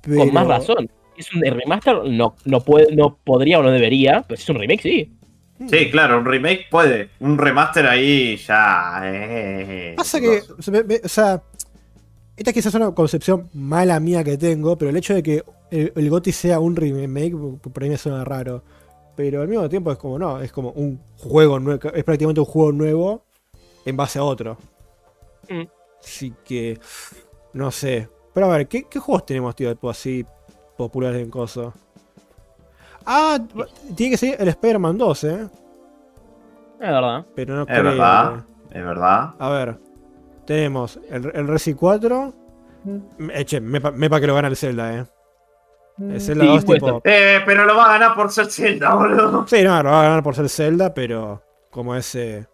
pero... 0.00 0.18
con 0.18 0.32
más 0.34 0.46
razón. 0.46 0.90
Es 1.16 1.32
un 1.34 1.42
remaster, 1.42 1.96
no, 2.06 2.34
no, 2.46 2.60
puede, 2.62 2.96
no 2.96 3.18
podría 3.22 3.58
o 3.58 3.62
no 3.62 3.70
debería, 3.70 4.24
pero 4.26 4.36
si 4.38 4.44
es 4.44 4.48
un 4.48 4.56
remake, 4.58 4.82
sí. 4.82 5.12
Sí, 5.70 5.90
claro, 5.92 6.18
un 6.18 6.24
remake 6.24 6.64
puede. 6.70 7.10
Un 7.20 7.38
remaster 7.38 7.86
ahí 7.86 8.36
ya. 8.38 9.00
Eh, 9.04 9.94
Pasa 9.96 10.18
que, 10.20 10.40
me- 10.72 10.82
me- 10.82 11.00
o 11.04 11.08
sea, 11.08 11.40
esta 12.36 12.52
quizás 12.52 12.66
es 12.66 12.74
una 12.74 12.94
concepción 12.94 13.48
mala 13.54 14.00
mía 14.00 14.24
que 14.24 14.36
tengo, 14.36 14.76
pero 14.78 14.90
el 14.90 14.96
hecho 14.96 15.14
de 15.14 15.22
que 15.22 15.44
el, 15.70 15.92
el 15.94 16.10
GOTY 16.10 16.32
sea 16.32 16.60
un 16.60 16.76
remake, 16.76 17.34
por 17.60 17.82
ahí 17.82 17.88
me 17.90 17.96
suena 17.98 18.24
raro. 18.24 18.62
Pero 19.14 19.42
al 19.42 19.48
mismo 19.48 19.68
tiempo 19.68 19.92
es 19.92 19.98
como, 19.98 20.18
no, 20.18 20.40
es 20.40 20.50
como 20.52 20.70
un 20.70 20.98
juego 21.18 21.60
nuevo, 21.60 21.88
es 21.92 22.04
prácticamente 22.04 22.40
un 22.40 22.46
juego 22.46 22.72
nuevo 22.72 23.24
en 23.84 23.96
base 23.96 24.18
a 24.18 24.24
otro. 24.24 24.56
Mm. 25.48 25.62
Así 26.02 26.32
que, 26.44 26.80
no 27.52 27.70
sé. 27.70 28.08
Pero 28.32 28.46
a 28.46 28.56
ver, 28.56 28.66
¿qué, 28.68 28.84
qué 28.88 28.98
juegos 28.98 29.26
tenemos, 29.26 29.54
tío, 29.54 29.76
así 29.90 30.24
populares 30.78 31.22
en 31.22 31.30
coso? 31.30 31.74
Ah, 33.04 33.38
tiene 33.94 34.12
que 34.12 34.16
ser 34.16 34.40
el 34.40 34.48
Spider-Man 34.48 34.96
2, 34.96 35.24
¿eh? 35.24 35.48
Es 36.80 36.88
verdad. 36.88 37.26
Pero 37.34 37.54
no 37.54 37.62
Es 37.62 37.66
creo. 37.68 37.82
verdad. 37.84 38.44
Es 38.70 38.84
verdad. 38.84 39.34
A 39.38 39.50
ver, 39.50 39.78
tenemos 40.46 40.98
el, 41.10 41.30
el 41.34 41.48
Resi 41.48 41.74
4. 41.74 42.34
Eh, 43.32 43.44
che, 43.44 43.60
mepa, 43.60 43.90
mepa 43.90 44.20
que 44.20 44.26
lo 44.26 44.34
gana 44.34 44.48
el 44.48 44.56
Zelda, 44.56 44.96
eh. 44.98 45.04
El 46.00 46.20
Zelda 46.20 46.44
Sí, 46.44 46.50
2, 46.50 46.64
puede 46.64 46.80
tipo. 46.80 47.02
Eh, 47.04 47.40
pero 47.46 47.64
lo 47.64 47.76
va 47.76 47.90
a 47.90 47.98
ganar 47.98 48.16
por 48.16 48.30
ser 48.32 48.46
Zelda, 48.46 48.94
boludo. 48.94 49.46
Sí, 49.46 49.62
no, 49.62 49.82
lo 49.82 49.90
va 49.90 50.00
a 50.00 50.04
ganar 50.04 50.22
por 50.22 50.34
ser 50.34 50.48
Zelda, 50.48 50.92
pero 50.94 51.42
como 51.70 51.94
ese. 51.94 52.46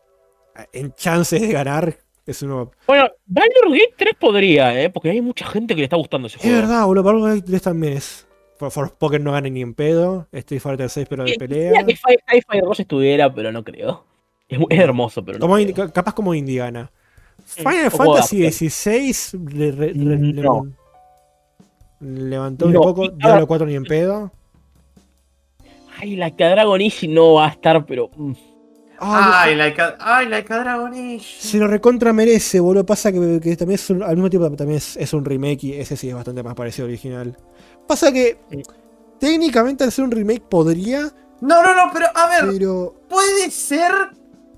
En 0.72 0.92
chances 0.92 1.40
de 1.40 1.52
ganar, 1.52 1.96
es 2.26 2.42
uno. 2.42 2.72
Bueno, 2.86 3.08
Baldur's 3.26 3.70
Gate 3.72 3.94
3 3.96 4.14
podría, 4.18 4.78
¿eh? 4.82 4.90
Porque 4.90 5.10
hay 5.10 5.20
mucha 5.20 5.46
gente 5.46 5.74
que 5.74 5.78
le 5.80 5.84
está 5.84 5.96
gustando 5.96 6.26
ese 6.26 6.36
Es 6.36 6.42
juego. 6.42 6.56
verdad, 6.58 6.84
boludo. 6.84 7.04
Baldur's 7.04 7.34
Gate 7.36 7.46
3 7.46 7.62
también 7.62 7.92
es. 7.94 8.26
For, 8.58 8.72
Forspoken 8.72 9.22
no 9.22 9.30
gana 9.32 9.48
ni 9.48 9.62
en 9.62 9.72
pedo. 9.72 10.26
Street 10.32 10.60
Fighter 10.60 10.90
6, 10.90 11.06
pero 11.08 11.24
de 11.24 11.36
pelea. 11.38 11.84
que 11.86 11.94
Fi- 11.94 12.18
Hi-Fi 12.32 12.60
Rush 12.60 12.80
estuviera, 12.80 13.32
pero 13.32 13.52
no 13.52 13.62
creo. 13.62 14.04
Es, 14.48 14.58
es 14.68 14.78
hermoso, 14.80 15.24
pero 15.24 15.38
no 15.38 15.42
Como 15.46 15.54
creo. 15.72 15.92
Capaz 15.92 16.12
como 16.12 16.34
indie 16.34 16.58
gana. 16.58 16.90
Sí, 16.90 16.97
Final 17.56 17.90
Fantasy. 17.90 18.50
XVI 18.50 19.38
le, 19.52 19.72
re- 19.72 19.86
re- 19.88 19.94
le- 19.94 20.42
No. 20.42 20.66
levantó 22.00 22.66
un 22.66 22.72
No, 22.72 22.80
poco. 22.82 23.04
y- 23.04 23.10
Diablo 23.16 23.46
4 23.46 23.66
ni 23.66 23.74
en 23.74 23.84
pedo. 23.84 24.30
Ay, 26.00 26.14
la 26.16 26.30
que 26.30 26.44
Dragon 26.44 26.80
Age 26.80 27.08
no 27.08 27.34
va 27.34 27.46
a 27.46 27.50
estar, 27.50 27.84
pero. 27.84 28.10
mm. 28.16 28.32
Ay, 29.00 29.54
like 29.54 29.80
a, 29.80 29.96
ay, 30.00 30.26
like 30.28 30.52
a 30.52 30.58
Dragon 30.58 30.92
Age. 30.92 31.24
Se 31.40 31.58
lo 31.58 31.68
recontra 31.68 32.12
merece, 32.12 32.58
boludo. 32.60 32.84
Pasa 32.84 33.12
que, 33.12 33.40
que 33.40 33.56
también 33.56 33.76
es 33.76 33.90
un- 33.90 34.02
al 34.02 34.16
mismo 34.16 34.28
tiempo 34.30 34.50
también 34.56 34.78
es, 34.78 34.96
es 34.96 35.12
un 35.12 35.24
remake 35.24 35.64
y 35.64 35.72
ese 35.74 35.96
sí 35.96 36.08
es 36.08 36.14
bastante 36.14 36.42
más 36.42 36.54
parecido 36.54 36.86
al 36.86 36.90
original. 36.92 37.36
Pasa 37.86 38.12
que 38.12 38.38
Sí. 38.50 38.62
técnicamente 39.20 39.84
al 39.84 39.92
ser 39.92 40.04
un 40.04 40.10
remake 40.10 40.42
podría, 40.48 41.10
No, 41.40 41.62
no, 41.62 41.74
no, 41.74 41.92
pero 41.92 42.06
a 42.14 42.28
ver, 42.28 42.52
pero. 42.52 42.94
puede 43.08 43.50
ser. 43.50 43.92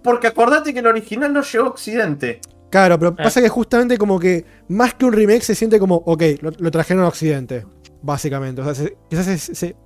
Porque 0.03 0.29
acordate 0.29 0.73
que 0.73 0.79
el 0.79 0.87
original 0.87 1.31
no 1.35 1.43
llegó 1.43 1.67
a 1.67 1.69
Occidente. 1.69 2.41
Claro, 2.71 2.99
pero 2.99 3.15
Ah. 3.19 3.23
pasa 3.25 3.43
que 3.43 3.49
justamente 3.49 3.99
como 3.99 4.19
que 4.19 4.45
más 4.69 4.95
que 4.95 5.05
un 5.05 5.13
remake 5.13 5.43
se 5.43 5.55
siente 5.55 5.79
como, 5.79 5.97
ok, 5.97 6.23
lo, 6.41 6.51
lo 6.59 6.71
trajeron 6.71 7.03
a 7.05 7.09
Occidente, 7.09 7.65
básicamente. 8.03 8.61
O 8.63 8.65
sea, 8.65 8.75
se- 8.75 8.97
quizás 9.09 9.27
se, 9.27 9.39
se- 9.55 9.77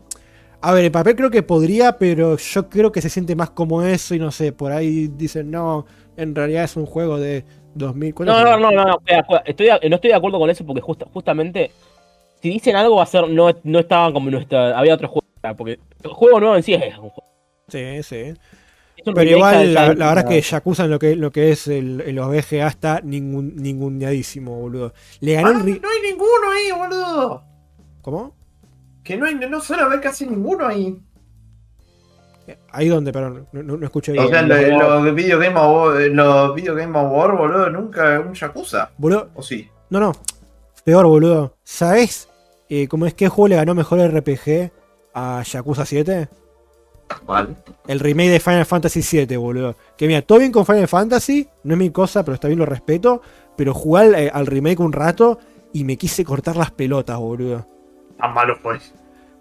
A 0.60 0.72
ver, 0.72 0.84
el 0.86 0.90
papel 0.90 1.14
creo 1.14 1.30
que 1.30 1.42
podría, 1.42 1.98
pero 1.98 2.38
yo 2.38 2.68
creo 2.70 2.90
que 2.90 3.02
se 3.02 3.10
siente 3.10 3.36
más 3.36 3.50
como 3.50 3.82
eso 3.82 4.14
y 4.14 4.18
no 4.18 4.30
sé, 4.30 4.50
por 4.52 4.72
ahí 4.72 5.08
dicen, 5.08 5.50
no, 5.50 5.84
en 6.16 6.34
realidad 6.34 6.64
es 6.64 6.74
un 6.76 6.86
juego 6.86 7.18
de 7.18 7.44
2000. 7.74 8.14
¿cuánto 8.14 8.32
No, 8.32 8.42
no, 8.42 8.56
no, 8.58 8.70
no, 8.70 8.84
no, 8.84 8.98
espera, 8.98 9.20
espera, 9.20 9.42
estoy 9.44 9.90
no 9.90 9.96
estoy 9.96 10.08
de 10.10 10.16
acuerdo 10.16 10.38
con 10.38 10.48
eso 10.48 10.64
porque 10.64 10.80
justa- 10.80 11.06
justamente 11.12 11.70
si 12.40 12.48
dicen 12.48 12.76
algo 12.76 12.96
va 12.96 13.02
a 13.02 13.06
ser, 13.06 13.28
no, 13.28 13.50
no 13.62 13.78
estaban 13.78 14.14
como 14.14 14.30
nuestra, 14.30 14.78
había 14.78 14.94
otro 14.94 15.08
juego, 15.08 15.26
porque 15.56 15.78
el 16.02 16.10
juego 16.10 16.40
nuevo 16.40 16.56
en 16.56 16.62
sí 16.62 16.72
es 16.72 16.96
un 16.98 17.10
juego. 17.10 17.24
Sí, 17.68 18.02
sí. 18.02 18.32
Pero 19.12 19.30
igual, 19.30 19.74
la, 19.74 19.88
verdad 19.88 20.18
es 20.18 20.24
que 20.24 20.40
Yakuza 20.40 20.84
en 20.84 20.90
lo 20.90 20.98
que, 20.98 21.16
lo 21.16 21.30
que 21.30 21.50
es 21.50 21.66
el, 21.68 22.00
en 22.02 22.14
los 22.16 22.28
BGA 22.28 22.68
está 22.68 23.00
ningún, 23.02 23.56
ninguneadísimo, 23.56 24.54
boludo. 24.58 24.94
Le 25.20 25.34
ganó 25.34 25.48
Ah, 25.48 25.52
el 25.52 25.58
ri- 25.64 25.80
no 25.80 25.88
hay 25.88 26.10
ninguno 26.10 26.50
ahí, 26.52 26.70
boludo. 26.78 27.44
¿Cómo? 28.02 28.34
Que 29.02 29.16
no, 29.16 29.26
hay, 29.26 29.34
no 29.34 29.60
suele 29.60 29.82
haber 29.82 30.00
casi 30.00 30.26
ninguno 30.26 30.66
ahí. 30.66 30.98
Ahí 32.72 32.88
donde, 32.88 33.10
perdón, 33.12 33.46
no, 33.52 33.62
no- 33.62 33.76
no 33.78 33.84
escuché 33.86 34.12
bien. 34.12 34.24
O 34.24 34.28
sea, 34.28 34.40
en 34.40 34.78
los 34.78 35.14
Video 35.14 35.38
Game 35.38 35.58
Award, 35.58 36.00
en 36.02 36.16
los 36.16 36.54
Video 36.54 36.74
Game 36.74 36.98
Award, 36.98 37.36
boludo, 37.38 37.70
nunca 37.70 38.20
un 38.20 38.34
Yakuza. 38.34 38.90
Boludo, 38.98 39.30
¿O 39.34 39.42
sí? 39.42 39.68
no, 39.90 40.00
no. 40.00 40.12
Peor, 40.84 41.06
boludo. 41.06 41.56
¿Sabés 41.64 42.28
eh, 42.68 42.86
cómo 42.88 43.06
es 43.06 43.14
que 43.14 43.28
juego 43.28 43.48
le 43.48 43.56
ganó 43.56 43.74
mejor 43.74 43.98
RPG 44.00 44.70
a 45.14 45.42
Yakuza 45.42 45.86
7? 45.86 46.28
El 47.86 48.00
remake 48.00 48.30
de 48.30 48.40
Final 48.40 48.66
Fantasy 48.66 49.02
7, 49.02 49.36
boludo. 49.36 49.76
Que 49.96 50.06
mira, 50.06 50.22
todo 50.22 50.38
bien 50.38 50.52
con 50.52 50.64
Final 50.66 50.88
Fantasy, 50.88 51.48
no 51.64 51.74
es 51.74 51.78
mi 51.78 51.90
cosa, 51.90 52.24
pero 52.24 52.34
está 52.34 52.48
bien, 52.48 52.58
lo 52.58 52.66
respeto. 52.66 53.20
Pero 53.56 53.72
jugar 53.74 54.06
al, 54.06 54.14
eh, 54.16 54.30
al 54.32 54.46
remake 54.46 54.80
un 54.80 54.92
rato 54.92 55.38
y 55.72 55.84
me 55.84 55.96
quise 55.96 56.24
cortar 56.24 56.56
las 56.56 56.70
pelotas, 56.70 57.18
boludo. 57.18 57.66
Tan 58.18 58.32
malo 58.34 58.56
pues. 58.62 58.92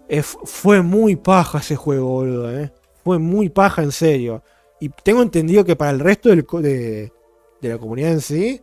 Eh, 0.08 0.22
fu- 0.22 0.40
fue 0.44 0.82
muy 0.82 1.16
paja 1.16 1.58
ese 1.58 1.76
juego, 1.76 2.08
boludo, 2.08 2.56
eh. 2.58 2.72
Fue 3.02 3.18
muy 3.18 3.48
paja, 3.48 3.82
en 3.82 3.92
serio. 3.92 4.42
Y 4.80 4.88
tengo 4.88 5.22
entendido 5.22 5.64
que 5.64 5.76
para 5.76 5.90
el 5.90 6.00
resto 6.00 6.28
del 6.28 6.46
de, 6.62 7.12
de 7.60 7.68
la 7.68 7.78
comunidad 7.78 8.12
en 8.12 8.20
sí, 8.20 8.60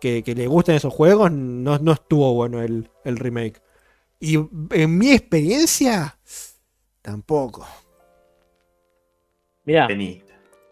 que, 0.00 0.22
que 0.22 0.34
le 0.34 0.46
gustan 0.46 0.74
esos 0.76 0.92
juegos, 0.92 1.30
no, 1.32 1.78
no 1.78 1.92
estuvo 1.92 2.34
bueno 2.34 2.60
el, 2.62 2.90
el 3.04 3.16
remake. 3.16 3.60
Y 4.20 4.36
en 4.70 4.98
mi 4.98 5.12
experiencia, 5.12 6.18
tampoco. 7.02 7.66
Mirá, 9.66 9.86
Vení. 9.88 10.22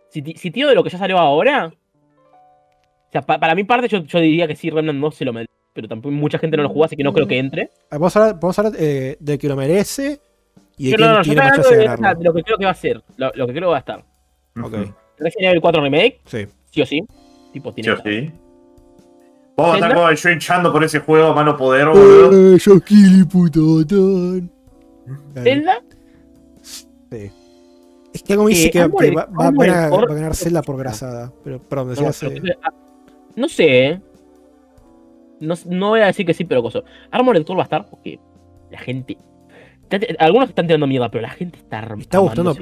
si, 0.08 0.22
si 0.22 0.50
tío 0.50 0.68
de 0.68 0.74
lo 0.74 0.82
que 0.82 0.90
ya 0.90 0.98
salió 0.98 1.18
ahora, 1.18 1.66
o 1.66 3.12
sea, 3.12 3.22
pa- 3.22 3.38
para 3.38 3.54
mi 3.54 3.64
parte 3.64 3.88
yo, 3.88 3.98
yo 3.98 4.18
diría 4.20 4.46
que 4.46 4.56
sí, 4.56 4.70
Remnant 4.70 4.98
no 4.98 5.10
se 5.10 5.24
lo 5.24 5.32
merece, 5.32 5.52
pero 5.72 5.88
tampoco 5.88 6.12
mucha 6.14 6.38
gente 6.38 6.56
no 6.56 6.62
lo 6.62 6.68
jugó, 6.70 6.84
así 6.84 6.96
que 6.96 7.02
no 7.04 7.12
creo 7.12 7.26
que 7.26 7.38
entre. 7.38 7.70
Ah, 7.90 7.98
Vamos 7.98 8.16
a 8.16 8.20
hablar, 8.20 8.40
vamos 8.40 8.58
a 8.58 8.62
hablar 8.62 8.80
eh, 8.80 9.16
del 9.20 9.38
que 9.38 9.48
lo 9.48 9.56
merece 9.56 10.20
y 10.78 10.90
de 10.90 10.96
quién 10.96 11.08
no, 11.08 11.14
no, 11.16 11.22
yo 11.22 11.32
tiene 11.32 11.34
estoy 11.34 11.36
más 11.36 11.44
hablando 11.44 11.62
chance 11.62 11.74
de 11.74 11.80
de, 11.80 11.84
ganarlo. 11.88 12.18
de 12.18 12.24
lo 12.24 12.34
que 12.34 12.42
creo 12.42 12.58
que 12.58 12.64
va 12.64 12.70
a 12.70 12.74
ser, 12.74 13.02
lo, 13.16 13.32
lo 13.34 13.46
que 13.46 13.52
creo 13.52 13.68
que 13.68 13.70
va 13.72 13.76
a 13.76 13.80
estar. 13.80 14.04
Ok, 14.62 14.72
Resident 15.18 15.50
Evil 15.50 15.60
4 15.60 15.82
Remake, 15.82 16.20
sí. 16.26 16.46
sí 16.70 16.82
o 16.82 16.86
sí, 16.86 17.00
tipo 17.52 17.72
tiene 17.72 17.96
Sí 17.96 18.02
que 18.02 18.08
o 18.08 18.12
sí. 18.12 18.30
Vamos 19.56 19.72
a 19.72 19.76
estar 19.76 19.90
¿Zelda? 19.90 19.94
como 20.04 20.12
yo 20.16 20.30
hinchando 20.30 20.72
por 20.72 20.82
ese 20.84 20.98
juego 21.00 21.26
a 21.28 21.34
mano 21.34 21.56
poder, 21.56 21.86
boludo. 21.88 22.56
Yo 22.56 22.80
Kili, 22.80 23.24
puto. 23.24 23.80
Zelda, 25.34 25.80
Sí. 26.62 27.30
Es 28.24 28.28
que 28.28 28.32
algo 28.32 28.44
me 28.44 28.50
dice 28.50 28.66
Eh, 28.68 28.70
que, 28.70 28.78
que 28.80 29.10
va, 29.10 29.26
va- 29.26 29.50
van 29.50 29.70
a, 29.70 29.88
va 29.90 30.02
a 30.02 30.06
ganar 30.14 30.34
Zelda 30.34 30.62
por 30.62 30.76
grasada. 30.78 31.30
Pero, 31.44 31.58
perdón, 31.60 31.88
no, 31.88 31.94
decías. 31.94 32.18
pero 32.18 32.46
eh, 32.46 32.56
no 33.36 33.48
sé, 33.48 33.86
eh. 33.86 34.00
no, 35.40 35.54
no 35.66 35.88
voy 35.90 36.00
a 36.00 36.06
decir 36.06 36.24
que 36.24 36.34
sí, 36.34 36.44
pero 36.44 36.62
cosa. 36.62 36.80
Armored 37.10 37.44
Core 37.44 37.56
va 37.58 37.62
a 37.62 37.64
estar 37.64 37.86
porque 37.88 38.18
la 38.70 38.78
gente. 38.78 39.16
Algunos 40.18 40.48
están 40.48 40.66
tirando 40.66 40.86
mierda, 40.86 41.10
pero 41.10 41.22
la 41.22 41.30
gente 41.30 41.58
está 41.58 41.86
Está 41.98 42.18
gustando. 42.18 42.54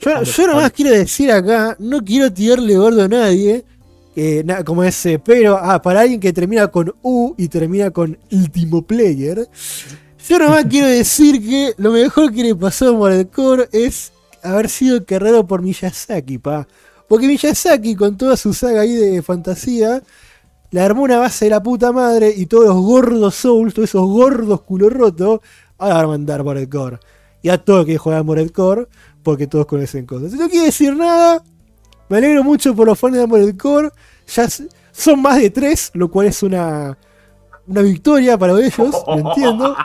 Yo, 0.00 0.22
yo 0.22 0.46
nomás 0.46 0.72
quiero 0.72 0.90
decir 0.90 1.30
acá, 1.30 1.76
no 1.78 2.02
quiero 2.04 2.32
tirarle 2.32 2.76
gordo 2.76 3.02
a 3.04 3.08
nadie. 3.08 3.64
eh, 4.16 4.42
na- 4.44 4.62
como 4.64 4.82
ese, 4.84 5.18
pero 5.18 5.58
ah, 5.60 5.82
para 5.82 6.00
alguien 6.02 6.20
que 6.20 6.32
termina 6.32 6.68
con 6.68 6.94
U 7.02 7.34
y 7.36 7.48
termina 7.48 7.90
con 7.90 8.16
Último 8.30 8.80
Player, 8.82 9.48
yo 10.28 10.38
nomás 10.38 10.64
quiero 10.66 10.86
decir 10.86 11.40
que 11.44 11.72
lo 11.78 11.90
mejor 11.90 12.32
que 12.32 12.44
le 12.44 12.54
pasó 12.54 12.86
a 12.86 12.88
Armored 12.90 13.26
Core 13.28 13.68
es 13.72 14.12
haber 14.44 14.68
sido 14.68 15.04
cargado 15.04 15.46
por 15.46 15.62
Miyazaki, 15.62 16.38
pa. 16.38 16.68
Porque 17.08 17.26
Miyazaki, 17.26 17.96
con 17.96 18.16
toda 18.16 18.36
su 18.36 18.52
saga 18.52 18.82
ahí 18.82 18.94
de 18.94 19.22
fantasía, 19.22 20.02
le 20.70 20.80
armó 20.80 21.02
una 21.02 21.18
base 21.18 21.46
de 21.46 21.50
la 21.50 21.62
puta 21.62 21.92
madre 21.92 22.32
y 22.36 22.46
todos 22.46 22.66
los 22.66 22.76
gordos 22.76 23.34
Souls, 23.34 23.74
todos 23.74 23.88
esos 23.88 24.06
gordos 24.06 24.62
culo 24.62 24.90
roto, 24.90 25.42
ahora 25.78 25.94
van 25.94 26.04
a 26.04 26.08
mandar 26.08 26.40
Armored 26.40 26.68
Core. 26.68 26.98
Y 27.42 27.48
a 27.48 27.58
todo 27.62 27.84
que 27.84 27.98
juega 27.98 28.18
Armored 28.18 28.50
Core, 28.50 28.88
porque 29.22 29.46
todos 29.46 29.66
conocen 29.66 30.06
cosas. 30.06 30.32
Si 30.32 30.38
no 30.38 30.48
quiere 30.48 30.66
decir 30.66 30.96
nada, 30.96 31.42
me 32.08 32.18
alegro 32.18 32.42
mucho 32.44 32.74
por 32.74 32.86
los 32.86 32.98
fans 32.98 33.14
de 33.14 33.22
Armored 33.22 33.56
Core. 33.56 33.90
Ya 34.34 34.48
son 34.92 35.22
más 35.22 35.36
de 35.36 35.50
tres, 35.50 35.90
lo 35.94 36.10
cual 36.10 36.28
es 36.28 36.42
una, 36.42 36.96
una 37.66 37.82
victoria 37.82 38.38
para 38.38 38.52
ellos, 38.54 38.78
lo 39.06 39.18
entiendo. 39.18 39.76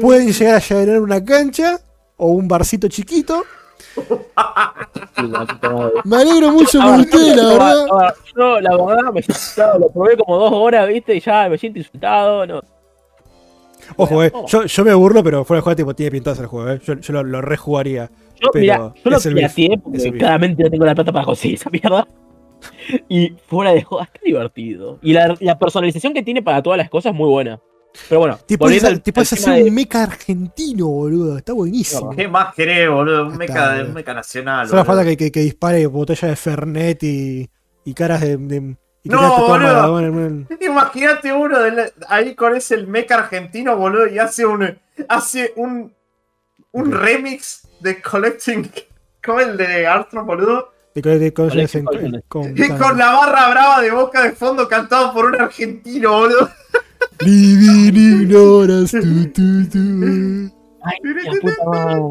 Pueden 0.00 0.32
llegar 0.32 0.56
a 0.56 0.60
llenar 0.60 1.00
una 1.00 1.24
cancha 1.24 1.80
o 2.16 2.28
un 2.28 2.48
barcito 2.48 2.88
chiquito. 2.88 3.44
Me 6.04 6.16
alegro 6.16 6.52
mucho 6.52 6.80
por 6.80 7.00
ustedes, 7.00 7.36
la 7.36 7.48
verdad. 7.48 8.14
Yo, 8.36 8.60
la 8.60 8.76
verdad, 8.76 9.12
me 9.12 9.22
siento 9.22 9.32
insultado. 9.32 9.78
Lo 9.78 9.88
probé 9.88 10.16
como 10.16 10.36
dos 10.36 10.52
horas, 10.52 10.88
¿viste? 10.88 11.14
Y 11.14 11.20
ya 11.20 11.48
me 11.48 11.58
siento 11.58 11.78
insultado. 11.78 12.46
No. 12.46 12.60
Ojo, 13.96 14.24
eh, 14.24 14.32
yo, 14.48 14.64
yo 14.64 14.84
me 14.84 14.94
burlo, 14.94 15.22
pero 15.22 15.44
fuera 15.44 15.58
de 15.58 15.62
juego 15.62 15.76
tipo, 15.76 15.94
tiene 15.94 16.10
pintadas 16.10 16.40
el 16.40 16.46
juego, 16.46 16.70
eh. 16.70 16.80
Yo, 16.84 16.94
yo 16.94 17.12
lo, 17.14 17.22
lo 17.22 17.40
rejugaría. 17.40 18.10
Yo, 18.40 18.50
Pero 18.52 18.62
mira, 18.62 18.94
yo 19.02 19.10
lo 19.10 19.20
pirateé 19.20 19.78
porque 19.82 20.12
claramente 20.12 20.62
no 20.62 20.70
tengo 20.70 20.84
la 20.84 20.94
plata 20.94 21.12
para 21.12 21.24
conseguir 21.24 21.56
esa 21.56 21.70
mierda. 21.70 22.06
Y 23.08 23.30
fuera 23.46 23.72
de 23.72 23.82
joda, 23.82 24.04
está 24.04 24.20
divertido. 24.24 24.98
Y 25.02 25.12
la, 25.12 25.34
la 25.40 25.58
personalización 25.58 26.12
que 26.12 26.22
tiene 26.22 26.42
para 26.42 26.62
todas 26.62 26.78
las 26.78 26.90
cosas 26.90 27.12
es 27.12 27.16
muy 27.16 27.28
buena. 27.28 27.60
Pero 28.08 28.20
bueno, 28.20 28.38
Tipo, 28.46 28.68
es, 28.70 28.84
al- 28.84 29.02
tipo 29.02 29.20
es 29.20 29.32
hacer 29.32 29.54
de- 29.54 29.64
un 29.64 29.74
mecha 29.74 30.02
argentino, 30.02 30.86
boludo. 30.86 31.38
Está 31.38 31.52
buenísimo. 31.52 32.10
¿Qué 32.14 32.28
más 32.28 32.54
querés, 32.54 32.88
boludo? 32.90 33.26
Un 33.28 33.42
está, 33.42 33.82
un 33.84 33.94
meca 33.94 34.14
nacional. 34.14 34.66
Solo 34.68 34.82
boludo. 34.82 34.96
falta 34.96 35.10
que, 35.10 35.16
que, 35.16 35.32
que 35.32 35.40
dispare 35.40 35.86
botella 35.86 36.28
de 36.28 36.36
Fernet 36.36 37.02
y, 37.02 37.50
y 37.84 37.94
caras 37.94 38.20
de. 38.20 38.36
de- 38.36 38.76
y 39.02 39.08
No, 39.08 39.46
boludo. 39.46 39.94
Un- 39.94 40.48
Imagínate 40.60 41.32
uno 41.32 41.58
de 41.60 41.70
la- 41.72 41.90
ahí 42.08 42.34
con 42.34 42.54
ese 42.56 42.74
el 42.74 42.86
mecha 42.86 43.14
argentino, 43.16 43.76
boludo, 43.76 44.06
y 44.08 44.18
hace 44.18 44.44
un 44.46 44.78
hace 45.08 45.52
un 45.56 45.92
un 46.72 46.92
remix 46.92 47.62
de 47.80 48.00
Collecting 48.02 48.70
como 49.24 49.40
el 49.40 49.56
de 49.56 49.86
Armstrong, 49.86 50.26
boludo, 50.26 50.72
de 50.94 51.02
co- 51.02 51.08
de 51.10 51.32
colegio. 51.32 51.84
con- 52.28 52.56
y 52.56 52.68
con 52.68 52.96
la 52.98 53.12
barra 53.12 53.48
brava 53.50 53.80
de 53.80 53.90
boca 53.90 54.22
de 54.22 54.32
fondo 54.32 54.66
cantado 54.68 55.12
por 55.12 55.26
un 55.26 55.40
argentino, 55.40 56.10
boludo. 56.12 56.50
Living 57.20 57.94
ignoras 58.22 58.90
tu, 58.90 59.00
tu, 59.32 59.68
tu. 59.70 60.52
Ay, 60.82 60.98
la 61.24 61.32
puta 61.40 61.64
madre. 61.66 62.10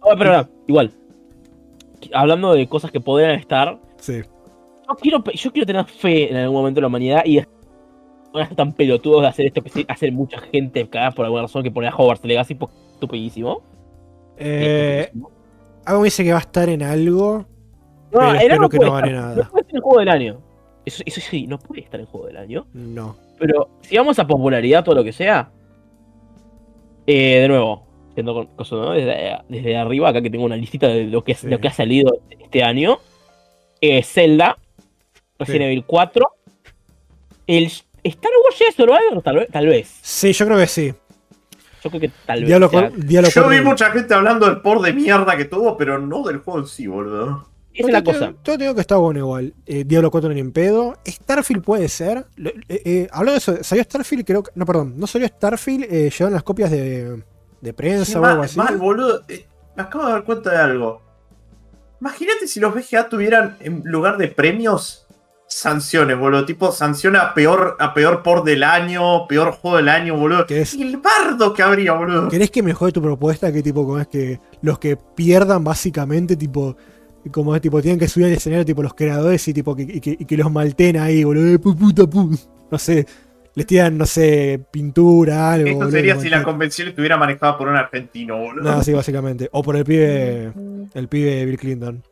Oh, 0.00 0.14
pero 0.16 0.32
no, 0.36 0.48
igual. 0.66 0.92
Hablando 2.14 2.52
de 2.54 2.66
cosas 2.68 2.90
que 2.90 3.00
podrían 3.00 3.32
estar, 3.32 3.78
Sí. 3.98 4.22
yo 4.88 4.94
quiero, 4.96 5.24
yo 5.24 5.52
quiero 5.52 5.66
tener 5.66 5.84
fe 5.86 6.30
en 6.30 6.36
algún 6.36 6.56
momento 6.58 6.78
en 6.80 6.82
la 6.82 6.88
humanidad 6.88 7.22
y 7.24 7.38
no 8.32 8.40
estar 8.40 8.54
tan 8.56 8.72
pelotudos 8.72 9.22
de 9.22 9.28
hacer 9.28 9.46
esto 9.46 9.62
que 9.62 9.70
sí 9.70 9.84
hace 9.88 10.10
mucha 10.10 10.38
gente 10.40 10.88
cagada 10.88 11.10
por 11.12 11.24
alguna 11.24 11.42
razón 11.42 11.62
que 11.62 11.70
pone 11.70 11.88
a 11.88 11.94
Hogwarts 11.94 12.24
Legacy 12.24 12.54
porque 12.54 12.76
es 12.76 12.92
estupidísimo. 12.94 13.62
Eh, 14.36 15.10
algo 15.84 16.00
me 16.02 16.06
dice 16.06 16.22
que 16.22 16.30
va 16.32 16.38
a 16.38 16.42
estar 16.42 16.68
en 16.68 16.82
algo. 16.82 17.46
No, 18.12 18.20
pero 18.20 18.30
el 18.30 18.36
espero 18.36 18.68
que 18.68 18.78
no 18.78 18.92
gane 18.92 19.08
estar, 19.08 19.22
nada. 19.22 19.34
No 19.44 19.50
puede 19.50 19.62
estar 19.62 19.76
en 19.76 19.82
juego 19.82 19.98
del 19.98 20.08
año. 20.08 20.40
Eso, 20.88 21.02
eso 21.06 21.20
sí, 21.20 21.46
no 21.46 21.58
puede 21.58 21.82
estar 21.82 22.00
en 22.00 22.06
juego 22.06 22.26
del 22.26 22.36
año. 22.38 22.66
No. 22.72 23.16
Pero 23.38 23.68
si 23.82 23.96
vamos 23.96 24.18
a 24.18 24.26
popularidad, 24.26 24.84
todo 24.84 24.94
lo 24.96 25.04
que 25.04 25.12
sea. 25.12 25.50
eh, 27.06 27.40
de 27.40 27.48
nuevo, 27.48 27.86
siendo 28.14 28.34
con, 28.34 28.48
¿no? 28.72 28.92
desde, 28.92 29.38
desde 29.48 29.76
arriba, 29.78 30.10
acá 30.10 30.20
que 30.20 30.28
tengo 30.28 30.44
una 30.44 30.56
listita 30.56 30.88
de 30.88 31.04
lo 31.04 31.24
que, 31.24 31.34
Sí. 31.34 31.46
lo 31.48 31.58
que 31.58 31.68
ha 31.68 31.72
salido 31.72 32.20
este 32.28 32.62
año. 32.62 32.98
Eh, 33.80 34.02
Zelda, 34.02 34.58
Resident 35.38 35.62
Sí. 35.62 35.64
Evil 35.66 35.84
4. 35.86 36.26
El 37.46 37.64
Star 37.66 38.32
Wars 38.44 38.56
Jedi 38.58 38.72
Survivor, 38.72 39.22
tal 39.22 39.36
vez, 39.36 39.48
tal 39.50 39.66
vez. 39.66 39.88
Sí, 40.02 40.32
yo 40.34 40.44
creo 40.46 40.58
que 40.58 40.66
sí. 40.66 40.92
Yo 41.82 41.88
creo 41.90 42.00
que 42.02 42.10
tal 42.26 42.40
vez. 42.40 42.48
Diablo, 42.48 42.66
o 42.66 42.70
sea, 42.70 42.90
con- 42.90 43.06
Diablo 43.06 43.30
Yo 43.34 43.48
vi 43.48 43.60
mucha 43.62 43.90
gente 43.90 44.12
hablando 44.12 44.44
del 44.46 44.60
por 44.60 44.82
de 44.82 44.92
mierda 44.92 45.34
que 45.36 45.46
tuvo, 45.46 45.76
pero 45.78 45.98
no 45.98 46.22
del 46.24 46.38
juego 46.38 46.60
en 46.60 46.66
sí, 46.66 46.86
boludo. 46.86 47.47
Esa 47.78 47.88
es 47.88 47.92
la 47.92 47.98
Yo 48.00 48.04
te- 48.04 48.12
cosa. 48.18 48.34
Yo 48.44 48.58
tengo 48.58 48.74
que 48.74 48.80
está 48.80 48.96
bueno 48.96 49.18
igual. 49.20 49.54
Eh, 49.66 49.84
Diablo 49.86 50.10
4 50.10 50.30
ni 50.32 50.40
en 50.40 50.52
pedo. 50.52 50.96
Starfield 51.06 51.62
puede 51.62 51.88
ser. 51.88 52.26
Eh, 52.36 52.52
eh, 52.84 53.08
hablando 53.10 53.32
de 53.32 53.38
eso, 53.38 53.56
salió 53.62 53.82
Starfield, 53.84 54.24
creo 54.24 54.42
que. 54.42 54.50
No, 54.54 54.64
perdón. 54.66 54.94
No 54.96 55.06
salió 55.06 55.26
Starfield. 55.28 55.84
Eh, 55.84 56.10
llevaron 56.10 56.34
las 56.34 56.42
copias 56.42 56.70
de, 56.70 57.22
de 57.60 57.72
prensa 57.72 58.04
Sí, 58.04 58.14
o 58.18 58.24
algo 58.24 58.42
así. 58.42 58.56
mal, 58.58 58.76
boludo. 58.78 59.22
Eh, 59.28 59.46
me 59.76 59.82
acabo 59.82 60.06
de 60.06 60.12
dar 60.12 60.24
cuenta 60.24 60.50
de 60.50 60.56
algo. 60.58 61.02
Imagínate 62.00 62.46
si 62.46 62.60
los 62.60 62.72
VGA 62.74 63.08
tuvieran, 63.08 63.56
en 63.60 63.82
lugar 63.84 64.18
de 64.18 64.28
premios, 64.28 65.06
sanciones, 65.48 66.16
boludo. 66.18 66.44
Tipo, 66.44 66.70
sanciona 66.72 67.20
a 67.22 67.34
peor, 67.34 67.76
a 67.80 67.92
peor 67.94 68.22
por 68.22 68.44
del 68.44 68.62
año, 68.62 69.26
peor 69.26 69.52
juego 69.52 69.78
del 69.78 69.88
año, 69.88 70.16
boludo. 70.16 70.46
Que 70.46 70.60
es- 70.60 70.74
el 70.74 70.98
bardo 70.98 71.54
que 71.54 71.62
habría, 71.62 71.94
boludo. 71.94 72.28
¿Querés 72.28 72.50
que 72.50 72.62
mejore 72.62 72.92
tu 72.92 73.02
propuesta? 73.02 73.50
Que 73.52 73.62
tipo, 73.62 73.84
como 73.84 73.98
es 73.98 74.06
que 74.06 74.38
los 74.62 74.78
que 74.78 74.96
pierdan 74.96 75.64
básicamente, 75.64 76.36
tipo, 76.36 76.76
como 77.32 77.54
es 77.54 77.60
tipo, 77.60 77.80
tienen 77.82 77.98
que 77.98 78.08
subir 78.08 78.26
al 78.26 78.32
escenario 78.32 78.64
tipo 78.64 78.82
los 78.82 78.94
creadores 78.94 79.46
y 79.48 79.52
tipo 79.54 79.74
que, 79.76 79.82
y 79.82 80.00
que, 80.00 80.10
y 80.18 80.24
que 80.24 80.36
los 80.36 80.50
malten 80.50 80.96
ahí, 80.96 81.24
boludo. 81.24 81.46
Eh, 81.54 81.60
pu- 81.60 81.76
puta 81.76 82.06
pu. 82.06 82.30
No 82.70 82.78
sé. 82.78 83.06
Les 83.54 83.66
tiran, 83.66 83.98
no 83.98 84.06
sé, 84.06 84.60
pintura, 84.70 85.52
algo. 85.52 85.66
Esto 85.66 85.78
boludo, 85.78 85.90
sería 85.92 86.16
si 86.20 86.28
la 86.28 86.44
convención 86.44 86.88
estuviera 86.88 87.16
manejada 87.16 87.58
por 87.58 87.66
un 87.68 87.76
argentino, 87.76 88.38
boludo. 88.38 88.62
No, 88.70 88.82
sí, 88.84 88.92
básicamente. 88.92 89.48
O 89.52 89.62
por 89.62 89.76
el 89.76 89.84
pibe. 89.84 90.52
El 90.94 91.08
pibe 91.08 91.44
Bill 91.44 91.58
Clinton. 91.58 92.02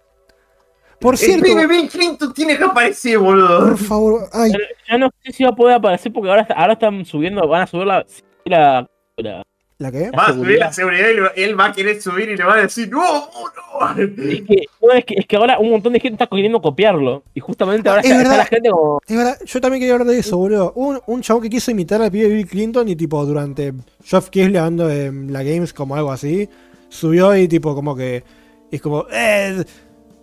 Por 1.01 1.15
el 1.15 1.19
cierto. 1.19 1.45
pibe 1.45 1.66
Bill 1.66 1.89
Clinton 1.89 2.33
tiene 2.35 2.57
que 2.59 2.65
aparecer, 2.65 3.19
boludo. 3.19 3.61
Por 3.69 3.78
favor. 3.78 4.28
Ay, 4.33 4.51
Ya, 4.53 4.59
ya 4.91 4.99
no 4.99 5.11
sé 5.23 5.33
si 5.33 5.45
va 5.45 5.51
a 5.51 5.55
poder 5.55 5.77
aparecer 5.77 6.12
porque 6.12 6.31
ahora, 6.31 6.47
ahora 6.57 6.73
están 6.73 7.05
subiendo, 7.05 7.47
van 7.47 7.62
a 7.62 7.66
subir 7.66 7.87
la. 7.87 8.05
la, 8.45 8.91
la- 9.19 9.43
¿la 9.78 9.93
qué? 9.93 10.11
Va 10.11 10.27
a 10.28 10.32
subir 10.32 10.59
seguridad. 10.59 10.61
la 10.66 10.73
seguridad 10.73 11.09
y 11.11 11.15
lo- 11.15 11.35
él 11.35 11.59
va 11.61 11.66
a 11.66 11.73
querer 11.73 12.01
subir 12.01 12.28
y 12.31 12.36
le 12.36 12.44
va 12.44 12.55
a 12.55 12.62
decir, 12.62 12.89
no, 12.90 13.03
no. 13.03 14.03
es, 14.03 14.43
que, 14.43 14.65
no, 14.82 14.93
es, 14.93 15.05
que, 15.05 15.15
es 15.19 15.27
que 15.27 15.36
ahora 15.36 15.59
un 15.59 15.70
montón 15.70 15.93
de 15.93 16.01
gente 16.01 16.15
está 16.23 16.27
queriendo 16.35 16.61
copiarlo. 16.62 17.23
Y 17.35 17.40
justamente 17.40 17.89
ahora 17.89 18.01
Es 18.01 18.07
está, 18.07 18.16
está 18.23 18.31
verdad. 18.31 18.43
la 18.44 18.47
gente 18.47 18.70
como. 18.70 19.01
Es 19.07 19.16
verdad, 19.16 19.39
yo 19.44 19.61
también 19.61 19.81
quería 19.81 19.94
hablar 19.94 20.09
de 20.09 20.19
eso, 20.19 20.39
boludo. 20.39 20.73
Un, 20.77 21.01
un 21.07 21.20
chabón 21.23 21.43
que 21.43 21.51
quiso 21.51 21.70
imitar 21.70 22.01
al 22.01 22.11
pibe 22.11 22.28
Bill 22.28 22.47
Clinton 22.47 22.89
y 22.89 22.97
tipo 22.97 23.24
durante 23.27 23.74
Geoff 24.05 24.31
Keighley 24.31 24.57
hablando 24.57 24.86
de 24.89 25.12
la 25.31 25.43
Games 25.43 25.73
como 25.74 25.94
algo 25.97 26.11
así, 26.12 26.48
subió 26.89 27.36
y 27.36 27.47
tipo 27.48 27.74
como 27.74 27.94
que 27.94 28.24
es 28.70 28.81
como 28.81 29.07
eh, 29.12 29.62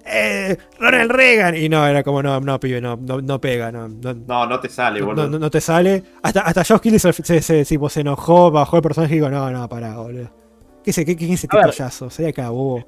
eh, 0.05 0.57
Ronald 0.79 1.11
Reagan 1.11 1.55
y 1.55 1.69
no, 1.69 1.85
era 1.87 2.03
como 2.03 2.21
no, 2.21 2.39
no 2.39 2.59
pibe, 2.59 2.81
no, 2.81 2.97
no, 2.97 3.21
no 3.21 3.39
pega, 3.41 3.71
no, 3.71 3.87
no, 3.87 4.13
No, 4.13 4.45
no 4.45 4.59
te 4.59 4.69
sale, 4.69 4.99
no, 4.99 5.05
boludo. 5.07 5.29
no- 5.29 5.39
no 5.39 5.49
te 5.51 5.61
sale. 5.61 6.03
Hasta, 6.21 6.41
hasta 6.41 6.63
Geoff 6.63 6.81
Keighley 6.81 6.99
se, 6.99 7.13
se, 7.13 7.41
se- 7.41 7.65
tipo, 7.65 7.89
se 7.89 8.01
enojó, 8.01 8.51
bajó 8.51 8.77
el 8.77 8.83
personaje 8.83 9.13
y 9.15 9.17
dijo, 9.17 9.29
no, 9.29 9.49
no, 9.51 9.67
pará, 9.69 9.97
boludo. 9.97 10.29
¿Qué 10.83 10.91
es, 10.91 10.95
qué, 10.97 11.15
qué 11.15 11.25
es 11.25 11.31
ese 11.45 11.47
ver. 11.51 11.65
payaso? 11.67 12.09
Se 12.09 12.27
acá, 12.27 12.49
bobo. 12.49 12.85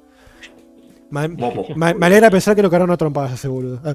Me 1.10 2.06
alegra 2.06 2.30
pensar 2.30 2.54
que 2.56 2.62
lo 2.62 2.68
cagaron 2.70 2.90
a 2.90 2.96
trompadas 2.96 3.32
ese 3.34 3.48
boludo. 3.48 3.80
Ah, 3.84 3.94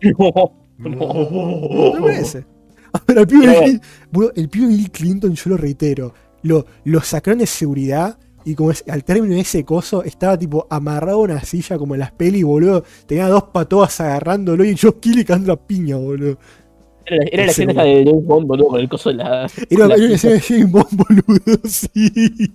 ¿No 0.78 1.92
te 1.92 2.00
parece? 2.00 2.46
A 2.92 3.00
ver, 3.06 3.18
al 3.18 3.26
pibe 3.26 3.80
boludo, 4.10 4.32
el 4.36 4.48
pibe 4.48 4.66
Bill 4.68 4.90
Clinton, 4.90 5.34
yo 5.34 5.50
lo 5.50 5.56
reitero, 5.56 6.14
lo, 6.42 6.64
lo 6.84 7.00
sacaron 7.00 7.38
de 7.40 7.46
seguridad 7.46 8.18
y 8.44 8.54
como 8.54 8.70
es, 8.70 8.84
al 8.88 9.04
término 9.04 9.34
de 9.34 9.40
ese 9.40 9.64
coso 9.64 10.02
estaba 10.02 10.38
tipo 10.38 10.66
amarrado 10.70 11.18
a 11.18 11.22
una 11.22 11.40
silla 11.44 11.78
como 11.78 11.94
en 11.94 12.00
las 12.00 12.12
pelis, 12.12 12.44
boludo. 12.44 12.84
Tenía 13.06 13.28
dos 13.28 13.44
patoas 13.44 13.98
agarrándolo 14.00 14.64
y 14.64 14.74
yo 14.74 14.98
Killy 15.00 15.24
cagando 15.24 15.48
la 15.48 15.56
piña, 15.56 15.96
boludo. 15.96 16.38
Era, 17.06 17.24
era 17.30 17.44
la 17.46 17.50
escena 17.50 17.82
de 17.84 18.04
James 18.04 18.24
Bond, 18.24 18.46
boludo, 18.46 18.68
con 18.68 18.80
el 18.80 18.88
coso 18.88 19.10
de 19.10 19.16
la. 19.16 19.46
Era, 19.68 19.86
la 19.88 19.94
era 19.96 20.14
escena 20.14 20.34
de 20.34 20.40
James 20.40 20.70
Bond, 20.70 20.86
boludo, 21.26 21.60
sí. 21.64 22.52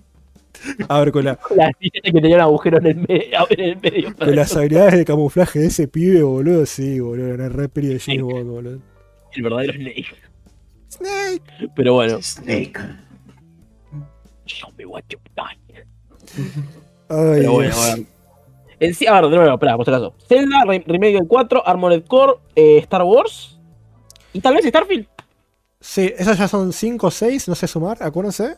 A 0.89 0.99
ver, 0.99 1.11
con, 1.11 1.23
la- 1.23 1.35
con 1.37 1.55
la 1.55 1.71
silla 1.79 2.01
que 2.03 2.11
tenía 2.11 2.35
un 2.35 2.41
agujero 2.41 2.79
en 2.79 2.85
el 2.87 2.95
medio. 2.95 3.47
En 3.49 3.59
el 3.61 3.77
medio 3.79 4.15
con 4.15 4.35
las 4.35 4.55
habilidades 4.57 4.93
de 4.95 5.05
camuflaje 5.05 5.59
de 5.59 5.67
ese 5.67 5.87
pibe, 5.87 6.21
boludo, 6.23 6.65
sí, 6.65 6.99
boludo. 6.99 7.33
Era 7.33 7.47
re 7.49 7.69
peli 7.69 7.87
de 7.89 7.99
James 7.99 8.23
Bond, 8.23 8.49
boludo. 8.49 8.79
El 9.33 9.43
verdadero 9.43 9.73
Snake. 9.73 10.05
Snake. 10.89 11.69
Pero 11.75 11.93
bueno. 11.93 12.19
Snake. 12.21 12.73
Show 14.47 14.71
me 14.77 14.85
what 14.85 15.03
you've 15.09 15.21
done. 15.35 15.55
Ay, 17.09 17.39
Pero 17.39 17.51
bueno, 17.53 17.75
a 17.75 17.95
ver. 17.95 18.05
En 18.81 18.93
sí, 18.93 19.07
a 19.07 19.13
ver, 19.13 19.29
de 19.29 19.35
nuevo, 19.37 19.53
espera, 19.53 19.75
por 19.75 19.85
si 19.85 19.91
acaso. 19.91 20.13
Zelda, 20.27 20.63
Re- 20.65 20.83
Remake 20.87 21.13
del 21.13 21.27
4, 21.27 21.67
Armored 21.67 22.05
Core, 22.07 22.33
eh, 22.55 22.77
Star 22.79 23.03
Wars. 23.03 23.57
Y 24.31 24.39
tal 24.39 24.55
vez 24.55 24.65
Starfield. 24.65 25.07
Sí, 25.81 26.13
esos 26.17 26.37
ya 26.37 26.47
son 26.47 26.71
5 26.71 27.07
o 27.07 27.11
6, 27.11 27.47
no 27.49 27.55
sé 27.55 27.67
sumar, 27.67 27.97
acuérdense. 28.01 28.57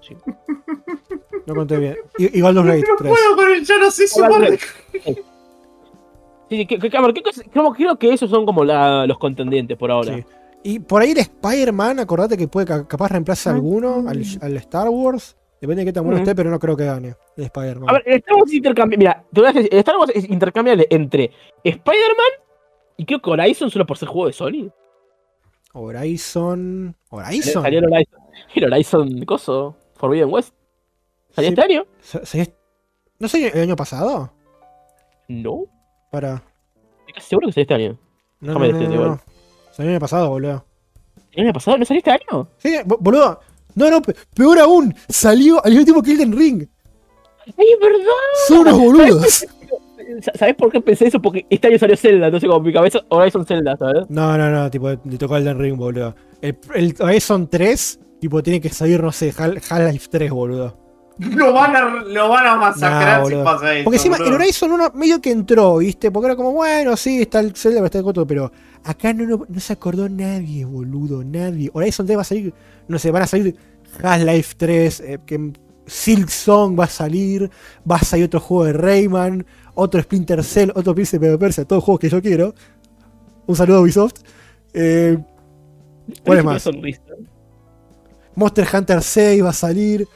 Sí. 0.00 0.16
No 1.46 1.54
conté 1.54 1.76
bien. 1.78 1.96
I- 2.18 2.38
Igual 2.38 2.54
los 2.56 2.66
Raid 2.66 2.84
No 2.88 2.96
3. 2.96 3.10
puedo 3.12 3.36
con 3.36 3.50
el 3.52 3.64
yo 3.64 3.78
no 3.78 3.90
sé 3.90 4.06
sumar. 4.08 4.58
Sí, 6.50 6.66
que, 6.66 6.78
que- 6.78 6.96
a 6.96 7.00
ver, 7.00 7.14
¿qué 7.14 7.22
cosa- 7.22 7.42
creo, 7.50 7.72
creo 7.72 7.96
que 7.98 8.12
esos 8.12 8.28
son 8.28 8.44
como 8.44 8.64
la- 8.64 9.06
los 9.06 9.18
contendientes 9.18 9.76
por 9.78 9.90
ahora. 9.90 10.16
Sí. 10.16 10.24
Y 10.64 10.78
por 10.78 11.02
ahí 11.02 11.10
el 11.10 11.18
Spider-Man, 11.18 11.98
acordate 12.00 12.36
que 12.36 12.46
puede 12.48 12.66
ca- 12.66 12.86
capaz 12.86 13.08
reemplace 13.08 13.48
a 13.48 13.52
alguno, 13.52 14.08
al, 14.08 14.22
al 14.40 14.56
Star 14.58 14.88
Wars. 14.88 15.36
Depende 15.60 15.82
de 15.82 15.86
qué 15.86 15.92
tan 15.92 16.04
bueno 16.04 16.18
esté, 16.18 16.34
pero 16.34 16.50
no 16.50 16.58
creo 16.58 16.76
que 16.76 16.84
gane 16.84 17.14
el 17.36 17.44
Spider-Man. 17.44 17.88
A 17.90 17.92
ver, 17.94 18.02
el 18.06 18.14
Star 18.16 18.34
Wars 18.36 18.50
es 18.50 18.54
intercambiable. 18.56 18.98
Mira, 18.98 19.24
te 19.32 19.40
voy 19.40 19.48
a 19.50 19.52
decir, 19.52 19.68
el 19.72 19.78
Star 19.78 19.96
Wars 19.96 20.12
es 20.14 20.28
intercambiable 20.28 20.86
entre 20.90 21.30
Spider-Man 21.64 22.26
y 22.96 23.06
creo 23.06 23.20
que 23.20 23.30
Horizon 23.30 23.70
solo 23.70 23.86
por 23.86 23.96
ser 23.98 24.08
juego 24.08 24.26
de 24.26 24.32
Sony. 24.32 24.70
Horizon. 25.72 26.94
Horizon. 27.10 27.62
Salió 27.62 27.78
el 27.78 27.86
Horizon. 27.92 28.20
El 28.54 28.64
Horizon, 28.72 29.24
coso, 29.24 29.76
Forbidden 29.94 30.32
West. 30.32 30.54
¿Salió 31.30 31.50
Sí. 31.50 31.54
este 31.60 31.72
año? 31.72 31.86
¿No 33.18 33.28
sé 33.28 33.48
el 33.48 33.60
año 33.62 33.76
pasado? 33.76 34.32
No. 35.28 35.64
Para. 36.10 36.42
Estoy 37.00 37.14
casi 37.14 37.28
seguro 37.28 37.46
que 37.48 37.52
salió 37.52 37.62
este 37.62 37.74
año. 37.74 37.98
No, 38.40 38.54
no, 38.54 38.68
no, 38.68 39.06
no. 39.06 39.20
Salió 39.72 39.90
el 39.90 39.94
año 39.96 40.00
pasado, 40.00 40.28
boludo. 40.30 40.64
¿El 41.32 41.44
año 41.44 41.52
pasado? 41.52 41.78
¿No 41.78 41.84
salió 41.84 41.98
este 41.98 42.10
año? 42.10 42.48
Sí, 42.58 42.76
bo- 42.84 42.98
boludo. 43.00 43.40
No, 43.74 43.90
no, 43.90 44.02
pe- 44.02 44.14
peor 44.34 44.58
aún. 44.58 44.94
Salió 45.08 45.64
al 45.64 45.70
mismo 45.72 45.84
tiempo 45.84 46.02
que 46.02 46.12
Elden 46.12 46.36
Ring. 46.36 46.66
¡Ay, 47.46 47.66
es 47.72 47.80
verdad! 47.80 48.06
Son 48.48 48.58
unos 48.58 48.78
boludos. 48.78 49.46
Sa- 50.20 50.32
¿Sabes 50.34 50.54
por 50.56 50.70
qué 50.70 50.80
pensé 50.80 51.06
eso? 51.06 51.20
Porque 51.22 51.46
este 51.48 51.68
año 51.68 51.78
salió 51.78 51.96
Zelda, 51.96 52.26
entonces 52.26 52.48
como 52.48 52.62
mi 52.62 52.72
cabeza 52.72 53.00
Horizon 53.08 53.46
Zelda, 53.46 53.76
¿sabes? 53.78 54.10
No, 54.10 54.36
no, 54.36 54.50
no, 54.50 54.70
tipo, 54.70 54.90
le 54.90 55.18
tocó 55.18 55.36
Elden 55.38 55.58
Ring, 55.58 55.76
boludo. 55.76 56.14
El, 56.42 56.58
el 56.74 56.94
Horizon 57.00 57.48
3, 57.48 57.98
tipo, 58.20 58.42
tiene 58.42 58.60
que 58.60 58.68
salir, 58.68 59.02
no 59.02 59.10
sé, 59.10 59.32
Hal- 59.32 59.60
Half-Life 59.68 60.08
3, 60.10 60.30
boludo. 60.30 60.76
Lo 61.36 61.52
van 61.52 61.76
a, 61.76 62.02
lo 62.04 62.28
van 62.28 62.46
a 62.46 62.56
masacrar 62.56 63.18
Nah, 63.20 63.24
si 63.26 63.34
boludo. 63.34 63.44
pasa 63.44 63.74
eso. 63.74 63.84
Porque 63.84 63.96
encima 63.96 64.16
el 64.16 64.22
boludo. 64.22 64.36
Horizon 64.36 64.72
1 64.72 64.90
medio 64.94 65.20
que 65.20 65.30
entró, 65.30 65.76
¿viste? 65.78 66.10
Porque 66.10 66.26
era 66.26 66.36
como, 66.36 66.52
bueno, 66.52 66.96
sí, 66.96 67.22
está 67.22 67.40
el 67.40 67.54
Zelda, 67.54 67.84
está 67.84 67.98
el 67.98 68.04
Coto, 68.04 68.26
pero 68.26 68.50
acá 68.84 69.12
no, 69.12 69.24
no, 69.24 69.44
no 69.48 69.60
se 69.60 69.72
acordó 69.72 70.08
nadie, 70.08 70.64
boludo, 70.64 71.22
nadie. 71.22 71.70
Horizon 71.72 72.06
3 72.06 72.16
va 72.18 72.22
a 72.22 72.24
salir, 72.24 72.54
no 72.88 72.98
sé, 72.98 73.10
van 73.10 73.22
a 73.22 73.26
salir 73.26 73.56
Half-Life 74.02 74.54
3, 74.56 75.00
eh, 75.00 75.18
que 75.26 75.52
Silk 75.86 76.28
Song 76.28 76.78
va 76.78 76.84
a 76.84 76.88
salir, 76.88 77.50
va 77.88 77.96
a 77.96 78.04
salir 78.04 78.24
otro 78.26 78.40
juego 78.40 78.64
de 78.64 78.72
Rayman, 78.72 79.46
otro 79.74 80.00
Splinter 80.00 80.42
Cell, 80.42 80.70
otro 80.74 80.94
Príncipe 80.94 81.28
de 81.28 81.38
Persia, 81.38 81.64
todos 81.64 81.84
juegos 81.84 82.00
que 82.00 82.08
yo 82.08 82.22
quiero. 82.22 82.54
Un 83.46 83.56
saludo 83.56 83.78
a 83.78 83.80
Ubisoft. 83.80 84.14
Eh, 84.72 85.18
¿Cuál 86.24 86.38
es 86.38 86.44
más? 86.44 86.68
Monster 88.34 88.66
Hunter 88.72 89.02
6 89.02 89.44
va 89.44 89.50
a 89.50 89.52
salir. 89.52 90.08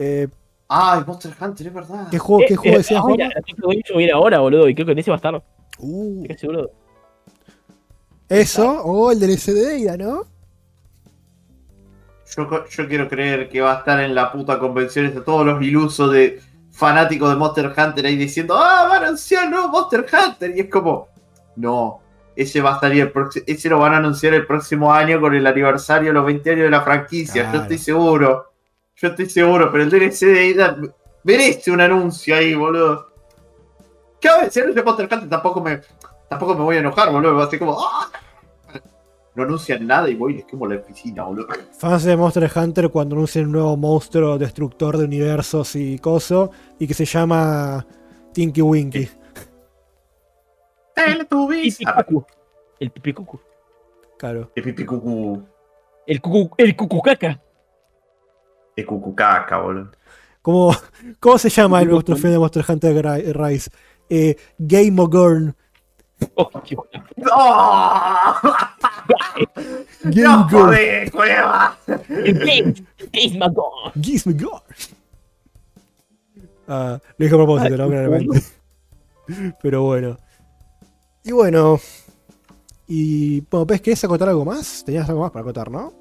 Eh, 0.00 0.28
Ay, 0.68 1.02
Monster 1.06 1.32
Hunter, 1.40 1.66
es 1.66 1.74
verdad. 1.74 2.08
¿Qué 2.10 2.18
juego, 2.18 2.44
qué 2.46 2.54
Eh, 2.54 2.56
juego 2.56 2.74
eh, 2.74 2.78
decías, 2.78 3.02
ah, 3.04 3.14
la 3.16 3.42
Tokyo 3.42 3.68
Game 3.68 3.82
Show 3.84 3.96
viene 3.96 4.12
ahora, 4.12 4.38
boludo, 4.38 4.68
y 4.68 4.74
creo 4.74 4.86
que 4.86 4.92
en 4.92 4.98
ese 4.98 5.10
va 5.10 5.16
a 5.16 5.18
estar. 5.18 5.42
Uh, 5.78 6.26
eso, 8.28 8.82
o 8.84 9.10
el 9.10 9.18
DLC 9.18 9.54
de 9.54 9.66
Deida, 9.66 9.96
¿no? 9.96 10.24
Yo, 12.36 12.66
yo 12.68 12.88
quiero 12.88 13.08
creer 13.08 13.48
que 13.48 13.62
va 13.62 13.76
a 13.76 13.78
estar 13.78 13.98
en 14.00 14.14
la 14.14 14.30
puta 14.30 14.58
convención 14.58 15.12
de 15.12 15.20
todos 15.22 15.46
los 15.46 15.62
ilusos 15.62 16.12
de 16.12 16.40
fanáticos 16.70 17.30
de 17.30 17.36
Monster 17.36 17.72
Hunter 17.74 18.04
ahí 18.04 18.16
diciendo, 18.16 18.54
ah, 18.56 18.86
van 18.88 19.02
a 19.02 19.06
anunciar 19.06 19.46
un 19.46 19.52
nuevo 19.52 19.68
Monster 19.68 20.04
Hunter. 20.12 20.54
Y 20.54 20.60
es 20.60 20.68
como, 20.68 21.08
no, 21.56 22.00
ese 22.36 22.60
va 22.60 22.72
a 22.72 22.74
estar 22.74 22.92
el 22.92 23.10
próximo, 23.10 23.44
ese 23.48 23.68
lo 23.70 23.78
van 23.78 23.94
a 23.94 23.96
anunciar 23.96 24.34
el 24.34 24.46
próximo 24.46 24.92
año 24.92 25.18
con 25.20 25.34
el 25.34 25.46
aniversario, 25.46 26.12
los 26.12 26.26
20 26.26 26.50
años 26.50 26.64
de 26.64 26.70
la 26.70 26.82
franquicia. 26.82 27.44
Claro. 27.44 27.56
Yo 27.56 27.62
estoy 27.62 27.78
seguro. 27.78 28.48
Yo 29.00 29.08
estoy 29.08 29.30
seguro, 29.30 29.70
pero 29.70 29.84
el 29.84 29.90
DLC 29.90 30.26
de 30.26 30.46
Ida 30.48 30.76
merece 31.22 31.70
un 31.70 31.80
anuncio 31.80 32.34
ahí, 32.34 32.54
boludo. 32.54 33.06
Ver, 34.22 34.50
si 34.50 34.60
anuncia 34.60 34.82
Monster 34.82 35.08
Hunter 35.10 35.28
tampoco 35.28 35.60
me, 35.60 35.80
tampoco 36.28 36.54
me 36.56 36.62
voy 36.62 36.76
a 36.76 36.80
enojar, 36.80 37.12
boludo. 37.12 37.36
Va 37.36 37.44
a 37.44 37.50
ser 37.50 37.60
como, 37.60 37.78
ah. 37.78 38.10
No 39.36 39.44
anuncian 39.44 39.86
nada 39.86 40.08
y 40.08 40.16
voy 40.16 40.32
y 40.32 40.36
les 40.38 40.46
quemo 40.46 40.66
la 40.66 40.76
oficina, 40.80 41.22
boludo. 41.22 41.46
Fans 41.78 42.02
de 42.02 42.16
Monster 42.16 42.50
Hunter 42.52 42.90
cuando 42.90 43.14
anuncian 43.14 43.46
un 43.46 43.52
nuevo 43.52 43.76
monstruo 43.76 44.36
destructor 44.36 44.96
de 44.96 45.04
universos 45.04 45.76
y 45.76 46.00
coso, 46.00 46.50
y 46.80 46.88
que 46.88 46.94
se 46.94 47.04
llama 47.04 47.86
Tinky 48.32 48.62
Winky. 48.62 49.08
Teletubbies. 50.94 51.78
Ah, 51.86 51.98
Pipicucu. 51.98 52.26
El 52.80 52.90
pipicucu. 52.90 53.40
Claro. 54.18 54.50
El 54.56 54.62
pipi 54.64 54.84
cucu. 54.84 55.46
El 56.04 56.20
cucu, 56.20 56.54
el 56.58 56.74
cucucaca. 56.74 57.40
El 58.78 58.86
cucucaca, 58.86 59.58
boludo. 59.58 59.90
¿Cómo, 60.42 60.74
¿Cómo 61.20 61.36
se 61.38 61.50
llama 61.50 61.82
el 61.82 62.04
trofeo 62.04 62.30
de 62.30 62.38
Monster 62.38 62.64
Hunter 62.68 63.04
Ri- 63.04 63.32
Rise? 63.34 63.70
Eh, 64.08 64.36
Game 64.58 65.00
Ogorn. 65.02 65.54
Oh, 66.34 66.48
qué 66.62 66.74
bueno. 66.76 67.04
¡No! 67.16 67.30
Game 70.04 70.22
¡No 70.22 70.40
Ogorn. 70.46 70.66
podés, 70.66 71.10
cueva! 71.10 71.76
Ah, 76.66 76.98
lo 77.16 77.24
dije 77.24 77.34
a 77.34 77.38
propósito, 77.38 77.76
¿no? 77.76 77.88
Claramente. 77.88 78.42
Pero 79.62 79.82
bueno. 79.82 80.16
Y 81.24 81.32
bueno. 81.32 81.80
Y 82.86 83.40
bueno, 83.42 83.66
¿ves 83.66 83.80
querés 83.82 84.04
acotar 84.04 84.28
algo 84.28 84.44
más? 84.44 84.82
Tenías 84.84 85.08
algo 85.08 85.22
más 85.22 85.30
para 85.30 85.42
acotar, 85.42 85.70
¿no? 85.70 85.92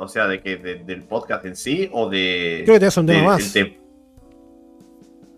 o 0.00 0.08
sea, 0.08 0.26
de 0.26 0.40
que 0.40 0.56
de, 0.56 0.76
del 0.76 1.02
podcast 1.02 1.44
en 1.44 1.54
sí 1.54 1.90
o 1.92 2.08
de. 2.08 2.62
Creo 2.64 2.80
que 2.80 2.90
te 2.90 3.00
un 3.00 3.06
tema 3.06 3.20
de, 3.20 3.26
más. 3.26 3.52
Te... 3.52 3.78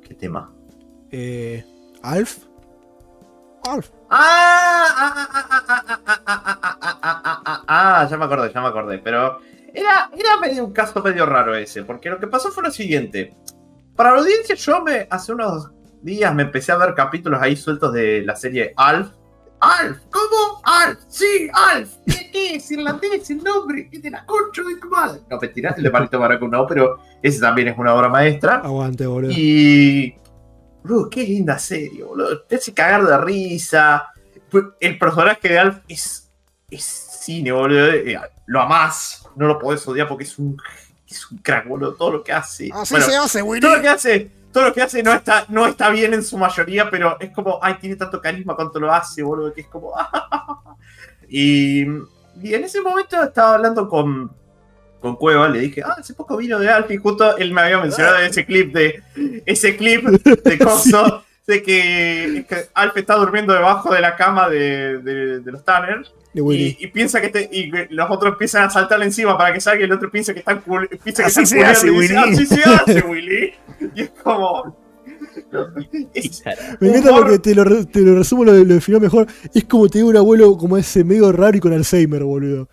¿Qué 0.01 0.15
tema? 0.15 0.53
Eh, 1.11 1.65
Alf. 2.03 2.39
Alf. 3.65 3.91
Ah, 4.11 4.89
ah, 7.03 7.63
ah, 7.67 8.09
ya 8.09 8.17
me 8.17 8.25
acordé, 8.25 8.53
ya 8.53 8.61
me 8.61 8.69
acordé, 8.69 8.99
pero 8.99 9.41
era, 9.75 10.11
era 10.17 10.41
medio 10.41 10.65
un 10.65 10.73
caso 10.73 11.03
medio 11.03 11.27
raro 11.27 11.55
ese, 11.55 11.83
porque 11.85 12.11
lo 12.11 12.19
que 12.19 12.27
pasó 12.27 12.51
fue 12.51 12.63
lo 12.63 12.71
siguiente. 12.71 13.35
Para 13.97 14.13
la 14.13 14.19
audiencia, 14.19 14.55
yo 14.55 14.83
me 14.83 15.07
hace 15.11 15.33
unos 15.33 15.71
días 16.03 16.35
me 16.35 16.43
empecé 16.45 16.73
a 16.73 16.77
ver 16.77 16.95
capítulos 16.95 17.41
ahí 17.41 17.57
sueltos 17.57 17.93
de 17.93 18.23
la 18.23 18.37
serie 18.37 18.75
Alf, 18.77 19.11
Alf, 19.63 19.99
¿cómo? 20.11 20.61
Alf, 20.65 20.99
sí, 21.09 21.49
Alf. 21.53 21.89
¿Qué, 22.07 22.31
qué 22.33 22.55
es? 22.57 22.71
Irlandés, 22.73 23.31
el 23.31 23.43
nombre, 23.45 23.89
¿qué 23.89 24.01
de 24.01 24.11
la 24.11 24.27
concha 24.27 24.63
de 24.63 24.77
tu 24.77 24.89
madre? 24.89 25.21
No, 25.31 25.39
mentira, 25.41 25.73
el 25.77 25.85
de 25.85 25.91
Palito 25.91 26.19
Baracu 26.19 26.49
no, 26.49 26.67
pero 26.67 26.99
ese 27.23 27.39
también 27.41 27.69
es 27.69 27.79
una 27.79 27.95
obra 27.95 28.09
maestra. 28.09 28.57
Aguante, 28.57 29.07
boludo. 29.07 29.31
Y. 29.31 30.17
Bro, 30.83 31.09
qué 31.09 31.23
linda 31.23 31.59
serie, 31.61 32.03
boludo. 32.03 32.43
Te 32.43 32.57
hace 32.57 32.75
cagar 32.75 33.07
de 33.07 33.17
risa. 33.19 34.09
El 34.81 34.99
personaje 34.99 35.49
de 35.49 35.59
Alf 35.59 35.79
es. 35.87 36.29
Es 36.69 36.83
cine, 37.21 37.53
boludo. 37.53 37.87
Eh, 37.93 38.19
Lo 38.47 38.61
amás. 38.63 39.25
No 39.37 39.47
lo 39.47 39.59
podés 39.61 39.87
odiar 39.87 40.09
porque 40.09 40.25
es 40.25 40.37
un. 40.39 40.57
Es 41.09 41.31
un 41.31 41.39
crack, 41.39 41.69
boludo. 41.69 41.95
Todo 41.95 42.11
lo 42.15 42.25
que 42.25 42.33
hace. 42.33 42.69
Así 42.73 42.95
Bueno, 42.95 43.07
se 43.07 43.17
hace, 43.17 43.43
Willy. 43.43 43.61
todo 43.61 43.77
lo 43.77 43.83
que 43.83 43.89
hace. 43.89 44.31
Todo 44.53 44.65
lo 44.65 44.73
que 44.75 44.83
hace 44.83 45.03
no 45.03 45.13
está, 45.15 45.47
no 45.49 45.67
está 45.67 45.89
bien 45.91 46.13
en 46.15 46.23
su 46.23 46.37
mayoría, 46.37 46.91
pero 46.91 47.19
es 47.21 47.31
como, 47.31 47.59
ay, 47.63 47.75
tiene 47.81 47.97
tanto 47.97 48.21
carisma 48.21 48.55
cuanto 48.55 48.79
lo 48.79 48.93
hace, 48.93 49.23
boludo, 49.23 49.53
que 49.55 49.63
es 49.63 49.67
como. 49.69 49.93
y, 51.29 51.83
y 51.83 52.55
en 52.55 52.65
ese 52.65 52.81
momento 52.81 53.23
estaba 53.23 53.55
hablando 53.55 53.89
con, 53.89 54.31
con 55.01 55.17
Cueva, 55.17 55.49
le 55.49 55.61
dije, 55.61 55.83
ah, 55.85 55.97
hace 55.99 56.15
poco 56.15 56.37
vino 56.37 56.59
de 56.59 56.69
Alf 56.71 56.91
y 56.91 56.97
justo 56.99 57.37
él 57.37 57.53
me 57.53 57.63
había 57.63 57.79
mencionado 57.81 58.19
ese 58.19 58.45
clip 58.45 58.75
de. 58.75 59.03
Ese 59.47 59.77
clip 59.77 60.05
de 60.45 60.59
Coso, 60.59 61.25
de 61.47 61.63
que, 61.63 62.39
es 62.39 62.47
que 62.47 62.69
Alf 62.75 62.97
está 62.97 63.15
durmiendo 63.17 63.53
debajo 63.53 63.93
de 63.93 64.01
la 64.01 64.17
cama 64.17 64.49
de, 64.49 64.99
de- 64.99 65.41
de 65.41 65.53
los 65.53 65.65
Tanner. 65.65 66.07
De 66.35 66.41
Willy. 66.41 66.77
Y, 66.81 66.85
y 66.85 66.87
piensa 66.89 67.21
que 67.21 67.29
te- 67.29 67.49
y 67.53 67.71
los 67.91 68.11
otros 68.11 68.33
empiezan 68.33 68.65
a 68.65 68.71
saltarle 68.71 69.05
encima 69.05 69.37
para 69.37 69.53
que 69.53 69.61
salga 69.61 69.81
y 69.83 69.85
el 69.85 69.93
otro 69.93 70.11
piensa 70.11 70.33
que 70.33 70.39
están 70.41 70.63
piensa 70.63 71.23
que 71.23 71.27
Así 71.29 71.43
están 71.43 71.47
se 71.47 71.65
hace, 71.65 71.87
y 71.89 71.91
dice, 71.91 72.15
Willy. 72.15 72.33
así 72.33 72.47
se 72.47 72.63
hace 72.65 73.01
Willy 73.07 73.53
y 73.95 74.01
es 74.03 74.11
como 74.23 74.77
es- 76.15 76.43
Me 76.81 76.89
encanta 76.89 77.11
humor- 77.11 77.23
porque 77.25 77.39
te 77.39 77.55
lo, 77.55 77.87
te 77.87 78.01
lo 78.01 78.15
resumo, 78.17 78.45
lo, 78.45 78.53
lo 78.53 78.65
definió 78.75 78.99
mejor. 79.01 79.27
Es 79.55 79.65
como 79.65 79.89
te 79.89 79.99
digo 79.99 80.09
un 80.11 80.17
abuelo 80.17 80.57
como 80.57 80.77
ese 80.79 81.05
medio 81.05 81.31
raro 81.33 81.57
y 81.57 81.61
con 81.61 81.73
Alzheimer, 81.75 82.23
boludo. 82.25 82.69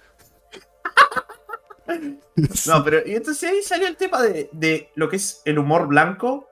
no 2.68 2.84
pero 2.84 3.00
y 3.06 3.16
entonces 3.16 3.50
ahí 3.50 3.62
salió 3.64 3.88
el 3.88 3.98
tema 3.98 4.22
de, 4.22 4.50
de 4.54 4.90
lo 4.96 5.10
que 5.10 5.18
es 5.18 5.42
el 5.46 5.60
humor 5.60 5.88
blanco 5.88 6.48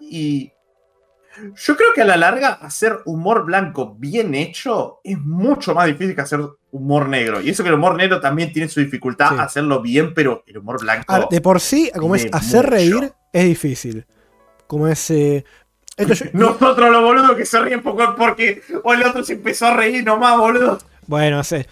y 0.00 0.52
yo 1.56 1.76
creo 1.76 1.92
que 1.94 2.02
a 2.02 2.04
la 2.04 2.16
larga 2.16 2.48
hacer 2.54 2.98
humor 3.06 3.44
blanco 3.44 3.94
bien 3.98 4.34
hecho 4.34 5.00
es 5.04 5.18
mucho 5.18 5.74
más 5.74 5.86
difícil 5.86 6.14
que 6.14 6.20
hacer 6.20 6.40
humor 6.70 7.08
negro 7.08 7.40
y 7.40 7.50
eso 7.50 7.62
que 7.62 7.68
el 7.70 7.74
humor 7.76 7.94
negro 7.96 8.20
también 8.20 8.52
tiene 8.52 8.68
su 8.68 8.80
dificultad 8.80 9.30
Sí. 9.30 9.36
hacerlo 9.38 9.80
bien 9.80 10.14
pero 10.14 10.42
el 10.46 10.58
humor 10.58 10.80
blanco 10.80 11.04
Ah, 11.08 11.26
de 11.30 11.40
por 11.40 11.60
sí, 11.60 11.90
como 11.96 12.14
es 12.14 12.26
hacer 12.32 12.64
mucho. 12.64 12.70
reír, 12.74 13.12
es 13.32 13.44
difícil. 13.44 14.06
Como 14.66 14.86
es. 14.88 15.10
eh, 15.10 15.44
esto 15.96 16.12
yo- 16.14 16.26
Nosotros 16.34 16.90
los 16.90 17.02
boludos 17.02 17.36
que 17.36 17.46
se 17.46 17.58
ríen 17.60 17.82
poco 17.82 18.14
porque 18.16 18.62
o 18.84 18.92
el 18.94 19.02
otro 19.02 19.24
se 19.24 19.32
empezó 19.34 19.66
a 19.66 19.74
reír 19.76 20.04
nomás, 20.04 20.36
boludo. 20.38 20.78
Bueno, 21.06 21.38
no 21.38 21.44
sé. 21.44 21.66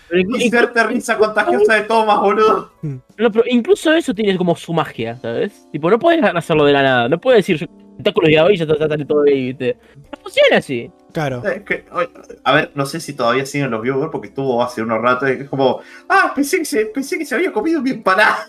Hacerte 0.47 0.83
risa 0.85 1.19
contagiosa 1.19 1.75
de 1.75 1.83
Thomas, 1.83 2.19
boludo. 2.21 2.73
No, 2.83 3.31
pero 3.31 3.45
incluso 3.49 3.93
eso 3.93 4.15
tiene 4.15 4.35
como 4.39 4.57
su 4.57 4.73
magia, 4.73 5.19
¿sabes? 5.21 5.69
Tipo, 5.71 5.91
no 5.91 5.99
puedes 5.99 6.25
hacerlo 6.25 6.65
de 6.65 6.73
la 6.73 6.83
nada. 6.83 7.09
No 7.11 7.21
puedes 7.21 7.41
decir, 7.47 7.59
yo 7.59 7.67
tentáculos 7.97 8.31
de 8.31 8.55
y 8.55 8.57
ya 8.57 8.67
te 8.67 8.77
sale 8.79 9.05
todo 9.05 9.23
ahí, 9.23 9.47
¿viste? 9.49 9.77
No 10.13 10.19
funciona 10.23 10.57
así. 10.59 10.91
Claro. 11.13 11.43
Es 11.45 11.63
que, 11.63 11.85
oye, 11.93 12.09
a 12.45 12.53
ver, 12.55 12.73
no 12.75 12.85
sé 12.87 13.01
si 13.01 13.15
todavía 13.15 13.47
siguen 13.47 13.71
los 13.71 13.81
viewers 13.83 14.11
porque 14.13 14.29
estuvo 14.29 14.63
hace 14.63 14.83
unos 14.83 15.01
ratos. 15.01 15.29
y 15.31 15.33
Es 15.33 15.49
como, 15.49 15.81
ah, 16.09 16.33
pensé 16.35 16.59
que 16.59 16.65
se, 16.65 16.87
pensé 16.87 17.19
que 17.19 17.25
se 17.25 17.35
había 17.35 17.53
comido 17.53 17.81
mi 17.81 17.91
empanada. 17.91 18.47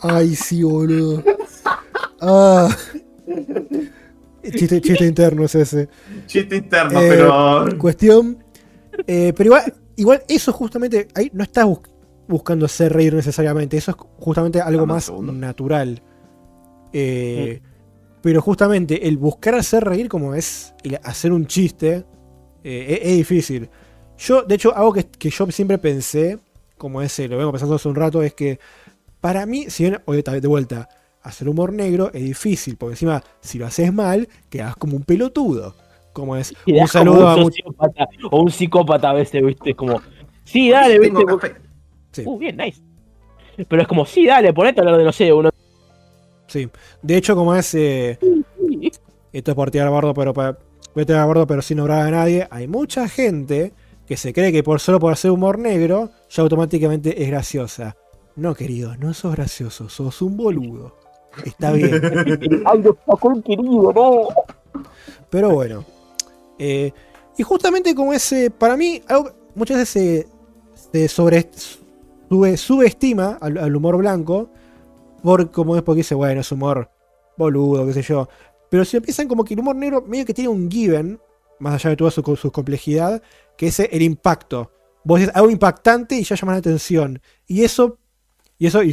Ay, 0.00 0.34
sí, 0.34 0.62
boludo. 0.62 1.22
Ah. 2.20 2.68
Chiste, 4.42 4.80
chiste 4.80 5.06
interno 5.06 5.44
es 5.44 5.54
ese. 5.54 5.88
Chiste 6.26 6.56
interno, 6.56 7.00
Eh, 7.00 7.06
pero. 7.08 7.66
Cuestión. 7.78 8.44
eh, 9.06 9.32
pero 9.36 9.48
igual, 9.48 9.74
igual, 9.96 10.22
eso 10.28 10.52
justamente. 10.52 11.08
Ahí 11.14 11.30
no 11.32 11.42
estás 11.44 11.64
bus- 11.64 11.80
buscando 12.28 12.66
hacer 12.66 12.92
reír 12.92 13.14
necesariamente. 13.14 13.76
Eso 13.78 13.90
es 13.92 13.96
justamente 14.18 14.60
algo 14.60 14.82
Dame 14.82 14.92
más 14.94 15.10
natural. 15.10 16.02
Eh, 16.92 17.60
Pero 18.24 18.40
justamente 18.40 19.06
el 19.06 19.18
buscar 19.18 19.54
hacer 19.54 19.84
reír, 19.84 20.08
como 20.08 20.34
es 20.34 20.74
el 20.82 20.98
hacer 21.04 21.30
un 21.30 21.46
chiste, 21.46 22.06
eh, 22.64 22.98
es, 23.02 23.10
es 23.10 23.16
difícil. 23.18 23.68
Yo, 24.16 24.42
de 24.44 24.54
hecho, 24.54 24.74
algo 24.74 24.94
que, 24.94 25.04
que 25.04 25.28
yo 25.28 25.46
siempre 25.50 25.76
pensé, 25.76 26.38
como 26.78 27.02
ese, 27.02 27.28
lo 27.28 27.36
vengo 27.36 27.50
pensando 27.52 27.74
hace 27.74 27.86
un 27.86 27.96
rato, 27.96 28.22
es 28.22 28.32
que 28.32 28.58
para 29.20 29.44
mí, 29.44 29.66
si 29.68 29.82
bien, 29.82 30.00
oye, 30.06 30.22
de 30.22 30.48
vuelta, 30.48 30.88
hacer 31.22 31.50
humor 31.50 31.74
negro 31.74 32.10
es 32.14 32.22
difícil, 32.22 32.78
porque 32.78 32.94
encima, 32.94 33.22
si 33.42 33.58
lo 33.58 33.66
haces 33.66 33.92
mal, 33.92 34.26
quedas 34.48 34.74
como 34.76 34.96
un 34.96 35.02
pelotudo. 35.02 35.74
Como 36.14 36.34
es, 36.34 36.54
Y 36.64 36.78
un 36.78 36.88
saludo 36.88 37.28
a 37.28 37.36
un 37.36 37.52
sociópata 37.52 38.08
o 38.30 38.40
un 38.40 38.50
psicópata 38.50 39.10
a 39.10 39.12
veces, 39.12 39.44
¿viste? 39.44 39.74
Como, 39.74 40.00
sí, 40.44 40.70
dale, 40.70 40.98
¿viste? 40.98 41.22
Sí. 42.10 42.22
Uh, 42.24 42.38
bien, 42.38 42.56
nice. 42.56 42.80
Pero 43.68 43.82
es 43.82 43.88
como, 43.88 44.06
sí, 44.06 44.24
dale, 44.24 44.54
ponete 44.54 44.80
a 44.80 44.82
hablar 44.82 44.96
de, 44.96 45.04
no 45.04 45.12
sé, 45.12 45.30
uno. 45.30 45.50
Sí. 46.54 46.68
De 47.02 47.16
hecho, 47.16 47.34
como 47.34 47.52
es. 47.56 47.74
eh, 47.74 48.16
esto 49.32 49.50
es 49.50 49.54
por 49.56 49.70
tirar 49.72 49.90
bardo, 49.90 50.14
pero 50.14 50.32
para. 50.32 50.56
Voy 50.94 51.02
a 51.02 51.06
tirar 51.06 51.26
bardo, 51.26 51.46
pero 51.48 51.60
sin 51.62 51.80
obrar 51.80 52.06
a 52.06 52.10
nadie. 52.12 52.46
Hay 52.50 52.68
mucha 52.68 53.08
gente 53.08 53.72
que 54.06 54.16
se 54.16 54.32
cree 54.32 54.52
que 54.52 54.62
por 54.62 54.78
solo 54.78 55.00
por 55.00 55.12
hacer 55.12 55.32
humor 55.32 55.58
negro, 55.58 56.10
ya 56.30 56.44
automáticamente 56.44 57.20
es 57.22 57.28
graciosa. 57.28 57.96
No, 58.36 58.54
querido, 58.54 58.96
no 58.96 59.12
sos 59.14 59.34
gracioso, 59.34 59.88
sos 59.88 60.22
un 60.22 60.36
boludo. 60.36 60.94
Está 61.44 61.72
bien. 61.72 62.00
Ay, 62.66 62.78
no, 62.78 62.94
Paco, 62.94 63.42
querido, 63.42 63.92
no. 63.92 64.28
Pero 65.30 65.50
bueno. 65.50 65.84
Eh, 66.60 66.92
y 67.36 67.42
justamente 67.42 67.96
como 67.96 68.12
ese, 68.12 68.52
para 68.52 68.76
mí, 68.76 69.02
algo, 69.08 69.32
muchas 69.56 69.78
veces 69.78 69.88
se, 69.88 70.88
se 70.92 71.08
sobre, 71.08 71.50
sube- 72.30 72.56
subestima 72.56 73.38
al, 73.40 73.58
al 73.58 73.74
humor 73.74 73.96
blanco, 73.96 74.50
por 75.24 75.50
como 75.50 75.74
es 75.74 75.82
porque 75.82 76.00
dice, 76.00 76.14
bueno, 76.14 76.42
es 76.42 76.52
humor 76.52 76.90
boludo, 77.38 77.86
qué 77.86 77.94
sé 77.94 78.02
yo. 78.02 78.28
Pero 78.68 78.84
si 78.84 78.98
empiezan 78.98 79.26
como 79.26 79.42
que 79.42 79.54
el 79.54 79.60
humor 79.60 79.74
negro 79.74 80.02
medio 80.06 80.26
que 80.26 80.34
tiene 80.34 80.50
un 80.50 80.70
given, 80.70 81.18
más 81.58 81.74
allá 81.74 81.90
de 81.90 81.96
toda 81.96 82.10
su, 82.10 82.36
su 82.36 82.52
complejidad, 82.52 83.22
que 83.56 83.68
es 83.68 83.80
el 83.80 84.02
impacto. 84.02 84.70
Vos 85.02 85.20
decís 85.20 85.34
algo 85.34 85.50
impactante 85.50 86.14
y 86.16 86.24
ya 86.24 86.36
llama 86.36 86.52
la 86.52 86.58
atención. 86.58 87.22
Y 87.46 87.64
eso, 87.64 87.96
y 88.58 88.66
eso, 88.66 88.82
y, 88.82 88.92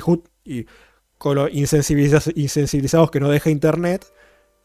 con 1.17 1.35
lo 1.35 1.49
insensibilizados, 1.49 2.31
insensibilizados 2.33 3.11
que 3.11 3.19
nos 3.19 3.29
deja 3.29 3.49
internet, 3.49 4.05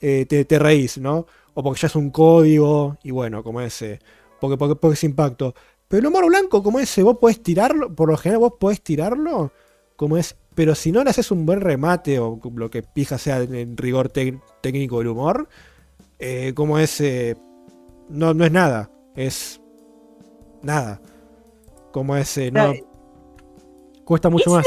eh, 0.01 0.25
te, 0.25 0.45
te 0.45 0.61
reís, 0.61 0.99
¿no? 0.99 1.27
O 1.55 1.65
porque 1.65 1.81
ya 1.81 1.89
es 1.89 1.97
un 1.97 2.11
código, 2.11 2.97
y 3.03 3.11
bueno, 3.11 3.43
como 3.43 3.61
ese, 3.61 3.99
porque, 4.41 4.57
porque, 4.57 4.77
porque 4.77 4.95
es 4.95 5.03
impacto. 5.03 5.53
Pero 5.89 5.99
el 6.01 6.07
humor 6.07 6.27
blanco, 6.27 6.63
como 6.63 6.79
ese, 6.79 7.03
vos 7.03 7.19
podés 7.19 7.43
tirarlo, 7.43 7.93
por 7.93 8.09
lo 8.09 8.17
general 8.17 8.39
vos 8.39 8.53
podés 8.61 8.81
tirarlo, 8.83 9.51
como 9.97 10.17
es, 10.17 10.37
pero 10.57 10.75
si 10.75 10.91
no 10.91 11.05
le 11.05 11.11
haces 11.11 11.31
un 11.31 11.45
buen 11.47 11.61
remate, 11.61 12.19
o 12.19 12.41
lo 12.55 12.71
que 12.71 12.83
pija 12.83 13.19
sea 13.19 13.43
en 13.43 13.77
rigor 13.77 14.09
técnico 14.09 14.99
del 14.99 15.09
humor, 15.09 15.49
eh, 16.19 16.55
como 16.55 16.79
ese, 16.79 17.37
no, 18.09 18.33
no 18.33 18.45
es 18.45 18.51
nada, 18.51 18.91
es 19.15 19.61
nada. 20.63 21.01
Como 21.93 22.17
ese, 22.17 22.51
no. 22.51 22.73
Claro. 22.73 22.87
Cuesta 24.05 24.31
mucho 24.31 24.59
Es 24.59 24.67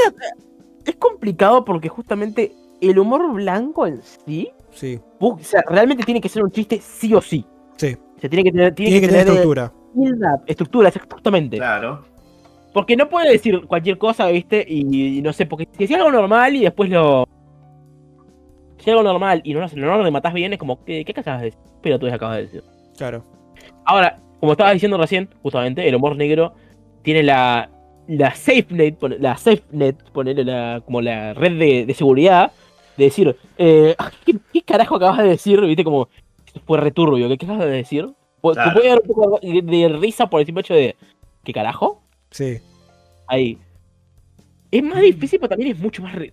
Es 0.86 0.94
complicado 0.96 1.64
porque 1.64 1.88
justamente 1.88 2.52
el 2.80 2.98
humor 2.98 3.32
blanco 3.32 3.86
en 3.86 4.00
sí, 4.02 4.50
Sí, 4.72 5.00
o 5.18 5.36
sea, 5.42 5.62
realmente 5.68 6.04
tiene 6.04 6.20
que 6.20 6.28
ser 6.28 6.44
un 6.44 6.52
chiste 6.52 6.80
sí 6.80 7.12
o 7.12 7.20
sí. 7.20 7.44
sí. 7.76 7.96
O 8.16 8.20
sea, 8.20 8.30
tiene 8.30 8.44
que 8.44 8.52
tener, 8.52 8.74
tiene 8.74 8.90
Tiene 8.92 9.00
que 9.00 9.12
tener 9.12 9.26
eh, 9.26 9.30
estructura. 9.30 9.72
estructura, 10.46 10.88
exactamente. 10.88 11.56
Claro. 11.56 12.04
Porque 12.72 12.96
no 12.96 13.08
puede 13.08 13.32
decir 13.32 13.66
cualquier 13.66 13.98
cosa, 13.98 14.28
¿viste? 14.28 14.64
Y, 14.68 15.18
y 15.18 15.22
no 15.22 15.32
sé, 15.32 15.46
porque 15.46 15.68
si 15.72 15.78
decía 15.78 15.96
algo 15.96 16.10
normal 16.12 16.54
y 16.56 16.60
después 16.60 16.88
lo. 16.90 17.26
Si 18.78 18.90
algo 18.90 19.02
normal 19.02 19.42
y 19.44 19.52
no, 19.52 19.60
lo- 19.60 19.68
no 19.68 19.86
lo 19.98 20.02
rematás 20.02 20.32
bien, 20.32 20.52
es 20.52 20.58
como, 20.58 20.82
¿qué, 20.84 21.04
qué 21.04 21.12
acabas 21.18 21.40
de 21.40 21.46
decir? 21.46 21.60
Pero 21.82 21.98
tú 21.98 22.06
acabas 22.06 22.36
de 22.36 22.42
decir. 22.42 22.62
Claro. 22.96 23.24
Ahora, 23.84 24.18
como 24.40 24.52
estabas 24.52 24.72
diciendo 24.72 24.96
recién, 24.96 25.28
justamente, 25.42 25.86
el 25.88 25.94
humor 25.94 26.16
negro 26.16 26.54
tiene 27.02 27.22
la. 27.22 27.70
La 28.08 28.34
SafeNet, 28.34 29.00
la 29.20 29.36
SafeNet, 29.36 30.02
ponerle 30.10 30.42
la, 30.42 30.82
como 30.84 31.00
la 31.00 31.32
red 31.32 31.56
de, 31.56 31.86
de 31.86 31.94
seguridad, 31.94 32.50
de 32.96 33.04
decir, 33.04 33.36
eh, 33.56 33.94
¿qué, 34.26 34.34
qué 34.52 34.62
carajo 34.62 34.96
acabas 34.96 35.18
de 35.18 35.28
decir? 35.28 35.60
¿Viste? 35.60 35.84
Como, 35.84 36.08
fue 36.66 36.78
returbio, 36.78 37.28
¿qué, 37.28 37.38
qué 37.38 37.46
acabas 37.46 37.66
de 37.66 37.70
decir? 37.70 38.08
Claro. 38.42 38.70
Te 38.70 38.74
puede 38.74 38.88
dar 38.88 39.00
un 39.00 39.06
poco 39.06 39.38
de, 39.40 39.62
de 39.62 39.88
risa 39.90 40.28
por 40.28 40.40
el 40.40 40.46
simple 40.46 40.62
hecho 40.62 40.74
de, 40.74 40.96
¿qué 41.44 41.52
carajo? 41.52 41.99
Sí. 42.30 42.58
ahí. 43.26 43.58
Es 44.70 44.82
más 44.82 45.00
difícil, 45.00 45.38
pero 45.40 45.48
también 45.50 45.72
es 45.72 45.78
mucho 45.78 46.02
más. 46.02 46.14
re- 46.14 46.32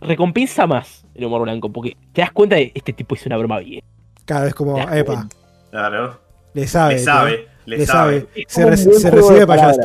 recompensa 0.00 0.66
más 0.66 1.04
el 1.14 1.24
humor 1.24 1.42
blanco, 1.42 1.70
porque 1.72 1.96
te 2.12 2.20
das 2.20 2.32
cuenta 2.32 2.56
de 2.56 2.72
este 2.74 2.92
tipo 2.92 3.14
hizo 3.14 3.24
una 3.28 3.36
broma 3.38 3.58
bien. 3.60 3.82
Cada 4.24 4.44
vez 4.44 4.54
como, 4.54 4.78
epa, 4.78 5.04
cuenta. 5.04 5.36
Claro. 5.70 6.20
le 6.54 6.66
sabe. 6.66 6.94
Le 6.94 6.98
sabe, 7.00 7.48
le, 7.66 7.78
Le 7.78 7.86
sabe. 7.86 8.20
sabe. 8.20 8.28
Es 8.34 8.44
Se, 8.52 8.66
re- 8.68 8.76
se 8.76 9.10
recibe 9.10 9.46
palabras. 9.46 9.78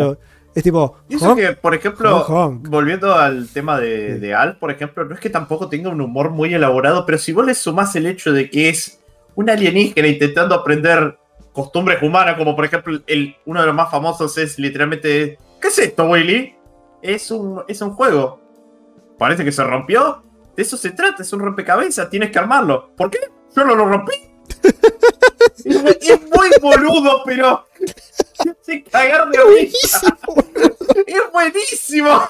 Es 0.55 0.63
tipo, 0.63 0.97
Y 1.07 1.15
eso 1.15 1.29
¿honk? 1.31 1.39
que, 1.39 1.51
por 1.53 1.75
ejemplo, 1.75 2.17
Honk, 2.17 2.29
honk. 2.29 2.69
volviendo 2.69 3.13
al 3.13 3.47
tema 3.49 3.79
de, 3.79 4.15
Sí. 4.15 4.19
de 4.19 4.33
Al, 4.33 4.57
por 4.57 4.71
ejemplo, 4.71 5.05
no 5.05 5.13
es 5.13 5.19
que 5.21 5.29
tampoco 5.29 5.69
tenga 5.69 5.89
un 5.89 6.01
humor 6.01 6.31
muy 6.31 6.51
elaborado, 6.53 7.05
pero 7.05 7.19
si 7.19 7.31
vos 7.31 7.45
le 7.45 7.53
sumás 7.53 7.95
el 7.95 8.07
hecho 8.07 8.33
de 8.33 8.49
que 8.49 8.69
es 8.69 8.99
un 9.35 9.49
alienígena 9.49 10.07
intentando 10.07 10.55
aprender 10.55 11.18
costumbres 11.63 12.01
humanas, 12.01 12.37
como 12.37 12.55
por 12.55 12.63
ejemplo 12.63 12.99
el, 13.05 13.35
uno 13.45 13.59
de 13.59 13.65
los 13.67 13.75
más 13.75 13.91
famosos 13.91 14.37
es 14.37 14.57
literalmente, 14.57 15.37
¿qué 15.61 15.67
es 15.67 15.79
esto, 15.79 16.05
Willy? 16.05 16.55
Es 17.01 17.31
un, 17.31 17.63
es 17.67 17.81
un 17.81 17.91
juego. 17.91 18.39
Parece 19.17 19.43
que 19.43 19.51
se 19.51 19.63
rompió. 19.63 20.23
De 20.55 20.63
eso 20.63 20.77
se 20.77 20.91
trata, 20.91 21.21
es 21.23 21.33
un 21.33 21.41
rompecabezas, 21.41 22.09
tienes 22.09 22.31
que 22.31 22.39
armarlo. 22.39 22.91
¿Por 22.95 23.09
qué? 23.09 23.19
Yo 23.55 23.65
no 23.65 23.75
lo 23.75 23.85
rompí. 23.85 24.13
es, 25.57 25.65
muy- 25.81 25.97
es 25.99 26.21
muy 26.21 26.49
boludo, 26.61 27.23
pero... 27.25 27.65
hace 28.39 28.83
cagar 28.83 29.29
de 29.29 29.37
risa. 29.43 30.17
Buenísimo. 30.25 31.03
¡Es 31.05 31.31
buenísimo! 31.33 32.21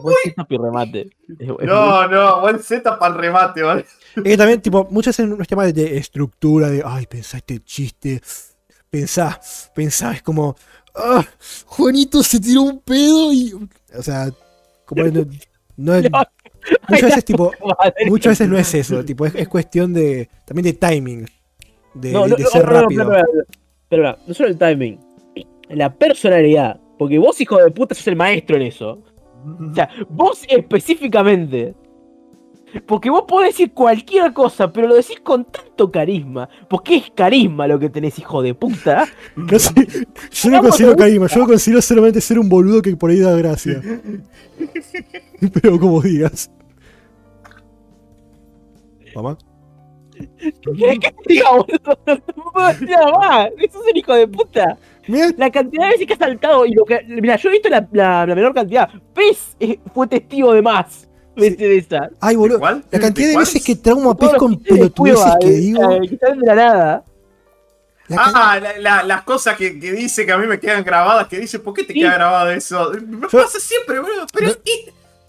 Buen 0.00 0.16
setup 0.24 0.52
y 0.52 0.56
remate. 0.58 1.10
No, 1.64 2.08
no, 2.08 2.40
buen 2.40 2.58
Z 2.58 2.98
para 2.98 3.14
el 3.14 3.20
remate, 3.20 3.62
¿vale? 3.62 3.84
Es 4.16 4.22
que 4.22 4.36
también, 4.36 4.60
tipo, 4.60 4.86
muchas 4.90 5.16
veces 5.16 5.30
no 5.36 5.40
es 5.42 5.48
tema 5.48 5.64
de, 5.66 5.96
estructura, 5.96 6.68
de, 6.70 6.82
ay, 6.84 7.06
pensá 7.06 7.38
este 7.38 7.60
chiste, 7.60 8.20
pensá, 8.90 9.40
pensá, 9.74 10.12
es 10.12 10.22
como, 10.22 10.54
ah, 10.94 11.24
Juanito 11.66 12.22
se 12.22 12.38
tiró 12.40 12.62
un 12.62 12.80
pedo 12.80 13.32
y, 13.32 13.52
o 13.96 14.02
sea, 14.02 14.30
como 14.84 15.04
no, 15.04 15.24
no 15.76 15.94
es- 15.94 16.10
muchas 16.88 17.02
veces, 17.08 17.24
tipo, 17.24 17.52
muchas 18.06 18.32
veces 18.32 18.48
no 18.48 18.58
es 18.58 18.74
eso, 18.74 19.04
tipo, 19.04 19.24
es, 19.26 19.34
es 19.34 19.48
cuestión 19.48 19.92
de, 19.94 20.28
también 20.46 20.64
de 20.64 20.72
timing, 20.74 21.26
de, 21.94 22.12
No, 22.12 22.24
de- 22.24 22.28
no, 22.30 22.36
de 22.36 22.42
no, 22.42 22.48
ser 22.50 22.64
no, 22.66 22.72
no, 22.72 22.80
rápido. 22.82 23.12
espera, 23.84 24.18
no 24.26 24.34
solo 24.34 24.48
el 24.50 24.58
timing, 24.58 24.98
la 25.70 25.94
personalidad. 25.94 26.78
Porque 26.98 27.18
vos, 27.18 27.40
hijo 27.40 27.56
de 27.56 27.70
puta, 27.72 27.94
sos 27.96 28.06
el 28.06 28.14
maestro 28.16 28.54
en 28.56 28.62
eso. 28.62 29.02
O 29.44 29.74
sea, 29.74 29.88
vos 30.08 30.44
específicamente. 30.48 31.74
Porque 32.86 33.10
vos 33.10 33.24
podés 33.28 33.50
decir 33.50 33.72
cualquier 33.72 34.32
cosa, 34.32 34.72
pero 34.72 34.88
lo 34.88 34.94
decís 34.94 35.20
con 35.20 35.44
tanto 35.44 35.90
carisma. 35.90 36.48
Porque 36.70 36.96
es 36.96 37.10
carisma 37.10 37.66
lo 37.66 37.78
que 37.78 37.90
tenés, 37.90 38.18
hijo 38.18 38.40
de 38.40 38.54
puta. 38.54 39.06
No 39.36 39.58
sé, 39.58 39.74
yo 40.30 40.50
no 40.50 40.62
considero 40.62 40.96
carisma, 40.96 41.26
yo 41.26 41.46
considero 41.46 41.82
solamente 41.82 42.20
ser 42.20 42.38
un 42.38 42.48
boludo 42.48 42.80
que 42.80 42.96
por 42.96 43.10
ahí 43.10 43.20
da 43.20 43.36
gracia. 43.36 43.82
Pero 45.60 45.78
como 45.78 46.00
digas. 46.00 46.50
¿Mamá? 49.14 49.36
¿Qué 50.38 50.98
que 50.98 51.10
te 51.10 51.16
diga, 51.26 51.50
boludo? 51.50 51.98
No 54.06 54.14
de 54.14 54.28
puta. 54.28 54.78
Mira, 55.08 55.30
La 55.36 55.50
cantidad 55.50 55.84
de 55.84 55.90
veces 55.92 56.06
que 56.06 56.14
ha 56.14 56.18
saltado 56.18 56.64
y 56.66 56.72
lo 56.74 56.84
que. 56.84 57.00
Mira, 57.06 57.36
yo 57.36 57.48
he 57.48 57.52
visto 57.52 57.68
la, 57.68 57.86
la- 57.92 58.26
la 58.26 58.34
menor 58.34 58.54
cantidad. 58.54 58.88
Pez 59.14 59.56
fue 59.94 60.06
testigo 60.06 60.52
de 60.52 60.62
más. 60.62 61.08
de 61.36 61.76
esa. 61.78 62.10
ay, 62.20 62.36
boludo. 62.36 62.58
La 62.90 63.00
cantidad 63.00 63.28
de 63.30 63.36
veces 63.38 63.64
que 63.64 63.74
trauma 63.76 64.14
Todos 64.14 64.32
pez 64.32 64.38
con 64.38 64.56
pelotudeces 64.62 65.32
que 65.40 65.46
eh, 65.48 65.50
digo. 65.52 65.90
eh, 65.92 66.08
que 66.08 66.16
salen 66.18 66.38
de 66.40 66.46
la 66.46 66.54
nada. 66.54 67.04
La 68.08 68.16
Ah, 68.34 68.60
la- 68.60 68.78
la- 68.78 69.02
las 69.04 69.22
cosas 69.22 69.56
que, 69.56 69.78
que 69.80 69.92
dice 69.92 70.26
que 70.26 70.32
a 70.32 70.36
mí 70.38 70.46
me 70.46 70.60
quedan 70.60 70.84
grabadas, 70.84 71.28
que 71.28 71.38
dice, 71.38 71.58
¿por 71.60 71.72
qué 71.72 71.84
te 71.84 71.94
Sí. 71.94 72.00
queda 72.00 72.14
grabado 72.14 72.50
eso? 72.50 72.92
Me 73.06 73.22
Yo- 73.22 73.28
pasa 73.42 73.58
siempre, 73.58 73.98
boludo. 74.00 74.26
Pero 74.34 74.48
es- 74.48 74.58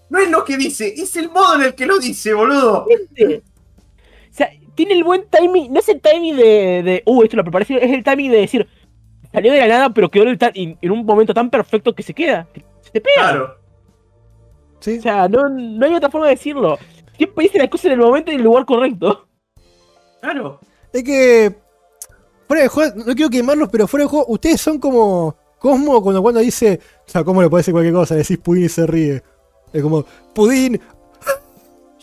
no 0.10 0.20
es 0.20 0.30
lo 0.30 0.44
que 0.44 0.58
dice, 0.58 0.94
es 0.96 1.16
el 1.16 1.30
modo 1.30 1.56
en 1.56 1.62
el 1.64 1.76
que 1.76 1.86
lo 1.86 1.98
dice, 2.00 2.34
boludo. 2.34 2.86
O 2.86 4.36
sea, 4.36 4.50
tiene 4.76 4.94
el 4.94 5.04
buen 5.04 5.26
timing. 5.30 5.72
No 5.72 5.80
es 5.80 5.88
el 5.90 6.02
timing 6.02 6.36
de. 6.36 6.44
de 6.84 7.04
uh, 7.06 7.24
esto 7.24 7.38
lo 7.38 7.44
preparé. 7.44 7.66
Es 7.82 7.92
el 7.92 8.04
timing 8.04 8.32
de 8.32 8.38
decir. 8.38 8.68
Salió 9.34 9.52
de 9.52 9.60
la 9.60 9.68
nada, 9.68 9.90
pero 9.90 10.10
quedó 10.10 10.26
en, 10.28 10.92
un 10.92 11.06
momento 11.06 11.34
tan 11.34 11.50
perfecto 11.50 11.94
que 11.94 12.04
se 12.04 12.14
queda. 12.14 12.48
que 12.54 12.64
Se 12.82 12.92
te 12.92 13.02
pega. 13.02 13.16
Claro. 13.16 13.58
sí. 14.80 15.00
O 15.00 15.02
sea, 15.02 15.28
no, 15.28 15.50
no 15.50 15.86
hay 15.86 15.96
otra 15.96 16.12
forma 16.12 16.28
de 16.28 16.36
decirlo. 16.36 16.78
Siempre 17.18 17.44
dice 17.44 17.58
las 17.58 17.70
cosas 17.70 17.86
en 17.86 17.92
el 17.94 18.00
momento 18.00 18.32
y 18.32 18.36
en 18.36 18.42
el 18.42 18.46
lugar 18.46 18.66
correcto. 18.66 19.28
Claro. 20.22 20.60
Es 20.94 21.04
que. 21.04 21.56
Fuera 22.48 22.64
de 22.64 22.70
juego, 22.70 22.96
no 22.98 23.16
quiero 23.16 23.30
quemarlos, 23.30 23.70
pero 23.72 23.88
fuera 23.88 24.04
de 24.04 24.10
juego, 24.10 24.26
ustedes 24.28 24.62
son 24.62 24.80
como. 24.80 25.36
Cosmo 25.58 26.04
cuando 26.04 26.22
cuando 26.22 26.40
dice. 26.40 26.80
O 27.08 27.10
sea, 27.10 27.24
¿cómo 27.24 27.42
le 27.42 27.50
puede 27.50 27.62
decir 27.62 27.74
cualquier 27.74 27.94
cosa? 27.96 28.14
Le 28.14 28.20
decís 28.20 28.38
pudín 28.38 28.66
y 28.66 28.70
se 28.70 28.86
ríe. 28.86 29.24
Es 29.72 29.82
como. 29.82 30.06
Pudín. 30.36 30.80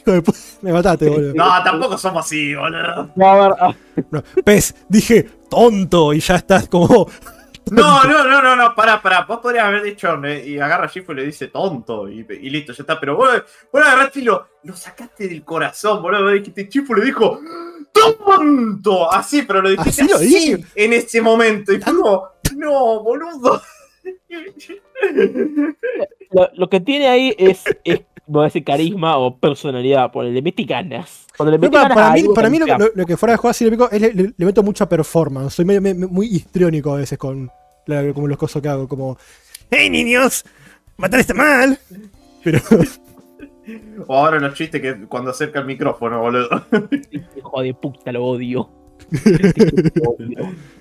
Hijo 0.01 0.12
de 0.12 0.23
puta. 0.23 0.39
Me 0.62 0.73
mataste, 0.73 1.09
boludo. 1.09 1.35
No, 1.35 1.62
tampoco 1.62 1.99
somos 1.99 2.25
así, 2.25 2.55
boludo. 2.55 3.11
No, 3.17 3.27
a 3.27 3.49
ver, 3.49 3.57
ah, 3.61 3.75
No, 4.11 4.23
pez, 4.45 4.75
dije 4.89 5.29
tonto 5.49 6.12
y 6.12 6.20
ya 6.20 6.37
estás 6.37 6.69
como. 6.69 7.09
No, 7.70 8.03
no, 8.03 8.25
no, 8.25 8.43
no, 8.43 8.57
no, 8.57 8.75
pará, 8.75 9.01
pará. 9.01 9.25
Vos 9.29 9.39
podrías 9.39 9.67
haber 9.67 9.83
dicho, 9.83 10.09
eh, 10.25 10.45
y 10.45 10.59
agarra 10.59 10.87
a 10.87 10.89
Shifu 10.89 11.12
y 11.12 11.17
le 11.17 11.27
dice 11.27 11.49
tonto, 11.49 12.09
y, 12.09 12.27
y 12.29 12.51
listo, 12.51 12.73
ya 12.73 12.83
está. 12.83 12.99
Pero 12.99 13.17
vos, 13.17 13.29
vos 13.73 13.83
agarraste 13.83 14.20
y 14.20 14.23
lo, 14.23 14.49
lo 14.65 14.75
sacaste 14.75 15.29
del 15.29 15.45
corazón, 15.45 16.03
boludo. 16.03 16.25
Vos 16.25 16.33
dijiste, 16.33 16.69
Shifu 16.69 16.95
le 16.95 17.05
dijo, 17.05 17.39
tonto. 17.93 19.12
Así, 19.12 19.43
pero 19.43 19.62
lo 19.62 19.69
dijiste 19.69 19.91
Así 19.91 20.01
así, 20.03 20.11
lo 20.12 20.19
dije. 20.19 20.65
en 20.75 20.93
ese 20.95 21.20
momento. 21.20 21.73
Y 21.73 21.81
fue 21.81 21.95
como, 21.95 22.29
no, 22.57 23.05
boludo. 23.05 23.62
lo, 26.31 26.51
lo 26.55 26.69
que 26.69 26.81
tiene 26.81 27.09
ahí 27.09 27.35
es, 27.39 27.62
es 27.85 28.01
voy 28.31 28.42
a 28.42 28.44
decir 28.44 28.65
carisma 28.65 29.17
o 29.18 29.36
personalidad. 29.36 30.10
Por 30.12 30.25
le 30.25 30.41
mete 30.42 30.65
ganas. 30.65 31.26
Cuando 31.36 31.50
le 31.52 31.59
No, 31.59 31.62
mete 31.62 31.73
para, 31.73 31.83
ganas 31.89 31.94
para 31.97 32.09
a 32.10 32.12
mí, 32.15 32.20
algo, 32.20 32.34
para 32.34 32.50
mí 32.50 32.59
lo, 32.59 32.67
te 32.67 32.78
lo- 32.78 32.91
lo 32.94 33.07
que 33.07 33.17
fuera 33.17 33.33
de 33.33 33.36
juego 33.39 33.50
así 33.50 33.65
le, 33.65 33.70
pico 33.73 33.91
es 33.91 34.00
le, 34.00 34.12
le- 34.15 34.34
le 34.36 34.47
meto 34.47 34.62
mucha 34.62 34.89
performance. 34.89 35.55
Soy 35.55 35.65
medio- 35.65 35.81
me- 35.83 35.94
me- 35.94 36.07
muy 36.07 36.26
histriónico 36.26 36.92
a 36.94 36.99
veces 36.99 37.18
con 37.18 37.50
la- 37.86 38.12
como 38.12 38.28
los 38.28 38.39
cosas 38.39 38.62
que 38.62 38.68
hago. 38.68 38.86
Como. 38.89 39.17
¡Hey 39.70 39.89
niños! 39.91 40.44
¡Matar 40.97 41.20
está 41.20 41.34
mal! 41.34 41.78
Pero. 42.44 42.60
O 44.09 44.17
ahora 44.17 44.41
los 44.41 44.55
chistes 44.55 44.81
que 44.81 45.07
cuando 45.07 45.31
acerca 45.31 45.60
el 45.60 45.67
micrófono, 45.67 46.20
boludo. 46.20 46.49
Hijo 47.36 47.62
de 47.62 47.75
puta, 47.75 48.10
lo 48.12 48.25
odio. 48.25 48.68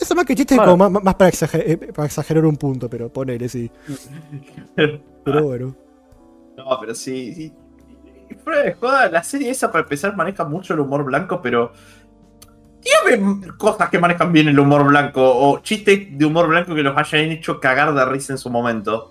Eso 0.00 0.14
más 0.14 0.24
que 0.24 0.34
chiste 0.34 0.54
es 0.54 0.60
como 0.60 0.88
más, 0.88 1.02
más 1.04 1.14
para, 1.14 1.30
exager- 1.30 1.62
eh, 1.66 1.76
para 1.92 2.06
exagerar 2.06 2.44
un 2.46 2.56
punto, 2.56 2.88
pero 2.88 3.08
ponele, 3.12 3.48
sí. 3.48 3.70
Pero 4.74 5.44
bueno. 5.44 5.76
No, 6.56 6.78
pero 6.80 6.94
sí, 6.94 7.34
sí. 7.34 7.52
Y 8.30 8.34
Fuera 8.34 8.62
de 8.62 8.74
joda, 8.74 9.10
la 9.10 9.22
serie 9.22 9.50
esa 9.50 9.70
para 9.70 9.82
empezar 9.82 10.16
maneja 10.16 10.44
mucho 10.44 10.74
el 10.74 10.80
humor 10.80 11.04
blanco, 11.04 11.40
pero. 11.42 11.72
Dígame 12.82 13.46
cosas 13.58 13.90
que 13.90 13.98
manejan 13.98 14.32
bien 14.32 14.48
el 14.48 14.58
humor 14.58 14.84
blanco 14.86 15.20
o 15.22 15.58
chistes 15.60 16.16
de 16.16 16.24
humor 16.24 16.48
blanco 16.48 16.74
que 16.74 16.82
los 16.82 16.96
hayan 16.96 17.30
hecho 17.30 17.60
cagar 17.60 17.94
de 17.94 18.04
risa 18.06 18.32
en 18.32 18.38
su 18.38 18.48
momento. 18.48 19.10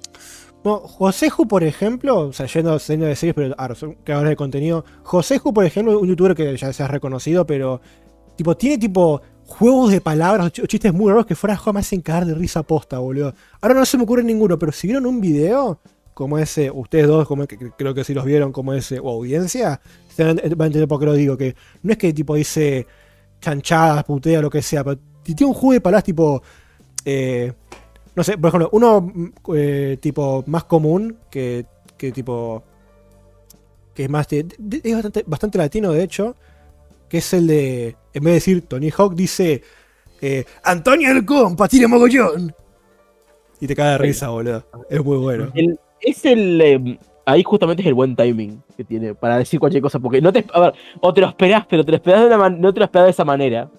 Bueno, 0.64 0.80
Joseju, 0.80 1.48
por 1.48 1.64
ejemplo, 1.64 2.20
o 2.30 2.34
sea, 2.34 2.48
yendo 2.48 2.78
yendo 2.80 3.06
de 3.06 3.16
series, 3.16 3.36
pero 3.36 3.54
ahora 3.58 3.76
son 3.76 3.94
creadores 4.04 4.32
de 4.32 4.36
contenido. 4.36 4.84
Joseju, 5.04 5.54
por 5.54 5.66
ejemplo, 5.66 6.00
un 6.00 6.08
youtuber 6.08 6.34
que 6.36 6.58
ya 6.58 6.74
se 6.74 6.82
ha 6.84 6.88
reconocido, 6.88 7.46
pero 7.46 7.80
tipo, 8.36 8.58
tiene 8.58 8.78
tipo 8.80 9.22
juegos 9.50 9.92
de 9.92 10.00
palabras 10.02 10.48
o 10.48 10.50
ch- 10.50 10.64
o 10.64 10.68
chistes 10.68 10.94
muy 10.94 11.10
raros 11.10 11.26
que 11.26 11.36
fuera 11.36 11.58
juego 11.58 11.74
me 11.74 11.80
hacen 11.82 12.02
cagar 12.02 12.26
de 12.26 12.36
risa 12.36 12.64
posta, 12.64 13.00
boludo. 13.00 13.34
Ahora 13.62 13.76
no 13.76 13.86
se 13.86 13.98
me 13.98 14.04
ocurre 14.04 14.24
ninguno, 14.24 14.58
pero 14.60 14.72
si 14.72 14.88
vieron 14.88 15.06
un 15.06 15.20
video 15.20 15.80
como 16.14 16.38
ese, 16.38 16.70
ustedes 16.70 17.08
dos, 17.08 17.28
como 17.28 17.48
que, 17.48 17.58
creo 17.78 17.94
que 17.94 18.04
si 18.04 18.14
los 18.14 18.26
vieron 18.26 18.52
como 18.52 18.74
ese, 18.74 19.00
o 19.00 19.10
audiencia, 19.10 19.80
van 20.18 20.38
a 20.40 20.42
a 20.42 20.46
entender 20.68 20.88
por 20.88 21.00
qué 21.00 21.06
lo 21.06 21.14
digo, 21.14 21.38
que 21.38 21.56
no 21.84 21.92
es 21.94 21.98
que 21.98 22.12
tipo 22.14 22.36
dice 22.36 22.86
chanchadas, 23.42 24.04
putea, 24.04 24.42
lo 24.42 24.50
que 24.50 24.62
sea, 24.62 24.84
pero 24.84 24.98
t- 24.98 25.34
tiene 25.34 25.46
un 25.52 25.54
juego 25.54 25.74
de 25.74 25.82
palabras 25.82 26.04
tipo. 26.04 26.42
eh, 27.06 27.54
no 28.16 28.24
sé, 28.24 28.38
por 28.38 28.50
ejemplo, 28.50 28.70
uno 28.74 29.02
mm, 29.02 29.28
eh, 29.56 29.98
tipo 30.02 30.44
más 30.48 30.66
común 30.66 31.18
que, 31.32 31.66
que 31.98 32.12
tipo. 32.12 32.64
que 33.94 34.04
es 34.04 34.10
más. 34.10 34.28
es 34.32 34.46
bastante, 34.94 35.24
bastante 35.26 35.58
latino, 35.58 35.92
de 35.94 36.04
hecho. 36.04 36.36
Que 37.10 37.18
es 37.18 37.34
el 37.34 37.48
de. 37.48 37.96
En 38.14 38.24
vez 38.24 38.32
de 38.32 38.34
decir 38.34 38.62
Tony 38.68 38.90
Hawk, 38.96 39.16
dice. 39.16 39.64
eh, 40.22 40.46
Antonio 40.64 41.12
el 41.12 41.26
compa, 41.26 41.68
tira 41.68 41.88
mogollón. 41.88 42.54
Y 43.60 43.68
te 43.68 43.76
cae 43.76 43.92
de 43.92 43.98
risa, 43.98 44.30
boludo. 44.30 44.64
Es 44.90 45.04
muy 45.04 45.18
bueno. 45.18 45.52
El- 45.56 45.80
es 46.02 46.24
el. 46.26 46.62
eh, 46.62 47.00
ahí 47.26 47.44
justamente 47.44 47.82
es 47.82 47.88
el 47.88 47.94
buen 47.94 48.16
timing 48.16 48.62
que 48.78 48.84
tiene 48.86 49.14
para 49.16 49.38
decir 49.38 49.60
cualquier 49.60 49.82
cosa. 49.84 50.00
Porque 50.00 50.22
no 50.22 50.32
te. 50.32 50.46
A 50.54 50.60
ver, 50.62 50.74
o 51.02 51.14
te 51.14 51.22
lo 51.22 51.28
esperás, 51.28 51.66
pero 51.68 51.84
te 51.84 51.92
lo 51.92 51.98
esperás 51.98 52.22
de 52.22 52.28
una 52.28 52.38
man- 52.38 52.62
no 52.62 52.74
te 52.74 52.80
lo 52.80 52.86
esperás 52.86 53.08
de 53.08 53.12
esa 53.12 53.26
manera. 53.26 53.70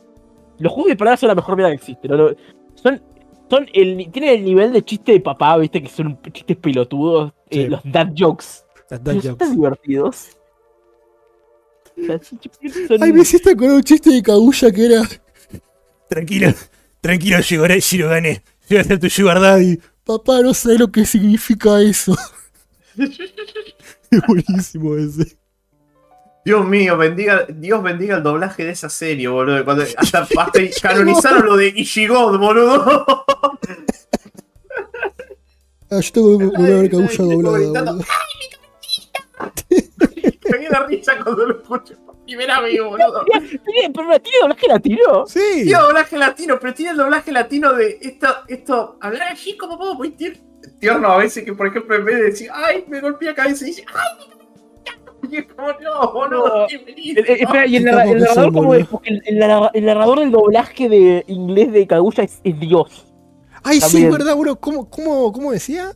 Los 0.59 0.73
juegos 0.73 0.91
de 0.91 0.97
palabras 0.97 1.21
son 1.21 1.29
la 1.29 1.35
mejor 1.35 1.57
mierda 1.57 1.71
que 1.71 1.77
existe. 1.77 2.09
¿no? 2.09 2.29
Son. 2.75 3.01
Son 3.49 3.67
el, 3.73 4.09
tienen 4.13 4.31
el 4.39 4.45
nivel 4.45 4.73
de 4.73 4.85
chiste 4.85 5.11
de 5.11 5.21
papá, 5.21 5.57
viste, 5.57 5.83
que 5.83 5.89
son 5.89 6.17
chistes 6.33 6.57
pelotudos, 6.57 7.33
eh, 7.49 7.69
los 7.69 7.81
dad 7.85 8.09
jokes. 8.17 8.45
Las 8.89 9.03
dad 9.03 9.15
jokes. 9.17 9.35
tan 9.39 9.57
divertidos. 9.57 10.29
Ay, 13.01 13.13
me 13.13 13.23
hiciste 13.23 13.57
con 13.57 13.71
un 13.71 13.83
chiste 13.83 14.11
de 14.11 14.23
Kaguya 14.23 14.71
que 14.71 14.87
era. 14.87 15.03
Tranquilo, 16.09 16.53
tranquilo, 17.01 17.39
Shigore- 17.39 17.81
Shirogane. 17.81 18.43
Yo 18.69 18.77
voy 18.77 18.79
a 18.79 18.85
ser 18.85 18.99
tu 18.99 19.09
Sugar 19.11 19.41
Daddy. 19.41 19.79
Papá, 20.05 20.41
no 20.43 20.55
sé 20.55 20.77
lo 20.79 20.91
que 20.91 21.05
significa 21.07 21.81
eso. 21.81 22.17
es 22.97 24.21
buenísimo 24.27 24.97
ese. 24.97 25.37
Dios 26.45 26.67
mío, 26.67 26.97
bendiga, 26.97 27.45
Dios 27.49 27.83
bendiga 27.83 28.17
el 28.17 28.23
doblaje 28.23 28.65
de 28.65 28.71
esa 28.73 28.89
serie, 28.89 29.29
boludo. 29.29 29.65
Cuando 29.65 29.85
hasta, 29.97 30.21
hasta 30.39 30.53
canonizaron 30.81 31.45
lo 31.47 31.57
de 31.57 31.69
Ishigod, 31.69 32.39
boludo. 32.39 33.05
Ah, 35.91 36.01
yo 36.01 36.13
tengo 36.13 36.39
que 36.39 36.63
ver 36.63 36.91
Kaguya 36.91 37.09
Tipo 37.11 37.43
doblada. 37.43 37.97
Da 40.71 40.87
risa 40.87 41.13
cuando 41.23 41.47
lo 41.47 41.59
escucho 41.61 41.95
por 42.05 42.17
primera 42.25 42.61
vez, 42.61 42.81
boludo. 42.83 43.25
Tiene- 43.25 43.91
Pero 43.93 44.21
tiene 44.21 44.39
doblaje 44.41 44.69
latino. 44.69 45.27
Sí. 45.27 45.41
Tiene 45.65 45.79
doblaje 45.81 46.17
latino, 46.19 46.59
pero 46.61 46.75
tiene 46.75 46.91
el 46.93 46.97
doblaje 46.97 47.33
latino 47.33 47.73
de 47.75 47.99
esto, 48.01 48.27
esto, 48.49 48.97
hablar 49.01 49.33
así 49.33 49.57
como 49.57 49.77
puedo, 49.79 49.95
muy 49.95 50.11
tier- 50.17 50.41
tierno 50.79 51.09
a 51.09 51.19
veces 51.19 51.45
que, 51.45 51.53
por 51.55 51.67
ejemplo, 51.67 51.97
en 51.97 52.05
vez 52.05 52.17
de 52.17 52.23
decir, 52.25 52.49
ay, 52.53 52.85
me 52.89 53.01
golpeé 53.01 53.29
la 53.29 53.35
cabeza, 53.35 53.65
dice, 53.65 53.85
ay, 53.89 54.29
me 54.29 54.41
y 55.31 55.37
es 55.39 55.47
como, 55.53 55.69
no, 55.73 56.13
boludo, 56.13 56.61
No. 56.63 56.67
bienvenido. 56.67 57.23
El- 57.23 57.31
el- 57.31 57.41
espera, 57.43 57.67
y 57.67 57.77
el, 57.77 57.85
narrador, 57.85 58.53
¿cómo 58.53 58.75
es? 58.75 58.87
Porque 58.87 59.11
el, 59.11 59.23
el 59.27 59.39
narra- 59.39 59.71
el 59.75 59.85
narrador 59.85 60.21
del 60.21 60.31
doblaje 60.31 60.89
de 60.89 61.25
inglés 61.27 61.73
de 61.73 61.87
Kaguya 61.87 62.25
es, 62.25 62.41
es 62.45 62.59
Dios. 62.61 63.07
Ay, 63.63 63.81
sí, 63.81 64.07
verdad, 64.09 64.37
bro. 64.37 64.57
¿Cómo, 64.57 64.89
cómo, 64.89 65.31
cómo 65.33 65.53
decía? 65.53 65.93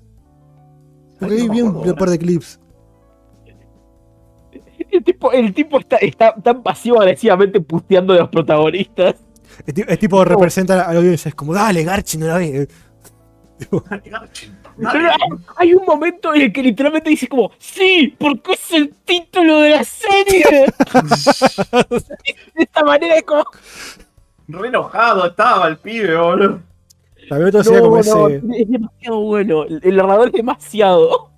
Porque 1.18 1.36
Ay, 1.36 1.48
vi 1.48 1.62
un 1.62 1.94
par 1.94 2.10
de 2.10 2.18
clips. 2.18 2.60
El 4.94 5.04
tipo, 5.04 5.32
el 5.32 5.52
tipo 5.52 5.80
está, 5.80 5.96
está 5.96 6.34
tan 6.34 6.62
pasivo-agresivamente 6.62 7.60
puteando 7.60 8.12
de 8.12 8.20
los 8.20 8.28
protagonistas. 8.28 9.16
Es 9.66 9.98
tipo 9.98 10.24
representa 10.24 10.74
a 10.86 10.92
la 10.92 10.98
audiencia. 10.98 11.28
Es 11.28 11.34
como, 11.34 11.52
dale, 11.52 11.82
Garchi, 11.84 12.18
no 12.18 12.26
la 12.26 12.38
ve. 12.38 12.68
Pero 13.58 15.08
hay, 15.08 15.18
hay 15.56 15.74
un 15.74 15.84
momento 15.84 16.34
en 16.34 16.42
el 16.42 16.52
que 16.52 16.62
literalmente 16.62 17.10
dice 17.10 17.28
como, 17.28 17.52
sí, 17.58 18.14
porque 18.18 18.52
es 18.52 18.72
el 18.72 18.94
título 19.04 19.60
de 19.60 19.70
la 19.70 19.84
serie. 19.84 20.44
de 22.54 22.62
esta 22.62 22.84
manera 22.84 23.16
es 23.16 23.22
como, 23.22 23.44
Re 24.48 24.68
enojado 24.68 25.26
estaba 25.26 25.68
el 25.68 25.78
pibe, 25.78 26.16
boludo. 26.16 26.60
También 27.28 27.52
no, 27.54 27.80
como 27.80 27.96
no, 27.96 28.28
ese. 28.28 28.36
es 28.36 28.68
demasiado 28.68 29.20
bueno. 29.20 29.64
El, 29.64 29.80
el 29.82 29.96
narrador 29.96 30.26
es 30.26 30.32
demasiado. 30.34 31.30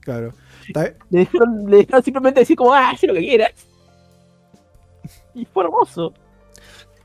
Claro. 0.00 0.32
Le 1.10 1.18
dejaron, 1.20 1.70
le 1.70 1.76
dejaron 1.78 2.02
simplemente 2.04 2.40
decir 2.40 2.56
como, 2.56 2.74
ah, 2.74 2.90
haz 2.90 3.02
lo 3.04 3.14
que 3.14 3.20
quieras. 3.20 3.52
Y 5.34 5.44
fue 5.46 5.64
hermoso. 5.64 6.12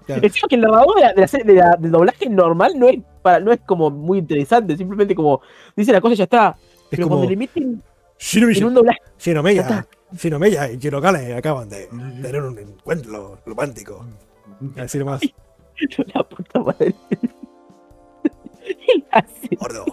Claro. 0.06 0.22
Encima 0.26 0.48
que 0.50 0.56
el 0.56 0.62
narrador 0.62 0.96
de 0.96 1.02
la, 1.02 1.14
de 1.14 1.22
la 1.22 1.28
serie- 1.28 1.46
de 1.46 1.54
la- 1.54 1.78
del 1.80 1.92
doblaje 1.92 2.30
normal 2.30 2.74
no 2.78 2.90
es, 2.90 3.00
para, 3.22 3.40
no 3.40 3.54
es 3.54 3.62
como 3.66 3.90
muy 3.90 4.18
interesante, 4.20 4.76
simplemente 4.76 5.16
como 5.16 5.42
dice 5.76 5.94
la 5.94 6.02
cosa 6.02 6.14
y 6.14 6.18
ya 6.18 6.24
está. 6.26 6.58
Es 6.60 6.84
Pero 6.90 7.04
como. 7.04 7.16
cuando 7.18 7.30
le 7.30 7.38
meten 7.38 7.82
en 8.34 8.66
un 8.66 8.74
doblaje, 8.74 9.00
Shinomeya, 9.18 9.88
Shinomeya 10.18 10.72
y 10.72 10.78
Shirokane 10.78 11.34
acaban 11.34 11.70
de 11.70 11.88
tener 12.22 12.42
un 12.42 12.60
encuentro 12.60 13.38
romántico. 13.46 14.06
A 14.78 14.82
decir 14.82 15.04
más, 15.06 15.22
la 16.14 16.24
puta 16.24 16.60
madre. 16.60 16.94
Gordo. 19.60 19.86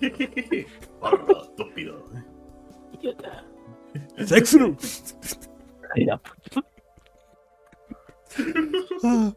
Gordo, 1.00 1.44
estúpido. 1.44 2.04
puta. 3.12 3.44
Ah. 9.04 9.32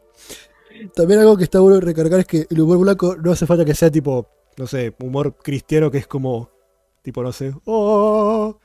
También 0.94 1.20
algo 1.20 1.36
que 1.36 1.44
está 1.44 1.60
bueno 1.60 1.80
recargar 1.80 2.20
es 2.20 2.26
que 2.26 2.46
el 2.50 2.60
humor 2.60 2.78
blanco 2.78 3.16
no 3.16 3.32
hace 3.32 3.46
falta 3.46 3.64
que 3.64 3.74
sea 3.74 3.90
tipo, 3.90 4.28
no 4.56 4.66
sé, 4.66 4.94
humor 5.00 5.36
cristiano 5.36 5.90
que 5.90 5.98
es 5.98 6.06
como, 6.06 6.50
tipo, 7.02 7.22
no 7.22 7.32
sé, 7.32 7.54
oh, 7.64 8.58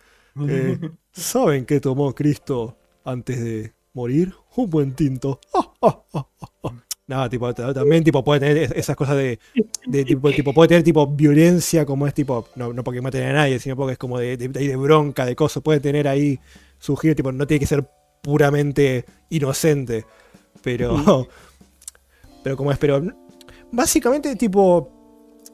eh, 0.48 0.80
¿saben 1.12 1.66
qué 1.66 1.80
tomó 1.80 2.14
Cristo 2.14 2.78
antes 3.04 3.44
de 3.44 3.74
morir? 3.94 4.34
Un 4.56 4.70
buen 4.70 4.96
tinto. 4.96 5.40
Ah, 5.54 6.04
Nada, 7.06 7.28
tipo, 7.30 7.54
ta- 7.54 7.74
también 7.74 8.02
tipo 8.04 8.24
puede 8.24 8.40
tener 8.40 8.58
es- 8.58 8.72
esas 8.72 8.96
cosas 8.96 9.18
de, 9.18 9.38
de 9.86 10.06
tipo, 10.06 10.32
tipo, 10.32 10.54
puede 10.54 10.70
tener 10.70 10.84
tipo 10.84 11.06
violencia 11.08 11.86
como 11.86 12.08
es 12.08 12.14
tipo, 12.14 12.48
no, 12.56 12.72
no 12.72 12.84
porque 12.84 13.02
maten 13.02 13.24
a 13.24 13.34
nadie, 13.34 13.60
sino 13.60 13.76
porque 13.76 13.94
es 13.94 13.98
como 13.98 14.18
de, 14.20 14.38
de, 14.38 14.76
bronca, 14.78 15.26
de 15.26 15.36
cosas, 15.36 15.62
puede 15.62 15.82
tener 15.82 16.08
ahí 16.08 16.40
su 16.80 16.96
giro, 16.96 17.14
tipo, 17.16 17.32
no 17.34 17.46
tiene 17.46 17.60
que 17.60 17.68
ser 17.68 17.86
puramente 18.22 19.04
inocente, 19.30 20.06
pero, 20.62 20.96
pero 22.44 22.58
como 22.58 22.72
es, 22.72 22.78
pero 22.78 23.02
básicamente 23.72 24.36
tipo, 24.36 24.90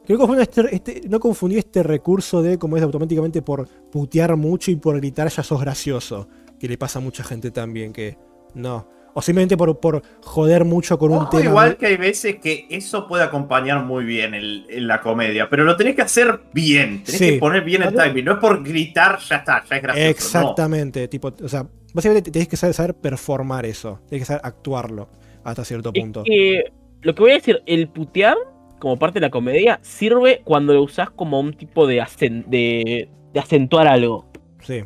creo 0.04 0.18
que 0.18 0.26
confundí 0.26 0.42
este, 0.42 0.74
este- 0.74 1.02
no 1.08 1.20
confundí 1.20 1.58
este 1.58 1.82
recurso 1.82 2.42
de 2.42 2.58
como 2.58 2.76
es 2.76 2.82
automáticamente 2.82 3.42
por 3.42 3.66
putear 3.90 4.36
mucho 4.36 4.70
y 4.70 4.76
por 4.76 4.96
gritar 4.96 5.28
ya 5.28 5.42
sos 5.42 5.60
gracioso, 5.60 6.28
que 6.58 6.68
le 6.68 6.78
pasa 6.78 6.98
a 6.98 7.02
mucha 7.02 7.24
gente 7.24 7.50
también, 7.50 7.92
que 7.92 8.18
no. 8.54 8.88
O 9.14 9.20
simplemente 9.22 9.56
por, 9.56 9.78
por 9.80 10.02
joder 10.22 10.64
mucho 10.64 10.98
con 10.98 11.12
un 11.12 11.28
tema. 11.30 11.44
igual 11.44 11.76
que 11.76 11.86
hay 11.86 11.96
veces 11.96 12.36
que 12.36 12.66
eso 12.70 13.08
puede 13.08 13.24
acompañar 13.24 13.84
muy 13.84 14.04
bien 14.04 14.34
el- 14.34 14.66
en 14.70 14.86
la 14.86 15.00
comedia, 15.00 15.48
pero 15.50 15.64
lo 15.64 15.76
tenés 15.76 15.96
que 15.96 16.02
hacer 16.02 16.40
bien, 16.52 17.02
tenés 17.02 17.18
Sí. 17.18 17.30
que 17.32 17.38
poner 17.38 17.64
bien 17.64 17.82
el 17.82 17.94
timing, 17.94 18.24
no 18.24 18.32
es 18.34 18.38
por 18.38 18.62
gritar, 18.62 19.18
ya 19.18 19.36
está, 19.36 19.64
ya 19.68 19.76
es 19.76 19.82
gracioso. 19.82 20.04
no. 20.04 20.10
Exactamente, 20.10 21.08
tipo, 21.08 21.32
o 21.42 21.48
sea, 21.48 21.66
básicamente 21.92 22.30
tenés 22.30 22.46
que 22.48 22.56
saber, 22.56 22.74
saber 22.74 22.94
performar 22.94 23.66
eso, 23.66 24.00
tenés 24.08 24.22
que 24.22 24.26
saber 24.26 24.42
actuarlo 24.44 25.08
hasta 25.42 25.64
cierto 25.64 25.90
Es 25.92 26.00
punto. 26.02 26.22
que, 26.22 26.72
lo 27.02 27.14
que 27.14 27.22
voy 27.22 27.30
a 27.32 27.34
decir, 27.34 27.62
el 27.66 27.88
putear, 27.88 28.36
como 28.78 28.96
parte 28.98 29.18
de 29.18 29.26
la 29.26 29.30
comedia, 29.30 29.80
sirve 29.82 30.40
cuando 30.44 30.72
lo 30.72 30.82
usás 30.82 31.10
como 31.10 31.40
un 31.40 31.52
tipo 31.54 31.86
de, 31.86 32.00
acen- 32.00 32.44
de, 32.46 33.08
de 33.34 33.40
acentuar 33.40 33.88
algo. 33.88 34.30
Sí, 34.62 34.84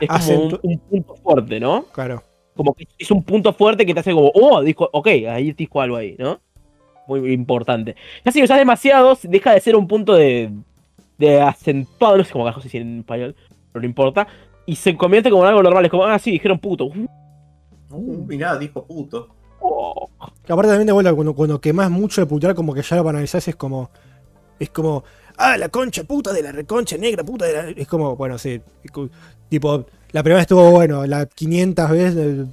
Es 0.00 0.08
como 0.26 0.58
un 0.62 0.78
punto 0.90 1.14
fuerte, 1.16 1.58
¿no? 1.60 1.86
claro. 1.92 2.22
Como 2.58 2.74
que 2.74 2.88
es 2.98 3.10
un 3.12 3.22
punto 3.22 3.52
fuerte 3.52 3.86
que 3.86 3.94
te 3.94 4.00
hace 4.00 4.12
como, 4.12 4.32
oh, 4.34 4.62
dijo, 4.62 4.90
ok, 4.92 5.06
ahí 5.30 5.52
dijo 5.52 5.80
algo 5.80 5.94
ahí, 5.94 6.16
¿no? 6.18 6.40
Muy 7.06 7.32
importante. 7.32 7.94
Ya 8.24 8.32
si 8.32 8.42
usas 8.42 8.58
demasiado, 8.58 9.16
deja 9.22 9.52
de 9.52 9.60
ser 9.60 9.76
un 9.76 9.86
punto 9.86 10.14
de, 10.14 10.50
de 11.18 11.40
acentuado, 11.40 12.18
no 12.18 12.24
sé 12.24 12.32
cómo 12.32 12.44
carajo 12.44 12.60
se 12.60 12.66
dice 12.66 12.78
en 12.78 12.98
español, 12.98 13.36
pero 13.72 13.82
no 13.82 13.86
importa. 13.86 14.26
Y 14.66 14.74
se 14.74 14.96
convierte 14.96 15.30
como 15.30 15.44
en 15.44 15.50
algo 15.50 15.62
normal, 15.62 15.84
es 15.84 15.90
como, 15.92 16.04
ah, 16.04 16.18
sí, 16.18 16.32
dijeron 16.32 16.58
puto. 16.58 16.86
Uh, 17.90 18.24
mirá, 18.26 18.58
dijo 18.58 18.84
puto. 18.84 19.28
Oh. 19.60 20.10
Aparte 20.20 20.68
también 20.68 20.86
de 20.86 20.92
vuelta, 20.92 21.14
cuando, 21.14 21.34
cuando 21.34 21.60
quemás 21.60 21.90
mucho 21.90 22.20
de 22.20 22.26
putear, 22.26 22.56
como 22.56 22.74
que 22.74 22.82
ya 22.82 22.96
lo 22.96 23.04
banalizás, 23.04 23.46
es 23.46 23.54
como. 23.54 23.90
Es 24.58 24.70
como. 24.70 25.04
Ah, 25.36 25.56
la 25.56 25.68
concha 25.68 26.02
puta 26.02 26.32
de 26.32 26.42
la 26.42 26.50
reconcha 26.50 26.96
negra 26.96 27.22
puta 27.22 27.46
de 27.46 27.52
la. 27.52 27.68
Es 27.70 27.86
como, 27.86 28.16
bueno, 28.16 28.36
sí. 28.38 28.60
Tipo, 29.48 29.86
la 30.12 30.22
primera 30.22 30.36
vez 30.38 30.42
estuvo 30.42 30.70
bueno, 30.70 31.06
la 31.06 31.26
500 31.26 31.90
veces. 31.90 32.46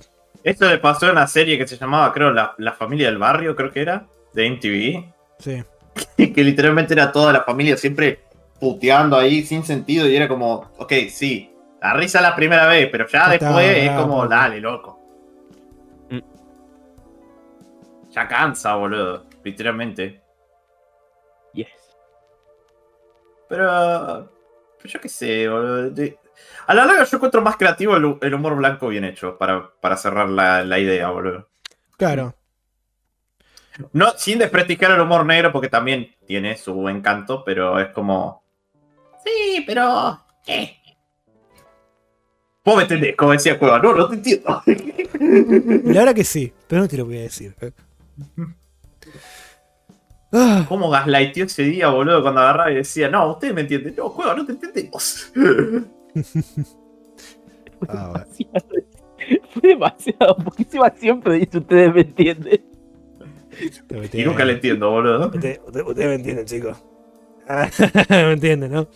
Esto 0.44 0.70
le 0.70 0.78
pasó 0.78 1.06
en 1.08 1.14
una 1.14 1.28
serie 1.28 1.58
que 1.58 1.68
se 1.68 1.78
llamaba, 1.78 2.14
creo, 2.14 2.32
La, 2.32 2.54
La 2.58 2.74
Familia 2.74 3.08
del 3.08 3.18
Barrio, 3.18 3.56
creo 3.56 3.72
que 3.72 3.82
era, 3.82 4.06
de 4.34 4.50
MTV, 4.50 5.14
Sí. 5.40 5.64
que 6.34 6.44
literalmente 6.44 6.94
era 6.94 7.12
toda 7.12 7.32
la 7.32 7.44
familia 7.44 7.78
siempre 7.78 8.20
puteando 8.60 9.18
ahí 9.18 9.44
sin 9.44 9.64
sentido 9.64 10.08
y 10.08 10.16
era 10.16 10.28
como, 10.28 10.72
ok, 10.78 10.94
sí, 11.10 11.52
la 11.82 11.94
risa 11.94 12.22
la 12.22 12.36
primera 12.36 12.68
vez, 12.68 12.90
pero 12.92 13.08
ya 13.08 13.34
está, 13.34 13.46
después 13.46 13.78
es 13.78 13.92
como, 13.92 14.28
dale, 14.28 14.60
loco. 14.60 15.00
Mm. 16.10 16.20
Ya 18.12 18.28
cansa, 18.28 18.76
boludo, 18.76 19.26
literalmente. 19.44 20.22
Yes. 21.54 21.68
Pero, 23.48 24.30
pero 24.78 24.90
yo 24.90 25.00
qué 25.00 25.10
sé, 25.10 25.48
boludo. 25.48 25.94
A 26.68 26.74
la 26.74 26.86
larga 26.86 27.04
yo 27.04 27.18
encuentro 27.18 27.42
más 27.42 27.58
creativo 27.58 27.96
el 27.96 28.34
humor 28.34 28.56
blanco 28.56 28.88
bien 28.88 29.04
hecho, 29.06 29.38
para, 29.38 29.72
para 29.80 29.98
cerrar 29.98 30.30
la, 30.30 30.64
la 30.64 30.80
idea, 30.80 31.10
boludo. 31.10 31.48
Claro. 31.98 32.36
No, 33.94 34.14
sin 34.18 34.40
desprestigiar 34.40 34.92
el 34.92 35.02
humor 35.02 35.26
negro, 35.26 35.52
porque 35.52 35.70
también 35.70 36.16
tiene 36.26 36.58
su 36.58 36.88
encanto, 36.90 37.44
pero 37.44 37.80
es 37.80 37.90
como. 37.90 38.44
Sí, 39.24 39.64
pero. 39.68 40.22
¿Qué? 40.46 40.78
Vos 42.64 42.78
me 42.78 42.84
entendés, 42.84 43.16
como 43.16 43.32
decía 43.34 43.60
Cueva. 43.60 43.80
No, 43.80 43.94
no 43.94 44.08
te 44.10 44.16
entiendo. 44.16 44.64
La 45.94 46.00
verdad 46.00 46.16
que 46.16 46.24
sí, 46.24 46.52
pero 46.68 46.82
no 46.82 46.88
te 46.88 46.98
lo 46.98 47.06
voy 47.06 47.18
a 47.18 47.22
decir. 47.22 47.54
eh. 47.62 47.72
Ah, 50.32 50.66
¿Cómo 50.68 50.90
gaslightó 50.90 51.44
ese 51.44 51.64
día, 51.64 51.90
boludo, 51.90 52.22
cuando 52.22 52.42
agarraba 52.42 52.72
y 52.72 52.76
decía, 52.76 53.08
no, 53.10 53.32
ustedes 53.32 53.54
me 53.54 53.62
entienden. 53.62 53.96
No, 53.96 54.12
Cueva, 54.12 54.34
no 54.36 54.46
te 54.46 54.54
entendemos. 54.54 55.32
ah, 57.90 58.10
bueno. 58.12 58.26
Demasiado. 58.26 58.66
Fue 59.50 59.70
demasiado, 59.70 60.38
porque 60.38 60.64
encima 60.64 60.90
siempre 60.96 61.34
dice 61.40 61.58
ustedes 61.58 61.94
me 61.94 62.02
entienden. 62.02 62.62
y 64.14 64.24
nunca 64.24 64.46
le 64.46 64.54
entiendo, 64.54 64.92
boludo. 64.92 65.28
Ustedes 65.28 65.60
ustedes 65.66 66.08
me 66.08 66.16
entienden, 66.16 66.46
chicos. 66.46 66.78
Ah, 67.48 67.70
me 68.10 68.34
entienden, 68.34 68.72
¿no? 68.72 68.88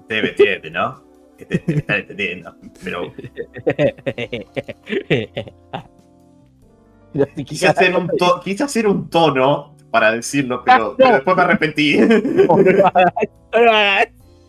Ustedes 0.00 0.22
me 0.22 0.28
entienden, 0.30 0.72
¿no? 0.72 1.02
Que 1.38 1.44
te, 1.46 1.58
te 1.58 1.74
están 1.78 2.00
entendiendo. 2.00 2.54
Pero 2.82 3.12
quise 7.46 7.68
hacer, 7.68 7.96
un 7.96 8.08
to- 8.08 8.40
quise 8.42 8.64
hacer 8.64 8.86
un 8.86 9.08
tono 9.08 9.74
para 9.90 10.12
decirlo, 10.12 10.62
pero, 10.64 10.96
Ah, 11.04 11.12
después 11.12 11.36
me 11.36 11.42
arrepentí. 11.42 11.98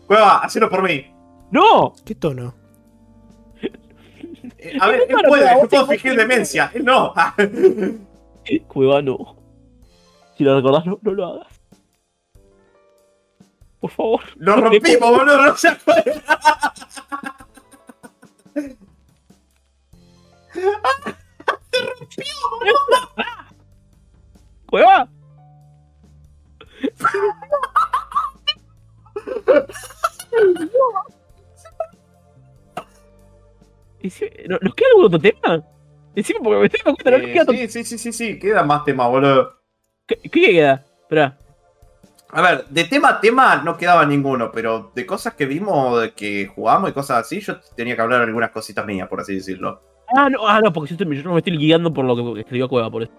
Cueva, 0.06 0.38
hacelo 0.38 0.68
por 0.68 0.82
mí. 0.82 1.06
¡No! 1.56 1.94
¿Qué 2.04 2.14
tono? 2.14 2.54
Eh, 4.58 4.76
A 4.80 4.88
ver, 4.88 5.02
él 5.08 5.16
puede, 5.28 5.54
vos 5.54 5.68
puedo 5.68 5.86
fingir 5.86 6.16
demencia, 6.16 6.70
él 6.74 6.84
no. 6.84 7.12
Cueva, 8.68 9.00
no. 9.02 9.36
Si 10.36 10.44
lo 10.44 10.56
recordás, 10.56 10.86
no, 10.86 10.98
no 11.02 11.12
lo 11.12 11.26
hagas. 11.26 11.60
Por 13.80 13.90
favor. 13.90 14.20
Lo 14.36 14.56
rompimos, 14.56 15.10
boludo, 15.10 15.46
no 15.46 15.56
se 15.56 15.68
acuerda. 15.68 16.72
Otro 35.06 35.18
tema? 35.18 35.62
Encima 36.14 36.40
porque 36.42 36.58
me 36.60 36.66
estoy 36.66 36.80
dando 36.84 36.96
cuenta, 37.02 37.10
no 37.10 37.18
nos 37.18 37.26
Eh, 37.28 37.32
queda 37.32 37.42
otro- 37.42 37.54
sí, 37.56 37.68
sí, 37.68 37.84
sí, 37.84 37.98
sí, 37.98 38.12
sí, 38.12 38.38
queda 38.38 38.62
más 38.64 38.84
tema, 38.84 39.06
boludo. 39.08 39.52
¿Qué, 40.06 40.16
qué 40.16 40.30
queda? 40.52 40.84
Espera. 41.02 41.38
A 42.30 42.42
ver, 42.42 42.64
de 42.68 42.84
tema 42.84 43.08
a 43.10 43.20
tema 43.20 43.56
no 43.64 43.76
quedaba 43.76 44.04
ninguno, 44.04 44.50
pero 44.52 44.90
de 44.94 45.06
cosas 45.06 45.34
que 45.34 45.46
vimos, 45.46 46.00
de 46.00 46.12
que 46.12 46.46
jugamos 46.46 46.90
y 46.90 46.92
cosas 46.92 47.18
así, 47.18 47.40
yo 47.40 47.60
tenía 47.76 47.94
que 47.94 48.02
hablar 48.02 48.22
algunas 48.22 48.50
cositas 48.50 48.84
mías, 48.84 49.08
por 49.08 49.20
así 49.20 49.34
decirlo. 49.36 49.80
Ah, 50.16 50.28
no, 50.28 50.46
ah, 50.46 50.60
no, 50.60 50.72
porque 50.72 50.90
yo, 50.90 50.94
estoy- 51.02 51.22
yo 51.22 51.30
me 51.32 51.38
estoy 51.38 51.56
guiando 51.56 51.92
por 51.92 52.04
lo 52.04 52.34
que 52.34 52.40
escribió 52.40 52.68
Cueva, 52.68 52.90
por 52.90 53.02
eso. 53.04 53.12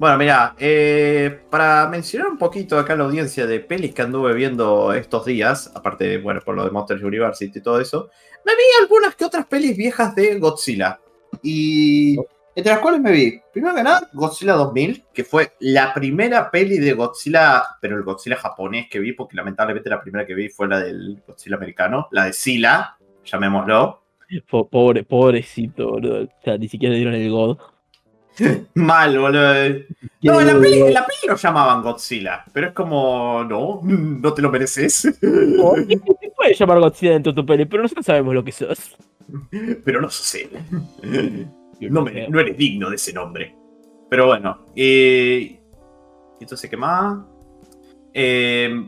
Bueno, 0.00 0.16
mira, 0.16 0.54
eh, 0.58 1.40
para 1.50 1.86
mencionar 1.86 2.28
un 2.28 2.38
poquito 2.38 2.78
acá 2.78 2.96
la 2.96 3.04
audiencia 3.04 3.46
de 3.46 3.60
pelis 3.60 3.94
que 3.94 4.00
anduve 4.00 4.32
viendo 4.32 4.94
estos 4.94 5.26
días, 5.26 5.70
aparte, 5.74 6.16
bueno, 6.16 6.40
por 6.42 6.56
lo 6.56 6.64
de 6.64 6.70
Monsters 6.70 7.02
University 7.02 7.58
y 7.58 7.62
todo 7.62 7.78
eso, 7.78 8.08
me 8.46 8.52
vi 8.52 8.62
algunas 8.80 9.14
que 9.14 9.26
otras 9.26 9.44
pelis 9.44 9.76
viejas 9.76 10.14
de 10.14 10.38
Godzilla. 10.38 10.98
Y 11.42 12.16
entre 12.54 12.72
las 12.72 12.78
cuales 12.80 13.02
me 13.02 13.12
vi, 13.12 13.42
primero 13.52 13.74
que 13.74 13.82
nada, 13.82 14.08
Godzilla 14.14 14.54
2000, 14.54 15.04
que 15.12 15.22
fue 15.22 15.52
la 15.60 15.92
primera 15.92 16.50
peli 16.50 16.78
de 16.78 16.94
Godzilla, 16.94 17.62
pero 17.82 17.98
el 17.98 18.02
Godzilla 18.02 18.36
japonés 18.36 18.88
que 18.90 19.00
vi, 19.00 19.12
porque 19.12 19.36
lamentablemente 19.36 19.90
la 19.90 20.00
primera 20.00 20.24
que 20.24 20.34
vi 20.34 20.48
fue 20.48 20.66
la 20.66 20.80
del 20.80 21.22
Godzilla 21.26 21.56
americano, 21.56 22.08
la 22.12 22.24
de 22.24 22.32
Sila, 22.32 22.96
llamémoslo. 23.22 24.00
Po- 24.48 24.66
Pobre, 24.66 25.02
pobrecito, 25.04 25.90
boludo. 25.90 26.22
O 26.22 26.28
sea, 26.42 26.56
ni 26.56 26.68
siquiera 26.68 26.92
le 26.92 26.98
dieron 27.00 27.14
el 27.14 27.30
God. 27.30 27.58
Mal, 28.74 29.18
boludo. 29.18 29.54
No, 30.22 30.40
en 30.40 30.46
la 30.46 30.58
peli, 30.60 30.80
en 30.80 30.94
la 30.94 31.06
peli 31.06 31.18
lo 31.28 31.36
llamaban 31.36 31.82
Godzilla, 31.82 32.44
pero 32.52 32.68
es 32.68 32.72
como, 32.72 33.44
no, 33.44 33.80
no 33.84 34.32
te 34.32 34.42
lo 34.42 34.50
mereces. 34.50 35.02
Te 35.20 36.30
puede 36.36 36.54
llamar 36.54 36.78
Godzilla 36.80 37.12
dentro 37.12 37.32
de 37.32 37.42
tu 37.42 37.46
peli, 37.46 37.64
pero 37.66 37.82
nosotros 37.82 38.06
sabemos 38.06 38.34
lo 38.34 38.44
que 38.44 38.52
sos. 38.52 38.96
pero 39.84 40.00
no 40.00 40.08
sos 40.10 40.34
él. 40.36 41.48
No, 41.80 42.02
me- 42.02 42.28
no 42.28 42.40
eres 42.40 42.56
digno 42.56 42.88
de 42.90 42.96
ese 42.96 43.12
nombre. 43.12 43.54
Pero 44.08 44.26
bueno, 44.26 44.64
eh, 44.74 45.60
entonces, 46.40 46.68
¿qué 46.68 46.76
más? 46.76 47.18
Eh, 48.12 48.86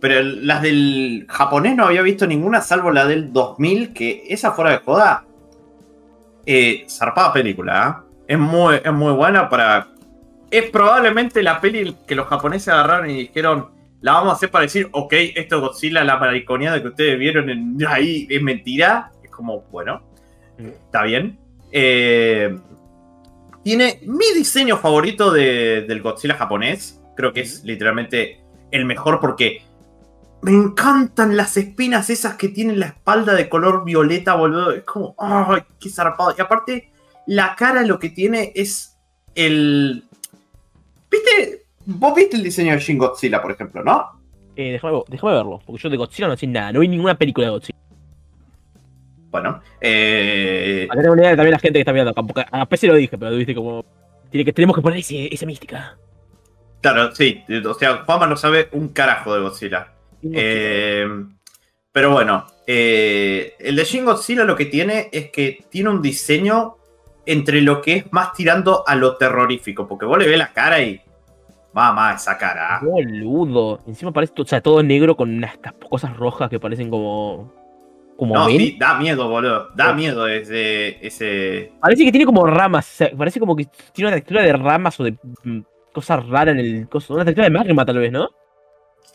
pero 0.00 0.22
las 0.22 0.62
del 0.62 1.26
japonés 1.28 1.76
no 1.76 1.86
había 1.86 2.02
visto 2.02 2.26
ninguna, 2.26 2.60
salvo 2.60 2.90
la 2.90 3.06
del 3.06 3.32
2000, 3.32 3.92
que 3.92 4.24
esa 4.28 4.52
fuera 4.52 4.70
de 4.70 4.78
joda. 4.78 5.24
Eh, 6.46 6.86
zarpada 6.88 7.32
película, 7.32 8.04
¿eh? 8.06 8.09
Es 8.30 8.38
muy, 8.38 8.76
es 8.76 8.92
muy 8.92 9.12
buena 9.12 9.48
para. 9.48 9.88
Es 10.52 10.70
probablemente 10.70 11.42
la 11.42 11.60
peli 11.60 11.96
que 12.06 12.14
los 12.14 12.28
japoneses 12.28 12.68
agarraron 12.68 13.10
y 13.10 13.14
dijeron. 13.26 13.70
La 14.02 14.12
vamos 14.12 14.32
a 14.32 14.36
hacer 14.36 14.50
para 14.50 14.62
decir, 14.62 14.88
ok, 14.92 15.12
esto 15.34 15.56
es 15.56 15.60
Godzilla, 15.60 16.02
la 16.04 16.16
mariconeada 16.16 16.80
que 16.80 16.88
ustedes 16.88 17.18
vieron 17.18 17.50
en- 17.50 17.76
ahí 17.86 18.26
es 18.30 18.40
mentira. 18.40 19.10
Es 19.22 19.30
como, 19.30 19.62
bueno, 19.72 20.00
está 20.58 21.02
bien. 21.02 21.38
Eh, 21.72 22.56
tiene 23.62 24.00
mi 24.06 24.24
diseño 24.34 24.76
favorito 24.78 25.30
de- 25.32 25.82
del 25.88 26.00
Godzilla 26.00 26.36
japonés. 26.36 27.02
Creo 27.16 27.32
que 27.32 27.40
es 27.40 27.62
literalmente 27.64 28.40
el 28.70 28.84
mejor 28.86 29.20
porque 29.20 29.62
me 30.42 30.52
encantan 30.52 31.36
las 31.36 31.56
espinas 31.58 32.08
esas 32.08 32.36
que 32.36 32.48
tienen 32.48 32.80
la 32.80 32.86
espalda 32.86 33.34
de 33.34 33.50
color 33.50 33.84
violeta, 33.84 34.34
boludo. 34.34 34.72
Es 34.72 34.84
como, 34.84 35.14
¡ay, 35.18 35.62
qué 35.78 35.90
zarpado! 35.90 36.32
Y 36.38 36.40
aparte, 36.40 36.90
la 37.30 37.54
cara 37.54 37.82
lo 37.84 37.98
que 38.00 38.10
tiene 38.10 38.50
es 38.56 38.98
el. 39.36 40.02
¿Viste? 41.10 41.62
Vos 41.86 42.12
viste 42.14 42.36
el 42.36 42.42
diseño 42.42 42.72
de 42.74 42.80
Shin 42.80 42.98
Godzilla, 42.98 43.40
por 43.40 43.52
ejemplo, 43.52 43.82
¿no? 43.84 44.20
Eh, 44.56 44.72
déjame, 44.72 45.00
déjame 45.08 45.32
verlo, 45.34 45.60
porque 45.64 45.80
yo 45.82 45.88
de 45.90 45.96
Godzilla 45.96 46.26
no 46.28 46.36
sé 46.36 46.46
nada. 46.48 46.72
No 46.72 46.80
vi 46.80 46.88
ninguna 46.88 47.16
película 47.16 47.46
de 47.46 47.50
Godzilla. 47.52 47.78
Bueno, 49.30 49.60
eh, 49.80 50.88
Acá 50.90 51.00
tengo 51.02 51.12
una 51.12 51.22
idea 51.22 51.30
de 51.30 51.36
también 51.36 51.52
la 51.52 51.58
gente 51.60 51.74
que 51.74 51.80
está 51.80 51.92
mirando 51.92 52.10
acá. 52.10 52.22
Porque 52.24 52.44
a 52.50 52.66
PC 52.66 52.86
lo 52.88 52.94
dije, 52.94 53.16
pero 53.16 53.30
viste 53.36 53.54
como. 53.54 53.84
Tiene 54.30 54.44
que, 54.44 54.52
tenemos 54.52 54.74
que 54.76 54.82
poner 54.82 54.98
ese- 54.98 55.32
esa 55.32 55.46
mística. 55.46 55.96
claro, 56.80 57.14
sí. 57.14 57.42
O 57.64 57.74
sea, 57.74 57.98
Juanma 58.04 58.26
no 58.26 58.36
sabe 58.36 58.68
un 58.72 58.88
carajo 58.88 59.34
de 59.34 59.40
Godzilla. 59.40 59.92
Eh, 60.22 61.06
pero 61.92 62.10
bueno, 62.12 62.46
eh, 62.66 63.54
el 63.60 63.76
de 63.76 63.84
Shin 63.84 64.04
Godzilla 64.04 64.44
lo 64.44 64.56
que 64.56 64.66
tiene 64.66 65.08
es 65.12 65.30
que 65.30 65.64
tiene 65.70 65.90
un 65.90 66.02
diseño 66.02 66.76
entre 67.26 67.60
lo 67.60 67.80
que 67.80 67.96
es 67.96 68.12
más 68.12 68.32
tirando 68.32 68.84
a 68.86 68.94
lo 68.94 69.16
terrorífico, 69.16 69.86
porque 69.86 70.06
vos 70.06 70.18
le 70.18 70.26
ves 70.26 70.38
la 70.38 70.52
cara 70.52 70.80
y. 70.82 71.00
Mamá, 71.72 72.14
esa 72.14 72.36
cara. 72.36 72.80
Boludo. 72.82 73.80
Encima 73.86 74.12
parece 74.12 74.32
o 74.36 74.44
sea, 74.44 74.60
todo 74.60 74.82
negro 74.82 75.16
con 75.16 75.30
unas 75.30 75.56
cosas 75.88 76.16
rojas 76.16 76.50
que 76.50 76.58
parecen 76.58 76.90
como. 76.90 77.52
Como 78.16 78.34
No, 78.34 78.48
sí, 78.48 78.76
da 78.78 78.94
miedo, 78.94 79.28
boludo. 79.28 79.70
Da 79.74 79.92
miedo 79.92 80.26
ese. 80.26 80.98
ese... 81.06 81.72
Parece 81.80 82.04
que 82.04 82.10
tiene 82.10 82.26
como 82.26 82.44
ramas. 82.44 82.98
parece 83.16 83.40
como 83.40 83.56
que 83.56 83.66
tiene 83.92 84.08
una 84.08 84.16
textura 84.16 84.42
de 84.42 84.52
ramas 84.52 84.98
o 85.00 85.04
de 85.04 85.16
mm, 85.44 85.60
cosas 85.92 86.26
raras 86.28 86.52
en 86.54 86.60
el 86.60 86.88
coso. 86.88 87.14
Una 87.14 87.24
textura 87.24 87.46
de 87.48 87.50
magma, 87.50 87.86
tal 87.86 87.98
vez, 87.98 88.12
¿no? 88.12 88.28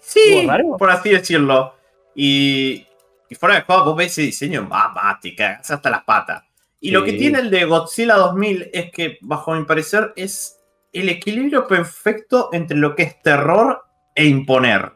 Sí, 0.01 0.47
por 0.77 0.89
así 0.89 1.09
decirlo. 1.09 1.75
Y, 2.15 2.87
y 3.29 3.35
fuera 3.35 3.55
de 3.55 3.61
juego, 3.61 3.85
vos 3.85 3.97
ves 3.97 4.13
ese 4.13 4.21
diseño, 4.21 4.63
mamá, 4.63 5.19
te 5.21 5.35
cagas 5.35 5.69
hasta 5.69 5.89
las 5.89 6.03
patas. 6.03 6.43
Y 6.79 6.91
lo 6.91 7.03
que 7.03 7.13
tiene 7.13 7.39
el 7.39 7.49
de 7.49 7.65
Godzilla 7.65 8.15
2000 8.15 8.69
es 8.71 8.91
que, 8.91 9.17
bajo 9.21 9.55
mi 9.55 9.65
parecer, 9.65 10.13
es 10.15 10.59
el 10.93 11.09
equilibrio 11.09 11.67
perfecto 11.67 12.49
entre 12.53 12.77
lo 12.77 12.95
que 12.95 13.03
es 13.03 13.21
terror 13.21 13.83
e 14.13 14.25
imponer. 14.25 14.91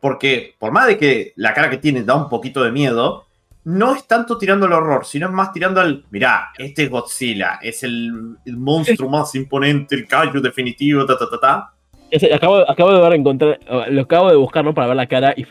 Porque, 0.00 0.54
por 0.58 0.72
más 0.72 0.86
de 0.86 0.98
que 0.98 1.32
la 1.36 1.54
cara 1.54 1.70
que 1.70 1.78
tiene 1.78 2.02
da 2.02 2.14
un 2.14 2.28
poquito 2.28 2.62
de 2.62 2.72
miedo, 2.72 3.26
no 3.64 3.94
es 3.94 4.06
tanto 4.06 4.36
tirando 4.36 4.66
al 4.66 4.72
horror, 4.72 5.04
sino 5.06 5.26
es 5.26 5.32
más 5.32 5.52
tirando 5.52 5.80
al. 5.80 6.04
Mirá, 6.10 6.50
este 6.58 6.84
es 6.84 6.90
Godzilla, 6.90 7.58
es 7.62 7.82
el, 7.82 8.36
el 8.44 8.56
monstruo 8.56 9.08
más 9.08 9.34
imponente, 9.34 9.94
el 9.94 10.06
callo 10.06 10.40
definitivo, 10.40 11.06
ta 11.06 11.16
ta 11.16 11.30
ta 11.30 11.40
ta. 11.40 11.74
Acabo, 12.34 12.68
acabo 12.68 12.92
de 12.92 13.00
ver 13.00 13.12
encontrar. 13.14 13.58
Lo 13.88 14.02
acabo 14.02 14.28
de 14.30 14.36
buscar, 14.36 14.64
¿no? 14.64 14.74
Para 14.74 14.88
ver 14.88 14.96
la 14.96 15.06
cara 15.06 15.34
y. 15.36 15.46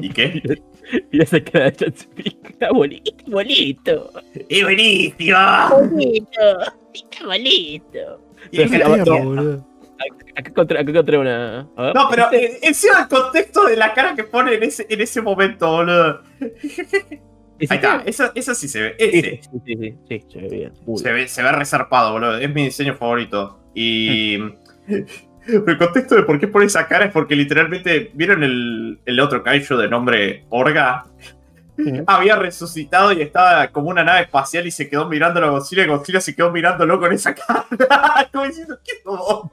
¿Y 0.00 0.08
qué? 0.10 0.42
Esa 1.12 1.42
cara 1.42 1.66
de 1.66 1.72
Chatsupik. 1.76 2.50
Está 2.50 2.70
bonito, 2.72 3.12
bonito. 3.26 4.10
¡Es 4.48 4.62
buenísimo! 4.62 5.38
Bonito. 5.70 6.40
Está 6.94 7.26
bonito. 7.26 8.20
Y 8.50 8.64
no. 8.64 9.24
boludo. 9.24 9.68
Acá 10.36 10.50
encontré, 10.50 10.78
acá 10.78 10.90
encontré 10.90 11.18
una. 11.18 11.68
A 11.76 11.82
ver. 11.82 11.94
No, 11.94 12.08
pero 12.08 12.32
eh, 12.32 12.58
encima 12.62 13.00
el 13.02 13.08
contexto 13.08 13.66
de 13.66 13.76
la 13.76 13.92
cara 13.92 14.14
que 14.14 14.24
pone 14.24 14.54
en 14.54 14.62
ese, 14.62 14.86
en 14.88 15.00
ese 15.00 15.20
momento, 15.20 15.70
boludo. 15.70 16.22
Ahí 17.60 17.66
está, 17.76 18.02
eso, 18.06 18.30
eso 18.34 18.54
sí 18.54 18.68
se 18.68 18.80
ve. 18.82 18.96
Sí, 18.98 19.04
Ese. 19.18 19.40
sí, 19.42 19.60
sí, 19.66 19.76
sí, 19.76 19.96
sí, 20.08 20.24
se 20.30 20.40
ve 20.40 20.48
bien. 20.48 20.72
Se 20.96 21.12
ve, 21.12 21.26
se 21.26 21.42
ve 21.42 21.52
resarpado, 21.52 22.12
boludo. 22.12 22.38
Es 22.38 22.54
mi 22.54 22.64
diseño 22.64 22.94
favorito. 22.94 23.58
Y. 23.74 24.38
El 25.48 25.78
contexto 25.78 26.14
de 26.14 26.22
por 26.24 26.38
qué 26.38 26.46
pone 26.46 26.66
esa 26.66 26.86
cara 26.86 27.06
es 27.06 27.12
porque 27.12 27.34
literalmente. 27.34 28.10
¿Vieron 28.14 28.44
el, 28.44 29.00
el 29.04 29.20
otro 29.20 29.42
kaiju 29.42 29.76
de 29.76 29.88
nombre 29.88 30.44
Orga? 30.50 31.06
Había 32.06 32.36
resucitado 32.36 33.12
y 33.12 33.22
estaba 33.22 33.68
como 33.68 33.88
una 33.88 34.02
nave 34.02 34.22
espacial 34.22 34.66
y 34.66 34.70
se 34.70 34.88
quedó 34.88 35.08
mirando 35.08 35.42
a 35.42 35.48
Godzilla 35.48 35.84
y 35.84 35.86
Godzilla 35.86 36.20
se 36.20 36.34
quedó 36.34 36.50
mirándolo 36.50 36.98
con 36.98 37.12
esa 37.12 37.34
cara. 37.34 37.66
como 38.32 38.44
diciendo, 38.44 38.78
¿qué 38.84 38.94
tomó? 39.04 39.52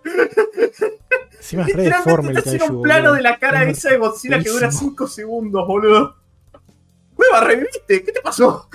Es 1.40 1.53
re 1.53 1.83
Literalmente 1.83 2.40
hacen 2.40 2.59
kaiju, 2.59 2.74
un 2.77 2.82
plano 2.82 3.01
boludo. 3.03 3.15
de 3.15 3.22
la 3.22 3.38
cara 3.38 3.64
Es 3.64 3.77
esa 3.77 3.91
de 3.91 3.98
Godzilla 3.98 4.40
que 4.40 4.49
dura 4.49 4.67
buenísimo. 4.67 4.90
5 4.91 5.07
segundos, 5.07 5.67
boludo. 5.67 6.15
Hueva, 7.15 7.41
reviviste, 7.41 8.03
¿qué 8.03 8.11
te 8.11 8.22
pasó? 8.22 8.69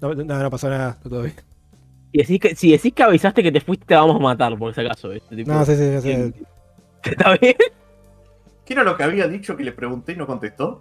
No, 0.00 0.14
no, 0.14 0.24
no 0.24 0.50
pasó 0.50 0.68
nada, 0.70 0.98
está 1.04 1.20
bien. 1.20 1.34
Si 2.14 2.18
decís, 2.18 2.38
que, 2.40 2.54
si 2.54 2.70
decís 2.70 2.92
que 2.94 3.02
avisaste 3.02 3.42
que 3.42 3.50
te 3.50 3.60
fuiste, 3.60 3.86
te 3.86 3.94
vamos 3.96 4.14
a 4.14 4.20
matar, 4.20 4.56
por 4.56 4.72
si 4.72 4.80
acaso. 4.80 5.08
¿viste? 5.08 5.34
Tipo, 5.34 5.52
No, 5.52 5.64
sí, 5.64 5.74
sí, 5.74 6.00
sí. 6.00 6.12
sí. 6.32 6.44
¿Está 7.10 7.36
bien? 7.40 7.56
¿Qué 8.64 8.72
era 8.72 8.84
lo 8.84 8.96
que 8.96 9.02
había 9.02 9.26
dicho 9.26 9.56
que 9.56 9.64
le 9.64 9.72
pregunté 9.72 10.12
y 10.12 10.16
no 10.16 10.24
contestó? 10.24 10.80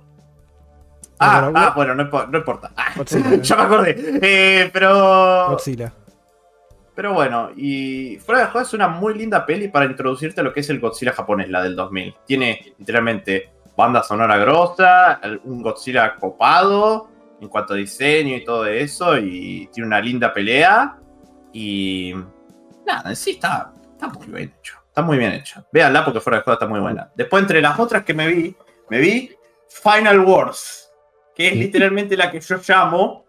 Ah, 1.17 1.41
bueno, 1.41 1.59
ah, 1.59 1.73
bueno, 1.75 1.95
no, 1.95 2.03
impo- 2.09 2.29
no 2.29 2.37
importa. 2.37 2.71
Ah, 2.77 2.93
ya 3.41 3.55
me 3.55 3.61
acordé. 3.63 3.95
Eh, 4.21 4.69
pero. 4.71 5.49
Godzilla. 5.49 5.91
Pero 6.95 7.13
bueno, 7.13 7.49
y 7.57 8.17
fuera 8.17 8.41
de 8.41 8.47
juego 8.51 8.67
es 8.67 8.73
una 8.75 8.87
muy 8.87 9.15
linda 9.17 9.43
peli 9.43 9.69
para 9.69 9.85
introducirte 9.85 10.41
a 10.41 10.43
lo 10.43 10.53
que 10.53 10.59
es 10.59 10.69
el 10.69 10.79
Godzilla 10.79 11.13
japonés, 11.13 11.49
la 11.49 11.63
del 11.63 11.75
2000. 11.75 12.13
Tiene 12.27 12.73
literalmente 12.77 13.49
banda 13.75 14.03
sonora 14.03 14.37
grosa, 14.37 15.19
un 15.45 15.63
Godzilla 15.63 16.13
copado 16.15 17.09
en 17.41 17.47
cuanto 17.49 17.73
a 17.73 17.77
diseño 17.77 18.35
y 18.37 18.45
todo 18.45 18.67
eso, 18.67 19.17
y 19.17 19.67
tiene 19.73 19.87
una 19.87 19.99
linda 19.99 20.31
pelea. 20.31 20.97
Y 21.53 22.13
nada, 22.85 23.15
sí 23.15 23.31
está, 23.31 23.71
está 23.93 24.07
muy 24.07 24.27
bien 24.27 24.53
hecho. 24.59 24.79
Está 24.87 25.01
muy 25.01 25.17
bien 25.17 25.31
hecho. 25.31 25.65
Véanla 25.71 26.03
porque 26.03 26.19
fuera 26.19 26.37
de 26.37 26.43
juego 26.43 26.53
está 26.53 26.67
muy 26.67 26.79
buena. 26.79 27.09
Después, 27.15 27.41
entre 27.41 27.61
las 27.61 27.79
otras 27.79 28.03
que 28.03 28.13
me 28.13 28.27
vi, 28.27 28.55
me 28.89 28.99
vi 28.99 29.31
Final 29.69 30.19
Wars, 30.19 30.91
que 31.35 31.47
es 31.47 31.55
literalmente 31.55 32.15
la 32.17 32.29
que 32.29 32.39
yo 32.39 32.57
llamo 32.67 33.25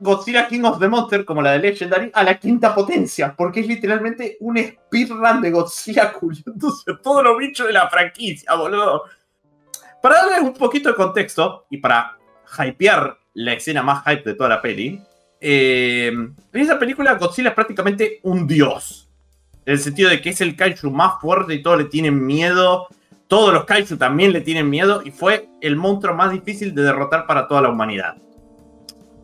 Godzilla 0.00 0.48
King 0.48 0.64
of 0.64 0.80
the 0.80 0.88
Monster, 0.88 1.24
como 1.24 1.42
la 1.42 1.52
de 1.52 1.60
Legendary, 1.60 2.10
a 2.12 2.24
la 2.24 2.38
quinta 2.38 2.74
potencia, 2.74 3.34
porque 3.36 3.60
es 3.60 3.68
literalmente 3.68 4.36
un 4.40 4.58
speedrun 4.58 5.40
de 5.40 5.50
Godzilla 5.50 6.12
culiándose 6.20 6.90
a 6.90 6.98
todos 7.00 7.22
los 7.22 7.38
bichos 7.38 7.66
de 7.66 7.72
la 7.72 7.88
franquicia, 7.88 8.54
boludo. 8.54 9.04
Para 10.02 10.16
darles 10.16 10.40
un 10.40 10.54
poquito 10.54 10.90
de 10.90 10.94
contexto 10.94 11.66
y 11.70 11.78
para 11.78 12.18
hypear 12.58 13.16
la 13.34 13.54
escena 13.54 13.82
más 13.82 14.04
hype 14.04 14.24
de 14.24 14.34
toda 14.34 14.50
la 14.50 14.60
peli, 14.60 15.00
eh, 15.46 16.06
en 16.06 16.34
esa 16.52 16.78
película 16.78 17.16
Godzilla 17.16 17.50
es 17.50 17.54
prácticamente 17.54 18.20
un 18.22 18.46
dios. 18.46 19.10
En 19.66 19.74
el 19.74 19.78
sentido 19.78 20.08
de 20.08 20.22
que 20.22 20.30
es 20.30 20.40
el 20.40 20.56
kaiju 20.56 20.90
más 20.90 21.20
fuerte 21.20 21.52
y 21.52 21.62
todos 21.62 21.76
le 21.76 21.84
tienen 21.84 22.24
miedo. 22.24 22.86
Todos 23.28 23.52
los 23.52 23.66
kaiju 23.66 23.98
también 23.98 24.32
le 24.32 24.40
tienen 24.40 24.70
miedo 24.70 25.02
y 25.04 25.10
fue 25.10 25.50
el 25.60 25.76
monstruo 25.76 26.14
más 26.14 26.32
difícil 26.32 26.74
de 26.74 26.80
derrotar 26.80 27.26
para 27.26 27.46
toda 27.46 27.60
la 27.60 27.68
humanidad. 27.68 28.16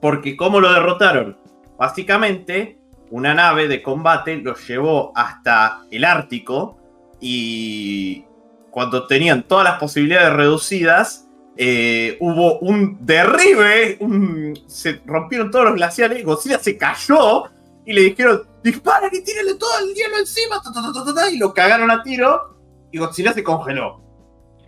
Porque 0.02 0.36
¿cómo 0.36 0.60
lo 0.60 0.70
derrotaron? 0.70 1.39
Básicamente, 1.78 2.78
una 3.10 3.32
nave 3.32 3.66
de 3.66 3.81
combate 3.81 4.36
los 4.42 4.68
llevó 4.68 5.12
hasta 5.16 5.84
el 5.90 6.05
Ártico 6.05 6.78
y 7.18 8.26
cuando 8.70 9.07
tenían 9.07 9.44
todas 9.44 9.65
las 9.65 9.78
posibilidades 9.78 10.34
reducidas, 10.34 11.30
eh, 11.62 12.16
hubo 12.20 12.58
un 12.60 13.05
derribe, 13.05 13.98
un- 14.00 14.58
se 14.66 15.02
rompieron 15.05 15.50
todos 15.50 15.66
los 15.66 15.74
glaciares, 15.74 16.24
Godzilla 16.24 16.58
se 16.58 16.78
cayó 16.78 17.44
y 17.84 17.92
le 17.92 18.00
dijeron, 18.00 18.44
disparen 18.64 19.10
y 19.12 19.22
tírenle 19.22 19.56
todo 19.56 19.70
el 19.80 19.94
hielo 19.94 20.16
encima, 20.18 20.58
ta, 20.62 20.72
ta, 20.72 20.80
ta, 20.80 20.90
ta, 20.90 21.05
ta, 21.05 21.14
ta", 21.14 21.30
y 21.30 21.36
lo 21.36 21.52
cagaron 21.52 21.90
a 21.90 22.02
tiro 22.02 22.56
y 22.90 22.97
Godzilla 22.97 23.34
se 23.34 23.44
congeló. 23.44 24.00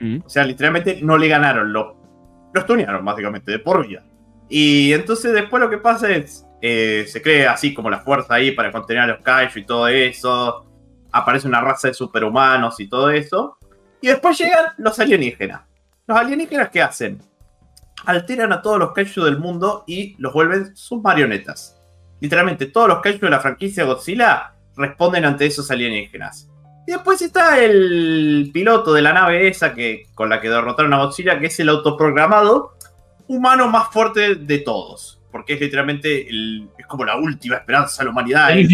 Mm. 0.01 0.19
O 0.23 0.29
sea, 0.29 0.45
literalmente 0.45 0.99
no 1.03 1.17
le 1.17 1.29
ganaron, 1.29 1.73
lo, 1.73 1.97
lo 2.53 2.61
stunearon 2.61 3.03
básicamente, 3.07 3.51
de 3.53 3.59
por 3.59 3.87
vida. 3.87 4.05
Y 4.51 4.93
entonces 4.93 5.33
después 5.33 5.63
lo 5.63 5.71
que 5.71 5.79
pasa 5.79 6.11
es, 6.11 6.45
eh, 6.61 7.07
se 7.09 7.23
crea 7.23 7.53
así 7.53 7.73
como 7.73 7.89
la 7.89 8.01
fuerza 8.01 8.35
ahí 8.35 8.51
para 8.51 8.71
contener 8.71 9.05
a 9.05 9.07
los 9.07 9.23
kaiju 9.23 9.61
y 9.61 9.65
todo 9.65 9.89
eso. 9.89 10.67
Aparece 11.11 11.49
una 11.49 11.63
raza 11.63 11.89
de 11.89 11.95
superhumanos 11.95 12.79
y 12.81 12.87
todo 12.89 13.09
eso. 13.11 13.57
Y 14.03 14.09
después 14.09 14.37
llegan 14.39 14.67
los 14.77 14.99
alienígenas. 14.99 15.63
Los 16.07 16.19
alienígenas, 16.19 16.71
¿qué 16.71 16.83
hacen? 16.83 17.21
Alteran 18.07 18.53
a 18.53 18.61
todos 18.63 18.79
los 18.79 18.93
kaiju 18.93 19.23
del 19.25 19.39
mundo 19.39 19.85
y 19.87 20.17
los 20.19 20.33
vuelven 20.33 20.75
sus 20.77 21.01
marionetas. 21.03 21.79
Literalmente, 22.21 22.67
todos 22.67 22.89
los 22.89 23.01
kaiju 23.01 23.21
de 23.27 23.31
la 23.31 23.41
franquicia 23.41 23.85
Godzilla 23.85 24.53
responden 24.77 25.25
ante 25.25 25.47
esos 25.47 25.71
alienígenas. 25.71 26.49
Y 26.87 26.93
después 26.93 27.23
está 27.23 27.61
el 27.63 28.51
piloto 28.53 28.93
de 28.93 29.03
la 29.03 29.13
nave 29.13 29.47
esa 29.47 29.73
que, 29.73 30.05
con 30.15 30.29
la 30.29 30.41
que 30.41 30.49
derrotaron 30.49 30.93
a 30.95 30.99
Godzilla, 31.05 31.39
que 31.39 31.47
es 31.47 31.61
el 31.61 31.69
autoprogramado 31.69 32.73
humano 33.29 33.69
más 33.69 33.89
fuerte 33.93 34.35
de 34.35 34.59
todos. 34.59 35.21
Porque 35.31 35.55
es 35.55 35.61
literalmente 35.61 36.29
el- 36.29 36.69
es 36.77 36.87
como 36.87 37.05
la 37.05 37.17
última 37.17 37.57
esperanza 37.57 38.03
de 38.03 38.07
la 38.07 38.11
humanidad. 38.11 38.51
El. 38.51 38.69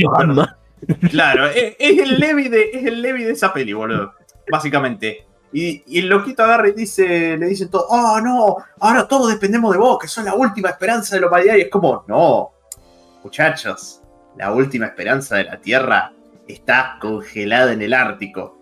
Claro, 1.10 1.46
es, 1.46 1.76
es 1.78 1.98
el 1.98 2.18
Levi 2.18 2.48
de, 2.48 2.70
es 2.72 2.86
el 2.86 3.02
Levi 3.02 3.24
de 3.24 3.32
esa 3.32 3.52
peli, 3.52 3.72
boludo. 3.74 4.14
Básicamente. 4.50 5.26
Y, 5.52 5.98
el 5.98 6.08
loquito 6.08 6.44
agarra 6.44 6.68
y 6.68 6.72
dice, 6.72 7.36
le 7.36 7.46
dicen 7.46 7.70
todo, 7.70 7.86
oh 7.88 8.20
no, 8.20 8.56
ahora 8.80 9.08
todos 9.08 9.30
dependemos 9.30 9.72
de 9.72 9.78
vos, 9.78 9.98
que 9.98 10.08
sos 10.08 10.24
la 10.24 10.34
última 10.34 10.70
esperanza 10.70 11.14
de 11.14 11.22
la 11.22 11.28
humanidad. 11.28 11.56
Y 11.56 11.62
es 11.62 11.70
como, 11.70 12.04
no, 12.06 12.52
muchachos, 13.22 14.02
la 14.36 14.52
última 14.52 14.86
esperanza 14.86 15.36
de 15.36 15.44
la 15.44 15.60
Tierra 15.60 16.12
está 16.46 16.98
congelada 17.00 17.72
en 17.72 17.82
el 17.82 17.94
Ártico. 17.94 18.58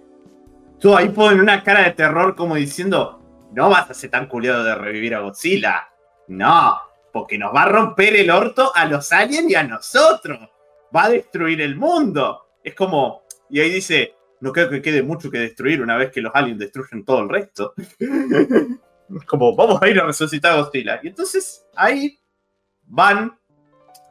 Tú 0.79 0.97
ahí 0.97 1.09
ponen 1.09 1.41
una 1.41 1.63
cara 1.63 1.83
de 1.85 1.93
terror 1.93 2.37
como 2.37 2.55
diciendo, 2.55 3.23
no 3.53 3.71
vas 3.71 3.91
a 3.91 3.95
ser 3.95 4.11
tan 4.11 4.27
culiado 4.27 4.63
de 4.65 4.75
revivir 4.75 5.15
a 5.15 5.21
Godzilla. 5.21 5.89
No, 6.29 6.79
porque 7.13 7.39
nos 7.39 7.55
va 7.55 7.63
a 7.63 7.69
romper 7.69 8.17
el 8.17 8.31
orto 8.31 8.73
a 8.75 8.85
los 8.85 9.13
aliens 9.13 9.51
y 9.51 9.55
a 9.55 9.63
nosotros. 9.63 10.39
Va 10.95 11.05
a 11.05 11.11
destruir 11.11 11.61
el 11.61 11.77
mundo. 11.77 12.49
Es 12.63 12.75
como, 12.75 13.23
y 13.49 13.61
ahí 13.61 13.71
dice, 13.71 14.16
no 14.41 14.53
creo 14.53 14.69
que 14.69 14.83
quede 14.83 15.03
mucho 15.03 15.31
que 15.31 15.39
destruir 15.39 15.83
una 15.83 15.97
vez 15.97 16.11
que 16.11 16.21
los 16.21 16.35
aliens 16.35 16.59
destruyen 16.59 17.05
todo 17.05 17.23
el 17.23 17.29
resto. 17.29 17.75
Es 17.77 17.97
como, 19.27 19.55
vamos 19.55 19.81
a 19.81 19.89
ir 19.89 19.99
a 19.99 20.07
resucitar 20.07 20.53
a 20.53 20.63
Godzilla. 20.63 21.01
Y 21.03 21.09
entonces 21.09 21.65
ahí 21.75 22.19
van 22.87 23.37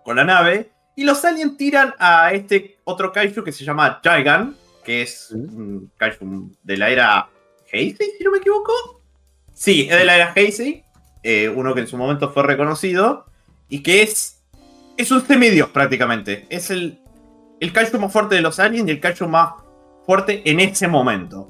con 0.04 0.18
la 0.18 0.24
nave 0.24 0.72
y 0.96 1.04
los 1.04 1.24
aliens 1.26 1.58
tiran 1.58 1.94
a 2.00 2.32
este 2.32 2.78
otro 2.84 3.12
kaiju 3.12 3.44
que 3.44 3.52
se 3.52 3.66
llama 3.66 4.00
Gigan, 4.04 4.56
que 4.84 5.02
es 5.02 5.32
un 5.32 5.92
kaiju 5.98 6.52
de 6.64 6.78
la 6.78 6.90
era 6.90 7.30
Heisei, 7.72 8.12
si 8.18 8.24
no 8.24 8.32
me 8.32 8.38
equivoco. 8.38 9.02
Sí, 9.54 9.88
es 9.90 9.98
de 9.98 10.06
la 10.06 10.16
era 10.16 10.34
Heisei, 10.36 10.84
eh, 11.24 11.50
uno 11.50 11.74
que 11.74 11.82
en 11.82 11.88
su 11.88 11.98
momento 11.98 12.32
fue 12.32 12.44
reconocido 12.44 13.26
y 13.68 13.84
que 13.84 14.04
es, 14.04 14.44
es 14.98 15.12
un 15.12 15.26
semidios 15.26 15.70
prácticamente. 15.70 16.46
Es 16.50 16.70
el, 16.70 17.00
el 17.60 17.74
kaiju 17.74 18.00
más 18.00 18.14
fuerte 18.14 18.36
de 18.36 18.42
los 18.42 18.60
aliens 18.60 18.88
y 18.88 18.92
el 18.92 19.00
kaiju 19.00 19.28
más 19.28 19.65
fuerte 20.06 20.42
en 20.50 20.60
ese 20.60 20.88
momento. 20.88 21.50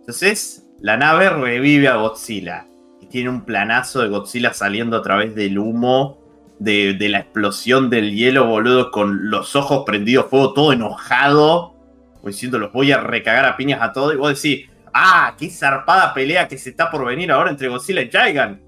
Entonces, 0.00 0.66
la 0.80 0.96
nave 0.96 1.30
revive 1.30 1.88
a 1.88 1.96
Godzilla 1.96 2.66
y 3.00 3.06
tiene 3.06 3.30
un 3.30 3.42
planazo 3.42 4.00
de 4.00 4.08
Godzilla 4.08 4.52
saliendo 4.52 4.96
a 4.96 5.02
través 5.02 5.34
del 5.34 5.58
humo 5.58 6.18
de, 6.58 6.96
la 7.08 7.18
explosión 7.18 7.90
del 7.90 8.14
hielo, 8.14 8.46
boludo, 8.46 8.90
con 8.90 9.30
los 9.30 9.56
ojos 9.56 9.84
prendidos 9.84 10.26
fuego, 10.26 10.52
todo 10.52 10.72
enojado, 10.72 11.74
como 12.14 12.28
diciendo, 12.28 12.58
los 12.58 12.72
voy 12.72 12.92
a 12.92 13.00
recagar 13.00 13.44
a 13.44 13.56
piñas 13.56 13.82
a 13.82 13.92
todos. 13.92 14.14
Y 14.14 14.16
vos 14.16 14.40
decís, 14.40 14.68
ah, 14.92 15.34
qué 15.38 15.50
zarpada 15.50 16.14
pelea 16.14 16.48
que 16.48 16.58
se 16.58 16.70
está 16.70 16.90
por 16.90 17.04
venir 17.04 17.30
ahora 17.30 17.50
entre 17.50 17.68
Godzilla 17.68 18.02
y 18.02 18.10
Gigan. 18.10 18.62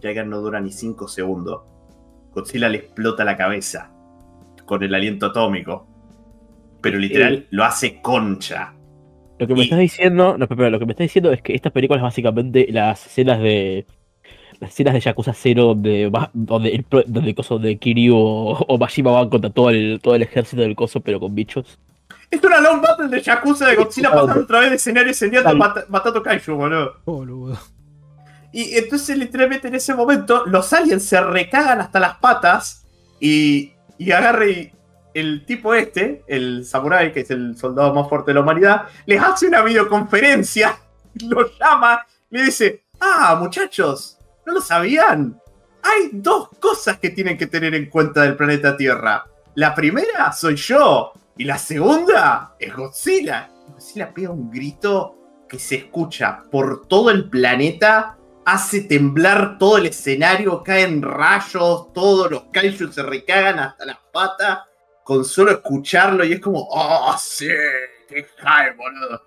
Gigan 0.00 0.28
no 0.28 0.40
dura 0.40 0.60
ni 0.60 0.72
5 0.72 1.08
segundos. 1.08 1.62
Godzilla 2.32 2.68
le 2.68 2.78
explota 2.78 3.24
la 3.24 3.36
cabeza 3.36 3.90
con 4.66 4.82
el 4.82 4.94
aliento 4.94 5.26
atómico. 5.26 5.91
Pero 6.82 6.98
literal, 6.98 7.34
Eh. 7.34 7.46
lo 7.50 7.64
hace 7.64 8.00
concha. 8.02 8.74
Lo 9.38 9.46
que 9.46 9.54
me 9.54 9.60
Y- 9.60 9.64
estás 9.64 9.78
diciendo, 9.78 10.36
no, 10.38 10.46
pero 10.48 10.68
lo 10.70 10.78
que 10.78 10.86
me 10.86 10.92
estás 10.92 11.04
diciendo 11.06 11.32
es 11.32 11.40
que 11.42 11.54
estas 11.54 11.72
películas 11.72 12.02
básicamente 12.02 12.66
las 12.70 13.06
escenas 13.06 13.40
de 13.40 13.86
las 14.60 14.70
escenas 14.70 14.94
de 14.94 15.00
Yakuza 15.00 15.32
0 15.34 15.64
donde, 15.64 16.08
va- 16.08 16.30
donde 16.34 16.68
el, 16.70 16.86
donde 17.06 17.30
el 17.30 17.34
coso 17.34 17.58
de 17.58 17.78
Kiryu 17.78 18.14
o, 18.16 18.52
o 18.58 18.78
Majima 18.78 19.10
van 19.10 19.28
contra 19.28 19.50
todo 19.50 19.70
el, 19.70 19.98
todo 20.00 20.14
el 20.14 20.22
ejército 20.22 20.62
del 20.62 20.76
coso 20.76 21.00
pero 21.00 21.18
con 21.18 21.34
bichos. 21.34 21.78
Es 22.30 22.42
una 22.44 22.60
long 22.60 22.80
battle 22.80 23.08
de 23.08 23.20
Yakuza 23.20 23.66
de 23.66 23.74
Godzilla 23.74 24.10
pasando 24.12 24.42
otra 24.42 24.60
vez 24.60 24.70
de 24.70 24.76
escenario 24.76 25.08
a 25.08 25.10
escenario 25.10 25.42
Tal- 25.42 25.56
mata- 25.56 25.84
matando 25.88 26.22
kaiju, 26.22 26.54
boludo. 26.54 26.94
Boludo. 27.04 27.58
Y 28.52 28.74
entonces, 28.76 29.16
literalmente, 29.18 29.68
en 29.68 29.74
ese 29.74 29.94
momento, 29.94 30.44
los 30.46 30.72
aliens 30.74 31.02
se 31.02 31.20
recagan 31.20 31.80
hasta 31.80 31.98
las 31.98 32.16
patas 32.18 32.86
y, 33.18 33.72
y 33.98 34.12
agarre 34.12 34.50
y 34.50 34.72
el 35.14 35.44
tipo 35.44 35.74
este, 35.74 36.24
el 36.26 36.64
samurai, 36.64 37.12
que 37.12 37.20
es 37.20 37.30
el 37.30 37.56
soldado 37.56 37.94
más 37.94 38.08
fuerte 38.08 38.30
de 38.30 38.34
la 38.34 38.40
humanidad, 38.40 38.88
les 39.06 39.22
hace 39.22 39.46
una 39.46 39.62
videoconferencia, 39.62 40.78
los 41.28 41.58
llama, 41.58 42.06
le 42.30 42.44
dice, 42.44 42.84
ah, 43.00 43.36
muchachos, 43.38 44.18
¿no 44.46 44.54
lo 44.54 44.60
sabían? 44.60 45.38
Hay 45.82 46.10
dos 46.12 46.48
cosas 46.60 46.98
que 46.98 47.10
tienen 47.10 47.36
que 47.36 47.46
tener 47.46 47.74
en 47.74 47.90
cuenta 47.90 48.22
del 48.22 48.36
planeta 48.36 48.76
Tierra. 48.76 49.24
La 49.54 49.74
primera 49.74 50.32
soy 50.32 50.56
yo 50.56 51.12
y 51.36 51.44
la 51.44 51.58
segunda 51.58 52.54
es 52.58 52.74
Godzilla. 52.74 53.50
Godzilla 53.68 54.14
pega 54.14 54.30
un 54.30 54.50
grito 54.50 55.44
que 55.48 55.58
se 55.58 55.76
escucha 55.76 56.44
por 56.50 56.86
todo 56.86 57.10
el 57.10 57.28
planeta 57.28 58.16
hace 58.44 58.80
temblar 58.82 59.58
todo 59.58 59.78
el 59.78 59.86
escenario, 59.86 60.62
caen 60.62 61.02
rayos, 61.02 61.92
todos 61.92 62.30
los 62.30 62.44
kaiju 62.52 62.92
se 62.92 63.02
recagan 63.02 63.58
hasta 63.58 63.84
las 63.84 63.98
patas 64.12 64.60
con 65.04 65.24
solo 65.24 65.50
escucharlo 65.50 66.24
y 66.24 66.32
es 66.32 66.40
como, 66.40 66.66
oh, 66.70 67.16
sí, 67.18 67.48
qué 68.08 68.26
high, 68.38 68.76
boludo. 68.76 69.22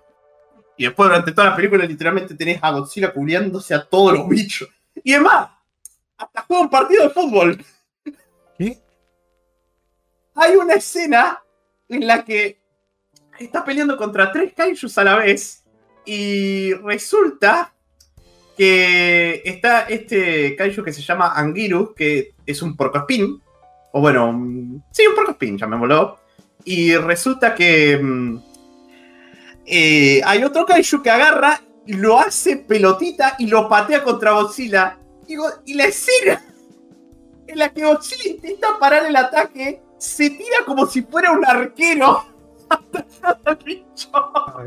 Y 0.76 0.84
después 0.84 1.08
durante 1.08 1.32
toda 1.32 1.50
la 1.50 1.56
película 1.56 1.84
literalmente 1.84 2.34
tenés 2.34 2.58
a 2.62 2.70
Godzilla 2.70 3.12
cubriéndose 3.12 3.74
a 3.74 3.84
todos 3.84 4.12
los 4.12 4.28
bichos. 4.28 4.68
Y 5.02 5.14
además, 5.14 5.50
hasta 6.16 6.42
juega 6.42 6.62
un 6.62 6.70
partido 6.70 7.04
de 7.04 7.10
fútbol. 7.10 7.64
¿Qué? 8.58 8.78
Hay 10.34 10.56
una 10.56 10.74
escena 10.74 11.42
en 11.88 12.06
la 12.06 12.24
que 12.24 12.60
está 13.38 13.64
peleando 13.64 13.96
contra 13.96 14.32
tres 14.32 14.52
kaijus 14.54 14.96
a 14.98 15.04
la 15.04 15.16
vez 15.16 15.64
y 16.04 16.72
resulta 16.74 17.74
que 18.56 19.42
está 19.44 19.82
este 19.82 20.56
kaiju 20.56 20.82
que 20.82 20.92
se 20.92 21.02
llama 21.02 21.32
Angiru, 21.34 21.94
que 21.94 22.34
es 22.46 22.62
un 22.62 22.76
porcoespín, 22.76 23.42
O 23.96 24.00
bueno, 24.02 24.30
mm, 24.30 24.82
sí, 24.90 25.06
un 25.06 25.14
puercoespín, 25.14 25.56
llamémoslo. 25.56 26.18
Y 26.66 26.94
resulta 26.96 27.54
que 27.54 27.96
mm, 27.96 28.38
eh, 29.64 30.20
hay 30.22 30.44
otro 30.44 30.66
kaiju 30.66 31.02
que 31.02 31.08
agarra, 31.08 31.62
lo 31.86 32.20
hace 32.20 32.58
pelotita 32.58 33.36
y 33.38 33.46
lo 33.46 33.70
patea 33.70 34.02
contra 34.04 34.32
Godzilla. 34.32 34.98
Y, 35.26 35.36
Go- 35.36 35.62
y 35.64 35.72
la 35.72 35.86
escena 35.86 36.44
en 37.46 37.58
la 37.58 37.70
que 37.72 37.86
Godzilla 37.86 38.32
intenta 38.32 38.78
parar 38.78 39.06
el 39.06 39.16
ataque 39.16 39.80
se 39.96 40.28
tira 40.28 40.58
como 40.66 40.86
si 40.86 41.00
fuera 41.00 41.32
un 41.32 41.46
arquero. 41.46 42.26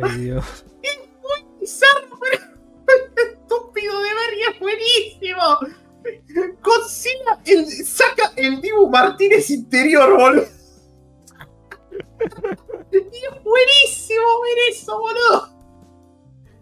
Ay, 0.02 0.22
Dios. 0.22 0.66
bizarro, 1.60 2.18
pero 2.20 2.44
estúpido 3.32 4.02
de 4.02 4.10
ver 4.10 4.34
y 4.38 4.42
es 4.54 4.60
buenísimo. 4.60 5.60
Godzilla 6.64 7.40
el- 7.46 7.66
saca 7.86 8.32
el 8.36 8.62
Dibu 8.62 8.90
Martínez 8.90 9.50
interior, 9.50 10.16
boludo. 10.18 10.46
Y 12.92 12.98
es 12.98 13.44
buenísimo 13.44 14.42
ver 14.44 14.58
eso, 14.72 15.00
boludo. 15.00 15.50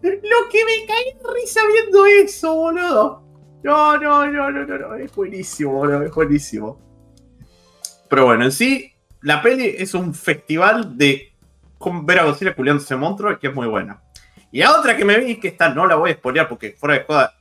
Lo 0.02 0.48
que 0.50 0.64
me 0.64 0.86
caí 0.86 1.12
de 1.14 1.34
risa 1.34 1.60
viendo 1.72 2.06
eso, 2.06 2.54
boludo. 2.54 3.22
No, 3.62 3.98
no, 3.98 4.26
no, 4.26 4.50
no, 4.50 4.64
no, 4.66 4.78
no. 4.78 4.94
Es 4.94 5.14
buenísimo, 5.14 5.72
boludo. 5.72 6.02
Es 6.02 6.14
buenísimo. 6.14 6.80
Pero 8.08 8.26
bueno, 8.26 8.44
en 8.44 8.52
sí, 8.52 8.92
la 9.22 9.42
peli 9.42 9.74
es 9.78 9.94
un 9.94 10.14
festival 10.14 10.96
de 10.96 11.32
ver 12.02 12.18
a 12.18 12.24
Godzilla 12.24 12.54
culiándose 12.54 12.96
monstruo 12.96 13.38
que 13.38 13.48
es 13.48 13.54
muy 13.54 13.66
buena. 13.66 14.02
Y 14.50 14.60
la 14.60 14.78
otra 14.78 14.96
que 14.96 15.04
me 15.04 15.18
vi, 15.18 15.38
que 15.38 15.48
esta 15.48 15.68
no 15.68 15.86
la 15.86 15.96
voy 15.96 16.10
a 16.10 16.14
spoilear 16.14 16.48
porque 16.48 16.72
fuera 16.72 16.94
de 16.98 17.04
joda, 17.04 17.34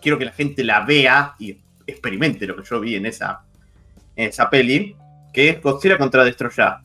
quiero 0.00 0.18
que 0.18 0.24
la 0.24 0.32
gente 0.32 0.64
la 0.64 0.80
vea 0.84 1.34
y 1.38 1.58
experimente 1.86 2.46
lo 2.46 2.56
que 2.56 2.62
yo 2.62 2.80
vi 2.80 2.96
en 2.96 3.06
esa, 3.06 3.44
en 4.16 4.28
esa 4.28 4.48
peli, 4.48 4.96
que 5.32 5.50
es 5.50 5.62
Godzilla 5.62 5.98
contra 5.98 6.24
Destroya. 6.24 6.82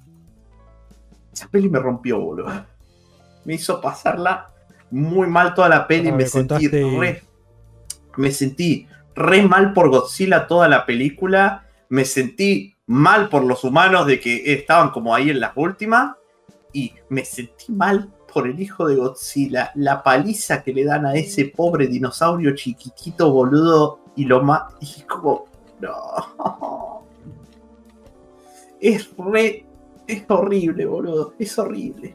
Esa 1.31 1.47
peli 1.47 1.69
me 1.69 1.79
rompió, 1.79 2.19
boludo. 2.19 2.65
Me 3.43 3.55
hizo 3.55 3.81
pasarla 3.81 4.51
muy 4.91 5.27
mal 5.27 5.53
toda 5.53 5.69
la 5.69 5.87
peli, 5.87 6.09
Ah, 6.09 6.11
me 6.11 6.17
me 6.17 6.25
sentí 6.25 6.67
re. 6.67 7.23
Me 8.17 8.31
sentí 8.31 8.87
re 9.15 9.41
mal 9.41 9.73
por 9.73 9.89
Godzilla 9.89 10.47
toda 10.47 10.67
la 10.67 10.85
película. 10.85 11.65
Me 11.89 12.05
sentí 12.05 12.75
mal 12.87 13.29
por 13.29 13.43
los 13.43 13.63
humanos 13.63 14.07
de 14.07 14.19
que 14.19 14.53
estaban 14.53 14.89
como 14.91 15.13
ahí 15.13 15.29
en 15.29 15.39
las 15.39 15.51
últimas. 15.55 16.15
Y 16.71 16.93
me 17.09 17.25
sentí 17.25 17.71
mal 17.71 18.13
por 18.35 18.49
el 18.49 18.59
hijo 18.59 18.85
de 18.85 18.97
Godzilla. 18.97 19.71
La 19.75 20.03
paliza 20.03 20.61
que 20.61 20.73
le 20.73 20.83
dan 20.83 21.05
a 21.05 21.13
ese 21.13 21.45
pobre 21.45 21.87
dinosaurio 21.87 22.53
chiquitito, 22.53 23.31
boludo. 23.31 24.01
Y 24.17 24.25
lo 24.25 24.43
más. 24.43 24.73
Y 24.81 25.03
como. 25.03 25.45
No. 25.79 27.05
Es 28.81 29.09
re. 29.17 29.65
Es 30.05 30.25
horrible, 30.27 30.85
boludo. 30.85 31.33
Es 31.39 31.57
horrible. 31.57 32.13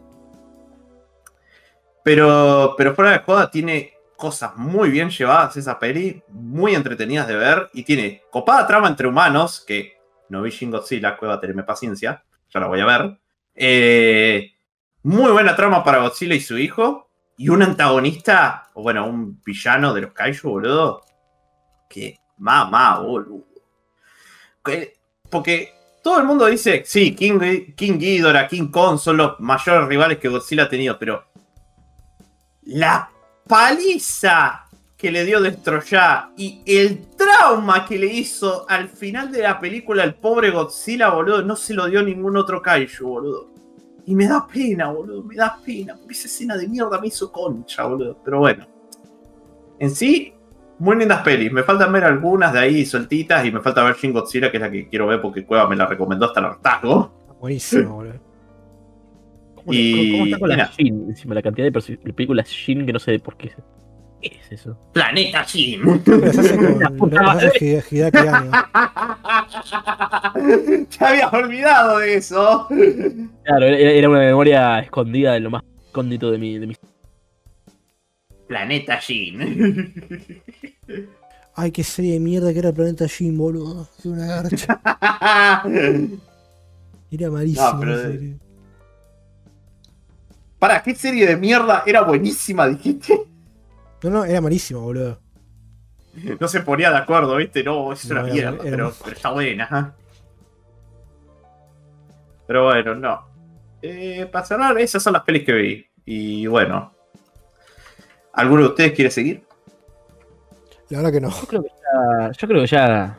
Pero, 2.04 2.74
pero 2.76 2.94
fuera 2.94 3.12
de 3.12 3.20
joda, 3.20 3.50
tiene 3.50 3.94
cosas 4.14 4.54
muy 4.56 4.90
bien 4.90 5.08
llevadas 5.08 5.56
esa 5.56 5.78
peli, 5.78 6.22
muy 6.28 6.74
entretenidas 6.74 7.28
de 7.28 7.36
ver, 7.36 7.70
y 7.72 7.82
tiene 7.82 8.24
copada 8.30 8.66
trama 8.66 8.88
entre 8.88 9.08
humanos, 9.08 9.64
que 9.66 9.94
no 10.28 10.42
vi 10.42 10.50
Shin 10.50 10.70
Godzilla, 10.70 11.16
cueva, 11.16 11.40
tenerme 11.40 11.62
paciencia, 11.62 12.22
ya 12.52 12.60
la 12.60 12.66
voy 12.66 12.80
a 12.80 12.84
ver. 12.84 13.18
Eh, 13.54 14.52
muy 15.02 15.30
buena 15.32 15.56
trama 15.56 15.82
para 15.84 15.98
Godzilla 16.02 16.34
y 16.34 16.40
su 16.40 16.58
hijo, 16.58 17.08
y 17.36 17.48
un 17.48 17.62
antagonista, 17.62 18.68
o 18.74 18.82
bueno, 18.82 19.06
un 19.06 19.40
villano 19.42 19.94
de 19.94 20.02
los 20.02 20.12
Kaiju, 20.12 20.48
boludo, 20.48 21.02
que 21.88 22.18
mamá, 22.38 22.98
boludo. 23.00 23.44
Que- 24.64 24.94
Porque 25.30 25.72
todo 26.02 26.18
el 26.18 26.24
mundo 26.26 26.46
dice, 26.46 26.82
sí, 26.84 27.14
King, 27.14 27.38
King 27.76 27.98
Ghidorah, 27.98 28.48
King 28.48 28.68
Kong 28.70 28.98
son 28.98 29.16
los 29.16 29.38
mayores 29.40 29.86
rivales 29.88 30.18
que 30.18 30.28
Godzilla 30.28 30.64
ha 30.64 30.68
tenido, 30.68 30.98
pero 30.98 31.24
la 32.64 33.10
paliza 33.48 34.66
que 34.96 35.10
le 35.10 35.24
dio 35.24 35.40
Destroya 35.40 36.30
y 36.36 36.62
el 36.66 37.06
trauma 37.16 37.86
que 37.86 37.98
le 37.98 38.06
hizo 38.06 38.66
al 38.68 38.88
final 38.88 39.32
de 39.32 39.42
la 39.42 39.58
película 39.58 40.02
al 40.02 40.14
pobre 40.16 40.50
Godzilla, 40.50 41.08
boludo, 41.08 41.42
no 41.42 41.56
se 41.56 41.72
lo 41.74 41.86
dio 41.86 42.02
ningún 42.02 42.36
otro 42.36 42.60
kaiju, 42.60 43.06
boludo. 43.08 43.49
Y 44.10 44.14
me 44.16 44.26
da 44.26 44.44
pena, 44.44 44.90
boludo, 44.90 45.22
me 45.22 45.36
da 45.36 45.56
pena, 45.64 45.94
porque 45.96 46.14
esa 46.14 46.26
escena 46.26 46.56
de 46.56 46.66
mierda 46.66 47.00
me 47.00 47.06
hizo 47.06 47.30
concha, 47.30 47.84
boludo. 47.86 48.18
Pero 48.24 48.40
bueno. 48.40 48.66
En 49.78 49.88
sí, 49.90 50.32
muy 50.80 50.96
lindas 50.96 51.22
pelis. 51.22 51.52
Me 51.52 51.62
faltan 51.62 51.92
ver 51.92 52.02
algunas 52.02 52.52
de 52.52 52.58
ahí 52.58 52.84
sueltitas 52.84 53.44
y 53.46 53.52
me 53.52 53.60
falta 53.60 53.84
ver 53.84 53.94
Shin 53.94 54.12
Godzilla, 54.12 54.50
que 54.50 54.56
es 54.56 54.60
la 54.62 54.68
que 54.68 54.88
quiero 54.88 55.06
ver 55.06 55.20
porque 55.22 55.46
Cueva 55.46 55.68
me 55.68 55.76
la 55.76 55.86
recomendó 55.86 56.26
hasta 56.26 56.40
el 56.40 56.46
hartazgo. 56.46 57.12
Buenísimo, 57.40 57.94
boludo. 57.94 58.14
¿Cómo, 59.54 59.72
Y- 59.72 60.10
cómo 60.12 60.24
está 60.24 60.38
con 60.40 60.48
la 60.48 60.54
mira. 60.56 60.70
Shin? 60.76 61.04
Encima 61.10 61.34
la 61.36 61.42
cantidad 61.42 61.70
de 61.70 61.98
de 62.02 62.12
películas 62.12 62.48
Shin 62.48 62.84
que 62.84 62.92
no 62.92 62.98
sé 62.98 63.16
por 63.20 63.36
qué. 63.36 63.52
¿Qué 64.20 64.38
es 64.44 64.52
eso? 64.60 64.76
Planeta 64.92 65.44
Anno. 65.44 66.00
Te 70.88 71.04
habías 71.04 71.32
olvidado 71.32 71.98
de 71.98 72.14
eso. 72.16 72.66
Claro, 73.44 73.66
era, 73.66 73.78
era 73.90 74.08
una 74.08 74.18
memoria 74.20 74.78
escondida 74.80 75.32
de 75.32 75.40
lo 75.40 75.50
más 75.50 75.62
escondido 75.86 76.30
de 76.30 76.38
mi. 76.38 76.58
De 76.58 76.66
mi... 76.66 76.76
Planeta 78.46 78.98
Shin. 79.00 79.94
Ay, 81.54 81.70
qué 81.72 81.84
serie 81.84 82.14
de 82.14 82.20
mierda 82.20 82.52
que 82.52 82.58
era 82.58 82.72
Planeta 82.72 83.08
Jim, 83.08 83.36
boludo. 83.38 83.88
Es 83.98 84.04
una 84.06 84.26
garcha. 84.26 84.80
Era 87.12 87.28
malísima 87.28 87.72
No, 87.72 87.80
pero- 87.80 88.02
serie. 88.02 88.36
Para, 90.60 90.82
¿qué 90.82 90.94
serie 90.94 91.26
de 91.26 91.36
mierda 91.36 91.82
era 91.86 92.02
buenísima, 92.02 92.68
dijiste? 92.68 93.18
No, 94.02 94.10
no, 94.10 94.24
era 94.24 94.40
malísima, 94.40 94.80
boludo. 94.80 95.18
No 96.40 96.48
se 96.48 96.60
ponía 96.60 96.90
de 96.90 96.96
acuerdo, 96.98 97.36
¿viste? 97.36 97.62
No, 97.62 97.92
es 97.92 98.04
una 98.06 98.22
No, 98.22 98.26
era- 98.26 98.34
mierda, 98.34 98.50
era 98.62 98.62
pero, 98.76 98.84
muy- 98.86 98.94
pero 99.04 99.16
está 99.16 99.30
buena. 99.30 99.64
ajá. 99.64 99.94
Pero 102.46 102.64
bueno, 102.64 102.94
no. 102.96 103.26
Eh, 103.82 104.26
para 104.30 104.44
cerrar, 104.44 104.78
esas 104.78 105.02
son 105.02 105.12
las 105.12 105.22
pelis 105.22 105.44
que 105.44 105.52
vi. 105.52 105.86
Y 106.04 106.46
bueno. 106.46 106.92
¿Alguno 108.32 108.62
de 108.62 108.68
ustedes 108.68 108.92
quiere 108.92 109.10
seguir? 109.10 109.44
La 110.88 110.98
verdad 110.98 111.12
que 111.12 111.20
no. 111.20 111.30
Yo 111.30 111.46
creo 111.46 111.62
que 111.62 111.68
ya. 111.68 112.30
Yo 112.32 112.48
creo 112.48 112.60
que 112.62 112.66
ya. 112.66 113.18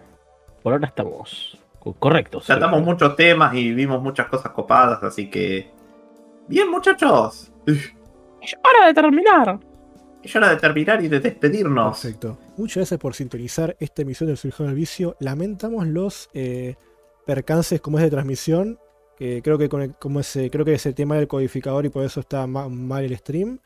Por 0.61 0.74
ahora 0.74 0.88
estamos 0.88 1.58
co- 1.80 1.93
correctos. 1.93 2.45
Tratamos 2.45 2.82
muchos 2.84 3.16
temas 3.16 3.53
y 3.56 3.72
vimos 3.74 4.01
muchas 4.01 4.27
cosas 4.27 4.51
copadas, 4.51 5.01
así 5.03 5.30
que. 5.30 5.72
Bien, 6.48 6.69
muchachos. 6.69 7.51
Es 7.66 8.56
hora 8.64 8.88
de 8.88 8.93
terminar. 8.93 9.60
Es 10.24 10.35
hora 10.35 10.50
de 10.50 10.58
terminar 10.58 11.03
y 11.03 11.08
de 11.08 11.19
despedirnos. 11.19 12.00
Perfecto. 12.00 12.38
Muchas 12.58 12.75
gracias 12.77 13.00
por 13.00 13.14
sintonizar 13.16 13.75
esta 13.80 14.01
emisión 14.03 14.27
del 14.27 14.38
Surgido 14.38 14.67
del 14.67 14.75
Vicio. 14.75 15.16
Lamentamos 15.19 15.88
los 15.88 16.30
eh, 16.33 16.75
percances 17.25 17.82
como 17.82 17.98
es 17.98 18.03
de 18.03 18.11
transmisión. 18.11 18.77
Que 19.17 19.41
creo 19.43 19.58
que 19.58 19.69
con 19.69 19.82
el- 19.83 19.93
como 19.95 20.19
ese, 20.19 20.50
creo 20.50 20.66
que 20.66 20.74
es 20.74 20.85
el 20.88 20.95
tema 20.95 21.16
del 21.16 21.27
codificador 21.27 21.85
y 21.85 21.90
por 21.90 22.03
eso 22.03 22.19
está 22.22 22.48
ma- 22.48 22.67
mal 22.69 23.03
el 23.03 23.16
stream. 23.17 23.59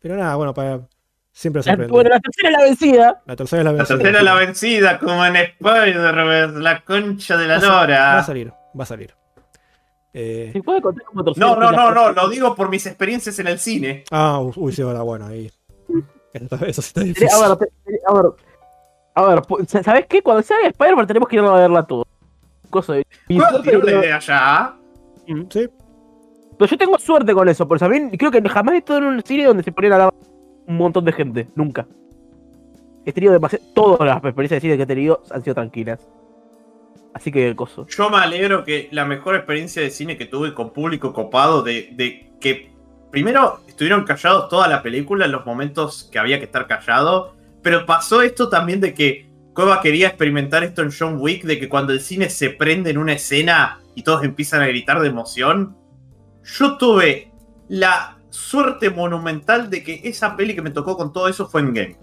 Pero 0.00 0.16
nada, 0.16 0.34
bueno, 0.36 0.52
para 0.54 0.80
siempre 1.32 1.62
se 1.62 1.68
La- 1.68 1.74
aprende. 1.74 1.92
bueno, 1.92 2.10
la 2.10 2.18
tercera 2.20 2.48
es 2.48 2.56
la 2.58 2.64
vencida. 2.64 3.22
La 3.26 3.36
tercera 3.36 3.60
es 3.60 3.64
la 3.64 3.72
La 3.72 3.76
vencida. 3.78 3.96
tercera 3.98 4.18
es 4.18 4.24
la 4.24 4.34
vencida, 4.34 4.98
como 4.98 5.24
en 5.24 5.36
Spider-Man, 5.36 6.62
la 6.64 6.80
concha 6.84 7.36
de 7.36 7.46
la 7.46 7.54
Va 7.54 7.58
a 7.58 7.60
sa- 7.60 7.86
Va 7.86 8.18
a 8.18 8.24
salir, 8.24 8.52
va 8.78 8.82
a 8.82 8.86
salir. 8.86 9.14
Eh, 10.14 10.50
¿Se 10.52 10.62
puede 10.62 10.80
contar 10.80 11.04
como 11.04 11.22
tercera? 11.24 11.46
No, 11.46 11.56
no, 11.56 11.70
no, 11.70 11.90
no, 11.92 12.12
lo 12.12 12.28
digo 12.28 12.54
por 12.56 12.68
mis 12.68 12.84
experiencias 12.86 13.38
en 13.38 13.46
el 13.46 13.58
cine. 13.60 14.04
Ah, 14.10 14.40
uy, 14.40 14.72
sí, 14.72 14.82
ahora 14.82 15.02
bueno, 15.02 15.26
ahí. 15.26 15.50
Eso, 16.32 16.82
sí 16.82 16.88
está 16.88 17.00
difícil. 17.02 17.28
A 17.30 17.48
ver, 17.48 17.56
te- 17.58 18.00
a 18.06 18.12
ver. 18.14 18.32
A 19.14 19.22
ver, 19.26 19.38
pu- 19.40 19.66
¿sabes 19.82 20.06
qué? 20.08 20.22
Cuando 20.22 20.42
salga 20.42 20.68
Spider-Man 20.68 21.06
tenemos 21.06 21.28
que 21.28 21.36
ir 21.36 21.42
a 21.42 21.52
verla 21.52 21.86
todo. 21.86 22.06
Cosa 22.70 22.92
de. 22.94 23.06
mi 23.28 23.36
¿Puedo 23.36 23.50
suerte 23.50 23.68
tirar 23.70 23.82
una 23.82 23.90
creo- 23.92 24.00
idea 24.04 24.18
ya? 24.20 24.76
Sí, 25.26 25.68
Pero 26.58 26.70
yo 26.70 26.78
tengo 26.78 26.98
suerte 26.98 27.34
con 27.34 27.48
eso, 27.48 27.66
porque 27.68 27.80
también 27.80 28.10
creo 28.10 28.30
que 28.30 28.40
jamás 28.48 28.74
he 28.74 28.78
estado 28.78 28.98
en 29.00 29.04
un 29.06 29.22
cine 29.22 29.44
donde 29.44 29.62
se 29.62 29.72
ponían 29.72 29.92
a 29.92 29.96
hablar 29.96 30.14
un 30.66 30.76
montón 30.76 31.04
de 31.04 31.12
gente. 31.12 31.48
Nunca. 31.54 31.86
He 33.04 33.12
tenido 33.12 33.32
demasiado. 33.32 33.64
Todas 33.74 34.00
las 34.06 34.16
experiencias 34.22 34.56
de 34.58 34.60
cine 34.60 34.76
que 34.76 34.82
he 34.82 34.86
tenido 34.86 35.22
han 35.30 35.42
sido 35.42 35.54
tranquilas. 35.54 36.06
Así 37.14 37.32
que 37.32 37.56
coso. 37.56 37.86
Yo 37.88 38.10
me 38.10 38.18
alegro 38.18 38.64
que 38.64 38.88
la 38.92 39.04
mejor 39.04 39.34
experiencia 39.34 39.82
de 39.82 39.90
cine 39.90 40.16
que 40.16 40.26
tuve 40.26 40.54
con 40.54 40.70
público 40.72 41.12
copado, 41.12 41.62
de, 41.62 41.88
de 41.94 42.30
que 42.38 42.70
primero 43.10 43.60
estuvieron 43.66 44.04
callados 44.04 44.48
toda 44.48 44.68
la 44.68 44.82
película 44.82 45.26
en 45.26 45.32
los 45.32 45.46
momentos 45.46 46.08
que 46.10 46.18
había 46.18 46.38
que 46.38 46.44
estar 46.44 46.66
callado, 46.66 47.34
pero 47.62 47.86
pasó 47.86 48.22
esto 48.22 48.48
también 48.48 48.80
de 48.80 48.94
que 48.94 49.28
Cueva 49.54 49.80
quería 49.80 50.08
experimentar 50.08 50.62
esto 50.62 50.82
en 50.82 50.92
John 50.96 51.16
Wick, 51.18 51.42
de 51.42 51.58
que 51.58 51.68
cuando 51.68 51.92
el 51.92 52.00
cine 52.00 52.30
se 52.30 52.50
prende 52.50 52.90
en 52.90 52.98
una 52.98 53.14
escena 53.14 53.80
y 53.96 54.04
todos 54.04 54.22
empiezan 54.22 54.62
a 54.62 54.68
gritar 54.68 55.00
de 55.00 55.08
emoción, 55.08 55.76
yo 56.44 56.76
tuve 56.76 57.32
la 57.68 58.18
suerte 58.30 58.90
monumental 58.90 59.68
de 59.68 59.82
que 59.82 60.00
esa 60.04 60.36
peli 60.36 60.54
que 60.54 60.62
me 60.62 60.70
tocó 60.70 60.96
con 60.96 61.12
todo 61.12 61.28
eso 61.28 61.48
fue 61.48 61.62
en 61.62 61.74
game. 61.74 61.96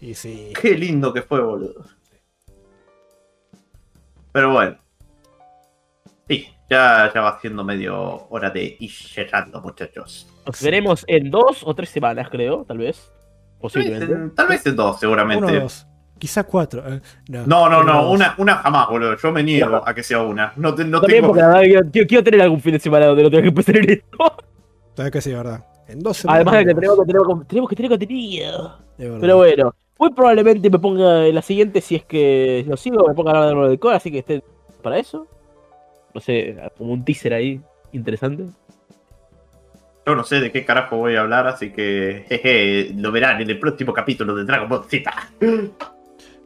y 0.00 0.14
sí. 0.14 0.52
Qué 0.58 0.70
lindo 0.70 1.12
que 1.12 1.20
fue, 1.20 1.40
boludo. 1.42 1.84
Pero 4.32 4.52
bueno. 4.52 4.78
Sí, 6.28 6.53
ya, 6.70 7.10
ya 7.14 7.20
va 7.20 7.38
siendo 7.40 7.64
medio 7.64 8.26
hora 8.30 8.50
de 8.50 8.76
ir 8.80 8.90
llegando, 9.16 9.60
muchachos. 9.60 10.26
Nos 10.46 10.62
veremos 10.62 11.04
en 11.06 11.30
dos 11.30 11.62
o 11.64 11.74
tres 11.74 11.90
semanas, 11.90 12.28
creo, 12.30 12.64
tal 12.64 12.78
vez. 12.78 12.96
Tal 12.98 13.12
vez 13.12 13.60
Posiblemente. 13.60 14.12
en, 14.14 14.34
tal 14.34 14.48
vez 14.48 14.66
en 14.66 14.76
dos, 14.76 14.90
Uno 14.90 14.98
seguramente. 14.98 15.56
o 15.58 15.60
dos. 15.62 15.86
Quizá 16.18 16.44
cuatro. 16.44 16.82
eh, 16.86 17.00
No, 17.28 17.46
no, 17.46 17.80
uno 17.80 17.82
no, 17.82 18.10
una, 18.10 18.34
una 18.38 18.54
jamás, 18.56 18.88
boludo. 18.88 19.16
Yo 19.16 19.32
me 19.32 19.42
niego 19.42 19.82
a 19.86 19.94
que 19.94 20.02
sea 20.02 20.22
una. 20.22 20.52
No, 20.56 20.74
te- 20.74 20.84
no 20.84 21.00
tengo. 21.00 21.28
porque 21.34 21.80
yo- 21.92 22.06
quiero 22.06 22.22
tener 22.22 22.40
algún 22.42 22.60
fin 22.60 22.72
de 22.72 22.78
semana 22.78 23.06
donde 23.06 23.22
no 23.24 23.30
tenga 23.30 23.42
que 23.42 23.48
empezar 23.48 23.76
en 23.78 23.90
esto. 23.90 24.18
Sabes 24.96 25.10
que 25.12 25.20
sí, 25.20 25.32
verdad. 25.32 25.64
En 25.88 25.98
dos 26.00 26.18
semanas. 26.18 26.36
Además 26.46 26.58
de 26.58 26.66
que 26.66 26.74
tenemos 26.74 26.98
que 27.00 27.04
tener, 27.06 27.46
tenemos 27.46 27.68
que 27.70 27.76
tener 27.76 27.90
contenido. 27.90 28.78
de 28.96 29.04
verdad. 29.06 29.20
Pero 29.20 29.36
bueno, 29.38 29.74
muy 29.98 30.10
probablemente 30.12 30.70
me 30.70 30.78
ponga 30.78 31.26
en 31.26 31.34
la 31.34 31.42
siguiente 31.42 31.80
si 31.80 31.96
es 31.96 32.04
que 32.04 32.64
lo 32.68 32.76
sigo, 32.76 33.06
me 33.08 33.14
ponga 33.14 33.32
a 33.32 33.34
hablar 33.34 33.48
de 33.48 33.54
nuevo 33.54 33.68
del 33.70 33.78
core, 33.78 33.96
así 33.96 34.10
que 34.12 34.18
estén 34.20 34.42
para 34.82 34.98
eso. 34.98 35.26
No 36.14 36.20
sé, 36.20 36.56
como 36.78 36.92
un 36.92 37.04
teaser 37.04 37.34
ahí 37.34 37.60
interesante. 37.92 38.46
Yo 40.06 40.14
no 40.14 40.22
sé 40.22 40.40
de 40.40 40.52
qué 40.52 40.64
carajo 40.64 40.98
voy 40.98 41.16
a 41.16 41.22
hablar, 41.22 41.46
así 41.46 41.72
que 41.72 42.24
jeje, 42.28 42.92
lo 42.94 43.10
verán 43.10 43.40
en 43.40 43.50
el 43.50 43.58
próximo 43.58 43.92
capítulo 43.92 44.34
de 44.34 44.44
Dragon 44.44 44.68
Ball 44.68 44.84
Z. 44.84 45.10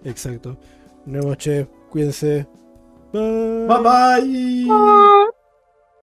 Exacto. 0.05 0.57
Vemos, 1.07 1.37
che. 1.39 1.67
Cuídense. 1.91 2.47
Bye. 3.13 3.67
Bye 3.67 3.83
bye. 3.83 5.38